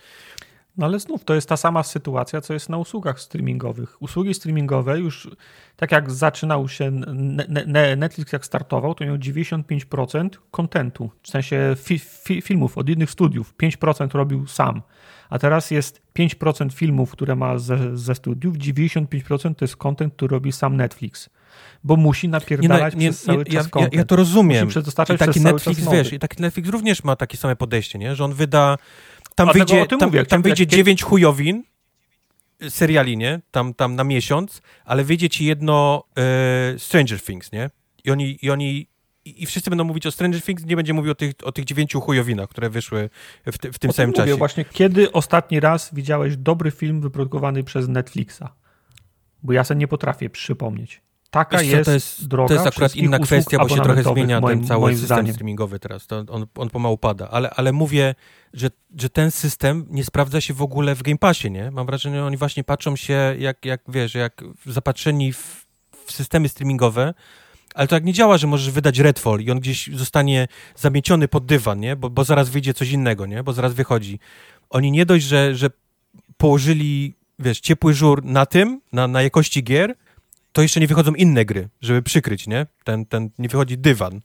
No 0.79 0.87
ale 0.87 0.99
znów 1.01 1.25
to 1.25 1.35
jest 1.35 1.49
ta 1.49 1.57
sama 1.57 1.83
sytuacja, 1.83 2.41
co 2.41 2.55
jest 2.55 2.69
na 2.69 2.77
usługach 2.77 3.21
streamingowych. 3.21 4.03
Usługi 4.03 4.35
streamingowe 4.35 4.99
już, 4.99 5.31
tak 5.77 5.93
jak 5.93 6.11
zaczynał 6.11 6.69
się 6.69 6.91
Netflix, 7.97 8.33
jak 8.33 8.47
startował, 8.47 8.95
to 8.95 9.05
miał 9.05 9.17
95% 9.17 10.29
kontentu, 10.51 11.11
w 11.23 11.29
sensie 11.29 11.75
fi 11.77 11.99
fi 11.99 12.43
filmów 12.43 12.79
od 12.79 12.89
innych 12.89 13.11
studiów. 13.11 13.55
5% 13.63 14.15
robił 14.15 14.47
sam. 14.47 14.83
A 15.31 15.39
teraz 15.39 15.71
jest 15.71 16.03
5% 16.19 16.73
filmów, 16.73 17.11
które 17.11 17.37
ma 17.37 17.59
ze, 17.59 17.97
ze 17.97 18.15
studiów, 18.15 18.57
95% 18.57 19.55
to 19.55 19.65
jest 19.65 19.77
kontent, 19.77 20.15
który 20.15 20.31
robi 20.31 20.53
sam 20.53 20.77
Netflix 20.77 21.31
bo 21.85 21.97
musi 21.97 22.29
napierdalać 22.29 22.95
nie, 22.95 23.01
nie, 23.01 23.11
przez 23.11 23.23
cały 23.23 23.39
nie, 23.39 23.45
czas 23.45 23.69
ja, 23.75 23.83
ja, 23.83 23.89
ja, 23.93 24.05
to 24.05 24.17
rozumiem. 24.17 24.69
I 25.15 25.19
taki 25.19 25.41
Netflix, 25.41 25.81
wiesz, 25.93 26.13
i 26.13 26.19
taki 26.19 26.43
Netflix 26.43 26.69
również 26.69 27.05
ma 27.05 27.17
takie 27.17 27.37
same 27.37 27.57
podejście, 27.57 27.99
nie? 27.99 28.17
że 28.17 28.25
on 28.25 28.35
wyda 28.35 28.77
tam 29.39 29.53
wyjdzie, 29.53 29.87
tam, 29.87 29.99
mówię, 30.09 30.27
tam 30.27 30.43
wyjdzie 30.43 30.67
dziewięć 30.67 31.03
chujowin 31.03 31.65
seriali, 32.69 33.17
nie? 33.17 33.41
Tam, 33.51 33.75
tam 33.75 33.95
na 33.95 34.05
miesiąc, 34.05 34.63
ale 34.85 35.05
wyjdzie 35.05 35.31
ci 35.31 35.45
jedno 35.45 36.05
e, 36.17 36.79
Stranger 36.79 37.23
Things, 37.23 37.53
nie? 37.53 37.71
I 38.05 38.11
oni, 38.11 38.39
i 38.43 38.51
oni 38.51 38.87
i 39.25 39.47
wszyscy 39.47 39.71
będą 39.71 39.85
mówić 39.85 40.07
o 40.07 40.11
Stranger 40.11 40.43
Things, 40.43 40.67
nie 40.67 40.77
będzie 40.77 40.95
mówił 40.95 41.13
o 41.13 41.15
tych, 41.15 41.33
o 41.45 41.53
tych 41.53 41.65
dziewięciu 41.65 42.01
chujowinach, 42.01 42.49
które 42.49 42.71
wyszły 42.71 43.11
w, 43.47 43.59
te, 43.59 43.73
w 43.73 43.79
tym 43.79 43.91
o 43.91 43.93
samym 43.93 44.13
czasie. 44.13 44.35
właśnie, 44.35 44.65
kiedy 44.65 45.13
ostatni 45.13 45.61
raz 45.61 45.95
widziałeś 45.95 46.37
dobry 46.37 46.71
film 46.71 47.01
wyprodukowany 47.01 47.65
przez 47.65 47.89
Netflixa? 47.89 48.43
Bo 49.43 49.53
ja 49.53 49.65
sobie 49.65 49.79
nie 49.79 49.89
potrafię 49.89 50.31
przypomnieć. 50.31 51.03
Taka 51.31 51.63
jest, 51.63 51.85
to 51.85 51.93
jest 51.93 52.29
droga. 52.29 52.49
To 52.49 52.55
jest 52.55 52.67
akurat 52.67 52.97
inna 52.97 53.19
kwestia, 53.19 53.59
bo 53.59 53.69
się 53.69 53.83
trochę 53.83 54.03
zmienia 54.03 54.41
moim, 54.41 54.59
ten 54.59 54.69
cały 54.69 54.93
system 54.93 55.07
zdaniem. 55.07 55.33
streamingowy 55.33 55.79
teraz. 55.79 56.07
To 56.07 56.25
on, 56.29 56.47
on 56.57 56.71
pomału 56.71 56.99
pada. 56.99 57.29
Ale, 57.29 57.51
ale 57.51 57.73
mówię, 57.73 58.15
że, 58.55 58.71
że 58.99 59.11
ten 59.11 59.31
system 59.31 59.87
nie 59.91 60.05
sprawdza 60.05 60.41
się 60.41 60.55
w 60.55 60.63
ogóle 60.63 60.95
w 60.95 61.03
Game 61.03 61.19
Passie, 61.19 61.51
nie? 61.51 61.71
Mam 61.71 61.87
wrażenie, 61.87 62.17
że 62.17 62.25
oni 62.25 62.37
właśnie 62.37 62.65
patrzą 62.65 62.97
się, 62.97 63.37
jak, 63.39 63.65
jak 63.65 63.81
wiesz, 63.89 64.15
jak 64.15 64.45
zapatrzeni 64.67 65.33
w, 65.33 65.67
w 66.07 66.13
systemy 66.13 66.49
streamingowe, 66.49 67.15
ale 67.75 67.89
to 67.89 67.97
jak 67.97 68.05
nie 68.05 68.13
działa, 68.13 68.39
że 68.39 68.47
możesz 68.47 68.71
wydać 68.71 68.99
Redfall 68.99 69.41
i 69.41 69.51
on 69.51 69.61
gdzieś 69.61 69.91
zostanie 69.95 70.49
zamieciony 70.77 71.29
pod 71.29 71.47
dywan, 71.47 71.81
nie? 71.81 71.97
Bo, 71.97 72.11
bo 72.11 72.25
zaraz 72.25 72.49
wyjdzie 72.49 72.75
coś 72.75 72.91
innego, 72.91 73.27
nie? 73.27 73.43
Bo 73.43 73.53
zaraz 73.53 73.75
wychodzi. 73.75 74.19
Oni 74.71 74.91
nie 74.91 75.07
dość, 75.07 75.25
że, 75.25 75.55
że 75.55 75.71
położyli 76.37 77.15
wiesz, 77.39 77.61
ciepły 77.61 77.95
żur 77.95 78.25
na 78.25 78.47
tym, 78.47 78.81
na, 78.93 79.09
na 79.09 79.23
jakości 79.23 79.65
gier, 79.65 79.95
to 80.59 80.63
jeszcze 80.63 80.81
nie 80.81 80.87
wychodzą 80.87 81.15
inne 81.15 81.45
gry, 81.45 81.69
żeby 81.81 82.03
przykryć, 82.03 82.47
nie? 82.47 82.67
Ten, 82.85 83.07
ten, 83.07 83.31
nie 83.39 83.49
wychodzi 83.49 83.79
dywan. 83.79 84.21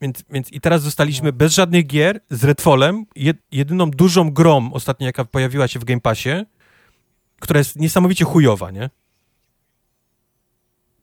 Więc, 0.00 0.24
więc 0.30 0.52
i 0.52 0.60
teraz 0.60 0.82
zostaliśmy 0.82 1.32
bez 1.32 1.54
żadnych 1.54 1.86
gier 1.86 2.20
z 2.30 2.44
Redfallem, 2.44 3.06
jed, 3.16 3.36
jedyną 3.52 3.90
dużą 3.90 4.30
grą 4.30 4.72
ostatnio, 4.72 5.06
jaka 5.06 5.24
pojawiła 5.24 5.68
się 5.68 5.78
w 5.78 5.84
Game 5.84 6.00
Passie, 6.00 6.44
która 7.40 7.58
jest 7.58 7.76
niesamowicie 7.76 8.24
chujowa, 8.24 8.70
nie? 8.70 8.90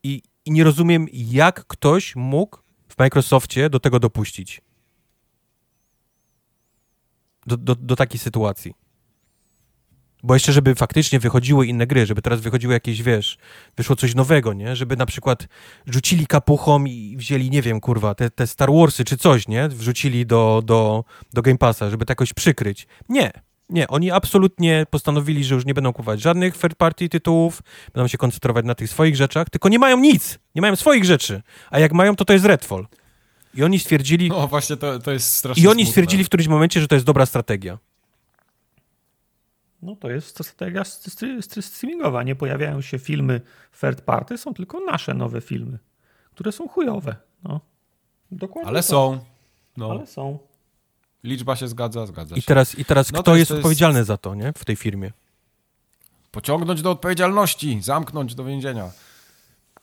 I, 0.03 0.21
I 0.45 0.51
nie 0.51 0.63
rozumiem, 0.63 1.07
jak 1.13 1.67
ktoś 1.67 2.15
mógł 2.15 2.57
w 2.87 2.97
Microsoftie 2.97 3.69
do 3.69 3.79
tego 3.79 3.99
dopuścić. 3.99 4.61
Do, 7.47 7.57
do, 7.57 7.75
do 7.75 7.95
takiej 7.95 8.19
sytuacji. 8.19 8.73
Bo 10.23 10.33
jeszcze, 10.33 10.53
żeby 10.53 10.75
faktycznie 10.75 11.19
wychodziły 11.19 11.67
inne 11.67 11.87
gry, 11.87 12.05
żeby 12.05 12.21
teraz 12.21 12.41
wychodziły 12.41 12.73
jakieś, 12.73 13.03
wiesz, 13.03 13.37
wyszło 13.77 13.95
coś 13.95 14.15
nowego, 14.15 14.53
nie? 14.53 14.75
Żeby 14.75 14.97
na 14.97 15.05
przykład 15.05 15.47
rzucili 15.85 16.27
kapuchom 16.27 16.87
i 16.87 17.15
wzięli, 17.17 17.49
nie 17.49 17.61
wiem, 17.61 17.79
kurwa, 17.79 18.15
te, 18.15 18.29
te 18.29 18.47
Star 18.47 18.69
Warsy 18.73 19.05
czy 19.05 19.17
coś, 19.17 19.47
nie? 19.47 19.67
Wrzucili 19.67 20.25
do, 20.25 20.61
do, 20.65 21.03
do 21.33 21.41
Game 21.41 21.57
Passa, 21.57 21.89
żeby 21.89 22.05
to 22.05 22.11
jakoś 22.11 22.33
przykryć. 22.33 22.87
Nie. 23.09 23.31
Nie, 23.69 23.87
oni 23.87 24.11
absolutnie 24.11 24.85
postanowili, 24.89 25.43
że 25.43 25.55
już 25.55 25.65
nie 25.65 25.73
będą 25.73 25.93
kupować 25.93 26.21
żadnych 26.21 26.57
third 26.57 26.75
party 26.75 27.09
tytułów, 27.09 27.61
będą 27.93 28.07
się 28.07 28.17
koncentrować 28.17 28.65
na 28.65 28.75
tych 28.75 28.89
swoich 28.89 29.15
rzeczach, 29.15 29.49
tylko 29.49 29.69
nie 29.69 29.79
mają 29.79 29.99
nic, 29.99 30.39
nie 30.55 30.61
mają 30.61 30.75
swoich 30.75 31.05
rzeczy, 31.05 31.41
a 31.69 31.79
jak 31.79 31.93
mają, 31.93 32.15
to 32.15 32.25
to 32.25 32.33
jest 32.33 32.45
Redfall. 32.45 32.87
I 33.53 33.63
oni 33.63 33.79
stwierdzili... 33.79 34.29
No 34.29 34.47
właśnie, 34.47 34.77
to, 34.77 34.99
to 34.99 35.11
jest 35.11 35.35
strasznie 35.35 35.63
I 35.63 35.67
oni 35.67 35.73
smutne. 35.73 35.91
stwierdzili 35.91 36.23
w 36.23 36.27
którymś 36.27 36.47
momencie, 36.47 36.81
że 36.81 36.87
to 36.87 36.95
jest 36.95 37.05
dobra 37.05 37.25
strategia. 37.25 37.77
No 39.81 39.95
to 39.95 40.09
jest 40.09 40.27
strategia 40.29 40.83
streamingowa. 41.61 42.23
Nie 42.23 42.35
pojawiają 42.35 42.81
się 42.81 42.99
filmy 42.99 43.41
third 43.81 44.01
party, 44.01 44.37
są 44.37 44.53
tylko 44.53 44.79
nasze 44.79 45.13
nowe 45.13 45.41
filmy, 45.41 45.79
które 46.31 46.51
są 46.51 46.67
chujowe. 46.67 47.15
No. 47.43 47.61
Dokładnie 48.31 48.69
Ale 48.69 48.79
to. 48.79 48.87
są. 48.87 49.19
No. 49.77 49.91
Ale 49.91 50.07
są. 50.07 50.39
Liczba 51.23 51.55
się 51.55 51.67
zgadza, 51.67 52.05
zgadza 52.05 52.35
się. 52.35 52.39
I 52.39 52.43
teraz, 52.43 52.79
i 52.79 52.85
teraz 52.85 53.11
no 53.11 53.21
kto 53.21 53.35
jest, 53.35 53.49
jest 53.49 53.59
odpowiedzialny 53.59 54.03
za 54.03 54.17
to, 54.17 54.35
nie? 54.35 54.53
W 54.53 54.65
tej 54.65 54.75
firmie? 54.75 55.11
Pociągnąć 56.31 56.81
do 56.81 56.91
odpowiedzialności, 56.91 57.81
zamknąć 57.81 58.35
do 58.35 58.43
więzienia. 58.43 58.91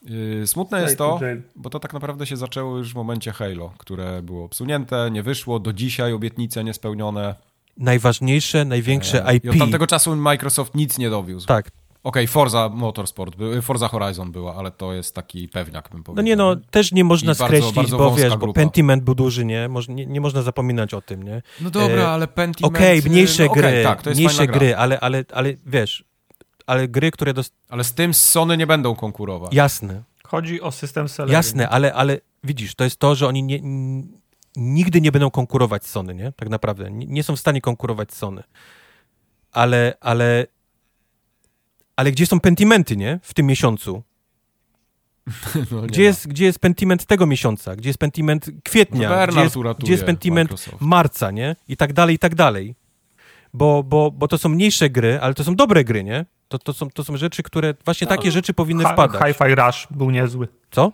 Yy, 0.03 0.47
smutne 0.47 0.81
jest 0.81 0.97
to, 0.97 1.19
bo 1.55 1.69
to 1.69 1.79
tak 1.79 1.93
naprawdę 1.93 2.25
się 2.25 2.37
zaczęło 2.37 2.77
już 2.77 2.93
w 2.93 2.95
momencie 2.95 3.31
Halo, 3.31 3.73
które 3.77 4.21
było 4.21 4.45
obsunięte, 4.45 5.11
nie 5.11 5.23
wyszło, 5.23 5.59
do 5.59 5.73
dzisiaj 5.73 6.13
obietnice 6.13 6.63
niespełnione 6.63 7.35
najważniejsze, 7.79 8.65
największe 8.65 9.25
e, 9.27 9.35
IP. 9.35 9.45
I 9.45 9.49
od 9.49 9.57
tamtego 9.57 9.87
czasu 9.87 10.15
Microsoft 10.15 10.75
nic 10.75 10.97
nie 10.97 11.09
dowiózł. 11.09 11.47
Tak. 11.47 11.71
Okej, 12.03 12.23
okay, 12.23 12.27
Forza 12.27 12.69
Motorsport, 12.69 13.35
Forza 13.61 13.87
Horizon 13.87 14.31
była, 14.31 14.55
ale 14.55 14.71
to 14.71 14.93
jest 14.93 15.15
taki 15.15 15.47
pewniak, 15.47 15.89
bym 15.89 16.03
powiedział. 16.03 16.23
No 16.23 16.27
nie 16.27 16.35
no, 16.35 16.55
też 16.71 16.91
nie 16.91 17.03
można 17.03 17.31
I 17.31 17.35
skreślić, 17.35 17.75
bardzo, 17.75 17.97
bardzo 17.97 17.97
bo 17.97 18.15
wiesz, 18.15 18.29
grupa. 18.29 18.45
bo 18.47 18.53
Pentiment 18.53 19.03
był 19.03 19.15
duży, 19.15 19.45
nie? 19.45 19.69
nie? 19.89 20.05
Nie 20.05 20.21
można 20.21 20.41
zapominać 20.41 20.93
o 20.93 21.01
tym, 21.01 21.23
nie? 21.23 21.41
No 21.61 21.69
dobra, 21.69 22.01
e, 22.03 22.07
ale 22.07 22.27
Pentiment... 22.27 22.75
Okej, 22.75 22.99
okay, 22.99 23.11
mniejsze 23.11 23.45
no, 23.45 23.53
gry, 23.53 23.67
okay, 23.67 23.83
tak, 23.83 24.01
to 24.01 24.09
jest 24.09 24.19
mniejsze 24.19 24.47
gry, 24.47 24.75
ale, 24.75 24.99
ale, 24.99 25.25
ale 25.33 25.53
wiesz, 25.65 26.03
ale 26.67 26.87
gry, 26.87 27.11
które... 27.11 27.33
Dost... 27.33 27.53
Ale 27.69 27.83
z 27.83 27.93
tym 27.93 28.13
Sony 28.13 28.57
nie 28.57 28.67
będą 28.67 28.95
konkurować. 28.95 29.53
Jasne. 29.53 30.03
Chodzi 30.23 30.61
o 30.61 30.71
system 30.71 31.09
selling. 31.09 31.33
Jasne, 31.33 31.69
ale, 31.69 31.93
ale 31.93 32.17
widzisz, 32.43 32.75
to 32.75 32.83
jest 32.83 32.97
to, 32.97 33.15
że 33.15 33.27
oni 33.27 33.43
nie, 33.43 33.59
nigdy 34.59 35.01
nie 35.01 35.11
będą 35.11 35.31
konkurować 35.31 35.85
z 35.85 35.89
Sony, 35.89 36.15
nie? 36.15 36.31
Tak 36.31 36.49
naprawdę. 36.49 36.91
Nie, 36.91 37.23
są 37.23 37.35
w 37.35 37.39
stanie 37.39 37.61
konkurować 37.61 38.13
z 38.13 38.17
Sony. 38.17 38.43
Ale, 39.51 39.97
ale, 40.01 40.47
ale 41.95 42.11
gdzie 42.11 42.25
są 42.25 42.39
pentimenty, 42.39 42.97
nie? 42.97 43.19
W 43.23 43.33
tym 43.33 43.45
miesiącu. 43.45 44.03
No, 45.71 45.81
gdzie, 45.81 46.03
jest, 46.03 46.27
gdzie 46.27 46.45
jest 46.45 46.59
pentiment 46.59 47.05
tego 47.05 47.25
miesiąca? 47.25 47.75
Gdzie 47.75 47.89
jest 47.89 47.99
pentiment 47.99 48.49
kwietnia? 48.63 49.09
No, 49.09 49.27
gdzie, 49.27 49.41
jest, 49.41 49.55
gdzie 49.79 49.91
jest 49.91 50.03
pentiment 50.03 50.51
Microsoft. 50.51 50.81
marca, 50.81 51.31
nie? 51.31 51.55
I 51.67 51.77
tak 51.77 51.93
dalej, 51.93 52.15
i 52.15 52.19
tak 52.19 52.35
dalej. 52.35 52.75
Bo, 53.53 53.83
bo, 53.83 54.11
bo 54.11 54.27
to 54.27 54.37
są 54.37 54.49
mniejsze 54.49 54.89
gry, 54.89 55.19
ale 55.21 55.33
to 55.33 55.43
są 55.43 55.55
dobre 55.55 55.83
gry, 55.83 56.03
nie? 56.03 56.25
To, 56.47 56.59
to, 56.59 56.73
są, 56.73 56.89
to 56.89 57.03
są 57.03 57.17
rzeczy, 57.17 57.43
które 57.43 57.73
właśnie 57.85 58.07
takie 58.07 58.27
no, 58.27 58.31
rzeczy 58.31 58.53
powinny 58.53 58.83
wpadać. 58.83 59.21
Hi-Fi 59.21 59.55
Rush 59.55 59.87
był 59.91 60.11
niezły. 60.11 60.47
Co? 60.71 60.91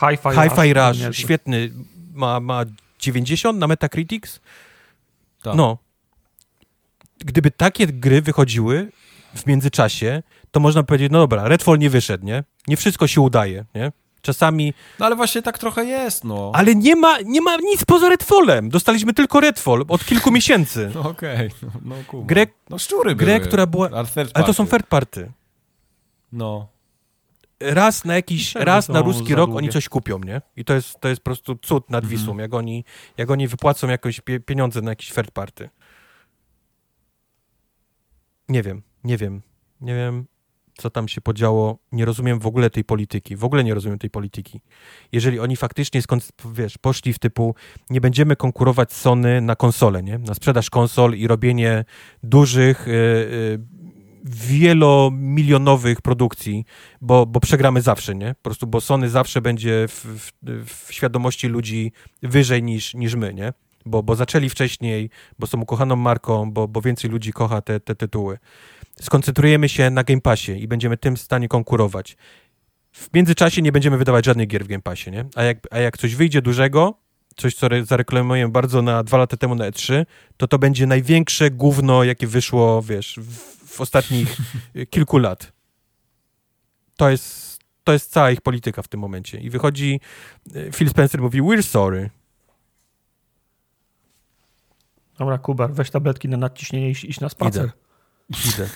Hi-Fi 0.00 0.28
Hi-Fi 0.28 0.74
Rush, 0.74 1.00
Rush 1.00 1.16
świetny. 1.16 1.70
Ma, 2.14 2.40
ma 2.40 2.64
90 2.98 3.58
na 3.58 3.66
Metacritics. 3.66 4.40
Tak. 5.42 5.54
No. 5.54 5.78
Gdyby 7.18 7.50
takie 7.50 7.86
gry 7.86 8.22
wychodziły 8.22 8.92
w 9.34 9.46
międzyczasie, 9.46 10.22
to 10.50 10.60
można 10.60 10.82
powiedzieć, 10.82 11.12
no 11.12 11.18
dobra, 11.18 11.48
Redfall 11.48 11.78
nie 11.78 11.90
wyszedł, 11.90 12.24
nie? 12.24 12.44
Nie 12.68 12.76
wszystko 12.76 13.06
się 13.06 13.20
udaje, 13.20 13.64
nie? 13.74 13.92
Czasami... 14.22 14.74
No 14.98 15.06
ale 15.06 15.16
właśnie 15.16 15.42
tak 15.42 15.58
trochę 15.58 15.84
jest, 15.84 16.24
no. 16.24 16.52
Ale 16.54 16.74
nie 16.74 16.96
ma, 16.96 17.20
nie 17.20 17.40
ma 17.40 17.56
nic 17.56 17.84
poza 17.84 18.08
Redfallem. 18.08 18.68
Dostaliśmy 18.68 19.12
tylko 19.14 19.40
Redfall 19.40 19.84
od 19.88 20.04
kilku 20.04 20.30
miesięcy. 20.30 20.90
No 20.94 21.00
okej, 21.00 21.46
okay. 21.46 21.70
no, 21.84 21.96
no, 22.12 22.22
grę, 22.22 22.46
no 22.70 22.78
szczury 22.78 23.14
Grę, 23.14 23.34
były. 23.34 23.46
która 23.46 23.66
była... 23.66 23.90
Ale 24.34 24.44
to 24.44 24.54
są 24.54 24.66
third 24.66 24.86
party. 24.86 25.32
No 26.32 26.75
raz 27.60 28.04
na 28.04 28.14
jakiś, 28.14 28.54
raz 28.54 28.88
na 28.88 29.02
ruski 29.02 29.34
rok 29.34 29.50
długie. 29.50 29.58
oni 29.58 29.68
coś 29.68 29.88
kupią, 29.88 30.18
nie? 30.18 30.42
I 30.56 30.64
to 30.64 30.74
jest, 30.74 31.00
to 31.00 31.08
jest 31.08 31.20
po 31.20 31.24
prostu 31.24 31.56
cud 31.56 31.90
nad 31.90 32.04
mhm. 32.04 32.10
Wisłą, 32.10 32.32
mm. 32.32 32.42
jak, 32.42 32.54
oni, 32.54 32.84
jak 33.16 33.30
oni 33.30 33.48
wypłacą 33.48 33.88
jakieś 33.88 34.20
pieniądze 34.46 34.82
na 34.82 34.90
jakiś 34.90 35.12
third 35.12 35.30
party. 35.30 35.68
Nie 38.48 38.62
wiem, 38.62 38.82
nie 39.04 39.16
wiem, 39.16 39.42
nie 39.80 39.94
wiem, 39.94 40.26
co 40.76 40.90
tam 40.90 41.08
się 41.08 41.20
podziało. 41.20 41.78
Nie 41.92 42.04
rozumiem 42.04 42.38
w 42.38 42.46
ogóle 42.46 42.70
tej 42.70 42.84
polityki, 42.84 43.36
w 43.36 43.44
ogóle 43.44 43.64
nie 43.64 43.74
rozumiem 43.74 43.98
tej 43.98 44.10
polityki. 44.10 44.60
Jeżeli 45.12 45.40
oni 45.40 45.56
faktycznie, 45.56 46.02
skąd, 46.02 46.28
wiesz, 46.52 46.78
poszli 46.78 47.12
w 47.12 47.18
typu, 47.18 47.54
nie 47.90 48.00
będziemy 48.00 48.36
konkurować 48.36 48.92
z 48.92 49.00
Sony 49.00 49.40
na 49.40 49.56
konsole, 49.56 50.02
nie? 50.02 50.18
Na 50.18 50.34
sprzedaż 50.34 50.70
konsol 50.70 51.14
i 51.14 51.26
robienie 51.26 51.84
dużych, 52.22 52.86
yy, 52.86 52.92
yy, 52.92 53.85
wielomilionowych 54.28 56.02
produkcji, 56.02 56.64
bo, 57.00 57.26
bo 57.26 57.40
przegramy 57.40 57.80
zawsze, 57.80 58.14
nie? 58.14 58.34
Po 58.34 58.42
prostu, 58.42 58.66
bo 58.66 58.80
Sony 58.80 59.10
zawsze 59.10 59.40
będzie 59.40 59.88
w, 59.88 60.04
w, 60.04 60.32
w 60.86 60.92
świadomości 60.92 61.48
ludzi 61.48 61.92
wyżej 62.22 62.62
niż, 62.62 62.94
niż 62.94 63.14
my, 63.14 63.34
nie? 63.34 63.52
Bo, 63.86 64.02
bo 64.02 64.16
zaczęli 64.16 64.48
wcześniej, 64.48 65.10
bo 65.38 65.46
są 65.46 65.60
ukochaną 65.60 65.96
marką, 65.96 66.50
bo, 66.50 66.68
bo 66.68 66.80
więcej 66.80 67.10
ludzi 67.10 67.32
kocha 67.32 67.60
te, 67.60 67.80
te 67.80 67.94
tytuły. 67.94 68.38
Skoncentrujemy 69.00 69.68
się 69.68 69.90
na 69.90 70.04
Game 70.04 70.20
Passie 70.20 70.52
i 70.52 70.68
będziemy 70.68 70.96
tym 70.96 71.16
w 71.16 71.20
stanie 71.20 71.48
konkurować. 71.48 72.16
W 72.92 73.14
międzyczasie 73.14 73.62
nie 73.62 73.72
będziemy 73.72 73.98
wydawać 73.98 74.24
żadnych 74.24 74.48
gier 74.48 74.64
w 74.64 74.68
Game 74.68 74.82
Passie, 74.82 75.10
nie? 75.10 75.24
A 75.34 75.42
jak, 75.42 75.58
a 75.70 75.78
jak 75.78 75.98
coś 75.98 76.14
wyjdzie 76.14 76.42
dużego, 76.42 76.98
coś, 77.36 77.54
co 77.54 77.66
zareklamujemy 77.84 78.52
bardzo 78.52 78.82
na 78.82 79.02
dwa 79.02 79.18
lata 79.18 79.36
temu 79.36 79.54
na 79.54 79.70
E3, 79.70 80.06
to 80.36 80.48
to 80.48 80.58
będzie 80.58 80.86
największe 80.86 81.50
gówno, 81.50 82.04
jakie 82.04 82.26
wyszło, 82.26 82.82
wiesz, 82.82 83.18
w, 83.22 83.56
w 83.76 83.80
ostatnich 83.80 84.36
kilku 84.90 85.18
lat. 85.18 85.52
To 86.96 87.10
jest, 87.10 87.58
to 87.84 87.92
jest 87.92 88.12
cała 88.12 88.30
ich 88.30 88.40
polityka 88.40 88.82
w 88.82 88.88
tym 88.88 89.00
momencie. 89.00 89.38
I 89.38 89.50
wychodzi, 89.50 90.00
e, 90.54 90.72
Phil 90.72 90.90
Spencer 90.90 91.20
mówi, 91.20 91.42
we're 91.42 91.62
sorry. 91.62 92.10
Dobra, 95.18 95.38
Kubar, 95.38 95.72
weź 95.72 95.90
tabletki 95.90 96.28
na 96.28 96.36
nadciśnienie 96.36 96.88
i 96.88 96.90
iść 96.90 97.20
na 97.20 97.28
spacer. 97.28 97.70
Idę. 98.30 98.38
Idę. 98.54 98.68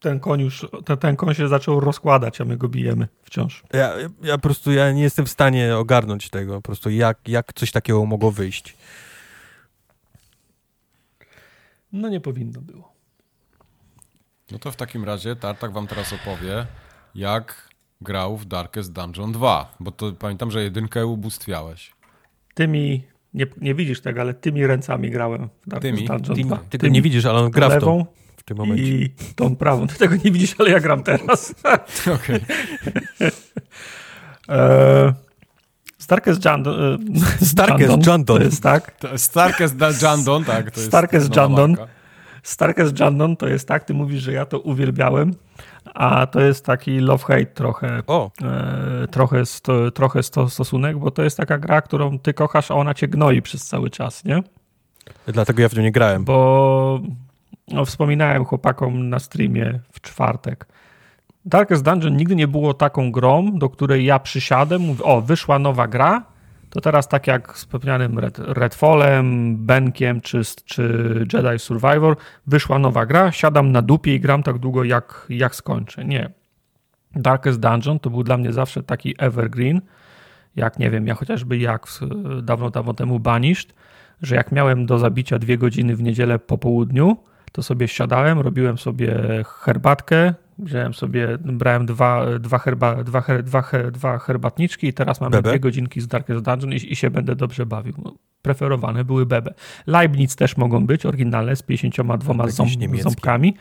Ten 0.00 0.20
koń 0.20 0.40
już, 0.40 0.66
ten, 0.84 0.96
ten 0.96 1.16
koń 1.16 1.34
się 1.34 1.48
zaczął 1.48 1.80
rozkładać, 1.80 2.40
a 2.40 2.44
my 2.44 2.56
go 2.56 2.68
bijemy 2.68 3.08
wciąż. 3.22 3.62
Ja, 3.72 3.94
ja 4.22 4.34
po 4.34 4.42
prostu 4.42 4.72
ja 4.72 4.92
nie 4.92 5.02
jestem 5.02 5.26
w 5.26 5.30
stanie 5.30 5.76
ogarnąć 5.76 6.30
tego, 6.30 6.54
po 6.54 6.62
prostu 6.62 6.90
jak, 6.90 7.28
jak 7.28 7.52
coś 7.52 7.72
takiego 7.72 8.06
mogło 8.06 8.32
wyjść. 8.32 8.76
No 11.92 12.08
nie 12.08 12.20
powinno 12.20 12.60
było. 12.60 12.92
No 14.50 14.58
to 14.58 14.72
w 14.72 14.76
takim 14.76 15.04
razie 15.04 15.36
Tartak 15.36 15.72
wam 15.72 15.86
teraz 15.86 16.12
opowie, 16.12 16.66
jak 17.14 17.68
grał 18.00 18.36
w 18.36 18.44
Darkest 18.44 18.92
Dungeon 18.92 19.32
2, 19.32 19.74
bo 19.80 19.90
to 19.90 20.12
pamiętam, 20.12 20.50
że 20.50 20.62
jedynkę 20.62 21.06
ubóstwiałeś. 21.06 21.92
Tymi, 22.54 23.02
nie, 23.34 23.46
nie 23.60 23.74
widzisz 23.74 24.00
tego, 24.00 24.20
ale 24.20 24.34
tymi 24.34 24.66
ręcami 24.66 25.10
grałem 25.10 25.48
w 25.66 25.68
Darkest 25.68 25.96
tymi? 25.96 26.08
Dungeon 26.08 26.36
tymi, 26.36 26.48
2. 26.48 26.56
Ty 26.70 26.78
go 26.78 26.88
nie 26.88 27.02
widzisz, 27.02 27.26
ale 27.26 27.38
on 27.38 27.50
gra 27.50 27.70
w 27.70 27.80
to 27.80 28.06
w 28.36 28.42
tym 28.42 28.56
momencie. 28.56 28.84
I 28.84 29.10
tą 29.36 29.56
prawą. 29.56 29.86
Ty 29.86 29.94
tego 29.94 30.14
nie 30.24 30.30
widzisz, 30.30 30.54
ale 30.58 30.70
ja 30.70 30.80
gram 30.80 31.02
teraz. 31.02 31.54
Okej. 32.16 32.38
e, 34.48 35.14
Starkest 36.02 36.44
Jandon. 36.46 36.74
E, 37.40 37.44
Starkest 37.44 38.06
Jandon. 38.06 38.24
To 38.24 38.38
jest 38.42 38.62
tak. 38.62 38.94
Starkest 39.16 40.02
Jandon, 40.02 40.44
tak. 40.44 40.70
To 40.70 40.80
jest 40.80 40.90
Starkest 40.90 41.36
Jandon. 41.36 41.76
Starkest 42.42 43.00
Jandon 43.00 43.36
to 43.36 43.48
jest 43.48 43.68
tak, 43.68 43.84
ty 43.84 43.94
mówisz, 43.94 44.22
że 44.22 44.32
ja 44.32 44.46
to 44.46 44.60
uwielbiałem, 44.60 45.34
a 45.94 46.26
to 46.26 46.40
jest 46.40 46.64
taki 46.64 47.00
love-hate 47.00 47.46
trochę. 47.46 48.02
O. 48.06 48.30
E, 48.42 49.08
trochę, 49.08 49.46
sto, 49.46 49.90
trochę 49.90 50.22
sto, 50.22 50.48
stosunek, 50.48 50.98
bo 50.98 51.10
to 51.10 51.22
jest 51.22 51.36
taka 51.36 51.58
gra, 51.58 51.82
którą 51.82 52.18
ty 52.18 52.34
kochasz, 52.34 52.70
a 52.70 52.74
ona 52.74 52.94
cię 52.94 53.08
gnoi 53.08 53.42
przez 53.42 53.66
cały 53.66 53.90
czas, 53.90 54.24
nie? 54.24 54.42
Dlatego 55.26 55.62
ja 55.62 55.68
w 55.68 55.74
nią 55.74 55.82
nie 55.82 55.92
grałem. 55.92 56.24
Bo 56.24 57.00
no, 57.68 57.84
wspominałem 57.84 58.44
chłopakom 58.44 59.08
na 59.08 59.18
streamie 59.18 59.80
w 59.92 60.00
czwartek. 60.00 60.66
Darkest 61.44 61.84
Dungeon 61.84 62.16
nigdy 62.16 62.36
nie 62.36 62.48
było 62.48 62.74
taką 62.74 63.12
grą, 63.12 63.58
do 63.58 63.68
której 63.68 64.04
ja 64.04 64.18
przysiadłem, 64.18 64.82
mówię, 64.82 65.04
o, 65.04 65.20
wyszła 65.20 65.58
nowa 65.58 65.88
gra, 65.88 66.24
to 66.70 66.80
teraz 66.80 67.08
tak 67.08 67.26
jak 67.26 67.52
z 67.52 67.60
wspomnianym 67.60 68.18
Red, 68.18 68.38
Redfallem, 68.38 69.56
Benkiem 69.56 70.20
czy, 70.20 70.40
czy 70.64 71.26
Jedi 71.32 71.58
Survivor, 71.58 72.16
wyszła 72.46 72.78
nowa 72.78 73.06
gra, 73.06 73.32
siadam 73.32 73.72
na 73.72 73.82
dupie 73.82 74.14
i 74.14 74.20
gram 74.20 74.42
tak 74.42 74.58
długo 74.58 74.84
jak, 74.84 75.26
jak 75.28 75.54
skończę. 75.54 76.04
Nie. 76.04 76.30
Darkest 77.14 77.60
Dungeon 77.60 77.98
to 77.98 78.10
był 78.10 78.22
dla 78.22 78.36
mnie 78.36 78.52
zawsze 78.52 78.82
taki 78.82 79.14
evergreen, 79.18 79.80
jak 80.56 80.78
nie 80.78 80.90
wiem, 80.90 81.06
ja 81.06 81.14
chociażby 81.14 81.58
jak 81.58 81.86
dawno, 82.42 82.70
dawno 82.70 82.94
temu 82.94 83.20
Banished, 83.20 83.74
że 84.22 84.36
jak 84.36 84.52
miałem 84.52 84.86
do 84.86 84.98
zabicia 84.98 85.38
dwie 85.38 85.58
godziny 85.58 85.96
w 85.96 86.02
niedzielę 86.02 86.38
po 86.38 86.58
południu, 86.58 87.16
to 87.52 87.62
sobie 87.62 87.88
siadałem, 87.88 88.40
robiłem 88.40 88.78
sobie 88.78 89.18
herbatkę, 89.46 90.34
wziąłem 90.58 90.94
sobie, 90.94 91.38
brałem 91.40 91.86
dwa, 91.86 92.38
dwa, 92.38 92.58
herba, 92.58 93.04
dwa, 93.04 93.20
her, 93.20 93.42
dwa, 93.42 93.62
her, 93.62 93.92
dwa 93.92 94.18
herbatniczki 94.18 94.86
i 94.86 94.92
teraz 94.92 95.20
mamy 95.20 95.30
bebe? 95.30 95.50
dwie 95.50 95.60
godzinki 95.60 96.00
z 96.00 96.08
Darkest 96.08 96.44
Dungeon 96.44 96.72
i, 96.72 96.76
i 96.76 96.96
się 96.96 97.10
będę 97.10 97.36
dobrze 97.36 97.66
bawił. 97.66 97.94
No, 98.04 98.14
preferowane 98.42 99.04
były 99.04 99.26
bebe. 99.26 99.54
Leibniz 99.86 100.36
też 100.36 100.56
mogą 100.56 100.86
być, 100.86 101.06
oryginalne 101.06 101.56
z 101.56 101.62
52 101.62 102.48
ząb, 102.48 102.70
ząbkami, 103.02 103.56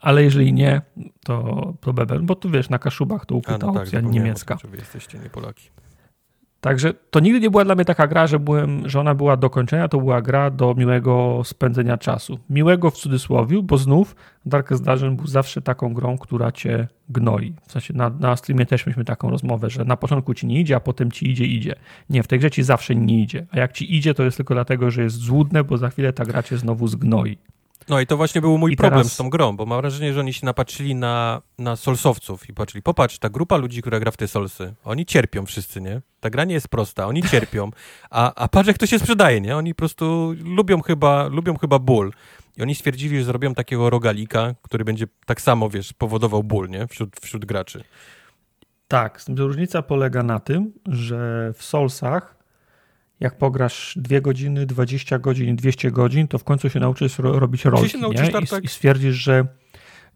ale 0.00 0.22
jeżeli 0.22 0.52
nie, 0.52 0.82
to, 1.24 1.72
to 1.80 1.92
bebe, 1.92 2.18
bo 2.20 2.34
tu 2.34 2.50
wiesz, 2.50 2.68
na 2.70 2.78
Kaszubach 2.78 3.26
to 3.26 3.34
ukryta 3.34 3.66
no 3.66 3.72
tak, 3.72 3.82
opcja 3.82 4.00
niemiecka. 4.00 4.58
Wy 4.64 4.76
jesteście 4.76 5.18
nie 5.18 5.30
Polaki. 5.30 5.70
Także 6.64 6.94
to 7.10 7.20
nigdy 7.20 7.40
nie 7.40 7.50
była 7.50 7.64
dla 7.64 7.74
mnie 7.74 7.84
taka 7.84 8.06
gra, 8.06 8.26
że, 8.26 8.38
byłem, 8.38 8.88
że 8.88 9.00
ona 9.00 9.14
była 9.14 9.36
do 9.36 9.50
kończenia, 9.50 9.88
to 9.88 9.98
była 9.98 10.22
gra 10.22 10.50
do 10.50 10.74
miłego 10.74 11.40
spędzenia 11.44 11.96
czasu. 11.96 12.38
Miłego 12.50 12.90
w 12.90 12.96
cudzysłowie, 12.96 13.62
bo 13.62 13.78
znów 13.78 14.16
Darkest 14.46 14.84
Dungeon 14.84 15.16
był 15.16 15.26
zawsze 15.26 15.62
taką 15.62 15.94
grą, 15.94 16.18
która 16.18 16.52
cię 16.52 16.88
gnoi. 17.08 17.54
W 17.66 17.72
sensie 17.72 17.94
na, 17.94 18.10
na 18.10 18.36
streamie 18.36 18.66
też 18.66 18.86
mieliśmy 18.86 19.04
taką 19.04 19.30
rozmowę, 19.30 19.70
że 19.70 19.84
na 19.84 19.96
początku 19.96 20.34
ci 20.34 20.46
nie 20.46 20.60
idzie, 20.60 20.76
a 20.76 20.80
potem 20.80 21.12
ci 21.12 21.30
idzie, 21.30 21.44
idzie. 21.44 21.74
Nie, 22.10 22.22
w 22.22 22.26
tej 22.26 22.38
grze 22.38 22.50
ci 22.50 22.62
zawsze 22.62 22.94
nie 22.94 23.22
idzie. 23.22 23.46
A 23.50 23.58
jak 23.58 23.72
ci 23.72 23.96
idzie, 23.96 24.14
to 24.14 24.22
jest 24.22 24.36
tylko 24.36 24.54
dlatego, 24.54 24.90
że 24.90 25.02
jest 25.02 25.16
złudne, 25.16 25.64
bo 25.64 25.78
za 25.78 25.88
chwilę 25.88 26.12
ta 26.12 26.24
gra 26.24 26.42
cię 26.42 26.58
znowu 26.58 26.88
zgnoi. 26.88 27.38
No 27.88 28.00
i 28.00 28.06
to 28.06 28.16
właśnie 28.16 28.40
był 28.40 28.58
mój 28.58 28.72
I 28.72 28.76
problem 28.76 29.00
teraz... 29.00 29.12
z 29.12 29.16
tą 29.16 29.30
grą, 29.30 29.56
bo 29.56 29.66
mam 29.66 29.80
wrażenie, 29.80 30.12
że 30.12 30.20
oni 30.20 30.32
się 30.32 30.46
napatrzyli 30.46 30.94
na, 30.94 31.42
na 31.58 31.76
solsowców 31.76 32.48
i 32.48 32.54
patrzyli, 32.54 32.82
popatrz, 32.82 33.18
ta 33.18 33.28
grupa 33.28 33.56
ludzi, 33.56 33.80
która 33.80 34.00
gra 34.00 34.10
w 34.10 34.16
te 34.16 34.28
solsy, 34.28 34.74
oni 34.84 35.06
cierpią 35.06 35.46
wszyscy, 35.46 35.80
nie? 35.80 36.00
Ta 36.20 36.30
gra 36.30 36.44
nie 36.44 36.54
jest 36.54 36.68
prosta, 36.68 37.06
oni 37.06 37.22
cierpią, 37.30 37.70
a, 38.10 38.34
a 38.34 38.48
patrz 38.48 38.68
jak 38.68 38.78
to 38.78 38.86
się 38.86 38.98
sprzedaje, 38.98 39.40
nie? 39.40 39.56
Oni 39.56 39.74
po 39.74 39.78
prostu 39.78 40.34
lubią 40.44 40.82
chyba, 40.82 41.26
lubią 41.26 41.58
chyba 41.58 41.78
ból. 41.78 42.12
I 42.56 42.62
oni 42.62 42.74
stwierdzili, 42.74 43.18
że 43.18 43.24
zrobią 43.24 43.54
takiego 43.54 43.90
rogalika, 43.90 44.54
który 44.62 44.84
będzie 44.84 45.06
tak 45.26 45.40
samo, 45.40 45.70
wiesz, 45.70 45.92
powodował 45.92 46.42
ból, 46.42 46.68
nie? 46.68 46.86
Wśród, 46.86 47.20
wśród 47.20 47.44
graczy. 47.44 47.84
Tak, 48.88 49.20
różnica 49.36 49.82
polega 49.82 50.22
na 50.22 50.40
tym, 50.40 50.72
że 50.86 51.52
w 51.56 51.64
Soulsach 51.64 52.33
jak 53.24 53.38
pograsz 53.38 53.94
2 53.96 54.20
godziny, 54.20 54.66
20 54.66 55.18
godzin, 55.18 55.56
200 55.56 55.90
godzin, 55.90 56.28
to 56.28 56.38
w 56.38 56.44
końcu 56.44 56.70
się 56.70 56.80
nauczysz 56.80 57.18
ro 57.18 57.38
robić 57.38 57.64
rolki 57.64 57.88
się 57.88 57.98
nauczysz, 57.98 58.32
nie? 58.32 58.40
I, 58.40 58.46
tak. 58.46 58.64
I 58.64 58.68
stwierdzisz, 58.68 59.14
że 59.14 59.46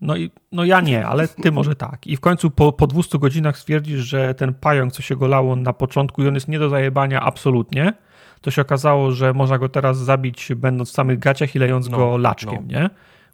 no, 0.01 0.17
i, 0.17 0.31
no 0.53 0.65
ja 0.65 0.81
nie, 0.81 1.07
ale 1.07 1.29
ty 1.29 1.53
może 1.53 1.75
tak. 1.75 2.07
I 2.07 2.17
w 2.17 2.21
końcu 2.21 2.51
po, 2.51 2.73
po 2.73 2.87
200 2.87 3.19
godzinach 3.19 3.59
stwierdzisz, 3.59 4.01
że 4.01 4.35
ten 4.35 4.55
pająk, 4.55 4.93
co 4.93 5.03
się 5.03 5.17
go 5.17 5.27
lało 5.27 5.57
na 5.57 5.73
początku 5.73 6.23
i 6.23 6.29
on 6.29 6.35
jest 6.35 6.49
nie 6.49 6.59
do 6.59 6.69
zajebania 6.69 7.21
absolutnie, 7.21 7.93
to 8.41 8.51
się 8.51 8.63
okazało, 8.63 9.13
że 9.13 9.33
można 9.33 9.59
go 9.59 9.69
teraz 9.69 9.99
zabić 9.99 10.53
będąc 10.57 10.91
w 10.91 10.93
samych 10.93 11.19
gaciach 11.19 11.55
i 11.55 11.59
lejąc 11.59 11.89
no, 11.89 11.97
go 11.97 12.17
laczkiem, 12.17 12.67
no. 12.71 12.81
nie? 12.81 12.91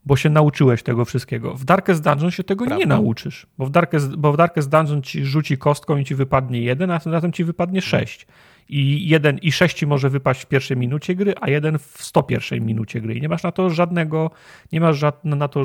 Bo 0.06 0.16
się 0.16 0.30
nauczyłeś 0.30 0.82
tego 0.82 1.04
wszystkiego. 1.04 1.54
W 1.54 1.64
Darkest 1.64 2.02
Dungeon 2.02 2.30
się 2.30 2.44
tego 2.44 2.64
Prawda. 2.64 2.84
nie 2.84 2.86
nauczysz, 2.86 3.46
bo 3.58 3.66
w, 3.66 3.70
Darkest, 3.70 4.16
bo 4.16 4.32
w 4.32 4.36
Darkest 4.36 4.70
Dungeon 4.70 5.02
ci 5.02 5.24
rzuci 5.24 5.58
kostką 5.58 5.96
i 5.96 6.04
ci 6.04 6.14
wypadnie 6.14 6.60
jeden, 6.60 6.90
a 6.90 6.94
następnym 6.94 7.32
ci 7.32 7.44
wypadnie 7.44 7.82
sześć 7.82 8.26
i 8.68 9.08
jeden 9.08 9.38
i 9.38 9.52
sześć 9.52 9.84
może 9.84 10.10
wypaść 10.10 10.42
w 10.42 10.46
pierwszej 10.46 10.76
minucie 10.76 11.14
gry, 11.14 11.34
a 11.40 11.50
jeden 11.50 11.78
w 11.78 11.96
101 12.02 12.66
minucie 12.66 13.00
gry. 13.00 13.14
I 13.14 13.20
nie 13.20 13.28
masz 13.28 13.42
na 13.42 13.52
to 13.52 13.70
żadnego, 13.70 14.30
nie 14.72 14.80
masz 14.80 15.02
na 15.24 15.48
to 15.48 15.64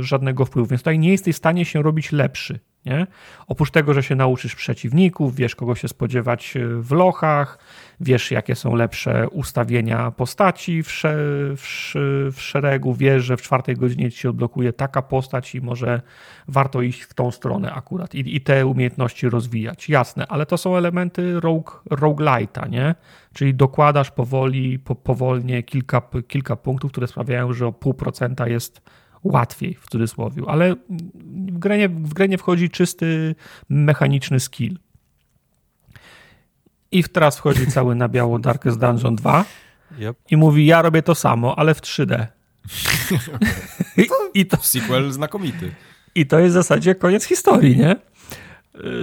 żadnego 0.00 0.44
wpływu, 0.44 0.68
więc 0.68 0.80
tutaj 0.80 0.98
nie 0.98 1.10
jesteś 1.10 1.34
w 1.34 1.38
stanie 1.38 1.64
się 1.64 1.82
robić 1.82 2.12
lepszy. 2.12 2.58
Nie? 2.86 3.06
Oprócz 3.46 3.70
tego, 3.70 3.94
że 3.94 4.02
się 4.02 4.14
nauczysz 4.14 4.54
przeciwników, 4.54 5.36
wiesz 5.36 5.56
kogo 5.56 5.74
się 5.74 5.88
spodziewać 5.88 6.56
e, 6.56 6.66
w 6.66 6.92
lochach, 6.92 7.58
wiesz 8.00 8.30
jakie 8.30 8.54
są 8.54 8.74
lepsze 8.74 9.28
ustawienia 9.28 10.10
postaci 10.10 10.82
w, 10.82 11.02
w 12.32 12.40
szeregu, 12.40 12.94
wiesz, 12.94 13.24
że 13.24 13.36
w 13.36 13.42
czwartej 13.42 13.76
godzinie 13.76 14.10
ci 14.10 14.18
się 14.18 14.30
odblokuje 14.30 14.72
taka 14.72 15.02
postać 15.02 15.54
i 15.54 15.60
może 15.60 16.00
warto 16.48 16.82
iść 16.82 17.02
w 17.02 17.14
tą 17.14 17.30
stronę 17.30 17.72
akurat 17.72 18.14
i, 18.14 18.36
i 18.36 18.40
te 18.40 18.66
umiejętności 18.66 19.28
rozwijać. 19.28 19.88
Jasne, 19.88 20.26
ale 20.26 20.46
to 20.46 20.58
są 20.58 20.76
elementy 20.76 21.40
rogue, 21.40 21.72
roguelite'a, 21.90 22.70
nie? 22.70 22.94
Czyli 23.34 23.54
dokładasz 23.54 24.10
powoli, 24.10 24.78
po, 24.78 24.94
powolnie 24.94 25.62
kilka, 25.62 26.02
kilka 26.28 26.56
punktów, 26.56 26.90
które 26.90 27.06
sprawiają, 27.06 27.52
że 27.52 27.66
o 27.66 27.72
pół 27.72 27.94
procenta 27.94 28.48
jest 28.48 28.82
łatwiej 29.24 29.74
w 29.74 29.88
cudzysłowie, 29.88 30.42
ale 30.46 30.74
w 31.52 31.58
grę, 31.58 31.78
nie, 31.78 31.88
w 31.88 32.14
grę 32.14 32.28
nie 32.28 32.38
wchodzi 32.38 32.70
czysty 32.70 33.34
mechaniczny 33.68 34.40
skill. 34.40 34.78
I 36.92 37.04
teraz 37.04 37.38
wchodzi 37.38 37.66
cały 37.66 37.94
na 37.94 38.08
biało 38.08 38.38
Darkest 38.38 38.78
Dungeon 38.78 39.16
2 39.16 39.44
yep. 39.98 40.16
i 40.30 40.36
mówi, 40.36 40.66
ja 40.66 40.82
robię 40.82 41.02
to 41.02 41.14
samo, 41.14 41.58
ale 41.58 41.74
w 41.74 41.80
3D. 41.80 42.26
I, 43.96 44.06
to, 44.08 44.14
I 44.34 44.46
to 44.46 44.56
sequel 44.56 45.12
znakomity. 45.12 45.74
I 46.14 46.26
to 46.26 46.38
jest 46.38 46.50
w 46.50 46.54
zasadzie 46.54 46.94
koniec 46.94 47.24
historii, 47.24 47.76
nie? 47.76 47.96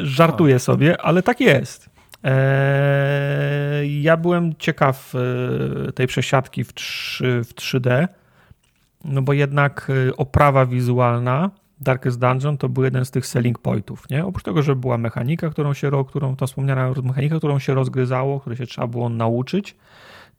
Żartuję 0.03 0.55
A. 0.55 0.59
sobie, 0.59 1.01
ale 1.01 1.23
tak 1.23 1.39
jest. 1.41 1.89
Eee, 2.23 4.01
ja 4.01 4.17
byłem 4.17 4.55
ciekaw 4.55 5.13
e, 5.15 5.91
tej 5.91 6.07
przesiadki 6.07 6.63
w, 6.63 6.73
3, 6.73 7.41
w 7.43 7.53
3D 7.53 8.07
no 9.03 9.21
bo 9.21 9.33
jednak 9.33 9.87
y, 9.89 10.15
oprawa 10.15 10.65
wizualna 10.65 11.51
Darkest 11.81 12.19
Dungeon 12.19 12.57
to 12.57 12.69
był 12.69 12.83
jeden 12.83 13.05
z 13.05 13.11
tych 13.11 13.25
selling 13.25 13.59
pointów, 13.59 14.09
nie? 14.09 14.25
Oprócz 14.25 14.43
tego, 14.43 14.61
że 14.61 14.75
była 14.75 14.97
mechanika, 14.97 15.49
którą 15.49 15.73
się, 15.73 15.91
którą 16.07 16.35
ta 16.35 16.47
wspomniana 16.47 16.93
mechanika, 17.03 17.37
którą 17.37 17.59
się 17.59 17.73
rozgryzało, 17.73 18.39
której 18.39 18.57
się 18.57 18.65
trzeba 18.65 18.87
było 18.87 19.09
nauczyć, 19.09 19.75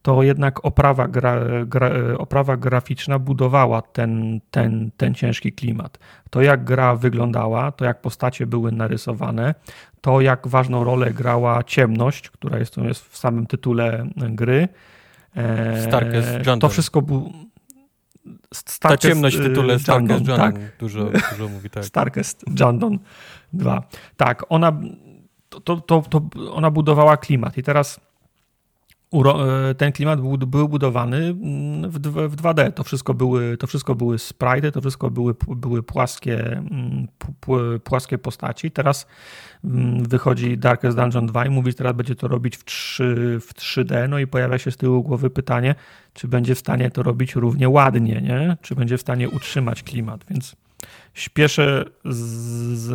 to 0.03 0.23
jednak 0.23 0.65
oprawa, 0.65 1.09
gra, 1.09 1.41
gra, 1.67 1.91
oprawa 2.19 2.57
graficzna 2.57 3.19
budowała 3.19 3.83
ten, 3.83 4.41
ten, 4.51 4.91
ten 4.97 5.15
ciężki 5.15 5.53
klimat. 5.53 5.99
To 6.31 6.43
jak 6.43 6.65
gra 6.65 6.97
wyglądała, 6.97 7.73
to 7.73 7.85
jak 7.85 8.01
postacie 8.01 8.47
były 8.47 8.73
narysowane, 8.73 9.55
to 10.01 10.21
jak 10.21 10.49
ważną 10.49 10.85
rolę 10.85 11.11
grała 11.11 11.63
ciemność, 11.63 12.31
która 12.31 12.59
jest, 12.59 12.77
jest 12.77 13.05
w 13.05 13.17
samym 13.17 13.47
tytule 13.47 14.07
gry. 14.17 14.69
Starkest 15.89 16.33
Dungeon. 16.33 16.61
To 16.61 16.69
wszystko 16.69 17.03
było 17.03 17.31
Starkest, 18.55 18.81
Ta 18.81 18.97
ciemność 18.97 19.37
w 19.37 19.43
tytule 19.43 19.75
y, 19.75 19.79
Starkest 19.79 20.27
Jandon, 20.29 20.37
tak? 20.37 20.77
dużo, 20.79 21.11
dużo 21.31 21.49
mówi 21.49 21.71
tak. 21.71 21.85
Starkest 21.85 22.45
Jandon 22.61 22.99
2. 23.53 23.83
Tak, 24.17 24.45
ona, 24.49 24.81
to, 25.49 25.61
to, 25.77 26.03
to, 26.11 26.23
ona 26.53 26.71
budowała 26.71 27.17
klimat 27.17 27.59
i 27.59 27.63
teraz 27.63 28.01
ten 29.79 29.93
klimat 29.93 30.21
był, 30.21 30.39
był 30.39 30.69
budowany 30.69 31.17
mm, 31.17 31.91
w, 31.91 31.99
w 32.29 32.37
2D. 32.37 32.73
To 32.73 32.85
wszystko 32.85 33.15
były, 33.15 33.57
to 33.57 33.67
wszystko 33.67 33.95
były 33.95 34.19
sprite, 34.19 34.73
to 34.73 34.81
wszystko 34.81 35.11
były, 35.11 35.35
były 35.49 35.83
płaskie, 35.83 36.53
mm, 36.53 37.09
płaskie 37.85 38.19
postaci. 38.19 38.71
Teraz 38.71 39.07
mm, 39.65 40.05
wychodzi 40.05 40.59
Darkest 40.59 40.97
Dungeon 40.97 41.27
2 41.27 41.47
i 41.47 41.51
mówi, 41.51 41.71
że 41.71 41.77
teraz 41.77 41.97
będzie 41.97 42.15
to 42.15 42.29
robić 42.29 42.57
w, 42.57 42.65
3, 42.65 43.39
w 43.41 43.55
3D. 43.55 44.09
No 44.09 44.19
i 44.19 44.27
pojawia 44.27 44.59
się 44.59 44.71
z 44.71 44.77
tyłu 44.77 45.03
głowy 45.03 45.31
pytanie, 45.31 45.75
czy 46.15 46.29
będzie 46.29 46.55
w 46.55 46.59
stanie 46.59 46.91
to 46.91 47.03
robić 47.03 47.35
równie 47.35 47.69
ładnie, 47.69 48.21
nie? 48.21 48.57
czy 48.63 48.75
będzie 48.75 48.99
w 48.99 49.01
stanie 49.01 49.29
utrzymać 49.31 49.83
klimat. 49.83 50.25
Więc 50.31 50.57
śpieszę, 51.15 51.85
z, 52.05 52.87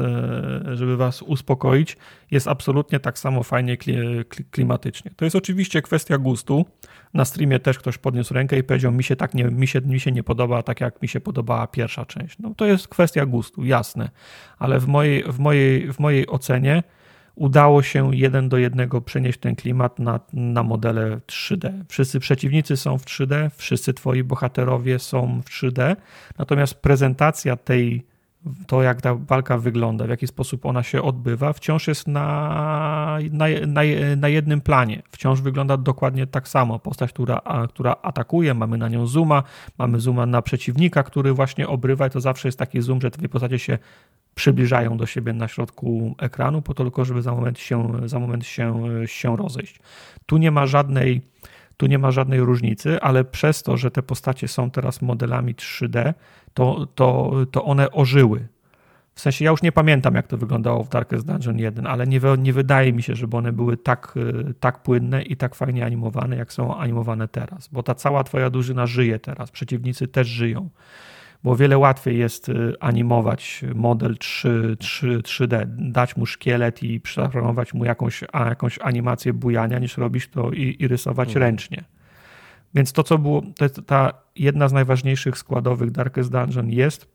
żeby 0.78 0.98
was 0.98 1.22
uspokoić. 1.22 1.98
Jest 2.32 2.48
absolutnie 2.48 3.00
tak 3.00 3.20
samo 3.20 3.44
fajnie 3.44 3.78
klimatycznie. 4.52 5.12
To 5.16 5.26
jest 5.26 5.36
oczywiście 5.36 5.82
kwestia 5.82 6.18
gustu. 6.18 6.66
Na 7.14 7.26
streamie 7.26 7.60
też 7.60 7.80
ktoś 7.80 7.98
podniósł 7.98 8.34
rękę 8.34 8.58
i 8.58 8.64
powiedział, 8.64 8.92
mi 8.92 9.04
się 9.04 9.16
tak 9.16 9.34
nie, 9.34 9.44
mi 9.44 9.68
się, 9.68 9.82
mi 9.82 10.00
się 10.00 10.12
nie 10.12 10.24
podoba 10.24 10.64
tak, 10.64 10.82
jak 10.82 11.02
mi 11.02 11.08
się 11.08 11.20
podobała 11.20 11.68
pierwsza 11.68 12.06
część. 12.06 12.40
No 12.40 12.54
to 12.58 12.66
jest 12.66 12.88
kwestia 12.88 13.26
gustu, 13.26 13.66
jasne. 13.66 14.10
Ale 14.58 14.80
w 14.80 14.88
mojej, 14.88 15.24
w 15.24 15.40
mojej, 15.40 15.94
w 15.94 16.00
mojej 16.00 16.28
ocenie 16.28 16.84
udało 17.36 17.84
się 17.84 18.16
jeden 18.16 18.50
do 18.50 18.58
jednego 18.58 19.02
przenieść 19.02 19.40
ten 19.40 19.56
klimat 19.56 20.00
na, 20.00 20.20
na 20.34 20.64
modele 20.64 21.18
3D. 21.28 21.84
Wszyscy 21.90 22.20
przeciwnicy 22.20 22.78
są 22.78 22.98
w 22.98 23.06
3D, 23.06 23.50
wszyscy 23.56 23.94
twoi 23.94 24.24
bohaterowie 24.24 25.00
są 25.00 25.42
w 25.42 25.50
3D, 25.50 25.96
natomiast 26.38 26.76
prezentacja 26.76 27.56
tej 27.56 28.06
to 28.68 28.84
jak 28.84 29.02
ta 29.02 29.16
walka 29.16 29.58
wygląda, 29.58 30.06
w 30.06 30.10
jaki 30.10 30.28
sposób 30.28 30.66
ona 30.66 30.84
się 30.84 31.02
odbywa, 31.02 31.54
wciąż 31.54 31.88
jest 31.88 32.08
na, 32.08 33.18
na, 33.32 33.46
na, 33.68 33.82
na 34.18 34.28
jednym 34.28 34.62
planie. 34.62 35.02
Wciąż 35.12 35.42
wygląda 35.42 35.78
dokładnie 35.78 36.28
tak 36.28 36.48
samo. 36.48 36.80
Postać, 36.80 37.10
która, 37.10 37.42
która 37.70 37.96
atakuje, 38.02 38.54
mamy 38.54 38.78
na 38.78 38.90
nią 38.90 39.08
zooma, 39.08 39.44
mamy 39.78 40.00
zooma 40.00 40.26
na 40.26 40.42
przeciwnika, 40.42 41.04
który 41.04 41.34
właśnie 41.34 41.68
obrywa 41.68 42.08
i 42.08 42.10
to 42.10 42.22
zawsze 42.22 42.48
jest 42.48 42.60
taki 42.60 42.82
zoom, 42.82 43.02
że 43.02 43.12
te 43.12 43.18
dwie 43.18 43.30
postacie 43.30 43.60
się 43.60 43.78
przybliżają 44.36 44.98
do 44.98 45.06
siebie 45.06 45.34
na 45.34 45.48
środku 45.48 46.16
ekranu, 46.20 46.62
po 46.62 46.74
to 46.74 46.84
tylko, 46.84 47.06
żeby 47.06 47.22
za 47.22 47.32
moment 47.32 47.60
się, 47.60 47.92
za 48.06 48.20
moment 48.20 48.46
się, 48.46 48.84
się 49.06 49.38
rozejść. 49.38 49.80
Tu 50.26 50.38
nie 50.38 50.52
ma 50.52 50.68
żadnej 50.68 51.22
tu 51.78 51.88
nie 51.88 52.00
ma 52.00 52.12
żadnej 52.12 52.40
różnicy, 52.40 53.02
ale 53.02 53.24
przez 53.24 53.64
to, 53.64 53.78
że 53.78 53.92
te 53.92 54.04
postacie 54.04 54.48
są 54.48 54.72
teraz 54.72 55.02
modelami 55.02 55.56
3D, 55.56 56.14
to, 56.54 56.88
to, 56.96 57.34
to 57.52 57.66
one 57.66 57.92
ożyły. 57.92 58.48
W 59.16 59.20
sensie 59.20 59.46
ja 59.46 59.52
już 59.52 59.62
nie 59.62 59.72
pamiętam, 59.72 60.16
jak 60.16 60.28
to 60.28 60.38
wyglądało 60.38 60.84
w 60.84 60.90
Darkest 60.90 61.26
Dungeon 61.26 61.60
1, 61.60 61.88
ale 61.88 62.08
nie, 62.08 62.22
nie 62.38 62.54
wydaje 62.54 62.94
mi 62.94 63.04
się, 63.04 63.16
żeby 63.16 63.38
one 63.38 63.52
były 63.52 63.78
tak, 63.78 64.16
tak 64.60 64.84
płynne 64.84 65.24
i 65.24 65.38
tak 65.38 65.56
fajnie 65.56 65.86
animowane, 65.86 66.36
jak 66.36 66.54
są 66.54 66.78
animowane 66.78 67.28
teraz. 67.28 67.68
Bo 67.68 67.84
ta 67.84 67.96
cała 67.96 68.24
twoja 68.24 68.50
drużyna 68.50 68.86
żyje 68.86 69.20
teraz, 69.20 69.52
przeciwnicy 69.52 70.08
też 70.08 70.28
żyją 70.28 70.70
bo 71.46 71.52
o 71.52 71.56
wiele 71.56 71.78
łatwiej 71.78 72.18
jest 72.20 72.50
y, 72.50 72.74
animować 72.80 73.62
model 73.76 74.18
3, 74.18 74.76
3, 74.80 75.20
3D, 75.20 75.66
dać 75.68 76.18
mu 76.18 76.26
szkielet 76.26 76.84
i 76.84 77.00
przeprogramować 77.00 77.74
mu 77.74 77.86
jakąś, 77.86 78.24
jakąś 78.34 78.80
animację 78.80 79.34
bujania, 79.34 79.80
niż 79.80 79.98
robić 79.98 80.28
to 80.28 80.52
i, 80.52 80.76
i 80.80 80.88
rysować 80.88 81.30
mhm. 81.30 81.44
ręcznie. 81.44 81.84
Więc 82.76 82.94
to, 82.94 83.04
co 83.04 83.18
było, 83.18 83.42
to 83.58 83.66
jest 83.66 83.82
ta 83.86 84.26
jedna 84.36 84.68
z 84.68 84.74
najważniejszych 84.74 85.38
składowych 85.38 85.92
Darkest 85.92 86.32
Dungeon 86.32 86.70
jest 86.70 87.14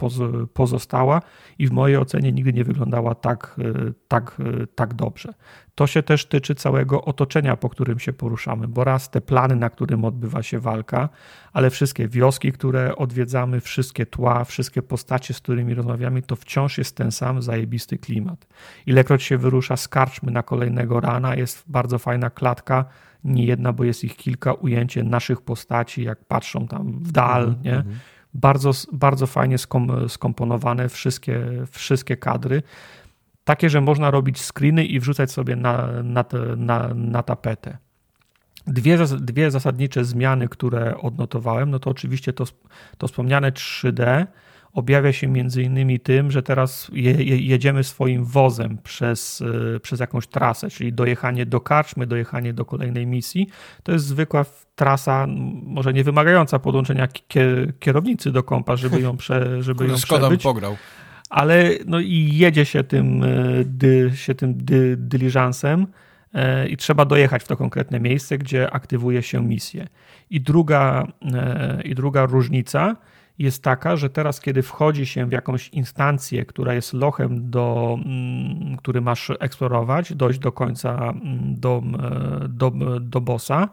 pozostała 0.54 1.22
i 1.58 1.66
w 1.66 1.70
mojej 1.70 1.96
ocenie 1.96 2.32
nigdy 2.32 2.52
nie 2.52 2.64
wyglądała 2.64 3.14
tak, 3.14 3.56
e, 3.58 3.92
tak, 4.08 4.36
e, 4.62 4.66
tak 4.66 4.94
dobrze. 4.94 5.34
To 5.74 5.86
się 5.86 6.02
też 6.02 6.26
tyczy 6.26 6.54
całego 6.54 7.04
otoczenia, 7.04 7.56
po 7.56 7.68
którym 7.68 7.98
się 7.98 8.12
poruszamy, 8.12 8.68
bo 8.68 8.84
raz 8.84 9.10
te 9.10 9.20
plany, 9.20 9.56
na 9.56 9.70
którym 9.70 10.04
odbywa 10.04 10.42
się 10.42 10.58
walka, 10.58 11.08
ale 11.52 11.70
wszystkie 11.70 12.08
wioski, 12.08 12.52
które 12.52 12.96
odwiedzamy, 12.96 13.60
wszystkie 13.60 14.06
tła, 14.06 14.44
wszystkie 14.44 14.82
postacie, 14.82 15.34
z 15.34 15.40
którymi 15.40 15.74
rozmawiamy, 15.74 16.22
to 16.22 16.36
wciąż 16.36 16.78
jest 16.78 16.96
ten 16.96 17.12
sam 17.12 17.42
zajebisty 17.42 17.98
klimat. 17.98 18.46
Ilekroć 18.86 19.22
się 19.22 19.38
wyrusza 19.38 19.76
z 19.76 19.88
karczmy 19.88 20.32
na 20.32 20.42
kolejnego 20.42 21.00
rana, 21.00 21.34
jest 21.34 21.64
bardzo 21.66 21.98
fajna 21.98 22.30
klatka, 22.30 22.84
nie 23.24 23.44
jedna, 23.44 23.72
bo 23.72 23.84
jest 23.84 24.04
ich 24.04 24.16
kilka, 24.16 24.52
ujęcie 24.52 25.02
naszych 25.02 25.40
postaci, 25.40 26.02
jak 26.02 26.24
patrzą 26.24 26.68
tam 26.68 26.92
w 26.92 27.12
dal, 27.12 27.42
mm 27.42 27.54
-hmm. 27.54 27.64
nie? 27.64 27.76
Mhm. 27.76 27.98
Bardzo, 28.34 28.70
bardzo 28.92 29.26
fajnie 29.26 29.58
skom, 29.58 30.08
skomponowane 30.08 30.88
wszystkie, 30.88 31.42
wszystkie 31.70 32.16
kadry. 32.16 32.62
Takie, 33.44 33.70
że 33.70 33.80
można 33.80 34.10
robić 34.10 34.42
screeny 34.42 34.84
i 34.84 35.00
wrzucać 35.00 35.30
sobie 35.30 35.56
na, 35.56 36.02
na, 36.02 36.24
na, 36.56 36.94
na 36.94 37.22
tapetę. 37.22 37.78
Dwie, 38.66 38.98
dwie 39.06 39.50
zasadnicze 39.50 40.04
zmiany, 40.04 40.48
które 40.48 40.96
odnotowałem, 40.98 41.70
no 41.70 41.78
to 41.78 41.90
oczywiście 41.90 42.32
to, 42.32 42.44
to 42.98 43.08
wspomniane 43.08 43.52
3D, 43.52 44.26
objawia 44.72 45.12
się 45.12 45.28
między 45.28 45.62
innymi 45.62 46.00
tym, 46.00 46.30
że 46.30 46.42
teraz 46.42 46.90
je, 46.92 47.12
jedziemy 47.36 47.84
swoim 47.84 48.24
wozem 48.24 48.78
przez, 48.82 49.42
e, 49.76 49.80
przez 49.80 50.00
jakąś 50.00 50.26
trasę, 50.26 50.70
czyli 50.70 50.92
dojechanie 50.92 51.46
do 51.46 51.60
karczmy, 51.60 52.06
dojechanie 52.06 52.52
do 52.52 52.64
kolejnej 52.64 53.06
misji. 53.06 53.48
To 53.82 53.92
jest 53.92 54.06
zwykła 54.06 54.44
trasa, 54.74 55.26
może 55.62 55.92
nie 55.92 56.04
wymagająca 56.04 56.58
podłączenia 56.58 57.08
kierownicy 57.80 58.32
do 58.32 58.42
kompa, 58.42 58.76
żeby 58.76 59.00
ją, 59.00 59.16
prze, 59.16 59.46
żeby 59.62 59.86
ją 59.86 59.96
Szkoda 59.96 60.20
przebyć. 60.20 60.42
pograł. 60.42 60.76
Ale 61.30 61.70
no 61.86 62.00
i 62.00 62.30
jedzie 62.32 62.64
się 62.64 62.84
tym, 62.84 63.24
e, 63.24 63.28
dy, 63.64 64.10
się 64.14 64.34
tym 64.34 64.54
dy, 64.64 64.96
dyliżansem 64.96 65.86
e, 66.34 66.68
i 66.68 66.76
trzeba 66.76 67.04
dojechać 67.04 67.42
w 67.42 67.46
to 67.46 67.56
konkretne 67.56 68.00
miejsce, 68.00 68.38
gdzie 68.38 68.70
aktywuje 68.70 69.22
się 69.22 69.44
misję. 69.44 69.86
I 70.30 70.40
druga, 70.40 71.06
i 71.84 71.94
druga 71.94 72.26
różnica 72.26 72.96
jest 73.40 73.62
taka, 73.62 73.96
że 73.96 74.10
teraz, 74.10 74.40
kiedy 74.40 74.62
wchodzi 74.62 75.06
się 75.06 75.26
w 75.26 75.32
jakąś 75.32 75.68
instancję, 75.68 76.44
która 76.44 76.74
jest 76.74 76.92
lochem, 76.92 77.50
do, 77.50 77.98
mm, 78.04 78.76
który 78.76 79.00
masz 79.00 79.32
eksplorować, 79.40 80.14
dojść 80.14 80.38
do 80.38 80.52
końca, 80.52 80.94
mm, 80.94 81.54
do, 81.60 81.82
do, 82.48 82.70
do 83.00 83.20
bossa, 83.20 83.68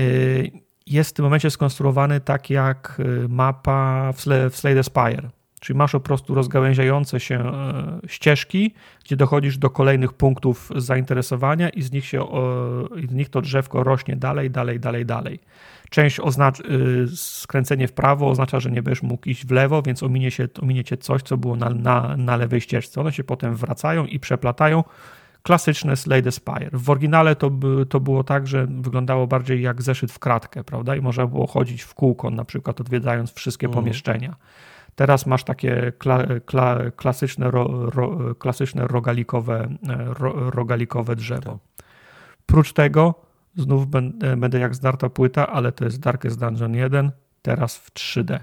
y, 0.00 0.50
jest 0.86 1.10
w 1.10 1.12
tym 1.12 1.24
momencie 1.24 1.50
skonstruowany 1.50 2.20
tak 2.20 2.50
jak 2.50 3.00
y, 3.00 3.28
mapa 3.28 4.12
w 4.12 4.56
Slade 4.56 4.82
Spire. 4.82 5.30
Czyli 5.60 5.76
masz 5.76 5.92
po 5.92 6.00
prostu 6.00 6.34
rozgałęziające 6.34 7.20
się 7.20 7.40
e, 7.40 8.00
ścieżki, 8.06 8.74
gdzie 9.04 9.16
dochodzisz 9.16 9.58
do 9.58 9.70
kolejnych 9.70 10.12
punktów 10.12 10.70
zainteresowania 10.76 11.68
i 11.68 11.82
z 11.82 11.92
nich, 11.92 12.06
się, 12.06 12.26
z 13.08 13.12
nich 13.12 13.28
to 13.28 13.40
drzewko 13.40 13.84
rośnie 13.84 14.16
dalej, 14.16 14.50
dalej, 14.50 14.80
dalej, 14.80 15.06
dalej. 15.06 15.40
Część 15.90 16.20
oznacza, 16.20 16.62
y, 16.64 17.16
skręcenie 17.16 17.88
w 17.88 17.92
prawo 17.92 18.28
oznacza, 18.28 18.60
że 18.60 18.70
nie 18.70 18.82
będziesz 18.82 19.02
mógł 19.02 19.28
iść 19.28 19.46
w 19.46 19.50
lewo, 19.50 19.82
więc 19.82 20.02
ominie 20.02 20.30
się, 20.30 20.48
ominiecie 20.62 20.96
coś, 20.96 21.22
co 21.22 21.36
było 21.36 21.56
na, 21.56 21.70
na, 21.70 22.16
na 22.16 22.36
lewej 22.36 22.60
ścieżce. 22.60 23.00
One 23.00 23.12
się 23.12 23.24
potem 23.24 23.54
wracają 23.54 24.06
i 24.06 24.20
przeplatają. 24.20 24.84
Klasyczne 25.42 25.96
Slade 25.96 26.32
Spire. 26.32 26.70
W 26.72 26.90
oryginale 26.90 27.36
to, 27.36 27.50
by, 27.50 27.86
to 27.86 28.00
było 28.00 28.24
tak, 28.24 28.46
że 28.46 28.66
wyglądało 28.66 29.26
bardziej 29.26 29.62
jak 29.62 29.82
zeszyt 29.82 30.12
w 30.12 30.18
kratkę, 30.18 30.64
prawda? 30.64 30.96
I 30.96 31.00
można 31.00 31.26
było 31.26 31.46
chodzić 31.46 31.82
w 31.82 31.94
kółko, 31.94 32.30
na 32.30 32.44
przykład 32.44 32.80
odwiedzając 32.80 33.32
wszystkie 33.32 33.66
mhm. 33.66 33.84
pomieszczenia. 33.84 34.36
Teraz 34.94 35.26
masz 35.26 35.44
takie 35.44 35.92
kla, 35.98 36.26
kla, 36.46 36.78
klasyczne, 36.96 37.50
ro, 37.50 37.90
ro, 37.90 38.34
klasyczne 38.34 38.86
rogalikowe, 38.86 39.68
ro, 40.18 40.50
rogalikowe 40.50 41.16
drzewo. 41.16 41.58
Tak. 41.76 41.86
Prócz 42.46 42.72
tego 42.72 43.14
Znów 43.56 43.86
będę, 43.86 44.36
będę 44.36 44.58
jak 44.58 44.74
zdarta 44.74 45.08
płyta, 45.10 45.46
ale 45.46 45.72
to 45.72 45.84
jest 45.84 46.00
Darkest 46.00 46.40
Dungeon 46.40 46.74
1, 46.74 47.10
teraz 47.42 47.76
w 47.76 47.92
3D. 47.92 48.40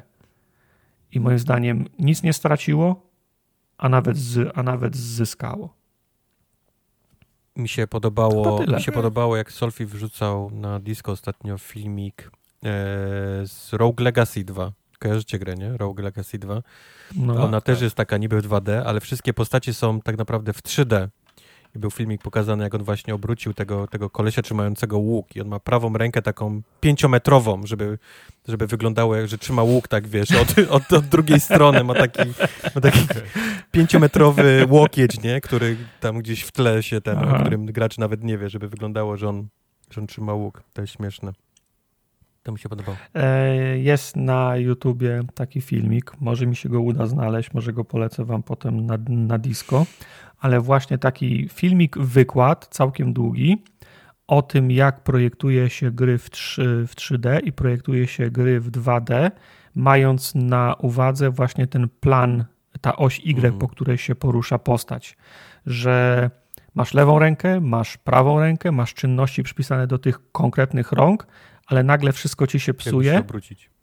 I 1.12 1.20
moim 1.20 1.40
zdaniem 1.40 1.86
nic 2.00 2.24
nie 2.24 2.34
straciło, 2.34 3.08
a 3.78 3.90
nawet, 3.90 4.18
z, 4.18 4.52
a 4.56 4.64
nawet 4.64 4.96
zyskało. 4.96 5.74
Mi 7.56 7.70
się 7.70 7.88
podobało, 7.88 8.66
mi 8.76 8.82
się 8.82 8.92
podobało 8.92 9.38
jak 9.38 9.52
Solfi 9.52 9.86
wrzucał 9.86 10.52
na 10.52 10.80
disco 10.80 11.12
ostatnio 11.12 11.58
filmik 11.58 12.24
e, 12.24 12.30
z 13.48 13.70
Rogue 13.74 14.04
Legacy 14.04 14.44
2. 14.44 14.72
Kojarzycie 15.00 15.40
grę, 15.40 15.56
nie? 15.56 15.78
Rogue 15.78 16.02
Legacy 16.02 16.40
2. 16.40 16.62
No, 17.16 17.44
Ona 17.44 17.62
tak. 17.62 17.64
też 17.64 17.82
jest 17.82 17.96
taka 17.96 18.18
niby 18.18 18.42
w 18.42 18.48
2D, 18.48 18.84
ale 18.86 19.00
wszystkie 19.00 19.34
postacie 19.34 19.74
są 19.74 20.02
tak 20.02 20.18
naprawdę 20.18 20.54
w 20.54 20.62
3D. 20.62 21.08
I 21.76 21.80
był 21.80 21.92
filmik 21.92 22.22
pokazany, 22.22 22.64
jak 22.64 22.76
on 22.76 22.84
właśnie 22.84 23.16
obrócił 23.16 23.54
tego, 23.54 23.88
tego 23.88 24.10
kolesia 24.10 24.42
trzymającego 24.42 24.98
łuk 24.98 25.36
i 25.36 25.42
on 25.42 25.48
ma 25.48 25.60
prawą 25.60 25.94
rękę 25.94 26.22
taką 26.22 26.62
pięciometrową, 26.80 27.62
żeby, 27.66 27.98
żeby 28.48 28.68
wyglądało, 28.68 29.16
jak 29.16 29.28
że 29.28 29.38
trzyma 29.38 29.64
łuk, 29.64 29.88
tak 29.88 30.08
wiesz, 30.08 30.32
od, 30.32 30.60
od, 30.78 30.94
od 30.94 31.06
drugiej 31.06 31.40
strony 31.40 31.84
ma 31.84 31.94
taki, 31.94 32.30
ma 32.76 32.82
taki 32.82 33.00
pięciometrowy 33.72 34.66
łokieć, 34.70 35.22
nie? 35.22 35.42
Który 35.42 35.78
tam 36.00 36.20
gdzieś 36.20 36.44
w 36.44 36.52
tle 36.52 36.84
się 36.84 37.02
ten, 37.02 37.18
Aha. 37.18 37.38
o 37.38 37.40
którym 37.40 37.66
gracz 37.66 37.98
nawet 37.98 38.24
nie 38.24 38.38
wie, 38.38 38.50
żeby 38.50 38.70
wyglądało, 38.70 39.18
że 39.18 39.30
on, 39.30 39.48
że 39.92 40.02
on 40.02 40.08
trzyma 40.08 40.34
łuk. 40.34 40.64
To 40.74 40.82
jest 40.82 40.94
śmieszne. 40.94 41.32
To 42.44 42.52
mi 42.52 42.60
się 42.60 42.70
podobało. 42.70 42.98
E, 43.14 43.80
jest 43.80 44.16
na 44.16 44.58
YouTubie 44.58 45.22
taki 45.36 45.62
filmik. 45.62 46.12
Może 46.20 46.48
mi 46.48 46.56
się 46.56 46.70
go 46.70 46.82
uda 46.82 47.08
znaleźć, 47.08 47.54
może 47.54 47.74
go 47.74 47.86
polecę 47.86 48.26
wam 48.26 48.44
potem 48.44 48.86
na, 48.86 48.98
na 49.08 49.38
disco 49.38 49.86
ale 50.42 50.62
właśnie 50.62 50.98
taki 50.98 51.50
filmik, 51.50 51.98
wykład 51.98 52.68
całkiem 52.72 53.14
długi 53.14 53.64
o 54.28 54.42
tym, 54.42 54.72
jak 54.72 55.04
projektuje 55.04 55.70
się 55.70 55.92
gry 55.92 56.18
w, 56.18 56.30
3, 56.30 56.86
w 56.88 56.96
3D 56.96 57.40
i 57.44 57.52
projektuje 57.52 58.08
się 58.08 58.32
gry 58.32 58.60
w 58.60 58.72
2D, 58.72 59.32
mając 59.76 60.36
na 60.36 60.76
uwadze 60.80 61.32
właśnie 61.32 61.68
ten 61.68 61.90
plan, 62.00 62.46
ta 62.82 62.96
oś 62.96 63.20
Y, 63.20 63.30
mhm. 63.30 63.58
po 63.58 63.68
której 63.68 63.98
się 63.98 64.16
porusza 64.16 64.60
postać, 64.60 65.18
że 65.66 66.30
masz 66.76 66.94
lewą 66.94 67.20
rękę, 67.20 67.62
masz 67.62 67.98
prawą 67.98 68.40
rękę, 68.40 68.72
masz 68.72 68.94
czynności 68.94 69.44
przypisane 69.44 69.88
do 69.88 69.98
tych 69.98 70.32
konkretnych 70.32 70.92
rąk, 70.92 71.28
ale 71.68 71.84
nagle 71.84 72.12
wszystko 72.12 72.48
ci 72.48 72.60
się 72.60 72.74
psuje, 72.74 73.24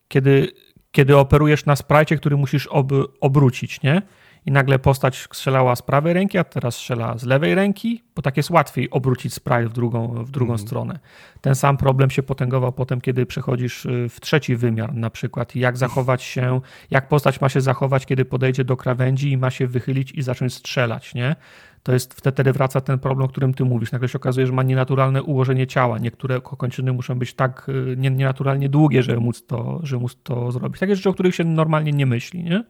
kiedy, 0.08 0.48
kiedy 0.92 1.16
operujesz 1.16 1.66
na 1.66 1.76
sprajcie, 1.76 2.16
który 2.16 2.36
musisz 2.36 2.66
ob, 2.66 2.92
obrócić, 3.20 3.82
nie? 3.82 4.02
I 4.48 4.52
nagle 4.52 4.78
postać 4.78 5.28
strzelała 5.32 5.76
z 5.76 5.82
prawej 5.82 6.12
ręki, 6.12 6.38
a 6.38 6.44
teraz 6.44 6.74
strzela 6.74 7.18
z 7.18 7.24
lewej 7.24 7.54
ręki, 7.54 8.02
bo 8.16 8.22
tak 8.22 8.36
jest 8.36 8.50
łatwiej 8.50 8.90
obrócić 8.90 9.34
sprite 9.34 9.68
w 9.68 9.72
drugą, 9.72 10.24
w 10.24 10.30
drugą 10.30 10.52
mm. 10.52 10.58
stronę. 10.58 10.98
Ten 11.40 11.54
sam 11.54 11.76
problem 11.76 12.10
się 12.10 12.22
potęgował 12.22 12.72
potem, 12.72 13.00
kiedy 13.00 13.26
przechodzisz 13.26 13.86
y, 13.86 14.08
w 14.08 14.20
trzeci 14.20 14.56
wymiar, 14.56 14.94
na 14.94 15.10
przykład 15.10 15.56
jak 15.56 15.76
zachować 15.76 16.22
się, 16.22 16.60
jak 16.90 17.08
postać 17.08 17.40
ma 17.40 17.48
się 17.48 17.60
zachować, 17.60 18.06
kiedy 18.06 18.24
podejdzie 18.24 18.64
do 18.64 18.76
krawędzi 18.76 19.32
i 19.32 19.36
ma 19.36 19.50
się 19.50 19.66
wychylić 19.66 20.12
i 20.12 20.22
zacząć 20.22 20.54
strzelać, 20.54 21.14
nie? 21.14 21.36
To 21.82 21.92
jest 21.92 22.14
wtedy 22.14 22.52
wraca 22.52 22.80
ten 22.80 22.98
problem, 22.98 23.24
o 23.24 23.28
którym 23.28 23.54
ty 23.54 23.64
mówisz. 23.64 23.92
Nagle 23.92 24.08
się 24.08 24.18
okazuje, 24.18 24.46
że 24.46 24.52
ma 24.52 24.62
nienaturalne 24.62 25.22
ułożenie 25.22 25.66
ciała. 25.66 25.98
Niektóre 25.98 26.40
kończyny 26.40 26.92
muszą 26.92 27.18
być 27.18 27.34
tak 27.34 27.68
y, 27.68 27.96
nienaturalnie 27.96 28.68
długie, 28.68 29.02
żeby 29.02 29.20
móc 29.20 29.46
to, 29.46 29.80
żeby 29.82 30.02
móc 30.02 30.16
to 30.22 30.52
zrobić. 30.52 30.80
Takie 30.80 30.96
rzeczy, 30.96 31.08
o 31.08 31.12
których 31.12 31.34
się 31.34 31.44
normalnie 31.44 31.92
nie 31.92 32.06
myśli, 32.06 32.44
nie? 32.44 32.64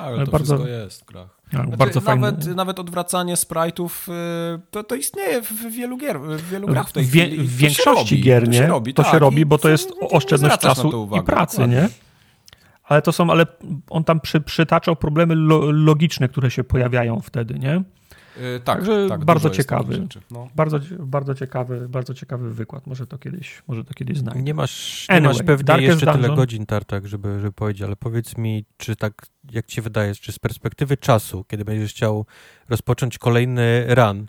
Ale 0.00 0.24
to 0.24 0.32
bardzo, 0.32 0.54
wszystko 0.56 0.68
jest 0.68 1.02
w 1.02 1.06
grach. 1.06 1.40
znaczy, 1.50 1.76
bardzo 1.76 2.00
nawet, 2.00 2.36
fajny. 2.36 2.54
nawet 2.54 2.78
odwracanie 2.78 3.34
sprite'ów 3.34 4.12
y, 4.56 4.60
to, 4.70 4.84
to 4.84 4.94
istnieje 4.94 5.42
w 5.42 5.70
wielu 5.70 5.96
gier, 5.96 6.20
w 6.20 6.50
wielu 6.50 6.66
grach 6.66 6.88
w 6.88 6.92
tej 6.92 7.04
Wie, 7.04 7.26
chwili. 7.26 7.44
W 7.44 7.56
większości 7.56 8.20
gier, 8.20 8.48
nie? 8.48 8.58
To 8.58 8.64
się 8.64 8.68
robi, 8.68 8.94
to 8.94 9.02
tak, 9.02 9.12
się 9.12 9.18
robi 9.18 9.46
bo 9.46 9.58
to 9.58 9.68
jest 9.68 9.92
oszczędność 10.10 10.58
czasu 10.58 11.08
i 11.18 11.22
pracy, 11.22 11.68
nie? 11.68 11.88
Ale 12.84 13.02
to 13.02 13.12
są, 13.12 13.30
ale 13.30 13.46
on 13.90 14.04
tam 14.04 14.20
przy, 14.20 14.40
przytaczał 14.40 14.96
problemy 14.96 15.34
lo, 15.34 15.70
logiczne, 15.70 16.28
które 16.28 16.50
się 16.50 16.64
pojawiają 16.64 17.20
wtedy, 17.20 17.58
nie? 17.58 17.82
Yy, 18.36 18.60
tak, 18.60 18.76
Także 18.76 19.06
tak, 19.08 19.24
bardzo 19.24 19.50
ciekawy. 19.50 20.06
No. 20.30 20.48
Bardzo, 20.54 20.78
bardzo 20.98 21.34
ciekawy, 21.34 21.88
bardzo 21.88 22.14
ciekawy 22.14 22.54
wykład. 22.54 22.86
Może 22.86 23.06
to 23.06 23.18
kiedyś, 23.18 23.62
może 23.68 23.84
to 23.84 23.94
kiedyś 23.94 24.18
znajdę. 24.18 24.42
Nie 24.42 24.54
masz, 24.54 25.06
nie 25.08 25.14
anyway, 25.14 25.34
masz 25.34 25.46
pewnie 25.46 25.64
Darkest 25.64 25.88
jeszcze 25.88 26.06
Dungeon. 26.06 26.22
tyle 26.22 26.36
godzin, 26.36 26.66
Tartak, 26.66 27.06
żeby, 27.08 27.40
żeby 27.40 27.52
powiedzieć, 27.52 27.82
ale 27.82 27.96
powiedz 27.96 28.36
mi, 28.36 28.64
czy 28.76 28.96
tak, 28.96 29.26
jak 29.52 29.66
ci 29.66 29.76
się 29.76 29.82
wydaje, 29.82 30.14
czy 30.14 30.32
z 30.32 30.38
perspektywy 30.38 30.96
czasu, 30.96 31.44
kiedy 31.44 31.64
będziesz 31.64 31.90
chciał 31.90 32.26
rozpocząć 32.68 33.18
kolejny 33.18 33.86
run 33.88 34.18
yy, 34.18 34.26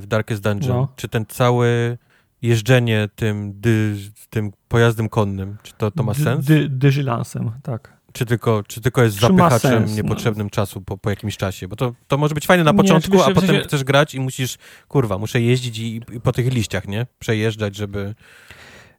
w 0.00 0.04
Darkest 0.08 0.42
Dungeon, 0.42 0.76
no. 0.76 0.88
czy 0.96 1.08
ten 1.08 1.26
cały 1.26 1.98
jeżdżenie 2.42 3.08
tym, 3.14 3.60
dy, 3.60 3.96
tym 4.30 4.52
pojazdem 4.68 5.08
konnym, 5.08 5.56
czy 5.62 5.72
to, 5.72 5.90
to 5.90 6.02
ma 6.02 6.14
sens? 6.14 6.46
Dy, 6.46 6.68
dyżylansem, 6.68 7.50
tak. 7.62 7.95
Czy 8.16 8.26
tylko, 8.26 8.62
czy 8.68 8.80
tylko 8.80 9.02
jest 9.02 9.16
czy 9.16 9.20
zapychaczem 9.20 9.70
sens, 9.70 9.90
no. 9.90 9.96
niepotrzebnym 9.96 10.46
no. 10.46 10.50
czasu 10.50 10.80
po, 10.80 10.98
po 10.98 11.10
jakimś 11.10 11.36
czasie? 11.36 11.68
Bo 11.68 11.76
to, 11.76 11.94
to 12.08 12.18
może 12.18 12.34
być 12.34 12.46
fajne 12.46 12.64
na 12.64 12.74
początku, 12.74 13.16
nie, 13.16 13.24
a 13.24 13.30
potem 13.30 13.62
chcesz 13.62 13.84
grać 13.84 14.14
i 14.14 14.20
musisz, 14.20 14.58
kurwa, 14.88 15.18
muszę 15.18 15.40
jeździć 15.40 15.78
i, 15.78 16.00
i 16.12 16.20
po 16.20 16.32
tych 16.32 16.52
liściach, 16.52 16.88
nie? 16.88 17.06
Przejeżdżać, 17.18 17.76
żeby... 17.76 18.14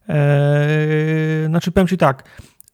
Eee, 0.08 1.46
znaczy 1.48 1.72
powiem 1.72 1.88
ci 1.88 1.98
tak, 1.98 2.24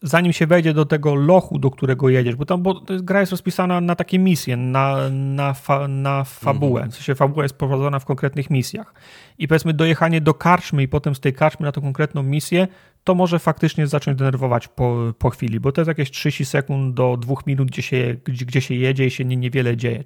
zanim 0.02 0.34
się 0.34 0.48
wejdzie 0.48 0.74
do 0.74 0.86
tego 0.86 1.16
lochu, 1.16 1.60
do 1.60 1.72
którego 1.72 2.10
jedziesz, 2.10 2.36
bo 2.36 2.46
tam 2.46 2.64
bo 2.64 2.82
gra 3.02 3.20
jest 3.20 3.32
rozpisana 3.32 3.82
na 3.82 3.96
takie 3.96 4.20
misje, 4.20 4.58
na, 4.58 5.10
na, 5.12 5.54
fa, 5.54 5.88
na 5.88 6.24
fabułę. 6.24 6.82
Mhm. 6.82 6.92
W 6.92 6.96
sensie 6.96 7.16
fabuła 7.16 7.44
jest 7.44 7.56
prowadzona 7.56 8.00
w 8.00 8.06
konkretnych 8.06 8.50
misjach. 8.50 8.94
I 9.38 9.48
powiedzmy 9.48 9.74
dojechanie 9.74 10.22
do 10.22 10.34
karczmy 10.34 10.84
i 10.84 10.88
potem 10.88 11.16
z 11.16 11.20
tej 11.20 11.34
karczmy 11.34 11.66
na 11.66 11.72
tą 11.72 11.82
konkretną 11.82 12.24
misję, 12.24 12.68
to 13.04 13.16
może 13.16 13.40
faktycznie 13.40 13.88
zacząć 13.88 14.18
denerwować 14.18 14.68
po, 14.68 15.14
po 15.20 15.30
chwili, 15.30 15.60
bo 15.60 15.72
to 15.72 15.82
jest 15.82 15.88
jakieś 15.88 16.12
30 16.12 16.46
sekund 16.46 16.96
do 16.96 17.18
2 17.18 17.36
minut, 17.48 17.68
gdzie 17.68 17.82
się, 17.82 18.16
gdzie, 18.26 18.46
gdzie 18.46 18.62
się 18.62 18.76
jedzie 18.76 19.06
i 19.06 19.12
się 19.12 19.26
nie, 19.26 19.38
niewiele 19.38 19.78
dzieje. 19.78 20.04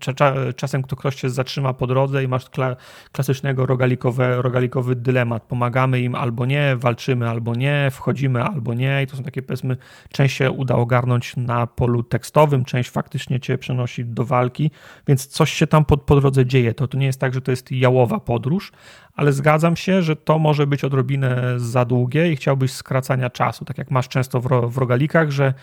Czasem 0.55 0.83
ktoś 0.83 1.15
się 1.15 1.29
zatrzyma 1.29 1.73
po 1.73 1.87
drodze 1.87 2.23
i 2.23 2.27
masz 2.27 2.49
kla, 2.49 2.75
klasycznego 3.11 3.65
rogalikowe, 3.65 4.41
rogalikowy 4.41 4.95
dylemat. 4.95 5.43
Pomagamy 5.43 6.01
im 6.01 6.15
albo 6.15 6.45
nie, 6.45 6.75
walczymy 6.75 7.29
albo 7.29 7.55
nie, 7.55 7.87
wchodzimy 7.91 8.43
albo 8.43 8.73
nie 8.73 9.03
i 9.03 9.07
to 9.07 9.17
są 9.17 9.23
takie 9.23 9.41
powiedzmy, 9.41 9.77
część 10.11 10.37
się 10.37 10.51
uda 10.51 10.75
ogarnąć 10.75 11.35
na 11.35 11.67
polu 11.67 12.03
tekstowym, 12.03 12.65
część 12.65 12.89
faktycznie 12.89 13.39
cię 13.39 13.57
przenosi 13.57 14.05
do 14.05 14.25
walki, 14.25 14.71
więc 15.07 15.27
coś 15.27 15.53
się 15.53 15.67
tam 15.67 15.85
po, 15.85 15.97
po 15.97 16.21
drodze 16.21 16.45
dzieje. 16.45 16.73
To, 16.73 16.87
to 16.87 16.97
nie 16.97 17.05
jest 17.05 17.19
tak, 17.19 17.33
że 17.33 17.41
to 17.41 17.51
jest 17.51 17.71
jałowa 17.71 18.19
podróż, 18.19 18.71
ale 19.17 19.33
zgadzam 19.33 19.75
się, 19.75 20.01
że 20.01 20.15
to 20.15 20.39
może 20.39 20.67
być 20.67 20.83
odrobinę 20.83 21.53
za 21.57 21.85
długie 21.85 22.31
i 22.31 22.35
chciałbyś 22.35 22.71
skracania 22.71 23.29
czasu, 23.29 23.65
tak 23.65 23.77
jak 23.77 23.91
masz 23.91 24.07
często 24.07 24.41
w, 24.41 24.47
w 24.69 24.77
rogalikach, 24.77 25.31
że 25.31 25.53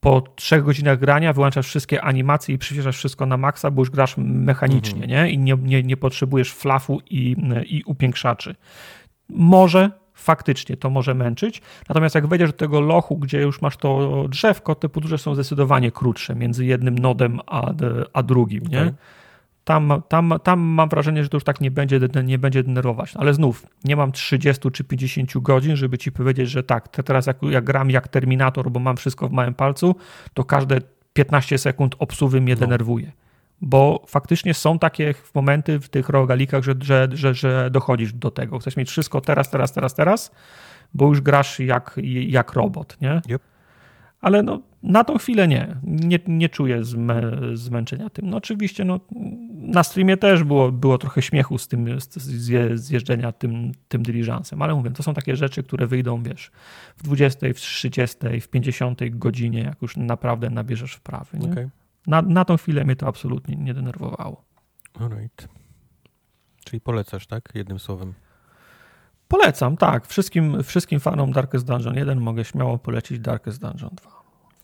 po 0.00 0.20
trzech 0.20 0.64
godzinach 0.64 0.98
grania 0.98 1.32
wyłączasz 1.32 1.66
wszystkie 1.66 2.02
animacje 2.02 2.54
i 2.54 2.58
przyspieszasz 2.58 2.96
wszystko 2.96 3.26
na 3.26 3.36
maksa, 3.36 3.70
bo 3.70 3.82
już 3.82 3.90
grasz 3.90 4.14
mechanicznie, 4.18 5.02
mhm. 5.04 5.10
nie? 5.10 5.30
I 5.30 5.38
nie, 5.38 5.56
nie, 5.62 5.82
nie 5.82 5.96
potrzebujesz 5.96 6.52
flafu 6.52 7.00
i, 7.10 7.36
i 7.66 7.82
upiększaczy. 7.86 8.54
Może 9.28 9.90
faktycznie 10.14 10.76
to 10.76 10.90
może 10.90 11.14
męczyć. 11.14 11.62
Natomiast 11.88 12.14
jak 12.14 12.26
wejdziesz 12.26 12.50
do 12.50 12.58
tego 12.58 12.80
lochu, 12.80 13.18
gdzie 13.18 13.40
już 13.40 13.62
masz 13.62 13.76
to 13.76 14.24
drzewko, 14.28 14.74
te 14.74 14.88
podróże 14.88 15.18
są 15.18 15.34
zdecydowanie 15.34 15.90
krótsze 15.90 16.34
między 16.34 16.64
jednym 16.64 16.98
nodem 16.98 17.40
a, 17.46 17.72
a 18.12 18.22
drugim, 18.22 18.62
nie? 18.66 18.80
Okay 18.80 18.94
tam, 19.66 20.02
tam, 20.08 20.34
tam 20.42 20.60
mam 20.60 20.88
wrażenie, 20.88 21.22
że 21.22 21.28
to 21.28 21.36
już 21.36 21.44
tak 21.44 21.60
nie 21.60 21.70
będzie, 21.70 22.00
nie 22.24 22.38
będzie 22.38 22.62
denerwować. 22.62 23.16
Ale 23.16 23.34
znów, 23.34 23.66
nie 23.84 23.96
mam 23.96 24.12
30 24.12 24.70
czy 24.70 24.84
50 24.84 25.38
godzin, 25.38 25.76
żeby 25.76 25.98
ci 25.98 26.12
powiedzieć, 26.12 26.50
że 26.50 26.62
tak, 26.62 26.88
teraz 26.88 27.26
jak, 27.26 27.36
jak 27.42 27.64
gram 27.64 27.90
jak 27.90 28.08
Terminator, 28.08 28.70
bo 28.70 28.80
mam 28.80 28.96
wszystko 28.96 29.28
w 29.28 29.32
małym 29.32 29.54
palcu, 29.54 29.96
to 30.34 30.44
każde 30.44 30.80
15 31.12 31.58
sekund 31.58 31.96
obsuwy 31.98 32.40
mnie 32.40 32.54
no. 32.54 32.60
denerwuje. 32.60 33.12
Bo 33.60 34.04
faktycznie 34.08 34.54
są 34.54 34.78
takie 34.78 35.14
momenty 35.34 35.80
w 35.80 35.88
tych 35.88 36.08
rogalikach, 36.08 36.64
że, 36.64 36.74
że, 36.80 37.08
że, 37.12 37.34
że 37.34 37.70
dochodzisz 37.70 38.12
do 38.12 38.30
tego. 38.30 38.58
Chcesz 38.58 38.76
mieć 38.76 38.88
wszystko 38.90 39.20
teraz, 39.20 39.50
teraz, 39.50 39.72
teraz, 39.72 39.94
teraz, 39.94 40.30
bo 40.94 41.06
już 41.06 41.20
grasz 41.20 41.60
jak, 41.60 42.00
jak 42.26 42.52
robot, 42.52 42.96
nie? 43.00 43.20
Yep 43.30 43.42
ale 44.20 44.42
no, 44.42 44.60
na 44.82 45.04
tą 45.04 45.18
chwilę 45.18 45.48
nie. 45.48 45.76
Nie, 45.82 46.18
nie 46.26 46.48
czuję 46.48 46.84
zmę, 46.84 47.22
zmęczenia 47.54 48.10
tym. 48.10 48.30
No 48.30 48.36
oczywiście 48.36 48.84
no, 48.84 49.00
na 49.58 49.82
streamie 49.82 50.16
też 50.16 50.44
było, 50.44 50.72
było 50.72 50.98
trochę 50.98 51.22
śmiechu 51.22 51.58
z 51.58 51.68
tym 51.68 52.00
z, 52.00 52.80
z 52.80 52.90
jeżdżenia 52.90 53.32
tym, 53.32 53.72
tym 53.88 54.02
dyliżansem, 54.02 54.62
ale 54.62 54.74
mówię, 54.74 54.90
to 54.90 55.02
są 55.02 55.14
takie 55.14 55.36
rzeczy, 55.36 55.62
które 55.62 55.86
wyjdą, 55.86 56.22
wiesz, 56.22 56.50
w 56.96 57.02
20, 57.02 57.46
w 57.54 57.54
30, 57.54 58.16
w 58.40 58.48
50 58.48 59.00
godzinie, 59.10 59.60
jak 59.60 59.82
już 59.82 59.96
naprawdę 59.96 60.50
nabierzesz 60.50 60.92
wprawy. 60.92 61.38
Nie? 61.38 61.52
Okay. 61.52 61.70
Na, 62.06 62.22
na 62.22 62.44
tą 62.44 62.56
chwilę 62.56 62.84
mnie 62.84 62.96
to 62.96 63.06
absolutnie 63.06 63.56
nie 63.56 63.74
denerwowało. 63.74 64.44
Alright. 65.00 65.48
Czyli 66.64 66.80
polecasz, 66.80 67.26
tak? 67.26 67.48
Jednym 67.54 67.78
słowem. 67.78 68.14
Polecam, 69.28 69.76
tak. 69.76 70.06
Wszystkim, 70.06 70.62
wszystkim 70.62 71.00
fanom 71.00 71.32
Darkest 71.32 71.66
Dungeon 71.66 71.96
1 71.96 72.20
mogę 72.20 72.44
śmiało 72.44 72.78
polecić 72.78 73.18
Darkest 73.18 73.60
Dungeon 73.60 73.94
2. 73.94 74.10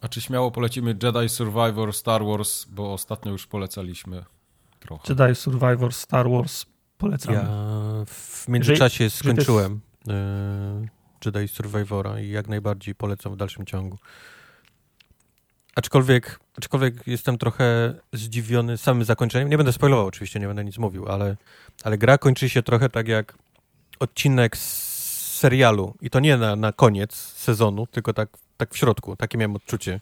A 0.01 0.09
czy 0.09 0.21
śmiało 0.21 0.51
polecimy 0.51 0.97
Jedi 1.03 1.29
Survivor 1.29 1.93
Star 1.93 2.25
Wars, 2.25 2.65
bo 2.65 2.93
ostatnio 2.93 3.33
już 3.33 3.47
polecaliśmy 3.47 4.25
trochę. 4.83 5.15
Jedi 5.15 5.35
Survivor 5.35 5.93
Star 5.93 6.31
Wars 6.31 6.67
polecam. 6.99 7.35
Ja 7.35 7.45
w 8.07 8.45
międzyczasie 8.49 9.05
że, 9.05 9.11
skończyłem 9.11 9.81
jest... 10.07 10.91
Jedi 11.25 11.49
Survivora 11.49 12.21
i 12.21 12.29
jak 12.29 12.49
najbardziej 12.49 12.95
polecam 12.95 13.33
w 13.33 13.37
dalszym 13.37 13.67
ciągu. 13.67 13.99
Aczkolwiek, 15.77 16.41
aczkolwiek 16.59 17.07
jestem 17.07 17.39
trochę 17.39 17.95
zdziwiony 18.13 18.79
samym 18.79 19.05
zakończeniem. 19.05 19.49
Nie 19.49 19.57
będę 19.57 19.73
spoilował 19.73 20.07
oczywiście, 20.07 20.41
nie 20.41 20.47
będę 20.47 20.65
nic 20.65 20.79
mówił, 20.79 21.09
ale, 21.09 21.37
ale 21.85 21.99
gra 21.99 22.19
kończy 22.19 22.49
się 22.49 22.63
trochę 22.63 22.89
tak 22.89 23.09
jak 23.09 23.35
odcinek 24.01 24.57
z 24.57 24.93
serialu 25.39 25.95
i 26.01 26.11
to 26.11 26.21
nie 26.21 26.37
na, 26.37 26.57
na 26.57 26.73
koniec 26.73 27.15
sezonu, 27.15 27.87
tylko 27.87 28.13
tak, 28.13 28.29
tak 28.57 28.75
w 28.75 28.77
środku. 28.77 29.17
Takie 29.17 29.39
miałem 29.39 29.57
odczucie. 29.57 30.01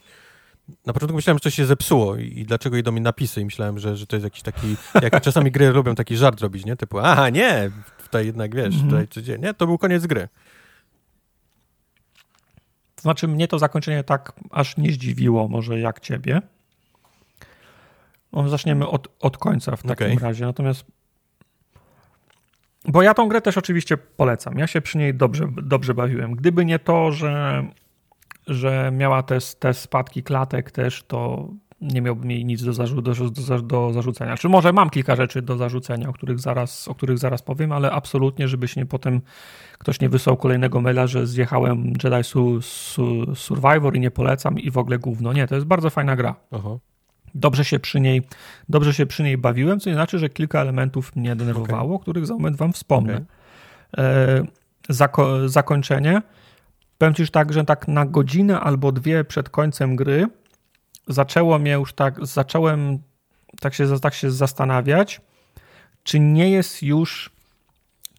Na 0.87 0.93
początku 0.93 1.17
myślałem, 1.17 1.39
że 1.39 1.43
coś 1.43 1.55
się 1.55 1.67
zepsuło 1.67 2.17
i, 2.17 2.39
i 2.39 2.45
dlaczego 2.45 2.77
idą 2.77 2.93
mi 2.93 3.01
napisy 3.01 3.41
i 3.41 3.45
myślałem, 3.45 3.79
że, 3.79 3.97
że 3.97 4.07
to 4.07 4.17
jest 4.17 4.25
jakiś 4.25 4.43
taki, 4.43 4.77
jak 5.03 5.23
czasami 5.31 5.51
gry 5.51 5.71
lubią 5.71 5.95
taki 5.95 6.17
żart 6.17 6.41
robić, 6.41 6.65
nie? 6.65 6.77
Typu, 6.77 6.99
aha, 6.99 7.31
nie, 7.31 7.71
tutaj 8.03 8.27
jednak, 8.27 8.55
wiesz, 8.55 8.75
mm 8.75 8.89
-hmm. 8.89 9.09
tutaj, 9.09 9.39
nie, 9.39 9.55
to 9.55 9.67
był 9.67 9.79
koniec 9.79 10.07
gry. 10.07 10.29
To 12.97 13.03
znaczy, 13.03 13.29
mnie 13.29 13.49
to 13.49 13.59
zakończenie 13.59 14.05
tak 14.05 14.33
aż 14.51 14.77
nie 14.77 14.93
zdziwiło, 14.93 15.49
może 15.49 15.81
jak 15.81 16.01
ciebie. 16.01 16.43
No, 18.33 18.49
zaczniemy 18.49 18.89
od, 18.89 19.09
od 19.21 19.39
końca 19.39 19.77
w 19.77 19.83
takim 19.83 20.07
okay. 20.07 20.29
razie. 20.29 20.45
Natomiast 20.45 20.85
bo 22.85 23.03
ja 23.03 23.15
tą 23.15 23.29
grę 23.29 23.41
też 23.41 23.59
oczywiście 23.59 23.97
polecam. 23.97 24.59
Ja 24.59 24.67
się 24.67 24.81
przy 24.81 24.99
niej 24.99 25.15
dobrze, 25.15 25.49
dobrze 25.63 25.95
bawiłem. 25.95 26.35
Gdyby 26.35 26.65
nie 26.65 26.79
to, 26.79 27.13
że, 27.13 27.65
że 28.51 28.91
miała 28.93 29.23
te, 29.23 29.39
te 29.59 29.75
spadki 29.75 30.23
klatek 30.23 30.71
też, 30.71 31.03
to 31.03 31.49
nie 31.81 32.03
miałbym 32.03 32.31
jej 32.31 32.45
nic 32.45 32.65
do, 32.65 32.73
zarzu, 32.73 33.03
do, 33.03 33.13
do, 33.49 33.63
do, 33.63 33.93
zarzucenia. 33.93 34.37
Czy 34.37 34.49
może 34.49 34.73
mam 34.73 34.91
kilka 34.91 35.17
rzeczy 35.17 35.43
do 35.43 35.57
zarzucenia, 35.57 36.09
o 36.09 36.13
których 36.13 36.39
zaraz, 36.39 36.89
o 36.89 36.95
których 36.95 37.19
zaraz 37.19 37.43
powiem, 37.43 37.73
ale 37.73 37.93
absolutnie, 37.93 38.49
żeby 38.49 38.69
się 38.69 38.81
nie 38.81 38.87
potem 38.87 39.21
ktoś 39.79 40.01
nie 40.01 40.09
wysłał 40.09 40.37
kolejnego 40.37 40.81
maila, 40.81 41.07
że 41.07 41.27
zjechałem 41.27 41.93
Jedi 42.05 42.25
su, 42.25 42.63
su, 42.63 43.35
Survivor 43.35 43.97
i 43.97 44.01
nie 44.01 44.11
polecam 44.11 44.59
i 44.59 44.71
w 44.71 44.79
ogóle 44.79 44.99
gówno. 44.99 45.33
Nie, 45.33 45.47
to 45.47 45.55
jest 45.55 45.67
bardzo 45.67 45.91
fajna 45.91 46.17
gra. 46.17 46.35
Aha. 46.51 46.79
Dobrze 47.35 47.65
się 47.65 47.79
przy 47.79 48.01
niej, 48.01 48.23
dobrze 48.69 48.95
się 48.95 49.07
przy 49.07 49.23
niej 49.23 49.39
bawiłem, 49.39 49.81
co 49.81 49.91
nie 49.91 49.95
znaczy, 49.95 50.19
że 50.19 50.29
kilka 50.29 50.61
elementów 50.61 51.17
mnie 51.17 51.37
denerwowało, 51.37 51.85
okay. 51.85 51.97
o 51.97 51.99
których 51.99 52.27
za 52.27 52.35
moment 52.35 52.57
wam 52.57 52.73
wspomnę. 52.73 53.13
Okay. 53.93 54.05
E, 54.05 54.45
zako 54.89 55.49
zakończenie. 55.49 56.23
Powiem 57.01 57.15
ci 57.15 57.23
już 57.23 57.31
tak, 57.31 57.53
że 57.53 57.65
tak 57.65 57.89
na 57.89 58.07
godzinę 58.07 58.61
albo 58.61 58.93
dwie 58.93 59.25
przed 59.25 59.49
końcem 59.49 59.97
gry 59.97 60.27
zaczęło 61.09 61.59
mnie 61.59 61.73
już 61.73 61.93
tak, 61.93 62.27
zacząłem 62.27 62.99
tak 63.61 63.75
się, 63.75 64.01
tak 64.01 64.15
się 64.15 64.31
zastanawiać, 64.31 65.21
czy 66.03 66.21
nie 66.21 66.51
jest 66.51 66.83
już 66.83 67.31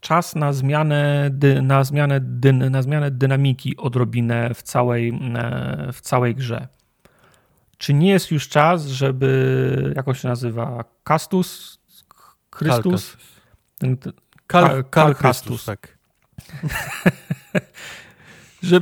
czas 0.00 0.34
na 0.34 0.52
zmianę, 0.52 1.30
dy, 1.32 1.62
na, 1.62 1.84
zmianę, 1.84 2.20
dy, 2.20 2.52
na 2.52 2.82
zmianę 2.82 3.10
dynamiki 3.10 3.76
odrobinę 3.76 4.54
w 4.54 4.62
całej, 4.62 5.08
e, 5.34 5.92
w 5.92 6.00
całej 6.00 6.34
grze. 6.34 6.68
Czy 7.78 7.94
nie 7.94 8.10
jest 8.10 8.30
już 8.30 8.48
czas, 8.48 8.86
żeby, 8.86 9.92
jak 9.96 10.08
on 10.08 10.14
się 10.14 10.28
nazywa, 10.28 10.84
Castus? 11.04 11.78
Chrystus? 12.54 13.16
Ten, 13.78 13.96
Kal, 14.46 14.84
Kal, 14.84 15.14
Chrystus, 15.14 15.64
tak. 15.64 15.98
że 18.62 18.80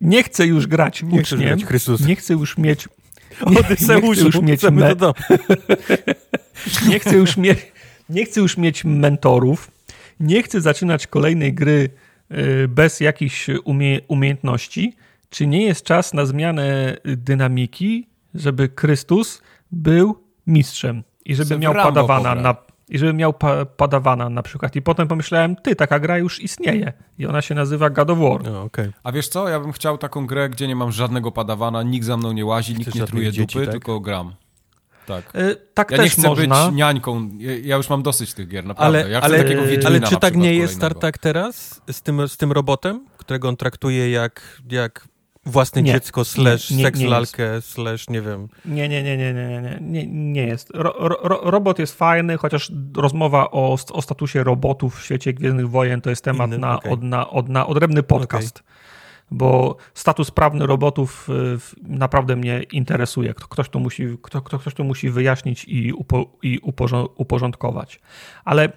nie 0.00 0.22
chce 0.22 0.46
już 0.46 0.66
grać 0.66 1.02
nie 1.02 1.20
uczniem, 1.20 1.58
grać 1.58 2.00
nie 2.06 2.16
chce 2.16 2.34
już 2.34 2.58
mieć 2.58 2.88
Odyseuszu, 3.40 4.06
nie 4.06 4.14
chcę 4.14 4.24
już 4.24 4.40
mieć 4.40 4.62
me... 4.70 4.96
nie, 6.88 6.98
chcę 6.98 7.16
już 7.16 7.36
mie... 7.36 7.54
nie 8.08 8.24
chcę 8.24 8.40
już 8.40 8.56
mieć 8.56 8.84
mentorów, 8.84 9.70
nie 10.20 10.42
chcę 10.42 10.60
zaczynać 10.60 11.06
kolejnej 11.06 11.54
gry 11.54 11.90
y, 12.32 12.68
bez 12.68 13.00
jakichś 13.00 13.48
umie... 13.64 14.00
umiejętności. 14.08 14.96
Czy 15.30 15.46
nie 15.46 15.64
jest 15.64 15.84
czas 15.84 16.14
na 16.14 16.26
zmianę 16.26 16.96
dynamiki, 17.04 18.08
żeby 18.34 18.70
Chrystus 18.80 19.42
był 19.70 20.24
mistrzem 20.46 21.02
i 21.24 21.34
żeby 21.34 21.58
miał 21.58 21.74
padawana 21.74 22.34
na 22.34 22.56
i 22.92 22.98
żeby 22.98 23.12
miał 23.12 23.32
pa 23.32 23.64
padawana 23.64 24.28
na 24.28 24.42
przykład. 24.42 24.76
I 24.76 24.82
potem 24.82 25.08
pomyślałem, 25.08 25.56
ty, 25.56 25.76
taka 25.76 25.98
gra 26.00 26.18
już 26.18 26.40
istnieje 26.40 26.92
i 27.18 27.26
ona 27.26 27.42
się 27.42 27.54
nazywa 27.54 27.90
God 27.90 28.10
of 28.10 28.18
War. 28.18 28.42
No, 28.44 28.62
okay. 28.62 28.92
A 29.02 29.12
wiesz 29.12 29.28
co, 29.28 29.48
ja 29.48 29.60
bym 29.60 29.72
chciał 29.72 29.98
taką 29.98 30.26
grę, 30.26 30.48
gdzie 30.48 30.68
nie 30.68 30.76
mam 30.76 30.92
żadnego 30.92 31.32
padawana, 31.32 31.82
nikt 31.82 32.06
za 32.06 32.16
mną 32.16 32.32
nie 32.32 32.44
łazi, 32.44 32.74
nikt 32.74 32.94
nie 32.94 33.06
truje 33.06 33.32
dzieci, 33.32 33.54
dupy, 33.54 33.66
tak? 33.66 33.72
tylko 33.72 34.00
gram. 34.00 34.34
Tak. 35.06 35.32
Yy, 35.34 35.56
tak 35.74 35.90
ja 35.90 35.96
też 35.96 36.04
nie 36.04 36.10
chcę 36.10 36.28
można. 36.28 36.66
być 36.66 36.76
niańką. 36.76 37.30
Ja, 37.62 37.76
już 37.76 37.90
mam 37.90 38.02
dosyć 38.02 38.34
tych 38.34 38.48
gier, 38.48 38.64
naprawdę. 38.64 39.00
Ale, 39.00 39.10
ja 39.10 39.20
ale, 39.20 39.44
ale 39.86 40.00
czy 40.00 40.16
tak 40.16 40.36
nie 40.36 40.54
jest 40.54 40.74
Startak 40.74 41.18
teraz 41.18 41.80
z 41.90 42.02
tym, 42.02 42.28
z 42.28 42.36
tym 42.36 42.52
robotem, 42.52 43.06
którego 43.16 43.48
on 43.48 43.56
traktuje 43.56 44.10
jak, 44.10 44.62
jak 44.70 45.08
własne 45.46 45.82
nie, 45.82 45.92
dziecko, 45.92 46.24
slash 46.24 46.70
nie, 46.70 46.76
nie, 46.76 46.84
seks 46.84 47.00
lalkę, 47.00 47.60
slash 47.60 48.08
nie 48.08 48.22
wiem. 48.22 48.48
Nie, 48.64 48.88
nie, 48.88 49.02
nie, 49.02 49.16
nie, 49.16 49.34
nie, 49.34 49.62
nie, 49.62 49.78
nie, 49.80 50.06
nie 50.06 50.46
jest. 50.46 50.70
Ro, 50.74 50.94
ro, 50.98 51.40
robot 51.50 51.78
jest 51.78 51.98
fajny, 51.98 52.36
chociaż 52.36 52.72
rozmowa 52.96 53.50
o, 53.50 53.76
o 53.92 54.02
statusie 54.02 54.44
robotów 54.44 55.00
w 55.00 55.04
świecie 55.04 55.32
Gwiezdnych 55.32 55.70
Wojen 55.70 56.00
to 56.00 56.10
jest 56.10 56.24
temat 56.24 56.48
Inny, 56.48 56.58
na, 56.58 56.78
okay. 56.78 56.92
od, 56.92 57.02
na, 57.02 57.30
od, 57.30 57.48
na 57.48 57.66
odrębny 57.66 58.02
podcast. 58.02 58.58
Okay. 58.58 58.72
Bo 59.30 59.76
status 59.94 60.30
prawny 60.30 60.66
robotów 60.66 61.28
naprawdę 61.82 62.36
mnie 62.36 62.62
interesuje. 62.62 63.34
Ktoś 63.34 63.68
to 63.68 63.78
musi, 63.78 64.06
kto, 64.22 64.42
ktoś 64.42 64.74
to 64.74 64.84
musi 64.84 65.10
wyjaśnić 65.10 65.64
i, 65.64 65.92
upo, 65.92 66.26
i 66.42 66.60
uporządkować. 67.16 68.00
Ale 68.44 68.72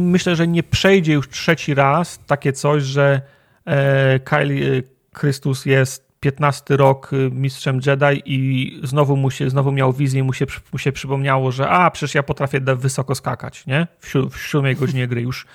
myślę, 0.00 0.36
że 0.36 0.48
nie 0.48 0.62
przejdzie 0.62 1.12
już 1.12 1.28
trzeci 1.28 1.74
raz 1.74 2.20
takie 2.26 2.52
coś, 2.52 2.82
że 2.82 3.20
e, 3.64 4.20
Kylie 4.20 4.82
Chrystus 5.18 5.66
jest 5.66 6.08
15 6.20 6.76
rok 6.76 7.12
y, 7.12 7.30
mistrzem 7.32 7.80
Jedi 7.86 8.22
i 8.26 8.80
znowu 8.82 9.16
mu 9.16 9.30
się, 9.30 9.50
znowu 9.50 9.72
miał 9.72 9.92
wizję, 9.92 10.24
mu 10.24 10.32
się, 10.32 10.46
mu 10.72 10.78
się 10.78 10.92
przypomniało, 10.92 11.52
że 11.52 11.68
a, 11.68 11.90
przecież 11.90 12.14
ja 12.14 12.22
potrafię 12.22 12.60
wysoko 12.60 13.14
skakać, 13.14 13.66
nie? 13.66 13.86
W, 13.98 14.08
siód, 14.08 14.34
w 14.34 14.38
siódmej 14.38 14.76
godzinie 14.76 15.08
gry 15.08 15.20
już. 15.20 15.46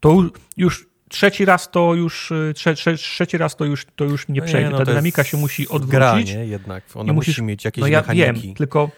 To 0.00 0.24
już 0.56 0.86
trzeci 1.08 1.44
raz 1.44 1.70
to 1.70 1.94
już, 1.94 2.30
y, 2.30 2.52
trze, 2.54 2.74
trze, 2.74 2.96
trzeci 2.96 3.38
raz 3.38 3.56
to 3.56 3.64
już, 3.64 3.86
to 3.96 4.04
już 4.04 4.28
nie 4.28 4.42
przejdzie. 4.42 4.60
No 4.60 4.66
nie, 4.66 4.72
no 4.72 4.78
Ta 4.78 4.84
dynamika 4.84 5.24
się 5.24 5.36
musi 5.36 5.68
odwrócić. 5.68 5.90
Gra, 5.90 6.14
nie? 6.40 6.46
Jednak 6.46 6.84
ona 6.94 7.12
musisz, 7.12 7.38
musi 7.38 7.42
mieć 7.42 7.64
jakieś 7.64 7.82
no 7.82 7.88
ja 7.88 8.00
mechaniki. 8.00 8.46
wiem, 8.46 8.54
tylko 8.54 8.90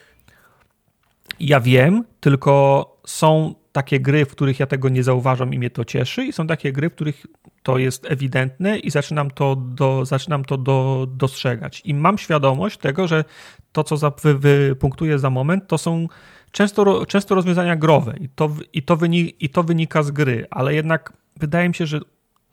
ja 1.41 1.61
wiem, 1.61 2.05
tylko 2.21 2.87
są 3.07 3.55
takie 3.73 4.01
gry, 4.01 4.25
w 4.25 4.31
których 4.31 4.61
ja 4.61 4.67
tego 4.67 4.89
nie 4.89 5.03
zauważam 5.03 5.55
i 5.55 5.59
mnie 5.59 5.71
to 5.71 5.85
cieszy 5.85 6.25
i 6.25 6.33
są 6.33 6.47
takie 6.47 6.73
gry, 6.73 6.91
w 6.91 6.95
których 6.95 7.27
to 7.63 7.79
jest 7.79 8.11
ewidentne 8.11 8.79
i 8.79 8.91
zaczynam 8.91 9.31
to, 9.31 9.57
do, 9.57 10.05
zaczynam 10.05 10.45
to 10.45 10.57
do, 10.57 11.07
dostrzegać. 11.11 11.83
I 11.85 11.95
mam 11.95 12.19
świadomość 12.19 12.79
tego, 12.79 13.09
że 13.09 13.25
to, 13.73 13.85
co 13.85 13.97
za, 13.97 14.13
wy, 14.23 14.39
wypunktuję 14.39 15.19
za 15.19 15.31
moment, 15.31 15.69
to 15.69 15.79
są 15.79 16.09
często, 16.51 17.07
często 17.07 17.35
rozwiązania 17.35 17.77
growe 17.77 18.15
i 18.21 18.29
to, 18.29 18.51
i, 18.73 18.83
to 18.83 18.97
wynika, 18.97 19.37
i 19.41 19.49
to 19.49 19.63
wynika 19.63 20.03
z 20.03 20.11
gry, 20.11 20.47
ale 20.51 20.75
jednak 20.75 21.13
wydaje 21.37 21.69
mi 21.69 21.75
się, 21.75 21.87
że 21.87 22.01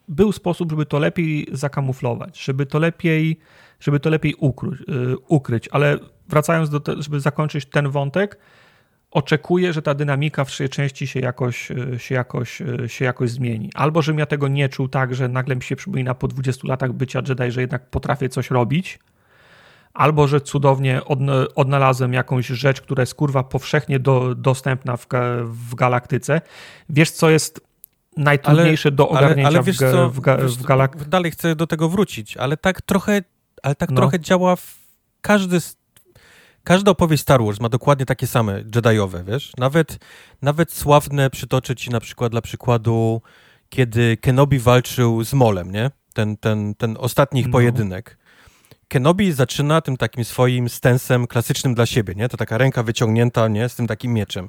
był 0.08 0.32
sposób, 0.32 0.70
żeby 0.70 0.86
to 0.86 0.98
lepiej 0.98 1.46
zakamuflować, 1.52 2.44
żeby 2.44 2.66
to 2.66 2.78
lepiej, 2.78 3.38
żeby 3.80 4.00
to 4.00 4.10
lepiej 4.10 4.34
ukryć, 4.34 4.80
y, 4.80 5.18
ukryć. 5.28 5.68
Ale 5.72 5.98
wracając 6.28 6.70
do 6.70 6.80
tego, 6.80 7.02
żeby 7.02 7.20
zakończyć 7.20 7.66
ten 7.66 7.88
wątek, 7.88 8.38
oczekuję, 9.10 9.72
że 9.72 9.82
ta 9.82 9.94
dynamika 9.94 10.44
w 10.44 10.48
trzeciej 10.48 10.68
części 10.68 11.06
się 11.06 11.20
jakoś, 11.20 11.70
e, 11.70 11.98
się, 11.98 12.14
jakoś, 12.14 12.62
e, 12.62 12.88
się 12.88 13.04
jakoś 13.04 13.30
zmieni. 13.30 13.70
Albo, 13.74 14.02
żebym 14.02 14.18
ja 14.18 14.26
tego 14.26 14.48
nie 14.48 14.68
czuł 14.68 14.88
tak, 14.88 15.14
że 15.14 15.28
nagle 15.28 15.56
mi 15.56 15.62
się 15.62 15.76
przypomina 15.76 16.14
po 16.14 16.28
20 16.28 16.68
latach 16.68 16.92
bycia 16.92 17.22
Jedi, 17.28 17.52
że 17.52 17.60
jednak 17.60 17.90
potrafię 17.90 18.28
coś 18.28 18.50
robić, 18.50 18.98
albo, 19.94 20.28
że 20.28 20.40
cudownie 20.40 21.00
odnalazłem 21.54 22.12
jakąś 22.12 22.46
rzecz, 22.46 22.80
która 22.80 23.02
jest 23.02 23.14
kurwa 23.14 23.42
powszechnie 23.42 23.98
do, 23.98 24.34
dostępna 24.34 24.96
w, 24.96 25.06
w 25.44 25.74
galaktyce. 25.74 26.40
Wiesz, 26.88 27.10
co 27.10 27.30
jest 27.30 27.60
najtrudniejsze 28.16 28.88
ale, 28.88 28.96
do 28.96 29.08
ogarnięcia 29.08 29.48
ale, 29.48 29.58
ale 29.58 29.62
wiesz 29.62 29.76
w, 29.76 29.80
co, 29.80 30.10
w, 30.10 30.20
w 30.56 30.62
galaktyce? 30.62 31.10
Dalej 31.10 31.30
chcę 31.30 31.56
do 31.56 31.66
tego 31.66 31.88
wrócić, 31.88 32.36
ale 32.36 32.56
tak 32.56 32.82
trochę, 32.82 33.22
ale 33.62 33.74
tak 33.74 33.90
no. 33.90 33.96
trochę 33.96 34.20
działa 34.20 34.56
w 34.56 34.78
każdy 35.20 35.60
z 35.60 35.79
Każda 36.64 36.90
opowieść 36.90 37.22
Star 37.22 37.44
Wars 37.44 37.60
ma 37.60 37.68
dokładnie 37.68 38.06
takie 38.06 38.26
same 38.26 38.64
Jediowe, 38.74 39.24
wiesz? 39.24 39.52
Nawet, 39.58 39.98
nawet 40.42 40.72
sławne 40.72 41.30
przytoczę 41.30 41.76
ci 41.76 41.90
na 41.90 42.00
przykład 42.00 42.32
dla 42.32 42.40
przykładu, 42.40 43.22
kiedy 43.68 44.16
Kenobi 44.16 44.58
walczył 44.58 45.24
z 45.24 45.34
Molem, 45.34 45.72
nie? 45.72 45.90
Ten, 46.14 46.36
ten, 46.36 46.74
ten 46.74 46.96
ostatni 47.00 47.40
ich 47.40 47.46
no. 47.46 47.52
pojedynek. 47.52 48.18
Kenobi 48.88 49.32
zaczyna 49.32 49.80
tym 49.80 49.96
takim 49.96 50.24
swoim 50.24 50.68
stensem 50.68 51.26
klasycznym 51.26 51.74
dla 51.74 51.86
siebie, 51.86 52.14
nie? 52.14 52.28
To 52.28 52.36
taka 52.36 52.58
ręka 52.58 52.82
wyciągnięta, 52.82 53.48
nie? 53.48 53.68
Z 53.68 53.76
tym 53.76 53.86
takim 53.86 54.12
mieczem. 54.12 54.48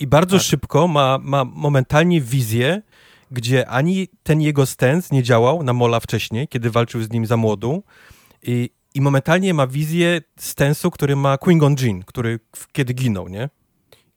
I 0.00 0.06
bardzo 0.06 0.36
tak. 0.36 0.46
szybko 0.46 0.88
ma, 0.88 1.18
ma 1.22 1.44
momentalnie 1.44 2.20
wizję, 2.20 2.82
gdzie 3.30 3.68
ani 3.68 4.08
ten 4.22 4.40
jego 4.40 4.66
stens 4.66 5.12
nie 5.12 5.22
działał 5.22 5.62
na 5.62 5.72
Mola 5.72 6.00
wcześniej, 6.00 6.48
kiedy 6.48 6.70
walczył 6.70 7.02
z 7.02 7.10
nim 7.10 7.26
za 7.26 7.36
młodu. 7.36 7.82
I, 8.42 8.70
i 8.94 9.00
momentalnie 9.00 9.54
ma 9.54 9.66
wizję 9.66 10.20
stensu, 10.38 10.90
który 10.90 11.16
ma 11.16 11.36
Qui-Gon 11.36 11.82
Jinn, 11.82 12.02
który 12.02 12.40
kiedy 12.72 12.94
ginął, 12.94 13.28
nie? 13.28 13.50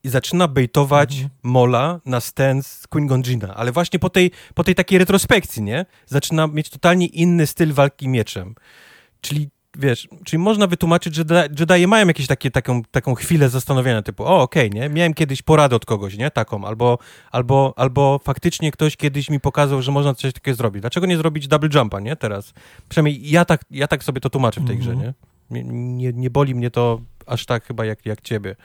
I 0.03 0.09
zaczyna 0.09 0.47
bejtować 0.47 1.13
mhm. 1.13 1.29
Mola 1.43 2.01
na 2.05 2.19
stens 2.19 2.87
Qui-Gon 2.87 3.27
Jinna, 3.27 3.55
ale 3.55 3.71
właśnie 3.71 3.99
po 3.99 4.09
tej, 4.09 4.31
po 4.53 4.63
tej 4.63 4.75
takiej 4.75 4.99
retrospekcji, 4.99 5.63
nie? 5.63 5.85
Zaczyna 6.05 6.47
mieć 6.47 6.69
totalnie 6.69 7.05
inny 7.05 7.47
styl 7.47 7.73
walki 7.73 8.07
mieczem. 8.07 8.55
Czyli 9.21 9.49
wiesz, 9.77 10.07
czyli 10.23 10.39
można 10.39 10.67
wytłumaczyć, 10.67 11.15
że 11.15 11.23
Jedi 11.59 11.87
mają 11.87 12.07
jakieś 12.07 12.27
takie, 12.27 12.51
taką, 12.51 12.83
taką 12.83 13.15
chwilę 13.15 13.49
zastanowienia, 13.49 14.01
typu, 14.01 14.23
o 14.23 14.41
okej, 14.41 14.69
okay, 14.69 14.79
nie, 14.79 14.89
miałem 14.89 15.13
kiedyś 15.13 15.41
poradę 15.41 15.75
od 15.75 15.85
kogoś, 15.85 16.17
nie, 16.17 16.31
taką, 16.31 16.65
albo, 16.65 16.97
albo, 17.31 17.73
albo 17.75 18.19
faktycznie 18.23 18.71
ktoś 18.71 18.97
kiedyś 18.97 19.29
mi 19.29 19.39
pokazał, 19.39 19.81
że 19.81 19.91
można 19.91 20.15
coś 20.15 20.33
takiego 20.33 20.55
zrobić. 20.55 20.81
Dlaczego 20.81 21.05
nie 21.05 21.17
zrobić 21.17 21.47
double 21.47 21.69
jumpa, 21.73 21.99
nie, 21.99 22.15
teraz? 22.15 22.53
Przynajmniej 22.89 23.29
ja 23.29 23.45
tak, 23.45 23.61
ja 23.71 23.87
tak 23.87 24.03
sobie 24.03 24.21
to 24.21 24.29
tłumaczę 24.29 24.61
w 24.61 24.67
tej 24.67 24.77
grze, 24.77 24.91
mhm. 24.91 25.13
nie? 25.51 25.63
nie? 25.63 26.13
Nie 26.13 26.29
boli 26.29 26.55
mnie 26.55 26.71
to 26.71 27.01
aż 27.25 27.45
tak 27.45 27.65
chyba 27.65 27.85
jak, 27.85 28.05
jak 28.05 28.21
ciebie. 28.21 28.55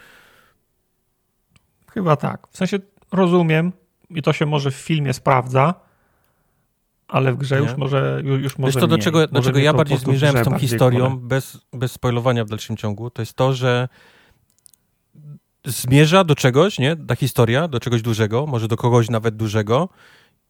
Chyba 1.91 2.17
tak. 2.17 2.47
W 2.51 2.57
sensie 2.57 2.79
rozumiem 3.13 3.73
i 4.11 4.23
to 4.23 4.33
się 4.33 4.47
może 4.47 4.71
w 4.71 4.75
filmie 4.75 5.13
sprawdza, 5.13 5.75
ale 7.11 7.33
w 7.33 7.37
grze 7.37 7.61
nie? 7.61 7.67
już 7.67 7.77
może 7.77 8.23
już 8.25 8.59
może 8.59 8.73
Wiesz 8.73 8.81
to, 8.81 8.87
do 8.87 8.99
czego, 8.99 9.27
do 9.27 9.43
czego 9.43 9.59
ja 9.59 9.73
bardziej 9.73 9.99
zmierzałem 9.99 10.45
z 10.45 10.49
tą 10.49 10.59
historią, 10.59 11.19
bez, 11.19 11.59
bez 11.73 11.93
spoilowania 11.93 12.45
w 12.45 12.49
dalszym 12.49 12.77
ciągu, 12.77 13.11
to 13.11 13.23
jest 13.23 13.35
to, 13.35 13.53
że 13.53 13.89
zmierza 15.65 16.25
do 16.25 16.35
czegoś, 16.35 16.79
nie? 16.79 16.97
Ta 16.97 17.17
historia, 17.17 17.69
do 17.69 17.81
czegoś 17.81 18.03
dużego, 18.03 18.47
może 18.47 18.69
do 18.69 18.77
kogoś 18.77 19.11
nawet 19.11 19.37
dużego 19.37 19.89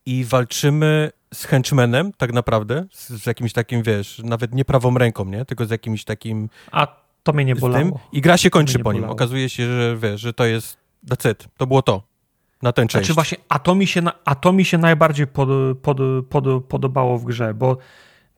i 0.06 0.24
walczymy 0.24 1.10
z 1.34 1.44
henchmanem 1.44 2.12
tak 2.12 2.32
naprawdę, 2.32 2.86
z, 2.92 3.08
z 3.08 3.26
jakimś 3.26 3.52
takim, 3.52 3.82
wiesz, 3.82 4.20
nawet 4.24 4.54
nie 4.54 4.64
prawą 4.64 4.98
ręką, 4.98 5.24
nie? 5.24 5.44
Tylko 5.44 5.66
z 5.66 5.70
jakimś 5.70 6.04
takim... 6.04 6.48
A 6.72 6.86
to 7.22 7.32
mnie 7.32 7.44
nie 7.44 7.56
bolało. 7.56 8.00
I 8.12 8.20
gra 8.20 8.36
się 8.36 8.50
kończy 8.50 8.78
po 8.78 8.92
nim. 8.92 9.04
Okazuje 9.04 9.48
się, 9.48 9.66
że 9.66 9.96
wiesz, 9.96 10.20
że 10.20 10.32
to 10.32 10.44
jest 10.44 10.76
that's 11.10 11.32
it. 11.32 11.48
To 11.56 11.66
było 11.66 11.82
to 11.82 12.09
na 12.62 12.72
tę 12.72 12.82
część. 12.82 12.92
Znaczy 12.92 13.14
właśnie, 13.14 13.38
a 13.48 13.58
to 13.58 13.74
mi 13.74 13.86
się, 13.86 14.02
a 14.24 14.34
to 14.34 14.52
mi 14.52 14.64
się 14.64 14.78
najbardziej 14.78 15.26
pod, 15.26 15.48
pod, 15.82 15.98
pod, 16.28 16.64
podobało 16.64 17.18
w 17.18 17.24
grze, 17.24 17.54
bo 17.54 17.76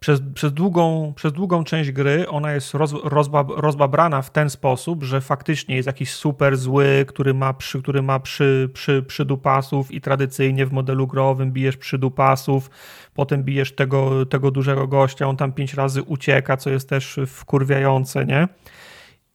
przez, 0.02 0.20
przez, 0.34 0.52
długą, 0.52 1.12
przez 1.16 1.32
długą 1.32 1.64
część 1.64 1.90
gry 1.90 2.28
ona 2.28 2.52
jest 2.52 2.74
roz, 2.74 2.94
rozba, 3.04 3.44
rozbabrana 3.56 4.22
w 4.22 4.30
ten 4.30 4.50
sposób, 4.50 5.04
że 5.04 5.20
faktycznie 5.20 5.76
jest 5.76 5.86
jakiś 5.86 6.14
super 6.14 6.56
zły, 6.56 7.04
który 7.08 7.34
ma, 7.34 7.54
przy, 7.54 7.82
który 7.82 8.02
ma 8.02 8.20
przy, 8.20 8.70
przy, 8.72 9.02
przydupasów 9.02 9.90
i 9.90 10.00
tradycyjnie 10.00 10.66
w 10.66 10.72
modelu 10.72 11.06
growym 11.06 11.52
bijesz 11.52 11.76
przydupasów, 11.76 12.70
potem 13.14 13.44
bijesz 13.44 13.72
tego, 13.72 14.26
tego 14.26 14.50
dużego 14.50 14.88
gościa, 14.88 15.26
on 15.26 15.36
tam 15.36 15.52
pięć 15.52 15.74
razy 15.74 16.02
ucieka, 16.02 16.56
co 16.56 16.70
jest 16.70 16.88
też 16.88 17.20
wkurwiające, 17.26 18.26
nie? 18.26 18.48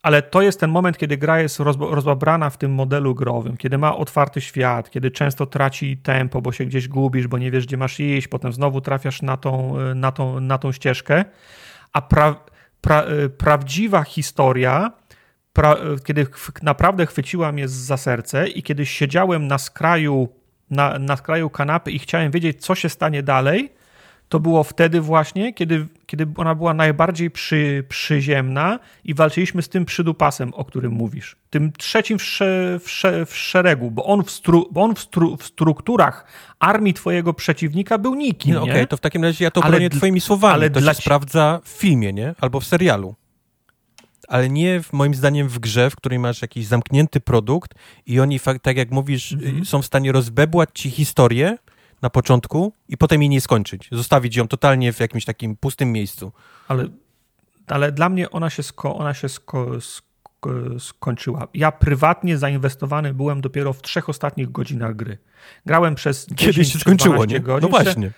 Ale 0.04 0.22
to 0.22 0.42
jest 0.42 0.60
ten 0.60 0.70
moment, 0.70 0.98
kiedy 0.98 1.18
gra 1.18 1.40
jest 1.40 1.60
rozbabrana 1.80 2.50
w 2.50 2.58
tym 2.58 2.74
modelu 2.74 3.16
growym, 3.16 3.58
kiedy 3.58 3.78
ma 3.78 3.96
otwarty 3.96 4.42
świat, 4.42 4.90
kiedy 4.90 5.12
często 5.12 5.46
traci 5.46 5.98
tempo, 5.98 6.42
bo 6.42 6.52
się 6.52 6.66
gdzieś 6.66 6.88
gubisz, 6.88 7.28
bo 7.28 7.38
nie 7.38 7.52
wiesz, 7.52 7.66
gdzie 7.66 7.78
masz 7.78 8.00
iść, 8.00 8.28
potem 8.28 8.54
znowu 8.54 8.82
trafiasz 8.82 9.22
na 9.22 9.38
tą, 9.38 9.76
na 9.96 10.12
tą, 10.12 10.40
na 10.40 10.58
tą 10.58 10.72
ścieżkę, 10.72 11.26
a 11.94 12.02
pra, 12.02 12.36
pra, 12.82 13.04
prawdziwa 13.38 14.04
historia, 14.04 14.92
pra, 15.54 15.76
kiedy 16.06 16.28
naprawdę 16.62 17.06
chwyciła 17.06 17.52
mnie 17.52 17.68
za 17.68 17.98
serce 17.98 18.48
i 18.48 18.64
kiedy 18.64 18.86
siedziałem 18.86 19.48
na 19.48 19.58
skraju, 19.58 20.30
na, 20.70 21.00
na 21.00 21.16
skraju 21.16 21.50
kanapy 21.50 21.92
i 21.92 22.00
chciałem 22.00 22.32
wiedzieć, 22.32 22.66
co 22.66 22.76
się 22.76 22.90
stanie 22.90 23.24
dalej, 23.24 23.74
to 24.30 24.40
było 24.40 24.64
wtedy 24.64 25.02
właśnie, 25.02 25.54
kiedy, 25.54 25.88
kiedy 26.06 26.28
ona 26.36 26.56
była 26.56 26.74
najbardziej 26.74 27.32
przy, 27.32 27.84
przyziemna 27.90 28.80
i 29.04 29.14
walczyliśmy 29.14 29.62
z 29.62 29.70
tym 29.70 29.86
przydupasem, 29.86 30.54
o 30.54 30.66
którym 30.66 30.92
mówisz. 30.92 31.36
Tym 31.50 31.72
trzecim 31.72 32.20
w, 32.20 32.24
sze, 32.24 32.80
w, 32.84 32.90
sze, 32.90 33.26
w 33.26 33.36
szeregu, 33.36 33.92
bo 33.92 34.06
on, 34.06 34.24
w, 34.24 34.32
stru, 34.32 34.68
bo 34.72 34.84
on 34.84 34.96
w, 34.96 35.00
stru, 35.00 35.38
w, 35.38 35.44
strukturach 35.44 36.26
armii 36.60 36.94
twojego 36.94 37.34
przeciwnika 37.34 37.98
był 37.98 38.16
nikim, 38.16 38.54
no, 38.54 38.62
Okej, 38.62 38.74
okay, 38.74 38.88
to 38.88 38.98
w 38.98 39.02
takim 39.02 39.24
razie 39.24 39.46
ja 39.46 39.52
to 39.52 39.62
bronię 39.62 39.90
twoimi 39.90 40.22
słowami. 40.22 40.54
Ale 40.54 40.70
to 40.70 40.82
się 40.82 40.96
ci... 40.96 41.02
sprawdza 41.02 41.60
w 41.64 41.70
filmie, 41.70 42.14
nie? 42.14 42.36
Albo 42.42 42.60
w 42.60 42.66
serialu 42.66 43.16
ale 44.28 44.50
nie 44.50 44.84
w, 44.84 44.94
moim 44.94 45.16
zdaniem 45.16 45.50
w 45.50 45.60
grze, 45.60 45.90
w 45.90 45.96
której 45.96 46.20
masz 46.20 46.42
jakiś 46.42 46.66
zamknięty 46.66 47.20
produkt 47.20 47.72
i 48.06 48.20
oni, 48.20 48.40
tak 48.62 48.78
jak 48.78 48.92
mówisz, 48.92 49.34
mhm. 49.34 49.66
są 49.66 49.82
w 49.82 49.86
stanie 49.86 50.12
rozbebłać 50.12 50.70
ci 50.74 50.92
historię 50.92 51.58
na 52.02 52.10
początku 52.10 52.74
i 52.90 52.98
potem 52.98 53.22
jej 53.22 53.30
nie 53.30 53.42
skończyć. 53.42 53.90
Zostawić 53.92 54.36
ją 54.36 54.48
totalnie 54.48 54.94
w 54.94 55.00
jakimś 55.00 55.26
takim 55.26 55.56
pustym 55.56 55.92
miejscu. 55.92 56.32
Ale, 56.68 56.88
ale 57.68 57.92
dla 57.92 58.10
mnie 58.10 58.30
ona 58.30 58.50
się, 58.50 58.64
sko, 58.64 58.96
ona 58.96 59.14
się 59.14 59.30
sko, 59.30 59.82
sko, 59.82 60.00
skończyła. 60.80 61.48
Ja 61.54 61.72
prywatnie 61.72 62.38
zainwestowany 62.38 63.14
byłem 63.14 63.42
dopiero 63.42 63.74
w 63.74 63.82
trzech 63.82 64.10
ostatnich 64.10 64.52
godzinach 64.52 64.96
gry. 64.96 65.18
Grałem 65.66 65.96
przez 65.96 66.28
10 66.28 66.40
Kiedyś 66.40 66.74
się 66.74 66.80
skończyło, 66.80 67.26
nie? 67.26 67.40
Godzin, 67.40 67.70
no 67.72 67.78
właśnie. 67.78 68.12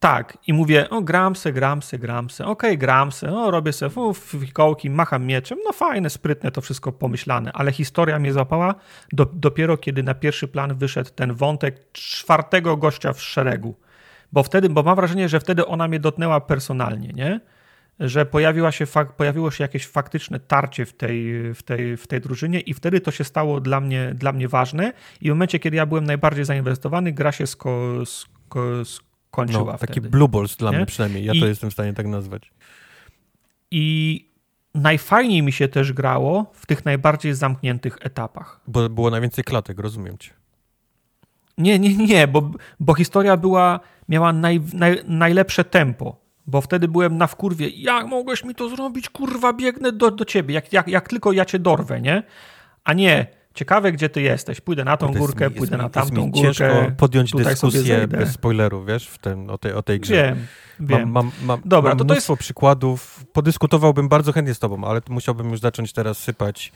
Tak, 0.00 0.38
i 0.46 0.52
mówię, 0.52 0.90
o 0.90 1.02
gram 1.02 1.36
se, 1.36 1.52
gram 1.52 1.82
se, 1.82 1.98
gram 1.98 2.26
okej, 2.26 2.46
okay, 2.46 2.76
gram 2.76 3.12
se, 3.12 3.36
o 3.36 3.50
robię 3.50 3.72
se. 3.72 3.90
Fikołki, 4.14 4.90
macham 4.90 5.26
mieczem, 5.26 5.58
no 5.64 5.72
fajne, 5.72 6.10
sprytne, 6.10 6.50
to 6.50 6.60
wszystko 6.60 6.92
pomyślane, 6.92 7.52
ale 7.52 7.72
historia 7.72 8.18
mnie 8.18 8.32
złapała 8.32 8.74
do, 9.12 9.26
dopiero 9.32 9.76
kiedy 9.76 10.02
na 10.02 10.14
pierwszy 10.14 10.48
plan 10.48 10.74
wyszedł 10.74 11.10
ten 11.14 11.34
wątek 11.34 11.92
czwartego 11.92 12.76
gościa 12.76 13.12
w 13.12 13.22
szeregu, 13.22 13.74
bo 14.32 14.42
wtedy, 14.42 14.68
bo 14.68 14.82
mam 14.82 14.96
wrażenie, 14.96 15.28
że 15.28 15.40
wtedy 15.40 15.66
ona 15.66 15.88
mnie 15.88 16.00
dotknęła 16.00 16.40
personalnie, 16.40 17.08
nie? 17.08 17.40
Że 18.00 18.26
pojawiła 18.26 18.72
się, 18.72 18.84
pojawiło 19.16 19.50
się 19.50 19.64
jakieś 19.64 19.86
faktyczne 19.86 20.40
tarcie 20.40 20.86
w 20.86 20.92
tej, 20.92 21.54
w, 21.54 21.62
tej, 21.62 21.96
w 21.96 22.06
tej 22.06 22.20
drużynie 22.20 22.60
i 22.60 22.74
wtedy 22.74 23.00
to 23.00 23.10
się 23.10 23.24
stało 23.24 23.60
dla 23.60 23.80
mnie, 23.80 24.12
dla 24.14 24.32
mnie 24.32 24.48
ważne. 24.48 24.92
I 25.20 25.26
w 25.26 25.30
momencie, 25.30 25.58
kiedy 25.58 25.76
ja 25.76 25.86
byłem 25.86 26.04
najbardziej 26.04 26.44
zainwestowany, 26.44 27.12
gra 27.12 27.32
się 27.32 27.46
sko, 27.46 28.06
sko 28.06 28.84
kończyła 29.30 29.72
no, 29.72 29.78
Taki 29.78 30.00
blue 30.00 30.28
balls 30.28 30.56
dla 30.56 30.70
nie? 30.70 30.76
mnie 30.76 30.86
przynajmniej, 30.86 31.24
ja 31.24 31.32
I, 31.32 31.40
to 31.40 31.46
jestem 31.46 31.70
w 31.70 31.72
stanie 31.72 31.92
tak 31.92 32.06
nazwać. 32.06 32.50
I 33.70 34.24
najfajniej 34.74 35.42
mi 35.42 35.52
się 35.52 35.68
też 35.68 35.92
grało 35.92 36.50
w 36.54 36.66
tych 36.66 36.84
najbardziej 36.84 37.34
zamkniętych 37.34 37.98
etapach. 38.00 38.60
Bo 38.66 38.88
było 38.88 39.10
najwięcej 39.10 39.44
klatek, 39.44 39.78
rozumiem 39.78 40.18
cię. 40.18 40.30
Nie, 41.58 41.78
nie, 41.78 41.96
nie, 41.96 42.28
bo, 42.28 42.50
bo 42.80 42.94
historia 42.94 43.36
była, 43.36 43.80
miała 44.08 44.32
naj, 44.32 44.60
naj, 44.74 45.02
najlepsze 45.04 45.64
tempo. 45.64 46.16
Bo 46.46 46.60
wtedy 46.60 46.88
byłem 46.88 47.18
na 47.18 47.26
wkurwie. 47.26 47.68
Jak 47.68 48.06
mogłeś 48.06 48.44
mi 48.44 48.54
to 48.54 48.68
zrobić? 48.68 49.10
Kurwa, 49.10 49.52
biegnę 49.52 49.92
do, 49.92 50.10
do 50.10 50.24
ciebie. 50.24 50.54
Jak, 50.54 50.72
jak, 50.72 50.88
jak 50.88 51.08
tylko 51.08 51.32
ja 51.32 51.44
cię 51.44 51.58
dorwę, 51.58 52.00
nie? 52.00 52.22
A 52.84 52.92
nie, 52.92 53.26
ciekawe, 53.58 53.92
gdzie 53.92 54.08
ty 54.08 54.22
jesteś. 54.22 54.60
Pójdę 54.60 54.84
na 54.84 54.96
tą 54.96 55.12
górkę, 55.12 55.50
mi, 55.50 55.56
pójdę 55.56 55.76
na 55.76 55.88
tamtą 55.88 56.14
mi 56.14 56.30
górkę. 56.30 56.42
Ciężko 56.42 56.92
podjąć 56.96 57.32
dyskusję 57.32 58.08
bez 58.08 58.32
spoilerów, 58.32 58.86
wiesz, 58.86 59.08
w 59.08 59.18
tym, 59.18 59.50
o, 59.50 59.58
tej, 59.58 59.72
o 59.72 59.82
tej 59.82 60.00
grze. 60.00 60.14
Wiem, 60.14 60.46
wiem. 60.80 61.10
Mam, 61.10 61.12
mam, 61.12 61.32
mam, 61.42 61.60
Dobra, 61.64 61.90
mam 61.90 61.98
to 61.98 62.04
mnóstwo 62.04 62.32
to 62.32 62.36
jest... 62.36 62.42
przykładów. 62.42 63.24
Podyskutowałbym 63.32 64.08
bardzo 64.08 64.32
chętnie 64.32 64.54
z 64.54 64.58
tobą, 64.58 64.84
ale 64.84 65.00
musiałbym 65.08 65.50
już 65.50 65.60
zacząć 65.60 65.92
teraz 65.92 66.18
sypać 66.18 66.72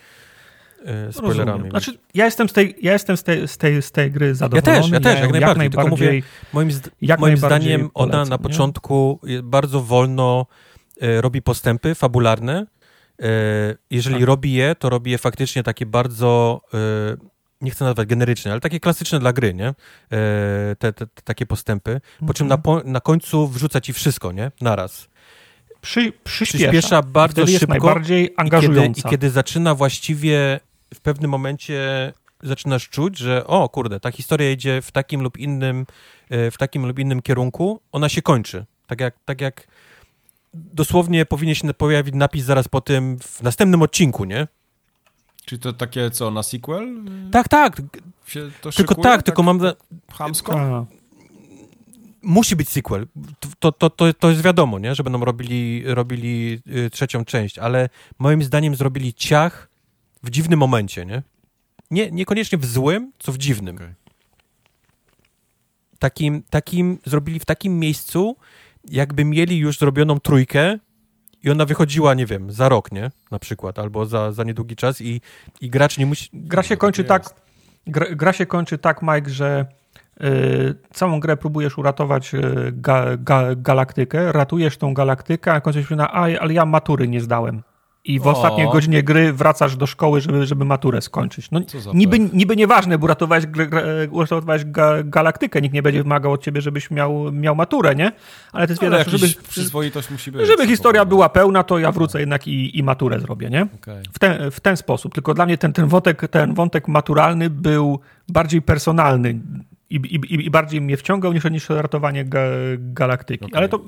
yy, 0.85 1.13
spoilerami. 1.13 1.51
Rozumiem. 1.51 1.71
Znaczy, 1.71 1.99
ja 2.15 2.25
jestem 2.25 2.49
z 2.49 2.53
tej, 2.53 2.75
ja 2.83 2.93
jestem 2.93 3.17
z 3.17 3.23
tej, 3.23 3.49
z 3.49 3.59
tej, 3.59 3.83
z 3.83 3.93
tej 3.93 4.11
gry 4.11 4.35
zadowolony. 4.35 4.77
Ja 4.77 4.83
też, 4.83 4.91
ja 4.91 5.01
też, 5.01 5.15
jak, 5.15 5.23
jak 5.23 5.33
najbardziej. 5.33 5.71
Tylko 5.71 5.89
mówię, 5.89 6.23
moim, 6.53 6.71
jak 7.03 7.21
moim 7.21 7.37
zdaniem 7.37 7.91
polecam, 7.91 8.21
ona 8.21 8.25
na 8.25 8.37
nie? 8.37 8.43
początku 8.43 9.21
bardzo 9.43 9.81
wolno 9.81 10.47
y, 11.03 11.21
robi 11.21 11.43
postępy 11.43 11.95
fabularne, 11.95 12.67
E, 12.82 12.82
jeżeli 13.91 14.17
tak. 14.17 14.27
robi 14.27 14.53
je, 14.53 14.75
to 14.75 14.91
robi 14.91 15.11
je 15.11 15.19
faktycznie 15.19 15.63
takie 15.63 15.87
bardzo, 15.87 16.61
e, 16.75 16.79
nie 17.61 17.71
chcę 17.71 17.85
nazwać 17.85 18.09
generyczne, 18.09 18.53
ale 18.53 18.61
takie 18.61 18.81
klasyczne 18.81 19.19
dla 19.19 19.33
gry, 19.33 19.55
nie? 19.55 19.69
E, 19.69 19.75
te, 20.79 20.93
te, 20.93 21.07
te 21.07 21.23
takie 21.25 21.47
postępy. 21.47 22.01
Po 22.27 22.35
czym 22.35 22.47
na, 22.49 22.55
mhm. 22.55 22.93
na 22.93 23.01
końcu 23.01 23.49
wrzuca 23.49 23.81
ci 23.81 23.93
wszystko, 23.93 24.33
nie? 24.33 24.51
Naraz. 24.61 25.09
Przy, 25.81 26.13
przyspiesza. 26.25 26.71
przyspiesza 26.71 27.03
bardzo 27.03 27.47
szybko. 27.47 27.67
najbardziej 27.67 28.35
angażująca. 28.37 28.91
I 28.91 28.95
kiedy, 28.95 29.09
I 29.09 29.11
kiedy 29.11 29.31
zaczyna 29.31 29.75
właściwie 29.75 30.61
w 30.95 31.01
pewnym 31.01 31.31
momencie 31.31 32.13
zaczynasz 32.43 32.89
czuć, 32.89 33.19
że 33.19 33.47
o 33.47 33.69
kurde, 33.69 34.01
ta 34.01 34.11
historia 34.11 34.51
idzie 34.51 34.83
w 34.83 34.93
takim 34.93 35.23
lub 35.23 35.39
innym, 35.39 35.87
w 36.31 36.55
takim 36.59 36.87
lub 36.87 36.99
innym 36.99 37.23
kierunku, 37.23 37.81
ona 37.93 38.09
się 38.09 38.23
kończy. 38.23 38.65
Tak 38.87 39.01
jak, 39.01 39.15
tak 39.25 39.41
jak 39.41 39.67
dosłownie 40.55 41.27
powinien 41.27 41.55
się 41.55 41.75
pojawić 41.75 42.15
napis 42.15 42.45
zaraz 42.45 42.69
po 42.69 42.81
tym 42.81 43.19
w 43.19 43.43
następnym 43.43 43.83
odcinku, 43.83 44.25
nie? 44.25 44.49
Czy 45.45 45.59
to 45.59 45.73
takie 45.73 46.11
co, 46.11 46.31
na 46.31 46.43
sequel? 46.43 46.97
Tak, 47.33 47.49
tak. 47.49 47.77
tylko 48.33 48.71
szykuje, 48.73 49.03
tak, 49.03 49.13
tak, 49.13 49.23
tylko 49.23 49.43
mam... 49.43 49.61
Chamsko? 50.13 50.87
Musi 52.23 52.57
być 52.57 52.69
sequel. 52.69 53.07
To, 53.59 53.73
to, 53.73 53.91
to, 53.91 54.13
to 54.13 54.31
jest 54.31 54.43
wiadomo, 54.43 54.79
nie? 54.79 54.95
Że 54.95 55.03
będą 55.03 55.25
robili, 55.25 55.83
robili 55.87 56.61
y, 56.67 56.91
trzecią 56.91 57.25
część, 57.25 57.59
ale 57.59 57.89
moim 58.19 58.43
zdaniem 58.43 58.77
zrobili 58.77 59.15
ciach 59.15 59.69
w 60.23 60.31
dziwnym 60.31 60.59
momencie, 60.59 61.07
nie? 61.07 61.23
nie 61.93 62.11
niekoniecznie 62.11 62.59
w 62.59 62.67
złym, 62.67 63.13
co 63.19 63.33
w 63.33 63.39
dziwnym. 63.39 63.77
Okay. 63.77 63.95
Takim, 65.99 66.43
takim, 66.51 66.99
zrobili 67.05 67.41
w 67.41 67.45
takim 67.45 67.79
miejscu, 67.79 68.37
jakby 68.89 69.25
mieli 69.25 69.59
już 69.59 69.79
zrobioną 69.79 70.21
trójkę 70.21 70.79
i 71.43 71.51
ona 71.51 71.65
wychodziła, 71.65 72.15
nie 72.15 72.27
wiem, 72.27 72.53
za 72.53 72.69
rok, 72.69 72.93
nie? 72.93 73.11
Na 73.31 73.39
przykład, 73.39 73.79
albo 73.79 74.07
za, 74.07 74.33
za 74.33 74.45
niedługi 74.45 74.77
czas 74.77 75.01
i, 75.01 75.21
i 75.61 75.71
gracz 75.71 75.99
nie 75.99 76.07
musi... 76.07 76.29
Gra 76.33 76.63
się 76.63 76.77
kończy 76.77 77.05
tak, 77.05 77.25
gra, 77.87 78.07
gra, 78.11 78.33
się 78.33 78.47
kończy 78.47 78.79
tak, 78.79 79.03
Mike, 79.03 79.31
że 79.31 79.67
y, 80.25 80.75
całą 80.93 81.21
grę 81.21 81.37
próbujesz 81.37 81.79
uratować 81.79 82.35
y, 82.35 82.41
ga, 82.73 83.17
ga, 83.17 83.55
galaktykę, 83.55 84.33
ratujesz 84.33 84.77
tą 84.77 84.95
galaktykę, 84.95 85.53
a 85.53 85.61
kończysz 85.61 85.91
na, 85.91 86.13
a, 86.13 86.21
ale 86.21 86.55
ja 86.55 86.67
matury 86.67 87.09
nie 87.09 87.21
zdałem 87.21 87.63
i 88.05 88.21
w 88.21 88.27
o. 88.27 88.31
ostatniej 88.31 88.69
godzinie 88.73 89.03
gry 89.03 89.33
wracasz 89.33 89.77
do 89.77 89.87
szkoły, 89.87 90.21
żeby, 90.21 90.47
żeby 90.47 90.65
maturę 90.65 91.01
skończyć. 91.01 91.51
No, 91.51 91.61
niby, 91.95 92.19
niby 92.19 92.57
nieważne, 92.57 92.99
bo 92.99 93.05
uratowałeś, 93.05 93.45
uratowałeś 94.11 94.65
ga, 94.65 95.03
galaktykę, 95.03 95.61
nikt 95.61 95.75
nie 95.75 95.83
będzie 95.83 96.03
wymagał 96.03 96.33
od 96.33 96.43
ciebie, 96.43 96.61
żebyś 96.61 96.91
miał, 96.91 97.33
miał 97.33 97.55
maturę, 97.55 97.95
nie? 97.95 98.13
Ale 98.53 98.67
to 98.67 98.73
jest 98.73 98.83
wiele, 98.83 99.05
żeby, 99.05 99.27
przyzwoitość 99.49 100.11
musi 100.11 100.33
być. 100.33 100.47
Żeby 100.47 100.67
historia 100.67 101.05
była 101.05 101.29
pełna, 101.29 101.63
to 101.63 101.79
ja 101.79 101.93
wrócę 101.93 102.21
jednak 102.21 102.49
i, 102.49 102.79
i 102.79 102.83
maturę 102.83 103.21
zrobię, 103.21 103.51
nie? 103.51 103.67
Okay. 103.75 104.03
W, 104.13 104.19
ten, 104.19 104.51
w 104.51 104.61
ten 104.61 104.77
sposób. 104.77 105.15
Tylko 105.15 105.35
dla 105.35 105.47
mnie 105.47 105.59
ten, 105.59 105.73
ten, 105.73 105.89
wątek, 105.89 106.29
ten 106.29 106.55
wątek 106.55 106.89
maturalny 106.89 107.51
był 107.51 108.01
bardziej 108.29 108.63
personalny 108.63 109.41
i, 109.91 109.97
i, 109.97 110.45
i 110.47 110.51
bardziej 110.51 110.81
mnie 110.81 110.97
wciągał 110.97 111.33
niż, 111.33 111.45
niż 111.45 111.69
ratowanie 111.69 112.25
ga, 112.25 112.41
galaktyki. 112.79 113.45
Okay. 113.45 113.59
Ale 113.59 113.69
to 113.69 113.81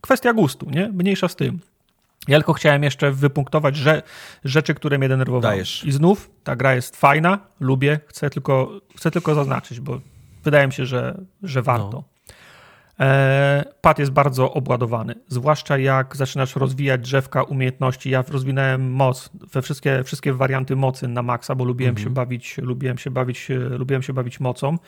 kwestia 0.00 0.32
gustu, 0.32 0.70
nie? 0.70 0.88
Mniejsza 0.88 1.28
z 1.28 1.36
tym. 1.36 1.58
Ja 2.28 2.38
tylko 2.38 2.52
chciałem 2.52 2.82
jeszcze 2.82 3.12
wypunktować 3.12 3.76
że, 3.76 4.02
rzeczy, 4.44 4.74
które 4.74 4.98
mnie 4.98 5.08
denerwowały. 5.08 5.42
Dajesz. 5.42 5.84
I 5.84 5.92
znów 5.92 6.30
ta 6.44 6.56
gra 6.56 6.74
jest 6.74 6.96
fajna, 6.96 7.38
lubię, 7.60 8.00
chcę 8.06 8.30
tylko, 8.30 8.80
chcę 8.96 9.10
tylko 9.10 9.34
zaznaczyć, 9.34 9.80
bo 9.80 10.00
wydaje 10.44 10.66
mi 10.66 10.72
się, 10.72 10.86
że, 10.86 11.20
że 11.42 11.62
warto. 11.62 11.90
No. 11.92 12.11
E, 13.02 13.64
pad 13.80 13.98
jest 13.98 14.12
bardzo 14.12 14.52
obładowany, 14.52 15.14
zwłaszcza 15.28 15.78
jak 15.78 16.16
zaczynasz 16.16 16.56
rozwijać 16.56 17.00
drzewka 17.00 17.42
umiejętności. 17.42 18.10
Ja 18.10 18.24
rozwinąłem 18.28 18.92
moc, 18.92 19.30
we 19.52 19.62
wszystkie, 19.62 20.04
wszystkie 20.04 20.32
warianty 20.32 20.76
mocy 20.76 21.08
na 21.08 21.22
maksa, 21.22 21.54
bo 21.54 21.64
lubiłem 21.64 21.96
się 21.96 22.06
mhm. 22.06 22.14
bawić, 22.14 22.58
lubiłem 22.58 22.98
się 22.98 23.10
bawić, 23.10 23.48
lubiłem 23.70 24.02
się 24.02 24.12
bawić 24.12 24.40
mocą. 24.40 24.78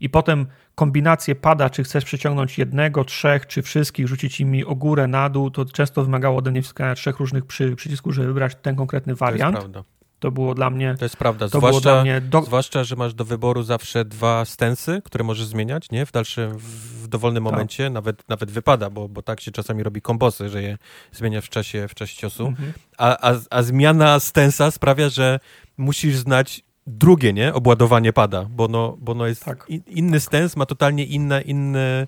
I 0.00 0.10
potem 0.10 0.46
kombinację 0.74 1.34
pada, 1.34 1.70
czy 1.70 1.84
chcesz 1.84 2.04
przyciągnąć 2.04 2.58
jednego, 2.58 3.04
trzech, 3.04 3.46
czy 3.46 3.62
wszystkich, 3.62 4.08
rzucić 4.08 4.40
im 4.40 4.54
o 4.66 4.74
górę, 4.74 5.06
na 5.06 5.28
dół, 5.28 5.50
to 5.50 5.64
często 5.64 6.04
wymagało 6.04 6.38
ode 6.38 6.50
mnie 6.50 6.62
wciskania 6.62 6.94
trzech 6.94 7.18
różnych 7.18 7.46
przy, 7.46 7.76
przycisków, 7.76 8.14
żeby 8.14 8.28
wybrać 8.28 8.56
ten 8.62 8.76
konkretny 8.76 9.14
wariant. 9.14 9.72
To. 9.72 9.84
To 10.18 10.30
było 10.30 10.54
dla 10.54 10.70
mnie. 10.70 10.94
To 10.98 11.04
jest 11.04 11.16
prawda. 11.16 11.48
To 11.48 11.58
zwłaszcza, 11.58 12.02
mnie 12.02 12.20
do... 12.20 12.42
zwłaszcza, 12.42 12.84
że 12.84 12.96
masz 12.96 13.14
do 13.14 13.24
wyboru 13.24 13.62
zawsze 13.62 14.04
dwa 14.04 14.44
stensy, 14.44 15.02
które 15.04 15.24
możesz 15.24 15.46
zmieniać, 15.46 15.90
nie? 15.90 16.06
W 16.06 16.12
dalszym, 16.12 16.58
w 16.58 16.93
dowolnym 17.14 17.44
tak. 17.44 17.52
momencie. 17.52 17.90
Nawet, 17.90 18.28
nawet 18.28 18.50
wypada, 18.50 18.90
bo, 18.90 19.08
bo 19.08 19.22
tak 19.22 19.40
się 19.40 19.50
czasami 19.52 19.82
robi 19.82 20.02
kombosy, 20.02 20.48
że 20.48 20.62
je 20.62 20.78
zmieniasz 21.12 21.44
w 21.44 21.48
czasie, 21.48 21.88
w 21.88 21.94
czasie 21.94 22.16
ciosu. 22.16 22.46
Mhm. 22.46 22.72
A, 22.98 23.30
a, 23.30 23.34
a 23.50 23.62
zmiana 23.62 24.20
stensa 24.20 24.70
sprawia, 24.70 25.08
że 25.08 25.40
musisz 25.76 26.16
znać 26.16 26.62
drugie, 26.86 27.32
nie? 27.32 27.54
Obładowanie 27.54 28.12
pada, 28.12 28.44
bo 28.50 28.68
no, 28.68 28.96
bo 29.00 29.14
no 29.14 29.26
jest 29.26 29.44
tak. 29.44 29.66
inny 29.86 30.20
stens, 30.20 30.56
ma 30.56 30.66
totalnie 30.66 31.04
inne, 31.04 31.42
inne 31.42 32.06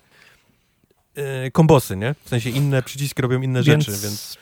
e, 1.15 1.51
kombosy, 1.51 1.97
nie? 1.97 2.15
W 2.23 2.29
sensie 2.29 2.49
inne 2.49 2.83
przyciski 2.83 3.21
robią 3.21 3.41
inne 3.41 3.63
więc, 3.63 3.85
rzeczy, 3.85 4.01
więc... 4.03 4.37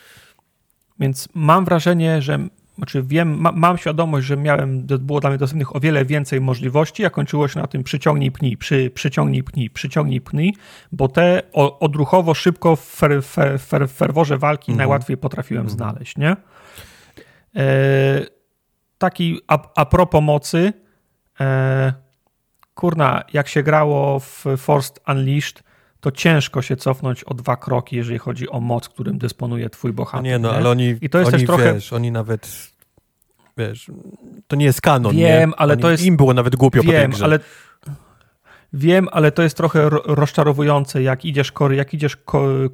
Więc 0.99 1.27
mam 1.33 1.65
wrażenie, 1.65 2.21
że 2.21 2.47
znaczy 2.77 3.03
wiem, 3.03 3.41
ma, 3.41 3.51
mam 3.51 3.77
świadomość, 3.77 4.27
że 4.27 4.37
miałem, 4.37 4.81
było 4.81 5.19
dla 5.19 5.29
mnie 5.29 5.39
dostępnych 5.39 5.75
o 5.75 5.79
wiele 5.79 6.05
więcej 6.05 6.41
możliwości, 6.41 7.05
a 7.05 7.09
kończyło 7.09 7.47
się 7.47 7.59
na 7.59 7.67
tym 7.67 7.83
przyciągnij 7.83 8.31
pnij, 8.31 8.57
przy, 8.57 8.91
przyciągnij 8.93 9.43
pnij, 9.43 9.69
przyciągnij 9.69 10.21
pnij, 10.21 10.53
bo 10.91 11.07
te 11.07 11.41
o, 11.53 11.79
odruchowo, 11.79 12.33
szybko 12.33 12.75
w 12.75 12.85
fer, 12.85 13.23
fer, 13.23 13.59
fer, 13.59 13.89
ferworze 13.89 14.37
walki 14.37 14.71
mhm. 14.71 14.77
najłatwiej 14.77 15.17
potrafiłem 15.17 15.63
mhm. 15.63 15.77
znaleźć, 15.77 16.17
nie? 16.17 16.35
E, 17.55 18.25
taki 18.97 19.41
a, 19.47 19.59
a 19.75 19.85
propos 19.85 20.23
mocy, 20.23 20.73
e, 21.39 21.93
kurna, 22.73 23.23
jak 23.33 23.47
się 23.47 23.63
grało 23.63 24.19
w 24.19 24.45
Forced 24.57 24.99
Unleashed, 25.07 25.63
to 26.05 26.11
ciężko 26.11 26.61
się 26.61 26.75
cofnąć 26.75 27.23
o 27.23 27.33
dwa 27.33 27.55
kroki, 27.55 27.95
jeżeli 27.95 28.19
chodzi 28.19 28.49
o 28.49 28.59
moc, 28.59 28.89
którym 28.89 29.17
dysponuje 29.17 29.69
twój 29.69 29.93
bohater. 29.93 30.23
No 30.23 30.29
nie, 30.29 30.39
no, 30.39 30.51
nie? 30.51 30.57
ale 30.57 30.69
oni, 30.69 30.95
I 31.01 31.09
to 31.09 31.19
jest 31.19 31.33
oni, 31.33 31.39
też 31.39 31.47
trochę... 31.47 31.73
wiesz, 31.73 31.93
oni 31.93 32.11
nawet, 32.11 32.71
wiesz, 33.57 33.91
to 34.47 34.55
nie 34.55 34.65
jest 34.65 34.81
kanon, 34.81 35.15
Wiem, 35.15 35.49
nie? 35.49 35.55
ale 35.55 35.73
oni, 35.73 35.81
to 35.81 35.91
jest... 35.91 36.05
Im 36.05 36.17
było 36.17 36.33
nawet 36.33 36.55
głupio 36.55 36.81
wiem, 36.81 36.91
po 36.91 36.97
tej 36.97 37.09
grze. 37.09 37.25
ale 37.25 37.39
Wiem, 38.73 39.07
ale 39.11 39.31
to 39.31 39.43
jest 39.43 39.57
trochę 39.57 39.89
rozczarowujące, 39.89 41.03
jak 41.03 41.25
idziesz, 41.25 41.51
kory, 41.51 41.75
jak 41.75 41.93
idziesz 41.93 42.17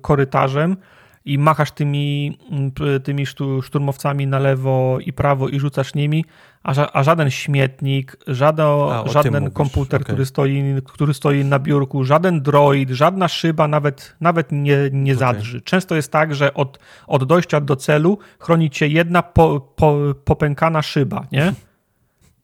korytarzem 0.02 0.78
i 1.26 1.38
machasz 1.38 1.72
tymi, 1.72 2.38
mm, 2.52 2.72
tymi 3.04 3.26
szturmowcami 3.62 4.28
na 4.28 4.40
lewo 4.40 4.98
i 5.06 5.14
prawo 5.14 5.50
i 5.50 5.60
rzucasz 5.60 5.96
nimi, 5.96 6.26
a, 6.64 6.94
a 6.94 7.04
żaden 7.04 7.32
śmietnik, 7.32 8.18
żaden, 8.28 8.66
a, 8.68 9.04
żaden 9.08 9.52
komputer, 9.52 10.02
okay. 10.02 10.14
który, 10.14 10.26
stoi, 10.26 10.76
który 10.86 11.14
stoi 11.14 11.46
na 11.46 11.60
biurku, 11.60 12.04
żaden 12.04 12.42
droid, 12.42 12.90
żadna 12.90 13.28
szyba 13.28 13.68
nawet, 13.68 14.16
nawet 14.22 14.52
nie, 14.52 14.78
nie 14.92 15.16
zadrży. 15.16 15.58
Okay. 15.58 15.66
Często 15.66 15.96
jest 15.96 16.12
tak, 16.12 16.36
że 16.36 16.54
od, 16.54 16.80
od 17.08 17.24
dojścia 17.24 17.62
do 17.62 17.76
celu 17.76 18.18
chroni 18.40 18.70
cię 18.70 18.88
jedna 18.88 19.24
po, 19.24 19.60
po, 19.76 19.98
popękana 20.26 20.82
szyba, 20.82 21.28
nie? 21.32 21.54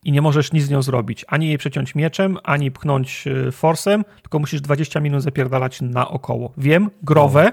I 0.03 0.11
nie 0.11 0.21
możesz 0.21 0.53
nic 0.53 0.63
z 0.63 0.69
nią 0.69 0.81
zrobić. 0.81 1.25
Ani 1.27 1.47
jej 1.47 1.57
przeciąć 1.57 1.95
mieczem, 1.95 2.37
ani 2.43 2.71
pchnąć 2.71 3.27
e, 3.27 3.51
forsem, 3.51 4.05
tylko 4.21 4.39
musisz 4.39 4.61
20 4.61 4.99
minut 4.99 5.21
zapierdalać 5.21 5.81
naokoło. 5.81 6.53
Wiem, 6.57 6.89
growe, 7.03 7.51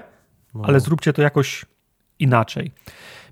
no 0.55 0.63
ale 0.65 0.79
zróbcie 0.79 1.13
to 1.13 1.21
jakoś 1.21 1.65
inaczej. 2.19 2.71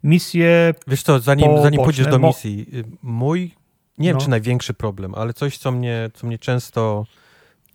Misje. 0.03 0.73
Wiesz 0.87 1.03
co, 1.03 1.19
zanim, 1.19 1.61
zanim 1.61 1.83
pójdziesz 1.83 2.07
do 2.07 2.19
misji, 2.19 2.65
y, 2.73 2.83
mój, 3.01 3.51
nie 3.97 4.07
wiem 4.09 4.17
no. 4.17 4.23
czy 4.23 4.29
największy 4.29 4.73
problem, 4.73 5.15
ale 5.15 5.33
coś, 5.33 5.57
co 5.57 5.71
mnie, 5.71 6.09
co 6.13 6.27
mnie 6.27 6.39
często 6.39 7.05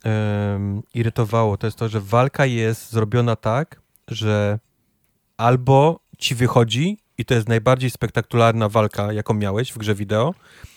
um, 0.04 0.82
irytowało, 0.94 1.56
to 1.56 1.66
jest 1.66 1.78
to, 1.78 1.88
że 1.88 2.00
walka 2.00 2.46
jest 2.46 2.90
zrobiona 2.90 3.36
tak, 3.36 3.80
że 4.08 4.58
albo 5.36 6.00
ci 6.18 6.34
wychodzi 6.34 6.98
i 7.18 7.24
to 7.24 7.34
jest 7.34 7.48
najbardziej 7.48 7.90
spektakularna 7.90 8.68
walka, 8.68 9.12
jaką 9.12 9.34
miałeś 9.34 9.72
w 9.72 9.78
grze 9.78 9.94
wideo. 9.94 10.34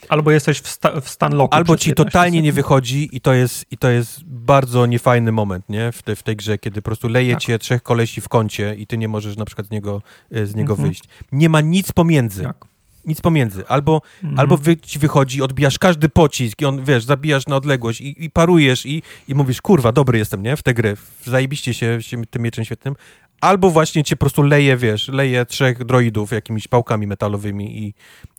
Albo 0.10 0.32
jesteś 0.32 0.60
w, 0.60 0.68
sta 0.68 1.02
w 1.02 1.10
stan 1.10 1.36
loku. 1.36 1.56
Albo 1.56 1.78
ci 1.78 1.94
totalnie 1.94 2.32
sekund. 2.32 2.44
nie 2.44 2.54
wychodzi 2.54 3.10
i 3.12 3.22
to 3.22 3.34
jest, 3.34 3.66
i 3.72 3.78
to 3.78 3.90
jest 3.90 4.24
bardzo 4.24 4.86
niefajny 4.86 5.32
moment, 5.32 5.70
nie? 5.70 5.92
W, 5.92 6.04
te, 6.04 6.16
w 6.16 6.24
tej 6.24 6.36
grze, 6.36 6.58
kiedy 6.58 6.82
po 6.82 6.86
prostu 6.86 7.08
leje 7.08 7.34
tak. 7.34 7.42
cię 7.42 7.60
trzech 7.60 7.84
kolesi 7.84 8.22
w 8.22 8.30
kącie 8.30 8.76
i 8.76 8.88
ty 8.88 8.98
nie 8.98 9.08
możesz 9.08 9.38
na 9.38 9.46
przykład 9.46 9.68
z 9.68 9.72
niego, 9.72 10.02
e, 10.32 10.46
z 10.46 10.56
niego 10.56 10.74
mhm. 10.74 10.90
wyjść. 10.90 11.04
Nie 11.32 11.50
ma 11.50 11.62
nic 11.62 11.92
pomiędzy. 11.92 12.44
Tak. 12.44 12.72
Nic 13.06 13.22
pomiędzy. 13.22 13.68
Albo, 13.68 14.02
mhm. 14.24 14.40
albo 14.40 14.58
wy, 14.58 14.78
ci 14.78 15.00
wychodzi, 15.00 15.42
odbijasz 15.42 15.80
każdy 15.80 16.10
pocisk 16.10 16.62
i 16.62 16.66
on, 16.66 16.84
wiesz, 16.84 17.04
zabijasz 17.04 17.48
na 17.48 17.56
odległość 17.56 18.02
i, 18.02 18.24
i 18.26 18.30
parujesz 18.30 18.86
i, 18.86 19.04
i 19.28 19.36
mówisz, 19.36 19.62
kurwa, 19.62 19.92
dobry 19.92 20.18
jestem, 20.18 20.44
nie? 20.44 20.58
W 20.58 20.64
tę 20.64 20.74
grę. 20.74 20.94
Zajebiście 21.26 21.74
się, 21.74 22.02
się 22.02 22.26
tym 22.26 22.42
mieczem 22.42 22.66
świetnym. 22.66 22.96
Albo 23.42 23.72
właśnie 23.72 24.04
cię 24.04 24.16
po 24.16 24.20
prostu 24.20 24.44
leje, 24.44 24.78
wiesz, 24.78 25.08
leje 25.08 25.46
trzech 25.46 25.84
droidów 25.84 26.32
jakimiś 26.32 26.68
pałkami 26.68 27.08
metalowymi 27.08 27.84
i, 27.84 27.94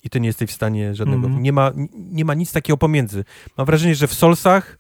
i 0.05 0.11
ty 0.11 0.21
nie 0.21 0.27
jesteś 0.27 0.51
w 0.51 0.55
stanie 0.55 0.95
żadnego. 0.95 1.27
Mm. 1.27 1.43
Nie, 1.43 1.53
ma, 1.53 1.73
nie 1.95 2.25
ma 2.25 2.35
nic 2.35 2.53
takiego 2.53 2.77
pomiędzy. 2.77 3.25
Mam 3.57 3.67
wrażenie, 3.67 3.95
że 3.95 4.07
w 4.07 4.15
Solsach 4.15 4.79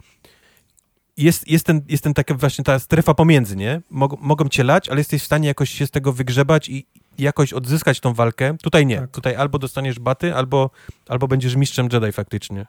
jest, 1.16 1.48
jest, 1.48 1.66
ten, 1.66 1.82
jest 1.88 2.04
ten 2.04 2.14
taka 2.14 2.34
właśnie 2.34 2.64
ta 2.64 2.78
strefa 2.78 3.14
pomiędzy, 3.14 3.56
nie? 3.56 3.82
Mog, 3.90 4.20
mogą 4.20 4.48
cię 4.48 4.64
lać, 4.64 4.88
ale 4.88 5.00
jesteś 5.00 5.22
w 5.22 5.26
stanie 5.26 5.48
jakoś 5.48 5.70
się 5.70 5.86
z 5.86 5.90
tego 5.90 6.12
wygrzebać 6.12 6.68
i, 6.68 6.86
jakoś 7.18 7.52
odzyskać 7.52 8.00
tą 8.00 8.14
walkę. 8.14 8.56
Tutaj 8.62 8.86
nie. 8.86 8.98
Tak. 8.98 9.10
Tutaj 9.10 9.36
albo 9.36 9.58
dostaniesz 9.58 9.98
baty, 9.98 10.34
albo, 10.34 10.70
albo 11.08 11.28
będziesz 11.28 11.56
mistrzem 11.56 11.88
Jedi 11.92 12.12
faktycznie 12.12 12.60
e, 12.60 12.66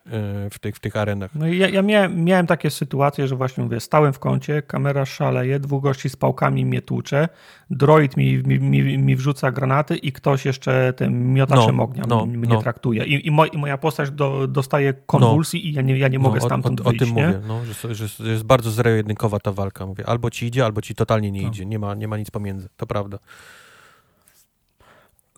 w 0.49 0.59
tych, 0.59 0.75
w 0.75 0.79
tych 0.79 0.95
arenach. 0.95 1.35
No 1.35 1.47
i 1.47 1.57
ja, 1.57 1.69
ja 1.69 1.81
miałem, 1.81 2.23
miałem 2.23 2.47
takie 2.47 2.69
sytuacje, 2.69 3.27
że 3.27 3.35
właśnie 3.35 3.63
mówię, 3.63 3.79
stałem 3.79 4.13
w 4.13 4.19
kącie, 4.19 4.61
kamera 4.61 5.05
szaleje, 5.05 5.59
dwóch 5.59 5.83
gości 5.83 6.09
z 6.09 6.15
pałkami 6.15 6.65
mnie 6.65 6.81
tłucze, 6.81 7.29
droid 7.69 8.17
mi, 8.17 8.37
mi, 8.37 8.59
mi, 8.59 8.97
mi 8.97 9.15
wrzuca 9.15 9.51
granaty 9.51 9.97
i 9.97 10.11
ktoś 10.11 10.45
jeszcze 10.45 10.93
tym 10.93 11.33
miotaczem 11.33 11.77
no, 11.77 11.83
ognia 11.83 12.03
no, 12.07 12.25
mnie 12.25 12.47
no. 12.47 12.61
traktuje. 12.61 13.05
I, 13.05 13.27
i, 13.27 13.31
moj, 13.31 13.49
I, 13.53 13.57
moja 13.57 13.77
postać 13.77 14.11
do, 14.11 14.47
dostaje 14.47 14.93
konwulsji 14.93 15.61
no. 15.63 15.69
i 15.69 15.73
ja 15.73 15.81
nie, 15.81 15.97
ja 15.97 16.07
nie 16.07 16.19
mogę 16.19 16.39
no, 16.39 16.45
stamtąd 16.45 16.81
o, 16.81 16.83
o, 16.83 16.89
wyjść. 16.89 17.03
O 17.03 17.05
tym 17.05 17.15
nie? 17.15 17.27
mówię, 17.27 17.39
no, 17.47 17.65
że, 17.65 17.95
że, 17.95 18.07
że, 18.07 18.29
jest 18.31 18.43
bardzo 18.43 18.71
zero-jedynkowa 18.71 19.39
ta 19.39 19.51
walka. 19.51 19.85
Mówię, 19.85 20.05
albo 20.07 20.29
ci 20.29 20.45
idzie, 20.45 20.65
albo 20.65 20.81
ci 20.81 20.95
totalnie 20.95 21.31
nie 21.31 21.41
no. 21.41 21.47
idzie. 21.47 21.65
Nie 21.65 21.79
ma, 21.79 21.95
nie 21.95 22.07
ma 22.07 22.17
nic 22.17 22.31
pomiędzy. 22.31 22.69
To 22.77 22.87
prawda 22.87 23.19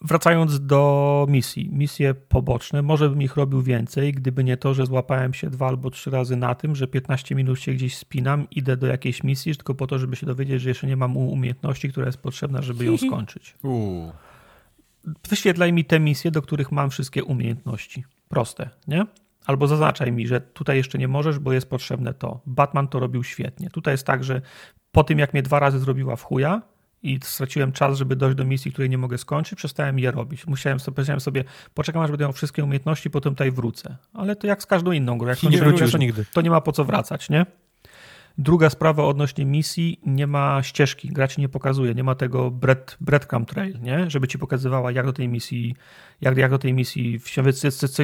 wracając 0.02 0.66
do 0.66 1.26
misji, 1.30 1.70
misje 1.72 2.14
poboczne, 2.14 2.82
może 2.82 3.10
bym 3.10 3.22
ich 3.22 3.36
robił 3.36 3.62
więcej, 3.62 4.14
gdyby 4.14 4.44
nie 4.44 4.58
to, 4.58 4.74
że 4.74 4.86
złapałem 4.86 5.34
się 5.34 5.50
dwa 5.50 5.68
albo 5.68 5.90
trzy 5.90 6.10
razy 6.12 6.36
na 6.36 6.56
tym, 6.56 6.76
że 6.76 6.88
15 6.88 7.36
minut 7.36 7.60
się 7.60 7.74
gdzieś 7.74 7.98
spinam, 7.98 8.48
idę 8.52 8.78
do 8.78 8.88
jakiejś 8.88 9.24
misji, 9.24 9.56
tylko 9.56 9.76
po 9.76 9.88
to, 9.88 10.00
żeby 10.00 10.16
się 10.16 10.26
dowiedzieć, 10.26 10.62
że 10.62 10.70
jeszcze 10.70 10.88
nie 10.88 10.98
mam 10.98 11.18
umiejętności, 11.18 11.90
która 11.90 12.06
jest 12.06 12.18
potrzebna, 12.18 12.62
żeby 12.62 12.86
ją 12.86 12.98
skończyć. 13.08 13.56
Wyświetlaj 15.30 15.74
mi 15.74 15.86
te 15.86 16.00
misje, 16.00 16.32
do 16.32 16.42
których 16.42 16.72
mam 16.72 16.90
wszystkie 16.90 17.24
umiejętności. 17.24 18.04
Proste, 18.30 18.70
nie? 18.88 19.06
Albo 19.46 19.68
zaznaczaj 19.68 20.12
mi, 20.12 20.28
że 20.28 20.42
tutaj 20.42 20.78
jeszcze 20.78 20.98
nie 20.98 21.08
możesz, 21.08 21.40
bo 21.40 21.54
jest 21.54 21.70
potrzebne 21.70 22.14
to. 22.14 22.42
Batman 22.46 22.88
to 22.88 23.00
robił 23.00 23.24
świetnie. 23.24 23.70
Tutaj 23.70 23.94
jest 23.94 24.06
tak, 24.06 24.24
że 24.24 24.42
po 24.92 25.04
tym, 25.04 25.20
jak 25.20 25.34
mnie 25.34 25.44
dwa 25.44 25.60
razy 25.60 25.80
zrobiła 25.80 26.16
w 26.16 26.24
chuja, 26.24 26.62
i 27.06 27.20
straciłem 27.24 27.72
czas, 27.72 27.98
żeby 27.98 28.16
dojść 28.16 28.38
do 28.38 28.46
misji, 28.46 28.72
której 28.72 28.90
nie 28.90 28.98
mogę 28.98 29.18
skończyć, 29.18 29.58
przestałem 29.58 30.00
je 30.00 30.12
robić. 30.12 30.48
Musiałem 30.48 30.80
sobie, 30.80 30.96
powiedziałem 30.96 31.20
sobie, 31.20 31.44
poczekam 31.74 32.02
aż 32.02 32.10
będę 32.10 32.26
miał 32.26 32.34
wszystkie 32.34 32.64
umiejętności, 32.64 33.10
potem 33.10 33.34
tutaj 33.34 33.52
wrócę. 33.52 33.98
Ale 34.14 34.36
to 34.36 34.48
jak 34.48 34.64
z 34.64 34.66
każdą 34.66 34.92
inną 34.92 35.18
grą. 35.18 35.30
Jak 35.30 35.44
nie 35.44 35.58
wrócisz 35.58 35.92
to, 35.92 35.98
nigdy. 35.98 36.26
To 36.34 36.42
nie 36.42 36.50
ma 36.50 36.62
po 36.62 36.72
co 36.72 36.86
wracać, 36.86 37.30
nie? 37.30 37.46
Druga 38.38 38.70
sprawa 38.70 39.04
odnośnie 39.04 39.46
misji, 39.46 40.00
nie 40.06 40.28
ma 40.28 40.64
ścieżki, 40.64 41.10
gra 41.10 41.28
ci 41.28 41.42
nie 41.42 41.50
pokazuje, 41.50 41.94
nie 41.94 42.04
ma 42.04 42.16
tego 42.16 42.52
bread, 42.52 42.98
breadcrumb 43.02 43.50
trail, 43.50 43.80
nie? 43.82 44.10
żeby 44.10 44.28
ci 44.28 44.40
pokazywała 44.40 44.92
jak 44.92 45.06
do 45.06 45.14
tej 45.14 45.28
misji, 45.28 45.76
jak, 46.22 46.38
jak 46.38 46.52
do 46.52 46.58
tej 46.58 46.74
misji, 46.74 47.20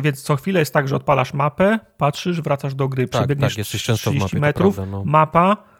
więc 0.03 0.23
co 0.23 0.35
chwilę 0.35 0.59
jest 0.59 0.73
tak, 0.73 0.87
że 0.87 0.95
odpalasz 0.95 1.33
mapę, 1.33 1.79
patrzysz, 1.97 2.41
wracasz 2.41 2.75
do 2.75 2.87
gry, 2.87 3.07
tak, 3.07 3.21
przebiegniesz 3.21 3.53
tak, 3.53 3.57
jesteś 3.57 3.83
często 3.83 4.09
30 4.09 4.29
w 4.29 4.33
mapie, 4.33 4.41
metrów, 4.41 4.75
prawda, 4.75 4.91
no. 4.91 5.03
mapa, 5.05 5.70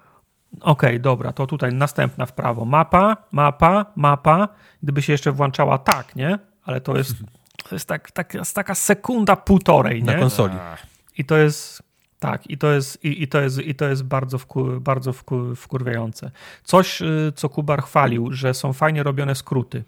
Okej, 0.60 0.90
okay, 0.90 1.00
dobra, 1.00 1.34
to 1.34 1.48
tutaj 1.48 1.74
następna 1.74 2.26
w 2.26 2.34
prawo. 2.34 2.66
Mapa, 2.66 3.18
mapa, 3.32 3.86
mapa. 3.96 4.48
Gdyby 4.84 5.02
się 5.02 5.14
jeszcze 5.14 5.32
włączała 5.32 5.78
tak, 5.78 6.16
nie? 6.16 6.40
Ale 6.64 6.82
to 6.82 6.98
jest, 6.98 7.16
to 7.70 7.76
jest 7.76 7.88
tak, 7.88 8.12
tak, 8.12 8.34
taka 8.54 8.76
sekunda 8.76 9.36
półtorej, 9.36 10.04
nie? 10.04 10.14
Na 10.14 10.20
konsoli. 10.20 10.56
I 11.18 11.26
to 11.26 11.38
jest, 11.38 11.84
tak, 12.20 12.50
i 12.50 12.58
to 12.58 12.72
jest, 12.72 13.06
i, 13.06 13.24
i 13.24 13.28
to 13.28 13.42
jest, 13.42 13.60
i 13.60 13.76
to 13.76 13.86
jest 13.86 14.04
bardzo, 14.04 14.38
wkur, 14.38 14.82
bardzo 14.82 15.14
wkur, 15.14 15.58
wkurwiające. 15.58 16.32
Coś, 16.64 17.02
y, 17.02 17.34
co 17.36 17.50
Kubar 17.50 17.84
chwalił, 17.84 18.32
że 18.32 18.54
są 18.54 18.74
fajnie 18.74 19.04
robione 19.04 19.36
skróty. 19.36 19.84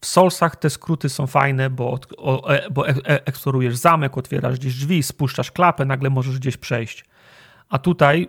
W 0.00 0.06
Solsach 0.06 0.56
te 0.56 0.70
skróty 0.70 1.08
są 1.08 1.26
fajne, 1.26 1.70
bo, 1.70 1.98
o, 2.16 2.54
e, 2.54 2.70
bo 2.70 2.88
e, 2.88 2.90
e, 2.90 3.26
eksplorujesz 3.26 3.76
zamek, 3.76 4.18
otwierasz 4.18 4.58
gdzieś 4.58 4.74
drzwi, 4.74 5.02
spuszczasz 5.02 5.50
klapę, 5.50 5.84
nagle 5.84 6.10
możesz 6.10 6.38
gdzieś 6.38 6.56
przejść. 6.56 7.04
A 7.68 7.78
tutaj 7.78 8.28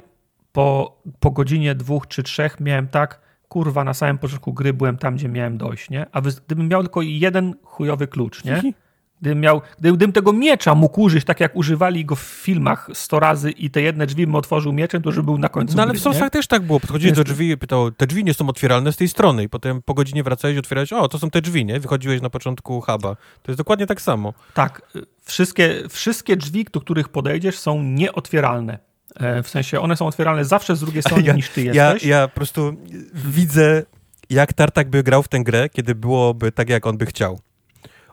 po, 0.51 0.97
po 1.19 1.31
godzinie 1.31 1.75
dwóch 1.75 2.07
czy 2.07 2.23
trzech 2.23 2.59
miałem 2.59 2.87
tak, 2.87 3.21
kurwa, 3.47 3.83
na 3.83 3.93
samym 3.93 4.17
początku 4.17 4.53
gry 4.53 4.73
byłem 4.73 4.97
tam, 4.97 5.15
gdzie 5.15 5.29
miałem 5.29 5.57
dojść, 5.57 5.89
nie? 5.89 6.05
A 6.11 6.21
gdybym 6.21 6.67
miał 6.67 6.81
tylko 6.81 7.01
jeden 7.01 7.55
chujowy 7.63 8.07
klucz, 8.07 8.43
nie? 8.43 8.73
Gdybym, 9.21 9.39
miał, 9.39 9.61
gdybym 9.79 10.11
tego 10.11 10.33
miecza 10.33 10.75
mógł 10.75 11.01
użyć, 11.01 11.25
tak 11.25 11.39
jak 11.39 11.55
używali 11.55 12.05
go 12.05 12.15
w 12.15 12.19
filmach 12.19 12.89
100 12.93 13.19
razy 13.19 13.51
i 13.51 13.69
te 13.69 13.81
jedne 13.81 14.07
drzwi 14.07 14.25
bym 14.25 14.35
otworzył 14.35 14.73
mieczem, 14.73 15.01
to 15.01 15.09
już 15.09 15.21
był 15.21 15.37
na 15.37 15.49
końcu 15.49 15.77
No 15.77 15.83
ale 15.83 15.91
gry, 15.91 15.99
w 15.99 16.03
Soulsach 16.03 16.29
też 16.29 16.47
tak 16.47 16.61
było. 16.61 16.79
Podchodziłeś 16.79 17.15
do 17.15 17.23
drzwi 17.23 17.49
i 17.49 17.57
pytał, 17.57 17.91
te 17.91 18.07
drzwi 18.07 18.23
nie 18.23 18.33
są 18.33 18.49
otwieralne 18.49 18.91
z 18.91 18.97
tej 18.97 19.07
strony 19.07 19.43
i 19.43 19.49
potem 19.49 19.81
po 19.81 19.93
godzinie 19.93 20.23
wracałeś 20.23 20.55
i 20.55 20.59
otwierałeś, 20.59 20.93
o, 20.93 21.07
to 21.07 21.19
są 21.19 21.29
te 21.29 21.41
drzwi, 21.41 21.65
nie? 21.65 21.79
Wychodziłeś 21.79 22.21
na 22.21 22.29
początku 22.29 22.81
huba. 22.81 23.15
To 23.43 23.51
jest 23.51 23.57
dokładnie 23.57 23.85
tak 23.85 24.01
samo. 24.01 24.33
Tak. 24.53 24.81
Wszystkie, 25.23 25.83
wszystkie 25.89 26.35
drzwi, 26.35 26.65
do 26.73 26.81
których 26.81 27.09
podejdziesz 27.09 27.59
są 27.59 27.83
nieotwieralne. 27.83 28.79
E, 29.19 29.43
w 29.43 29.49
sensie 29.49 29.79
one 29.79 29.97
są 29.97 30.07
otwierane 30.07 30.45
zawsze 30.45 30.75
z 30.75 30.79
drugiej 30.79 31.03
strony 31.07 31.23
ja, 31.23 31.33
niż 31.33 31.49
ty 31.49 31.61
jesteś. 31.61 32.03
Ja, 32.03 32.19
ja 32.19 32.27
po 32.27 32.35
prostu 32.35 32.73
widzę, 33.13 33.83
jak 34.29 34.53
Tartak 34.53 34.89
by 34.89 35.03
grał 35.03 35.23
w 35.23 35.27
tę 35.27 35.39
grę, 35.39 35.69
kiedy 35.69 35.95
byłoby 35.95 36.51
tak, 36.51 36.69
jak 36.69 36.87
on 36.87 36.97
by 36.97 37.05
chciał. 37.05 37.39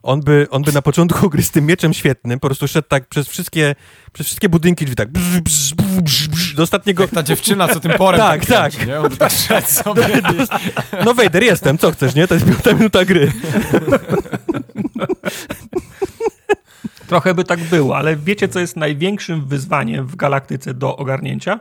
On 0.03 0.21
by, 0.21 0.47
on 0.51 0.63
by 0.63 0.73
na 0.73 0.83
początku 0.83 1.31
gry 1.31 1.43
z 1.43 1.51
tym 1.51 1.67
mieczem 1.67 1.95
świetnym 1.95 2.41
po 2.41 2.49
prostu 2.49 2.69
szedł 2.69 2.89
tak 2.89 3.09
przez 3.09 3.29
wszystkie, 3.29 3.75
przez 4.13 4.27
wszystkie 4.27 4.49
budynki 4.49 4.85
drzwi, 4.85 4.97
tak 4.97 5.13
brz, 5.13 5.41
brz, 5.41 5.75
brz, 5.75 6.29
brz, 6.29 6.55
do 6.55 6.63
ostatniego... 6.63 7.03
Jak 7.03 7.11
ta 7.11 7.23
dziewczyna, 7.23 7.69
co 7.69 7.81
tym 7.81 7.93
porem 7.93 8.21
tak, 8.21 8.47
tak. 8.47 8.73
Kręci, 8.73 8.89
nie? 8.89 9.01
On 9.01 9.09
by 9.09 9.17
tak 9.17 9.33
szedł 9.33 9.67
sobie. 9.85 10.07
No 11.05 11.15
Wejder, 11.15 11.43
jestem, 11.43 11.79
co 11.79 11.93
chcesz, 11.93 12.15
nie? 12.15 12.29
To 12.29 12.35
jest 12.35 12.47
piąta 12.47 12.73
minuta 12.73 13.05
gry. 13.05 13.33
Trochę 17.07 17.35
by 17.35 17.45
tak 17.45 17.61
było, 17.61 17.97
ale 17.97 18.17
wiecie, 18.17 18.49
co 18.49 18.61
jest 18.61 18.77
największym 18.77 19.45
wyzwaniem 19.45 20.07
w 20.07 20.17
galaktyce 20.17 20.75
do 20.75 20.97
ogarnięcia? 20.97 21.61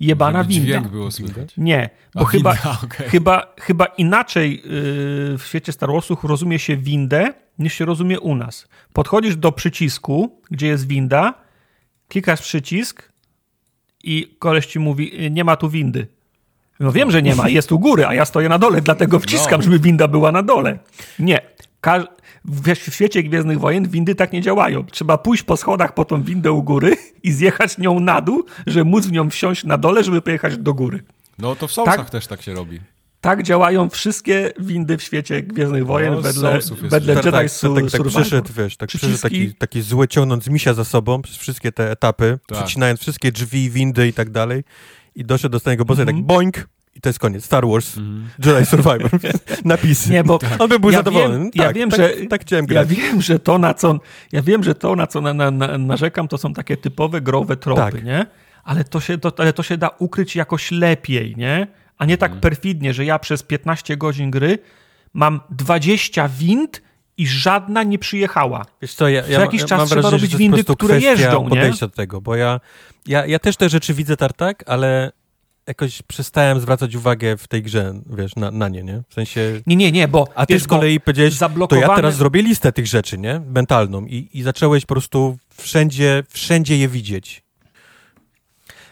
Jebana 0.00 0.44
winda. 0.44 0.66
Dźwięk 0.66 0.88
było 0.88 1.10
słychać. 1.10 1.54
Nie, 1.56 1.90
bo 2.14 2.24
chyba, 2.24 2.50
okay. 2.84 3.08
chyba, 3.08 3.54
chyba 3.60 3.86
inaczej 3.86 4.56
yy, 4.56 4.62
w 5.38 5.42
świecie 5.46 5.72
Star 5.72 5.92
Warsów 5.92 6.24
rozumie 6.24 6.58
się 6.58 6.76
windę, 6.76 7.32
niż 7.58 7.74
się 7.74 7.84
rozumie 7.84 8.20
u 8.20 8.34
nas. 8.34 8.68
Podchodzisz 8.92 9.36
do 9.36 9.52
przycisku, 9.52 10.40
gdzie 10.50 10.66
jest 10.66 10.86
winda, 10.86 11.34
klikasz 12.08 12.40
przycisk 12.40 13.12
i 14.04 14.36
koleś 14.38 14.66
ci 14.66 14.78
mówi, 14.78 15.30
nie 15.30 15.44
ma 15.44 15.56
tu 15.56 15.68
windy. 15.68 16.06
No 16.80 16.92
wiem, 16.92 17.10
że 17.10 17.22
nie 17.22 17.34
ma, 17.34 17.48
jest 17.48 17.72
u 17.72 17.78
góry, 17.78 18.06
a 18.06 18.14
ja 18.14 18.24
stoję 18.24 18.48
na 18.48 18.58
dole, 18.58 18.80
dlatego 18.80 19.18
wciskam, 19.18 19.60
no. 19.60 19.64
żeby 19.64 19.78
winda 19.78 20.08
była 20.08 20.32
na 20.32 20.42
dole. 20.42 20.78
Nie. 21.18 21.40
Ka 21.80 22.04
w 22.44 22.94
świecie 22.94 23.22
Gwiezdnych 23.22 23.60
Wojen 23.60 23.88
windy 23.88 24.14
tak 24.14 24.32
nie 24.32 24.42
działają. 24.42 24.84
Trzeba 24.84 25.18
pójść 25.18 25.42
po 25.42 25.56
schodach 25.56 25.94
po 25.94 26.04
tą 26.04 26.22
windę 26.22 26.52
u 26.52 26.62
góry 26.62 26.96
i 27.22 27.32
zjechać 27.32 27.78
nią 27.78 28.00
na 28.00 28.20
dół, 28.20 28.44
żeby 28.66 28.84
móc 28.84 29.06
w 29.06 29.12
nią 29.12 29.30
wsiąść 29.30 29.64
na 29.64 29.78
dole, 29.78 30.04
żeby 30.04 30.22
pojechać 30.22 30.56
do 30.56 30.74
góry. 30.74 31.02
No 31.38 31.56
to 31.56 31.68
w 31.68 31.72
Soulsach 31.72 31.96
tak, 31.96 32.10
też 32.10 32.26
tak 32.26 32.42
się 32.42 32.54
robi. 32.54 32.80
Tak 33.20 33.42
działają 33.42 33.90
wszystkie 33.90 34.52
windy 34.58 34.96
w 34.96 35.02
świecie 35.02 35.42
Gwiezdnych 35.42 35.86
Wojen 35.86 36.14
no, 36.14 36.20
wedle, 36.20 36.58
wedle 36.82 37.14
Jedi 37.14 37.24
tak, 37.24 37.32
tak, 37.32 37.90
tak, 37.90 37.90
tak 37.90 38.02
przyszedł, 38.06 38.52
wiesz, 38.56 38.76
tak 38.76 38.88
przyszedł 38.88 39.18
taki, 39.18 39.54
taki 39.54 39.82
zły 39.82 40.08
ciągnąc 40.08 40.48
misia 40.48 40.74
za 40.74 40.84
sobą 40.84 41.22
przez 41.22 41.36
wszystkie 41.36 41.72
te 41.72 41.90
etapy, 41.90 42.38
tak. 42.46 42.58
przecinając 42.58 43.00
wszystkie 43.00 43.32
drzwi, 43.32 43.70
windy 43.70 44.08
i 44.08 44.12
tak 44.12 44.30
dalej 44.30 44.64
i 45.14 45.24
doszedł 45.24 45.52
do 45.52 45.56
ostatniego 45.56 45.84
bossa 45.84 46.02
mm 46.02 46.14
-hmm. 46.14 46.18
tak 46.18 46.22
mhm. 46.22 46.26
boink 46.26 46.68
i 46.94 47.00
to 47.00 47.08
jest 47.08 47.18
koniec. 47.18 47.44
Star 47.44 47.66
Wars, 47.66 47.96
mm. 47.96 48.28
Jedi 48.44 48.66
Survivor. 48.66 49.10
Napisy. 49.64 50.10
Nie, 50.10 50.24
bo 50.24 50.38
On 50.58 50.68
by 50.68 50.78
był 50.78 50.90
ja 50.90 50.98
zadowolony. 50.98 51.38
Wiem, 51.38 51.50
tak, 51.50 51.66
ja 51.66 51.72
wiem, 51.72 51.90
tak, 51.90 52.00
że 52.00 52.26
tak 52.26 52.40
chciałem 52.40 52.66
grać. 52.66 52.90
Ja 52.90 52.96
wiem, 52.96 53.22
że 53.22 53.38
to 53.38 53.58
na 53.58 53.74
co, 53.74 53.98
ja 54.32 54.42
wiem, 54.42 54.64
że 54.64 54.74
to 54.74 54.96
na 54.96 55.06
co 55.06 55.20
na, 55.20 55.34
na, 55.34 55.50
na, 55.50 55.78
narzekam, 55.78 56.28
to 56.28 56.38
są 56.38 56.54
takie 56.54 56.76
typowe 56.76 57.20
growe 57.20 57.56
tropy, 57.56 57.80
tak. 57.80 58.04
nie? 58.04 58.26
Ale 58.64 58.84
to, 58.84 59.00
się, 59.00 59.18
to, 59.18 59.32
ale 59.36 59.52
to 59.52 59.62
się 59.62 59.76
da 59.76 59.88
ukryć 59.98 60.36
jakoś 60.36 60.70
lepiej, 60.70 61.34
nie? 61.36 61.66
A 61.98 62.04
nie 62.04 62.18
tak 62.18 62.30
mm. 62.30 62.40
perfidnie, 62.40 62.94
że 62.94 63.04
ja 63.04 63.18
przez 63.18 63.42
15 63.42 63.96
godzin 63.96 64.30
gry 64.30 64.58
mam 65.14 65.40
20 65.50 66.28
wind 66.28 66.82
i 67.16 67.26
żadna 67.26 67.82
nie 67.82 67.98
przyjechała. 67.98 68.66
Wiesz 68.82 68.94
co, 68.94 69.08
ja, 69.08 69.22
ja, 69.28 69.40
jakiś 69.40 69.60
ja 69.60 69.66
czas 69.66 69.78
mam 69.78 69.86
trzeba 69.86 70.00
wrażenie, 70.00 70.22
robić 70.22 70.36
windy, 70.36 70.64
które 70.64 71.00
jeżdżą, 71.00 71.42
nie? 71.42 71.48
podejścia 71.48 71.86
do 71.86 71.94
tego, 71.94 72.20
bo 72.20 72.36
ja, 72.36 72.60
ja, 73.06 73.26
ja 73.26 73.38
też 73.38 73.56
te 73.56 73.68
rzeczy 73.68 73.94
widzę 73.94 74.16
tartak, 74.16 74.64
ale 74.66 75.12
jakoś 75.70 76.02
przestałem 76.02 76.60
zwracać 76.60 76.94
uwagę 76.94 77.36
w 77.36 77.48
tej 77.48 77.62
grze, 77.62 77.94
wiesz, 78.16 78.36
na, 78.36 78.50
na 78.50 78.68
nie, 78.68 78.82
nie? 78.82 79.02
W 79.08 79.14
sensie... 79.14 79.60
Nie, 79.66 79.76
nie, 79.76 79.92
nie, 79.92 80.08
bo... 80.08 80.26
A 80.34 80.46
ty 80.46 80.54
wiesz, 80.54 80.62
z 80.62 80.66
kolei 80.66 81.00
powiedziałeś, 81.00 81.34
zablokowany... 81.34 81.86
to 81.86 81.92
ja 81.92 81.96
teraz 81.96 82.16
zrobię 82.16 82.42
listę 82.42 82.72
tych 82.72 82.86
rzeczy, 82.86 83.18
nie? 83.18 83.40
Mentalną 83.46 84.06
i, 84.06 84.28
i 84.32 84.42
zacząłeś 84.42 84.86
po 84.86 84.94
prostu 84.94 85.38
wszędzie, 85.56 86.22
wszędzie 86.28 86.78
je 86.78 86.88
widzieć. 86.88 87.42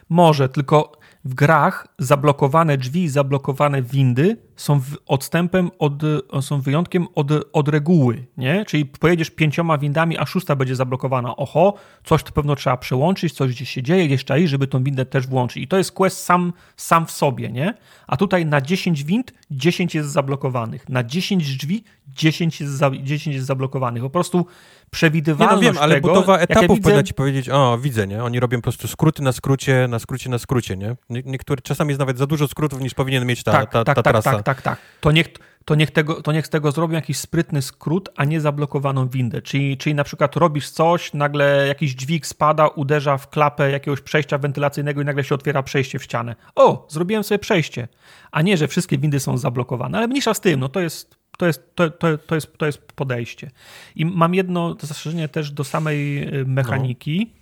Może, 0.09 0.49
tylko 0.49 0.98
w 1.29 1.35
grach 1.35 1.87
zablokowane 1.99 2.79
drzwi, 2.79 3.09
zablokowane 3.09 3.83
windy 3.83 4.37
są 4.57 4.81
odstępem 5.07 5.71
od, 5.79 6.03
są 6.41 6.61
wyjątkiem 6.61 7.07
od, 7.15 7.27
od 7.53 7.69
reguły, 7.69 8.27
nie? 8.37 8.65
Czyli 8.65 8.87
pojedziesz 8.87 9.31
pięcioma 9.31 9.79
windami, 9.79 10.19
a 10.19 10.27
szósta 10.27 10.57
będzie 10.57 10.77
zablokowana. 10.77 11.37
Oho, 11.37 11.75
coś 12.05 12.23
to 12.23 12.33
pewno 12.33 12.57
trzeba 12.57 12.77
przełączyć, 12.77 13.33
coś 13.33 13.55
gdzieś 13.55 13.71
się 13.71 13.83
dzieje, 13.83 14.07
gdzieś 14.07 14.25
czai, 14.25 14.49
żeby 14.49 14.67
tą 14.67 14.85
windę 14.85 15.07
też 15.07 15.27
włączyć. 15.27 15.63
I 15.63 15.69
to 15.69 15.79
jest 15.79 15.93
quest 15.93 16.25
sam, 16.25 16.53
sam 16.77 17.07
w 17.07 17.11
sobie, 17.11 17.53
nie? 17.53 17.75
A 18.07 18.17
tutaj 18.17 18.47
na 18.47 18.61
10 18.61 19.05
wind 19.05 19.33
10 19.51 19.95
jest 19.95 20.11
zablokowanych. 20.11 20.89
Na 20.89 21.05
10 21.05 21.57
drzwi 21.57 21.85
10 22.09 22.61
jest, 22.61 22.73
za, 22.73 22.91
10 22.91 23.37
jest 23.37 23.47
zablokowanych. 23.47 24.03
Po 24.03 24.11
prostu 24.11 24.47
przewidywalność 24.91 25.63
nie, 25.63 25.69
no 25.69 25.73
wiem, 25.73 25.83
ale 25.83 25.95
tego, 25.95 26.09
budowa 26.09 26.39
etapów 26.39 26.63
ja 26.63 26.69
widzę... 26.69 26.83
powinna 26.83 27.03
ci 27.03 27.15
powiedzieć, 27.15 27.51
o, 27.51 27.79
widzę, 27.79 28.07
nie? 28.07 28.25
Oni 28.25 28.41
robią 28.41 28.59
po 28.59 28.63
prostu 28.63 28.89
skróty 28.89 29.23
na 29.23 29.33
skrócie, 29.33 29.89
na 29.89 29.99
skrócie, 29.99 30.31
na 30.31 30.39
skrócie, 30.39 30.77
nie? 30.77 30.97
Niektóre, 31.11 31.63
czasami 31.63 31.89
jest 31.89 31.99
nawet 31.99 32.19
za 32.19 32.27
dużo 32.27 32.49
skrótów, 32.49 32.81
niż 32.81 32.95
powinien 32.95 33.27
mieć 33.27 33.43
ta, 33.43 33.53
tak, 33.53 33.71
ta, 33.71 33.85
ta, 33.85 33.95
tak, 33.95 34.05
ta 34.05 34.11
trasa. 34.11 34.33
Tak, 34.33 34.43
tak, 34.43 34.63
tak. 34.63 34.79
To 35.01 35.13
niech, 35.13 35.29
to 35.65 35.75
niech, 35.75 35.91
tego, 35.91 36.23
to 36.23 36.33
niech 36.33 36.47
z 36.47 36.51
tego 36.51 36.73
zrobią 36.73 36.95
jakiś 36.95 37.19
sprytny 37.19 37.63
skrót, 37.63 38.09
a 38.17 38.25
nie 38.25 38.41
zablokowaną 38.41 39.09
windę. 39.09 39.43
Czyli, 39.43 39.77
czyli 39.77 39.95
na 39.95 40.05
przykład 40.05 40.37
robisz 40.37 40.71
coś, 40.71 41.13
nagle 41.13 41.67
jakiś 41.67 41.95
dźwig 41.95 42.27
spada, 42.27 42.69
uderza 42.69 43.19
w 43.19 43.31
klapę 43.31 43.71
jakiegoś 43.71 44.01
przejścia 44.01 44.39
wentylacyjnego 44.39 45.01
i 45.01 45.05
nagle 45.05 45.25
się 45.25 45.35
otwiera 45.35 45.63
przejście 45.63 45.99
w 45.99 46.05
ścianę. 46.05 46.37
O, 46.55 46.87
zrobiłem 46.91 47.25
sobie 47.25 47.39
przejście. 47.39 47.89
A 48.31 48.43
nie, 48.43 48.57
że 48.57 48.69
wszystkie 48.69 48.99
windy 48.99 49.21
są 49.21 49.39
zablokowane. 49.39 49.99
Ale 49.99 50.09
mniejsza 50.09 50.35
z 50.35 50.41
tym, 50.41 50.61
no 50.61 50.69
to 50.69 50.81
jest 50.81 51.18
to 51.39 51.47
jest, 51.47 51.75
to, 51.75 51.91
to, 51.91 52.19
to, 52.19 52.35
jest, 52.35 52.59
to 52.59 52.67
jest 52.67 52.93
podejście. 52.93 53.51
I 53.97 54.07
mam 54.07 54.35
jedno 54.35 54.77
zastrzeżenie 54.81 55.29
też 55.29 55.51
do 55.51 55.65
samej 55.65 56.23
e, 56.23 56.45
mechaniki. 56.45 57.33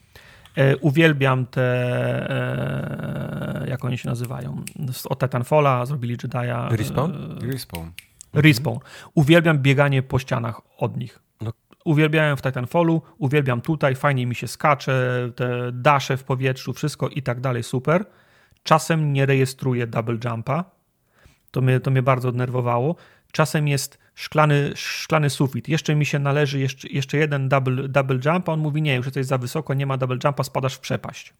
No. 0.56 0.62
Uwielbiam 0.80 1.46
te, 1.46 1.62
e, 2.30 3.66
jak 3.68 3.84
oni 3.84 3.98
się 3.98 4.08
nazywają, 4.08 4.64
od 5.08 5.20
Titanfalla 5.20 5.86
zrobili 5.86 6.16
Jedi'a. 6.16 6.76
Respawn? 6.76 7.12
Respawn. 7.52 7.90
Respawn. 8.32 8.78
Uwielbiam 9.14 9.58
bieganie 9.58 10.02
po 10.02 10.18
ścianach 10.18 10.60
od 10.78 10.96
nich. 10.96 11.18
No. 11.40 11.52
Uwielbiałem 11.84 12.36
w 12.36 12.42
Titanfallu, 12.42 13.02
uwielbiam 13.18 13.60
tutaj, 13.60 13.94
fajnie 13.94 14.26
mi 14.26 14.34
się 14.34 14.48
skacze, 14.48 15.30
te 15.36 15.72
dasze 15.72 16.16
w 16.16 16.24
powietrzu, 16.24 16.72
wszystko 16.72 17.08
i 17.08 17.22
tak 17.22 17.40
dalej, 17.40 17.62
super. 17.62 18.04
Czasem 18.62 19.12
nie 19.12 19.26
rejestruję 19.26 19.86
double 19.86 20.18
jumpa. 20.24 20.64
To 21.50 21.60
mnie, 21.60 21.80
to 21.80 21.90
mnie 21.90 22.02
bardzo 22.02 22.32
denerwowało. 22.32 22.96
Czasem 23.36 23.68
jest 23.68 23.98
szklany, 24.14 24.72
szklany 24.74 25.30
sufit. 25.30 25.68
Jeszcze 25.68 25.94
mi 25.94 26.06
się 26.06 26.18
należy 26.18 26.58
jeszcze, 26.58 26.88
jeszcze 26.88 27.16
jeden 27.18 27.48
double, 27.48 27.88
double 27.88 28.18
jump, 28.24 28.48
a 28.48 28.52
on 28.52 28.60
mówi, 28.60 28.82
nie, 28.82 28.94
już 28.94 29.06
jesteś 29.06 29.26
za 29.26 29.38
wysoko, 29.38 29.74
nie 29.74 29.86
ma 29.86 29.96
double 29.96 30.18
jumpa, 30.24 30.42
spadasz 30.42 30.74
w 30.74 30.80
przepaść. 30.80 31.34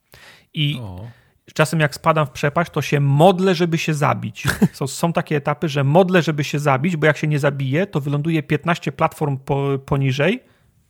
I 0.55 0.79
o. 0.83 1.07
czasem 1.55 1.81
jak 1.81 1.95
spadam 1.95 2.27
w 2.27 2.31
przepaść, 2.31 2.71
to 2.71 2.83
się 2.83 3.01
modlę, 3.01 3.55
żeby 3.55 3.79
się 3.79 3.95
zabić. 3.95 4.45
Są, 4.73 4.87
są 4.87 5.13
takie 5.13 5.37
etapy, 5.37 5.69
że 5.69 5.85
modlę, 5.85 6.23
żeby 6.23 6.45
się 6.45 6.59
zabić, 6.59 6.97
bo 6.97 7.07
jak 7.07 7.17
się 7.17 7.27
nie 7.27 7.39
zabije, 7.39 7.87
to 7.87 8.01
wyląduje 8.01 8.43
15 8.43 8.93
platform 8.93 9.37
po, 9.37 9.79
poniżej 9.87 10.43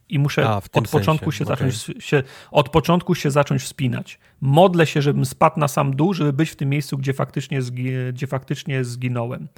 i 0.08 0.18
muszę 0.18 0.48
A, 0.48 0.56
od 0.72 0.88
początku 0.88 1.32
się 1.32 1.44
okay. 1.44 1.56
zacząć 1.56 2.04
się, 2.04 2.22
od 2.50 2.68
początku 2.68 3.14
się 3.14 3.30
zacząć 3.30 3.62
wspinać. 3.62 4.18
Modlę 4.40 4.86
się, 4.86 5.02
żebym 5.02 5.24
spadł 5.26 5.60
na 5.60 5.68
sam 5.68 5.96
dół, 5.96 6.14
żeby 6.14 6.32
być 6.32 6.50
w 6.50 6.56
tym 6.56 6.68
miejscu, 6.68 6.98
gdzie 6.98 7.12
faktycznie, 7.12 7.60
gdzie 8.12 8.26
faktycznie 8.26 8.84
zginąłem. 8.84 9.48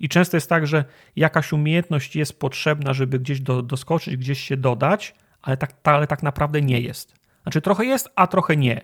I 0.00 0.08
często 0.08 0.36
jest 0.36 0.48
tak, 0.48 0.66
że 0.66 0.84
jakaś 1.16 1.52
umiejętność 1.52 2.16
jest 2.16 2.38
potrzebna, 2.38 2.92
żeby 2.92 3.18
gdzieś 3.18 3.40
do, 3.40 3.62
doskoczyć, 3.62 4.16
gdzieś 4.16 4.40
się 4.40 4.56
dodać, 4.56 5.14
ale 5.42 5.56
tak, 5.56 5.74
ale 5.84 6.06
tak 6.06 6.22
naprawdę 6.22 6.62
nie 6.62 6.80
jest. 6.80 7.14
Znaczy 7.42 7.60
trochę 7.60 7.84
jest, 7.84 8.08
a 8.16 8.26
trochę 8.26 8.56
nie. 8.56 8.80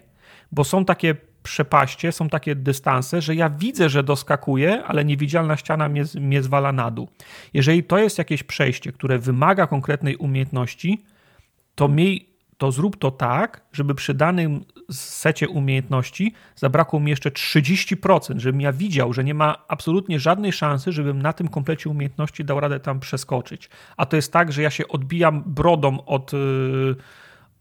Bo 0.53 0.65
są 0.65 0.85
takie 0.85 1.17
przepaście, 1.43 2.13
są 2.13 2.29
takie 2.29 2.55
dystanse, 2.55 3.23
że 3.23 3.35
ja 3.35 3.51
widzę, 3.51 3.89
że 3.89 4.03
doskakuję, 4.03 4.85
ale 4.85 5.05
niewidzialna 5.05 5.57
ściana 5.57 5.89
mnie, 5.89 6.05
mnie 6.15 6.43
zwala 6.43 6.73
na 6.73 6.91
dół. 6.91 7.09
Jeżeli 7.55 7.85
to 7.85 7.99
jest 7.99 8.19
jakieś 8.19 8.43
przejście, 8.43 8.93
które 8.93 9.19
wymaga 9.19 9.67
konkretnej 9.67 10.17
umiejętności, 10.17 11.05
to 11.75 11.89
miej, 11.89 12.29
to 12.59 12.73
zrób 12.73 12.97
to 12.97 13.11
tak, 13.11 13.67
żeby 13.73 13.95
przy 13.95 14.15
danym 14.15 14.65
secie 14.91 15.49
umiejętności 15.49 16.35
zabrakło 16.57 17.01
mi 17.01 17.11
jeszcze 17.11 17.31
30%, 17.31 18.39
żebym 18.39 18.61
ja 18.61 18.73
widział, 18.73 19.13
że 19.13 19.25
nie 19.25 19.35
ma 19.35 19.65
absolutnie 19.69 20.21
żadnej 20.21 20.53
szansy, 20.53 20.93
żebym 20.93 21.23
na 21.23 21.33
tym 21.33 21.49
komplecie 21.49 21.91
umiejętności 21.91 22.45
dał 22.45 22.61
radę 22.61 22.81
tam 22.81 23.01
przeskoczyć. 23.01 23.71
A 23.97 24.07
to 24.07 24.17
jest 24.17 24.33
tak, 24.33 24.53
że 24.53 24.63
ja 24.63 24.71
się 24.71 24.89
odbijam 24.89 25.43
brodą 25.47 26.05
od, 26.05 26.35
y, 26.35 26.37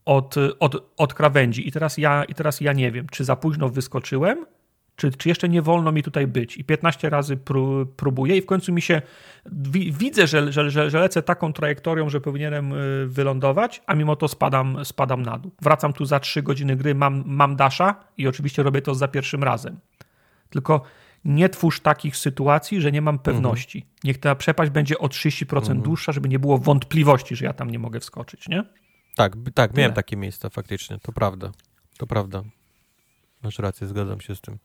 od, 0.06 0.36
od, 0.60 0.92
od 0.98 1.14
krawędzi 1.14 1.68
i 1.68 1.72
teraz, 1.72 1.98
ja, 1.98 2.24
i 2.24 2.34
teraz 2.34 2.62
ja 2.62 2.74
nie 2.74 2.92
wiem, 2.92 3.08
czy 3.12 3.24
za 3.24 3.36
późno 3.36 3.70
wyskoczyłem, 3.70 4.46
czy, 5.02 5.12
czy 5.12 5.30
jeszcze 5.30 5.50
nie 5.50 5.62
wolno 5.62 5.92
mi 5.92 6.04
tutaj 6.04 6.28
być? 6.28 6.58
I 6.58 6.64
15 6.64 7.10
razy 7.10 7.38
pró 7.38 7.86
próbuję 7.86 8.38
i 8.38 8.42
w 8.42 8.46
końcu 8.46 8.74
mi 8.74 8.82
się 8.82 9.02
widzę, 9.92 10.28
że, 10.28 10.52
że, 10.52 10.72
że, 10.72 10.90
że, 10.90 11.00
lecę 11.00 11.22
taką 11.22 11.54
trajektorią, 11.54 12.10
że 12.10 12.22
powinienem 12.22 12.74
y, 12.74 13.08
wylądować, 13.08 13.82
a 13.88 13.96
mimo 13.96 14.16
to 14.16 14.28
spadam, 14.28 14.86
spadam 14.86 15.22
na 15.22 15.38
dół. 15.38 15.52
Wracam 15.62 15.94
tu 15.94 16.06
za 16.06 16.20
3 16.20 16.44
godziny 16.44 16.76
gry, 16.76 16.96
mam, 16.96 17.24
mam 17.26 17.56
dasza 17.56 17.96
i 18.18 18.28
oczywiście 18.28 18.64
robię 18.64 18.82
to 18.82 18.96
za 18.96 19.08
pierwszym 19.08 19.44
razem. 19.44 19.80
Tylko 20.50 20.82
nie 21.26 21.50
twórz 21.50 21.80
takich 21.80 22.18
sytuacji, 22.18 22.82
że 22.82 22.92
nie 22.92 23.02
mam 23.02 23.20
pewności. 23.20 23.78
Mhm. 23.78 23.96
Niech 24.04 24.18
ta 24.18 24.36
przepaść 24.36 24.72
będzie 24.72 25.00
o 25.00 25.08
30% 25.08 25.58
mhm. 25.58 25.82
dłuższa, 25.82 26.12
żeby 26.12 26.30
nie 26.30 26.40
było 26.40 26.58
wątpliwości, 26.58 27.36
że 27.36 27.46
ja 27.46 27.54
tam 27.54 27.70
nie 27.70 27.80
mogę 27.80 28.00
wskoczyć, 28.00 28.48
nie? 28.48 28.64
Tak, 29.16 29.36
tak, 29.54 29.78
miałem 29.78 29.94
takie 29.94 30.18
miejsca 30.18 30.50
faktycznie, 30.50 30.98
to 31.00 31.12
prawda. 31.12 31.52
To 31.98 32.08
prawda. 32.08 32.44
Masz 33.44 33.60
rację, 33.60 33.88
zgadzam 33.88 34.22
się 34.22 34.36
z 34.36 34.42
tym. 34.42 34.58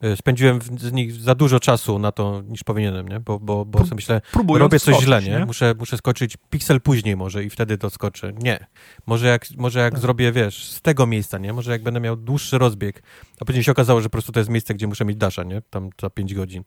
E, 0.00 0.16
spędziłem 0.16 0.62
z 0.62 0.92
nich 0.92 1.12
za 1.12 1.34
dużo 1.34 1.60
czasu 1.60 1.98
na 1.98 2.12
to, 2.12 2.42
niż 2.48 2.64
powinienem, 2.64 3.08
nie? 3.08 3.20
Bo, 3.20 3.38
bo, 3.38 3.64
bo 3.64 3.78
sobie 3.78 3.94
myślę, 3.94 4.20
robię 4.48 4.78
coś 4.78 4.82
skoczyć, 4.82 5.04
źle, 5.04 5.22
nie? 5.22 5.30
nie? 5.30 5.46
Muszę, 5.46 5.74
muszę 5.78 5.96
skoczyć 5.96 6.36
piksel 6.50 6.80
później 6.80 7.16
może 7.16 7.44
i 7.44 7.50
wtedy 7.50 7.78
to 7.78 7.90
skoczę. 7.90 8.32
Nie. 8.32 8.66
Może 9.06 9.26
jak, 9.26 9.46
może 9.56 9.80
jak 9.80 9.92
tak. 9.92 10.00
zrobię, 10.00 10.32
wiesz, 10.32 10.70
z 10.70 10.80
tego 10.80 11.06
miejsca, 11.06 11.38
nie? 11.38 11.52
Może 11.52 11.72
jak 11.72 11.82
będę 11.82 12.00
miał 12.00 12.16
dłuższy 12.16 12.58
rozbieg, 12.58 13.02
a 13.40 13.44
później 13.44 13.64
się 13.64 13.72
okazało, 13.72 14.00
że 14.00 14.08
po 14.08 14.12
prostu 14.12 14.32
to 14.32 14.40
jest 14.40 14.50
miejsce, 14.50 14.74
gdzie 14.74 14.86
muszę 14.86 15.04
mieć 15.04 15.16
dasza, 15.16 15.42
nie? 15.42 15.62
Tam 15.70 15.90
za 16.00 16.10
5 16.10 16.34
godzin. 16.34 16.62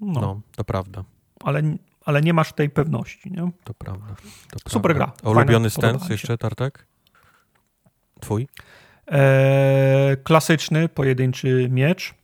No, 0.00 0.20
no 0.20 0.40
to 0.56 0.64
prawda. 0.64 1.04
Ale, 1.44 1.62
ale 2.04 2.22
nie 2.22 2.34
masz 2.34 2.52
tej 2.52 2.70
pewności, 2.70 3.30
nie? 3.30 3.50
To 3.64 3.74
prawda. 3.74 4.06
To 4.64 4.70
Super 4.70 4.94
gra. 4.94 5.12
Ulubiony 5.24 5.70
stance 5.70 6.12
jeszcze, 6.12 6.38
Tartak? 6.38 6.86
Twój? 8.20 8.48
E, 9.10 10.16
klasyczny, 10.24 10.88
pojedynczy 10.88 11.68
miecz, 11.70 12.14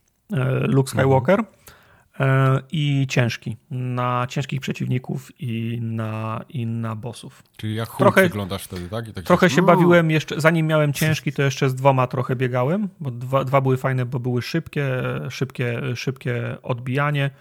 Luke 0.61 0.91
mhm. 0.91 1.03
Skywalker 1.03 1.39
mhm. 1.39 2.55
e, 2.55 2.61
i 2.71 3.07
ciężki, 3.09 3.57
na 3.71 4.27
ciężkich 4.29 4.61
przeciwników 4.61 5.31
i 5.39 5.79
na, 5.81 6.45
i 6.49 6.65
na 6.65 6.95
bossów. 6.95 7.43
Czyli 7.57 7.75
jak 7.75 7.97
trochę, 7.97 8.23
wyglądasz 8.23 8.63
wtedy, 8.63 8.89
tak? 8.89 9.11
tak 9.11 9.23
trochę 9.23 9.49
się 9.49 9.61
bawiłem 9.61 10.11
jeszcze, 10.11 10.41
zanim 10.41 10.67
miałem 10.67 10.93
ciężki, 10.93 11.33
to 11.33 11.41
jeszcze 11.41 11.69
z 11.69 11.75
dwoma 11.75 12.07
trochę 12.07 12.35
biegałem, 12.35 12.89
bo 12.99 13.11
dwa, 13.11 13.43
dwa 13.43 13.61
były 13.61 13.77
fajne, 13.77 14.05
bo 14.05 14.19
były 14.19 14.41
szybkie, 14.41 14.87
szybkie, 15.29 15.81
szybkie 15.95 16.57
odbijanie 16.63 17.31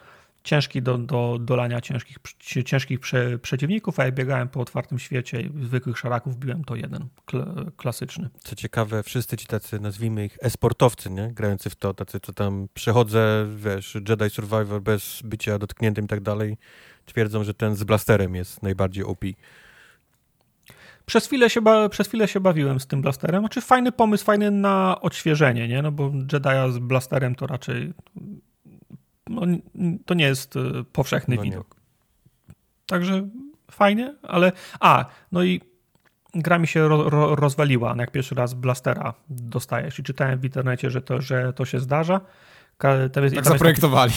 ciężki 0.44 0.82
do, 0.82 0.98
do 0.98 1.38
dolania 1.40 1.80
ciężkich, 1.80 2.16
ciężkich 2.64 3.00
prze, 3.00 3.38
przeciwników, 3.38 4.00
a 4.00 4.04
jak 4.04 4.14
biegałem 4.14 4.48
po 4.48 4.60
otwartym 4.60 4.98
świecie 4.98 5.50
zwykłych 5.62 5.98
szaraków, 5.98 6.36
biłem 6.36 6.64
to 6.64 6.76
jeden, 6.76 7.08
kl, 7.26 7.44
klasyczny. 7.76 8.28
Co 8.38 8.56
ciekawe, 8.56 9.02
wszyscy 9.02 9.36
ci 9.36 9.46
tacy, 9.46 9.80
nazwijmy 9.80 10.24
ich 10.24 10.38
esportowcy, 10.40 11.10
nie? 11.10 11.32
grający 11.32 11.70
w 11.70 11.76
to, 11.76 11.94
tacy 11.94 12.20
co 12.20 12.32
tam 12.32 12.68
przechodzę, 12.74 13.46
wiesz, 13.56 13.94
Jedi 14.08 14.30
Survivor 14.30 14.82
bez 14.82 15.20
bycia 15.24 15.58
dotkniętym 15.58 16.04
i 16.04 16.08
tak 16.08 16.20
dalej, 16.20 16.56
twierdzą, 17.06 17.44
że 17.44 17.54
ten 17.54 17.76
z 17.76 17.84
blasterem 17.84 18.34
jest 18.34 18.62
najbardziej 18.62 19.04
OP. 19.04 19.24
Przez 21.06 21.26
chwilę, 21.26 21.50
się 21.50 21.60
ba- 21.60 21.88
przez 21.88 22.08
chwilę 22.08 22.28
się 22.28 22.40
bawiłem 22.40 22.80
z 22.80 22.86
tym 22.86 23.02
blasterem. 23.02 23.42
Znaczy 23.42 23.60
fajny 23.60 23.92
pomysł, 23.92 24.24
fajny 24.24 24.50
na 24.50 25.00
odświeżenie, 25.00 25.68
nie? 25.68 25.82
No 25.82 25.92
bo 25.92 26.10
Jedi'a 26.10 26.72
z 26.72 26.78
blasterem 26.78 27.34
to 27.34 27.46
raczej 27.46 27.92
no, 29.31 29.42
to 30.07 30.15
nie 30.15 30.25
jest 30.25 30.57
e, 30.57 30.60
powszechny 30.92 31.36
no 31.36 31.42
widok. 31.42 31.76
Nie. 31.76 32.55
Także 32.86 33.28
fajnie, 33.70 34.15
ale. 34.23 34.52
A, 34.81 35.05
no 35.33 35.44
i 35.44 35.60
gra 36.34 36.59
mi 36.59 36.67
się 36.67 36.89
ro, 36.89 37.10
ro, 37.10 37.36
rozwaliła, 37.36 37.94
jak 37.99 38.10
pierwszy 38.10 38.34
raz 38.34 38.55
blastera 38.55 39.15
dostajesz. 39.28 39.99
I 39.99 40.02
czytałem 40.02 40.39
w 40.39 40.44
internecie, 40.44 40.91
że 40.91 41.02
to, 41.02 41.20
że 41.20 41.52
to 41.52 41.65
się 41.65 41.81
zdarza. 41.81 42.20
Jest, 43.23 43.34
tak 43.34 43.44
zaprojektowali. 43.44 44.12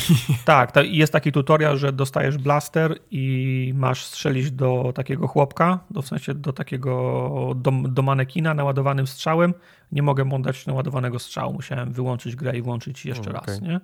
Taki, 0.45 0.73
tak, 0.73 0.85
jest 0.85 1.13
taki 1.13 1.31
tutorial, 1.31 1.77
że 1.77 1.93
dostajesz 1.93 2.37
blaster 2.37 2.99
i 3.11 3.73
masz 3.75 4.05
strzelić 4.05 4.51
do 4.51 4.91
takiego 4.95 5.27
chłopka, 5.27 5.79
do, 5.91 6.01
w 6.01 6.07
sensie 6.07 6.33
do 6.33 6.53
takiego 6.53 7.53
do, 7.55 7.71
do 7.71 8.01
manekina 8.01 8.53
naładowanym 8.53 9.07
strzałem. 9.07 9.53
Nie 9.91 10.01
mogę 10.01 10.23
mu 10.23 10.39
dać 10.39 10.65
naładowanego 10.65 11.19
strzału. 11.19 11.53
Musiałem 11.53 11.93
wyłączyć 11.93 12.35
grę 12.35 12.57
i 12.57 12.61
włączyć 12.61 13.05
jeszcze 13.05 13.31
raz. 13.31 13.43
Okay. 13.43 13.61
Nie? 13.61 13.79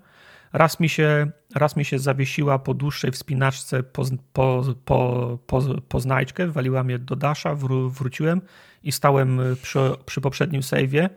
Raz 0.54 0.80
mi 0.80 0.90
się, 0.90 1.32
raz 1.56 1.76
mi 1.76 1.86
się 1.86 2.00
zawiesiła 2.00 2.60
po 2.60 2.74
dłuższej 2.74 3.12
wspinaczce 3.12 3.84
po, 3.84 4.04
po, 4.34 4.64
po, 4.86 5.38
po, 5.48 5.62
po 5.88 6.00
znajdźkę, 6.00 6.48
waliła 6.48 6.84
mnie 6.84 7.00
do 7.00 7.16
dasza, 7.16 7.56
wró, 7.56 7.90
wróciłem 7.90 8.42
i 8.84 8.92
stałem 8.92 9.42
przy, 9.62 9.80
przy 10.06 10.22
poprzednim 10.22 10.62
save'ie 10.62 11.10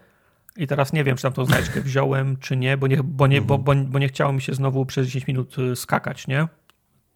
i 0.57 0.67
teraz 0.67 0.93
nie 0.93 1.05
wiem, 1.05 1.17
czy 1.17 1.23
tam 1.23 1.33
tą 1.33 1.45
znajdźkę 1.45 1.81
wziąłem, 1.81 2.37
czy 2.37 2.57
nie, 2.57 2.77
bo 2.77 2.87
nie, 2.87 3.03
bo, 3.03 3.27
nie, 3.27 3.43
bo, 3.43 3.59
bo, 3.59 3.75
bo 3.75 3.99
nie 3.99 4.09
chciało 4.09 4.33
mi 4.33 4.43
się 4.43 4.55
znowu 4.55 4.87
przez 4.87 5.07
10 5.07 5.27
minut 5.27 5.59
y, 5.59 5.77
skakać, 5.77 6.27
nie? 6.27 6.49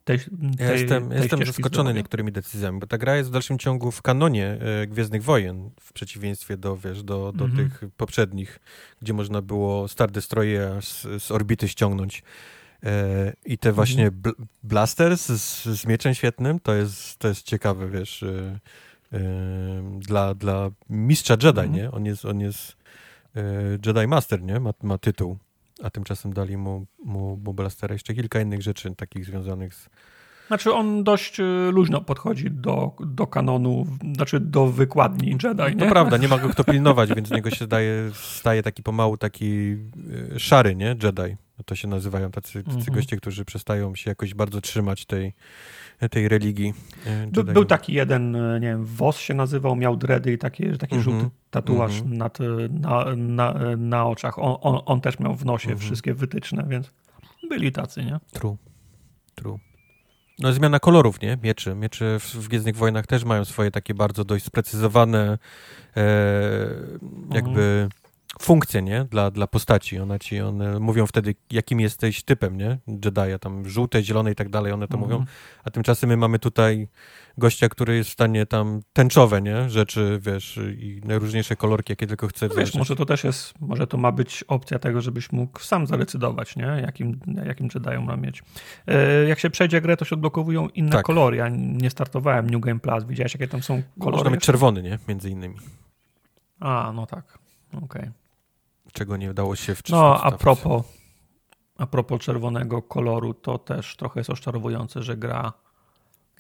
Tej, 0.06 0.18
tej, 0.18 0.28
ja 0.58 0.72
jestem, 0.72 1.08
tej 1.08 1.18
jestem 1.18 1.46
zaskoczony 1.46 1.94
niektórymi 1.94 2.32
decyzjami, 2.32 2.80
bo 2.80 2.86
ta 2.86 2.98
gra 2.98 3.16
jest 3.16 3.30
w 3.30 3.32
dalszym 3.32 3.58
ciągu 3.58 3.90
w 3.90 4.02
kanonie 4.02 4.58
e, 4.82 4.86
Gwiezdnych 4.86 5.22
Wojen, 5.22 5.70
w 5.80 5.92
przeciwieństwie 5.92 6.56
do, 6.56 6.76
wiesz, 6.76 7.02
do, 7.02 7.32
do 7.32 7.44
mhm. 7.44 7.70
tych 7.70 7.90
poprzednich, 7.96 8.58
gdzie 9.02 9.12
można 9.12 9.42
było 9.42 9.88
Star 9.88 10.10
Destroyer 10.10 10.82
z, 10.82 11.06
z 11.22 11.30
orbity 11.30 11.68
ściągnąć. 11.68 12.22
E, 12.82 13.32
I 13.44 13.58
te 13.58 13.72
właśnie 13.72 14.06
mhm. 14.06 14.22
bl 14.22 14.30
blaster 14.62 15.18
z, 15.18 15.26
z 15.62 15.86
mieczem 15.86 16.14
świetnym, 16.14 16.60
to 16.60 16.74
jest, 16.74 17.18
to 17.18 17.28
jest 17.28 17.42
ciekawe, 17.42 17.88
wiesz, 17.90 18.22
e, 18.22 18.58
e 19.12 19.20
dla, 19.98 20.34
dla 20.34 20.70
mistrza 20.90 21.34
Jedi, 21.34 21.60
mhm. 21.60 21.72
nie? 21.72 21.90
On 21.90 22.04
jest, 22.04 22.24
on 22.24 22.40
jest 22.40 22.76
e, 23.36 23.42
Jedi 23.86 24.06
Master, 24.06 24.42
nie? 24.42 24.60
Ma, 24.60 24.70
ma 24.82 24.98
tytuł 24.98 25.38
a 25.82 25.90
tymczasem 25.90 26.32
dali 26.32 26.56
mu, 26.56 26.86
mu, 27.04 27.36
mu 27.44 27.54
blastera 27.54 27.92
jeszcze 27.92 28.14
kilka 28.14 28.40
innych 28.40 28.62
rzeczy 28.62 28.94
takich 28.94 29.24
związanych 29.24 29.74
z... 29.74 29.88
Znaczy 30.46 30.72
on 30.72 31.04
dość 31.04 31.40
y, 31.40 31.42
luźno 31.72 32.00
podchodzi 32.00 32.50
do, 32.50 32.96
do 33.00 33.26
kanonu, 33.26 33.86
znaczy 34.14 34.40
do 34.40 34.66
wykładni 34.66 35.30
Jedi, 35.30 35.62
nie? 35.62 35.76
To 35.76 35.86
prawda, 35.86 36.16
nie 36.16 36.28
ma 36.28 36.38
go 36.38 36.48
kto 36.48 36.64
pilnować, 36.64 37.14
więc 37.14 37.28
z 37.28 37.30
niego 37.30 37.50
się 37.50 37.66
staje, 37.66 38.10
staje 38.14 38.62
taki 38.62 38.82
pomału 38.82 39.16
taki 39.16 39.76
y, 40.34 40.40
szary, 40.40 40.76
nie? 40.76 40.86
Jedi. 40.86 41.36
To 41.64 41.74
się 41.74 41.88
nazywają 41.88 42.30
tacy, 42.30 42.64
tacy 42.64 42.76
mhm. 42.76 42.94
goście, 42.94 43.16
którzy 43.16 43.44
przestają 43.44 43.94
się 43.94 44.10
jakoś 44.10 44.34
bardzo 44.34 44.60
trzymać 44.60 45.06
tej, 45.06 45.32
tej 46.10 46.28
religii. 46.28 46.74
E, 47.06 47.26
By, 47.26 47.44
był 47.44 47.64
taki 47.64 47.92
jeden, 47.92 48.36
e, 48.36 48.60
nie 48.60 48.68
wiem, 48.68 48.84
Wos 48.84 49.18
się 49.18 49.34
nazywał, 49.34 49.76
miał 49.76 49.96
dredy 49.96 50.32
i 50.32 50.38
taki, 50.38 50.78
taki 50.78 50.94
mm 50.94 51.04
-hmm. 51.04 51.10
żółty 51.10 51.30
tatuaż 51.50 52.00
mm 52.00 52.12
-hmm. 52.12 52.16
nad, 52.16 52.38
na, 52.68 53.04
na, 53.16 53.76
na 53.76 54.06
oczach. 54.06 54.38
On, 54.38 54.56
on, 54.60 54.80
on, 54.86 55.00
też 55.00 55.18
miał 55.18 55.34
w 55.34 55.44
nosie 55.44 55.68
mm 55.68 55.78
-hmm. 55.78 55.82
wszystkie 55.82 56.14
wytyczne, 56.14 56.64
więc 56.68 56.90
byli 57.48 57.72
tacy, 57.72 58.04
nie? 58.04 58.18
True. 58.32 58.56
True. 59.34 59.58
No 60.38 60.52
zmiana 60.52 60.80
kolorów, 60.80 61.20
nie? 61.20 61.38
Mieczy. 61.42 61.74
Mieczy 61.74 62.16
w, 62.20 62.34
w 62.34 62.48
Gwiezdnych 62.48 62.76
Wojnach 62.76 63.06
też 63.06 63.24
mają 63.24 63.44
swoje 63.44 63.70
takie 63.70 63.94
bardzo 63.94 64.24
dość 64.24 64.44
sprecyzowane 64.44 65.38
e, 65.96 66.06
jakby 67.30 67.88
funkcje, 68.42 68.82
nie? 68.82 69.04
Dla, 69.04 69.30
dla 69.30 69.46
postaci. 69.46 69.98
One 69.98 70.18
ci, 70.18 70.40
one 70.40 70.80
mówią 70.80 71.06
wtedy, 71.06 71.34
jakim 71.50 71.80
jesteś 71.80 72.22
typem, 72.22 72.56
nie? 72.56 72.78
Jedi'a, 72.88 73.38
tam 73.38 73.68
żółte, 73.68 74.02
zielone 74.02 74.32
i 74.32 74.34
tak 74.34 74.48
dalej, 74.48 74.72
one 74.72 74.88
to 74.88 74.96
mm 74.96 75.08
mówią. 75.08 75.24
A 75.64 75.70
tymczasem 75.70 76.08
my 76.08 76.16
mamy 76.16 76.38
tutaj 76.38 76.88
gościa, 77.38 77.68
który 77.68 77.96
jest 77.96 78.10
w 78.10 78.12
stanie 78.12 78.46
tam 78.46 78.80
tęczowe, 78.92 79.42
nie? 79.42 79.70
Rzeczy, 79.70 80.18
wiesz, 80.22 80.60
i 80.78 81.00
najróżniejsze 81.04 81.56
kolorki, 81.56 81.92
jakie 81.92 82.06
tylko 82.06 82.28
chce. 82.28 82.48
No 82.48 82.54
wiesz, 82.54 82.74
może 82.74 82.96
to 82.96 83.06
też 83.06 83.24
jest, 83.24 83.60
może 83.60 83.86
to 83.86 83.96
ma 83.96 84.12
być 84.12 84.44
opcja 84.48 84.78
tego, 84.78 85.00
żebyś 85.00 85.32
mógł 85.32 85.60
sam 85.60 85.86
zadecydować, 85.86 86.56
nie? 86.56 86.82
Jakim, 86.86 87.20
jakim 87.46 87.68
Jedi'ą 87.68 88.04
ma 88.04 88.16
mieć. 88.16 88.42
E, 88.86 89.24
jak 89.28 89.38
się 89.38 89.50
przejdzie 89.50 89.80
grę, 89.80 89.96
to 89.96 90.04
się 90.04 90.14
odblokowują 90.14 90.68
inne 90.68 90.90
tak. 90.90 91.04
kolory. 91.04 91.36
Ja 91.36 91.48
nie 91.48 91.90
startowałem 91.90 92.50
New 92.50 92.60
Game 92.60 92.80
Plus. 92.80 93.04
Widziałeś, 93.04 93.34
jakie 93.34 93.48
tam 93.48 93.62
są 93.62 93.82
kolory? 93.98 94.16
Można 94.16 94.30
mieć 94.30 94.42
czerwony, 94.42 94.82
nie? 94.82 94.98
Między 95.08 95.30
innymi. 95.30 95.56
A, 96.60 96.92
no 96.94 97.06
tak. 97.06 97.38
Okej. 97.72 97.84
Okay 97.84 98.25
czego 98.96 99.16
nie 99.16 99.30
udało 99.30 99.56
się 99.56 99.74
w 99.74 99.88
No, 99.88 100.22
a 100.22 100.32
propos, 100.32 100.82
a 101.76 101.86
propos 101.86 102.20
czerwonego 102.20 102.82
koloru, 102.82 103.34
to 103.34 103.58
też 103.58 103.96
trochę 103.96 104.20
jest 104.20 104.30
oszczarowujące, 104.30 105.02
że 105.02 105.16
gra 105.16 105.52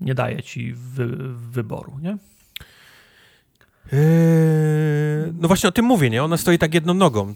nie 0.00 0.14
daje 0.14 0.42
ci 0.42 0.72
wy, 0.72 1.06
wyboru, 1.34 1.98
nie? 2.02 2.18
Yy, 3.92 5.32
no 5.40 5.48
właśnie 5.48 5.68
o 5.68 5.72
tym 5.72 5.84
mówię, 5.84 6.10
nie? 6.10 6.24
Ona 6.24 6.36
stoi 6.36 6.58
tak 6.58 6.74
jedną 6.74 6.94
nogą. 6.94 7.34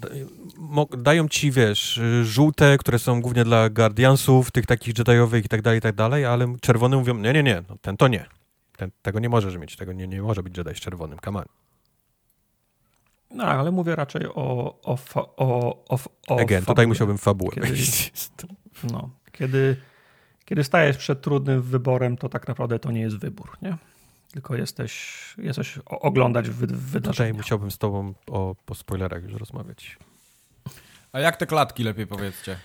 Dają 0.98 1.28
ci, 1.28 1.50
wiesz, 1.50 2.00
żółte, 2.22 2.78
które 2.78 2.98
są 2.98 3.20
głównie 3.20 3.44
dla 3.44 3.70
Guardiansów, 3.70 4.50
tych 4.50 4.66
takich 4.66 4.98
Jediowych 4.98 5.44
i 5.44 5.48
tak 5.48 5.62
dalej, 5.62 5.78
i 5.78 5.82
tak 5.82 5.94
dalej, 5.94 6.24
ale 6.24 6.56
czerwone 6.60 6.96
mówią, 6.96 7.14
nie, 7.14 7.32
nie, 7.32 7.42
nie, 7.42 7.62
no, 7.68 7.76
ten 7.82 7.96
to 7.96 8.08
nie. 8.08 8.26
Ten, 8.76 8.90
tego 9.02 9.20
nie 9.20 9.28
możesz 9.28 9.56
mieć, 9.56 9.76
tego 9.76 9.92
nie, 9.92 10.08
nie 10.08 10.22
może 10.22 10.42
być 10.42 10.58
Jedi 10.58 10.74
z 10.74 10.80
czerwonym, 10.80 11.18
on. 11.26 11.44
No, 13.30 13.44
ale 13.44 13.70
mówię 13.70 13.96
raczej 13.96 14.26
o... 14.26 14.32
o, 14.82 14.98
o, 15.14 15.84
o, 15.88 15.98
o 16.28 16.40
Again, 16.40 16.64
tutaj 16.64 16.86
musiałbym 16.86 17.18
fabułę 17.18 17.50
kiedy, 17.54 17.68
No, 18.92 19.10
kiedy, 19.32 19.76
kiedy 20.44 20.64
stajesz 20.64 20.96
przed 20.96 21.22
trudnym 21.22 21.62
wyborem, 21.62 22.16
to 22.16 22.28
tak 22.28 22.48
naprawdę 22.48 22.78
to 22.78 22.90
nie 22.90 23.00
jest 23.00 23.16
wybór, 23.16 23.56
nie? 23.62 23.76
Tylko 24.32 24.56
jesteś, 24.56 25.16
jesteś 25.38 25.78
oglądać 25.86 26.50
wy, 26.50 26.66
wydarzenia. 26.66 27.30
Tutaj 27.30 27.32
musiałbym 27.32 27.70
z 27.70 27.78
tobą 27.78 28.14
o, 28.30 28.54
po 28.66 28.74
spoilerach 28.74 29.22
już 29.22 29.32
rozmawiać. 29.32 29.98
A 31.12 31.20
jak 31.20 31.36
te 31.36 31.46
klatki 31.46 31.84
lepiej 31.84 32.06
powiedzcie? 32.06 32.56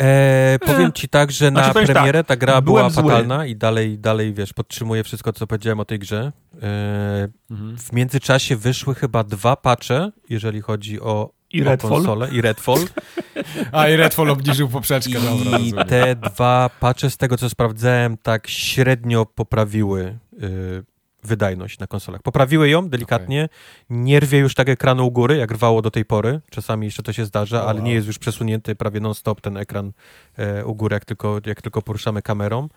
E, 0.00 0.58
powiem 0.66 0.92
ci 0.92 1.08
tak, 1.08 1.30
że 1.30 1.50
na 1.50 1.72
znaczy, 1.72 1.92
premierę 1.92 2.18
tak, 2.18 2.26
ta 2.26 2.36
gra 2.36 2.60
była 2.60 2.90
fatalna 2.90 3.46
i 3.46 3.56
dalej, 3.56 3.98
dalej, 3.98 4.34
wiesz, 4.34 4.52
podtrzymuję 4.52 5.04
wszystko, 5.04 5.32
co 5.32 5.46
powiedziałem 5.46 5.80
o 5.80 5.84
tej 5.84 5.98
grze. 5.98 6.32
E, 6.62 7.28
mhm. 7.50 7.78
W 7.78 7.92
międzyczasie 7.92 8.56
wyszły 8.56 8.94
chyba 8.94 9.24
dwa 9.24 9.56
patche, 9.56 10.10
jeżeli 10.28 10.60
chodzi 10.60 11.00
o, 11.00 11.30
I 11.50 11.68
o 11.68 11.76
konsolę. 11.76 12.28
I 12.32 12.40
Redfall. 12.40 12.80
A, 13.72 13.88
i 13.88 13.96
Redfall 13.96 14.30
obniżył 14.30 14.68
poprzeczkę. 14.68 15.10
I 15.10 15.70
dobra, 15.70 15.84
te 15.84 16.16
dwa 16.16 16.70
patche, 16.80 17.10
z 17.10 17.16
tego 17.16 17.36
co 17.36 17.50
sprawdzałem, 17.50 18.16
tak 18.16 18.48
średnio 18.48 19.26
poprawiły 19.26 20.18
y, 20.42 20.95
wydajność 21.24 21.78
na 21.78 21.86
konsolach. 21.86 22.22
Poprawiły 22.22 22.68
ją 22.68 22.88
delikatnie, 22.88 23.44
okay. 23.44 23.56
nie 23.90 24.20
rwie 24.20 24.38
już 24.38 24.54
tak 24.54 24.68
ekranu 24.68 25.06
u 25.06 25.10
góry, 25.10 25.36
jak 25.36 25.50
rwało 25.50 25.82
do 25.82 25.90
tej 25.90 26.04
pory. 26.04 26.40
Czasami 26.50 26.86
jeszcze 26.86 27.02
to 27.02 27.12
się 27.12 27.24
zdarza, 27.24 27.64
ale 27.64 27.82
nie 27.82 27.92
jest 27.92 28.06
już 28.06 28.18
przesunięty 28.18 28.74
prawie 28.74 29.00
non-stop 29.00 29.40
ten 29.40 29.56
ekran 29.56 29.92
e, 30.36 30.64
u 30.64 30.74
góry, 30.74 30.94
jak 30.94 31.04
tylko, 31.04 31.40
jak 31.46 31.62
tylko 31.62 31.82
poruszamy 31.82 32.22
kamerą. 32.22 32.68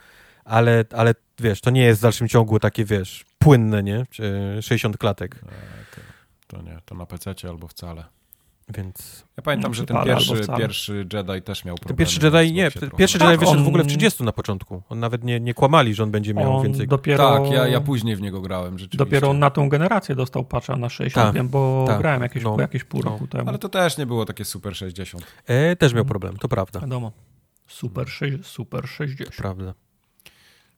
Ale, 0.46 0.86
ale 0.94 1.16
wiesz, 1.40 1.62
to 1.62 1.70
nie 1.70 1.82
jest 1.82 2.00
w 2.00 2.04
dalszym 2.04 2.28
ciągu 2.28 2.60
takie, 2.60 2.86
wiesz, 2.86 3.26
płynne, 3.40 3.84
nie? 3.84 4.06
60 4.62 4.98
klatek. 4.98 5.36
E, 5.36 5.50
to 6.48 6.62
nie, 6.62 6.80
to 6.86 6.96
na 6.96 7.06
PC 7.06 7.34
albo 7.50 7.68
wcale. 7.68 8.19
Więc... 8.78 9.26
Ja 9.38 9.44
pamiętam, 9.44 9.74
że 9.74 9.86
ten 9.86 9.98
pierwszy, 10.04 10.34
pierwszy 10.58 11.08
Jedi 11.14 11.42
też 11.42 11.66
miał 11.66 11.76
problemy. 11.76 11.88
Ten 11.88 11.98
pierwszy 11.98 12.20
Jedi, 12.26 12.54
nie, 12.54 12.72
pierwszy 12.98 13.18
Jedi 13.18 13.32
tak, 13.32 13.40
wyszedł 13.40 13.60
on... 13.60 13.66
w 13.66 13.68
ogóle 13.68 13.84
w 13.84 13.88
30 13.88 14.24
na 14.24 14.32
początku. 14.32 14.82
On 14.90 15.00
nawet 15.00 15.24
nie, 15.24 15.40
nie 15.40 15.54
kłamali, 15.54 15.94
że 15.94 16.04
on 16.04 16.12
będzie 16.12 16.34
miał 16.34 16.56
on 16.56 16.64
więcej. 16.64 16.88
Dopiero... 16.88 17.40
Tak, 17.40 17.52
ja, 17.52 17.68
ja 17.68 17.82
później 17.82 18.16
w 18.16 18.22
niego 18.22 18.42
grałem 18.42 18.80
rzeczywiście. 18.80 18.98
Dopiero 18.98 19.34
na 19.34 19.50
tą 19.50 19.70
generację 19.70 20.16
dostał 20.16 20.44
patcha 20.44 20.76
na 20.76 20.90
60, 20.90 21.26
tak, 21.26 21.36
wiem, 21.36 21.50
bo 21.50 21.86
tak, 21.88 21.98
grałem 21.98 22.22
jakieś, 22.22 22.44
no, 22.44 22.58
jakieś 22.60 22.84
pół 22.84 23.02
no. 23.04 23.10
roku 23.10 23.28
temu. 23.28 23.50
Ale 23.50 23.58
to 23.58 23.70
też 23.70 23.98
nie 23.98 24.06
było 24.06 24.26
takie 24.26 24.46
super 24.46 24.76
60. 24.76 25.26
E, 25.46 25.76
też 25.76 25.94
miał 25.94 26.06
problem, 26.06 26.38
to 26.38 26.48
prawda. 26.48 26.80
Wiadomo. 26.80 27.12
Super, 27.68 28.10
6, 28.10 28.46
super 28.46 28.88
60. 28.88 29.36
To 29.36 29.42
prawda. 29.42 29.74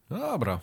No 0.09 0.17
dobra. 0.19 0.59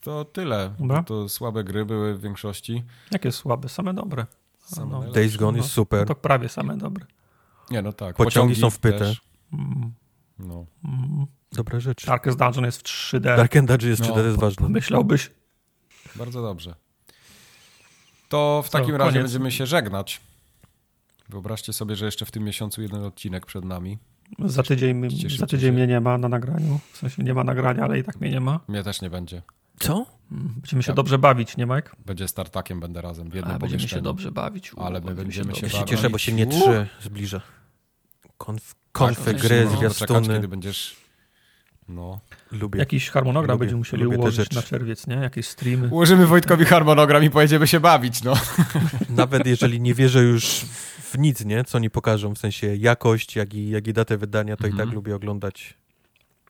To 0.00 0.24
tyle. 0.24 0.70
Dobra. 0.78 1.02
To 1.02 1.28
słabe 1.28 1.64
gry 1.64 1.84
były 1.84 2.14
w 2.14 2.20
większości. 2.20 2.84
Jakie 3.10 3.32
słabe? 3.32 3.68
Same 3.68 3.94
dobre. 3.94 4.26
No, 4.90 5.10
Days 5.12 5.36
Gone 5.36 5.52
no, 5.52 5.62
jest 5.62 5.74
super. 5.74 6.06
To 6.06 6.14
prawie 6.14 6.48
same 6.48 6.76
dobre. 6.76 7.06
Nie, 7.70 7.82
no 7.82 7.92
tak. 7.92 8.16
Pociągi, 8.16 8.34
Pociągi 8.34 8.60
są 8.60 8.70
wpyte. 8.70 9.14
Mm. 9.52 9.92
No. 10.38 10.66
Mm. 10.84 11.26
Dobre 11.52 11.80
rzeczy. 11.80 12.06
Darkest 12.06 12.38
Dungeon 12.38 12.64
jest 12.64 12.78
w 12.78 12.82
3D. 12.82 13.20
Darkest 13.20 13.66
Dungeon 13.66 13.90
jest 13.90 14.02
w 14.02 14.06
3D, 14.06 14.14
to 14.14 14.24
jest 14.24 14.38
ważne. 14.38 14.68
Myślałbyś. 14.68 15.30
Bardzo 16.16 16.42
dobrze. 16.42 16.74
To 18.28 18.62
w 18.64 18.68
Co, 18.68 18.78
takim 18.78 18.96
razie 18.96 19.12
koniec. 19.12 19.24
będziemy 19.24 19.52
się 19.52 19.66
żegnać. 19.66 20.20
Wyobraźcie 21.28 21.72
sobie, 21.72 21.96
że 21.96 22.04
jeszcze 22.04 22.26
w 22.26 22.30
tym 22.30 22.44
miesiącu 22.44 22.82
jeden 22.82 23.04
odcinek 23.04 23.46
przed 23.46 23.64
nami. 23.64 23.98
Za 24.44 24.62
tydzień, 24.62 25.02
za 25.38 25.46
tydzień 25.46 25.72
mnie 25.72 25.86
nie 25.86 26.00
ma 26.00 26.18
na 26.18 26.28
nagraniu. 26.28 26.80
W 26.92 26.96
sensie 26.96 27.22
nie 27.22 27.34
ma 27.34 27.44
nagrania, 27.44 27.84
ale 27.84 27.98
i 27.98 28.04
tak 28.04 28.20
mnie 28.20 28.30
nie 28.30 28.40
ma. 28.40 28.60
Mnie 28.68 28.82
też 28.82 29.02
nie 29.02 29.10
będzie. 29.10 29.42
Co? 29.78 30.06
Będziemy 30.30 30.82
się 30.82 30.92
ja. 30.92 30.94
dobrze 30.94 31.18
bawić, 31.18 31.56
nie 31.56 31.66
Mike? 31.66 31.90
Będzie 32.06 32.28
startakiem, 32.28 32.80
będę 32.80 33.00
razem 33.00 33.30
w 33.30 33.34
jednym 33.34 33.56
A, 33.56 33.58
Będziemy 33.58 33.88
się 33.88 34.02
dobrze 34.02 34.32
bawić. 34.32 34.74
U, 34.74 34.80
ale 34.80 35.00
my 35.00 35.14
będziemy 35.14 35.54
się, 35.54 35.60
się 35.60 35.62
bawić. 35.62 35.74
Ja 35.74 35.80
się 35.80 35.86
cieszę, 35.86 36.10
bo 36.10 36.18
się 36.18 36.32
nie 36.32 36.46
trzy 36.46 36.86
zbliża. 37.00 37.40
Konf, 38.38 38.74
konfy, 38.92 39.24
tak, 39.24 39.42
gry, 39.42 39.64
no, 39.64 39.76
zwiastuny. 39.76 40.34
kiedy 40.34 40.48
będziesz... 40.48 40.96
No. 41.88 42.20
Lubię. 42.52 42.78
Jakiś 42.78 43.10
harmonogram 43.10 43.54
lubię, 43.54 43.60
będziemy 43.60 43.78
musieli 43.78 44.06
ułożyć 44.06 44.50
na 44.50 44.62
czerwiec, 44.62 45.06
nie? 45.06 45.14
Jakieś 45.16 45.48
streamy. 45.48 45.88
Ułożymy 45.88 46.26
Wojtkowi 46.26 46.64
harmonogram 46.64 47.24
i 47.24 47.30
pojedziemy 47.30 47.66
się 47.66 47.80
bawić, 47.80 48.22
no. 48.22 48.34
Nawet 49.10 49.46
jeżeli 49.46 49.80
nie 49.80 49.94
wierzę 49.94 50.22
już 50.22 50.46
w 51.02 51.18
nic, 51.18 51.44
nie? 51.44 51.64
Co 51.64 51.78
oni 51.78 51.90
pokażą, 51.90 52.34
w 52.34 52.38
sensie 52.38 52.76
jakość, 52.76 53.36
jak 53.36 53.54
i, 53.54 53.70
jak 53.70 53.86
i 53.86 53.92
datę 53.92 54.16
wydania, 54.16 54.56
to 54.56 54.64
mm 54.64 54.72
-hmm. 54.72 54.74
i 54.74 54.78
tak 54.78 54.84
mhm. 54.84 54.94
lubię 54.94 55.16
oglądać 55.16 55.74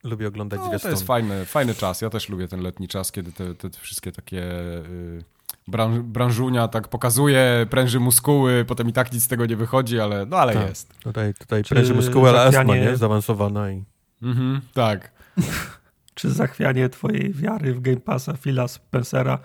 lubię 0.04 0.28
oglądać 0.28 0.60
no, 0.72 0.78
To 0.78 0.88
jest 0.88 1.06
fajny, 1.06 1.44
fajny 1.44 1.74
czas. 1.74 2.00
Ja 2.00 2.10
też 2.10 2.28
lubię 2.28 2.48
ten 2.48 2.60
letni 2.60 2.88
czas, 2.88 3.12
kiedy 3.12 3.32
te, 3.32 3.54
te 3.54 3.70
wszystkie 3.70 4.12
takie 4.12 4.42
y, 4.42 5.24
branż, 5.68 5.98
branżunia 5.98 6.68
tak 6.68 6.88
pokazuje, 6.88 7.66
pręży 7.70 8.00
muskuły, 8.00 8.64
potem 8.64 8.88
i 8.88 8.92
tak 8.92 9.12
nic 9.12 9.22
z 9.24 9.28
tego 9.28 9.46
nie 9.46 9.56
wychodzi, 9.56 10.00
ale 10.00 10.26
no 10.26 10.36
ale 10.36 10.52
tak. 10.52 10.68
jest. 10.68 10.98
Tutaj, 10.98 11.34
tutaj 11.34 11.64
pręży 11.64 11.94
muskuły, 11.94 12.28
ale 12.28 12.42
astma, 12.42 12.76
nie? 12.76 12.96
Zaawansowana 12.96 13.70
i... 13.70 13.84
Mhm, 14.22 14.60
tak. 14.74 15.12
Czy 16.14 16.30
zachwianie 16.30 16.88
twojej 16.88 17.32
wiary 17.34 17.74
w 17.74 17.80
Game 17.80 18.00
Passa 18.00 18.32
Phila 18.36 18.68
Spencera 18.68 19.38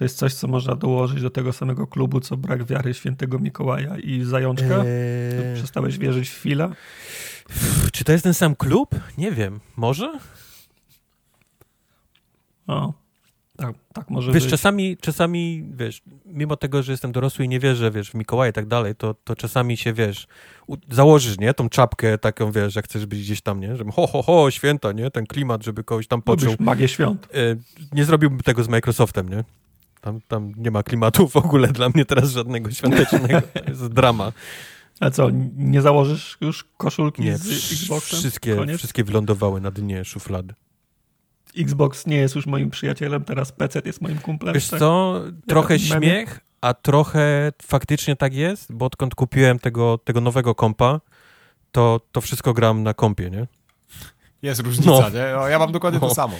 to 0.00 0.04
jest 0.04 0.18
coś, 0.18 0.34
co 0.34 0.48
można 0.48 0.76
dołożyć 0.76 1.22
do 1.22 1.30
tego 1.30 1.52
samego 1.52 1.86
klubu, 1.86 2.20
co 2.20 2.36
brak 2.36 2.64
wiary 2.64 2.94
świętego 2.94 3.38
Mikołaja 3.38 3.98
i 3.98 4.24
Zajączka? 4.24 4.84
Eee... 4.84 5.54
Przestałeś 5.54 5.98
wierzyć 5.98 6.30
w 6.30 6.32
Phila? 6.32 6.70
Czy 7.92 8.04
to 8.04 8.12
jest 8.12 8.24
ten 8.24 8.34
sam 8.34 8.56
klub? 8.56 8.94
Nie 9.18 9.32
wiem. 9.32 9.60
Może? 9.76 10.18
O, 12.66 12.92
tak, 13.56 13.74
tak 13.92 14.10
może 14.10 14.32
wiesz, 14.32 14.42
być. 14.42 14.50
czasami, 14.50 14.96
czasami, 14.96 15.64
wiesz, 15.76 16.02
mimo 16.26 16.56
tego, 16.56 16.82
że 16.82 16.92
jestem 16.92 17.12
dorosły 17.12 17.44
i 17.44 17.48
nie 17.48 17.60
wierzę, 17.60 17.90
wiesz, 17.90 18.10
w 18.10 18.14
Mikołaja 18.14 18.50
i 18.50 18.52
tak 18.52 18.66
dalej, 18.66 18.94
to, 18.96 19.14
to 19.14 19.36
czasami 19.36 19.76
się, 19.76 19.92
wiesz, 19.92 20.26
założysz, 20.90 21.38
nie, 21.38 21.54
tą 21.54 21.68
czapkę 21.68 22.18
taką, 22.18 22.52
wiesz, 22.52 22.76
jak 22.76 22.84
chcesz 22.84 23.06
być 23.06 23.20
gdzieś 23.20 23.40
tam, 23.40 23.60
nie, 23.60 23.76
żeby 23.76 23.92
ho, 23.92 24.06
ho, 24.06 24.22
ho, 24.22 24.50
święta, 24.50 24.92
nie, 24.92 25.10
ten 25.10 25.26
klimat, 25.26 25.64
żeby 25.64 25.84
kogoś 25.84 26.06
tam 26.06 26.22
poczuł. 26.22 26.50
Lubisz 26.50 26.66
magię 26.66 26.88
świąt. 26.88 27.28
Y, 27.34 27.58
nie 27.92 28.04
zrobiłbym 28.04 28.40
tego 28.40 28.64
z 28.64 28.68
Microsoftem, 28.68 29.28
nie? 29.28 29.44
Tam, 30.00 30.20
tam 30.28 30.52
nie 30.56 30.70
ma 30.70 30.82
klimatu 30.82 31.28
w 31.28 31.36
ogóle 31.36 31.68
dla 31.68 31.88
mnie 31.88 32.04
teraz 32.04 32.30
żadnego 32.30 32.70
świątecznego. 32.70 33.40
To 33.64 33.70
jest 33.70 33.88
drama. 33.88 34.32
A 35.00 35.10
co, 35.10 35.28
nie 35.56 35.82
założysz 35.82 36.38
już 36.40 36.64
koszulki 36.76 37.22
nie, 37.22 37.38
z 37.38 37.72
Xboxem? 37.72 38.18
Wszystkie, 38.18 38.76
wszystkie 38.76 39.04
wylądowały 39.04 39.60
na 39.60 39.70
dnie 39.70 40.04
szuflady. 40.04 40.54
Xbox 41.58 42.06
nie 42.06 42.16
jest 42.16 42.34
już 42.34 42.46
moim 42.46 42.70
przyjacielem, 42.70 43.24
teraz 43.24 43.52
PC 43.52 43.82
jest 43.84 44.00
moim 44.00 44.18
kumplem. 44.18 44.54
Wiesz 44.54 44.68
tak? 44.68 44.78
co, 44.78 45.20
trochę 45.46 45.78
śmiech, 45.78 46.40
a 46.60 46.74
trochę 46.74 47.52
faktycznie 47.62 48.16
tak 48.16 48.34
jest, 48.34 48.72
bo 48.72 48.86
odkąd 48.86 49.14
kupiłem 49.14 49.58
tego, 49.58 49.98
tego 49.98 50.20
nowego 50.20 50.54
kompa, 50.54 51.00
to, 51.72 52.00
to 52.12 52.20
wszystko 52.20 52.54
gram 52.54 52.82
na 52.82 52.94
kompie, 52.94 53.30
nie? 53.30 53.46
Jest 54.42 54.60
różnica, 54.60 54.90
no. 54.90 55.08
nie? 55.10 55.32
No, 55.36 55.48
ja 55.48 55.58
mam 55.58 55.72
dokładnie 55.72 56.00
no. 56.02 56.08
to 56.08 56.14
samo. 56.14 56.36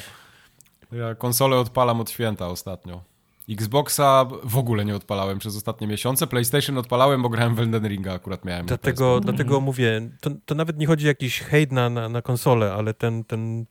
Ja 0.92 1.14
konsolę 1.14 1.56
odpalam 1.56 2.00
od 2.00 2.10
święta 2.10 2.46
ostatnio. 2.48 3.09
Xboxa 3.50 4.24
w 4.44 4.58
ogóle 4.58 4.84
nie 4.84 4.96
odpalałem 4.96 5.38
przez 5.38 5.56
ostatnie 5.56 5.86
miesiące. 5.86 6.26
PlayStation 6.26 6.78
odpalałem, 6.78 7.22
bo 7.22 7.28
grałem 7.28 7.54
w 7.54 7.60
Elden 7.60 7.88
Ringa, 7.88 8.14
akurat 8.14 8.44
miałem. 8.44 8.66
Dlatego, 8.66 9.12
mm. 9.12 9.24
dlatego 9.24 9.60
mówię, 9.60 10.10
to, 10.20 10.30
to, 10.44 10.54
nawet 10.54 10.78
nie 10.78 10.86
chodzi 10.86 11.06
o 11.06 11.08
jakiś 11.08 11.40
hejt 11.40 11.72
na, 11.72 11.90
na, 11.90 12.08
na 12.08 12.22
konsolę, 12.22 12.72
ale 12.72 12.94
ten, 12.94 13.24
ten 13.24 13.64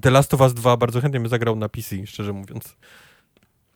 The 0.00 0.10
Last 0.10 0.34
of 0.34 0.40
Us 0.40 0.54
2 0.54 0.76
bardzo 0.76 1.00
chętnie 1.00 1.20
bym 1.20 1.28
zagrał 1.28 1.56
na 1.56 1.68
PC, 1.68 2.06
szczerze 2.06 2.32
mówiąc. 2.32 2.76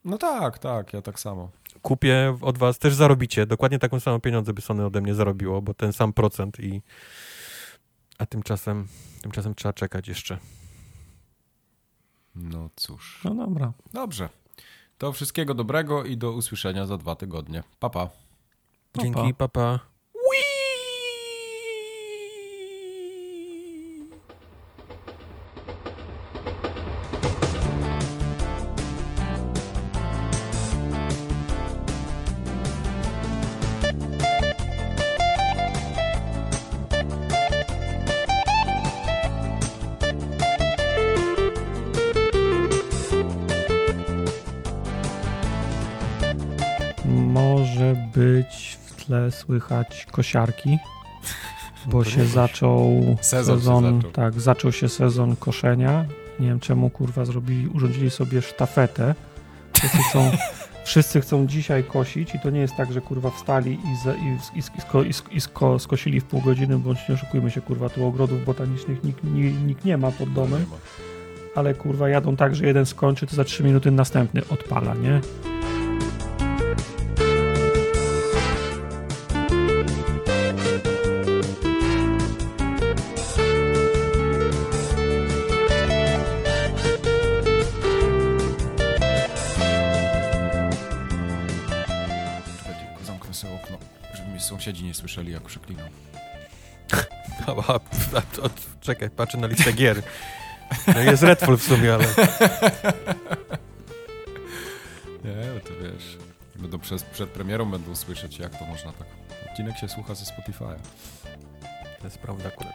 No 0.05 0.19
tak, 0.19 0.59
tak, 0.59 0.93
ja 0.93 1.03
tak 1.03 1.21
samo. 1.21 1.51
Kupię 1.83 2.39
od 2.41 2.59
was, 2.59 2.79
też 2.79 2.95
zarobicie, 2.95 3.47
dokładnie 3.47 3.79
taką 3.79 4.01
samą 4.01 4.21
pieniądze 4.21 4.53
by 4.53 4.61
Sony 4.63 4.87
ode 4.87 5.01
mnie 5.01 5.15
zarobiło, 5.15 5.63
bo 5.63 5.75
ten 5.75 5.93
sam 5.93 6.13
procent 6.13 6.61
i 6.61 6.83
a 8.19 8.27
tymczasem, 8.27 8.87
tymczasem 9.23 9.55
trzeba 9.55 9.73
czekać 9.73 10.09
jeszcze. 10.09 10.39
No 12.35 12.71
cóż. 12.77 13.21
No 13.25 13.35
dobra. 13.35 13.73
Dobrze. 13.93 14.29
To 15.03 15.13
wszystkiego 15.13 15.55
dobrego 15.55 16.05
i 16.05 16.17
do 16.17 16.33
usłyszenia 16.33 16.87
za 16.87 16.99
dwa 16.99 17.17
tygodnie. 17.17 17.63
Papa. 17.81 18.09
Pa. 18.93 19.03
Dzięki, 19.03 19.35
papa. 19.35 19.49
Pa. 19.79 19.92
Tle 49.07 49.33
słychać 49.33 50.07
kosiarki, 50.11 50.79
bo 51.93 52.05
się 52.05 52.25
zaczął 52.25 53.17
sezon, 53.21 53.59
sezon 53.59 53.97
zaczął. 53.97 54.13
tak, 54.13 54.41
zaczął 54.41 54.73
się 54.73 54.89
sezon 54.89 55.37
koszenia. 55.37 56.05
Nie 56.41 56.49
wiem 56.49 56.61
czemu 56.61 56.91
kurwa 56.91 57.25
zrobili, 57.25 57.69
urządzili 57.69 58.11
sobie 58.11 58.43
sztafetę. 58.43 59.15
Wszyscy 59.73 59.99
chcą, 59.99 60.31
wszyscy 60.85 61.21
chcą 61.21 61.47
dzisiaj 61.47 61.85
kosić 61.85 62.35
i 62.35 62.41
to 62.41 62.51
nie 62.51 62.61
jest 62.61 62.77
tak, 62.77 62.93
że 62.93 63.01
kurwa 63.01 63.31
wstali 63.31 63.73
i, 63.73 63.97
z, 63.97 64.07
i, 64.57 64.59
i, 64.59 64.63
sko, 64.63 65.03
i, 65.33 65.41
sko, 65.41 65.79
skosili 65.79 66.21
w 66.21 66.25
pół 66.25 66.41
godziny, 66.41 66.79
bądź 66.79 67.09
nie 67.09 67.15
oszukujmy 67.15 67.51
się, 67.51 67.61
kurwa, 67.61 67.89
tu 67.89 68.07
ogrodów 68.07 68.45
botanicznych 68.45 69.05
nikt, 69.05 69.25
nikt, 69.25 69.63
nikt 69.67 69.85
nie 69.85 69.97
ma 69.97 70.11
pod 70.11 70.33
domem. 70.33 70.65
Ale 71.55 71.75
kurwa 71.75 72.09
jadą 72.09 72.37
tak, 72.37 72.55
że 72.55 72.67
jeden 72.67 72.87
skończy, 72.87 73.27
to 73.27 73.37
za 73.37 73.45
trzy 73.45 73.65
minuty 73.65 73.91
następny 73.91 74.43
odpala, 74.51 74.95
nie? 74.95 75.21
Czekaj, 98.83 99.11
patrzę 99.11 99.39
na 99.39 99.47
listę 99.47 99.73
gier. 99.73 100.03
No 100.95 101.01
jest 101.01 101.23
Redfall 101.23 101.57
w 101.57 101.63
sumie, 101.63 101.95
ale... 101.95 102.05
Nie, 105.25 105.35
no 105.55 105.61
to 105.61 105.71
wiesz... 105.83 106.19
Będą 106.57 106.79
przez, 106.79 107.03
przed 107.03 107.31
premierą 107.31 107.71
będą 107.71 107.97
słyszeć, 107.97 108.39
jak 108.39 108.59
to 108.59 108.65
można 108.65 108.93
tak... 108.93 109.07
Odcinek 109.51 109.79
się 109.79 109.89
słucha 109.89 110.15
ze 110.15 110.25
Spotify'a. 110.25 110.77
To 111.99 112.05
jest 112.05 112.19
prawda 112.19 112.49
akurat. 112.49 112.75